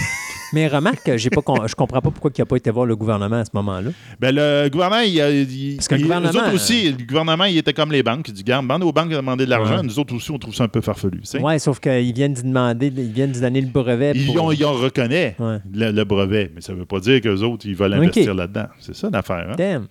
Mais 0.54 0.68
remarque, 0.68 1.16
j'ai 1.16 1.30
pas 1.30 1.42
con- 1.42 1.66
je 1.66 1.74
comprends 1.74 2.00
pas 2.00 2.10
pourquoi 2.10 2.30
il 2.36 2.40
n'a 2.40 2.46
pas 2.46 2.56
été 2.56 2.70
voir 2.70 2.86
le 2.86 2.94
gouvernement 2.96 3.40
à 3.40 3.44
ce 3.44 3.50
moment-là. 3.54 3.90
Ben, 4.20 4.34
le 4.34 4.68
gouvernement, 4.70 5.02
il, 5.02 5.20
a- 5.20 5.30
il- 5.30 5.76
Parce 5.76 5.88
que 5.88 5.94
le 5.96 6.00
il- 6.00 6.04
gouvernement, 6.04 6.32
eux 6.32 6.36
autres 6.38 6.54
aussi, 6.54 6.92
le 6.92 7.04
gouvernement, 7.04 7.44
il 7.44 7.58
était 7.58 7.72
comme 7.72 7.90
les 7.92 8.02
banques. 8.02 8.28
Il 8.28 8.34
dit, 8.34 8.44
garde, 8.44 8.66
bande 8.66 8.82
aux 8.84 8.92
banques 8.92 9.10
de 9.10 9.16
demander 9.16 9.44
de 9.44 9.50
l'argent. 9.50 9.76
Ouais. 9.78 9.82
Nous 9.82 9.98
autres 9.98 10.14
aussi, 10.14 10.30
on 10.30 10.38
trouve 10.38 10.54
ça 10.54 10.64
un 10.64 10.68
peu 10.68 10.80
farfelu. 10.80 11.20
Ouais, 11.40 11.58
sauf 11.58 11.80
qu'ils 11.80 12.12
viennent 12.14 12.34
d'y 12.34 12.42
demander, 12.44 12.86
ils 12.96 13.12
viennent 13.12 13.32
d'y 13.32 13.40
donner 13.40 13.60
le 13.60 13.66
brevet. 13.68 14.12
Ils, 14.14 14.38
ont, 14.38 14.52
ils 14.52 14.64
ont 14.64 14.72
reconnaît 14.74 15.34
Ouais. 15.38 15.58
le, 15.72 15.90
le 15.90 16.04
brevet, 16.04 16.50
mais 16.54 16.60
ça 16.60 16.72
ne 16.72 16.78
veut 16.78 16.84
pas 16.86 17.00
dire 17.00 17.20
qu'eux 17.20 17.40
autres, 17.42 17.66
ils 17.66 17.74
veulent 17.74 17.94
investir 17.94 18.34
là-dedans. 18.34 18.66
C'est 18.78 18.94
ça 18.94 19.10
l'affaire. 19.12 19.48
hein? 19.50 19.54
Damn. 19.58 19.86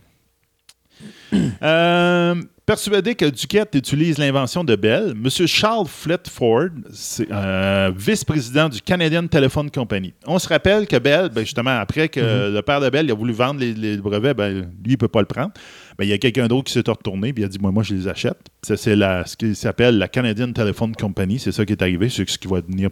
Euh, 1.63 2.35
persuadé 2.65 3.15
que 3.15 3.25
Duquette 3.25 3.73
utilise 3.75 4.17
l'invention 4.17 4.63
de 4.63 4.75
Bell, 4.75 5.11
M. 5.15 5.29
Charles 5.47 5.87
Fletford, 5.87 6.69
c'est 6.91 7.27
euh, 7.31 7.91
vice-président 7.95 8.69
du 8.69 8.81
Canadian 8.81 9.25
Telephone 9.27 9.71
Company. 9.71 10.13
On 10.27 10.37
se 10.39 10.47
rappelle 10.47 10.85
que 10.87 10.97
Bell, 10.97 11.29
ben, 11.33 11.41
justement, 11.41 11.79
après 11.79 12.09
que 12.09 12.19
Mhm. 12.19 12.53
le 12.55 12.61
père 12.61 12.79
de 12.81 12.89
Bell 12.89 13.05
il 13.05 13.11
a 13.11 13.15
voulu 13.15 13.33
vendre 13.33 13.59
les, 13.59 13.73
les 13.73 13.97
brevets, 13.97 14.33
ben, 14.35 14.53
lui, 14.53 14.65
il 14.85 14.91
ne 14.91 14.95
peut 14.97 15.07
pas 15.07 15.21
le 15.21 15.25
prendre. 15.25 15.51
Ben, 15.97 16.05
il 16.05 16.09
y 16.09 16.13
a 16.13 16.17
quelqu'un 16.17 16.47
d'autre 16.47 16.65
qui 16.65 16.73
s'est 16.73 16.83
retourné 16.87 17.33
puis 17.33 17.43
il 17.43 17.45
a 17.45 17.49
dit 17.49 17.59
Moi, 17.59 17.71
moi, 17.71 17.83
je 17.83 17.93
les 17.95 18.07
achète. 18.07 18.37
Ça, 18.61 18.77
c'est 18.77 18.95
ce 18.95 19.35
qui 19.37 19.55
s'appelle 19.55 19.97
la 19.97 20.07
Canadian 20.07 20.51
Telephone 20.51 20.95
Company. 20.95 21.39
C'est 21.39 21.51
ça 21.51 21.65
qui 21.65 21.73
est 21.73 21.81
arrivé. 21.81 22.09
C'est 22.09 22.29
ce 22.29 22.37
qui 22.37 22.47
va 22.47 22.61
devenir 22.61 22.89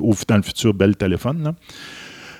au, 0.00 0.14
dans 0.28 0.36
le 0.36 0.42
futur 0.42 0.74
Bell 0.74 0.96
Téléphone. 0.96 1.42
Là. 1.44 1.54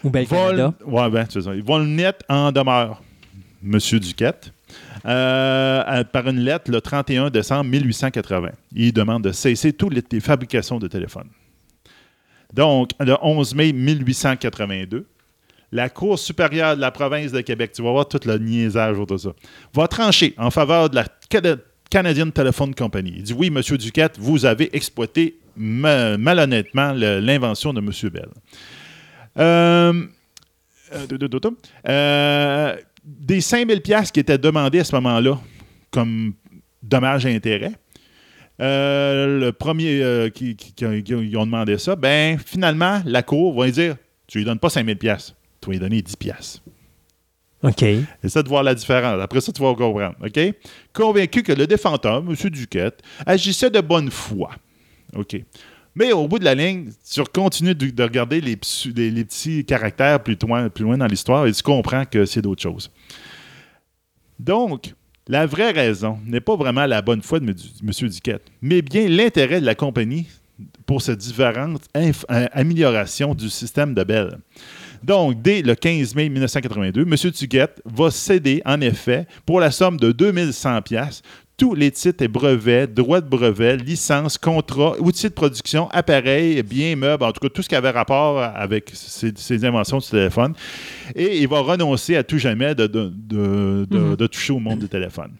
Ou 0.04 0.10
Bell 0.10 0.26
Vol, 0.26 0.56
Canada. 0.56 0.74
ouais, 0.86 1.10
ben, 1.10 1.26
c'est 1.28 1.40
ça. 1.40 1.50
Volnet 1.64 2.12
en 2.28 2.52
demeure, 2.52 3.02
Monsieur 3.62 3.98
Duquette, 3.98 4.52
euh, 5.06 6.04
par 6.04 6.28
une 6.28 6.40
lettre 6.40 6.70
le 6.70 6.80
31 6.80 7.30
décembre 7.30 7.64
1880. 7.70 8.50
Il 8.74 8.92
demande 8.92 9.24
de 9.24 9.32
cesser 9.32 9.72
toutes 9.72 9.94
les 10.12 10.20
fabrications 10.20 10.78
de 10.78 10.86
téléphones. 10.88 11.28
Donc, 12.52 12.90
le 13.00 13.16
11 13.20 13.54
mai 13.54 13.72
1882, 13.72 15.06
la 15.72 15.88
Cour 15.88 16.18
supérieure 16.18 16.76
de 16.76 16.80
la 16.80 16.90
province 16.92 17.32
de 17.32 17.40
Québec, 17.40 17.72
tu 17.74 17.82
vas 17.82 17.90
voir 17.90 18.06
tout 18.08 18.20
le 18.24 18.38
niaisage 18.38 18.96
autour 18.98 19.16
de 19.16 19.22
ça, 19.22 19.30
va 19.72 19.88
trancher 19.88 20.32
en 20.38 20.50
faveur 20.50 20.88
de 20.88 20.94
la 20.96 21.04
Cana- 21.28 21.56
Canadian 21.90 22.30
Telephone 22.30 22.74
Company. 22.74 23.12
Il 23.16 23.22
dit 23.24 23.32
Oui, 23.32 23.50
Monsieur 23.50 23.76
Duquette, 23.76 24.16
vous 24.18 24.44
avez 24.46 24.74
exploité 24.76 25.36
ma- 25.56 26.16
malhonnêtement 26.16 26.92
l'invention 26.92 27.72
de 27.72 27.80
Monsieur 27.80 28.10
Bell. 28.10 28.28
Euh, 29.38 30.04
euh, 31.88 32.76
de- 33.04 33.10
de- 33.10 33.16
de- 33.16 33.20
de- 33.20 33.26
des 33.26 33.40
5000 33.40 33.80
pièces 33.80 34.10
qui 34.10 34.20
étaient 34.20 34.38
demandées 34.38 34.80
à 34.80 34.84
ce 34.84 34.94
moment-là 34.94 35.40
comme 35.90 36.34
dommages 36.82 37.26
et 37.26 37.34
intérêts. 37.34 37.72
euh, 38.60 39.40
le 39.40 39.52
premier 39.52 40.00
euh, 40.02 40.28
qui, 40.30 40.54
qui- 40.54 40.72
qui- 40.74 41.02
qui- 41.02 41.14
ont 41.36 41.44
demandé 41.44 41.76
ça, 41.76 41.96
ben 41.96 42.38
finalement, 42.38 43.02
la 43.04 43.22
Cour 43.24 43.52
va 43.58 43.64
lui 43.66 43.72
dire 43.72 43.96
Tu 44.28 44.38
lui 44.38 44.44
donnes 44.44 44.60
pas 44.60 44.70
5000 44.70 44.96
pièces, 44.96 45.34
tu 45.60 45.66
vas 45.66 45.72
lui 45.72 45.80
donner 45.80 46.00
10 46.00 46.16
pièces. 46.16 46.62
OK. 47.64 47.82
Essaie 48.22 48.42
de 48.42 48.48
voir 48.48 48.62
la 48.62 48.74
différence. 48.74 49.20
Après 49.22 49.40
ça, 49.40 49.50
tu 49.52 49.60
vas 49.60 49.74
comprendre. 49.74 50.14
OK? 50.24 50.40
Convaincu 50.92 51.42
que 51.42 51.52
le 51.52 51.66
défendeur, 51.66 52.18
M. 52.18 52.34
Duquette, 52.50 53.02
agissait 53.26 53.70
de 53.70 53.80
bonne 53.80 54.10
foi. 54.10 54.50
OK? 55.16 55.36
Mais 55.94 56.12
au 56.12 56.26
bout 56.26 56.38
de 56.38 56.44
la 56.44 56.54
ligne, 56.54 56.90
tu 57.08 57.22
continues 57.32 57.74
de, 57.74 57.90
de 57.90 58.02
regarder 58.02 58.40
les, 58.40 58.56
petits 58.56 59.64
caractères 59.64 60.22
plus 60.22 60.36
loin, 60.42 60.68
plus 60.68 60.84
loin 60.84 60.98
dans 60.98 61.06
l'histoire 61.06 61.46
et 61.46 61.52
tu 61.52 61.62
comprends 61.62 62.04
que 62.04 62.24
c'est 62.24 62.42
d'autres 62.42 62.62
choses. 62.62 62.90
Donc, 64.38 64.92
la 65.28 65.46
vraie 65.46 65.70
raison 65.70 66.18
n'est 66.26 66.40
pas 66.40 66.56
vraiment 66.56 66.86
la 66.86 67.00
bonne 67.00 67.22
foi 67.22 67.40
de 67.40 67.46
M. 67.46 68.08
Duquette, 68.08 68.42
mais 68.60 68.82
bien 68.82 69.08
l'intérêt 69.08 69.60
de 69.60 69.66
la 69.66 69.74
compagnie 69.74 70.26
pour 70.86 71.00
ces 71.00 71.16
différentes 71.16 71.82
euh, 71.96 72.12
améliorations 72.52 73.34
du 73.34 73.48
système 73.48 73.94
de 73.94 74.04
Bell. 74.04 74.38
Donc, 75.02 75.42
dès 75.42 75.62
le 75.62 75.74
15 75.74 76.14
mai 76.14 76.28
1982, 76.28 77.02
M. 77.02 77.30
Duquette 77.30 77.82
va 77.84 78.10
céder, 78.10 78.62
en 78.64 78.80
effet, 78.80 79.26
pour 79.44 79.60
la 79.60 79.70
somme 79.70 79.98
de 79.98 80.12
2100 80.12 80.82
pièces 80.82 81.22
tous 81.56 81.74
les 81.74 81.90
titres 81.92 82.24
et 82.24 82.28
brevets, 82.28 82.92
droits 82.92 83.20
de 83.20 83.28
brevet, 83.28 83.76
licences, 83.76 84.38
contrats, 84.38 84.94
outils 85.00 85.28
de 85.28 85.32
production, 85.34 85.88
appareils, 85.90 86.62
biens, 86.64 86.96
meubles, 86.96 87.22
en 87.24 87.30
tout 87.32 87.40
cas 87.40 87.48
tout 87.48 87.62
ce 87.62 87.68
qui 87.68 87.76
avait 87.76 87.90
rapport 87.90 88.40
avec 88.42 88.90
ces, 88.92 89.32
ces 89.36 89.64
inventions 89.64 89.98
du 89.98 90.06
téléphone. 90.06 90.52
Et 91.14 91.38
il 91.40 91.48
va 91.48 91.60
renoncer 91.60 92.16
à 92.16 92.24
tout 92.24 92.38
jamais 92.38 92.74
de, 92.74 92.86
de- 92.88 93.12
de- 93.14 93.86
de- 93.88 94.14
de 94.16 94.26
toucher 94.26 94.52
au 94.52 94.58
monde 94.58 94.80
du 94.80 94.88
téléphone. 94.88 95.30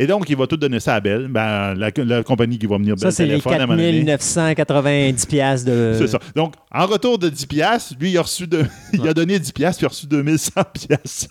Et 0.00 0.06
donc, 0.06 0.28
il 0.30 0.36
va 0.36 0.46
tout 0.46 0.56
donner 0.56 0.78
ça 0.78 0.94
à 0.94 1.00
Bell, 1.00 1.26
ben, 1.28 1.74
la, 1.74 1.90
la 1.96 2.22
compagnie 2.22 2.56
qui 2.56 2.66
va 2.66 2.76
venir 2.78 2.94
Ça, 2.98 3.06
Bell 3.06 3.12
c'est 3.12 3.22
les 3.24 3.28
Téléphone 3.30 3.52
à 3.54 3.56
un 3.56 3.66
moment 3.66 3.78
donné. 3.78 4.04
4990 4.04 5.26
pièces 5.26 5.64
de... 5.64 5.94
C'est 5.98 6.06
ça. 6.06 6.20
Donc, 6.36 6.54
en 6.70 6.86
retour 6.86 7.18
de 7.18 7.28
10 7.28 7.46
piastres, 7.46 7.94
lui, 7.98 8.12
il 8.12 8.18
a, 8.18 8.22
reçu 8.22 8.46
de- 8.46 8.64
il 8.92 9.08
a 9.08 9.12
donné 9.14 9.38
10 9.40 9.50
piastres, 9.52 9.78
puis 9.78 9.84
il 9.84 9.86
a 9.86 9.88
reçu 9.88 10.06
2100 10.06 10.50
piastres 10.72 11.30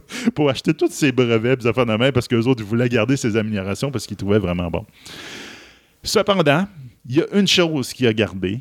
pour 0.34 0.50
acheter 0.50 0.74
tous 0.74 0.90
ses 0.90 1.12
brevets, 1.12 1.56
puis 1.58 1.68
affaires 1.68 1.86
de 1.86 1.96
main, 1.96 2.12
parce 2.12 2.28
qu'eux 2.28 2.42
autres, 2.44 2.62
ils 2.62 2.66
voulaient 2.68 2.88
garder 2.88 3.16
ses 3.16 3.36
améliorations 3.36 3.90
parce 3.90 4.06
qu'ils 4.06 4.16
trouvaient 4.16 4.38
vraiment 4.38 4.70
bon. 4.70 4.84
Cependant, 6.02 6.66
il 7.08 7.16
y 7.16 7.20
a 7.20 7.26
une 7.38 7.46
chose 7.48 7.92
qu'il 7.92 8.06
a 8.06 8.12
gardée, 8.12 8.60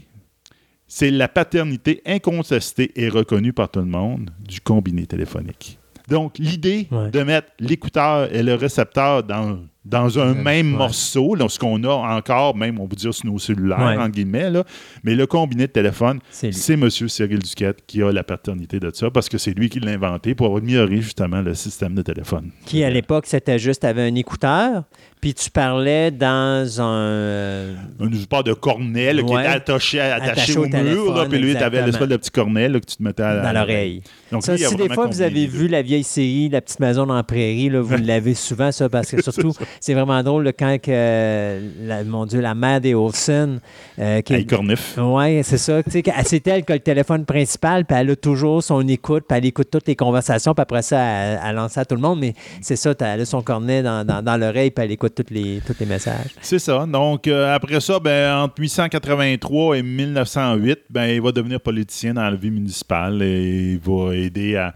c'est 0.88 1.12
la 1.12 1.28
paternité 1.28 2.02
incontestée 2.06 2.92
et 2.96 3.10
reconnue 3.10 3.54
par 3.54 3.70
tout 3.70 3.80
le 3.80 3.86
monde 3.86 4.32
du 4.40 4.62
combiné 4.62 5.06
téléphonique. 5.06 5.80
Donc, 6.08 6.38
l'idée 6.38 6.88
Ouais. 6.92 7.10
de 7.10 7.24
mettre 7.24 7.48
l'écouteur 7.60 8.32
et 8.34 8.44
le 8.44 8.54
récepteur 8.54 9.24
dans, 9.24 9.60
dans 9.86 10.18
un 10.20 10.34
même 10.34 10.72
ouais. 10.72 10.78
morceau, 10.78 11.36
là, 11.36 11.48
ce 11.48 11.60
qu'on 11.60 11.84
a 11.84 11.90
encore, 12.18 12.56
même, 12.56 12.80
on 12.80 12.88
peut 12.88 12.96
dire, 12.96 13.14
sur 13.14 13.26
nos 13.28 13.38
cellulaires, 13.40 13.78
Ouais. 13.80 13.98
en 13.98 14.10
guillemets, 14.10 14.50
là, 14.50 14.64
mais 15.04 15.14
le 15.16 15.28
combiné 15.28 15.68
de 15.68 15.72
téléphone, 15.72 16.20
C'est 16.32 16.74
M. 16.74 16.90
Cyril 16.90 17.40
Duquette 17.40 17.80
qui 17.86 18.02
a 18.02 18.12
la 18.12 18.24
paternité 18.24 18.80
de 18.80 18.90
ça, 18.94 19.12
parce 19.12 19.30
que 19.30 19.38
c'est 19.38 19.52
lui 19.52 19.70
qui 19.70 19.80
l'a 19.80 19.92
inventé 19.92 20.34
pour 20.36 20.58
améliorer 20.58 21.02
justement 21.02 21.42
le 21.42 21.54
système 21.54 21.94
de 21.94 22.02
téléphone. 22.02 22.50
Qui, 22.66 22.84
à 22.84 22.90
l'époque, 22.90 23.26
c'était 23.28 23.60
juste, 23.60 23.84
avait 23.86 24.02
un 24.04 24.16
écouteur, 24.16 24.84
puis 25.22 25.34
tu 25.34 25.50
parlais 25.52 26.12
dans 26.12 26.82
un... 26.82 26.86
euh, 26.86 27.76
Un 28.00 28.14
support 28.14 28.44
de 28.44 28.54
cornet 28.54 29.14
là, 29.14 29.24
qui 29.24 29.34
était 29.34 29.46
attaché, 29.46 30.00
attaché, 30.00 30.32
Attaché 30.32 30.58
au, 30.58 30.66
au 30.66 30.68
mur, 31.14 31.28
puis 31.30 31.40
lui, 31.40 31.56
tu 31.56 31.64
avais 31.64 31.86
l'espèce 31.86 32.08
de 32.08 32.18
petit 32.18 32.32
cornet 32.32 32.70
là, 32.70 32.80
que 32.80 32.86
tu 32.86 32.96
te 32.98 33.04
mettais 33.04 33.24
à, 33.24 33.42
dans 33.42 33.52
l'oreille. 33.60 34.02
Donc, 34.32 34.44
Ça, 34.44 34.56
lui, 34.56 34.64
si 34.64 34.76
des 34.76 34.90
fois 34.90 35.08
vous 35.08 35.22
avez 35.22 35.46
vu 35.48 35.68
la 35.68 35.82
vieille 35.82 36.04
série 36.04 36.50
La 36.50 36.62
petite 36.62 36.80
maison 36.80 37.06
dans 37.06 37.16
la 37.16 37.24
prairie, 37.24 37.70
là, 37.70 37.82
vous 37.82 37.96
l'avez 38.04 38.34
souvent, 38.34 38.72
ça, 38.72 38.90
parce 38.90 39.10
que 39.12 39.22
surtout, 39.22 39.54
c'est 39.80 39.94
vraiment 39.94 40.22
drôle 40.24 40.52
quand, 40.58 40.78
que, 40.82 40.90
euh, 40.92 41.60
la- 41.82 42.04
mon 42.04 42.26
Dieu, 42.26 42.42
la 42.42 42.56
mère 42.56 42.82
des 42.82 42.94
Olsen, 42.94 43.60
euh, 44.00 44.22
qui 44.22 44.34
est- 44.34 44.45
Cornif. 44.45 44.95
Oui, 44.98 45.44
c'est 45.44 45.58
ça. 45.58 45.82
Tu 45.84 45.92
sais, 45.92 46.02
que- 46.04 46.12
c'est 46.26 46.45
elle 46.48 46.64
qui 46.66 46.72
a 46.72 46.76
le 46.76 46.82
téléphone 46.82 47.26
principal, 47.26 47.86
puis 47.86 47.98
elle 47.98 48.12
a 48.12 48.16
toujours 48.16 48.62
son 48.64 48.88
écoute, 48.88 49.24
puis 49.28 49.38
elle 49.38 49.45
écoute 49.45 49.68
toutes 49.72 49.88
les 49.88 49.95
conversations, 49.95 50.54
puis 50.54 50.62
après 50.62 50.82
ça, 50.82 51.00
elle, 51.00 51.40
elle 51.45 51.56
lance 51.56 51.74
ça 51.74 51.82
à 51.82 51.86
tout 51.86 51.95
le 51.95 52.02
monde. 52.02 52.20
Mais 52.20 52.34
c'est 52.62 52.76
ça, 52.76 52.94
elle 53.00 53.22
a 53.22 53.26
son 53.26 53.42
cornet 53.42 53.82
dans, 53.84 54.06
dans- 54.06 54.22
dans 54.22 54.38
l'oreille, 54.38 54.72
puis 54.72 54.84
elle 54.86 54.92
écoute 54.92 55.14
tous 55.16 55.34
les, 55.34 55.62
tous 55.66 55.76
les 55.80 55.86
messages. 55.86 56.32
C'est 56.42 56.60
ça. 56.60 56.86
Donc, 56.86 57.28
euh, 57.28 57.54
après 57.54 57.80
ça, 57.80 58.00
ben, 58.00 58.36
entre 58.44 58.60
1883 58.60 59.78
et 59.78 59.84
1908, 59.84 60.80
ben, 60.90 61.06
il 61.08 61.22
va 61.22 61.32
devenir 61.32 61.60
politicien 61.60 62.14
dans 62.14 62.24
la 62.30 62.36
vie 62.36 62.52
municipale 62.52 63.22
et 63.22 63.74
il 63.74 63.80
va 63.80 64.16
aider 64.16 64.56
à 64.56 64.74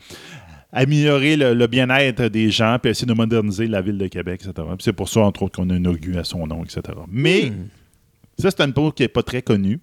améliorer 0.71 1.35
le, 1.35 1.53
le 1.53 1.67
bien-être 1.67 2.25
des 2.25 2.51
gens 2.51 2.77
puis 2.81 2.91
essayer 2.91 3.07
de 3.07 3.13
moderniser 3.13 3.67
la 3.67 3.81
ville 3.81 3.97
de 3.97 4.07
Québec, 4.07 4.41
etc. 4.43 4.67
Puis 4.69 4.83
c'est 4.83 4.93
pour 4.93 5.09
ça, 5.09 5.21
entre 5.21 5.43
autres, 5.43 5.55
qu'on 5.57 5.69
a 5.69 5.75
inauguré 5.75 6.19
à 6.19 6.23
son 6.23 6.45
nom, 6.47 6.63
etc. 6.63 6.81
Mais 7.09 7.51
ça, 8.37 8.51
c'est 8.51 8.61
une 8.61 8.73
peau 8.73 8.91
qui 8.91 9.03
n'est 9.03 9.09
pas 9.09 9.23
très 9.23 9.41
connue. 9.41 9.79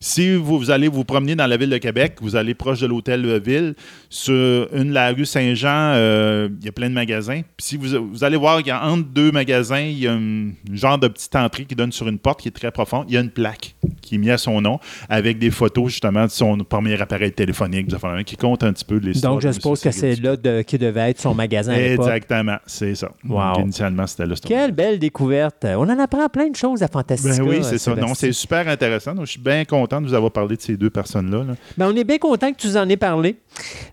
Si 0.00 0.34
vous, 0.34 0.58
vous 0.58 0.70
allez 0.70 0.88
vous 0.88 1.04
promener 1.04 1.34
dans 1.34 1.46
la 1.46 1.56
ville 1.56 1.70
de 1.70 1.78
Québec, 1.78 2.16
vous 2.20 2.36
allez 2.36 2.54
proche 2.54 2.80
de 2.80 2.86
l'hôtel 2.86 3.38
ville, 3.40 3.74
sur 4.08 4.68
une 4.72 4.92
la 4.92 5.10
rue 5.12 5.24
Saint-Jean, 5.26 5.92
euh, 5.94 6.48
il 6.60 6.66
y 6.66 6.68
a 6.68 6.72
plein 6.72 6.88
de 6.88 6.94
magasins. 6.94 7.42
Puis 7.56 7.66
si 7.66 7.76
vous, 7.76 8.08
vous 8.12 8.24
allez 8.24 8.36
voir 8.36 8.58
qu'il 8.58 8.68
y 8.68 8.70
a 8.70 8.84
entre 8.86 9.08
deux 9.08 9.32
magasins, 9.32 9.80
il 9.80 9.98
y 9.98 10.06
a 10.06 10.12
un 10.12 10.50
genre 10.72 10.98
de 10.98 11.08
petite 11.08 11.34
entrée 11.36 11.64
qui 11.64 11.74
donne 11.74 11.92
sur 11.92 12.08
une 12.08 12.18
porte 12.18 12.40
qui 12.40 12.48
est 12.48 12.52
très 12.52 12.70
profonde. 12.70 13.06
Il 13.08 13.14
y 13.14 13.16
a 13.16 13.20
une 13.20 13.30
plaque 13.30 13.74
qui 14.00 14.14
est 14.14 14.18
mise 14.18 14.30
à 14.30 14.38
son 14.38 14.60
nom 14.60 14.78
avec 15.08 15.38
des 15.38 15.50
photos 15.50 15.90
justement 15.90 16.24
de 16.24 16.30
son 16.30 16.58
premier 16.58 17.00
appareil 17.00 17.32
téléphonique, 17.32 17.88
même, 18.02 18.24
qui 18.24 18.36
compte 18.36 18.62
un 18.62 18.72
petit 18.72 18.84
peu 18.84 18.96
l'histoire. 18.96 19.34
Donc, 19.34 19.42
je 19.42 19.50
suppose 19.52 19.80
que 19.80 19.90
c'est 19.90 20.14
là 20.20 20.36
de- 20.36 20.62
qui 20.62 20.78
devait 20.78 21.10
être 21.10 21.20
son 21.20 21.34
magasin 21.34 21.72
à. 21.72 21.80
Exactement, 21.80 22.56
c'est 22.66 22.94
ça. 22.94 23.10
Wow. 23.28 23.54
Donc, 23.54 23.64
initialement, 23.64 24.06
c'était 24.06 24.26
là. 24.26 24.34
Quelle 24.46 24.72
belle 24.72 24.98
découverte. 24.98 25.64
On 25.64 25.88
en 25.88 25.98
apprend 25.98 26.28
plein 26.28 26.48
de 26.48 26.56
choses 26.56 26.82
à 26.82 26.88
Fantastica. 26.88 27.36
Ben 27.36 27.42
oui, 27.48 27.56
c'est 27.62 27.78
ça. 27.78 27.90
Sébastien. 27.90 28.06
Non, 28.08 28.14
c'est 28.14 28.32
super 28.32 28.68
intéressant. 28.68 29.14
Donc, 29.14 29.26
je 29.26 29.32
suis 29.32 29.40
bien 29.40 29.64
content 29.64 29.87
de 29.88 30.06
vous 30.06 30.14
avoir 30.14 30.30
parlé 30.30 30.56
de 30.56 30.60
ces 30.62 30.76
deux 30.76 30.90
personnes-là. 30.90 31.38
là. 31.44 31.54
Ben, 31.76 31.90
on 31.92 31.96
est 31.96 32.04
bien 32.04 32.18
content 32.18 32.52
que 32.52 32.58
tu 32.58 32.68
en 32.76 32.88
aies 32.88 32.96
parlé. 32.96 33.36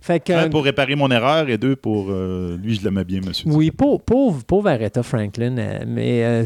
Fait 0.02 0.20
que, 0.20 0.34
Un 0.34 0.50
pour 0.50 0.64
réparer 0.64 0.96
mon 0.96 1.10
erreur 1.10 1.50
et 1.50 1.58
deux 1.58 1.76
pour 1.76 2.08
euh, 2.10 2.58
lui, 2.62 2.76
je 2.76 2.84
l'aimais 2.84 3.04
bien, 3.06 3.22
monsieur. 3.26 3.50
Oui, 3.50 3.72
pauvre, 3.72 4.02
pauvre, 4.02 4.44
pauvre 4.44 4.70
Aretha 4.70 5.02
Franklin, 5.04 5.58
euh, 5.58 5.80
mais 5.88 6.24
euh, 6.24 6.44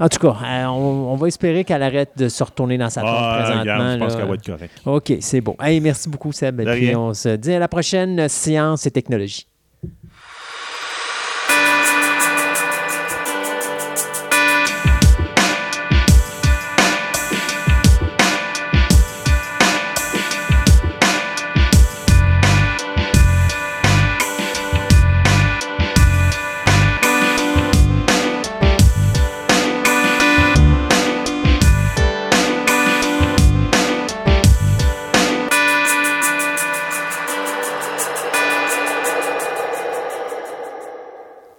en 0.00 0.08
tout 0.08 0.18
cas, 0.18 0.36
euh, 0.44 0.64
on, 0.66 1.12
on 1.12 1.16
va 1.16 1.28
espérer 1.28 1.64
qu'elle 1.64 1.82
arrête 1.82 2.10
de 2.16 2.28
se 2.28 2.42
retourner 2.42 2.76
dans 2.76 2.90
sa 2.90 3.00
tombe 3.02 3.10
Ah, 3.12 3.38
présentement. 3.42 3.60
regarde, 3.62 3.92
je 3.92 3.98
pense 4.04 4.16
qu'elle 4.16 4.28
va 4.28 4.34
être 4.34 4.46
correcte. 4.46 4.82
OK, 4.84 5.12
c'est 5.20 5.40
bon. 5.40 5.56
Hey, 5.60 5.80
merci 5.80 6.08
beaucoup, 6.08 6.32
Seb. 6.32 6.60
Et 6.60 6.64
puis 6.64 6.96
on 6.96 7.14
se 7.14 7.36
dit 7.36 7.52
à 7.52 7.58
la 7.58 7.68
prochaine 7.68 8.28
Science 8.28 8.86
et 8.86 8.90
technologie. 8.90 9.46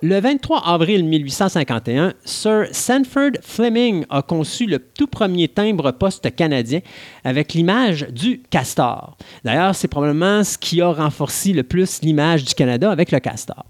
Le 0.06 0.20
23 0.20 0.68
avril 0.68 1.06
1851, 1.06 2.14
Sir 2.26 2.66
Sanford 2.74 3.38
Fleming 3.42 4.04
a 4.10 4.22
conçu 4.22 4.66
le 4.66 4.80
tout 4.80 5.08
premier 5.08 5.48
timbre-poste 5.48 6.36
canadien 6.36 6.82
avec 7.24 7.54
l'image 7.54 8.08
du 8.10 8.42
castor. 8.50 9.16
D'ailleurs, 9.46 9.74
c'est 9.74 9.88
probablement 9.88 10.44
ce 10.44 10.58
qui 10.58 10.82
a 10.82 10.92
renforcé 10.92 11.54
le 11.54 11.64
plus 11.64 12.02
l'image 12.02 12.44
du 12.44 12.54
Canada 12.54 12.92
avec 12.92 13.14
le 13.14 13.22
castor. 13.22 13.64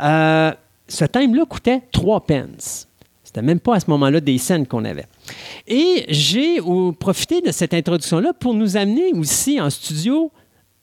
Euh, 0.00 0.52
ce 0.86 1.04
timbre-là 1.04 1.46
coûtait 1.46 1.82
3 1.90 2.26
pence. 2.26 2.86
C'était 3.24 3.42
même 3.42 3.58
pas 3.58 3.74
à 3.74 3.80
ce 3.80 3.90
moment-là 3.90 4.20
des 4.20 4.38
scènes 4.38 4.68
qu'on 4.68 4.84
avait. 4.84 5.06
Et 5.66 6.04
j'ai 6.10 6.60
profité 7.00 7.40
de 7.40 7.50
cette 7.50 7.74
introduction-là 7.74 8.34
pour 8.38 8.54
nous 8.54 8.76
amener 8.76 9.12
aussi 9.14 9.60
en 9.60 9.68
studio 9.68 10.30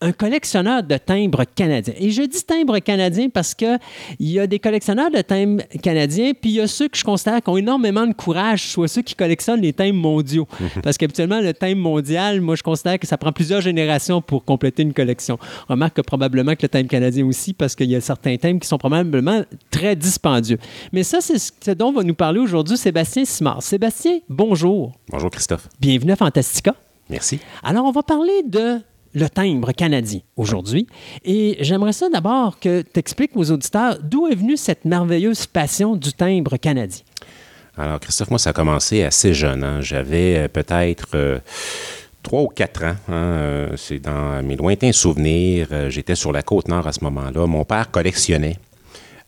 un 0.02 0.12
collectionneur 0.14 0.84
de 0.84 0.96
timbres 0.98 1.44
canadiens. 1.56 1.94
Et 1.98 2.12
je 2.12 2.22
dis 2.22 2.44
timbres 2.44 2.80
canadiens 2.80 3.30
parce 3.30 3.54
que 3.54 3.78
il 4.18 4.30
y 4.30 4.40
a 4.40 4.48
des 4.48 4.60
collectionneurs 4.60 5.12
de 5.12 5.22
timbres 5.22 5.64
canadiens, 5.82 6.32
puis 6.40 6.52
il 6.52 6.56
y 6.56 6.62
a 6.62 6.68
ceux 6.68 6.88
que 6.88 6.98
je 6.98 7.04
considère 7.04 7.42
qui 7.42 7.50
ont 7.50 7.58
énormément 7.58 8.08
de 8.08 8.14
courage, 8.14 8.68
soit 8.68 8.88
ceux 8.88 9.02
qui 9.02 9.16
collectionnent 9.16 9.62
les 9.62 9.74
timbres 9.74 10.00
mondiaux. 10.00 10.48
Parce 10.84 10.98
qu'habituellement, 10.98 11.42
le 11.42 11.54
timbre 11.54 11.82
mondial, 11.82 12.40
moi, 12.40 12.56
je 12.56 12.64
considère 12.64 12.98
que 12.98 13.08
ça 13.08 13.18
prend 13.18 13.32
plusieurs 13.32 13.62
générations 13.62 14.22
pour 14.22 14.46
compléter 14.46 14.84
une 14.84 14.94
collection. 14.94 15.38
Remarque 15.68 15.98
que 15.98 16.02
probablement 16.02 16.56
que 16.56 16.64
le 16.64 16.70
timbre 16.70 16.90
canadien 16.90 17.26
aussi, 17.26 17.54
parce 17.54 17.76
qu'il 17.76 17.90
y 17.90 17.96
a 17.96 18.02
certains 18.02 18.38
timbres 18.38 18.60
qui 18.60 18.68
sont 18.68 18.78
probablement 18.78 19.44
très 19.70 19.96
dispendieux. 19.96 20.60
Mais 20.94 21.04
ça, 21.04 21.20
c'est 21.20 21.38
ce 21.38 21.72
dont 21.72 21.92
va 21.92 22.04
nous 22.04 22.16
parler 22.16 22.40
aujourd'hui 22.40 22.78
Sébastien 22.78 23.26
Simard. 23.26 23.62
Sébastien, 23.62 24.20
bonjour. 24.30 24.94
Bonjour 25.10 25.30
Christophe. 25.30 25.68
Bienvenue 25.80 26.14
à 26.14 26.16
Fantastica. 26.16 26.76
Merci. 27.10 27.40
Alors, 27.64 27.86
on 27.86 27.92
va 27.92 28.04
parler 28.04 28.44
de 28.46 28.80
le 29.14 29.28
timbre 29.30 29.72
canadien 29.72 30.20
aujourd'hui. 30.36 30.88
Et 31.26 31.58
j'aimerais 31.62 31.94
ça 31.94 32.10
d'abord 32.10 32.60
que 32.60 32.82
tu 32.82 33.00
expliques 33.00 33.36
aux 33.36 33.52
auditeurs 33.52 33.98
d'où 34.02 34.28
est 34.28 34.36
venue 34.36 34.58
cette 34.58 34.86
merveilleuse 34.86 35.46
passion 35.48 35.96
du 35.96 36.14
timbre 36.14 36.58
canadien. 36.58 37.02
Alors 37.78 38.00
Christophe, 38.00 38.30
moi 38.30 38.40
ça 38.40 38.50
a 38.50 38.54
commencé 38.54 39.04
assez 39.04 39.34
jeune. 39.34 39.64
hein. 39.64 39.82
J'avais 39.82 40.38
euh, 40.38 40.48
peut-être 40.48 41.10
euh, 41.16 41.40
trois 42.24 42.42
ou 42.42 42.48
quatre 42.48 42.84
ans. 42.84 42.96
hein. 43.08 43.14
Euh, 43.14 43.70
C'est 43.78 44.00
dans 44.00 44.44
mes 44.44 44.56
lointains 44.58 44.92
souvenirs. 44.92 45.68
J'étais 45.90 46.16
sur 46.16 46.32
la 46.32 46.42
côte 46.42 46.68
nord 46.68 46.88
à 46.88 46.92
ce 46.92 47.04
moment-là. 47.06 47.48
Mon 47.48 47.64
père 47.64 47.90
collectionnait. 47.90 48.58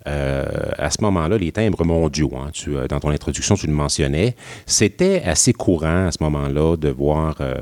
Euh, 0.08 0.46
à 0.78 0.90
ce 0.90 1.02
moment-là, 1.02 1.38
les 1.38 1.52
timbres 1.52 1.84
mondiaux, 1.86 2.32
hein, 2.36 2.50
euh, 2.68 2.88
dans 2.88 3.00
ton 3.00 3.10
introduction, 3.10 3.56
tu 3.56 3.68
le 3.68 3.74
mentionnais, 3.74 4.36
c'était 4.66 5.22
assez 5.26 5.54
courant 5.54 6.08
à 6.08 6.12
ce 6.12 6.18
moment-là 6.24 6.76
de 6.78 6.90
voir 6.90 7.36
euh, 7.42 7.56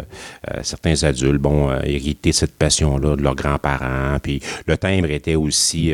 certains 0.62 1.04
adultes 1.04 1.42
bon, 1.42 1.72
hériter 1.84 2.32
cette 2.32 2.54
passion-là 2.56 3.16
de 3.16 3.22
leurs 3.22 3.36
grands-parents. 3.36 4.18
Puis 4.22 4.42
le 4.66 4.78
timbre 4.78 5.10
était 5.12 5.36
aussi 5.36 5.94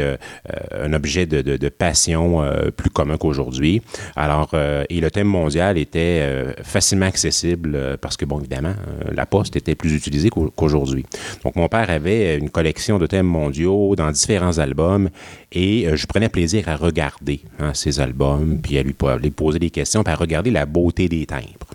un 0.72 0.94
objet 0.94 1.26
de, 1.26 1.42
de- 1.42 1.70
passion 1.70 2.44
plus 2.78 2.90
commun 2.90 3.18
qu'aujourd'hui. 3.18 3.82
Alors, 4.16 4.52
et 4.90 5.00
le 5.02 5.12
thème 5.12 5.28
mondial 5.28 5.78
était 5.78 6.46
facilement 6.64 7.08
accessible 7.08 7.98
parce 8.00 8.18
que, 8.18 8.26
bon, 8.26 8.40
évidemment, 8.40 8.76
la 9.12 9.26
poste 9.26 9.56
était 9.56 9.76
plus 9.76 9.94
utilisée 9.94 10.30
qu'au- 10.30 10.52
qu'aujourd'hui. 10.56 11.06
Donc, 11.44 11.56
mon 11.56 11.68
père 11.68 11.90
avait 11.90 12.38
une 12.38 12.50
collection 12.50 13.00
de 13.00 13.08
thèmes 13.08 13.26
mondiaux 13.26 13.96
dans 13.96 14.12
différents 14.12 14.58
albums 14.60 15.10
et 15.56 15.88
euh, 15.88 15.96
je 15.96 16.06
prenais 16.06 16.30
plaisir 16.30 16.70
à 16.70 16.76
regarder 16.76 17.40
hein, 17.60 17.74
ces 17.74 18.00
albums, 18.00 18.60
puis 18.62 18.78
à 18.78 18.84
lui, 18.84 18.94
po- 18.94 19.18
lui 19.18 19.32
poser 19.32 19.58
des 19.58 19.72
questions, 19.72 20.04
puis 20.04 20.14
à 20.14 20.16
regarder 20.16 20.52
la 20.52 20.66
beauté 20.66 21.10
des 21.10 21.26
timbres. 21.26 21.68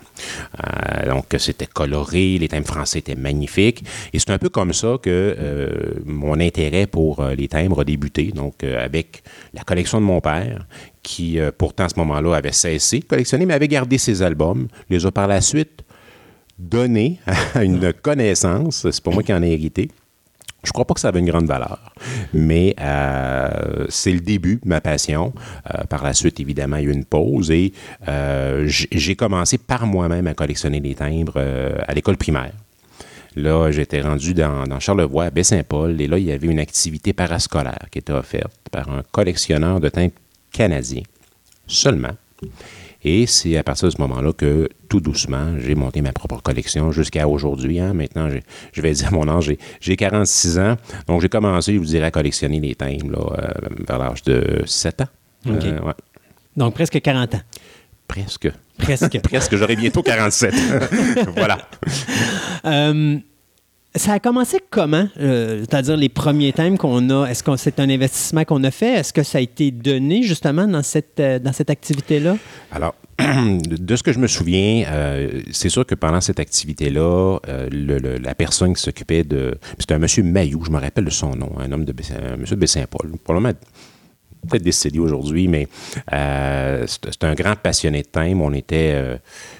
Euh, 0.63 1.09
donc, 1.09 1.25
c'était 1.39 1.65
coloré, 1.65 2.37
les 2.37 2.47
timbres 2.47 2.67
français 2.67 2.99
étaient 2.99 3.15
magnifiques. 3.15 3.83
Et 4.13 4.19
c'est 4.19 4.29
un 4.29 4.37
peu 4.37 4.49
comme 4.49 4.71
ça 4.71 4.97
que 5.01 5.09
euh, 5.09 5.93
mon 6.05 6.39
intérêt 6.39 6.85
pour 6.85 7.23
les 7.25 7.47
timbres 7.47 7.81
a 7.81 7.83
débuté, 7.83 8.31
donc 8.31 8.63
avec 8.63 9.23
la 9.53 9.63
collection 9.63 9.99
de 9.99 10.05
mon 10.05 10.21
père, 10.21 10.67
qui 11.01 11.39
pourtant 11.57 11.85
à 11.85 11.89
ce 11.89 11.97
moment-là 11.97 12.35
avait 12.35 12.51
cessé 12.51 12.99
de 12.99 13.05
collectionner, 13.05 13.45
mais 13.47 13.55
avait 13.55 13.67
gardé 13.67 13.97
ses 13.97 14.21
albums, 14.21 14.67
les 14.89 15.05
a 15.05 15.11
par 15.11 15.27
la 15.27 15.41
suite 15.41 15.83
donnés 16.59 17.19
à 17.55 17.63
une 17.63 17.91
connaissance, 17.91 18.87
c'est 18.91 19.03
pas 19.03 19.09
moi 19.09 19.23
qui 19.23 19.33
en 19.33 19.41
ai 19.41 19.51
hérité. 19.53 19.89
Je 20.63 20.71
crois 20.71 20.85
pas 20.85 20.93
que 20.93 20.99
ça 20.99 21.07
avait 21.07 21.19
une 21.19 21.29
grande 21.29 21.47
valeur, 21.47 21.93
mais 22.33 22.75
euh, 22.79 23.87
c'est 23.89 24.11
le 24.11 24.19
début 24.19 24.57
de 24.57 24.69
ma 24.69 24.79
passion. 24.79 25.33
Euh, 25.73 25.85
par 25.85 26.03
la 26.03 26.13
suite, 26.13 26.39
évidemment, 26.39 26.77
il 26.77 26.83
y 26.83 26.87
a 26.87 26.89
eu 26.89 26.93
une 26.93 27.05
pause 27.05 27.49
et 27.49 27.73
euh, 28.07 28.65
j'ai 28.67 29.15
commencé 29.15 29.57
par 29.57 29.87
moi-même 29.87 30.27
à 30.27 30.35
collectionner 30.35 30.79
les 30.79 30.93
timbres 30.93 31.39
à 31.87 31.93
l'école 31.93 32.17
primaire. 32.17 32.53
Là, 33.35 33.71
j'étais 33.71 34.01
rendu 34.01 34.33
dans, 34.33 34.65
dans 34.65 34.79
Charlevoix, 34.79 35.25
à 35.25 35.29
Baie-Saint-Paul, 35.29 35.99
et 35.99 36.07
là, 36.07 36.17
il 36.17 36.25
y 36.25 36.31
avait 36.31 36.47
une 36.47 36.59
activité 36.59 37.13
parascolaire 37.13 37.87
qui 37.89 37.99
était 37.99 38.11
offerte 38.11 38.53
par 38.71 38.89
un 38.89 39.03
collectionneur 39.11 39.79
de 39.79 39.89
timbres 39.89 40.13
canadien 40.51 41.03
seulement. 41.65 42.15
Et 43.03 43.25
c'est 43.25 43.57
à 43.57 43.63
partir 43.63 43.87
de 43.87 43.93
ce 43.93 43.99
moment-là 44.01 44.31
que, 44.33 44.69
tout 44.89 44.99
doucement, 44.99 45.55
j'ai 45.59 45.73
monté 45.75 46.01
ma 46.01 46.11
propre 46.13 46.41
collection 46.41 46.91
jusqu'à 46.91 47.27
aujourd'hui. 47.27 47.79
hein. 47.79 47.93
Maintenant, 47.93 48.29
je 48.73 48.81
vais 48.81 48.91
dire 48.93 49.11
mon 49.11 49.27
âge, 49.27 49.45
j'ai- 49.45 49.59
j'ai 49.79 49.95
46 49.95 50.59
ans. 50.59 50.75
Donc, 51.07 51.21
j'ai 51.21 51.29
commencé, 51.29 51.73
je 51.73 51.79
vous 51.79 51.85
dirais, 51.85 52.05
à 52.07 52.11
collectionner 52.11 52.59
les 52.59 52.75
timbres 52.75 53.11
là, 53.11 53.43
euh, 53.43 53.47
vers 53.87 53.97
l'âge 53.97 54.21
de 54.23 54.61
7 54.65 55.01
ans. 55.01 55.07
Euh, 55.47 55.79
ouais. 55.81 55.93
Donc, 56.55 56.73
presque 56.75 57.01
40 57.01 57.35
ans. 57.35 57.41
Presque. 58.07 58.51
Presque. 58.77 59.19
Presque, 59.23 59.55
j'aurai 59.55 59.75
bientôt 59.75 60.03
47. 60.03 60.53
voilà. 61.35 61.57
Euh, 62.65 63.17
ça 63.95 64.13
a 64.13 64.19
commencé 64.19 64.59
comment? 64.69 65.07
Euh, 65.19 65.59
C'est-à-dire 65.61 65.97
les 65.97 66.09
premiers 66.09 66.53
thèmes 66.53 66.77
qu'on 66.77 67.09
a, 67.09 67.27
est-ce 67.27 67.43
que 67.43 67.55
c'est 67.57 67.79
un 67.79 67.89
investissement 67.89 68.45
qu'on 68.45 68.63
a 68.63 68.71
fait? 68.71 68.93
Est-ce 68.93 69.11
que 69.11 69.23
ça 69.23 69.39
a 69.39 69.41
été 69.41 69.71
donné 69.71 70.23
justement 70.23 70.67
dans 70.67 70.83
cette, 70.83 71.19
euh, 71.19 71.39
dans 71.39 71.51
cette 71.51 71.69
activité-là? 71.69 72.37
Alors, 72.71 72.95
de 73.19 73.95
ce 73.95 74.01
que 74.01 74.13
je 74.13 74.19
me 74.19 74.27
souviens, 74.27 74.85
euh, 74.87 75.41
c'est 75.51 75.69
sûr 75.69 75.85
que 75.85 75.95
pendant 75.95 76.21
cette 76.21 76.39
activité-là, 76.39 77.39
la 77.71 78.35
personne 78.35 78.73
qui 78.73 78.81
s'occupait 78.81 79.23
de... 79.23 79.57
C'était 79.77 79.95
un 79.95 79.99
monsieur 79.99 80.23
Mailloux, 80.23 80.63
je 80.65 80.71
me 80.71 80.79
rappelle 80.79 81.05
de 81.05 81.09
son 81.09 81.35
nom, 81.35 81.51
un 81.59 81.71
homme 81.71 81.85
de 81.85 81.93
un 82.33 82.37
monsieur 82.37 82.55
de 82.55 82.61
Baie-Saint-Paul, 82.61 83.11
probablement 83.23 83.53
peut-être 84.49 84.63
décédé 84.63 84.99
aujourd'hui, 84.99 85.47
mais 85.47 85.67
euh, 86.13 86.85
c'est 86.87 87.23
un 87.23 87.33
grand 87.33 87.55
passionné 87.55 88.01
de 88.01 88.07
thème. 88.07 88.41
On 88.41 88.53
était 88.53 88.91
euh, 88.93 89.15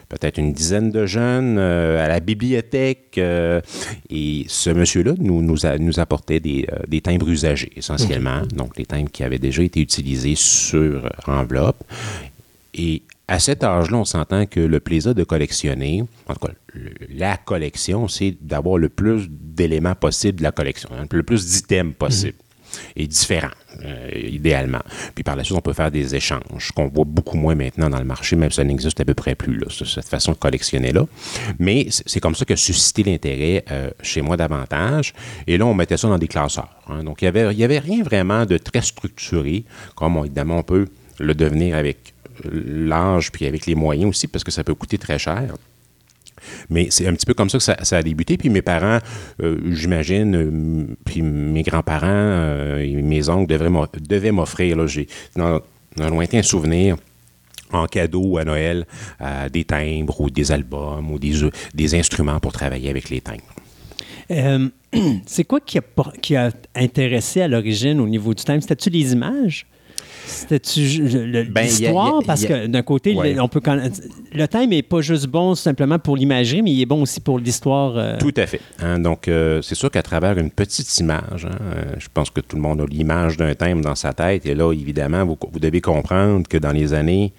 peut-être 0.09 0.37
une 0.37 0.53
dizaine 0.53 0.91
de 0.91 1.05
jeunes 1.05 1.57
euh, 1.57 2.03
à 2.03 2.07
la 2.07 2.19
bibliothèque 2.19 3.17
et 3.17 4.45
ce 4.47 4.69
monsieur-là 4.69 5.13
nous, 5.19 5.41
nous, 5.41 5.65
a- 5.65 5.77
nous 5.77 5.99
apportait 5.99 6.39
des, 6.39 6.67
des 6.87 7.01
timbres 7.01 7.29
usagés 7.29 7.71
essentiellement, 7.75 8.41
donc 8.53 8.77
les 8.77 8.85
timbres 8.85 9.09
qui 9.11 9.23
avaient 9.23 9.39
déjà 9.39 9.63
été 9.63 9.79
utilisés 9.81 10.35
sur 10.35 11.09
enveloppe. 11.27 11.83
Et 12.73 13.01
à 13.27 13.39
cet 13.39 13.63
âge-là, 13.63 13.97
on 13.97 14.05
s'entend 14.05 14.45
que 14.45 14.59
le 14.59 14.79
plaisir 14.79 15.15
de 15.15 15.23
collectionner, 15.23 16.03
en 16.27 16.33
tout 16.33 16.47
cas, 16.47 16.53
la 17.13 17.37
collection, 17.37 18.07
c'est 18.07 18.35
d'avoir 18.41 18.77
le 18.77 18.89
plus 18.89 19.27
d'éléments 19.29 19.95
possible 19.95 20.39
de 20.39 20.43
la 20.43 20.51
collection, 20.51 20.89
hein, 20.97 21.05
le 21.11 21.23
plus 21.23 21.45
d'items 21.45 21.93
possible. 21.97 22.33
Et 22.95 23.07
différents, 23.07 23.49
euh, 23.83 24.09
idéalement. 24.15 24.81
Puis 25.15 25.23
par 25.23 25.35
la 25.35 25.43
suite, 25.43 25.57
on 25.57 25.61
peut 25.61 25.73
faire 25.73 25.91
des 25.91 26.15
échanges, 26.15 26.71
qu'on 26.75 26.87
voit 26.87 27.05
beaucoup 27.05 27.37
moins 27.37 27.55
maintenant 27.55 27.89
dans 27.89 27.99
le 27.99 28.05
marché, 28.05 28.35
même 28.35 28.49
si 28.51 28.57
ça 28.57 28.63
n'existe 28.63 28.99
à 28.99 29.05
peu 29.05 29.13
près 29.13 29.35
plus, 29.35 29.61
cette 29.69 30.07
façon 30.07 30.31
de 30.33 30.37
collectionner-là. 30.37 31.05
Mais 31.59 31.87
c'est 31.89 32.19
comme 32.19 32.35
ça 32.35 32.45
que 32.45 32.55
suscité 32.55 33.03
l'intérêt 33.03 33.63
euh, 33.71 33.89
chez 34.01 34.21
moi 34.21 34.37
davantage. 34.37 35.13
Et 35.47 35.57
là, 35.57 35.65
on 35.65 35.73
mettait 35.73 35.97
ça 35.97 36.07
dans 36.07 36.17
des 36.17 36.27
classeurs. 36.27 36.69
hein. 36.87 37.03
Donc, 37.03 37.21
il 37.21 37.25
n'y 37.25 37.29
avait, 37.29 37.55
y 37.55 37.63
avait 37.63 37.79
rien 37.79 38.03
vraiment 38.03 38.45
de 38.45 38.57
très 38.57 38.81
structuré, 38.81 39.63
comme 39.95 40.17
évidemment 40.17 40.57
on 40.59 40.63
peut 40.63 40.87
le 41.19 41.33
devenir 41.35 41.75
avec 41.75 42.13
l'âge, 42.43 43.31
puis 43.31 43.45
avec 43.45 43.65
les 43.65 43.75
moyens 43.75 44.09
aussi, 44.09 44.27
parce 44.27 44.43
que 44.43 44.51
ça 44.51 44.63
peut 44.63 44.73
coûter 44.73 44.97
très 44.97 45.19
cher. 45.19 45.55
Mais 46.69 46.87
c'est 46.89 47.07
un 47.07 47.13
petit 47.13 47.25
peu 47.25 47.33
comme 47.33 47.49
ça 47.49 47.57
que 47.57 47.85
ça, 47.85 47.97
a 47.97 48.03
débuté. 48.03 48.37
Puis 48.37 48.49
mes 48.49 48.61
parents, 48.61 48.99
euh, 49.41 49.57
j'imagine, 49.71 50.35
euh, 50.35 50.95
puis 51.05 51.21
mes 51.21 51.63
grands-parents 51.63 52.07
euh, 52.07 52.79
et 52.79 52.93
mes 52.93 53.29
oncles 53.29 53.47
devaient 53.47 54.31
m'offrir, 54.31 54.77
là, 54.77 54.87
j'ai 54.87 55.07
dans, 55.35 55.61
un 55.99 56.09
lointain 56.09 56.41
souvenir, 56.41 56.97
en 57.71 57.85
cadeau 57.85 58.37
à 58.37 58.43
Noël, 58.43 58.85
des 59.51 59.63
timbres 59.63 60.19
ou 60.19 60.29
des 60.29 60.51
albums 60.51 61.09
ou 61.09 61.19
des, 61.19 61.95
instruments 61.95 62.39
pour 62.39 62.51
travailler 62.51 62.89
avec 62.89 63.09
les 63.09 63.21
timbres. 63.21 63.43
C'est 65.25 65.45
quoi 65.45 65.61
qui 65.61 65.77
a, 65.77 65.83
qui 66.21 66.35
a 66.35 66.51
intéressé 66.75 67.41
à 67.41 67.47
l'origine 67.47 67.99
au 68.01 68.07
niveau 68.07 68.33
du 68.33 68.43
thème? 68.43 68.59
C'était-tu 68.59 68.89
les 68.89 69.13
images? 69.13 69.65
C'était-tu 70.25 71.47
Ben, 71.51 71.63
l'histoire? 71.63 72.19
Parce 72.25 72.45
que 72.45 72.67
d'un 72.67 72.81
côté, 72.81 73.15
Ouais. 73.15 73.39
on 73.39 73.47
peut 73.47 73.61
le 74.33 74.47
thème 74.47 74.69
n'est 74.69 74.81
pas 74.81 75.01
juste 75.01 75.27
bon 75.27 75.55
simplement 75.55 75.99
pour 75.99 76.15
l'imagerie, 76.17 76.61
mais 76.61 76.71
il 76.71 76.81
est 76.81 76.85
bon 76.85 77.01
aussi 77.03 77.19
pour 77.19 77.39
l'histoire. 77.39 77.97
euh, 77.97 78.17
Tout 78.19 78.33
à 78.37 78.45
fait. 78.47 78.61
hein. 78.79 78.99
donc, 78.99 79.27
euh, 79.27 79.61
c'est 79.61 79.75
sûr 79.75 79.91
qu'à 79.91 80.01
travers 80.03 80.37
une 80.37 80.51
petite 80.51 80.97
image, 80.99 81.45
hein, 81.45 81.57
euh, 81.61 81.83
je 81.99 82.07
pense 82.13 82.29
que 82.29 82.41
tout 82.41 82.55
le 82.55 82.61
monde 82.61 82.81
a 82.81 82.85
l'image 82.85 83.37
d'un 83.37 83.53
thème 83.53 83.81
dans 83.81 83.95
sa 83.95 84.13
tête. 84.13 84.45
Et 84.45 84.55
là, 84.55 84.71
évidemment, 84.73 85.25
vous, 85.25 85.37
vous 85.51 85.59
devez 85.59 85.81
comprendre 85.81 86.47
que 86.47 86.57
dans 86.57 86.71
les 86.71 86.93
années, 86.93 87.33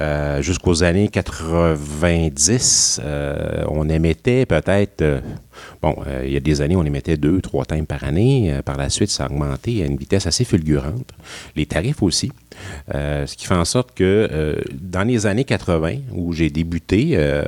euh, 0.00 0.40
jusqu'aux 0.40 0.84
années 0.84 1.08
90, 1.08 3.00
euh, 3.04 3.64
on 3.68 3.88
émettait 3.90 4.46
peut-être 4.46 5.02
euh, 5.02 5.20
Bon, 5.82 5.96
il 6.24 6.32
y 6.32 6.36
a 6.36 6.40
des 6.40 6.60
années, 6.60 6.76
on 6.76 6.84
émettait 6.84 7.16
deux, 7.16 7.40
trois 7.40 7.64
timbres 7.64 7.86
par 7.86 8.04
année. 8.04 8.58
Par 8.64 8.76
la 8.76 8.88
suite, 8.88 9.10
ça 9.10 9.24
a 9.24 9.26
augmenté 9.26 9.82
à 9.82 9.86
une 9.86 9.96
vitesse 9.96 10.26
assez 10.26 10.44
fulgurante. 10.44 11.12
Les 11.56 11.66
tarifs 11.66 12.02
aussi. 12.02 12.32
Euh, 12.94 13.26
ce 13.26 13.36
qui 13.36 13.46
fait 13.46 13.54
en 13.54 13.64
sorte 13.64 13.94
que 13.94 14.28
euh, 14.32 14.56
dans 14.80 15.02
les 15.06 15.26
années 15.26 15.44
80, 15.44 15.94
où 16.14 16.32
j'ai 16.32 16.50
débuté 16.50 17.10
euh, 17.14 17.42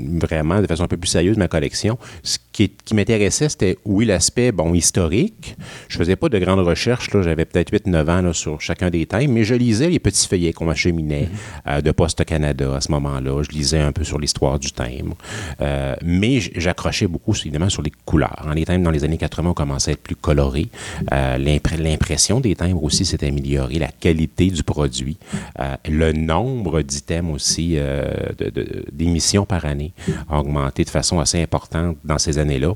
vraiment 0.00 0.60
de 0.60 0.66
façon 0.66 0.84
un 0.84 0.88
peu 0.88 0.96
plus 0.96 1.08
sérieuse 1.08 1.36
ma 1.36 1.48
collection, 1.48 1.98
ce 2.22 2.38
qui, 2.52 2.70
qui 2.84 2.94
m'intéressait, 2.94 3.48
c'était, 3.48 3.78
oui, 3.84 4.04
l'aspect 4.04 4.52
bon, 4.52 4.74
historique. 4.74 5.56
Je 5.88 5.98
faisais 5.98 6.16
pas 6.16 6.28
de 6.28 6.38
grandes 6.38 6.60
recherches. 6.66 7.12
là. 7.12 7.22
J'avais 7.22 7.44
peut-être 7.44 7.72
8-9 7.72 8.10
ans 8.10 8.22
là, 8.22 8.32
sur 8.32 8.60
chacun 8.60 8.90
des 8.90 9.06
thèmes, 9.06 9.32
mais 9.32 9.44
je 9.44 9.54
lisais 9.54 9.88
les 9.88 9.98
petits 9.98 10.26
feuillets 10.28 10.52
qu'on 10.52 10.66
m'acheminait 10.66 11.28
euh, 11.68 11.80
de 11.80 11.90
Poste 11.90 12.24
Canada 12.24 12.76
à 12.76 12.80
ce 12.80 12.90
moment-là. 12.92 13.42
Je 13.42 13.50
lisais 13.50 13.80
un 13.80 13.92
peu 13.92 14.04
sur 14.04 14.18
l'histoire 14.18 14.58
du 14.58 14.72
timbre. 14.72 15.16
Euh, 15.60 15.94
mais 16.04 16.40
j'accrochais 16.40 17.06
beaucoup, 17.06 17.34
évidemment, 17.34 17.68
sur 17.70 17.82
les 17.82 17.92
couleurs. 18.04 18.44
Hein, 18.46 18.54
Les 18.54 18.64
timbres, 18.64 18.84
dans 18.84 18.90
les 18.90 19.04
années 19.04 19.18
80, 19.18 19.50
ont 19.50 19.54
commencé 19.54 19.90
à 19.90 19.94
être 19.94 20.02
plus 20.02 20.16
colorés. 20.16 20.68
L'impr- 21.10 21.76
L'impression 21.78 22.40
des 22.40 22.54
timbres 22.54 22.82
aussi 22.82 23.04
s'est 23.04 23.24
améliorée, 23.26 23.78
la 23.78 23.88
qualité 23.88 24.24
du 24.36 24.62
produit, 24.62 25.16
euh, 25.60 25.76
le 25.88 26.12
nombre 26.12 26.82
d'items 26.82 27.32
aussi 27.32 27.74
euh, 27.76 28.12
d'émissions 28.92 29.46
par 29.46 29.64
année 29.64 29.92
a 30.28 30.40
augmenté 30.40 30.84
de 30.84 30.90
façon 30.90 31.20
assez 31.20 31.40
importante 31.40 31.96
dans 32.04 32.18
ces 32.18 32.38
années-là. 32.38 32.72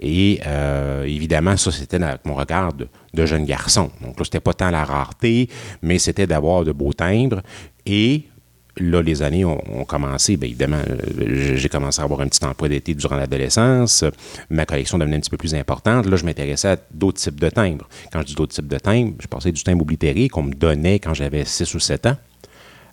Et 0.00 0.40
euh, 0.46 1.04
évidemment, 1.04 1.56
ça, 1.56 1.70
c'était 1.70 2.02
avec 2.02 2.24
mon 2.24 2.34
regard 2.34 2.72
de, 2.72 2.88
de 3.14 3.26
jeune 3.26 3.44
garçon. 3.44 3.90
Donc 4.00 4.18
là, 4.18 4.24
c'était 4.24 4.40
pas 4.40 4.54
tant 4.54 4.70
la 4.70 4.84
rareté, 4.84 5.48
mais 5.82 5.98
c'était 5.98 6.26
d'avoir 6.26 6.64
de 6.64 6.72
beaux 6.72 6.92
timbres. 6.92 7.42
Et 7.84 8.24
là, 8.78 9.02
les 9.02 9.22
années 9.22 9.44
ont, 9.44 9.84
commencé. 9.86 10.36
Bien 10.36 10.48
évidemment, 10.48 10.80
euh, 10.88 11.56
j'ai 11.56 11.68
commencé 11.68 12.00
à 12.00 12.04
avoir 12.04 12.20
un 12.20 12.28
petit 12.28 12.44
emploi 12.44 12.68
d'été 12.68 12.94
durant 12.94 13.16
l'adolescence. 13.16 14.04
Ma 14.50 14.64
collection 14.64 14.98
devenait 14.98 15.16
un 15.16 15.20
petit 15.20 15.30
peu 15.30 15.36
plus 15.36 15.54
importante. 15.54 16.06
Là, 16.06 16.16
je 16.16 16.24
m'intéressais 16.24 16.68
à 16.68 16.76
d'autres 16.92 17.20
types 17.20 17.40
de 17.40 17.50
timbres. 17.50 17.88
Quand 18.12 18.20
je 18.20 18.26
dis 18.26 18.34
d'autres 18.34 18.54
types 18.54 18.68
de 18.68 18.78
timbres, 18.78 19.14
je 19.20 19.26
passais 19.26 19.52
du 19.52 19.62
timbre 19.62 19.82
oblitéré 19.82 20.28
qu'on 20.28 20.44
me 20.44 20.54
donnait 20.54 20.98
quand 20.98 21.14
j'avais 21.14 21.44
6 21.44 21.74
ou 21.74 21.80
7 21.80 22.06
ans 22.06 22.16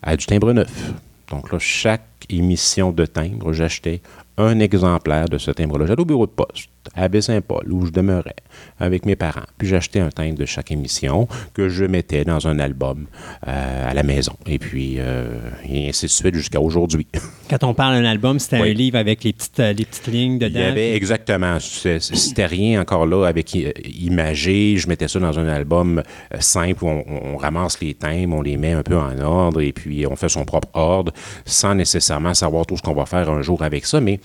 à 0.01 0.15
du 0.15 0.25
timbre 0.25 0.53
neuf. 0.53 0.93
Donc 1.29 1.51
là, 1.51 1.59
chaque 1.59 2.25
émission 2.29 2.91
de 2.91 3.05
timbre, 3.05 3.53
j'achetais 3.53 4.01
un 4.37 4.59
exemplaire 4.59 5.27
de 5.29 5.37
ce 5.37 5.51
timbre-là. 5.51 5.85
J'allais 5.85 6.01
au 6.01 6.05
bureau 6.05 6.25
de 6.25 6.31
poste, 6.31 6.69
à 6.95 7.07
Baie-Saint-Paul, 7.07 7.71
où 7.71 7.85
je 7.85 7.91
demeurais 7.91 8.35
avec 8.79 9.05
mes 9.05 9.15
parents. 9.15 9.45
Puis 9.57 9.67
j'achetais 9.67 9.99
un 9.99 10.09
timbre 10.09 10.37
de 10.37 10.45
chaque 10.45 10.71
émission 10.71 11.27
que 11.53 11.69
je 11.69 11.85
mettais 11.85 12.23
dans 12.25 12.47
un 12.47 12.59
album 12.59 13.05
euh, 13.47 13.89
à 13.89 13.93
la 13.93 14.03
maison. 14.03 14.33
Et 14.45 14.59
puis, 14.59 14.95
euh, 14.99 15.39
et 15.67 15.89
ainsi 15.89 16.05
de 16.05 16.11
suite 16.11 16.35
jusqu'à 16.35 16.59
aujourd'hui. 16.61 17.07
Quand 17.49 17.63
on 17.63 17.73
parle 17.73 17.95
d'un 17.95 18.05
album, 18.09 18.39
c'était 18.39 18.61
Oui. 18.61 18.71
un 18.71 18.73
livre 18.73 18.97
avec 18.97 19.23
les 19.23 19.33
petites, 19.33 19.59
euh, 19.59 19.73
les 19.73 19.85
petites 19.85 20.07
lignes 20.07 20.37
Il 20.41 20.47
y 20.47 20.51
dedans. 20.51 20.65
avait 20.67 20.95
exactement. 20.95 21.57
C'était 21.59 22.45
rien 22.45 22.81
encore 22.81 23.05
là 23.05 23.25
avec 23.25 23.55
imagé. 23.55 24.77
Je 24.77 24.87
mettais 24.87 25.07
ça 25.07 25.19
dans 25.19 25.37
un 25.39 25.47
album 25.47 26.03
simple 26.39 26.83
où 26.83 26.87
on, 26.89 27.03
on 27.33 27.37
ramasse 27.37 27.79
les 27.81 27.93
thèmes, 27.93 28.33
on 28.33 28.41
les 28.41 28.57
met 28.57 28.73
un 28.73 28.83
peu 28.83 28.97
en 28.97 29.17
ordre 29.19 29.61
et 29.61 29.71
puis 29.73 30.05
on 30.07 30.15
fait 30.15 30.29
son 30.29 30.45
propre 30.45 30.69
ordre 30.73 31.11
sans 31.45 31.75
nécessairement 31.75 32.33
savoir 32.33 32.65
tout 32.65 32.77
ce 32.77 32.81
qu'on 32.81 32.93
va 32.93 33.05
faire 33.05 33.29
un 33.29 33.41
jour 33.41 33.61
avec 33.63 33.85
ça. 33.85 33.99
Mais 34.01 34.19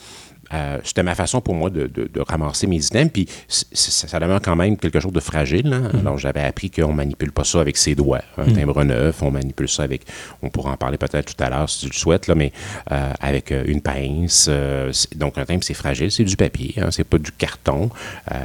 euh, 0.55 0.79
c'était 0.85 1.03
ma 1.03 1.15
façon 1.15 1.41
pour 1.41 1.55
moi 1.55 1.69
de, 1.71 1.87
de- 1.87 2.09
de 2.13 2.21
ramasser 2.21 2.67
mes 2.67 2.77
items. 2.77 3.11
Puis 3.13 3.27
c- 3.49 3.67
ça 3.73 4.19
demeure 4.21 4.41
quand 4.41 4.57
même 4.57 4.77
quelque 4.77 5.01
chose 5.01 5.13
de 5.13 5.21
fragile. 5.21 5.73
hein. 5.73 5.91
Alors 6.01 6.17
j'avais 6.19 6.43
appris 6.43 6.71
qu'on 6.71 6.93
manipule 6.93 7.33
pas 7.33 7.45
ça 7.45 7.61
avec 7.61 7.77
ses 7.77 7.95
doigts. 7.95 8.23
Un 8.39 8.53
timbre 8.53 8.85
neuf, 8.85 9.23
on 9.23 9.31
manipule 9.31 9.69
ça 9.69 9.83
avec, 9.83 10.03
on 10.43 10.51
pourra 10.51 10.73
en 10.73 10.77
parler 10.77 10.99
peut-être 10.99 11.35
tout 11.35 11.43
à 11.45 11.51
l'heure 11.51 11.69
si 11.69 11.81
tu 11.81 11.87
le 11.87 11.93
souhaites, 11.99 12.27
là, 12.29 12.35
mais 12.35 12.53
euh, 12.93 13.13
avec 13.21 13.51
euh, 13.53 13.65
une 13.67 13.81
pince. 13.81 14.47
euh, 14.49 14.93
donc 15.17 15.37
un 15.39 15.45
timbre 15.45 15.65
c'est 15.65 15.75
fragile, 15.75 16.11
c'est 16.11 16.25
du 16.25 16.37
papier, 16.37 16.75
hein, 16.79 16.89
c'est 16.91 17.05
pas 17.05 17.19
du 17.19 17.33
carton. 17.33 17.91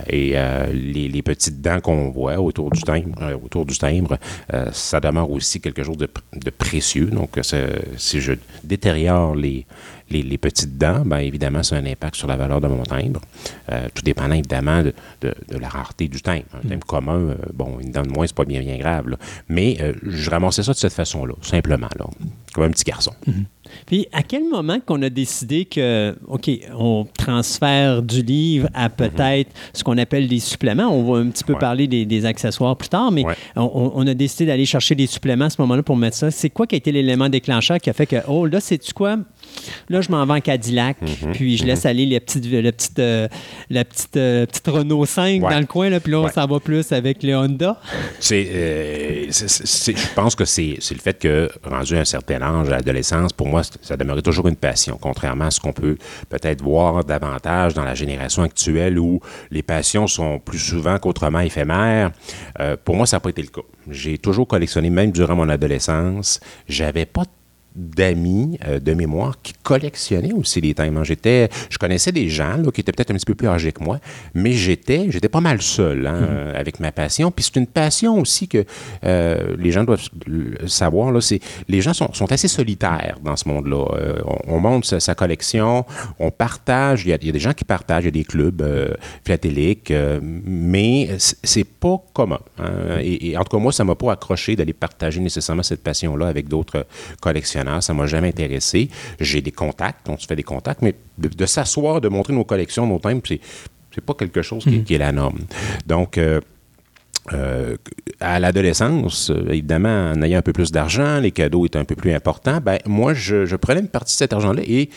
Et 0.10 0.36
les, 0.74 1.08
les 1.08 1.22
petites 1.22 1.62
dents 1.62 1.80
qu'on 1.82 2.10
voit 2.10 2.40
autour 2.40 2.72
du 2.72 2.82
timbre, 2.82 3.18
autour 3.44 3.66
du 3.66 3.78
timbre, 3.78 4.18
ça 4.72 5.00
demeure 5.00 5.30
aussi 5.30 5.62
quelque 5.62 5.84
chose 5.84 5.98
de, 5.98 6.10
de 6.36 6.50
précieux. 6.50 7.06
Donc 7.08 7.40
si 7.98 8.22
je 8.22 8.34
détériore 8.64 9.36
les 9.36 9.66
les, 10.12 10.24
les 10.24 10.38
petites 10.38 10.78
dents, 10.78 11.04
bien 11.06 11.20
évidemment, 11.20 11.64
ça 11.64 11.76
a 11.76 11.80
un 11.80 11.86
impact 11.86 12.16
sur 12.16 12.28
la 12.28 12.36
valeur 12.36 12.62
de 12.62 12.68
mon 12.68 12.84
timbre. 12.84 13.22
Euh, 13.72 13.88
tout 13.94 14.02
dépendant 14.04 14.36
évidemment 14.36 14.82
de, 14.84 14.94
de- 15.22 15.34
de 15.50 15.58
la 15.58 15.70
rareté 15.70 16.08
du 16.08 16.22
timbre. 16.22 16.46
Un 16.64 16.68
timbre 16.70 16.86
commun, 16.86 17.20
euh, 17.20 17.36
bon, 17.54 17.78
une 17.80 17.92
dent 17.92 18.04
de 18.04 18.10
moins, 18.10 18.26
c'est 18.28 18.36
pas 18.36 18.46
bien, 18.46 18.62
bien 18.62 18.78
grave. 18.78 19.10
là. 19.10 19.18
Mais 19.48 19.78
euh, 19.82 19.94
je 20.04 20.30
ramassais 20.30 20.64
ça 20.64 20.74
de 20.74 20.78
cette 20.78 20.94
façon-là, 20.94 21.34
simplement, 21.42 21.90
là, 21.98 22.06
comme 22.54 22.64
un 22.64 22.70
petit 22.72 22.84
garçon. 22.86 23.12
Puis, 23.86 24.08
à 24.12 24.24
quel 24.24 24.50
moment 24.50 24.80
qu'on 24.84 25.00
a 25.04 25.12
décidé 25.12 25.66
que, 25.66 26.16
OK, 26.28 26.50
on 26.76 27.06
transfère 27.16 28.02
du 28.02 28.24
livre 28.24 28.68
à 28.74 28.90
peut-être 28.90 29.52
ce 29.74 29.84
qu'on 29.84 29.98
appelle 30.00 30.28
des 30.28 30.40
suppléments? 30.40 30.88
On 30.88 31.04
va 31.14 31.20
un 31.20 31.28
petit 31.30 31.44
peu 31.44 31.54
Ouais. 31.54 31.60
parler 31.60 31.88
des, 31.88 32.06
des 32.06 32.26
accessoires 32.26 32.76
plus 32.76 32.90
tard, 32.90 33.12
mais 33.12 33.24
Ouais. 33.26 33.36
on, 33.56 33.92
on 33.94 34.08
a 34.08 34.14
décidé 34.16 34.48
d'aller 34.48 34.66
chercher 34.66 34.96
des 34.96 35.06
suppléments 35.06 35.46
à 35.46 35.50
ce 35.52 35.62
moment-là 35.62 35.84
pour 35.84 35.96
mettre 35.98 36.18
ça. 36.18 36.32
C'est 36.32 36.50
quoi 36.50 36.66
qui 36.66 36.76
a 36.76 36.78
été 36.80 36.92
l'élément 36.92 37.30
déclencheur 37.30 37.78
qui 37.80 37.90
a 37.92 37.94
fait 37.94 38.08
que, 38.08 38.16
oh, 38.28 38.48
là, 38.48 38.60
c'est-tu 38.60 38.92
quoi? 38.94 39.18
Là, 39.90 40.02
je 40.02 40.10
m'en 40.12 40.26
vais 40.26 40.34
en 40.34 40.40
Cadillac, 40.42 40.98
puis 41.34 41.58
je 41.58 41.66
laisse 41.66 41.86
aller 41.86 42.06
les 42.06 42.20
petites, 42.20 42.46
la 42.52 42.72
petite, 42.72 43.00
euh, 43.00 43.28
la 43.70 43.84
petite, 43.86 44.18
euh, 44.18 44.46
petite 44.46 44.68
Renault 44.68 45.06
5 45.06 45.42
Ouais. 45.44 45.50
dans 45.54 45.60
le 45.60 45.66
coin, 45.66 45.90
là, 45.90 46.00
puis 46.00 46.12
là, 46.12 46.20
on 46.20 46.26
Ouais. 46.26 46.32
s'en 46.32 46.46
va 46.46 46.60
plus 46.60 46.92
avec 46.92 47.24
le 47.24 47.36
Honda. 47.36 47.80
Euh, 48.32 49.26
je 49.30 50.14
pense 50.16 50.36
que 50.36 50.46
c'est, 50.46 50.78
le 50.92 51.00
fait 51.00 51.18
que, 51.20 51.50
rendu 51.64 51.96
à 51.96 52.00
un 52.02 52.06
certain 52.06 52.42
âge, 52.42 52.68
à 52.68 52.72
l'adolescence, 52.72 53.34
pour 53.34 53.48
moi, 53.48 53.62
ça 53.82 53.98
demeurait 53.98 54.22
toujours 54.22 54.48
une 54.48 54.56
passion, 54.56 54.98
contrairement 55.00 55.46
à 55.46 55.52
ce 55.52 55.60
qu'on 55.60 55.74
peut 55.74 55.98
peut-être 56.30 56.62
voir 56.62 57.04
davantage 57.04 57.74
dans 57.74 57.84
la 57.84 57.96
génération 57.96 58.44
actuelle 58.44 59.00
où 59.00 59.20
les 59.52 59.64
passions 59.64 60.08
sont 60.08 60.40
plus 60.40 60.60
souvent 60.60 60.98
qu'autrement 61.00 61.40
éphémères. 61.40 62.12
Euh, 62.60 62.76
pour 62.84 62.96
moi, 62.96 63.06
ça 63.06 63.18
n'a 63.18 63.22
pas 63.22 63.30
été 63.30 63.42
le 63.42 63.50
cas. 63.50 63.62
J'ai 63.90 64.18
toujours 64.18 64.48
collectionné, 64.48 64.90
même 64.90 65.12
durant 65.12 65.36
mon 65.36 65.50
adolescence. 65.50 66.40
J'avais 66.68 67.06
pas 67.06 67.24
d'amis 67.80 68.60
euh, 68.68 68.80
de 68.80 68.94
mémoire 68.94 69.42
qui 69.42 69.54
collectionnaient 69.64 70.34
aussi 70.34 70.60
les 70.62 70.74
timbres. 70.74 71.04
J'étais, 71.04 71.50
je 71.70 71.78
connaissais 71.78 72.12
des 72.12 72.28
gens 72.30 72.58
là, 72.58 72.72
qui 72.72 72.82
étaient 72.82 72.92
peut-être 72.92 73.12
un 73.12 73.16
petit 73.16 73.26
peu 73.26 73.36
plus 73.36 73.48
âgés 73.48 73.72
que 73.72 73.84
moi, 73.84 74.00
mais 74.34 74.52
j'étais, 74.52 75.08
j'étais 75.10 75.30
pas 75.30 75.40
mal 75.42 75.62
seul 75.62 76.06
hein, 76.06 76.14
euh, 76.14 76.60
avec 76.60 76.80
ma 76.80 76.92
passion. 76.92 77.32
Puis 77.32 77.46
c'est 77.46 77.60
une 77.60 77.68
passion 77.68 78.20
aussi 78.20 78.48
que 78.48 78.66
euh, 79.06 79.56
les 79.58 79.72
gens 79.72 79.84
doivent 79.84 80.08
le 80.28 80.68
savoir. 80.68 81.12
Là, 81.12 81.22
c'est, 81.22 81.40
les 81.68 81.82
gens 81.82 81.94
sont, 81.94 82.14
sont 82.14 82.32
assez 82.32 82.48
solitaires 82.50 83.18
dans 83.24 83.36
ce 83.36 83.48
monde-là. 83.48 83.86
Euh, 83.96 84.20
on, 84.26 84.56
on 84.56 84.60
monte 84.60 84.86
sa, 84.86 85.00
sa 85.00 85.16
collection, 85.16 85.86
on 86.20 86.32
partage. 86.32 87.06
Il 87.06 87.10
y, 87.10 87.14
a, 87.14 87.18
il 87.22 87.28
y 87.28 87.30
a 87.30 87.34
des 87.34 87.40
gens 87.40 87.54
qui 87.54 87.64
partagent, 87.64 88.04
il 88.04 88.08
y 88.08 88.10
a 88.10 88.12
des 88.12 88.26
clubs 88.26 88.64
philatéliques, 89.24 89.94
mais 90.22 91.10
c'est 91.18 91.64
pas 91.64 91.98
commun. 92.14 92.40
hein. 92.58 92.98
Et, 93.02 93.30
et 93.30 93.38
en 93.38 93.44
tout 93.44 93.56
cas, 93.56 93.62
moi, 93.62 93.72
ça 93.72 93.84
m'a 93.84 93.96
pas 93.96 94.12
accroché 94.12 94.56
d'aller 94.56 94.74
partager 94.74 95.20
nécessairement 95.22 95.64
cette 95.64 95.84
passion-là 95.84 96.28
avec 96.28 96.48
d'autres 96.48 96.86
collectionneurs. 97.22 97.69
Ça 97.82 97.94
m'a 97.94 98.06
jamais 98.06 98.30
intéressé. 98.30 98.90
J'ai 99.20 99.42
des 99.42 99.52
contacts, 99.52 100.08
on 100.10 100.18
se 100.18 100.28
fait 100.28 100.36
des 100.36 100.44
contacts, 100.44 100.82
mais 100.82 100.96
de, 101.18 101.28
de 101.28 101.46
s'asseoir, 101.46 102.02
de 102.02 102.10
montrer 102.10 102.34
nos 102.34 102.44
collections, 102.44 102.86
nos 102.88 103.00
timbres, 103.00 103.22
c'est, 103.28 103.40
c'est 103.94 104.04
pas 104.04 104.14
quelque 104.14 104.42
chose 104.42 104.64
qui, 104.64 104.84
qui 104.84 104.94
est 104.96 105.00
la 105.00 105.12
norme. 105.12 105.40
Donc, 105.86 106.18
euh, 106.18 106.42
euh, 107.34 107.76
à 108.20 108.40
l'adolescence, 108.40 109.32
évidemment, 109.50 110.12
en 110.12 110.22
ayant 110.22 110.40
un 110.40 110.42
peu 110.42 110.54
plus 110.54 110.72
d'argent, 110.72 111.20
les 111.20 111.32
cadeaux 111.32 111.66
étaient 111.66 111.78
un 111.78 111.86
peu 111.86 111.96
plus 111.96 112.14
importants, 112.14 112.60
ben, 112.60 112.80
moi, 112.86 113.14
je, 113.14 113.46
je 113.46 113.56
prenais 113.56 113.82
une 113.82 113.88
partie 113.88 114.14
de 114.16 114.18
cet 114.18 114.34
argent-là 114.34 114.62
et 114.66 114.90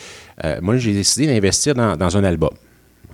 euh, 0.43 0.59
moi, 0.61 0.77
j'ai 0.77 0.93
décidé 0.93 1.27
d'investir 1.27 1.75
dans, 1.75 1.95
dans 1.95 2.17
un 2.17 2.23
album. 2.23 2.51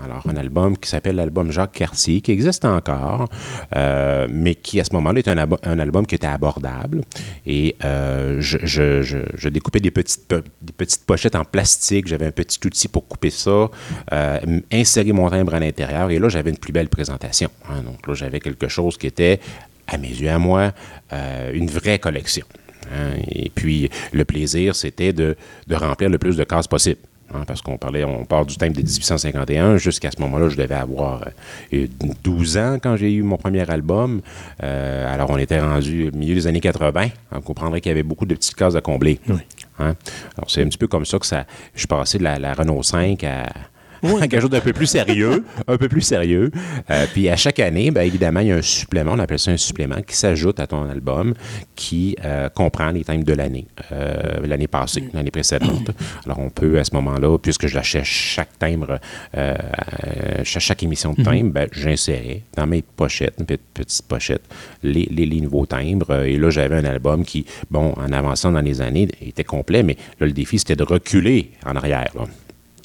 Alors, 0.02 0.24
un 0.30 0.38
album 0.38 0.78
qui 0.78 0.90
s'appelle 0.90 1.18
l'album 1.18 1.52
Jacques 1.52 1.74
Cartier, 1.74 2.22
qui 2.22 2.32
existe 2.32 2.64
encore, 2.64 3.28
euh, 3.76 4.28
mais 4.32 4.56
qui, 4.56 4.80
à 4.80 4.86
ce 4.86 4.94
moment-là, 4.94 5.20
est 5.20 5.28
un, 5.28 5.80
album 5.80 6.06
qui 6.06 6.16
était 6.16 6.28
abordable. 6.28 7.02
Et 7.46 7.76
euh, 7.84 8.38
je, 8.40 8.58
je- 8.64 9.50
découpais 9.50 9.82
des 9.82 9.92
petites, 9.92 10.32
pochettes 11.06 11.36
en 11.36 11.44
plastique. 11.44 12.08
J'avais 12.08 12.28
un 12.28 12.32
petit 12.32 12.60
outil 12.66 12.88
pour 12.88 13.08
couper 13.08 13.30
ça, 13.30 13.70
euh, 14.14 14.40
insérer 14.72 15.12
mon 15.12 15.30
timbre 15.30 15.54
à 15.56 15.60
l'intérieur. 15.60 16.10
Et 16.12 16.20
là, 16.20 16.30
j'avais 16.30 16.52
une 16.52 16.58
plus 16.58 16.72
belle 16.72 16.88
présentation. 16.90 17.50
hein. 17.70 17.82
Donc 17.84 18.08
là, 18.08 18.14
j'avais 18.14 18.40
quelque 18.40 18.70
chose 18.70 18.98
qui 18.98 19.08
était, 19.08 19.40
à 19.88 19.98
mes 19.98 20.08
yeux, 20.08 20.30
à 20.30 20.40
moi, 20.40 20.72
euh, 21.12 21.52
une 21.54 21.68
vraie 21.68 22.00
collection. 22.00 22.46
hein. 22.94 23.18
Et 23.32 23.50
puis, 23.50 23.90
le 24.14 24.24
plaisir, 24.24 24.76
c'était 24.76 25.12
de, 25.12 25.36
de 25.68 25.76
remplir 25.76 26.10
le 26.10 26.18
plus 26.18 26.38
de 26.38 26.44
cases 26.46 26.68
possible. 26.68 27.00
Hein, 27.34 27.44
parce 27.48 27.62
qu'on 27.62 27.78
parlait, 27.78 28.04
on 28.04 28.26
part 28.26 28.46
du 28.46 28.58
thème 28.58 28.74
de 28.74 28.82
1851. 28.82 29.78
Jusqu'à 29.78 30.12
ce 30.12 30.22
moment-là, 30.22 30.50
je 30.50 30.58
devais 30.58 30.76
avoir 30.76 31.26
euh, 31.74 31.88
12 32.24 32.58
ans 32.58 32.78
quand 32.82 32.96
j'ai 32.96 33.12
eu 33.12 33.22
mon 33.22 33.38
premier 33.38 33.70
album. 33.70 34.22
Euh, 34.64 35.14
alors, 35.14 35.30
on 35.30 35.38
était 35.38 35.60
rendu 35.60 36.10
au 36.10 36.18
milieu 36.18 36.36
des 36.36 36.48
années 36.48 36.62
80. 36.62 37.04
Donc, 37.04 37.12
on 37.34 37.42
comprendrait 37.42 37.82
qu'il 37.82 37.90
y 37.90 37.94
avait 37.94 38.04
beaucoup 38.04 38.26
de 38.26 38.36
petites 38.36 38.56
cases 38.56 38.76
à 38.76 38.82
combler. 38.82 39.20
Hein? 39.80 39.96
Alors, 40.38 40.50
c'est 40.50 40.62
un 40.62 40.68
petit 40.68 40.78
peu 40.78 40.88
comme 40.88 41.06
ça 41.06 41.20
que 41.20 41.26
ça. 41.26 41.46
Je 41.74 41.80
suis 41.80 41.88
passé 41.88 42.18
de 42.18 42.24
la, 42.24 42.38
la 42.38 42.54
Renault 42.54 42.84
5 42.84 43.24
à, 43.24 43.48
quelque 44.20 44.40
chose 44.40 44.50
d'un 44.50 44.62
peu 44.62 44.74
plus 44.74 44.88
sérieux, 44.88 45.44
un 45.68 45.78
peu 45.78 45.88
plus 45.88 46.02
sérieux. 46.02 46.52
Euh, 46.90 47.06
puis 47.12 47.30
à 47.30 47.36
chaque 47.36 47.60
année, 47.60 47.92
bien, 47.92 48.04
évidemment, 48.04 48.40
il 48.40 48.48
y 48.48 48.52
a 48.52 48.56
un 48.56 48.62
supplément, 48.62 49.12
on 49.14 49.20
appelle 49.20 49.40
ça 49.40 49.52
un 49.52 49.58
supplément, 49.58 50.02
qui 50.02 50.16
s'ajoute 50.16 50.60
à 50.60 50.68
ton 50.68 50.90
album, 50.90 51.34
qui 51.76 52.16
euh, 52.24 52.50
comprend 52.50 52.92
les 52.92 53.04
thèmes 53.04 53.24
de 53.24 53.34
l'année, 53.34 53.68
euh, 53.92 54.46
l'année 54.46 54.68
passée, 54.68 55.04
l'année 55.14 55.32
précédente. 55.32 55.92
Alors 56.26 56.40
on 56.40 56.50
peut 56.50 56.80
à 56.80 56.84
ce 56.84 56.94
moment-là, 56.96 57.38
puisque 57.38 57.68
je 57.68 57.76
l'achète 57.76 58.06
chaque 58.06 58.58
timbre, 58.58 59.00
chaque, 60.44 60.84
émission 60.84 61.14
de 61.14 61.24
timbre, 61.24 61.52
ben, 61.52 61.68
j'insérais 61.72 62.44
dans 62.56 62.68
mes 62.68 62.82
pochettes, 62.82 63.36
une 63.40 63.46
petite, 63.46 63.62
petite 63.74 64.08
pochette, 64.08 64.44
les, 64.84 65.08
les, 65.12 65.26
les 65.26 65.42
nouveaux 65.42 65.66
timbres. 65.66 66.24
Et 66.24 66.38
là, 66.38 66.50
j'avais 66.50 66.76
un 66.76 66.86
album 66.86 67.24
qui, 67.24 67.46
bon, 67.70 67.94
en 67.98 68.12
avançant 68.12 68.52
dans 68.52 68.62
les 68.62 68.82
années, 68.82 69.08
était 69.22 69.44
complet, 69.44 69.84
mais 69.84 69.98
là, 70.20 70.28
le 70.28 70.34
défi, 70.34 70.60
c'était 70.60 70.76
de 70.76 70.84
reculer 70.84 71.52
en 71.66 71.76
arrière. 71.76 72.12
là. 72.16 72.26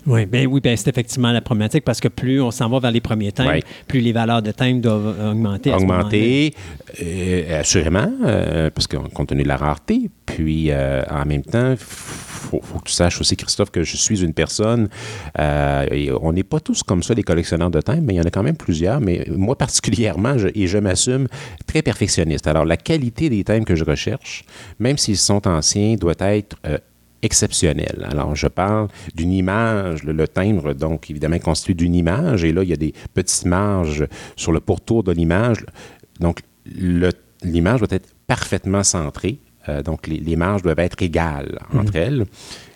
Oui, 0.07 0.27
ben 0.27 0.47
oui, 0.47 0.61
ben 0.63 0.77
c'est 0.77 0.89
effectivement 0.91 1.33
la 1.33 1.41
problématique 1.41 1.85
parce 1.85 2.01
que 2.01 2.09
plus 2.09 2.41
on 2.41 2.51
s'en 2.51 2.69
va 2.69 2.79
vers 2.79 2.91
les 2.91 3.01
premiers 3.01 3.33
thèmes, 3.33 3.47
Ouais. 3.47 3.63
plus 3.89 4.01
les 4.01 4.13
valeurs 4.13 4.43
de 4.43 4.51
thèmes 4.51 4.81
doivent 4.81 5.17
augmenter. 5.31 5.71
ce 5.71 5.77
moment-là. 5.77 5.99
augmenter, 6.01 6.55
euh, 7.03 7.61
assurément, 7.61 8.13
euh, 8.25 8.71
parce 8.71 8.87
que 8.87 8.97
compte 8.97 9.29
tenu 9.29 9.43
de 9.43 9.49
la 9.49 9.57
rareté. 9.57 10.11
Puis, 10.27 10.71
euh, 10.71 11.03
en 11.11 11.25
même 11.25 11.43
temps, 11.43 11.71
il 11.73 11.77
faut, 11.79 12.61
faut 12.63 12.79
que 12.81 12.89
tu 12.89 12.93
saches 12.93 13.21
aussi, 13.21 13.37
Christophe, 13.37 13.71
que 13.71 13.83
je 13.83 13.97
suis 13.97 14.23
une 14.23 14.35
personne. 14.35 14.89
euh, 15.39 15.87
et 15.91 16.11
on 16.13 16.33
n'est 16.33 16.43
pas 16.43 16.61
tous 16.61 16.83
comme 16.83 17.03
ça, 17.03 17.15
des 17.15 17.23
collectionneurs 17.23 17.71
de 17.71 17.81
thèmes, 17.81 18.05
mais 18.05 18.15
il 18.15 18.17
y 18.17 18.21
en 18.21 18.25
a 18.25 18.31
quand 18.31 18.43
même 18.43 18.57
plusieurs. 18.57 19.01
Mais 19.01 19.25
moi, 19.31 19.57
particulièrement, 19.57 20.37
je- 20.39 20.49
et 20.55 20.67
je 20.67 20.79
m'assume 20.79 21.29
très 21.67 21.83
perfectionniste. 21.83 22.47
Alors, 22.47 22.65
la 22.65 22.77
qualité 22.77 23.29
des 23.31 23.43
thèmes 23.45 23.65
que 23.65 23.75
je 23.75 23.85
recherche, 23.85 24.45
même 24.79 24.99
s'ils 24.99 25.17
sont 25.17 25.47
anciens, 25.49 25.95
doit 25.97 26.15
être. 26.21 26.57
Exceptionnel. 27.25 28.07
Alors, 28.11 28.35
je 28.37 28.47
parle 28.49 28.89
d'une 29.15 29.33
image, 29.33 30.03
le, 30.05 30.13
le 30.13 30.29
timbre, 30.29 30.73
donc 30.75 31.11
évidemment 31.11 31.39
constitué 31.39 31.75
d'une 31.75 31.95
image, 31.95 32.45
et 32.45 32.53
là, 32.53 32.63
il 32.63 32.69
y 32.69 32.73
a 32.73 32.77
des 32.77 32.93
petites 33.15 33.47
marges 33.47 34.07
sur 34.37 34.53
le 34.53 34.61
pourtour 34.61 35.03
de 35.03 35.13
l'image. 35.13 35.65
Donc, 36.21 36.41
l'image 37.43 37.81
doit 37.81 37.89
être 37.91 38.09
parfaitement 38.27 38.83
centrée, 38.85 39.39
Euh, 39.71 39.83
donc 39.83 40.01
les, 40.09 40.21
les 40.21 40.37
marges 40.37 40.61
doivent 40.61 40.85
être 40.89 41.01
égales 41.03 41.59
entre 41.73 41.97
elles. 41.97 42.27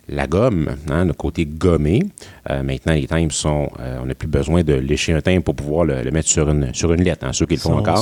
La 0.08 0.26
gomme, 0.26 0.70
hein, 0.88 1.04
le 1.04 1.12
côté 1.12 1.44
gommé, 1.44 2.00
euh, 2.48 2.62
maintenant 2.62 2.94
les 2.94 3.06
timbres 3.06 3.30
sont, 3.46 3.68
euh, 3.78 3.98
on 4.02 4.06
n'a 4.06 4.14
plus 4.14 4.26
besoin 4.40 4.62
de 4.64 4.72
lécher 4.72 5.12
un 5.12 5.20
timbre 5.20 5.42
pour 5.44 5.54
pouvoir 5.54 5.84
le, 5.84 5.96
le 6.02 6.10
mettre 6.10 6.30
sur 6.30 6.48
une, 6.48 6.72
sur 6.72 6.90
une 6.94 7.02
lettre. 7.04 7.26
hein. 7.26 7.34
Ceux 7.34 7.44
qui 7.44 7.56
le 7.56 7.60
font 7.60 7.74
Sont- 7.74 7.80
encore, 7.80 7.98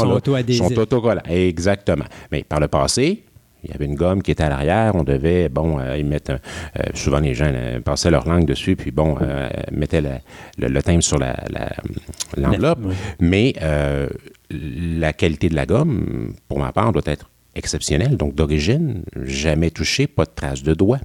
sont 0.63 0.79
autocollants. 0.79 1.27
Exactement. 1.29 2.05
Mais 2.31 2.45
par 2.45 2.61
le 2.61 2.69
passé, 2.69 3.25
il 3.67 3.73
y 3.73 3.75
avait 3.75 3.85
une 3.87 3.95
gomme 3.97 4.23
qui 4.23 4.31
était 4.31 4.45
à 4.45 4.49
l'arrière. 4.49 4.93
On 4.95 5.03
devait, 5.05 5.49
bon, 5.49 5.79
euh, 5.79 5.97
y 5.99 6.05
mettre. 6.05 6.33
un- 6.33 6.35
euh, 6.79 6.83
souvent, 6.95 7.19
les 7.21 7.35
gens 7.35 7.51
euh, 7.53 7.81
passaient 7.81 8.11
leur 8.11 8.27
langue 8.29 8.47
dessus, 8.47 8.77
puis 8.77 8.91
bon, 8.91 9.17
euh, 9.21 9.49
mettaient 9.73 10.01
la- 10.01 10.21
le, 10.59 10.69
le 10.69 10.83
timbre 10.83 11.03
sur 11.03 11.19
la- 11.19 11.37
la- 11.51 11.73
l'enveloppe. 12.37 12.79
Oui. 12.83 12.95
Mais 13.21 13.55
euh, 13.63 14.09
la 14.51 15.13
qualité 15.13 15.49
de 15.49 15.55
la 15.57 15.67
gomme, 15.67 16.35
pour 16.49 16.59
ma 16.59 16.73
part, 16.73 16.93
doit 16.93 17.03
être 17.07 17.29
exceptionnelle. 17.55 18.17
Donc, 18.19 18.35
d'origine, 18.35 19.03
jamais 19.23 19.71
touché, 19.71 20.07
pas 20.07 20.25
de 20.27 20.31
traces 20.35 20.63
de 20.63 20.75
doigts. 20.75 21.01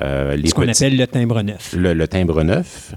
Euh, 0.00 0.36
Ce 0.44 0.54
qu'on 0.54 0.66
appelle 0.66 0.96
le 0.96 1.06
timbre 1.06 1.42
neuf. 1.42 1.74
le, 1.76 1.92
le 1.92 2.08
timbre 2.08 2.42
neuf. 2.42 2.94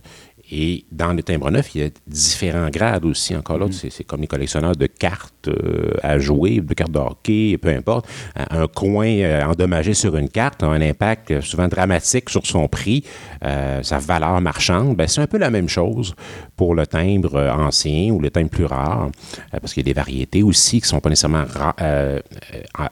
Et 0.52 0.86
dans 0.92 1.14
le 1.14 1.24
timbre 1.24 1.50
neuf, 1.52 1.74
il 1.76 1.82
y 1.82 1.84
a 1.86 1.90
différents 2.08 2.70
grades 2.70 3.06
aussi. 3.06 3.36
Encore 3.36 3.58
là, 3.58 3.68
c'est 3.72 3.90
c'est 3.90 4.04
comme 4.04 4.22
les 4.22 4.28
collectionneurs 4.28 4.76
de 4.76 4.88
cartes 4.88 5.48
euh, 5.48 5.94
à 6.04 6.20
jouer, 6.20 6.60
de 6.60 6.74
cartes 6.74 6.92
de 6.92 7.00
hockey, 7.00 7.58
peu 7.58 7.70
importe. 7.70 8.08
Un 8.36 8.66
un 8.66 8.68
coin 8.68 9.08
euh, 9.08 9.44
endommagé 9.44 9.94
sur 9.94 10.16
une 10.18 10.30
carte 10.30 10.64
a 10.64 10.68
un 10.68 10.82
impact 10.82 11.32
euh, 11.32 11.42
souvent 11.42 11.68
dramatique 11.68 12.30
sur 12.30 12.46
son 12.46 12.68
prix, 12.68 13.04
euh, 13.44 13.84
sa 13.84 14.00
valeur 14.00 14.40
marchande. 14.42 14.96
Ben, 14.96 15.08
c'est 15.08 15.22
un 15.22 15.28
peu 15.28 15.38
la 15.38 15.50
même 15.50 15.70
chose 15.70 16.16
pour 16.56 16.76
le 16.76 16.88
timbre 16.88 17.36
euh, 17.36 17.52
ancien 17.52 18.12
ou 18.12 18.20
le 18.20 18.30
timbre 18.30 18.50
plus 18.50 18.66
rare, 18.66 19.10
euh, 19.54 19.60
parce 19.60 19.74
qu'il 19.74 19.82
y 19.82 19.90
a 19.90 19.92
des 19.92 20.00
variétés 20.00 20.44
aussi 20.44 20.80
qui 20.80 20.86
ne 20.86 20.90
sont 20.90 21.00
pas 21.00 21.10
nécessairement 21.10 21.46
euh, 21.82 22.20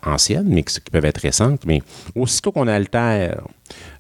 anciennes, 0.05 0.47
mais 0.47 0.63
qui, 0.63 0.79
peuvent 0.91 1.05
être 1.05 1.19
récentes. 1.19 1.65
Mais 1.65 1.81
aussitôt 2.15 2.51
qu'on 2.51 2.67
altère 2.67 3.41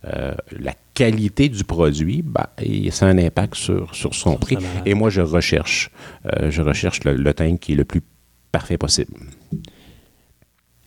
euh, 0.05 0.33
la 0.59 0.73
qualité 0.93 1.49
du 1.49 1.63
produit, 1.63 2.21
ben, 2.21 2.45
ça 2.91 3.07
a 3.07 3.09
un 3.09 3.17
impact 3.17 3.55
sur, 3.55 3.95
sur 3.95 4.13
son 4.13 4.35
prix. 4.35 4.57
Et 4.85 4.93
moi, 4.93 5.09
je 5.09 5.21
recherche, 5.21 5.91
euh, 6.25 6.51
je 6.51 6.61
recherche 6.61 7.03
le, 7.03 7.15
le 7.15 7.33
timbre 7.33 7.59
qui 7.59 7.73
est 7.73 7.75
le 7.75 7.85
plus 7.85 8.01
parfait 8.51 8.77
possible. 8.77 9.13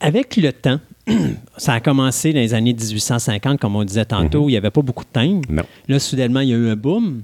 Avec 0.01 0.37
le 0.37 0.53
temps, 0.53 0.81
ça 1.57 1.73
a 1.73 1.81
commencé 1.81 2.33
dans 2.33 2.41
les 2.41 2.53
années 2.53 2.75
1850, 2.75 3.59
comme 3.59 3.77
on 3.77 3.85
disait 3.85 4.05
tantôt, 4.05 4.49
il 4.49 4.53
n'y 4.53 4.57
avait 4.59 4.71
pas 4.71 4.83
beaucoup 4.83 5.05
de 5.05 5.11
timbres. 5.11 5.49
Là, 5.89 5.99
soudainement, 5.99 6.41
il 6.41 6.49
y 6.51 6.55
a 6.55 6.57
eu 6.57 6.69
un 6.69 6.77
boom. 6.77 7.23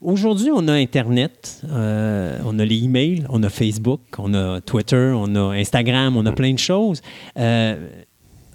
Aujourd'hui, 0.00 0.50
on 0.54 0.68
a 0.68 0.74
Internet, 0.74 1.60
euh, 1.68 2.38
on 2.44 2.58
a 2.60 2.64
les 2.64 2.84
emails, 2.84 3.24
on 3.30 3.42
a 3.42 3.48
Facebook, 3.48 4.00
on 4.18 4.32
a 4.32 4.60
Twitter, 4.60 5.12
on 5.14 5.34
a 5.34 5.56
Instagram, 5.56 6.16
on 6.16 6.24
a 6.24 6.30
plein 6.30 6.52
de 6.52 6.58
choses. 6.58 7.02
Euh, 7.36 7.88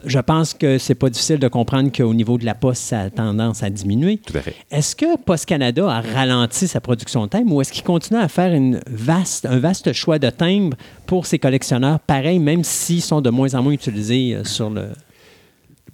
je 0.06 0.20
pense 0.20 0.54
que 0.54 0.78
c'est 0.78 0.96
pas 0.96 1.10
difficile 1.10 1.40
de 1.40 1.48
comprendre 1.50 1.92
qu'au 1.92 2.14
niveau 2.14 2.38
de 2.38 2.46
la 2.46 2.56
poste, 2.56 2.84
ça 2.84 3.02
a 3.02 3.10
tendance 3.10 3.62
à 3.62 3.70
diminuer. 3.70 4.18
Tout 4.18 4.38
à 4.38 4.42
fait. 4.42 4.56
Est-ce 4.72 4.96
que 4.96 5.18
Post 5.18 5.46
Canada 5.46 5.90
a 5.90 6.00
ralenti 6.00 6.68
sa 6.68 6.80
production 6.80 7.24
de 7.24 7.30
timbres 7.30 7.54
ou 7.54 7.62
est-ce 7.62 7.74
qu'il 7.74 7.84
continue 7.84 8.20
à 8.20 8.30
faire 8.30 8.54
une 8.54 8.80
vaste, 8.88 9.46
un 9.46 9.60
vaste 9.60 9.92
choix 9.92 10.20
de 10.20 10.30
timbres 10.30 10.78
pour 11.08 11.26
ses 11.26 11.40
collectionneurs, 11.40 12.00
pareil, 12.00 12.40
même 12.40 12.64
s'ils 12.64 13.02
sont 13.02 13.20
de 13.20 13.30
moins 13.30 13.54
en 13.56 13.64
moins 13.64 13.74
utilisés 13.74 14.34
euh, 14.34 14.44
sur 14.46 14.70
le. 14.70 14.88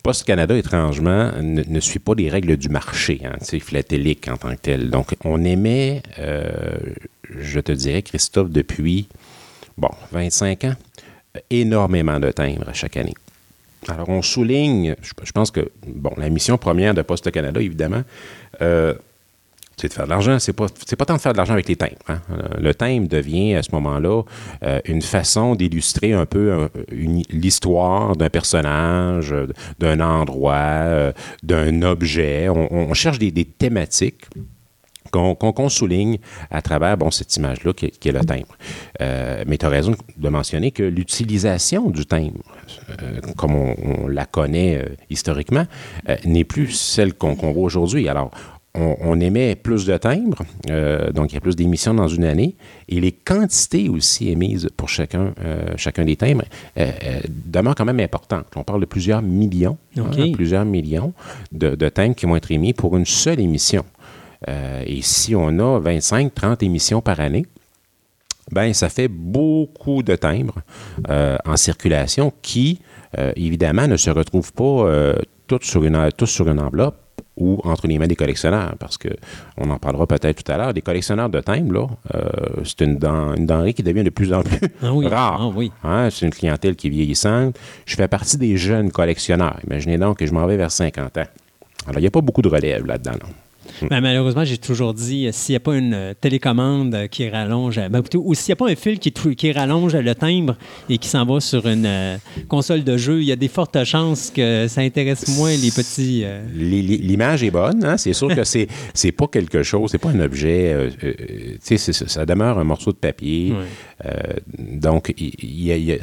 Post 0.03 0.23
Canada, 0.23 0.55
étrangement, 0.57 1.31
ne, 1.41 1.79
suit 1.79 1.99
pas 1.99 2.13
les 2.15 2.29
règles 2.29 2.55
du 2.57 2.69
marché, 2.69 3.21
hein, 3.25 3.35
philatélique 3.41 4.27
en 4.29 4.37
tant 4.37 4.51
que 4.55 4.61
tel. 4.61 4.89
Donc, 4.89 5.15
on 5.25 5.43
émet, 5.43 6.01
euh, 6.19 6.77
je 7.29 7.59
te 7.59 7.71
dirais, 7.71 8.01
Christophe, 8.01 8.49
depuis, 8.49 9.09
bon, 9.77 9.89
25 10.11 10.63
ans, 10.63 10.75
énormément 11.49 12.19
de 12.19 12.31
timbres 12.31 12.69
chaque 12.73 12.97
année. 12.97 13.13
Alors, 13.87 14.09
on 14.09 14.21
souligne, 14.21 14.95
je, 15.01 15.11
je 15.23 15.31
pense 15.31 15.51
que, 15.51 15.69
bon, 15.85 16.11
la 16.17 16.29
mission 16.29 16.57
première 16.57 16.93
de 16.93 17.01
Poste 17.01 17.29
Canada, 17.31 17.61
évidemment, 17.61 18.03
euh, 18.61 18.93
c'est 19.79 19.87
de 19.87 19.93
faire 19.93 20.05
de 20.05 20.09
l'argent. 20.09 20.37
C'est 20.39 20.53
pas, 20.53 20.67
pas 20.97 21.05
tant 21.05 21.15
de 21.15 21.21
faire 21.21 21.31
de 21.33 21.37
l'argent 21.37 21.53
avec 21.53 21.67
les 21.67 21.75
timbres. 21.75 21.93
hein. 22.09 22.19
Euh, 22.31 22.47
Le 22.59 22.73
timbre 22.73 23.07
devient, 23.07 23.55
à 23.55 23.63
ce 23.63 23.71
moment-là, 23.73 24.23
euh, 24.63 24.79
une 24.85 25.01
façon 25.01 25.55
d'illustrer 25.55 26.13
un 26.13 26.25
peu 26.25 26.69
l'histoire 27.29 28.15
d'un 28.15 28.29
personnage, 28.29 29.33
d'un 29.79 29.99
endroit, 30.01 30.53
euh, 30.55 31.11
d'un 31.43 31.81
objet. 31.83 32.49
On, 32.49 32.93
cherche 32.93 33.19
des, 33.19 33.31
thématiques 33.45 34.25
qu'on 35.11 35.33
qu'on 35.35 35.69
souligne 35.69 36.17
à 36.51 36.61
travers 36.61 36.97
bon, 36.97 37.09
cette 37.09 37.35
image-là 37.37 37.73
qui, 37.73 37.85
est- 37.85 38.11
le 38.11 38.19
timbre. 38.19 38.57
Mais 38.99 39.57
tu 39.57 39.65
as 39.65 39.69
raison 39.69 39.95
de 40.17 40.29
mentionner 40.29 40.71
que 40.71 40.83
l'utilisation 40.83 41.89
du 41.89 42.05
timbre, 42.05 42.43
comme 43.37 43.55
on, 43.55 44.07
la 44.07 44.25
connaît 44.25 44.85
historiquement, 45.09 45.65
n'est 46.25 46.43
plus 46.43 46.71
celle 46.71 47.13
qu'on 47.13 47.35
qu'on 47.35 47.51
voit 47.53 47.63
aujourd'hui. 47.63 48.07
Alors, 48.09 48.31
on, 48.75 48.95
on 49.01 49.19
émet 49.19 49.55
plus 49.55 49.85
de 49.85 49.97
timbres, 49.97 50.43
euh, 50.69 51.11
donc 51.11 51.31
il 51.31 51.35
y 51.35 51.37
a 51.37 51.41
plus 51.41 51.55
d'émissions 51.55 51.93
dans 51.93 52.07
une 52.07 52.23
année, 52.23 52.55
et 52.87 52.99
les 52.99 53.11
quantités 53.11 53.89
aussi 53.89 54.29
émises 54.29 54.69
pour 54.77 54.89
chacun, 54.89 55.33
euh, 55.43 55.73
chacun 55.75 56.05
des 56.05 56.15
timbres 56.15 56.45
euh, 56.77 56.91
demeurent 57.29 57.75
quand 57.75 57.85
même 57.85 57.99
importantes. 57.99 58.45
On 58.55 58.63
parle 58.63 58.81
de 58.81 58.85
plusieurs 58.85 59.21
millions, 59.21 59.77
hein, 59.97 60.31
plusieurs 60.33 60.65
millions 60.65 61.13
de, 61.51 61.75
de 61.75 61.89
timbres 61.89 62.15
qui 62.15 62.25
vont 62.25 62.35
être 62.35 62.51
émis 62.51 62.73
pour 62.73 62.95
une 62.95 63.05
seule 63.05 63.39
émission. 63.39 63.83
Et 64.85 65.01
si 65.01 65.35
on 65.35 65.49
a 65.49 65.79
25-30 65.81 66.63
émissions 66.63 67.01
par 67.01 67.19
année, 67.19 67.45
ben 68.53 68.73
ça 68.73 68.87
fait 68.87 69.09
beaucoup 69.09 70.01
de 70.01 70.15
timbres 70.15 70.61
en 71.09 71.57
circulation 71.57 72.31
qui, 72.41 72.79
évidemment, 73.35 73.85
ne 73.85 73.97
se 73.97 74.09
retrouvent 74.09 74.53
pas 74.53 75.13
tous, 75.45 75.59
sur 75.63 75.83
une, 75.83 76.09
tous 76.15 76.27
sur 76.27 76.47
une 76.47 76.61
enveloppe 76.61 77.08
ou 77.37 77.59
entre 77.63 77.87
les 77.87 77.97
mains 77.99 78.07
des 78.07 78.15
collectionneurs, 78.15 78.75
parce 78.79 78.97
que 78.97 79.09
on 79.57 79.69
en 79.69 79.77
parlera 79.77 80.07
peut-être 80.07 80.43
tout 80.43 80.51
à 80.51 80.57
l'heure. 80.57 80.73
Les 80.73 80.81
collectionneurs 80.81 81.29
de 81.29 81.39
timbres, 81.41 81.73
là, 81.73 81.87
euh, 82.15 82.29
c'est 82.63 82.81
une, 82.81 82.97
den- 82.97 83.35
une 83.37 83.45
denrée 83.45 83.73
qui 83.73 83.83
devient 83.83 84.03
de 84.03 84.09
plus 84.09 84.33
en 84.33 84.41
plus 84.43 84.59
Ah 84.83 84.93
oui, 84.93 85.07
rare. 85.07 85.37
ah 85.41 85.47
oui. 85.55 85.71
Hein, 85.83 86.09
c'est 86.11 86.25
une 86.25 86.31
clientèle 86.33 86.75
qui 86.75 86.87
est 86.87 86.91
vieillissante. 86.91 87.57
Je 87.85 87.95
fais 87.95 88.07
partie 88.07 88.37
des 88.37 88.57
jeunes 88.57 88.91
collectionneurs. 88.91 89.57
Imaginez 89.65 89.97
donc 89.97 90.17
que 90.19 90.25
je 90.25 90.33
m'en 90.33 90.45
vais 90.45 90.57
vers 90.57 90.71
50 90.71 91.17
ans. 91.17 91.23
Alors, 91.87 91.99
il 91.99 92.01
n'y 92.01 92.07
a 92.07 92.11
pas 92.11 92.21
beaucoup 92.21 92.41
de 92.41 92.49
relève 92.49 92.85
là-dedans. 92.85 93.13
non? 93.21 93.29
Ben, 93.89 94.01
malheureusement, 94.01 94.43
j'ai 94.43 94.57
toujours 94.57 94.93
dit, 94.93 95.27
euh, 95.27 95.31
s'il 95.31 95.53
n'y 95.53 95.57
a 95.57 95.59
pas 95.59 95.75
une 95.75 95.93
euh, 95.93 96.13
télécommande 96.19 96.93
euh, 96.95 97.07
qui 97.07 97.29
rallonge, 97.29 97.79
ben, 97.89 98.01
plutôt, 98.01 98.21
ou 98.25 98.33
s'il 98.33 98.51
n'y 98.51 98.53
a 98.53 98.55
pas 98.57 98.69
un 98.69 98.75
fil 98.75 98.99
qui, 98.99 99.51
rallonge 99.51 99.95
le 99.95 100.15
timbre 100.15 100.55
et 100.89 100.97
qui 100.97 101.07
s'en 101.07 101.25
va 101.25 101.39
sur 101.39 101.67
une 101.67 102.19
console 102.47 102.83
de 102.83 102.97
jeu, 102.97 103.21
il 103.21 103.25
y 103.25 103.31
a 103.31 103.35
des 103.35 103.47
fortes 103.47 103.83
chances 103.83 104.31
que 104.31 104.67
ça 104.67 104.81
intéresse 104.81 105.27
moins 105.37 105.55
les 105.55 105.71
petits. 105.71 106.23
L'image 106.53 107.43
est 107.43 107.51
bonne, 107.51 107.83
hein? 107.83 107.97
c'est 107.97 108.13
sûr 108.13 108.33
que 108.33 108.43
c'est 108.43 108.67
c'est 108.93 109.11
pas 109.11 109.27
quelque 109.27 109.63
chose, 109.63 109.91
c'est 109.91 109.97
pas 109.97 110.09
un 110.09 110.19
objet, 110.19 110.89
tu 111.01 111.57
sais, 111.61 111.77
c'est- 111.77 112.07
ça 112.07 112.25
demeure 112.25 112.59
un 112.59 112.63
morceau 112.63 112.91
de 112.91 112.97
papier. 112.97 113.51
Ouais. 113.51 113.65
Euh, 114.05 114.33
donc, 114.57 115.13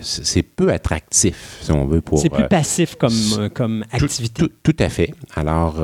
c'est 0.03 0.43
peu 0.43 0.71
attractif, 0.73 1.59
si 1.63 1.73
on 1.73 1.87
veut, 1.87 2.01
pour... 2.03 2.19
C'est 2.19 2.29
plus 2.29 2.45
euh, 2.45 2.49
passif 2.49 2.95
comme, 2.97 3.13
euh, 3.39 3.49
comme 3.49 3.85
activité. 3.91 4.43
tout- 4.43 4.53
tout 4.63 4.77
à 4.79 4.89
fait. 4.89 5.15
Alors, 5.35 5.77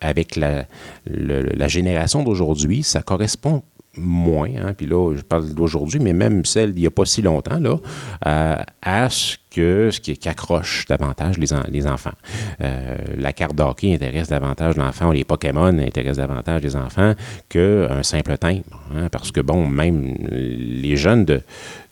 avec 0.00 0.36
la, 0.36 0.66
le- 1.08 1.42
la 1.42 1.68
génération 1.68 2.22
d'aujourd'hui, 2.24 2.82
ça 2.82 3.02
correspond 3.02 3.62
moins, 3.96 4.50
hein, 4.56 4.74
puis 4.76 4.86
là, 4.86 5.14
je 5.16 5.22
parle 5.22 5.52
d'aujourd'hui, 5.54 5.98
mais 5.98 6.12
même 6.12 6.44
celle 6.44 6.72
d'il 6.72 6.82
n'y 6.82 6.86
a 6.86 6.90
pas 6.90 7.04
si 7.04 7.20
longtemps, 7.22 7.58
là, 7.58 7.76
à- 8.20 8.64
à 8.82 9.10
ce 9.10 9.36
que 9.50 9.90
ce 9.90 10.00
qui, 10.00 10.16
qui 10.16 10.28
accroche 10.28 10.84
davantage 10.86 11.36
les, 11.38 11.52
en- 11.52 11.64
les 11.68 11.86
enfants. 11.86 12.12
Euh, 12.60 12.96
la 13.16 13.32
carte 13.32 13.56
d'hockey 13.56 13.92
intéresse 13.94 14.28
davantage 14.28 14.76
l'enfant, 14.76 15.08
ou 15.08 15.12
les 15.12 15.24
Pokémon 15.24 15.66
intéressent 15.78 16.18
davantage 16.28 16.62
les 16.62 16.76
enfants 16.76 17.14
qu'un 17.48 18.02
simple 18.02 18.36
timbre. 18.38 18.62
hein, 18.94 19.08
parce 19.10 19.32
que, 19.32 19.40
bon, 19.40 19.66
même 19.66 20.14
les 20.30 20.96
jeunes 20.96 21.24
de, 21.24 21.42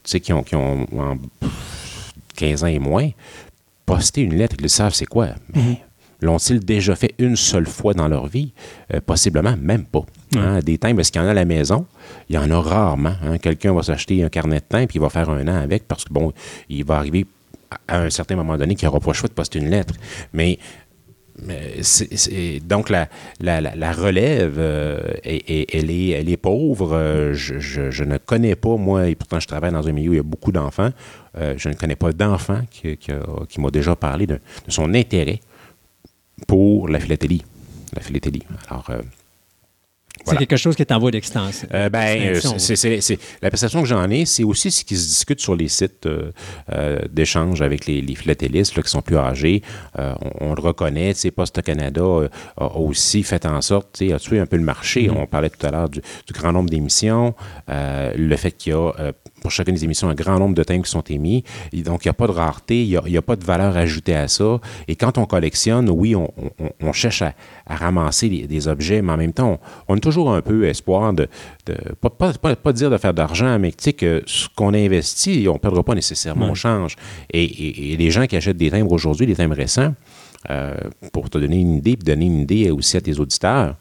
qui 0.05 0.33
ont, 0.33 0.43
qui 0.45 0.55
ont 0.55 0.87
en 1.01 1.17
15 2.37 2.65
ans 2.65 2.69
et 2.69 2.79
moins, 2.79 3.09
poster 3.85 4.21
une 4.23 4.35
lettre, 4.37 4.57
ils 4.59 4.63
le 4.63 4.69
savent 4.69 4.95
c'est 4.95 5.07
quoi. 5.07 5.29
Mais 5.55 5.81
l'ont-ils 6.21 6.61
déjà 6.61 6.95
fait 6.95 7.15
une 7.19 7.37
seule 7.37 7.67
fois 7.67 7.95
dans 7.95 8.07
leur 8.09 8.27
vie? 8.27 8.53
Euh, 8.95 9.01
possiblement, 9.05 9.57
même 9.61 9.85
pas. 9.85 10.05
Hein, 10.35 10.61
Des 10.61 10.79
timbres, 10.79 11.01
est-ce 11.01 11.13
qu'il 11.13 11.21
y 11.21 11.25
en 11.25 11.29
a 11.29 11.31
à 11.31 11.35
la 11.35 11.45
maison? 11.45 11.87
Il 12.29 12.35
y 12.35 12.39
en 12.39 12.51
a 12.51 12.61
rarement. 12.61 13.15
hein. 13.25 13.39
Quelqu'un 13.39 13.73
va 13.73 13.83
s'acheter 13.83 14.23
un 14.25 14.29
carnet 14.29 14.57
de 14.57 14.65
timbres 14.69 14.89
puis 14.89 14.99
il 14.99 15.03
va 15.03 15.11
faire 15.11 15.31
un 15.31 15.47
an 15.47 15.57
avec 15.63 15.87
parce 15.87 16.05
que, 16.05 16.13
bon, 16.13 16.33
il 16.69 16.85
va 16.85 16.97
arriver 16.97 17.27
à 17.89 18.01
un 18.01 18.11
certain 18.11 18.37
moment 18.37 18.57
donné 18.57 18.75
qu'il 18.75 18.87
n'aura 18.87 19.01
pas 19.01 19.11
le 19.11 19.15
choix 19.15 19.29
de 19.29 19.35
poster 19.35 19.59
une 19.59 19.71
lettre. 19.71 19.95
Mais 20.33 20.59
donc 22.65 22.89
la, 22.91 23.09
relève, 23.93 24.55
euh, 24.59 25.01
elle, 25.25 25.91
est, 25.91 26.11
elle 26.11 26.29
est 26.29 26.37
pauvre. 26.37 26.95
Euh, 26.95 27.35
je, 27.35 28.05
ne 28.05 28.19
connais 28.19 28.57
pas, 28.57 28.77
moi, 28.77 29.09
et 29.09 29.15
pourtant 29.15 29.41
je 29.41 29.47
travaille 29.47 29.73
dans 29.73 29.87
un 29.87 29.93
milieu 29.93 30.11
où 30.11 30.15
il 30.15 30.19
y 30.19 30.21
a 30.21 30.25
beaucoup 30.25 30.53
d'enfants, 30.53 30.91
euh, 31.39 31.55
je 31.57 31.69
ne 31.69 31.75
connais 31.75 31.97
pas 31.97 32.13
d'enfant 32.13 32.61
qui 32.71 33.61
m'a 33.61 33.71
déjà 33.71 33.97
parlé 33.97 34.27
de, 34.27 34.35
de 34.35 34.71
son 34.71 34.93
intérêt 34.95 35.41
pour 36.47 36.89
la 36.89 37.01
philatélie. 37.01 37.45
La 37.95 38.03
philatélie. 38.03 38.43
Alors, 38.69 38.91
C'est 40.25 40.37
quelque 40.37 40.57
chose 40.57 40.75
qui 40.75 40.83
est 40.83 40.93
en 40.93 40.99
voie 40.99 41.11
d'extension. 41.11 41.69
euh, 41.75 41.89
ben, 41.89 42.35
euh, 42.37 42.41
c'est- 42.59 43.19
la 43.43 43.51
perception 43.51 43.83
que 43.83 43.89
j'en 43.89 44.09
ai, 44.11 44.25
c'est 44.25 44.43
aussi 44.45 44.71
ce 44.71 44.85
qui 44.85 44.97
se 44.97 45.07
discute 45.07 45.41
sur 45.41 45.55
les 45.55 45.69
sites 45.69 46.07
euh, 46.07 46.33
euh, 46.73 46.99
d'échange 47.11 47.63
avec 47.63 47.87
les, 47.87 48.01
les 48.01 48.15
philatélistes 48.15 48.77
là, 48.77 48.83
qui 48.83 48.91
sont 48.91 49.03
plus 49.03 49.17
âgés. 49.19 49.63
On, 49.99 50.15
on 50.41 50.55
le 50.55 50.61
reconnaît, 50.61 51.13
Poste 51.35 51.63
Canada 51.63 52.03
a 52.57 52.65
aussi 52.77 53.23
fait 53.23 53.45
en 53.47 53.61
sorte, 53.61 54.01
a 54.03 54.19
tué 54.19 54.39
un 54.41 54.47
peu 54.47 54.57
le 54.57 54.63
marché. 54.63 55.11
On 55.11 55.27
parlait 55.27 55.51
tout 55.51 55.65
à 55.67 55.71
l'heure 55.71 55.89
du, 55.89 56.01
du 56.01 56.33
grand 56.33 56.53
nombre 56.53 56.71
d'émissions, 56.71 57.35
le 57.69 58.37
fait 58.37 58.53
qu'il 58.53 58.73
y 58.73 58.75
a 58.75 58.93
pour 59.47 59.53
chacune 59.53 59.77
des 59.77 59.85
émissions 59.85 60.09
un 60.09 60.15
grand 60.15 60.41
nombre 60.41 60.57
de 60.57 60.65
thèmes 60.65 60.83
qui 60.83 60.91
sont 60.91 61.03
émis. 61.09 61.45
Et 61.73 61.83
donc, 61.83 62.05
il 62.05 62.09
n'y 62.09 62.11
a 62.11 62.15
pas 62.15 62.27
de 62.27 62.33
rareté, 62.33 62.83
il 62.85 62.89
n'y 63.07 63.17
a, 63.17 63.23
pas 63.23 63.37
de 63.37 63.45
valeur 63.45 63.77
ajoutée 63.77 64.17
à 64.17 64.27
ça. 64.27 64.61
Et 64.89 64.97
quand 64.97 65.19
on 65.19 65.25
collectionne, 65.25 65.89
oui, 65.89 66.17
on, 66.17 66.33
on- 66.59 66.71
on 66.83 66.93
cherche 66.93 67.23
à, 67.23 67.33
à 67.65 67.77
ramasser 67.77 68.29
des, 68.29 68.49
des 68.49 68.67
objets, 68.67 69.03
mais 69.03 69.13
en 69.13 69.17
même 69.17 69.33
temps, 69.33 69.61
on, 69.87 69.95
on 69.95 69.97
a 69.97 70.01
toujours 70.01 70.33
un 70.35 70.43
peu 70.43 70.67
espoir 70.67 71.13
de, 71.13 71.29
de 71.67 71.77
pas, 72.01 72.11
pas, 72.11 72.33
pas- 72.33 72.57
pas 72.57 72.73
dire 72.73 72.91
de 72.91 72.97
faire 72.99 73.15
d'argent, 73.15 73.57
mais 73.61 73.71
tu 73.71 73.77
sais 73.85 73.93
que 73.93 74.25
ce 74.27 74.49
qu'on 74.57 74.75
investit, 74.75 75.47
on 75.49 75.53
ne 75.55 75.59
perdra 75.59 75.85
pas 75.85 75.95
nécessairement 75.95 76.47
au 76.51 76.57
change. 76.57 76.97
Et, 77.33 77.45
et- 77.45 77.93
et 77.93 77.97
les 77.97 78.11
gens 78.11 78.27
qui 78.27 78.35
achètent 78.35 78.57
des 78.57 78.71
timbres 78.73 78.91
aujourd'hui, 78.91 79.27
des 79.29 79.37
timbres 79.37 79.55
récents, 79.55 79.95
euh, 80.51 80.75
pour 81.13 81.31
te 81.31 81.39
donner 81.39 81.61
une 81.61 81.77
idée, 81.77 81.97
puis 81.97 82.05
donner 82.05 82.27
une 82.27 82.41
idée 82.41 82.69
aussi 82.73 82.97
à 82.97 83.01
tes 83.01 83.17
auditeurs, 83.21 83.77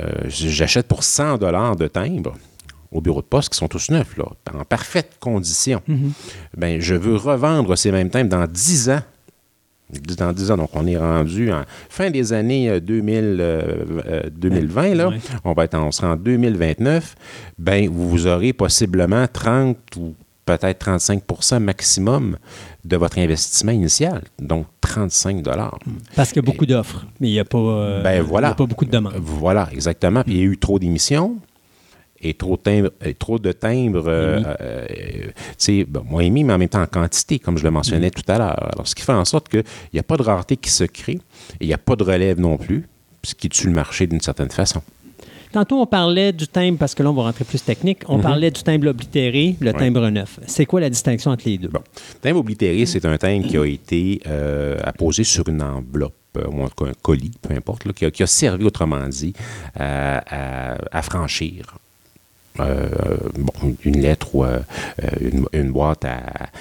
euh, 0.00 0.08
j'achète 0.28 0.88
pour 0.88 1.02
100 1.02 1.36
dollars 1.36 1.76
de 1.76 1.88
timbres 1.88 2.34
au 2.90 3.00
bureau 3.00 3.20
de 3.20 3.26
poste 3.26 3.50
qui 3.50 3.56
sont 3.58 3.68
tous 3.68 3.90
neufs, 3.90 4.16
là, 4.16 4.24
en 4.54 4.64
parfaite 4.64 5.12
condition. 5.20 5.82
Ben, 6.56 6.80
je 6.80 6.94
veux 6.94 7.16
revendre 7.16 7.76
ces 7.76 7.92
mêmes 7.92 8.10
timbres 8.10 8.30
dans 8.30 8.46
10 8.46 8.90
ans. 8.90 9.00
Dans 10.18 10.32
10 10.34 10.50
ans, 10.50 10.56
donc 10.58 10.70
on 10.74 10.86
est 10.86 10.98
rendu 10.98 11.50
en 11.50 11.62
fin 11.88 12.10
des 12.10 12.34
années 12.34 12.68
euh, 12.68 12.78
2000, 12.78 13.38
euh, 13.40 13.62
euh, 14.06 14.22
2020, 14.30 14.94
là. 14.94 15.10
On 15.44 15.54
va 15.54 15.64
être 15.64 15.76
en, 15.76 15.86
on 15.86 15.92
sera 15.92 16.12
en 16.12 16.16
2029. 16.16 17.14
Ben, 17.58 17.88
vous 17.88 18.26
aurez 18.26 18.52
possiblement 18.52 19.26
30 19.26 19.78
ou 19.96 20.14
peut-être 20.44 20.86
35% 20.86 21.58
maximum 21.58 22.36
de 22.84 22.96
votre 22.96 23.18
investissement 23.18 23.72
initial, 23.72 24.22
donc 24.38 24.66
35 24.80 25.42
dollars. 25.42 25.78
Parce 26.16 26.30
qu'il 26.32 26.42
y 26.42 26.46
a 26.46 26.50
beaucoup 26.50 26.64
d'offres, 26.66 27.04
mais 27.20 27.28
il 27.28 27.32
n'y 27.32 27.38
a, 27.38 27.44
pas, 27.44 27.58
euh, 27.58 28.02
Ben, 28.02 28.22
voilà. 28.22 28.48
il 28.48 28.50
y 28.50 28.52
a 28.52 28.56
pas 28.56 28.66
beaucoup 28.66 28.84
de 28.86 28.90
demandes. 28.90 29.14
Voilà, 29.18 29.68
exactement. 29.72 30.22
Puis 30.22 30.34
il 30.34 30.38
y 30.38 30.42
a 30.42 30.44
eu 30.44 30.56
trop 30.58 30.78
d'émissions 30.78 31.36
et 32.20 32.34
trop 32.34 32.56
de 32.56 32.62
timbres, 32.62 32.90
et 33.04 33.14
trop 33.14 33.38
de 33.38 33.52
timbres 33.52 34.04
euh, 34.08 34.42
euh, 34.60 34.86
tu 34.88 35.32
sais, 35.58 35.84
ben, 35.84 36.02
moins 36.04 36.22
émis, 36.22 36.44
mais 36.44 36.52
en 36.54 36.58
même 36.58 36.68
temps 36.68 36.82
en 36.82 36.86
quantité, 36.86 37.38
comme 37.38 37.58
je 37.58 37.64
le 37.64 37.70
mentionnais 37.70 38.10
tout 38.10 38.22
à 38.28 38.38
l'heure. 38.38 38.72
Alors, 38.74 38.86
ce 38.88 38.94
qui 38.94 39.02
fait 39.02 39.12
en 39.12 39.24
sorte 39.24 39.48
qu'il 39.48 39.62
n'y 39.94 40.00
a 40.00 40.02
pas 40.02 40.16
de 40.16 40.22
rareté 40.22 40.56
qui 40.56 40.70
se 40.70 40.84
crée 40.84 41.12
et 41.60 41.62
il 41.62 41.66
n'y 41.68 41.74
a 41.74 41.78
pas 41.78 41.94
de 41.96 42.02
relève 42.04 42.40
non 42.40 42.56
plus, 42.56 42.86
ce 43.22 43.34
qui 43.34 43.48
tue 43.48 43.66
le 43.68 43.72
marché 43.72 44.06
d'une 44.06 44.20
certaine 44.20 44.50
façon. 44.50 44.82
Tantôt, 45.50 45.80
on 45.80 45.86
parlait 45.86 46.30
du 46.32 46.46
timbre, 46.46 46.76
parce 46.76 46.94
que 46.94 47.02
là, 47.02 47.10
on 47.10 47.14
va 47.14 47.22
rentrer 47.22 47.44
plus 47.44 47.62
technique. 47.64 48.00
On 48.06 48.18
parlait 48.18 48.50
du 48.50 48.62
timbre 48.62 48.88
oblitéré, 48.88 49.56
le 49.60 49.70
Ouais. 49.70 49.78
timbre 49.78 50.06
neuf. 50.10 50.38
C'est 50.46 50.66
quoi 50.66 50.78
la 50.80 50.90
distinction 50.90 51.30
entre 51.30 51.48
les 51.48 51.56
deux? 51.56 51.68
Bon. 51.68 51.80
Timbre 52.20 52.40
oblitéré, 52.40 52.84
c'est 52.84 53.02
un 53.06 53.16
timbre 53.16 53.46
qui 53.46 53.56
a 53.56 53.64
été 53.64 54.20
euh, 54.26 54.76
apposé 54.84 55.24
sur 55.24 55.48
une 55.48 55.62
enveloppe, 55.62 56.12
euh, 56.36 56.44
ou 56.48 56.62
en 56.62 56.68
tout 56.68 56.84
cas 56.84 56.90
un 56.90 56.94
colis, 57.00 57.30
peu 57.40 57.54
importe, 57.54 57.86
là, 57.86 57.92
qui, 57.94 58.04
a, 58.04 58.10
qui 58.10 58.22
a 58.22 58.26
servi, 58.26 58.64
autrement 58.66 59.08
dit, 59.08 59.32
à, 59.74 60.18
à- 60.74 60.78
à 60.98 61.00
franchir. 61.02 61.78
Euh, 62.60 62.88
bon, 63.38 63.74
une 63.84 64.00
lettre 64.00 64.34
ou 64.34 64.44
euh, 64.44 64.58
une, 65.20 65.44
une 65.52 65.70
boîte, 65.72 66.04
à, 66.04 66.20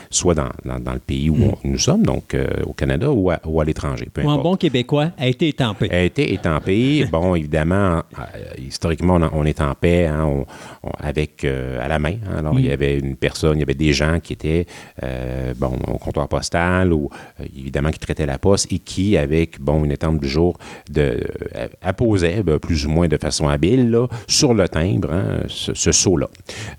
soit 0.10 0.36
dans, 0.36 0.50
dans- 0.66 0.80
dans 0.80 0.94
le 0.94 1.00
pays 1.00 1.30
où 1.30 1.38
on- 1.44 1.58
nous 1.68 1.78
sommes, 1.78 2.04
donc 2.04 2.34
euh, 2.34 2.48
au 2.66 2.74
Canada, 2.74 3.12
ou 3.12 3.30
à, 3.32 3.40
ou 3.46 3.60
à 3.62 3.66
l'étranger, 3.66 4.08
Ou 4.24 4.28
en 4.30 4.42
bon 4.42 4.56
québécois, 4.56 5.12
a 5.18 5.28
été 5.28 5.48
étampé. 5.50 5.90
a 5.92 6.02
été 6.04 6.34
étampé. 6.34 7.06
Bon, 7.12 7.36
évidemment, 7.36 8.04
historiquement, 8.58 9.16
on, 9.16 9.40
on 9.42 9.46
est 9.46 9.62
en 9.62 9.74
paix 9.74 10.06
hein, 10.08 10.26
on- 10.26 10.46
on- 10.84 10.92
avec 11.00 11.46
à 11.46 11.88
la 11.88 12.00
main. 12.00 12.16
hein. 12.30 12.38
Alors, 12.40 12.60
il 12.60 12.66
y 12.66 12.72
avait 12.72 12.98
une 13.00 13.16
personne, 13.16 13.58
il 13.58 13.60
y 13.60 13.64
avait 13.64 13.74
des 13.74 13.94
gens 13.94 14.20
qui 14.20 14.34
étaient 14.34 14.66
bon 15.58 15.74
au 15.88 15.98
comptoir 15.98 16.28
postal 16.28 16.94
ou 16.94 17.10
évidemment 17.56 17.92
qui 17.92 18.00
traitaient 18.00 18.26
la 18.26 18.38
poste 18.38 18.72
et 18.72 18.80
qui, 18.80 19.18
avec 19.18 19.60
bon 19.60 19.84
une 19.86 19.92
étampe 19.92 20.20
du 20.22 20.28
jour, 20.28 20.58
de, 20.90 21.20
apposaient 21.82 22.44
ben, 22.44 22.60
plus 22.60 22.86
ou 22.86 22.90
moins 22.90 23.08
de 23.08 23.18
façon 23.18 23.48
habile 23.48 23.90
là, 23.90 24.08
sur 24.28 24.54
le 24.54 24.68
timbre 24.68 25.12
hein, 25.12 25.40
ce 25.88 26.02
sceau-là. 26.02 26.30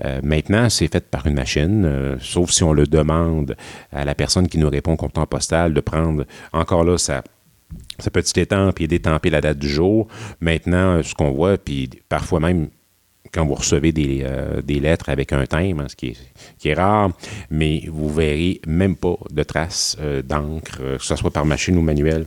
Euh, 0.05 0.21
maintenant, 0.23 0.69
c'est 0.69 0.89
fait 0.93 1.09
par 1.09 1.27
une 1.27 1.35
machine, 1.35 1.85
euh, 1.85 2.17
sauf 2.21 2.51
si 2.51 2.63
on 2.63 2.73
le 2.73 2.87
demande 2.87 3.57
à 3.93 4.05
la 4.05 4.15
personne 4.15 4.49
qui 4.49 4.59
nous 4.59 4.69
répond 4.69 4.93
au 4.93 4.97
comptoir 4.97 5.27
postal 5.27 5.73
de 5.73 5.81
prendre 5.81 6.25
encore 6.53 6.85
là 6.85 6.99
sa 6.99 7.23
petite 8.13 8.39
étampe 8.39 8.81
et 8.81 8.87
d'étamper 8.87 9.31
la 9.31 9.41
date 9.41 9.59
du 9.59 9.69
jour. 9.69 10.09
Maintenant, 10.41 11.03
ce 11.03 11.15
qu'on 11.15 11.31
voit, 11.31 11.57
puis 11.57 11.91
parfois 12.09 12.41
même 12.41 12.69
quand 13.33 13.45
vous 13.45 13.55
recevez 13.55 13.93
des, 13.93 14.23
euh, 14.23 14.63
des 14.63 14.81
lettres 14.81 15.11
avec 15.11 15.33
un 15.33 15.45
timbre, 15.45 15.83
hein, 15.83 15.87
ce 15.89 15.97
qui 15.97 16.17
est, 16.65 16.75
rare, 16.75 17.11
mais 17.51 17.85
vous 17.89 18.09
verrez 18.09 18.61
même 18.67 18.97
pas 18.97 19.17
de 19.31 19.43
traces 19.43 19.99
d'encre, 20.25 20.79
que 20.97 21.03
ce 21.03 21.17
soit 21.17 21.31
par 21.31 21.45
machine 21.45 21.77
ou 21.77 21.83
manuel 21.83 22.25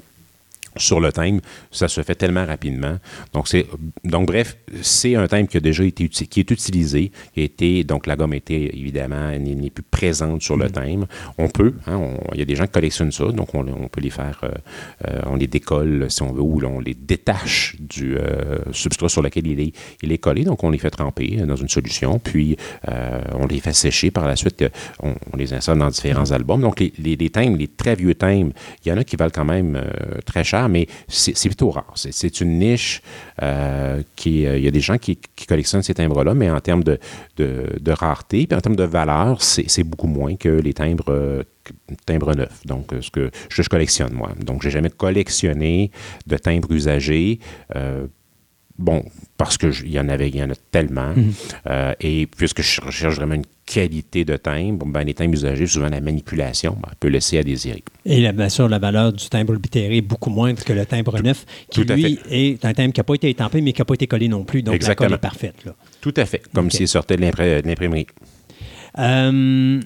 sur 0.77 0.99
le 0.99 1.11
timbre, 1.11 1.41
ça 1.71 1.87
se 1.87 2.01
fait 2.01 2.15
tellement 2.15 2.45
rapidement. 2.45 2.97
Donc, 3.33 3.47
c'est, 3.47 3.67
donc 4.03 4.27
bref, 4.27 4.57
c'est 4.81 5.15
un 5.15 5.27
timbre 5.27 5.49
qui 5.49 5.57
a 5.57 5.59
déjà 5.59 5.83
été 5.83 6.07
qui 6.07 6.39
est 6.39 6.51
utilisé, 6.51 7.11
qui 7.33 7.41
a 7.41 7.43
été, 7.43 7.83
donc 7.83 8.07
la 8.07 8.15
gomme 8.15 8.33
était 8.33 8.75
évidemment 8.75 9.31
n'est 9.31 9.69
plus 9.69 9.83
présente 9.83 10.41
sur 10.41 10.57
le 10.57 10.69
timbre. 10.69 11.07
On 11.37 11.49
peut, 11.49 11.73
hein, 11.87 12.01
il 12.33 12.39
y 12.39 12.41
a 12.41 12.45
des 12.45 12.55
gens 12.55 12.65
qui 12.65 12.71
collectionnent 12.71 13.11
ça, 13.11 13.25
donc 13.31 13.53
on, 13.53 13.67
on 13.67 13.87
peut 13.87 14.01
les 14.01 14.09
faire, 14.09 14.39
euh, 14.43 14.51
euh, 15.07 15.21
on 15.25 15.35
les 15.35 15.47
décolle 15.47 16.09
si 16.09 16.21
on 16.23 16.31
veut, 16.31 16.41
ou 16.41 16.61
on 16.65 16.79
les 16.79 16.93
détache 16.93 17.75
du 17.79 18.17
euh, 18.17 18.59
substrat 18.71 19.09
sur 19.09 19.21
lequel 19.21 19.47
il 19.47 19.59
est, 19.59 19.73
il 20.01 20.11
est 20.11 20.17
collé. 20.17 20.43
Donc, 20.43 20.63
on 20.63 20.69
les 20.69 20.77
fait 20.77 20.89
tremper 20.89 21.37
dans 21.45 21.55
une 21.55 21.69
solution, 21.69 22.19
puis 22.19 22.57
on 23.33 23.47
les 23.47 23.59
fait 23.59 23.73
sécher 23.73 24.11
par 24.11 24.27
la 24.27 24.35
suite. 24.35 24.63
On, 25.01 25.13
on 25.33 25.37
les 25.37 25.53
installe 25.53 25.79
dans 25.79 25.89
différents 25.89 26.31
albums. 26.31 26.61
Donc, 26.61 26.79
les, 26.79 26.93
les, 26.97 27.15
les 27.15 27.29
timbres, 27.29 27.57
les 27.57 27.67
très 27.67 27.95
vieux 27.95 28.15
timbres, 28.15 28.53
il 28.85 28.89
y 28.89 28.91
en 28.91 28.97
a 28.97 29.03
qui 29.03 29.15
valent 29.15 29.31
quand 29.33 29.45
même 29.45 29.81
très 30.25 30.43
cher, 30.43 30.60
mais 30.69 30.87
c'est 31.07 31.49
plutôt 31.49 31.69
rare. 31.71 31.91
C'est- 31.95 32.41
une 32.41 32.59
niche 32.59 33.01
euh, 33.41 34.01
qui. 34.15 34.45
euh, 34.45 34.57
Il 34.57 34.63
y 34.63 34.67
a 34.67 34.71
des 34.71 34.79
gens 34.79 34.97
qui, 34.97 35.17
qui 35.35 35.45
collectionnent 35.45 35.83
ces 35.83 35.93
timbres-là, 35.93 36.33
mais 36.33 36.49
en 36.49 36.59
termes 36.59 36.83
de, 36.83 36.97
de, 37.37 37.65
de 37.79 37.91
rareté, 37.91 38.47
puis 38.47 38.57
en 38.57 38.61
termes 38.61 38.75
de 38.75 38.83
valeur, 38.83 39.41
c'est 39.41 39.83
beaucoup 39.83 40.07
moins 40.07 40.35
que 40.35 40.49
les 40.49 40.73
timbres, 40.73 41.09
euh, 41.11 41.43
timbres 42.05 42.33
neufs. 42.35 42.65
Donc, 42.65 42.91
ce 43.01 43.09
que 43.11 43.29
je, 43.49 43.61
je 43.61 43.69
collectionne, 43.69 44.13
moi. 44.13 44.31
Donc, 44.39 44.61
j'ai 44.63 44.71
jamais 44.71 44.89
collectionné 44.89 45.91
de 46.27 46.37
timbres 46.37 46.71
usagés. 46.71 47.39
euh, 47.75 48.07
Bon, 48.79 49.03
parce 49.37 49.59
qu'il 49.59 49.91
y 49.91 49.99
en 49.99 50.09
avait, 50.09 50.29
il 50.29 50.37
y 50.37 50.41
en 50.41 50.49
a 50.49 50.55
tellement. 50.71 51.13
Euh, 51.67 51.93
et 51.99 52.25
puisque 52.25 52.63
je 52.63 52.81
recherche 52.81 53.15
vraiment 53.15 53.35
une 53.35 53.45
qualité 53.73 54.25
de 54.25 54.35
timbre, 54.37 54.85
ben, 54.85 55.03
les 55.03 55.13
timbres 55.13 55.33
usagés, 55.33 55.65
souvent 55.67 55.87
la 55.89 56.01
manipulation 56.01 56.73
ben, 56.81 56.89
peut 56.99 57.07
laisser 57.07 57.37
à 57.37 57.43
désirer. 57.43 57.83
Et 58.05 58.19
la- 58.21 58.31
bien 58.33 58.49
sûr, 58.49 58.67
la 58.67 58.79
valeur 58.79 59.13
du 59.13 59.29
timbre 59.29 59.53
oblitéré 59.53 59.97
est 59.97 60.01
beaucoup 60.01 60.29
moindre 60.29 60.63
que 60.63 60.73
le 60.73 60.85
timbre 60.85 61.21
neuf, 61.21 61.45
qui 61.69 61.83
lui 61.83 62.19
est 62.29 62.65
un 62.65 62.73
timbre 62.73 62.93
qui 62.93 62.99
n'a 62.99 63.03
pas 63.05 63.15
été 63.15 63.29
étampé, 63.29 63.61
mais 63.61 63.71
qui 63.73 63.79
n'a 63.81 63.85
pas 63.85 63.93
été 63.93 64.07
collé 64.07 64.27
non 64.27 64.43
plus. 64.43 64.61
Donc 64.63 64.75
Exactement. 64.75 65.05
la 65.05 65.09
colle 65.09 65.15
est 65.15 65.21
parfaite. 65.21 65.65
là. 65.65 65.73
Tout 66.01 66.13
à 66.17 66.25
fait, 66.25 66.41
comme 66.53 66.69
s'il 66.69 66.87
sortait 66.87 67.15
de 67.15 67.21
l'impr- 67.21 67.61
de 67.61 67.67
l'imprimerie. 67.67 68.07
Euh, 68.99 69.79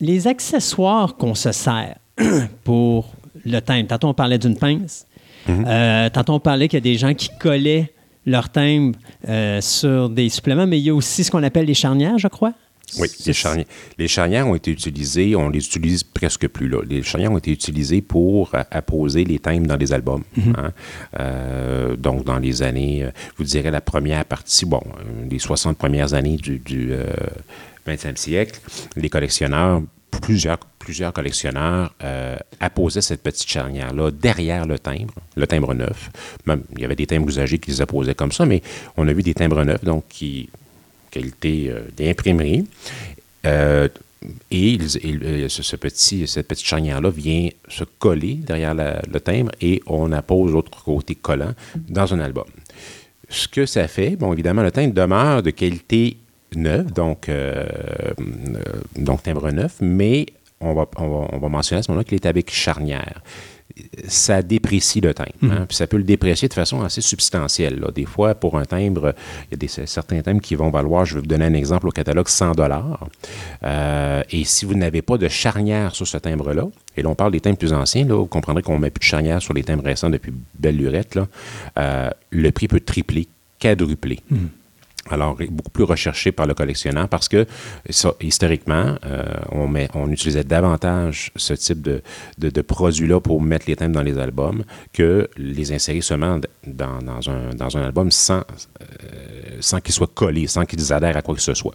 les 0.00 0.26
accessoires 0.26 1.16
qu'on 1.16 1.34
se 1.34 1.52
sert 1.52 1.96
pour 2.64 3.12
le 3.44 3.60
timbre. 3.60 3.88
Tantôt, 3.88 4.08
on 4.08 4.14
parlait 4.14 4.38
d'une 4.38 4.56
pince. 4.56 5.06
Euh, 5.48 6.08
tantôt, 6.10 6.34
on 6.34 6.40
parlait 6.40 6.68
qu'il 6.68 6.76
y 6.76 6.82
a 6.82 6.92
des 6.92 6.96
gens 6.98 7.14
qui 7.14 7.28
collaient 7.40 7.90
leur 8.30 8.48
timbre 8.50 8.98
euh, 9.28 9.60
sur 9.60 10.08
des 10.08 10.28
suppléments, 10.28 10.66
mais 10.66 10.78
il 10.78 10.84
y 10.84 10.90
a 10.90 10.94
aussi 10.94 11.24
ce 11.24 11.30
qu'on 11.30 11.42
appelle 11.42 11.66
les 11.66 11.74
charnières, 11.74 12.18
je 12.18 12.28
crois. 12.28 12.52
Oui, 12.98 13.06
les 13.24 13.32
charnières. 13.32 13.66
Les 13.98 14.08
charnières 14.08 14.48
ont 14.48 14.56
été 14.56 14.72
utilisées, 14.72 15.36
on 15.36 15.48
les 15.48 15.64
utilise 15.64 16.02
presque 16.02 16.48
plus 16.48 16.68
là. 16.68 16.78
Les 16.88 17.02
charnières 17.04 17.30
ont 17.30 17.38
été 17.38 17.52
utilisées 17.52 18.02
pour 18.02 18.52
euh, 18.54 18.62
apposer 18.70 19.24
les 19.24 19.38
thèmes 19.38 19.66
dans 19.66 19.76
les 19.76 19.92
albums. 19.92 20.24
hein. 20.56 20.72
Euh, 21.20 21.94
donc, 21.96 22.24
dans 22.24 22.38
les 22.38 22.62
années, 22.62 23.02
je 23.04 23.36
vous 23.36 23.44
dirais 23.44 23.70
la 23.70 23.80
première 23.80 24.24
partie, 24.24 24.66
bon, 24.66 24.82
les 25.30 25.38
60 25.38 25.78
premières 25.78 26.14
années 26.14 26.36
du, 26.36 26.58
du 26.58 26.88
euh, 26.90 27.06
20e 27.86 28.16
siècle, 28.16 28.60
les 28.96 29.08
collectionneurs, 29.08 29.82
plusieurs, 30.22 30.58
collectionneurs 31.12 31.94
euh, 32.02 32.36
apposaient 32.60 33.00
cette 33.00 33.22
petite 33.22 33.48
charnière-là 33.48 34.10
derrière 34.10 34.66
le 34.66 34.78
timbre, 34.78 35.14
le 35.36 35.46
timbre 35.46 35.74
neuf. 35.74 36.10
Même, 36.46 36.62
il 36.76 36.82
y 36.82 36.84
avait 36.84 36.96
des 36.96 37.06
timbres 37.06 37.28
usagés 37.28 37.58
qui 37.58 37.70
les 37.70 37.80
apposaient 37.80 38.14
comme 38.14 38.32
ça, 38.32 38.46
mais 38.46 38.62
on 38.96 39.06
a 39.08 39.12
vu 39.12 39.22
des 39.22 39.34
timbres 39.34 39.62
neufs, 39.64 39.84
donc 39.84 40.04
qui 40.08 40.48
qualité 41.10 41.66
euh, 41.70 41.80
d'imprimerie. 41.96 42.66
Euh, 43.46 43.88
et 44.50 44.72
ils- 44.72 45.48
cette 45.50 45.80
petite 45.80 46.66
charnière-là 46.66 47.10
vient 47.10 47.48
se 47.68 47.84
coller 47.84 48.34
derrière 48.34 48.74
le 48.74 49.18
timbre 49.20 49.50
et 49.62 49.82
on 49.86 50.12
appose 50.12 50.52
l'autre 50.52 50.82
côté 50.84 51.14
collant 51.14 51.54
dans 51.88 52.12
un 52.12 52.20
album. 52.20 52.44
Ce 53.30 53.48
que 53.48 53.64
ça 53.64 53.88
fait, 53.88 54.16
bon, 54.16 54.32
évidemment, 54.32 54.62
le 54.62 54.70
timbre 54.72 54.92
demeure 54.92 55.42
de 55.42 55.50
qualité 55.50 56.18
neuve, 56.56 56.92
donc, 56.92 57.28
euh, 57.28 57.64
euh, 58.18 58.62
donc 58.96 59.22
timbre 59.22 59.50
neuf, 59.50 59.76
mais 59.80 60.26
on 60.60 60.74
va, 60.74 60.86
on 60.96 61.08
va, 61.08 61.28
on 61.32 61.38
va 61.38 61.48
mentionner 61.48 61.80
à 61.80 61.82
ce 61.82 61.90
moment-là 61.90 62.04
qu'il 62.04 62.16
est 62.16 62.26
avec 62.26 62.50
charnière 62.50 63.22
ça 64.08 64.42
déprécie 64.42 65.00
le 65.00 65.14
timbre. 65.14 65.30
hein, 65.42 65.64
puis 65.66 65.76
ça 65.76 65.86
peut 65.86 65.96
le 65.96 66.02
déprécier 66.02 66.48
de 66.48 66.54
façon 66.54 66.82
assez 66.82 67.00
substantielle. 67.00 67.78
là. 67.80 67.90
Des 67.94 68.04
fois, 68.04 68.34
pour 68.34 68.58
un 68.58 68.64
timbre, 68.64 69.14
il 69.48 69.52
y 69.52 69.54
a 69.54 69.56
des, 69.56 69.86
certains 69.86 70.20
timbres 70.20 70.40
qui 70.40 70.54
vont 70.54 70.70
valoir, 70.70 71.04
je 71.04 71.14
vais 71.14 71.20
vous 71.20 71.26
donner 71.26 71.46
un 71.46 71.54
exemple 71.54 71.88
au 71.88 71.90
catalogue, 71.90 72.28
100 72.28 72.52
dollars. 72.52 73.08
et 73.62 74.44
si 74.44 74.64
vous 74.64 74.74
n'avez 74.74 75.02
pas 75.02 75.18
de 75.18 75.28
charnière 75.28 75.94
sur 75.94 76.06
ce 76.06 76.18
timbre-là, 76.18 76.66
et 76.96 77.02
là, 77.02 77.08
on 77.08 77.14
parle 77.14 77.32
des 77.32 77.40
timbres 77.40 77.58
plus 77.58 77.72
anciens, 77.72 78.04
là, 78.04 78.14
vous 78.14 78.26
comprendrez 78.26 78.62
qu'on 78.62 78.74
ne 78.74 78.80
met 78.80 78.90
plus 78.90 79.00
de 79.00 79.04
charnière 79.04 79.40
sur 79.40 79.54
les 79.54 79.62
timbres 79.62 79.84
récents 79.84 80.10
depuis 80.10 80.32
belle 80.58 80.76
lurette, 80.76 81.14
là, 81.14 81.26
euh, 81.78 82.10
le 82.30 82.50
prix 82.50 82.68
peut 82.68 82.80
tripler, 82.80 83.28
quadrupler. 83.58 84.20
Alors, 85.10 85.36
beaucoup 85.50 85.70
plus 85.70 85.84
recherché 85.84 86.30
par 86.32 86.46
le 86.46 86.54
collectionneur 86.54 87.08
parce 87.08 87.28
que, 87.28 87.46
ça, 87.88 88.14
historiquement, 88.20 88.94
euh, 89.04 89.24
on, 89.50 89.66
met, 89.66 89.88
on 89.94 90.10
utilisait 90.10 90.44
davantage 90.44 91.32
ce 91.36 91.52
type 91.54 91.82
de, 91.82 92.00
de, 92.38 92.48
de 92.50 92.60
produit-là 92.62 93.20
pour 93.20 93.42
mettre 93.42 93.66
les 93.68 93.74
thèmes 93.76 93.92
dans 93.92 94.02
les 94.02 94.18
albums 94.18 94.62
que 94.92 95.28
les 95.36 95.72
insérer 95.72 96.00
seulement 96.00 96.38
dans, 96.66 96.98
dans, 97.02 97.28
un, 97.28 97.54
dans 97.54 97.76
un 97.76 97.82
album 97.82 98.10
sans, 98.10 98.38
euh, 98.82 99.56
sans 99.60 99.80
qu'ils 99.80 99.94
soient 99.94 100.06
collés, 100.14 100.46
sans 100.46 100.64
qu'ils 100.64 100.92
adhèrent 100.92 101.16
à 101.16 101.22
quoi 101.22 101.34
que 101.34 101.40
ce 101.42 101.54
soit. 101.54 101.74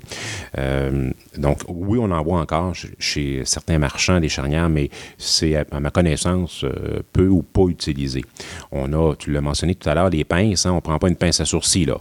Euh, 0.58 1.10
donc, 1.38 1.60
oui, 1.68 2.00
on 2.02 2.12
en 2.12 2.24
voit 2.24 2.40
encore 2.40 2.74
chez, 3.00 3.42
certains 3.46 3.80
marchands 3.80 4.20
des 4.20 4.30
charnières, 4.30 4.70
mais 4.70 4.90
c'est, 5.18 5.56
à, 5.56 5.80
ma 5.80 5.92
connaissance, 5.92 6.66
peu 7.12 7.28
ou 7.28 7.42
pas 7.44 7.66
utilisé. 7.68 8.24
On 8.72 8.94
a, 8.94 9.14
tu 9.16 9.32
l'as 9.32 9.42
mentionné 9.42 9.76
tout 9.76 9.90
à 9.90 9.94
l'heure, 9.94 10.10
les 10.10 10.24
pinces, 10.24 10.66
hein, 10.66 10.72
on 10.72 10.76
ne 10.76 10.80
prend 10.82 10.98
pas 11.00 11.10
une 11.10 11.16
pince 11.18 11.40
à 11.42 11.46
sourcils. 11.46 11.86
Là. 11.86 11.98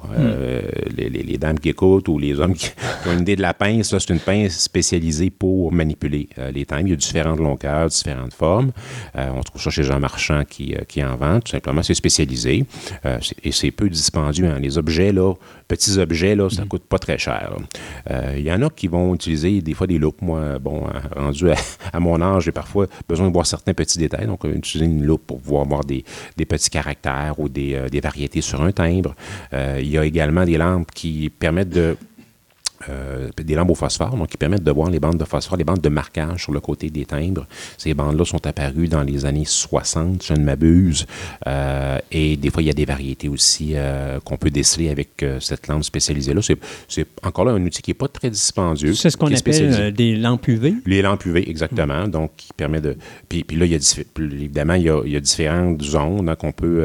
Les, 0.97 1.09
les- 1.11 1.24
les 1.25 1.39
dames 1.39 1.59
qui 1.59 1.71
écoutent 1.71 2.09
ou 2.09 2.19
les 2.19 2.39
hommes 2.39 2.55
qui, 2.55 2.71
ont 3.07 3.13
une 3.13 3.21
idée 3.21 3.37
de 3.37 3.43
la 3.43 3.55
pince, 3.55 3.97
c'est 3.97 4.11
une 4.13 4.21
pince 4.21 4.59
spécialisée 4.59 5.31
pour 5.31 5.73
manipuler 5.73 6.29
euh, 6.39 6.51
les 6.51 6.65
timbres. 6.67 6.83
Il 6.87 6.91
y 6.91 6.93
a 6.93 6.97
différentes 6.97 7.39
longueurs, 7.39 7.89
différentes 7.89 8.35
formes. 8.35 8.73
Euh, 9.17 9.29
on 9.35 9.41
trouve 9.43 9.61
ça 9.61 9.71
chez 9.71 9.83
Jean 9.83 10.01
Marchand 10.01 10.43
qui, 10.49 10.75
euh, 10.75 10.81
qui 10.87 11.03
en 11.05 11.17
vend. 11.17 11.41
Tout 11.41 11.53
simplement, 11.53 11.83
c'est 11.83 11.95
spécialisé. 11.95 12.65
Euh, 13.05 13.19
et 13.43 13.53
c'est 13.53 13.71
peu 13.71 13.89
dispendieux. 13.89 14.47
hein. 14.47 14.59
Les 14.61 14.79
objets, 14.79 15.13
là, 15.13 15.33
petits 15.69 15.99
objets, 15.99 16.35
là, 16.35 16.49
ça 16.51 16.65
coûte 16.65 16.85
pas 16.85 16.99
très 16.99 17.19
cher. 17.19 17.53
là. 17.57 17.67
Euh, 18.11 18.35
Il 18.39 18.45
y 18.45 18.53
en 18.53 18.63
a 18.63 18.71
qui 18.71 18.89
vont 18.89 19.15
utiliser 19.15 19.61
des 19.61 19.75
fois 19.75 19.87
des 19.87 19.99
loupes. 19.99 20.23
Moi, 20.23 20.59
bon, 20.59 20.87
hein, 20.87 21.03
rendu 21.17 21.51
à, 21.51 21.55
à 21.93 22.01
mon 22.01 22.21
âge, 22.21 22.45
j'ai 22.45 22.53
parfois 22.53 22.87
besoin 23.09 23.29
de 23.29 23.33
voir 23.33 23.47
certains 23.47 23.75
petits 23.75 23.99
détails. 23.99 24.27
Donc, 24.27 24.45
euh, 24.45 24.55
utiliser 24.55 24.91
une 24.91 25.05
loupe 25.05 25.27
pour 25.27 25.41
pouvoir 25.41 25.65
voir 25.67 25.85
des, 25.85 26.05
des 26.37 26.45
petits 26.45 26.71
caractères 26.71 27.35
ou 27.39 27.49
des, 27.49 27.75
euh, 27.75 27.89
des 27.89 28.01
variétés 28.01 28.41
sur 28.41 28.63
un 28.63 28.73
timbre. 28.73 29.15
Il 29.53 29.89
y 29.89 29.99
a 29.99 30.05
également 30.05 30.45
des 30.45 30.57
lampes 30.57 30.91
qui 30.95 31.31
permettent 31.31 31.71
de 31.71 31.97
euh, 32.89 33.29
des 33.37 33.55
lampes 33.55 33.71
au 33.71 33.75
phosphore, 33.75 34.17
donc 34.17 34.29
qui 34.29 34.37
permettent 34.37 34.65
de 34.65 34.71
voir 34.71 34.91
les 34.91 35.01
bandes 35.01 35.19
de 35.19 35.25
phosphore, 35.25 35.57
les 35.57 35.65
bandes 35.65 35.81
de 35.81 35.89
marquage 35.89 36.43
sur 36.43 36.53
le 36.53 36.61
côté 36.61 36.91
des 36.91 37.05
timbres. 37.05 37.47
Ces 37.79 37.95
bandes-là 37.95 38.25
sont 38.25 38.47
apparues 38.47 38.89
dans 38.89 39.03
les 39.03 39.25
années 39.25 39.45
60, 39.45 40.23
je 40.25 40.35
ne 40.35 40.45
m'abuse. 40.45 41.07
Euh, 41.47 41.99
et 42.11 42.37
des 42.37 42.51
fois, 42.51 42.63
il 42.63 42.67
y 42.67 42.71
a 42.71 42.75
des 42.75 42.85
variétés 42.85 43.29
aussi 43.29 43.73
euh, 43.75 44.21
qu'on 44.21 44.37
peut 44.37 44.51
déceler 44.51 44.91
avec 44.91 45.25
cette 45.41 45.69
lampe 45.69 45.85
spécialisée-là. 45.85 46.41
C'est, 46.89 47.07
encore 47.23 47.45
là 47.45 47.53
un 47.53 47.65
outil 47.65 47.83
qui 47.83 47.91
n'est 47.91 47.95
pas 47.95 48.09
très 48.09 48.31
dispendieux. 48.31 48.95
C'est 48.95 49.11
ce 49.11 49.17
qu'on 49.17 49.33
appelle 49.33 49.93
des 49.93 50.17
lampes 50.17 50.49
UV. 50.49 50.75
Les 50.87 51.03
lampes 51.03 51.25
UV, 51.25 51.49
exactement. 51.49 52.09
Donc, 52.09 52.33
qui 52.37 52.53
permet 52.53 52.81
de. 52.81 52.97
Puis, 53.29 53.45
puis 53.45 53.57
là, 53.57 53.67
il 53.67 53.73
y 53.73 53.77
a, 53.77 54.05
évidemment, 54.19 54.75
il 54.75 54.83
y 54.83 54.91
a, 54.91 55.01
il 55.05 55.13
y 55.13 55.17
a 55.17 55.21
différentes 55.21 55.83
zones 55.83 56.29
hein, 56.29 56.37
qu'on 56.37 56.53
peut. 56.53 56.83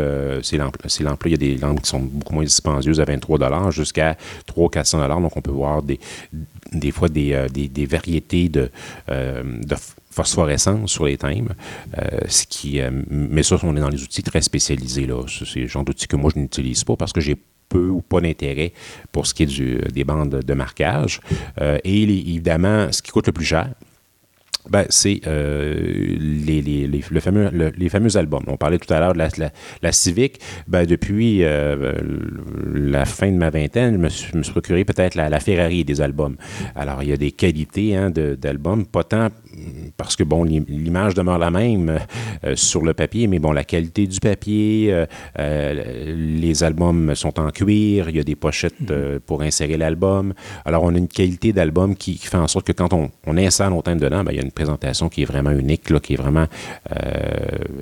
lampes- 0.53 0.87
ces 0.87 1.03
lampes-là, 1.03 1.29
il 1.29 1.31
y 1.31 1.33
a 1.33 1.37
des 1.37 1.57
lampes 1.57 1.81
qui 1.81 1.89
sont 1.89 1.99
beaucoup 1.99 2.33
moins 2.33 2.43
dispendieuses 2.43 2.99
à 2.99 3.05
23 3.05 3.39
jusqu'à 3.71 4.17
300-400 4.47 5.21
Donc, 5.21 5.35
on 5.35 5.41
peut 5.41 5.51
voir 5.51 5.81
des, 6.71 6.91
fois 6.91 7.09
des, 7.09 7.33
euh, 7.33 7.47
variétés 7.89 8.49
de, 8.49 8.69
euh, 9.09 9.43
de 9.43 9.67
ph- 9.67 9.79
phosphorescence 10.11 10.91
sur 10.91 11.05
les 11.05 11.17
timbres. 11.17 11.53
Euh, 11.97 12.19
ce 12.27 12.45
qui, 12.45 12.79
mais 13.09 13.43
ça, 13.43 13.57
on 13.63 13.75
est 13.75 13.79
dans 13.79 13.89
les 13.89 14.03
outils 14.03 14.23
très 14.23 14.41
spécialisés. 14.41 15.05
Là. 15.07 15.23
C'est 15.27 15.61
le 15.61 15.67
genre 15.67 15.83
d'outils 15.83 16.07
que 16.07 16.15
moi, 16.15 16.31
je 16.33 16.39
n'utilise 16.39 16.83
pas 16.83 16.95
parce 16.95 17.13
que 17.13 17.21
j'ai 17.21 17.37
peu 17.69 17.87
ou 17.89 18.01
pas 18.01 18.19
d'intérêt 18.19 18.73
pour 19.11 19.27
ce 19.27 19.33
qui 19.33 19.43
est 19.43 19.91
des 19.91 20.03
bandes 20.03 20.39
de 20.43 20.53
marquage. 20.53 21.21
Et 21.83 22.03
évidemment, 22.03 22.91
ce 22.91 23.01
qui 23.01 23.11
coûte 23.11 23.27
le 23.27 23.33
plus 23.33 23.45
cher, 23.45 23.69
ben, 24.69 24.85
c'est 24.89 25.21
euh, 25.27 25.73
les, 26.19 26.61
les, 26.61 26.87
les, 26.87 27.03
le 27.09 27.19
fameux, 27.19 27.49
le- 27.51 27.71
les 27.77 27.89
fameux 27.89 28.15
albums. 28.17 28.43
On 28.47 28.57
parlait 28.57 28.77
tout 28.77 28.93
à 28.93 28.99
l'heure 28.99 29.13
de 29.13 29.19
la, 29.19 29.29
la, 29.37 29.51
la 29.81 29.91
Civic. 29.91 30.39
Ben, 30.67 30.85
depuis 30.85 31.43
euh, 31.43 31.93
la 32.73 33.05
fin 33.05 33.31
de 33.31 33.37
ma 33.37 33.49
vingtaine, 33.49 33.93
je 33.93 33.97
me 33.99 34.09
suis, 34.09 34.37
me 34.37 34.43
suis 34.43 34.51
procuré 34.51 34.85
peut-être 34.85 35.15
la, 35.15 35.29
la 35.29 35.39
Ferrari 35.39 35.83
des 35.83 36.01
albums. 36.01 36.35
Alors, 36.75 37.03
il 37.03 37.09
y 37.09 37.13
a 37.13 37.17
des 37.17 37.31
qualités 37.31 37.95
hein, 37.95 38.11
d'albums, 38.11 38.85
pas 38.85 39.03
tant 39.03 39.29
parce 39.97 40.15
que, 40.15 40.23
bon, 40.23 40.43
l'im- 40.43 40.65
l'image 40.67 41.13
demeure 41.13 41.39
la 41.39 41.49
même 41.51 41.99
euh, 42.43 42.55
sur 42.55 42.81
le 42.83 42.93
papier, 42.93 43.27
mais 43.27 43.39
bon, 43.39 43.51
la 43.51 43.63
qualité 43.63 44.05
du 44.07 44.19
papier, 44.19 44.89
euh, 44.91 45.05
euh, 45.39 46.15
les 46.15 46.63
albums 46.63 47.15
sont 47.15 47.39
en 47.39 47.49
cuir, 47.49 48.09
il 48.09 48.15
y 48.15 48.19
a 48.19 48.23
des 48.23 48.35
pochettes 48.35 48.75
euh, 48.91 49.19
pour 49.25 49.41
insérer 49.41 49.77
l'album. 49.77 50.33
Alors, 50.65 50.83
on 50.83 50.93
a 50.93 50.97
une 50.97 51.07
qualité 51.07 51.51
d'album 51.53 51.95
qui, 51.95 52.15
qui 52.17 52.27
fait 52.27 52.37
en 52.37 52.47
sorte 52.47 52.67
que 52.67 52.71
quand 52.73 52.93
on, 52.93 53.09
on 53.25 53.37
insère 53.37 53.71
nos 53.71 53.81
thèmes 53.81 53.99
dedans, 53.99 54.23
ben, 54.23 54.31
il 54.31 54.37
y 54.37 54.39
a 54.39 54.43
une 54.43 54.51
présentation 54.51 55.09
qui 55.09 55.23
est 55.23 55.25
vraiment 55.25 55.51
unique, 55.51 55.89
là, 55.89 55.99
qui 55.99 56.13
est 56.13 56.17
vraiment, 56.17 56.45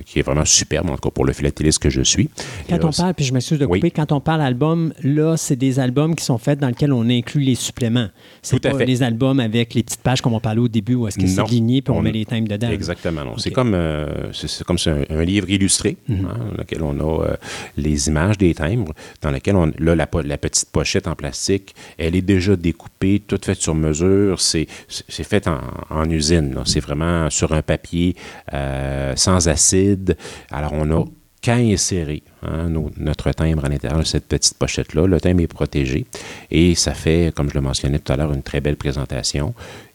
qui 0.05 0.19
est 0.19 0.23
vraiment 0.23 0.45
superbe, 0.45 0.89
en 0.89 0.95
tout 0.95 1.09
cas 1.09 1.11
pour 1.11 1.25
le 1.25 1.33
philatéliste 1.33 1.79
que 1.79 1.89
je 1.89 2.01
suis. 2.01 2.29
Quand 2.69 2.75
Et 2.75 2.79
là, 2.79 2.85
on 2.87 2.91
parle, 2.91 3.13
puis 3.13 3.25
je 3.25 3.33
m'excuse 3.33 3.59
de 3.59 3.65
Oui. 3.65 3.79
couper, 3.79 3.91
quand 3.91 4.11
on 4.11 4.19
parle 4.21 4.41
album, 4.41 4.93
là, 5.03 5.35
c'est 5.37 5.55
des 5.55 5.79
albums 5.79 6.15
qui 6.15 6.23
sont 6.23 6.37
faits 6.37 6.59
dans 6.59 6.67
lesquels 6.67 6.93
on 6.93 7.09
inclut 7.09 7.41
les 7.41 7.55
suppléments. 7.55 8.07
C'est 8.41 8.65
à 8.65 8.71
pas 8.71 8.77
fait. 8.77 8.85
les 8.85 9.03
albums 9.03 9.39
avec 9.39 9.73
les 9.73 9.83
petites 9.83 10.01
pages 10.01 10.21
comme 10.21 10.33
on 10.33 10.39
parlait 10.39 10.61
au 10.61 10.67
début 10.67 10.95
où 10.95 11.07
est-ce 11.07 11.17
que 11.17 11.27
c'est 11.27 11.41
Puis 11.81 11.91
on, 11.91 11.97
On- 11.97 12.01
met 12.01 12.11
les 12.11 12.25
thèmes 12.25 12.47
dedans. 12.47 12.69
Exactement. 12.69 13.37
C'est 13.37 13.51
comme, 13.51 13.73
euh, 13.73 14.31
c'est, 14.33 14.63
comme 14.63 14.77
un, 14.85 15.03
un 15.09 15.23
livre 15.23 15.49
illustré 15.49 15.97
Mhm. 16.07 16.25
hein, 16.25 16.37
dans 16.51 16.57
lequel 16.57 16.83
on 16.83 16.99
a 16.99 17.23
euh, 17.25 17.35
les 17.77 18.07
images 18.07 18.37
des 18.37 18.53
timbres, 18.53 18.93
dans 19.21 19.31
lequel 19.31 19.55
on, 19.55 19.71
là, 19.79 19.95
la, 19.95 20.07
petite 20.07 20.69
pochette 20.71 21.07
en 21.07 21.15
plastique, 21.15 21.73
elle 21.97 22.15
est 22.15 22.21
déjà 22.21 22.55
découpée, 22.55 23.21
toute 23.25 23.45
faite 23.45 23.61
sur 23.61 23.75
mesure. 23.75 24.39
C'est, 24.41 24.67
c'est, 24.87 25.23
fait 25.23 25.47
en, 25.47 25.59
en 25.89 26.09
usine. 26.09 26.55
C'est 26.65 26.79
vraiment 26.79 27.29
sur 27.29 27.51
un 27.53 27.61
papier 27.61 28.15
euh, 28.53 29.13
sans 29.15 29.47
acide. 29.47 30.17
Alors, 30.51 30.73
on 30.73 30.89
a 30.91 31.05
qu'à 31.39 31.55
insérer 31.55 32.23
hein, 32.41 32.67
nos- 32.69 32.89
notre 32.97 33.31
timbre 33.31 33.63
à 33.65 33.69
l'intérieur 33.69 33.99
de 33.99 34.05
cette 34.05 34.27
petite 34.27 34.55
pochette-là. 34.57 35.05
Le 35.07 35.21
timbre 35.21 35.41
est 35.43 35.47
protégé 35.47 36.05
et 36.49 36.73
ça 36.75 36.93
fait, 36.93 37.31
comme 37.35 37.49
je 37.49 37.53
le 37.55 37.61
mentionnais 37.61 37.99
tout 37.99 38.11
à 38.11 38.15
l'heure, 38.17 38.33
une 38.33 38.41
très 38.41 38.59
belle 38.59 38.75
présentation. 38.75 39.53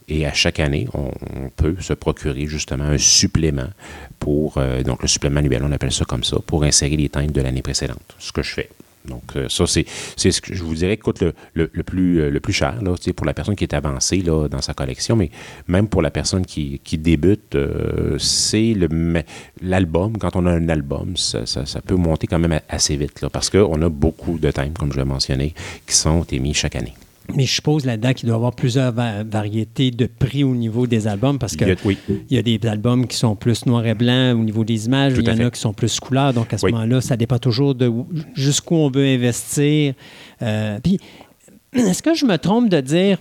Et 0.08 0.26
à 0.26 0.32
chaque 0.32 0.60
année, 0.60 0.88
on, 0.94 1.10
peut 1.50 1.76
se 1.80 1.92
procurer 1.92 2.46
justement 2.46 2.84
un 2.84 2.98
supplément 2.98 3.68
pour, 4.18 4.54
euh, 4.58 4.82
donc 4.82 5.02
le 5.02 5.08
supplément 5.08 5.38
annuel, 5.38 5.62
on 5.64 5.72
appelle 5.72 5.92
ça 5.92 6.04
comme 6.04 6.24
ça, 6.24 6.38
pour 6.46 6.64
insérer 6.64 6.96
les 6.96 7.08
timbres 7.08 7.32
de 7.32 7.40
l'année 7.40 7.62
précédente, 7.62 8.02
ce 8.18 8.32
que 8.32 8.42
je 8.42 8.52
fais. 8.52 8.68
Donc, 9.04 9.22
euh, 9.34 9.48
ça, 9.48 9.64
c'est 9.66 9.84
ce 10.30 10.40
que 10.40 10.54
je 10.54 10.62
vous 10.62 10.74
dirais 10.76 10.96
coûte 10.96 11.22
le, 11.54 11.70
le- 11.72 11.82
plus, 11.82 12.20
euh, 12.20 12.30
le 12.30 12.38
plus 12.38 12.52
cher 12.52 12.80
là, 12.82 12.94
pour 13.16 13.26
la 13.26 13.34
personne 13.34 13.56
qui 13.56 13.64
est 13.64 13.74
avancée 13.74 14.18
là, 14.18 14.46
dans 14.48 14.60
sa 14.62 14.74
collection, 14.74 15.16
mais 15.16 15.30
même 15.66 15.88
pour 15.88 16.02
la 16.02 16.10
personne 16.12 16.46
qui, 16.46 16.80
qui 16.84 16.98
débute, 16.98 17.56
c'est 18.18 18.74
le 18.74 18.88
l'album. 19.60 20.16
Quand 20.18 20.36
on 20.36 20.46
a 20.46 20.52
un 20.52 20.68
album, 20.68 21.16
ça, 21.16 21.46
ça- 21.46 21.66
ça 21.66 21.80
peut 21.80 21.96
monter 21.96 22.26
quand 22.28 22.38
même 22.38 22.60
assez 22.68 22.96
vite 22.96 23.20
là, 23.22 23.28
parce 23.28 23.50
qu'on 23.50 23.82
a 23.82 23.88
beaucoup 23.88 24.38
de 24.38 24.50
timbres, 24.52 24.78
comme 24.78 24.92
je 24.92 24.98
l'ai 24.98 25.04
mentionné, 25.04 25.52
qui 25.86 25.94
sont 25.96 26.22
émis 26.30 26.54
chaque 26.54 26.76
année. 26.76 26.94
Mais 27.36 27.44
je 27.46 27.52
suppose 27.54 27.84
là-dedans 27.86 28.12
qu'il 28.12 28.26
doit 28.26 28.34
y 28.34 28.36
avoir 28.36 28.52
plusieurs 28.54 28.92
va- 28.92 29.22
variétés 29.24 29.90
de 29.90 30.06
prix 30.06 30.44
au 30.44 30.54
niveau 30.54 30.86
des 30.86 31.06
albums 31.06 31.38
parce 31.38 31.56
que 31.56 31.64
Il 31.64 31.68
y 31.68 31.72
a- 31.72 31.76
oui. 31.84 31.96
il 32.30 32.36
y 32.36 32.38
a 32.38 32.42
des 32.42 32.58
albums 32.68 33.06
qui 33.06 33.16
sont 33.16 33.36
plus 33.36 33.64
noir 33.66 33.86
et 33.86 33.94
blanc 33.94 34.32
au 34.32 34.42
niveau 34.42 34.64
des 34.64 34.86
images, 34.86 35.14
il 35.16 35.24
y 35.26 35.30
en 35.30 35.36
fait. 35.36 35.44
a 35.44 35.50
qui 35.50 35.60
sont 35.60 35.72
plus 35.72 35.98
couleurs. 36.00 36.32
Donc 36.34 36.52
à 36.52 36.58
ce 36.58 36.66
Oui. 36.66 36.72
moment-là, 36.72 37.00
ça 37.00 37.16
dépend 37.16 37.38
toujours 37.38 37.74
de 37.74 37.86
où- 37.86 38.08
jusqu'où 38.34 38.74
on 38.74 38.90
veut 38.90 39.06
investir. 39.06 39.94
Euh, 40.42 40.78
puis, 40.82 40.98
est-ce 41.74 42.02
que 42.02 42.14
je 42.14 42.26
me 42.26 42.36
trompe 42.38 42.68
de 42.68 42.80
dire. 42.80 43.18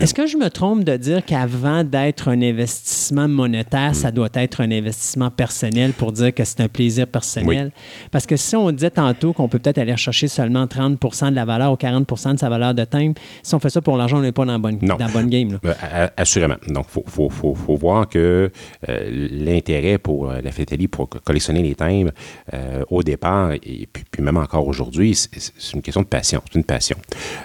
Est-ce 0.00 0.14
que 0.14 0.26
je 0.26 0.36
me 0.36 0.48
trompe 0.50 0.84
de 0.84 0.96
dire 0.96 1.24
qu'avant 1.24 1.84
d'être 1.84 2.28
un 2.28 2.40
investissement 2.42 3.28
monétaire, 3.28 3.94
ça 3.94 4.10
doit 4.10 4.28
être 4.34 4.60
un 4.60 4.70
investissement 4.70 5.30
personnel 5.30 5.92
pour 5.92 6.12
dire 6.12 6.34
que 6.34 6.44
c'est 6.44 6.60
un 6.60 6.68
plaisir 6.68 7.06
personnel? 7.06 7.70
Parce 8.10 8.26
que 8.26 8.36
si 8.36 8.56
on 8.56 8.70
disait 8.72 8.90
tantôt 8.90 9.32
qu'on 9.32 9.48
peut 9.48 9.58
peut-être 9.58 9.78
aller 9.78 9.96
chercher 9.96 10.28
seulement 10.28 10.66
30% 10.66 11.30
de 11.30 11.34
la 11.36 11.44
valeur 11.44 11.72
ou 11.72 11.76
40% 11.76 12.34
de 12.34 12.38
sa 12.38 12.48
valeur 12.48 12.74
de 12.74 12.84
timbre, 12.84 13.14
si 13.42 13.54
on 13.54 13.58
fait 13.60 13.70
ça 13.70 13.80
pour 13.80 13.96
l'argent, 13.96 14.18
on 14.18 14.22
n'est 14.22 14.32
pas 14.32 14.44
dans 14.44 14.52
la 14.52 14.58
bonne, 14.58 14.78
dans 14.78 14.96
la 14.96 15.08
bonne 15.08 15.28
game. 15.28 15.52
là. 15.62 15.74
A- 15.80 16.12
Assurément. 16.16 16.56
Donc, 16.68 16.86
il 16.88 16.92
faut, 16.92 17.04
faut, 17.06 17.28
faut, 17.30 17.54
faut 17.54 17.76
voir 17.76 18.08
que 18.08 18.50
euh, 18.88 19.28
l'intérêt 19.30 19.98
pour 19.98 20.26
la 20.32 20.50
philatélie, 20.52 20.88
pour 20.88 21.08
co- 21.08 21.18
collectionner 21.24 21.62
les 21.62 21.74
timbres, 21.74 22.10
euh, 22.54 22.82
au 22.90 23.02
départ, 23.02 23.52
et 23.52 23.88
puis, 23.92 24.04
puis 24.10 24.22
même 24.22 24.36
encore 24.36 24.66
aujourd'hui, 24.66 25.14
c'est 25.14 25.72
une 25.74 25.82
question 25.82 26.02
de 26.02 26.06
passion. 26.06 26.42
C'est 26.50 26.58
une 26.58 26.64
passion. 26.64 26.96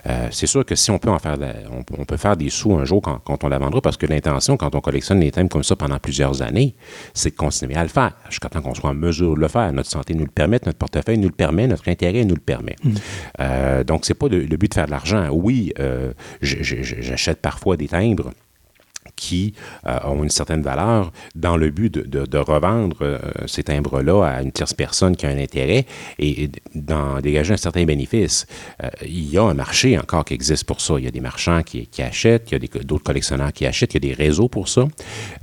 Euh, 0.08 0.28
c'est 0.32 0.48
sûr 0.48 0.66
que 0.66 0.76
si 0.76 0.92
on 0.92 0.98
peut 1.00 1.10
en 1.10 1.20
faire, 1.20 1.38
de 1.38 1.42
la- 1.44 1.54
on 1.98 2.06
peut 2.06 2.18
faire 2.18 2.31
des 2.36 2.50
sous 2.50 2.74
un 2.76 2.86
jour 2.86 3.02
quand, 3.02 3.20
quand 3.20 3.44
on 3.44 3.48
la 3.48 3.60
vendra, 3.60 3.82
parce 3.82 3.98
que 3.98 4.06
l'intention, 4.06 4.58
quand 4.58 4.76
on 4.76 4.82
collectionne 4.82 5.20
les 5.20 5.32
timbres 5.32 5.50
comme 5.50 5.64
ça 5.64 5.76
pendant 5.76 6.00
plusieurs 6.00 6.42
années, 6.42 6.76
c'est 7.14 7.32
de 7.32 7.36
continuer 7.36 7.76
à 7.76 7.84
le 7.84 7.90
faire 7.90 8.14
jusqu'à 8.30 8.50
temps 8.50 8.62
qu'on 8.62 8.74
soit 8.74 8.90
en 8.90 8.94
mesure 8.94 9.36
de 9.36 9.42
le 9.42 9.48
faire. 9.48 9.72
Notre 9.74 9.90
santé 9.90 10.14
nous 10.14 10.26
le 10.26 10.32
permet, 10.32 10.60
notre 10.66 10.78
portefeuille 10.78 11.18
nous 11.18 11.30
le 11.30 11.36
permet, 11.36 11.68
notre 11.68 11.90
intérêt 11.90 12.24
nous 12.26 12.36
le 12.36 12.42
permet. 12.42 12.76
Euh, 13.40 13.84
donc, 13.84 14.06
c'est 14.06 14.14
pas 14.14 14.28
le, 14.28 14.42
le 14.46 14.58
but 14.58 14.70
de 14.70 14.74
faire 14.74 14.86
de 14.86 14.92
l'argent. 14.92 15.30
Oui, 15.32 15.74
euh, 15.80 16.14
j'achète 16.42 17.42
parfois 17.42 17.78
des 17.78 17.88
timbres 17.88 18.32
qui 19.22 19.54
euh, 19.86 20.00
ont 20.06 20.24
une 20.24 20.32
certaine 20.32 20.64
valeur 20.64 21.12
dans 21.36 21.56
le 21.56 21.70
but 21.70 21.94
de, 21.94 22.38
revendre 22.40 22.98
euh, 23.02 23.20
ces 23.46 23.64
timbres-là 23.64 24.24
à 24.26 24.42
une 24.42 24.52
tierce 24.52 24.74
personne 24.74 25.16
qui 25.16 25.28
a 25.28 25.30
un 25.30 25.38
intérêt 25.38 25.86
et, 26.18 26.50
d'en 26.74 27.20
dégager 27.20 27.54
un 27.54 27.58
certain 27.58 27.86
bénéfice. 27.86 28.48
Euh, 28.84 28.90
il 29.04 29.30
y 29.30 29.38
a 29.38 29.44
un 29.44 29.54
marché 29.54 29.98
encore 29.98 30.26
qui 30.26 30.34
existe 30.34 30.64
pour 30.64 30.82
ça. 30.82 30.96
Il 30.98 31.06
y 31.06 31.08
a 31.08 31.12
des 31.12 31.22
marchands 31.22 31.62
qui, 31.62 31.88
achètent, 32.00 32.52
il 32.52 32.64
y 32.64 32.80
a 32.80 32.84
d'autres 32.84 33.04
collectionneurs 33.04 33.54
qui 33.54 33.68
achètent, 33.68 33.94
il 33.94 34.04
y 34.04 34.10
a 34.10 34.16
des 34.16 34.24
réseaux 34.24 34.50
pour 34.50 34.68
ça. 34.68 34.88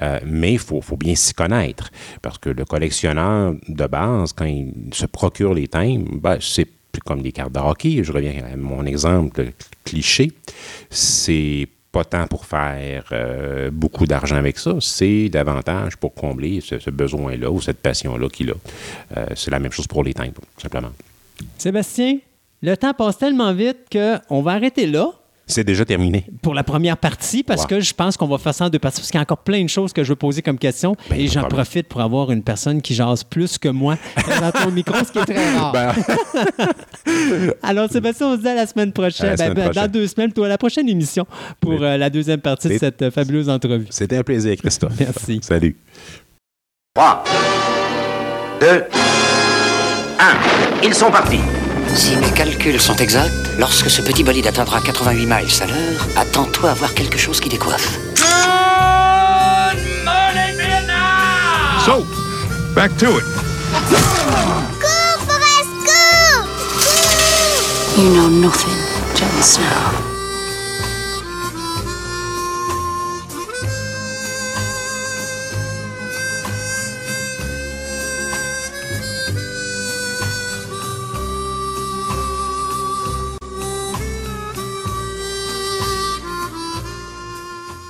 Euh, 0.02 0.18
mais 0.26 0.54
il 0.54 0.58
faut, 0.58 0.82
bien 0.96 1.14
s'y 1.14 1.34
connaître 1.34 1.90
parce 2.20 2.38
que 2.38 2.50
le 2.50 2.64
collectionneur 2.64 3.54
de 3.68 3.86
base, 3.86 4.32
quand 4.32 4.46
il 4.46 4.72
se 4.92 5.06
procure 5.06 5.54
les 5.54 5.68
timbres, 5.68 6.18
ben, 6.20 6.38
c'est 6.40 6.68
comme 7.04 7.22
des 7.22 7.30
cartes 7.30 7.52
de 7.52 7.60
hockey. 7.60 8.02
Je 8.02 8.10
reviens 8.10 8.42
à 8.52 8.56
mon 8.56 8.84
exemple 8.84 9.52
cliché. 9.84 10.32
C'est 10.90 11.68
pas 11.92 12.04
tant 12.04 12.26
pour 12.26 12.44
faire 12.44 13.04
euh, 13.12 13.70
beaucoup 13.70 14.06
d'argent 14.06 14.36
avec 14.36 14.58
ça, 14.58 14.74
c'est 14.80 15.28
davantage 15.28 15.96
pour 15.96 16.14
combler 16.14 16.60
ce, 16.60 16.90
besoin-là 16.90 17.50
ou 17.50 17.60
cette 17.60 17.78
passion-là 17.78 18.28
qu'il 18.28 18.50
a. 18.50 18.54
Euh, 19.16 19.26
c'est 19.34 19.50
la 19.50 19.58
même 19.58 19.72
chose 19.72 19.86
pour 19.86 20.04
les 20.04 20.14
timbres, 20.14 20.42
simplement. 20.58 20.92
Sébastien, 21.56 22.18
le 22.62 22.76
temps 22.76 22.92
passe 22.92 23.18
tellement 23.18 23.52
vite 23.54 23.86
qu'on 23.90 24.42
va 24.42 24.52
arrêter 24.52 24.86
là 24.86 25.12
C'est 25.50 25.64
déjà 25.64 25.84
terminé. 25.84 26.26
pour 26.42 26.54
la 26.54 26.62
première 26.62 26.96
partie 26.98 27.42
parce 27.42 27.62
Wow. 27.62 27.68
que 27.68 27.80
je 27.80 27.94
pense 27.94 28.16
qu'on 28.18 28.26
va 28.26 28.36
faire 28.38 28.54
ça 28.54 28.66
en 28.66 28.68
deux 28.68 28.78
parties 28.78 29.00
parce 29.00 29.10
qu'il 29.10 29.16
y 29.16 29.18
a 29.18 29.22
encore 29.22 29.38
plein 29.38 29.62
de 29.62 29.68
choses 29.68 29.92
que 29.94 30.04
je 30.04 30.10
veux 30.10 30.16
poser 30.16 30.42
comme 30.42 30.58
question 30.58 30.94
Ben, 31.08 31.18
et 31.18 31.26
j'en 31.26 31.40
problème. 31.40 31.56
profite 31.64 31.88
pour 31.88 32.00
avoir 32.02 32.30
une 32.30 32.42
personne 32.42 32.82
qui 32.82 32.94
jase 32.94 33.24
plus 33.24 33.56
que 33.58 33.68
moi 33.70 33.96
dans 34.40 34.52
ton 34.52 34.70
micro, 34.70 34.94
ce 35.04 35.10
qui 35.10 35.18
est 35.18 35.24
très 35.24 35.54
rare. 35.56 35.72
Ben, 35.72 35.94
Alors 37.62 37.90
Sébastien, 37.90 38.28
on 38.28 38.36
se 38.36 38.42
dit 38.42 38.48
à 38.48 38.54
la 38.54 38.66
semaine 38.66 38.92
prochaine, 38.92 39.26
À 39.26 39.30
la 39.30 39.36
Ben, 39.36 39.44
semaine 39.44 39.54
ben, 39.54 39.64
prochaine. 39.70 39.82
dans 39.86 39.92
deux 39.92 40.06
semaines, 40.06 40.28
plutôt 40.28 40.44
à 40.44 40.48
la 40.48 40.58
prochaine 40.58 40.88
émission 40.88 41.26
pour 41.60 41.70
Oui. 41.72 41.78
euh, 41.82 41.96
la 41.96 42.10
deuxième 42.10 42.40
partie 42.40 42.68
de 42.68 42.74
Et- 42.74 42.78
cette 42.78 43.00
euh, 43.02 43.10
fabuleuse 43.10 43.48
entrevue. 43.48 43.86
C'était 43.90 44.18
un 44.18 44.22
plaisir, 44.22 44.54
Christophe. 44.56 44.92
Merci. 45.00 45.40
Salut. 45.42 45.76
3, 46.94 47.24
2, 48.60 48.66
1. 50.20 50.84
Ils 50.84 50.94
sont 50.94 51.10
partis. 51.10 51.40
Si 51.94 52.16
mes 52.16 52.30
calculs 52.30 52.80
sont 52.80 52.96
exacts, 52.96 53.50
lorsque 53.58 53.90
ce 53.90 54.00
petit 54.02 54.22
bolide 54.22 54.46
atteindra 54.46 54.80
88 54.80 55.26
miles 55.26 55.62
à 55.62 55.66
l'heure, 55.66 56.06
attends-toi 56.16 56.70
à 56.70 56.74
voir 56.74 56.94
quelque 56.94 57.18
chose 57.18 57.40
qui 57.40 57.48
décoiffe. 57.48 57.98
So, 61.84 62.06
back 62.74 62.96
to 62.98 63.18
it. 63.18 63.24
You 67.96 68.10
know 68.10 68.28
nothing, 68.28 68.76
Jon 69.16 69.42
Snow. 69.42 70.17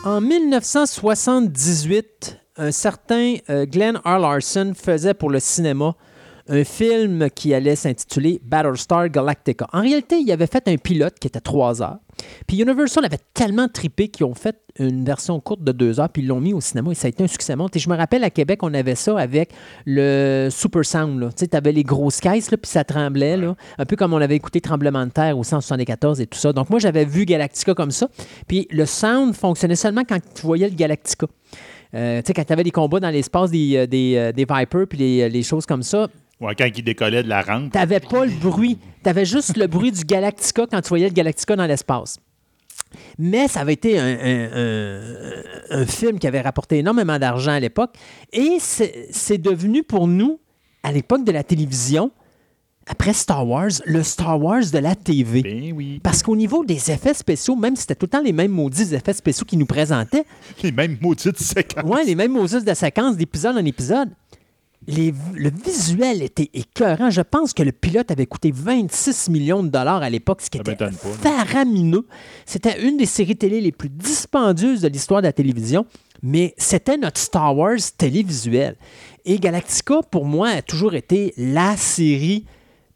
En 0.04 0.20
1978, 0.20 2.38
un 2.56 2.70
certain 2.70 3.34
euh, 3.50 3.66
Glenn 3.66 3.96
R. 4.04 4.20
Larson 4.20 4.74
faisait 4.76 5.14
pour 5.14 5.28
le 5.28 5.40
cinéma 5.40 5.96
un 6.48 6.64
film 6.64 7.28
qui 7.30 7.54
allait 7.54 7.76
s'intituler 7.76 8.40
Battlestar 8.44 9.08
Galactica. 9.08 9.66
En 9.72 9.82
réalité, 9.82 10.18
il 10.18 10.30
avait 10.32 10.46
fait 10.46 10.66
un 10.68 10.76
pilote 10.76 11.18
qui 11.18 11.28
était 11.28 11.40
trois 11.40 11.82
heures. 11.82 11.98
Puis 12.46 12.60
Universal 12.60 13.04
avait 13.04 13.20
tellement 13.34 13.68
trippé 13.68 14.08
qu'ils 14.08 14.26
ont 14.26 14.34
fait 14.34 14.56
une 14.78 15.04
version 15.04 15.38
courte 15.40 15.62
de 15.62 15.72
deux 15.72 16.00
heures, 16.00 16.08
puis 16.08 16.22
ils 16.22 16.28
l'ont 16.28 16.40
mis 16.40 16.52
au 16.52 16.60
cinéma 16.60 16.90
et 16.92 16.94
ça 16.94 17.06
a 17.06 17.10
été 17.10 17.22
un 17.22 17.28
succès 17.28 17.54
monte. 17.56 17.76
Et 17.76 17.78
je 17.78 17.88
me 17.88 17.96
rappelle 17.96 18.24
à 18.24 18.30
Québec, 18.30 18.60
on 18.62 18.74
avait 18.74 18.94
ça 18.94 19.18
avec 19.18 19.52
le 19.86 20.48
Super 20.50 20.84
Sound. 20.84 21.34
Tu 21.36 21.44
sais, 21.44 21.56
avais 21.56 21.72
les 21.72 21.84
grosses 21.84 22.20
caisses, 22.20 22.50
là, 22.50 22.56
puis 22.56 22.70
ça 22.70 22.84
tremblait. 22.84 23.36
Là, 23.36 23.54
un 23.78 23.84
peu 23.84 23.96
comme 23.96 24.14
on 24.14 24.20
avait 24.20 24.36
écouté 24.36 24.60
Tremblement 24.60 25.06
de 25.06 25.10
terre 25.10 25.38
au 25.38 25.44
174 25.44 26.20
et 26.20 26.26
tout 26.26 26.38
ça. 26.38 26.52
Donc 26.52 26.70
moi, 26.70 26.78
j'avais 26.78 27.04
vu 27.04 27.24
Galactica 27.24 27.74
comme 27.74 27.90
ça. 27.90 28.08
Puis 28.46 28.66
le 28.70 28.86
sound 28.86 29.34
fonctionnait 29.34 29.76
seulement 29.76 30.02
quand 30.08 30.18
tu 30.34 30.42
voyais 30.42 30.68
le 30.68 30.74
Galactica. 30.74 31.26
Euh, 31.94 32.20
tu 32.20 32.26
sais, 32.26 32.34
quand 32.34 32.44
tu 32.44 32.52
avais 32.52 32.64
des 32.64 32.70
combats 32.70 33.00
dans 33.00 33.10
l'espace 33.10 33.50
des, 33.50 33.76
euh, 33.76 33.86
des, 33.86 34.14
euh, 34.16 34.32
des 34.32 34.44
Vipers 34.44 34.86
puis 34.88 34.98
les, 34.98 35.28
les 35.30 35.42
choses 35.42 35.64
comme 35.64 35.82
ça, 35.82 36.08
Ouais, 36.40 36.54
quand 36.56 36.68
il 36.74 36.82
décollait 36.84 37.22
de 37.22 37.28
la 37.28 37.42
rampe. 37.42 37.72
T'avais 37.72 38.00
pas 38.00 38.24
le 38.24 38.32
bruit. 38.32 38.78
T'avais 39.02 39.24
juste 39.24 39.56
le 39.56 39.66
bruit 39.66 39.90
du 39.92 40.04
Galactica 40.04 40.66
quand 40.70 40.80
tu 40.80 40.88
voyais 40.88 41.08
le 41.08 41.12
Galactica 41.14 41.56
dans 41.56 41.66
l'espace. 41.66 42.18
Mais 43.18 43.48
ça 43.48 43.60
avait 43.60 43.74
été 43.74 43.98
un, 43.98 44.06
un- 44.06 44.48
un- 44.54 45.80
un 45.82 45.86
film 45.86 46.18
qui 46.18 46.26
avait 46.26 46.40
rapporté 46.40 46.78
énormément 46.78 47.18
d'argent 47.18 47.52
à 47.52 47.60
l'époque. 47.60 47.94
Et 48.32 48.58
c'est 48.60 49.38
devenu 49.38 49.82
pour 49.82 50.06
nous, 50.08 50.38
à 50.82 50.92
l'époque 50.92 51.24
de 51.24 51.32
la 51.32 51.42
télévision, 51.42 52.10
après 52.86 53.12
Star 53.12 53.46
Wars, 53.46 53.68
le 53.84 54.02
Star 54.02 54.40
Wars 54.42 54.62
de 54.72 54.78
la 54.78 54.94
TV. 54.94 55.42
Ben 55.42 55.72
oui. 55.74 56.00
Parce 56.02 56.22
qu'au 56.22 56.34
niveau 56.36 56.64
des 56.64 56.90
effets 56.90 57.12
spéciaux, 57.12 57.54
même 57.56 57.76
si 57.76 57.82
c'était 57.82 57.96
tout 57.96 58.06
le 58.06 58.10
temps 58.10 58.22
les 58.22 58.32
mêmes 58.32 58.52
maudits 58.52 58.94
effets 58.94 59.12
spéciaux 59.12 59.44
qui 59.44 59.58
nous 59.58 59.66
présentaient, 59.66 60.24
Les 60.62 60.72
mêmes 60.72 60.96
maudites 61.02 61.38
séquences. 61.38 61.84
Ouais, 61.84 62.04
les 62.04 62.14
mêmes 62.14 62.32
maudits 62.32 62.64
de 62.64 62.72
séquence 62.74 63.16
d'épisode 63.16 63.56
en 63.58 63.64
épisode. 63.66 64.08
Les- 64.90 65.12
le 65.34 65.50
visuel 65.50 66.22
était 66.22 66.48
écœurant. 66.54 67.10
Je 67.10 67.20
pense 67.20 67.52
que 67.52 67.62
le 67.62 67.72
pilote 67.72 68.10
avait 68.10 68.24
coûté 68.24 68.50
26 68.52 69.28
millions 69.28 69.62
de 69.62 69.68
dollars 69.68 70.02
à 70.02 70.08
l'époque, 70.08 70.40
ce 70.40 70.48
qui 70.48 70.56
Ça 70.58 70.62
était 70.72 70.84
faramineux. 71.22 72.06
C'était 72.46 72.82
une 72.88 72.96
des 72.96 73.04
séries 73.06 73.36
télé 73.36 73.60
les 73.60 73.70
plus 73.70 73.90
dispendieuses 73.90 74.80
de 74.80 74.88
l'histoire 74.88 75.20
de 75.20 75.26
la 75.26 75.32
télévision, 75.34 75.84
mais 76.22 76.54
c'était 76.56 76.96
notre 76.96 77.20
Star 77.20 77.54
Wars 77.56 77.76
télévisuel. 77.98 78.76
Et 79.26 79.38
Galactica, 79.38 80.00
pour 80.10 80.24
moi, 80.24 80.48
a 80.48 80.62
toujours 80.62 80.94
été 80.94 81.34
la 81.36 81.76
série 81.76 82.46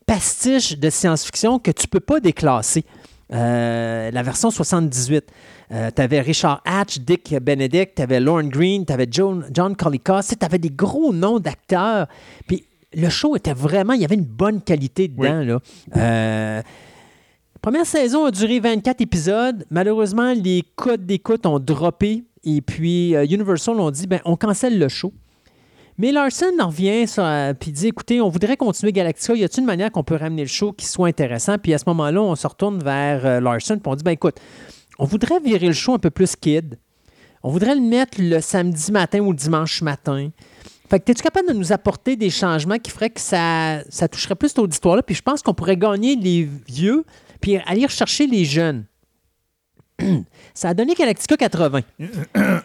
pastiche 0.07 0.79
de 0.79 0.89
science-fiction 0.91 1.59
que 1.59 1.71
tu 1.71 1.87
peux 1.89 2.01
pas 2.01 2.21
déclasser. 2.21 2.85
Euh, 3.33 4.11
la 4.11 4.23
version 4.23 4.51
78. 4.51 5.25
tu 5.71 6.03
avais 6.03 6.21
Richard 6.21 6.63
Hatch, 6.65 6.99
Dick 6.99 7.35
Benedict, 7.41 7.95
tu 7.97 8.03
avais 8.03 8.21
Lauren 8.21 8.45
Green, 8.45 8.85
tu 8.85 8.93
avais 8.93 9.09
John, 9.11 9.47
John 9.53 9.75
tu 9.77 10.45
avais 10.45 10.59
des 10.59 10.71
gros 10.71 11.13
noms 11.13 11.39
d'acteurs. 11.39 12.07
Puis 12.47 12.67
le 12.95 13.09
show 13.09 13.37
était 13.37 13.55
vraiment, 13.55 13.95
il 13.95 14.03
y 14.03 14.05
avait 14.05 14.17
une 14.17 14.25
bonne 14.25 14.61
qualité 14.61 15.09
dedans. 15.09 15.43
Là. 15.43 15.59
Euh, 15.97 16.63
Première 17.63 17.87
saison 17.87 18.25
a 18.25 18.33
duré 18.33 18.59
24 18.59 19.01
épisodes. 19.03 19.65
Malheureusement, 19.71 20.33
les 20.33 20.65
codes 20.75 21.07
d'écoute 21.07 21.47
ont 21.47 21.61
droppé. 21.61 22.25
Et 22.43 22.61
puis, 22.61 23.15
euh, 23.15 23.25
Universal 23.25 23.79
ont 23.79 23.93
dit 23.93 24.09
ben, 24.09 24.21
on 24.25 24.35
cancelle 24.35 24.81
le 24.81 24.89
show. 24.89 25.13
Mais 25.99 26.13
Larson 26.13 26.53
en 26.61 26.69
revient 26.69 27.05
puis 27.59 27.73
dit 27.73 27.89
écoutez, 27.89 28.21
on 28.21 28.29
voudrait 28.29 28.57
continuer 28.57 28.93
Galactica. 28.93 29.35
Y 29.35 29.45
a-t-il 29.45 29.61
une 29.61 29.67
manière 29.67 29.91
qu'on 29.91 30.05
peut 30.05 30.17
ramener 30.17 30.43
le 30.43 30.49
show 30.49 30.73
qui 30.73 30.87
soit 30.87 31.09
intéressant? 31.09 31.59
Puis 31.59 31.75
à 31.75 31.79
ce 31.79 31.85
moment-là, 31.89 32.23
on 32.23 32.35
se 32.35 32.47
retourne 32.47 32.83
vers 32.83 33.25
euh, 33.27 33.41
Larson 33.41 33.79
puis 33.79 33.93
on 33.93 33.95
dit 33.95 34.05
ben 34.05 34.13
écoute, 34.13 34.37
on 34.99 35.05
voudrait 35.05 35.41
virer 35.41 35.67
le 35.67 35.73
show 35.73 35.95
un 35.95 35.99
peu 35.99 36.11
plus 36.11 36.37
kid. 36.37 36.79
On 37.43 37.51
voudrait 37.51 37.75
le 37.75 37.81
mettre 37.81 38.19
le 38.21 38.41
samedi 38.41 38.93
matin 38.93 39.21
ou 39.21 39.33
le 39.33 39.37
dimanche 39.37 39.83
matin. 39.83 40.31
Fait 40.89 41.01
que, 41.01 41.11
es-tu 41.11 41.23
capable 41.23 41.49
de 41.49 41.55
nous 41.55 41.73
apporter 41.73 42.17
des 42.17 42.29
changements 42.29 42.79
qui 42.79 42.91
feraient 42.91 43.11
que 43.11 43.21
ça, 43.21 43.83
ça 43.89 44.09
toucherait 44.09 44.35
plus 44.35 44.49
cette 44.49 44.59
auditoire-là? 44.59 45.03
Puis 45.03 45.15
je 45.15 45.23
pense 45.23 45.43
qu'on 45.43 45.55
pourrait 45.55 45.79
gagner 45.79 46.17
les 46.17 46.47
vieux, 46.69 47.05
puis 47.41 47.57
aller 47.67 47.87
rechercher 47.87 48.27
les 48.27 48.45
jeunes. 48.45 48.85
ça 50.55 50.69
a 50.69 50.75
donné 50.75 50.95
Galactica 50.95 51.37
80. 51.37 51.81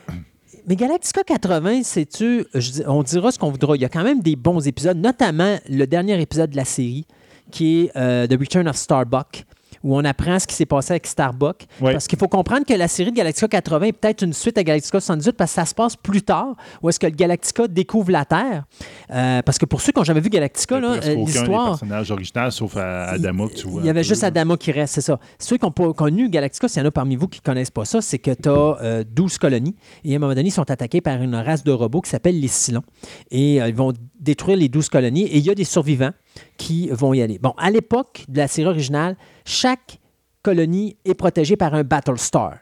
Mais 0.67 0.75
Galactica 0.75 1.23
80, 1.23 1.83
c'est-tu, 1.83 2.45
je 2.53 2.71
dis- 2.71 2.83
on 2.87 3.01
dira 3.01 3.31
ce 3.31 3.39
qu'on 3.39 3.49
voudra. 3.51 3.75
Il 3.77 3.81
y 3.81 3.85
a 3.85 3.89
quand 3.89 4.03
même 4.03 4.19
des 4.21 4.35
bons 4.35 4.67
épisodes, 4.67 4.97
notamment 4.97 5.57
le 5.69 5.85
dernier 5.85 6.21
épisode 6.21 6.49
de 6.51 6.57
la 6.57 6.65
série, 6.65 7.05
qui 7.51 7.83
est 7.85 7.91
euh, 7.95 8.27
The 8.27 8.33
Return 8.37 8.67
of 8.67 8.75
Starbuck, 8.75 9.45
où 9.87 9.95
on 9.95 10.03
apprend 10.03 10.37
ce 10.37 10.45
qui 10.45 10.53
s'est 10.53 10.65
passé 10.65 10.91
avec 10.91 11.07
Starbuck. 11.07 11.65
Oui. 11.81 11.93
Parce 11.93 12.07
qu'il 12.07 12.19
faut 12.19 12.27
comprendre 12.27 12.65
que 12.65 12.73
la 12.73 12.89
série 12.89 13.11
de 13.11 13.15
Galactica 13.15 13.47
80 13.47 13.85
est 13.85 13.93
peut-être 13.93 14.21
une 14.21 14.33
suite 14.33 14.57
à 14.57 14.63
Galactica 14.63 14.99
78 14.99 15.31
parce 15.37 15.51
que 15.51 15.55
ça 15.55 15.65
se 15.65 15.73
passe 15.73 15.95
plus 15.95 16.21
tard, 16.21 16.55
où 16.81 16.89
est-ce 16.89 16.99
que 16.99 17.07
le 17.07 17.13
Galactica 17.13 17.69
découvre 17.69 18.11
la 18.11 18.25
Terre. 18.25 18.65
Euh, 19.11 19.41
parce 19.41 19.57
que 19.57 19.65
pour 19.65 19.79
ceux 19.79 19.93
qui 19.93 19.99
n'ont 19.99 20.03
jamais 20.03 20.19
vu 20.19 20.29
Galactica, 20.29 20.75
euh, 20.75 21.15
l'histoire. 21.15 21.71
personnages 21.71 22.11
originaux, 22.11 22.51
sauf 22.51 22.75
à 22.75 23.11
Adama, 23.11 23.47
que 23.47 23.53
tu 23.53 23.67
vois. 23.67 23.81
Il 23.81 23.87
y 23.87 23.89
avait 23.89 24.01
peu, 24.01 24.07
juste 24.07 24.23
là. 24.23 24.27
Adama 24.27 24.57
qui 24.57 24.73
reste, 24.73 24.95
c'est 24.95 25.01
ça. 25.01 25.19
Ceux 25.39 25.57
qui 25.57 25.63
n'ont 25.63 25.71
pas 25.71 25.93
connu 25.93 26.29
Galactica, 26.29 26.67
s'il 26.67 26.81
y 26.81 26.85
en 26.85 26.89
a 26.89 26.91
parmi 26.91 27.15
vous 27.15 27.29
qui 27.29 27.39
ne 27.39 27.43
connaissent 27.43 27.71
pas 27.71 27.85
ça, 27.85 28.01
c'est 28.01 28.19
que 28.19 28.31
tu 28.31 28.49
as 28.49 29.03
12 29.05 29.37
colonies 29.37 29.75
et 30.03 30.13
à 30.13 30.15
un 30.17 30.19
moment 30.19 30.33
donné, 30.33 30.49
ils 30.49 30.51
sont 30.51 30.69
attaqués 30.69 31.01
par 31.01 31.21
une 31.21 31.35
race 31.35 31.63
de 31.63 31.71
robots 31.71 32.01
qui 32.01 32.09
s'appelle 32.09 32.39
les 32.39 32.47
Cylons. 32.47 32.83
Et 33.31 33.61
euh, 33.61 33.69
ils 33.69 33.75
vont 33.75 33.93
détruire 34.19 34.57
les 34.57 34.69
12 34.69 34.89
colonies 34.89 35.23
et 35.25 35.37
il 35.37 35.45
y 35.45 35.49
a 35.49 35.55
des 35.55 35.63
survivants 35.63 36.11
qui 36.57 36.89
vont 36.89 37.13
y 37.13 37.21
aller. 37.21 37.39
Bon, 37.39 37.53
à 37.57 37.69
l'époque 37.71 38.25
de 38.27 38.37
la 38.37 38.47
série 38.47 38.67
originale, 38.67 39.15
chaque 39.45 39.99
colonie 40.43 40.97
est 41.05 41.13
protégée 41.13 41.55
par 41.55 41.73
un 41.73 41.83
Battlestar. 41.83 42.57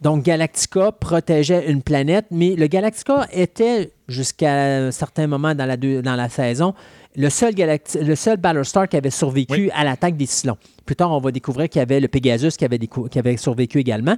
Donc, 0.00 0.22
Galactica 0.22 0.92
protégeait 0.92 1.68
une 1.68 1.82
planète, 1.82 2.26
mais 2.30 2.54
le 2.54 2.68
Galactica 2.68 3.26
était, 3.32 3.90
jusqu'à 4.06 4.86
un 4.86 4.90
certain 4.92 5.26
moment 5.26 5.56
dans 5.56 5.66
la, 5.66 5.76
deux- 5.76 6.02
dans 6.02 6.14
la 6.14 6.28
saison, 6.28 6.72
le 7.16 7.28
seul, 7.30 7.52
Galacti- 7.52 8.00
le 8.04 8.14
seul 8.14 8.36
Battlestar 8.36 8.88
qui 8.88 8.96
avait 8.96 9.10
survécu 9.10 9.62
Oui. 9.62 9.70
à 9.74 9.82
l'attaque 9.82 10.16
des 10.16 10.26
Cylons. 10.26 10.56
Plus 10.86 10.94
tard, 10.94 11.10
on 11.10 11.18
va 11.18 11.32
découvrir 11.32 11.68
qu'il 11.68 11.80
y 11.80 11.82
avait 11.82 11.98
le 11.98 12.06
Pegasus 12.06 12.50
qui 12.56 12.64
avait, 12.64 12.78
qui 12.78 13.18
avait 13.18 13.36
survécu 13.36 13.80
également. 13.80 14.16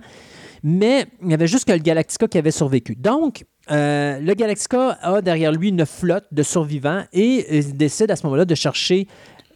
Mais 0.63 1.07
il 1.23 1.29
n'y 1.29 1.35
avait 1.35 1.47
juste 1.47 1.65
que 1.67 1.73
le 1.73 1.79
Galactica 1.79 2.29
qui 2.29 2.37
avait 2.37 2.51
survécu. 2.51 2.95
Donc, 2.95 3.47
euh, 3.71 4.19
le 4.21 4.35
Galactica 4.35 4.99
a 5.03 5.21
derrière 5.23 5.53
lui 5.53 5.69
une 5.69 5.87
flotte 5.87 6.27
de 6.33 6.43
survivants 6.43 7.05
et 7.13 7.47
euh, 7.51 7.57
il 7.59 7.77
décide 7.77 8.11
à 8.11 8.17
ce 8.17 8.25
moment-là 8.27 8.45
de 8.45 8.55
chercher 8.55 9.07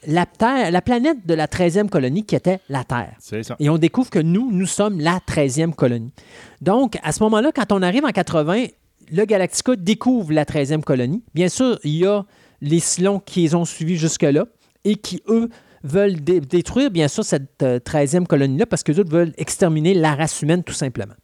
la, 0.06 0.26
Terre, 0.26 0.70
la 0.70 0.82
planète 0.82 1.26
de 1.26 1.34
la 1.34 1.46
13e 1.46 1.88
colonie 1.88 2.24
qui 2.24 2.34
était 2.36 2.60
la 2.68 2.84
Terre. 2.84 3.14
C'est 3.18 3.42
ça. 3.42 3.56
Et 3.58 3.70
on 3.70 3.78
découvre 3.78 4.10
que 4.10 4.18
nous, 4.18 4.50
nous 4.52 4.66
sommes 4.66 5.00
la 5.00 5.18
13e 5.26 5.72
colonie. 5.72 6.12
Donc, 6.60 6.96
à 7.02 7.12
ce 7.12 7.22
moment-là, 7.22 7.52
quand 7.54 7.72
on 7.72 7.80
arrive 7.82 8.04
en 8.04 8.10
80, 8.10 8.66
le 9.12 9.24
Galactica 9.24 9.76
découvre 9.76 10.32
la 10.32 10.44
13e 10.44 10.82
colonie. 10.82 11.22
Bien 11.34 11.48
sûr, 11.48 11.78
il 11.84 11.96
y 11.96 12.06
a 12.06 12.24
les 12.60 12.80
Cylons 12.80 13.18
qui 13.20 13.42
les 13.42 13.54
ont 13.54 13.64
suivis 13.64 13.96
jusque-là 13.96 14.44
et 14.84 14.96
qui, 14.96 15.22
eux, 15.28 15.48
veulent 15.82 16.20
dé- 16.20 16.40
détruire, 16.40 16.90
bien 16.90 17.08
sûr, 17.08 17.24
cette 17.24 17.62
euh, 17.62 17.78
13e 17.78 18.26
colonie-là 18.26 18.64
parce 18.66 18.82
qu'eux 18.82 18.98
autres 18.98 19.10
veulent 19.10 19.32
exterminer 19.36 19.92
la 19.94 20.14
race 20.14 20.40
humaine, 20.42 20.62
tout 20.62 20.72
simplement. 20.72 21.14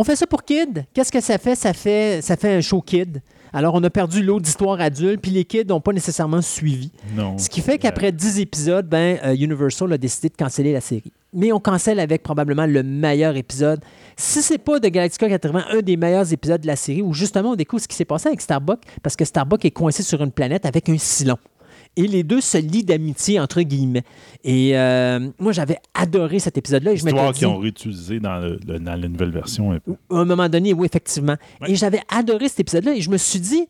On 0.00 0.04
fait 0.04 0.16
ça 0.16 0.26
pour 0.26 0.44
Kid. 0.44 0.86
Qu'est-ce 0.94 1.12
que 1.12 1.20
ça 1.20 1.36
fait? 1.36 1.54
Ça 1.54 1.74
fait, 1.74 2.22
ça 2.22 2.34
fait 2.34 2.54
un 2.54 2.62
show 2.62 2.80
Kid. 2.80 3.20
Alors, 3.52 3.74
on 3.74 3.84
a 3.84 3.90
perdu 3.90 4.22
l'autre 4.22 4.40
d'histoire 4.40 4.80
adulte, 4.80 5.20
puis 5.20 5.30
les 5.30 5.44
kids 5.44 5.66
n'ont 5.66 5.82
pas 5.82 5.92
nécessairement 5.92 6.40
suivi. 6.40 6.90
Non. 7.14 7.36
Ce 7.36 7.50
qui 7.50 7.60
fait 7.60 7.76
qu'après 7.76 8.10
10 8.10 8.40
épisodes, 8.40 8.88
ben, 8.88 9.18
euh, 9.22 9.34
Universal 9.34 9.92
a 9.92 9.98
décidé 9.98 10.30
de 10.30 10.36
canceller 10.36 10.72
la 10.72 10.80
série. 10.80 11.12
Mais 11.34 11.52
on 11.52 11.60
cancelle 11.60 12.00
avec 12.00 12.22
probablement 12.22 12.64
le 12.64 12.82
meilleur 12.82 13.36
épisode. 13.36 13.84
Si 14.16 14.40
c'est 14.40 14.56
pas 14.56 14.80
de 14.80 14.88
Galactica 14.88 15.28
80, 15.28 15.64
un 15.70 15.80
des 15.82 15.98
meilleurs 15.98 16.32
épisodes 16.32 16.62
de 16.62 16.66
la 16.66 16.76
série 16.76 17.02
où 17.02 17.12
justement 17.12 17.50
on 17.50 17.56
découvre 17.56 17.82
ce 17.82 17.88
qui 17.88 17.96
s'est 17.96 18.06
passé 18.06 18.28
avec 18.28 18.40
Starbuck, 18.40 18.80
parce 19.02 19.16
que 19.16 19.26
Starbuck 19.26 19.62
est 19.66 19.70
coincé 19.70 20.02
sur 20.02 20.22
une 20.22 20.32
planète 20.32 20.64
avec 20.64 20.88
un 20.88 20.96
Cylon. 20.96 21.36
Et 21.96 22.06
les 22.06 22.22
deux 22.22 22.40
se 22.40 22.56
lient 22.58 22.84
d'amitié, 22.84 23.40
entre 23.40 23.60
guillemets. 23.62 24.04
Et 24.44 24.78
euh, 24.78 25.28
moi, 25.38 25.52
j'avais 25.52 25.76
adoré 25.92 26.38
cet 26.38 26.56
épisode-là. 26.56 26.92
Histoire 26.92 27.32
qu'ils 27.32 27.46
ont 27.48 27.58
réutilisé 27.58 28.20
dans, 28.20 28.38
le- 28.38 28.58
le- 28.66 28.78
dans 28.78 28.94
la 29.00 29.08
nouvelle 29.08 29.32
version. 29.32 29.72
un 29.72 29.80
peu. 29.80 29.92
à 30.10 30.16
un 30.18 30.24
moment 30.24 30.48
donné, 30.48 30.72
oui, 30.72 30.86
effectivement. 30.86 31.36
Ouais. 31.60 31.72
Et 31.72 31.74
j'avais 31.74 32.00
adoré 32.08 32.48
cet 32.48 32.60
épisode-là 32.60 32.94
et 32.94 33.00
je 33.00 33.10
me 33.10 33.16
suis 33.18 33.40
dit, 33.40 33.66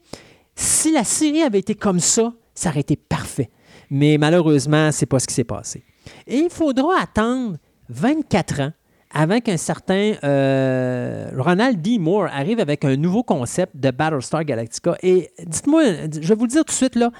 si 0.54 0.92
la 0.92 1.02
série 1.04 1.42
avait 1.42 1.58
été 1.60 1.74
comme 1.74 1.98
ça, 2.00 2.32
ça 2.54 2.68
aurait 2.68 2.80
été 2.80 2.94
parfait. 2.96 3.48
Mais 3.90 4.18
malheureusement, 4.18 4.92
c'est 4.92 5.06
pas 5.06 5.18
ce 5.18 5.26
qui 5.26 5.34
s'est 5.34 5.42
passé. 5.44 5.82
Et 6.26 6.36
il 6.38 6.50
faudra 6.50 7.00
attendre 7.02 7.56
24 7.88 8.60
ans 8.60 8.72
avant 9.12 9.40
qu'un 9.40 9.56
certain 9.56 10.12
euh, 10.22 11.30
Ronald 11.36 11.80
D. 11.82 11.98
Moore 11.98 12.28
arrive 12.32 12.60
avec 12.60 12.84
un 12.84 12.96
nouveau 12.96 13.22
concept 13.22 13.76
de 13.76 13.90
Battlestar 13.90 14.44
Galactica. 14.44 14.96
Et 15.02 15.30
dites-moi, 15.44 15.82
je 16.12 16.28
vais 16.28 16.34
vous 16.34 16.44
le 16.44 16.50
dire 16.50 16.64
tout 16.64 16.72
de 16.72 16.76
suite, 16.76 16.94
là, 16.94 17.10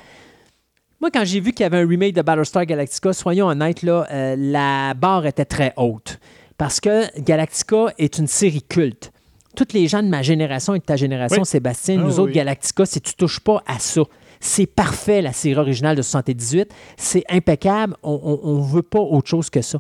moi, 1.01 1.11
quand 1.11 1.25
j'ai 1.25 1.41
vu 1.41 1.53
qu'il 1.53 1.65
y 1.65 1.67
avait 1.67 1.79
un 1.79 1.87
remake 1.89 2.15
de 2.15 2.23
Battlestar 2.23 2.67
Galactica, 2.67 3.13
soyons 3.13 3.47
honnêtes, 3.47 3.83
là, 3.83 4.07
euh, 4.11 4.37
la 4.39 4.95
barre 4.95 5.27
était 5.27 5.45
très 5.45 5.73
haute. 5.77 6.19
Parce 6.59 6.79
que 6.81 7.19
Galactica 7.21 7.87
est 7.99 8.19
une 8.19 8.27
série 8.27 8.63
culte. 8.63 9.13
Toutes 9.57 9.73
les 9.73 9.89
gens 9.89 10.03
de 10.03 10.09
ma 10.09 10.23
génération 10.23 10.75
et 10.75 10.79
de 10.79 10.85
ta 10.85 10.97
génération, 10.97 11.41
Oui. 11.41 11.47
Sébastien, 11.47 11.97
Ah 11.99 12.05
nous 12.05 12.21
autres. 12.21 12.33
Galactica, 12.33 12.85
si 12.85 13.01
tu 13.01 13.15
touches 13.15 13.41
pas 13.41 13.63
à 13.67 13.79
ça, 13.79 14.03
c'est 14.41 14.67
parfait, 14.67 15.23
la 15.23 15.33
série 15.33 15.59
originale 15.59 15.97
de 15.97 16.03
78. 16.03 16.71
C'est 16.97 17.25
impeccable. 17.31 17.97
On 18.03 18.59
ne 18.59 18.73
veut 18.73 18.83
pas 18.83 19.01
autre 19.01 19.29
chose 19.29 19.51
que 19.51 19.63
ça. 19.63 19.79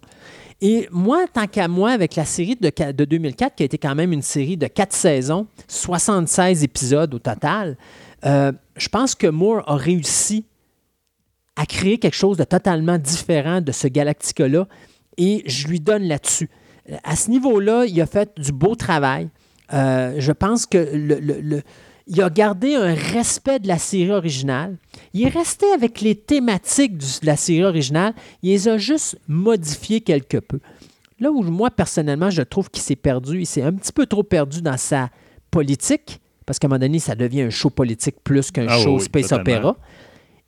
Et 0.62 0.88
moi, 0.90 1.24
tant 1.32 1.46
qu'à 1.46 1.68
moi, 1.68 1.92
avec 1.92 2.16
la 2.16 2.24
série 2.26 2.56
de 2.56 3.04
2004, 3.04 3.54
qui 3.56 3.62
a 3.62 3.66
été 3.66 3.78
quand 3.78 3.94
même 3.94 4.12
une 4.12 4.22
série 4.22 4.56
de 4.56 4.66
quatre 4.66 4.92
saisons, 4.92 5.46
76 5.68 6.64
épisodes 6.64 7.14
au 7.14 7.18
total, 7.18 7.76
euh, 8.26 8.52
je 8.76 8.88
pense 8.88 9.14
que 9.14 9.26
Moore 9.26 9.62
a 9.66 9.76
réussi 9.76 10.44
à 11.60 11.66
créer 11.66 11.98
quelque 11.98 12.14
chose 12.16 12.36
de 12.36 12.44
totalement 12.44 12.96
différent 12.98 13.60
de 13.60 13.72
ce 13.72 13.86
Galactica-là 13.88 14.66
et 15.18 15.42
je 15.46 15.68
lui 15.68 15.80
donne 15.80 16.04
là-dessus. 16.04 16.48
À 17.04 17.16
ce 17.16 17.28
niveau-là, 17.30 17.84
il 17.86 18.00
a 18.00 18.06
fait 18.06 18.30
du 18.38 18.52
beau 18.52 18.74
travail. 18.74 19.28
Euh, 19.72 20.14
je 20.18 20.32
pense 20.32 20.66
que 20.66 20.78
le, 20.78 21.20
le- 21.20 21.40
le- 21.40 21.62
il 22.06 22.20
a 22.22 22.30
gardé 22.30 22.74
un 22.74 22.94
respect 22.94 23.58
de 23.60 23.68
la 23.68 23.78
série 23.78 24.10
originale. 24.10 24.78
Il 25.12 25.22
est 25.24 25.28
resté 25.28 25.66
avec 25.72 26.00
les 26.00 26.14
thématiques 26.16 26.96
du- 26.96 27.20
de 27.22 27.26
la 27.26 27.36
série 27.36 27.62
originale. 27.64 28.14
Il 28.42 28.50
les 28.50 28.66
a 28.68 28.78
juste 28.78 29.16
modifiées 29.28 30.00
quelque 30.00 30.38
peu. 30.38 30.58
Là 31.20 31.30
où 31.30 31.42
moi, 31.42 31.70
personnellement, 31.70 32.30
je 32.30 32.42
trouve 32.42 32.70
qu'il 32.70 32.82
s'est 32.82 32.96
perdu, 32.96 33.40
il 33.40 33.46
s'est 33.46 33.62
un 33.62 33.72
petit 33.74 33.92
peu 33.92 34.06
trop 34.06 34.22
perdu 34.22 34.62
dans 34.62 34.78
sa 34.78 35.10
politique, 35.50 36.20
parce 36.46 36.58
qu'à 36.58 36.66
un 36.66 36.70
moment 36.70 36.78
donné, 36.80 36.98
ça 36.98 37.14
devient 37.14 37.42
un 37.42 37.50
show 37.50 37.70
politique 37.70 38.16
plus 38.24 38.50
qu'un 38.50 38.66
Ah 38.68 38.78
show 38.78 38.96
oui, 38.96 39.02
space 39.02 39.28
totalement. 39.28 39.42
opéra. 39.42 39.76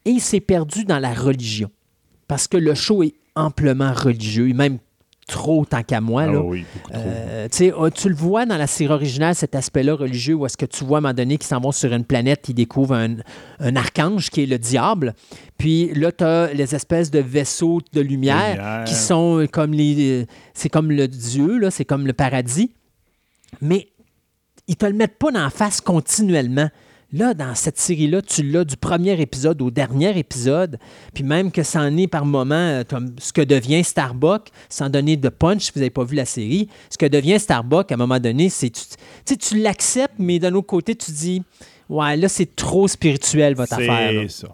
Et 0.04 0.10
il 0.10 0.20
s'est 0.20 0.40
perdu 0.40 0.84
dans 0.84 0.98
la 0.98 1.14
religion. 1.14 1.70
Parce 2.28 2.48
que 2.48 2.56
le 2.56 2.74
show 2.74 3.02
est 3.02 3.14
amplement 3.34 3.92
religieux, 3.92 4.48
et 4.48 4.52
même 4.52 4.78
trop 5.28 5.64
tant 5.64 5.82
qu'à 5.82 6.00
moi. 6.00 6.24
Ah 6.24 6.32
là. 6.32 6.40
oui, 6.40 6.64
beaucoup 6.74 6.90
trop. 6.90 7.00
Euh, 7.00 7.48
euh, 7.60 7.90
tu 7.90 8.08
le 8.08 8.14
vois 8.14 8.44
dans 8.44 8.56
la 8.56 8.66
série 8.66 8.92
originale, 8.92 9.34
cet 9.34 9.54
aspect-là 9.54 9.94
religieux, 9.94 10.34
où 10.34 10.46
est-ce 10.46 10.56
que 10.56 10.66
tu 10.66 10.84
vois 10.84 10.98
à 10.98 11.00
un 11.00 11.02
moment 11.02 11.14
donné 11.14 11.38
qu'ils 11.38 11.46
s'en 11.46 11.60
vont 11.60 11.72
sur 11.72 11.92
une 11.92 12.04
planète, 12.04 12.48
ils 12.48 12.54
découvrent 12.54 12.94
un, 12.94 13.16
un 13.60 13.76
archange 13.76 14.30
qui 14.30 14.42
est 14.42 14.46
le 14.46 14.58
diable. 14.58 15.14
Puis 15.58 15.94
là, 15.94 16.12
tu 16.12 16.24
as 16.24 16.52
les 16.52 16.74
espèces 16.74 17.10
de 17.10 17.20
vaisseaux 17.20 17.80
de 17.92 18.00
lumière, 18.00 18.56
Lumière. 18.56 18.84
qui 18.84 18.94
sont 18.94 19.46
comme 19.50 19.72
les. 19.72 20.26
C'est 20.54 20.68
comme 20.68 20.90
le 20.90 21.08
Dieu, 21.08 21.58
là, 21.58 21.70
c'est 21.70 21.84
comme 21.84 22.06
le 22.06 22.12
paradis. 22.12 22.72
Mais 23.60 23.88
ils 24.66 24.76
te 24.76 24.86
le 24.86 24.94
mettent 24.94 25.18
pas 25.18 25.30
dans 25.30 25.42
la 25.42 25.50
face 25.50 25.80
continuellement. 25.80 26.68
Là, 27.12 27.34
dans 27.34 27.54
cette 27.54 27.78
série-là, 27.78 28.22
tu 28.22 28.42
l'as 28.42 28.64
du 28.64 28.76
premier 28.76 29.20
épisode 29.20 29.60
au 29.60 29.70
dernier 29.70 30.18
épisode, 30.18 30.78
puis 31.12 31.24
même 31.24 31.52
que 31.52 31.62
ça 31.62 31.80
en 31.80 31.96
est 31.98 32.06
par 32.06 32.24
moment, 32.24 32.54
euh, 32.54 32.84
comme 32.88 33.14
ce 33.18 33.34
que 33.34 33.42
devient 33.42 33.84
Starbuck, 33.84 34.48
sans 34.70 34.88
donner 34.88 35.18
de 35.18 35.28
punch 35.28 35.64
si 35.64 35.72
vous 35.74 35.80
n'avez 35.80 35.90
pas 35.90 36.04
vu 36.04 36.16
la 36.16 36.24
série, 36.24 36.68
ce 36.88 36.96
que 36.96 37.04
devient 37.04 37.38
Starbuck, 37.38 37.92
à 37.92 37.94
un 37.94 37.98
moment 37.98 38.18
donné, 38.18 38.48
c'est 38.48 38.70
tu, 38.70 39.36
tu 39.36 39.58
l'acceptes, 39.58 40.14
mais 40.18 40.38
d'un 40.38 40.54
autre 40.54 40.68
côté, 40.68 40.94
tu 40.94 41.10
dis, 41.10 41.42
ouais, 41.90 42.16
là, 42.16 42.28
c'est 42.28 42.56
trop 42.56 42.88
spirituel, 42.88 43.54
votre 43.54 43.74
affaire. 43.74 44.12
C'est 44.22 44.46
ça. 44.46 44.48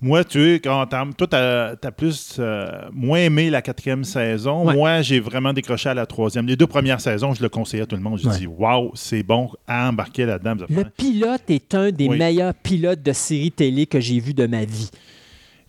Moi, 0.00 0.24
tu 0.24 0.54
sais, 0.54 0.60
quand 0.62 0.86
toi, 0.86 1.26
t'as 1.28 1.70
as 1.82 1.90
plus 1.92 2.36
euh, 2.38 2.66
moins 2.92 3.18
aimé 3.18 3.50
la 3.50 3.62
quatrième 3.62 4.04
saison. 4.04 4.64
Ouais. 4.66 4.74
Moi, 4.74 5.02
j'ai 5.02 5.18
vraiment 5.20 5.52
décroché 5.52 5.88
à 5.88 5.94
la 5.94 6.06
troisième. 6.06 6.46
Les 6.46 6.56
deux 6.56 6.66
premières 6.66 7.00
saisons, 7.00 7.34
je 7.34 7.42
le 7.42 7.48
conseillais 7.48 7.82
à 7.82 7.86
tout 7.86 7.96
le 7.96 8.02
monde. 8.02 8.18
J'ai 8.18 8.28
Ouais. 8.28 8.38
dit, 8.38 8.46
waouh, 8.46 8.92
c'est 8.94 9.22
bon 9.22 9.50
à 9.66 9.88
embarquer 9.88 10.24
là-dedans. 10.24 10.64
Le 10.68 10.84
pilote 10.84 11.42
est 11.48 11.74
un 11.74 11.90
des 11.90 12.08
Oui. 12.08 12.18
meilleurs 12.18 12.54
pilotes 12.54 13.02
de 13.02 13.12
série 13.12 13.50
télé 13.50 13.86
que 13.86 14.00
j'ai 14.00 14.20
vu 14.20 14.34
de 14.34 14.46
ma 14.46 14.64
vie. 14.64 14.90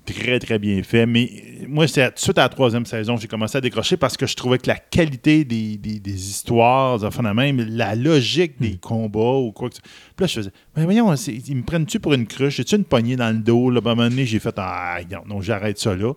Très, 0.06 0.38
très 0.40 0.60
bien 0.60 0.84
fait. 0.84 1.06
Mais 1.06 1.30
moi, 1.68 1.88
c'est 1.88 2.02
à- 2.02 2.10
tout 2.10 2.16
de 2.16 2.20
suite 2.20 2.38
à 2.38 2.42
la 2.42 2.50
troisième 2.50 2.86
saison, 2.86 3.16
j'ai 3.16 3.28
commencé 3.30 3.58
à 3.58 3.62
décrocher 3.62 3.96
parce 3.96 4.18
que 4.18 4.26
je 4.28 4.36
trouvais 4.36 4.58
que 4.58 4.68
la 4.68 4.76
qualité 4.76 5.46
des, 5.46 5.78
des- 5.78 6.00
des 6.02 6.30
histoires, 6.30 7.00
de 7.00 7.06
même, 7.34 7.58
la 7.70 7.96
logique 7.96 8.56
Hmm. 8.60 8.64
des 8.64 8.76
combats 8.76 9.38
ou 9.40 9.54
quoi 9.54 9.70
que 9.70 9.76
ce 9.76 9.82
Puis 9.82 9.90
là, 10.20 10.28
je 10.28 10.34
faisais, 10.34 10.52
mais 10.76 10.84
voyons, 10.84 11.14
ils 11.16 11.56
me 11.56 11.64
prennent-tu 11.64 12.02
pour 12.02 12.14
une 12.14 12.28
cruche? 12.28 12.58
J'ai-tu 12.58 12.76
une 12.76 12.84
poignée 12.84 13.16
dans 13.16 13.30
le 13.34 13.42
dos? 13.42 13.70
Là, 13.70 13.80
à 13.84 13.92
un 13.92 13.96
moment 13.96 14.10
donné, 14.10 14.26
j'ai 14.26 14.40
fait, 14.40 14.54
ah, 14.58 14.98
non, 15.10 15.20
non, 15.26 15.42
j'arrête 15.42 15.80
ça 15.80 15.96
là. 15.96 16.12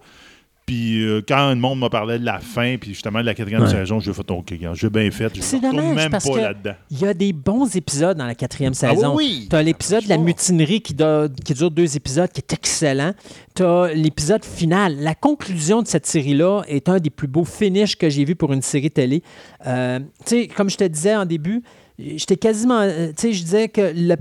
Puis 0.67 1.01
euh, 1.05 1.23
quand 1.27 1.51
le 1.51 1.55
monde 1.55 1.79
m'a 1.79 1.89
parlé 1.89 2.19
de 2.19 2.25
la 2.25 2.41
fin, 2.41 2.77
puis 2.77 2.93
justement 2.93 3.21
de 3.21 3.25
la 3.27 3.35
quatrième 3.35 3.63
Ouais. 3.63 3.71
saison, 3.71 4.01
j'ai 4.01 4.13
fait 4.13 4.29
OK, 4.33 4.53
gars, 4.55 4.73
j'ai 4.75 4.91
bien 4.91 5.09
fait. 5.13 5.33
Je 5.37 5.41
C'est 5.41 5.61
dommage 5.61 5.95
même 5.95 6.11
parce 6.11 6.29
pas 6.29 6.41
là-dedans. 6.41 6.75
il 6.91 6.99
y 7.01 7.07
a 7.07 7.15
des 7.15 7.33
bons 7.33 7.75
épisodes 7.77 8.17
dans 8.19 8.27
la 8.27 8.35
quatrième 8.35 8.73
Ah 8.83 8.87
oui, 8.91 8.97
saison. 8.97 9.15
oui. 9.15 9.47
Tu 9.49 9.55
as 9.55 9.63
l'épisode 9.63 10.03
de 10.03 10.09
la 10.09 10.19
mutinerie 10.19 10.81
qui, 10.81 10.93
do- 10.93 11.29
qui 11.45 11.55
dure 11.55 11.71
deux 11.71 11.97
épisodes, 11.97 12.31
qui 12.33 12.41
est 12.41 12.53
excellent. 12.53 13.13
Tu 13.55 13.63
as 13.63 13.93
l'épisode 13.95 14.45
final. 14.45 14.97
La 14.99 15.15
conclusion 15.15 15.83
de 15.83 15.87
cette 15.87 16.05
série-là 16.07 16.63
est 16.67 16.89
un 16.89 16.99
des 16.99 17.11
plus 17.11 17.29
beaux 17.29 17.45
finishes 17.45 17.97
que 17.97 18.11
j'ai 18.11 18.25
vu 18.25 18.35
pour 18.35 18.53
une 18.53 18.63
série 18.63 18.91
télé. 18.91 19.23
Euh, 19.69 20.01
tu 20.01 20.31
sais, 20.31 20.47
comme 20.49 20.69
je 20.69 20.77
te 20.79 20.85
disais 20.85 21.15
en 21.15 21.27
début, 21.27 21.63
j'étais 21.97 22.37
quasiment. 22.37 22.81
euh, 22.81 23.09
Tu 23.17 23.29
sais, 23.29 23.33
je 23.35 23.43
disais 23.45 23.69
que 23.69 23.93
le- 23.95 24.17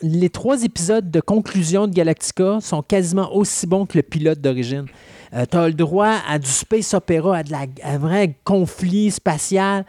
les 0.00 0.30
trois 0.30 0.62
épisodes 0.62 1.10
de 1.10 1.20
conclusion 1.20 1.88
de 1.88 1.92
Galactica 1.92 2.58
sont 2.60 2.82
quasiment 2.82 3.34
aussi 3.34 3.66
bons 3.66 3.84
que 3.84 3.98
le 3.98 4.02
pilote 4.04 4.40
d'origine. 4.40 4.86
Tu 5.32 5.56
as 5.56 5.68
le 5.68 5.74
droit 5.74 6.16
à 6.26 6.38
du 6.38 6.48
space 6.48 6.94
opéra, 6.94 7.38
à, 7.38 7.42
un 7.84 7.98
vrai 7.98 8.36
conflit 8.44 9.10
spatial. 9.10 9.84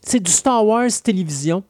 C'est 0.00 0.20
du 0.20 0.30
Star 0.30 0.64
Wars 0.64 0.90
télévision 1.02 1.64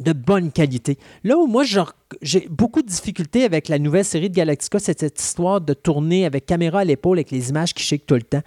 de 0.00 0.12
bonne 0.12 0.50
qualité. 0.50 0.98
Là 1.24 1.36
où 1.36 1.46
moi, 1.46 1.64
je 1.64 1.80
j'ai 2.22 2.46
beaucoup 2.48 2.82
de 2.82 2.86
difficultés 2.86 3.44
avec 3.44 3.68
la 3.68 3.78
nouvelle 3.80 4.04
série 4.04 4.30
de 4.30 4.34
Galactica, 4.36 4.78
c'est 4.78 5.00
cette 5.00 5.20
histoire 5.20 5.60
de 5.60 5.74
tourner 5.74 6.24
avec 6.24 6.46
caméra 6.46 6.80
à 6.80 6.84
l'épaule 6.84 7.18
avec 7.18 7.30
les 7.32 7.48
images 7.50 7.74
qui 7.74 7.82
shake 7.82 8.06
tout 8.06 8.14
le 8.14 8.22
temps. 8.22 8.42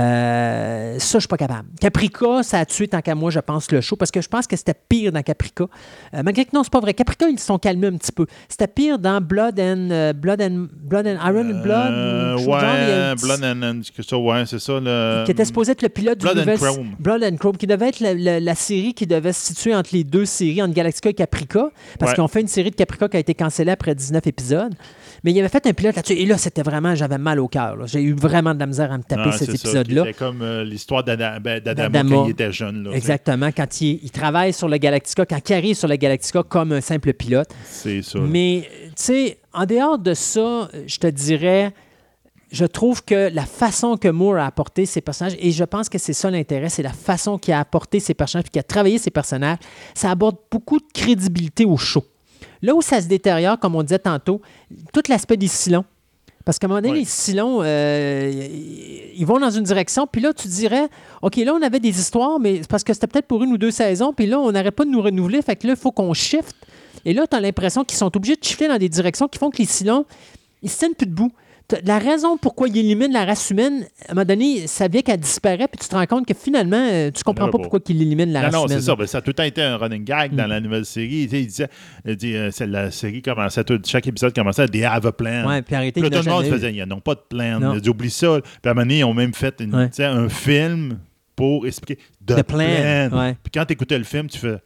Euh, 0.00 0.98
ça, 0.98 1.18
je 1.18 1.20
suis 1.20 1.28
pas 1.28 1.36
capable. 1.36 1.68
Caprica, 1.80 2.42
ça 2.42 2.58
a 2.60 2.64
tué 2.66 2.88
tant 2.88 3.00
qu'à 3.00 3.14
moi, 3.14 3.30
je 3.30 3.40
pense, 3.40 3.70
le 3.70 3.80
show, 3.80 3.96
parce 3.96 4.10
que 4.10 4.20
je 4.20 4.28
pense 4.28 4.46
que 4.46 4.56
c'était 4.56 4.74
pire 4.88 5.12
dans 5.12 5.22
Caprica. 5.22 5.64
Euh, 6.14 6.22
malgré 6.24 6.44
que 6.44 6.50
non, 6.54 6.62
c'est 6.62 6.72
pas 6.72 6.80
vrai. 6.80 6.94
Caprica, 6.94 7.28
ils 7.28 7.38
se 7.38 7.46
sont 7.46 7.58
calmés 7.58 7.86
un 7.88 7.96
petit 7.96 8.12
peu. 8.12 8.26
C'était 8.48 8.66
pire 8.68 8.98
dans 8.98 9.20
Blood 9.20 9.58
and, 9.60 9.88
euh, 9.90 10.12
Blood 10.12 10.42
and, 10.42 10.66
Blood 10.72 11.06
and 11.06 11.18
Iron 11.28 11.50
and 11.50 11.62
Blood. 11.62 11.92
Euh, 11.92 12.38
genre. 12.38 12.48
Ouais, 12.48 13.14
petit- 13.14 13.24
Blood 13.24 13.44
and, 13.44 13.62
and- 13.62 14.02
ça, 14.08 14.18
ouais, 14.18 14.44
c'est 14.46 14.58
ça. 14.58 14.80
Le, 14.80 15.22
qui 15.24 15.30
était 15.32 15.44
supposé 15.44 15.72
être 15.72 15.82
le 15.82 15.88
pilote 15.88 16.18
Blood 16.20 16.34
du 16.34 16.40
and 16.40 16.44
nouvel 16.44 16.58
Chrome. 16.58 16.88
Blood 16.98 17.22
and 17.24 17.36
Chrome, 17.36 17.56
qui 17.56 17.66
devait 17.66 17.88
être 17.88 18.00
la, 18.00 18.14
la- 18.14 18.40
la 18.40 18.54
série 18.54 18.94
qui 18.94 19.06
devait 19.06 19.32
se 19.32 19.46
situer 19.46 19.74
entre 19.74 19.90
les 19.92 20.04
deux 20.04 20.24
séries, 20.24 20.62
entre 20.62 20.74
Galactica 20.74 21.10
et 21.10 21.14
Caprica, 21.14 21.70
parce 21.98 22.10
Ouais. 22.10 22.14
qu'ils 22.16 22.24
ont 22.24 22.28
fait 22.28 22.40
une 22.40 22.48
série 22.48 22.70
de 22.70 22.76
Caprica 22.76 22.95
qui 22.96 23.16
a 23.16 23.20
été 23.20 23.34
cancellée 23.34 23.70
après 23.72 23.94
19 23.94 24.26
épisodes. 24.26 24.74
Mais 25.24 25.32
il 25.32 25.38
avait 25.40 25.48
fait 25.48 25.66
un 25.66 25.72
pilote 25.72 25.96
là-dessus. 25.96 26.14
Et 26.14 26.26
là, 26.26 26.38
c'était 26.38 26.62
vraiment, 26.62 26.94
j'avais 26.94 27.18
mal 27.18 27.40
au 27.40 27.48
cœur. 27.48 27.86
J'ai 27.86 28.02
eu 28.02 28.14
vraiment 28.14 28.54
de 28.54 28.60
la 28.60 28.66
misère 28.66 28.92
à 28.92 28.98
me 28.98 29.02
taper 29.02 29.22
Ah, 29.26 29.32
cet 29.32 29.48
épisode-là. 29.48 30.04
C'était 30.06 30.18
comme 30.18 30.42
euh, 30.42 30.64
l'histoire 30.64 31.04
ben, 31.04 31.16
D'Adama. 31.60 32.02
quand 32.14 32.26
il 32.26 32.30
était 32.30 32.52
jeune. 32.52 32.84
Là, 32.84 32.90
Exactement, 32.92 33.50
quand 33.56 33.80
il, 33.80 34.00
il 34.02 34.10
travaille 34.10 34.52
sur 34.52 34.68
le 34.68 34.76
Galactica, 34.78 35.26
quand 35.26 35.50
il 35.50 35.54
arrive 35.54 35.76
sur 35.76 35.88
le 35.88 35.96
Galactica 35.96 36.42
comme 36.42 36.72
un 36.72 36.80
simple 36.80 37.12
pilote. 37.12 37.48
C'est 37.64 38.02
ça. 38.02 38.18
Mais, 38.20 38.68
tu 38.86 38.92
sais, 38.96 39.38
en 39.52 39.64
dehors 39.66 39.98
de 39.98 40.14
ça, 40.14 40.68
je 40.86 40.98
te 40.98 41.06
dirais, 41.06 41.72
je 42.52 42.64
trouve 42.64 43.04
que 43.04 43.30
la 43.32 43.44
façon 43.44 43.96
que 43.96 44.08
Moore 44.08 44.36
a 44.36 44.46
apporté 44.46 44.86
ses 44.86 45.00
personnages, 45.00 45.36
et 45.40 45.50
je 45.50 45.64
pense 45.64 45.88
que 45.88 45.98
c'est 45.98 46.12
ça 46.12 46.30
l'intérêt, 46.30 46.68
c'est 46.68 46.82
la 46.82 46.92
façon 46.92 47.38
qu'il 47.38 47.54
a 47.54 47.60
apporté 47.60 48.00
ses 48.00 48.14
personnages, 48.14 48.44
puis 48.44 48.52
qu'il 48.52 48.60
a 48.60 48.64
travaillé 48.64 48.98
ses 48.98 49.10
personnages, 49.10 49.58
ça 49.94 50.10
apporte 50.10 50.38
beaucoup 50.50 50.78
de 50.78 50.86
crédibilité 50.94 51.64
au 51.64 51.76
show. 51.76 52.04
Là 52.62 52.74
où 52.74 52.82
ça 52.82 53.00
se 53.00 53.06
détériore, 53.06 53.58
comme 53.58 53.74
on 53.74 53.82
disait 53.82 53.98
tantôt, 53.98 54.40
tout 54.92 55.02
l'aspect 55.08 55.36
des 55.36 55.48
silons. 55.48 55.84
Parce 56.46 56.60
qu'à 56.60 56.66
un 56.66 56.68
moment 56.68 56.80
donné, 56.80 57.00
les 57.00 57.04
silons, 57.04 57.60
euh, 57.62 58.30
ils 59.16 59.26
vont 59.26 59.40
dans 59.40 59.50
une 59.50 59.64
direction, 59.64 60.06
puis 60.06 60.20
là, 60.20 60.32
tu 60.32 60.46
dirais, 60.46 60.88
OK, 61.20 61.36
là, 61.38 61.52
on 61.52 61.60
avait 61.60 61.80
des 61.80 61.98
histoires, 61.98 62.38
mais 62.38 62.58
c'est 62.58 62.70
parce 62.70 62.84
que 62.84 62.94
c'était 62.94 63.08
peut-être 63.08 63.26
pour 63.26 63.42
une 63.42 63.52
ou 63.52 63.58
deux 63.58 63.72
saisons, 63.72 64.12
puis 64.12 64.26
là, 64.26 64.38
on 64.38 64.52
n'arrête 64.52 64.76
pas 64.76 64.84
de 64.84 64.90
nous 64.90 65.02
renouveler, 65.02 65.42
fait 65.42 65.56
que 65.56 65.66
là, 65.66 65.72
il 65.72 65.78
faut 65.78 65.90
qu'on 65.90 66.14
shift. 66.14 66.54
Et 67.04 67.14
là, 67.14 67.26
tu 67.26 67.36
as 67.36 67.40
l'impression 67.40 67.84
qu'ils 67.84 67.98
sont 67.98 68.16
obligés 68.16 68.36
de 68.36 68.44
shifter 68.44 68.68
dans 68.68 68.78
des 68.78 68.88
directions 68.88 69.26
qui 69.26 69.40
font 69.40 69.50
que 69.50 69.58
les 69.58 69.64
silons, 69.64 70.06
ils 70.62 70.70
se 70.70 70.78
tiennent 70.78 70.94
plus 70.94 71.06
debout. 71.06 71.32
La 71.84 71.98
raison 71.98 72.36
pourquoi 72.36 72.68
ils 72.68 72.78
éliminent 72.78 73.12
la 73.12 73.24
race 73.24 73.50
humaine, 73.50 73.86
à 74.08 74.12
un 74.12 74.14
moment 74.14 74.24
donné, 74.24 74.68
ça 74.68 74.86
vient 74.86 75.02
qu'elle 75.02 75.18
disparaît, 75.18 75.66
puis 75.66 75.80
tu 75.80 75.88
te 75.88 75.94
rends 75.96 76.06
compte 76.06 76.24
que 76.24 76.32
finalement, 76.34 76.76
euh, 76.78 77.10
tu 77.10 77.24
comprends 77.24 77.46
pas 77.50 77.58
pourquoi 77.58 77.80
ils 77.88 78.02
éliminent 78.02 78.32
la 78.32 78.38
Non, 78.40 78.44
race 78.46 78.54
non, 78.54 78.66
humaine. 78.66 78.78
c'est 78.78 78.84
ça. 78.86 78.94
Ben, 78.94 79.06
ça 79.08 79.18
a 79.18 79.20
tout 79.20 79.30
le 79.30 79.34
temps 79.34 79.42
été 79.42 79.62
un 79.62 79.76
running 79.76 80.04
gag 80.04 80.32
Mm. 80.32 80.36
dans 80.36 80.46
la 80.46 80.60
nouvelle 80.60 80.84
série. 80.84 81.24
Tu 81.24 81.30
sais, 81.30 81.40
il 81.40 81.46
disait, 81.48 81.68
il 82.04 82.36
euh, 82.36 82.50
c'est- 82.52 82.66
la 82.68 82.90
série 82.92 83.20
commençait, 83.20 83.64
tout- 83.64 83.80
chaque 83.84 84.06
épisode 84.06 84.32
commençait 84.32 84.62
à 84.62 84.68
They 84.68 84.84
have 84.84 85.06
a 85.06 85.12
plan. 85.12 85.48
Ouais, 85.48 85.62
puis 85.62 85.74
arrêtez, 85.74 86.00
Puis 86.00 86.08
il 86.08 86.16
tout 86.16 86.24
le 86.24 86.30
monde 86.30 86.44
eu. 86.46 86.50
faisait, 86.50 86.72
ils 86.72 86.84
n'ont 86.84 87.00
pas 87.00 87.14
de 87.16 87.22
plan. 87.28 87.58
Non. 87.58 87.72
Il 87.72 87.78
a 87.78 87.80
dit, 87.80 87.88
oublie 87.88 88.10
ça. 88.10 88.38
Puis 88.40 88.52
à 88.64 88.70
un 88.70 88.74
moment 88.74 88.82
donné, 88.82 88.98
ils 88.98 89.04
ont 89.04 89.14
même 89.14 89.34
fait 89.34 89.56
une- 89.60 89.74
Ouais. 89.74 89.90
un 90.00 90.28
film 90.28 90.98
pour 91.34 91.66
expliquer 91.66 92.00
The, 92.24 92.36
The 92.36 92.42
plan, 92.44 93.10
ouais. 93.12 93.36
Puis 93.42 93.50
quand 93.52 93.64
tu 93.66 93.72
écoutais 93.72 93.98
le 93.98 94.04
film, 94.04 94.28
tu 94.28 94.38
fais, 94.38 94.56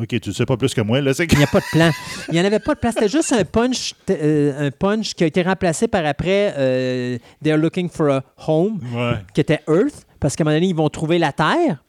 OK, 0.00 0.20
tu 0.20 0.28
ne 0.28 0.34
sais 0.34 0.46
pas 0.46 0.56
plus 0.56 0.72
que 0.74 0.80
moi. 0.80 1.00
Là, 1.00 1.12
Il 1.18 1.36
n'y 1.38 1.44
a 1.44 1.48
pas 1.48 1.58
de 1.60 1.64
plan. 1.72 1.90
Il 2.28 2.34
n'y 2.34 2.40
en 2.40 2.44
avait 2.44 2.60
pas 2.60 2.74
de 2.74 2.78
plan. 2.78 2.90
C'était 2.92 3.08
juste 3.08 3.32
un 3.32 3.44
punch, 3.44 3.94
euh, 4.10 4.68
un 4.68 4.70
punch 4.70 5.14
qui 5.14 5.24
a 5.24 5.26
été 5.26 5.42
remplacé 5.42 5.88
par 5.88 6.06
après 6.06 6.54
euh, 6.56 7.18
They're 7.42 7.56
Looking 7.58 7.88
for 7.90 8.08
a 8.10 8.22
Home, 8.46 8.78
Ouais. 8.94 9.14
qui 9.34 9.40
était 9.40 9.60
Earth, 9.68 10.06
parce 10.20 10.36
qu'à 10.36 10.42
un 10.42 10.44
moment 10.44 10.56
donné, 10.56 10.68
ils 10.68 10.74
vont 10.76 10.88
trouver 10.88 11.18
la 11.18 11.32
Terre, 11.32 11.82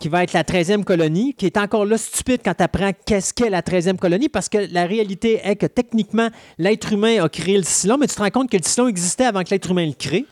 qui 0.00 0.08
va 0.08 0.24
être 0.24 0.32
la 0.32 0.42
13e 0.42 0.82
colonie, 0.82 1.34
qui 1.34 1.46
est 1.46 1.56
encore 1.56 1.84
là 1.84 1.96
stupide 1.96 2.40
quand 2.44 2.54
tu 2.54 2.64
apprends 2.64 2.90
qu'est-ce 3.06 3.32
qu'est 3.32 3.50
la 3.50 3.62
13e 3.62 3.96
colonie, 3.96 4.28
parce 4.28 4.48
que 4.48 4.58
la 4.72 4.84
réalité 4.84 5.40
est 5.44 5.54
que 5.54 5.66
techniquement, 5.66 6.28
l'être 6.58 6.92
humain 6.92 7.22
a 7.22 7.28
créé 7.28 7.56
le 7.56 7.62
Silon, 7.62 7.96
mais 8.00 8.08
tu 8.08 8.16
te 8.16 8.20
rends 8.20 8.30
compte 8.30 8.50
que 8.50 8.56
le 8.56 8.64
Silon 8.64 8.88
existait 8.88 9.26
avant 9.26 9.44
que 9.44 9.50
l'être 9.50 9.70
humain 9.70 9.86
le 9.86 9.92
crée. 9.92 10.26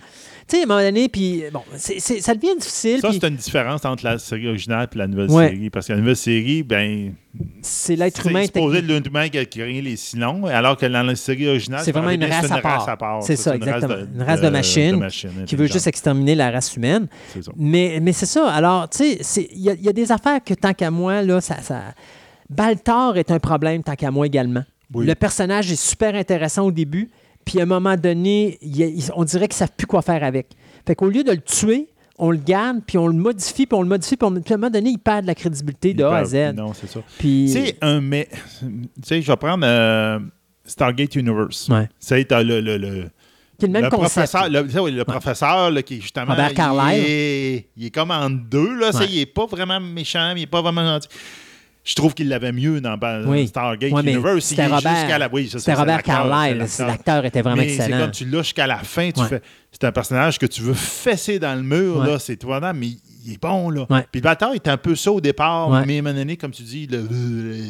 Tu 0.51 0.57
sais, 0.57 0.63
à 0.63 0.65
un 0.65 0.67
moment 0.67 0.81
donné, 0.83 1.09
puis 1.09 1.45
bon, 1.53 1.61
c'est- 1.77 2.01
c'est- 2.01 2.21
ça 2.21 2.35
devient 2.35 2.57
difficile. 2.59 2.99
Ça, 3.01 3.11
c'est 3.13 3.23
une 3.29 3.37
différence 3.37 3.85
entre 3.85 4.05
la 4.05 4.19
série 4.19 4.49
originale 4.49 4.89
et 4.93 4.99
la 4.99 5.07
nouvelle 5.07 5.31
Ouais. 5.31 5.49
série. 5.51 5.71
Parce 5.71 5.87
que 5.87 5.93
la 5.93 6.01
nouvelle 6.01 6.17
série, 6.17 6.65
ben. 6.65 7.15
C'est 7.63 7.95
l'être 7.95 8.21
c'est 8.25 8.31
humain 8.31 8.45
supposé 8.47 8.79
technique. 8.79 8.91
l'être 8.97 9.07
humain 9.07 9.29
qui 9.29 9.39
a 9.39 9.45
créé 9.45 9.81
les 9.81 9.95
silons, 9.95 10.47
alors 10.47 10.77
que 10.77 10.87
dans 10.87 11.05
la 11.05 11.15
série 11.15 11.47
originale, 11.49 11.83
C'est 11.85 11.93
vraiment 11.93 12.11
une 12.11 12.25
race, 12.25 12.51
à 12.51 12.97
part. 12.97 13.23
C'est 13.23 13.37
ça, 13.37 13.55
une 13.55 13.63
race 13.63 13.75
exactement. 13.77 14.01
de- 14.03 14.09
une 14.17 14.23
race 14.23 14.41
de, 14.41 14.47
de- 14.47 14.51
machines 14.51 14.91
de 14.91 14.97
machines 14.97 15.45
qui 15.47 15.55
veut 15.55 15.67
juste 15.69 15.87
exterminer 15.87 16.35
la 16.35 16.51
race 16.51 16.75
humaine. 16.77 17.07
C'est 17.33 17.45
ça. 17.45 17.53
Mais, 17.57 18.01
mais 18.03 18.13
c'est 18.13 18.27
ça. 18.27 18.51
Alors, 18.51 18.91
tu 18.91 18.99
sais, 18.99 19.19
c'est- 19.21 19.49
il 19.53 19.61
y, 19.61 19.71
a- 19.71 19.75
il 19.75 19.83
y 19.85 19.89
a 19.89 19.93
des 19.93 20.11
affaires 20.11 20.43
que 20.45 20.55
tant 20.55 20.75
qu'à 20.75 20.91
moi, 20.91 21.23
là, 21.23 21.41
ça, 21.41 21.63
ça... 21.63 21.81
Baltar 22.49 23.17
est 23.17 23.31
un 23.31 23.39
problème 23.39 23.83
tant 23.85 23.95
qu'à 23.95 24.11
moi 24.11 24.27
également. 24.27 24.65
Oui. 24.93 25.07
Le 25.07 25.15
personnage 25.15 25.71
est 25.71 25.81
super 25.81 26.17
intéressant 26.17 26.67
au 26.67 26.73
début, 26.73 27.09
puis 27.45 27.59
à 27.61 27.63
un 27.63 27.67
moment 27.67 27.97
donné, 27.97 28.59
il 28.63 28.81
il- 28.81 29.11
on 29.17 29.25
dirait 29.25 29.49
qu'ils 29.49 29.57
ne 29.57 29.59
savent 29.61 29.77
plus 29.77 29.87
quoi 29.87 30.03
faire 30.03 30.23
avec. 30.25 30.49
Fait 30.87 30.95
qu'au 30.95 31.09
lieu 31.09 31.25
de 31.25 31.33
le 31.33 31.41
tuer, 31.41 31.89
on 32.19 32.31
le 32.31 32.37
garde, 32.39 32.81
puis 32.87 32.99
on 32.99 33.07
le 33.07 33.15
modifie, 33.15 33.67
puis 33.67 33.77
on 33.79 33.83
le 33.83 33.89
modifie, 33.89 34.17
puis, 34.17 34.29
on- 34.29 34.35
puis 34.41 34.53
à 34.53 34.57
un 34.57 34.59
moment 34.59 34.71
donné, 34.71 34.91
il 34.91 34.99
perd 34.99 35.23
de 35.23 35.27
la 35.27 35.35
crédibilité 35.35 35.95
de 35.95 36.01
Ils 36.01 36.05
A 36.05 36.17
à 36.17 36.25
Z. 36.25 36.35
Non, 36.55 36.73
c'est 36.75 36.87
ça. 36.89 37.01
Puis, 37.19 37.47
Tu 37.53 37.53
sais, 37.67 37.77
un 37.81 38.01
mais. 38.01 38.29
Tu 38.61 38.69
sais, 39.03 39.23
je 39.23 39.27
vais 39.31 39.37
prendre 39.37 39.65
euh, 39.67 40.19
Stargate 40.65 41.15
Universe. 41.17 41.69
Ouais. 41.71 41.89
C'est 41.99 42.25
t'as 42.27 42.43
le, 42.43 42.61
le, 42.61 42.77
le, 42.77 43.09
qui 43.59 43.65
est 43.65 43.69
le 43.69 43.73
même 43.73 43.85
le 43.85 43.91
concept. 43.91 44.31
professeur, 44.33 44.49
le, 44.51 44.81
oui, 44.83 44.91
le 44.93 45.05
professeur 45.05 45.71
là, 45.71 45.83
qui 45.83 45.97
est 45.97 46.01
justement. 46.01 46.35
Il 46.99 47.05
est, 47.05 47.69
il 47.77 47.87
est 47.87 47.91
comme 47.91 48.11
en 48.11 48.29
deux, 48.31 48.75
là. 48.79 48.93
ça. 48.93 49.05
Il 49.05 49.19
est 49.19 49.27
pas 49.27 49.47
vraiment 49.47 49.81
méchant, 49.81 50.33
mais 50.35 50.41
il 50.41 50.45
est 50.45 50.47
pas 50.47 50.61
vraiment 50.63 50.85
gentil. 50.85 51.09
Je 51.91 51.97
trouve 51.97 52.15
qu'il 52.15 52.29
l'avait 52.29 52.53
mieux 52.53 52.81
dans 52.81 52.97
Oui. 53.27 53.49
Stargate 53.49 53.91
Ouais, 53.93 54.03
Universe. 54.03 54.45
c'était 54.45 54.67
Robert- 54.69 55.19
la- 55.19 55.29
oui, 55.33 55.49
ça, 55.49 55.59
c'était 55.59 55.73
c'est 55.73 55.75
Robert 55.77 56.03
Carlyle. 56.05 56.65
c'est 56.69 56.87
L'acteur 56.87 57.25
était 57.25 57.43
vraiment 57.43 57.57
mais 57.57 57.69
C'est 57.71 57.75
excellent. 57.83 57.99
comme 57.99 58.11
tu 58.13 58.25
l'as 58.27 58.43
jusqu'à 58.43 58.69
la 58.69 58.79
fin, 58.79 59.11
tu 59.11 59.21
Ouais. 59.21 59.27
fais. 59.27 59.43
C'est 59.73 59.83
un 59.85 59.91
personnage 59.91 60.39
que 60.39 60.47
tu 60.47 60.63
veux 60.63 60.75
fesser 60.75 61.41
dans 61.41 61.53
le 61.57 61.63
mur, 61.65 61.97
Ouais. 61.99 62.07
là. 62.07 62.19
C'est 62.21 62.37
toi, 62.37 62.61
mais 62.73 62.87
il 63.27 63.33
est 63.33 63.43
bon, 63.43 63.71
là. 63.71 63.87
Puis 63.89 64.21
le 64.21 64.21
bâtard 64.21 64.53
est 64.55 64.69
un 64.69 64.77
peu 64.77 64.95
ça 64.95 65.11
au 65.11 65.21
départ, 65.21 65.69
mais 65.85 65.97
à 65.97 65.99
un 65.99 66.03
moment 66.03 66.15
donné, 66.17 66.37
comme 66.37 66.53
tu 66.53 66.63
dis, 66.63 66.87
le, 66.87 67.05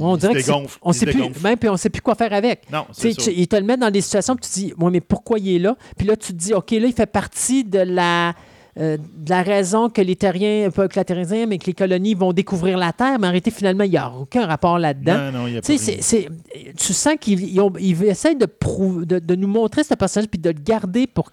On 0.01 0.17
il 0.17 0.21
dirait 0.21 0.35
se 0.35 0.41
c'est- 0.41 0.47
dégonfle. 0.53 0.79
on 0.83 0.93
sait 0.93 1.07
plus, 1.07 1.15
dégonfle. 1.15 1.43
même 1.43 1.57
puis 1.57 1.69
on 1.71 1.77
sait 1.79 1.89
plus 1.89 2.03
quoi 2.03 2.15
faire 2.15 2.33
avec. 2.35 2.71
Non, 2.71 2.85
c'est 2.93 3.15
sais, 3.15 3.23
ça. 3.23 3.31
tu- 3.31 3.37
il 3.39 3.49
te 3.49 3.57
le 3.57 3.63
met 3.63 3.79
dans 3.79 3.91
des 3.91 4.03
situations, 4.03 4.37
puis 4.37 4.43
tu 4.47 4.51
te 4.51 4.67
dis, 4.67 4.75
ouais, 4.79 4.91
mais 4.91 5.01
pourquoi 5.01 5.39
il 5.39 5.57
est 5.57 5.59
là? 5.59 5.77
Puis 5.97 6.07
là, 6.07 6.15
tu 6.17 6.35
te 6.35 6.39
dis, 6.39 6.53
OK, 6.53 6.73
là, 6.73 6.87
il 6.87 6.93
fait 6.93 7.07
partie 7.11 7.65
de 7.65 7.79
la, 7.79 8.35
euh, 8.79 8.97
de 9.17 9.31
la 9.31 9.43
raison 9.43 9.89
que 9.89 10.01
les 10.01 10.17
terriens, 10.17 10.71
pas 10.71 10.87
que 10.89 10.99
les 10.99 11.05
terriens, 11.05 11.47
mais 11.47 11.59
que 11.59 11.67
les 11.67 11.75
colonies 11.75 12.15
vont 12.15 12.33
découvrir 12.33 12.79
la 12.79 12.93
Terre, 12.93 13.19
mais 13.19 13.27
en 13.27 13.31
réalité, 13.31 13.51
finalement, 13.51 13.85
il 13.85 13.91
n'y 13.91 13.97
a 13.97 14.11
aucun 14.13 14.47
rapport 14.47 14.79
là-dedans. 14.79 15.33
Non, 15.33 15.41
non, 15.41 15.47
il 15.49 15.55
y 15.55 15.57
a 15.57 15.61
pas 15.61 15.67
c'est- 15.67 16.01
c'est- 16.03 16.29
tu 16.77 16.93
sens 16.93 17.15
qu'ils 17.21 17.41
ils 17.53 17.61
ont- 17.61 17.73
ils 17.81 18.05
essaient 18.05 18.35
de, 18.37 18.47
prou- 18.47 19.05
de, 19.05 19.19
de 19.19 19.35
nous 19.35 19.49
montrer 19.49 19.83
ce 19.85 19.95
personnage 19.95 20.29
puis 20.29 20.39
de 20.41 20.51
le 20.51 20.61
garder 20.61 21.07
pour 21.07 21.31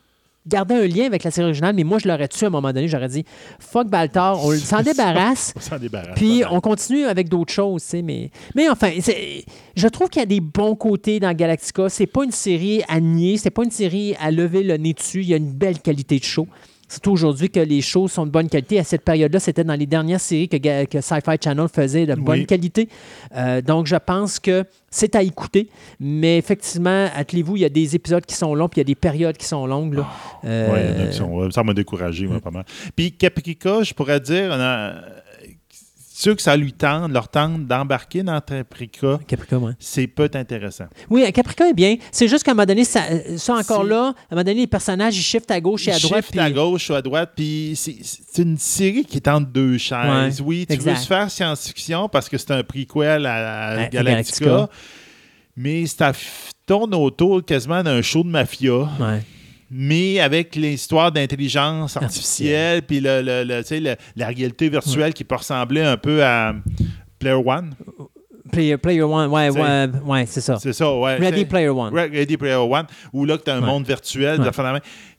garder 0.47 0.75
un 0.75 0.87
lien 0.87 1.05
avec 1.05 1.25
la 1.25 1.31
série 1.31 1.43
originale, 1.45 1.75
mais 1.75 1.83
moi, 1.83 1.99
je 1.99 2.07
l'aurais 2.07 2.29
tué 2.29 2.45
à 2.45 2.47
un 2.47 2.51
moment 2.51 2.71
donné. 2.71 2.87
J'aurais 2.87 3.09
dit, 3.09 3.25
fuck 3.59 3.87
Baltar, 3.89 4.43
on 4.43 4.51
s'en 4.55 4.81
débarrasse. 4.81 5.53
On 5.57 5.59
s'en 5.59 5.77
débarrasse. 5.77 6.15
Puis 6.15 6.41
on 6.49 6.61
continue 6.61 7.03
avec 7.03 7.27
d'autres 7.27 7.51
choses, 7.53 7.83
tu 7.83 7.89
sais, 7.89 8.01
mais, 8.01 8.31
mais 8.55 8.69
enfin, 8.69 8.91
c'est- 9.01 9.43
je 9.75 9.87
trouve 9.89 10.09
qu'il 10.09 10.21
y 10.21 10.23
a 10.23 10.25
des 10.25 10.39
bons 10.39 10.75
côtés 10.75 11.19
dans 11.19 11.33
Galactica. 11.33 11.89
C'est 11.89 12.07
pas 12.07 12.23
une 12.23 12.31
série 12.31 12.81
à 12.87 12.99
nier, 13.01 13.37
c'est 13.37 13.49
pas 13.49 13.63
une 13.65 13.71
série 13.71 14.15
à 14.21 14.31
lever 14.31 14.63
le 14.63 14.77
nez 14.77 14.93
dessus. 14.93 15.21
Il 15.21 15.27
y 15.27 15.33
a 15.33 15.37
une 15.37 15.51
belle 15.51 15.79
qualité 15.79 16.17
de 16.17 16.23
show. 16.23 16.47
Surtout 16.89 17.11
aujourd'hui 17.11 17.49
que 17.49 17.59
les 17.59 17.81
shows 17.81 18.07
sont 18.07 18.25
de 18.25 18.31
bonne 18.31 18.47
qualité. 18.47 18.79
À 18.79 18.83
cette 18.83 19.03
période-là, 19.03 19.39
c'était 19.41 19.63
dans 19.65 19.75
les 19.75 19.85
dernières 19.85 20.21
séries 20.21 20.47
que, 20.47 20.85
que 20.85 21.01
Sci-Fi 21.01 21.37
Channel 21.43 21.67
faisait 21.67 22.05
de 22.05 22.15
bonne 22.15 22.39
Oui. 22.39 22.45
qualité. 22.45 22.87
Euh, 23.35 23.61
donc, 23.61 23.87
je 23.87 23.95
pense 23.97 24.39
que 24.39 24.63
c'est 24.89 25.15
à 25.15 25.21
écouter. 25.21 25.69
Mais 25.99 26.37
effectivement, 26.37 27.07
attelez-vous, 27.13 27.57
il 27.57 27.61
y 27.63 27.65
a 27.65 27.69
des 27.69 27.95
épisodes 27.95 28.25
qui 28.25 28.35
sont 28.35 28.55
longs, 28.55 28.69
puis 28.69 28.77
il 28.79 28.83
y 28.83 28.87
a 28.87 28.91
des 28.91 28.95
périodes 28.95 29.35
qui 29.37 29.45
sont 29.45 29.65
longues. 29.67 29.95
Là. 29.95 30.07
Euh, 30.45 30.71
Ouais, 30.73 30.85
il 30.95 30.97
y 30.97 31.01
en 31.01 31.05
a 31.05 31.07
qui 31.09 31.17
sont- 31.17 31.51
ça 31.51 31.63
m'a 31.63 31.73
découragé, 31.73 32.25
moi, 32.25 32.39
pas 32.39 32.51
mal. 32.51 32.63
Puis 32.95 33.11
Caprica, 33.11 33.83
je 33.83 33.93
pourrais 33.93 34.19
dire, 34.21 34.49
on 34.51 34.59
a- 34.59 34.93
ceux 36.19 36.33
que 36.33 36.41
ça 36.41 36.57
lui 36.57 36.73
tente, 36.73 37.11
leur 37.11 37.27
tente 37.27 37.67
d'embarquer 37.67 38.23
dans 38.23 38.41
Caprica, 38.41 39.19
Caprica, 39.27 39.59
ouais. 39.59 39.73
c'est 39.77 40.11
être 40.19 40.35
intéressant. 40.35 40.85
Oui, 41.11 41.31
Caprica 41.31 41.69
est 41.69 41.75
bien. 41.75 41.97
C'est 42.11 42.27
juste 42.27 42.43
qu'à 42.43 42.51
un 42.51 42.53
moment 42.55 42.65
donné, 42.65 42.85
ça, 42.85 43.03
ça 43.37 43.53
encore 43.53 43.83
là, 43.83 44.05
à 44.05 44.09
un 44.09 44.13
moment 44.35 44.43
donné, 44.43 44.61
les 44.61 44.67
personnages, 44.67 45.15
ils 45.15 45.21
shiftent 45.21 45.51
à 45.51 45.61
gauche 45.61 45.87
et 45.87 45.91
à 45.91 45.99
droite. 45.99 46.25
Puis- 46.31 46.39
à 46.39 46.49
gauche 46.49 46.89
ou 46.89 46.95
à 46.95 47.03
droite, 47.03 47.33
puis 47.35 47.73
c'est 47.75 48.41
une 48.41 48.57
série 48.57 49.05
qui 49.05 49.17
est 49.17 49.27
entre 49.27 49.45
deux 49.51 49.77
chaises. 49.77 50.41
Ouais, 50.41 50.47
oui, 50.47 50.65
tu 50.65 50.73
exact. 50.73 50.91
veux 50.95 50.97
se 51.01 51.05
faire 51.07 51.29
science-fiction 51.29 52.09
parce 52.09 52.29
que 52.29 52.39
c'est 52.39 52.49
un 52.49 52.63
prequel 52.63 53.27
à, 53.27 53.35
à 53.35 53.69
À 53.81 53.87
Galactica, 53.87 54.45
Galactica. 54.45 54.69
mais 55.55 55.85
ça 55.85 56.13
tourne 56.65 56.95
autour 56.95 57.45
quasiment 57.45 57.83
d'un 57.83 58.01
show 58.01 58.23
de 58.23 58.29
mafia. 58.29 58.73
Ouais. 58.99 59.21
Mais 59.69 60.19
avec 60.19 60.55
l'histoire 60.55 61.11
d'intelligence 61.11 61.97
artificielle, 61.97 62.81
puis 62.83 62.99
le, 62.99 63.21
le- 63.21 63.43
le- 63.43 63.79
le- 63.79 63.95
la 64.15 64.27
réalité 64.27 64.69
virtuelle 64.69 65.13
qui 65.13 65.23
peut 65.23 65.35
ressembler 65.35 65.81
un 65.81 65.97
peu 65.97 66.23
à 66.23 66.53
Player 67.19 67.41
One. 67.45 67.73
Player, 68.51 68.77
player 68.77 69.01
One, 69.01 69.29
ouais, 69.29 69.49
ouais, 69.49 69.87
ouais, 70.05 70.25
c'est 70.25 70.39
ça. 70.39 70.57
C'est 70.57 70.71
ça, 70.71 70.93
ouais. 70.95 71.17
Ready. 71.17 71.43
Player 71.43 71.67
One. 71.67 71.93
Ready 71.93 72.37
Player 72.37 72.55
One, 72.55 72.85
où 73.11 73.25
là, 73.25 73.37
tu 73.37 73.51
as 73.51 73.55
un 73.55 73.59
Ouais. 73.59 73.65
monde 73.65 73.85
virtuel. 73.85 74.39
Ouais. 74.39 74.45
de 74.45 74.51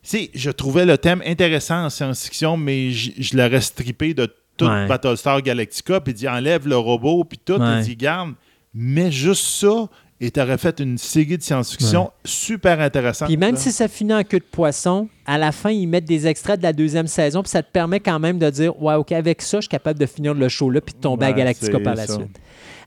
sais, 0.01 0.31
je 0.33 0.49
trouvais 0.49 0.83
le 0.85 0.97
thème 0.97 1.21
intéressant 1.23 1.85
en 1.85 1.89
science-fiction, 1.91 2.57
mais 2.57 2.89
je 2.91 3.37
l'aurais 3.37 3.61
strippé 3.61 4.15
de 4.15 4.27
tout. 4.57 4.65
Battlestar 4.65 5.41
Galactica, 5.43 6.01
puis 6.01 6.13
dit 6.13 6.27
enlève 6.27 6.67
le 6.67 6.75
robot, 6.77 7.23
puis 7.23 7.37
tout, 7.37 7.59
puis 7.59 7.83
dit 7.83 7.95
garde, 7.95 8.33
mais 8.73 9.11
juste 9.11 9.45
ça, 9.45 9.87
et 10.21 10.31
tu 10.31 10.41
aurais 10.41 10.57
fait 10.57 10.79
une 10.79 10.97
série 10.97 11.37
de 11.37 11.43
science-fiction 11.43 12.11
super 12.25 12.81
intéressante. 12.81 13.27
Puis 13.29 13.37
même 13.37 13.55
là. 13.55 13.59
si 13.59 13.71
ça 13.71 13.87
finit 13.87 14.13
en 14.13 14.23
queue 14.23 14.39
de 14.39 14.43
poisson, 14.43 15.07
à 15.25 15.37
la 15.37 15.51
fin, 15.51 15.69
ils 15.69 15.87
mettent 15.87 16.05
des 16.05 16.27
extraits 16.27 16.59
de 16.59 16.63
la 16.63 16.73
deuxième 16.73 17.07
saison, 17.07 17.41
puis 17.41 17.49
ça 17.49 17.63
te 17.63 17.71
permet 17.71 17.99
quand 17.99 18.19
même 18.19 18.37
de 18.37 18.49
dire 18.49 18.81
Ouais, 18.81 18.95
OK, 18.95 19.11
avec 19.13 19.41
ça, 19.41 19.57
je 19.57 19.61
suis 19.61 19.69
capable 19.69 19.99
de 19.99 20.05
finir 20.05 20.33
le 20.33 20.49
show 20.49 20.69
là, 20.69 20.81
puis 20.81 20.93
de 20.93 20.99
tomber 20.99 21.27
à 21.27 21.33
Galactica 21.33 21.79
par 21.79 21.95
la 21.95 22.05
ça. 22.05 22.15
suite. 22.15 22.39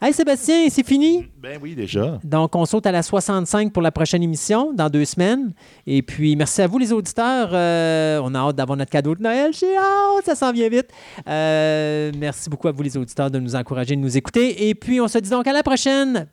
Hey 0.04 0.12
Sébastien, 0.12 0.66
c'est 0.68 0.84
fini? 0.84 1.28
Ben 1.40 1.60
oui, 1.62 1.76
déjà. 1.76 2.18
Donc, 2.24 2.56
on 2.56 2.64
saute 2.64 2.84
à 2.86 2.90
la 2.90 3.04
65 3.04 3.72
pour 3.72 3.82
la 3.82 3.92
prochaine 3.92 4.20
émission, 4.20 4.72
dans 4.72 4.90
deux 4.90 5.04
semaines. 5.04 5.52
Et 5.86 6.02
puis, 6.02 6.34
merci 6.34 6.60
à 6.60 6.66
vous, 6.66 6.78
les 6.78 6.92
auditeurs. 6.92 7.50
Euh, 7.52 8.20
on 8.20 8.34
a 8.34 8.38
hâte 8.40 8.56
d'avoir 8.56 8.76
notre 8.76 8.90
cadeau 8.90 9.14
de 9.14 9.22
Noël. 9.22 9.52
J'ai 9.52 9.76
hâte, 9.76 10.24
ça 10.24 10.34
s'en 10.34 10.50
vient 10.50 10.68
vite. 10.68 10.88
Euh, 11.28 12.10
merci 12.18 12.50
beaucoup 12.50 12.66
à 12.66 12.72
vous, 12.72 12.82
les 12.82 12.96
auditeurs, 12.96 13.30
de 13.30 13.38
nous 13.38 13.54
encourager, 13.54 13.94
de 13.94 14.00
nous 14.00 14.16
écouter. 14.16 14.68
Et 14.68 14.74
puis, 14.74 15.00
on 15.00 15.06
se 15.06 15.18
dit 15.18 15.30
donc 15.30 15.46
à 15.46 15.52
la 15.52 15.62
prochaine 15.62 16.26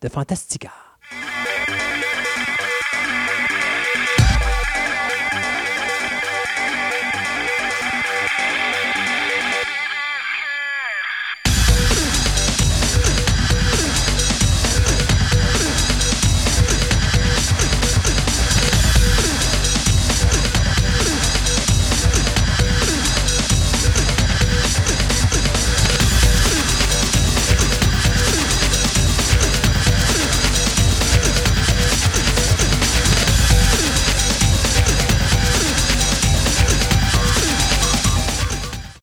de 0.00 0.08
Fantastica. 0.08 0.89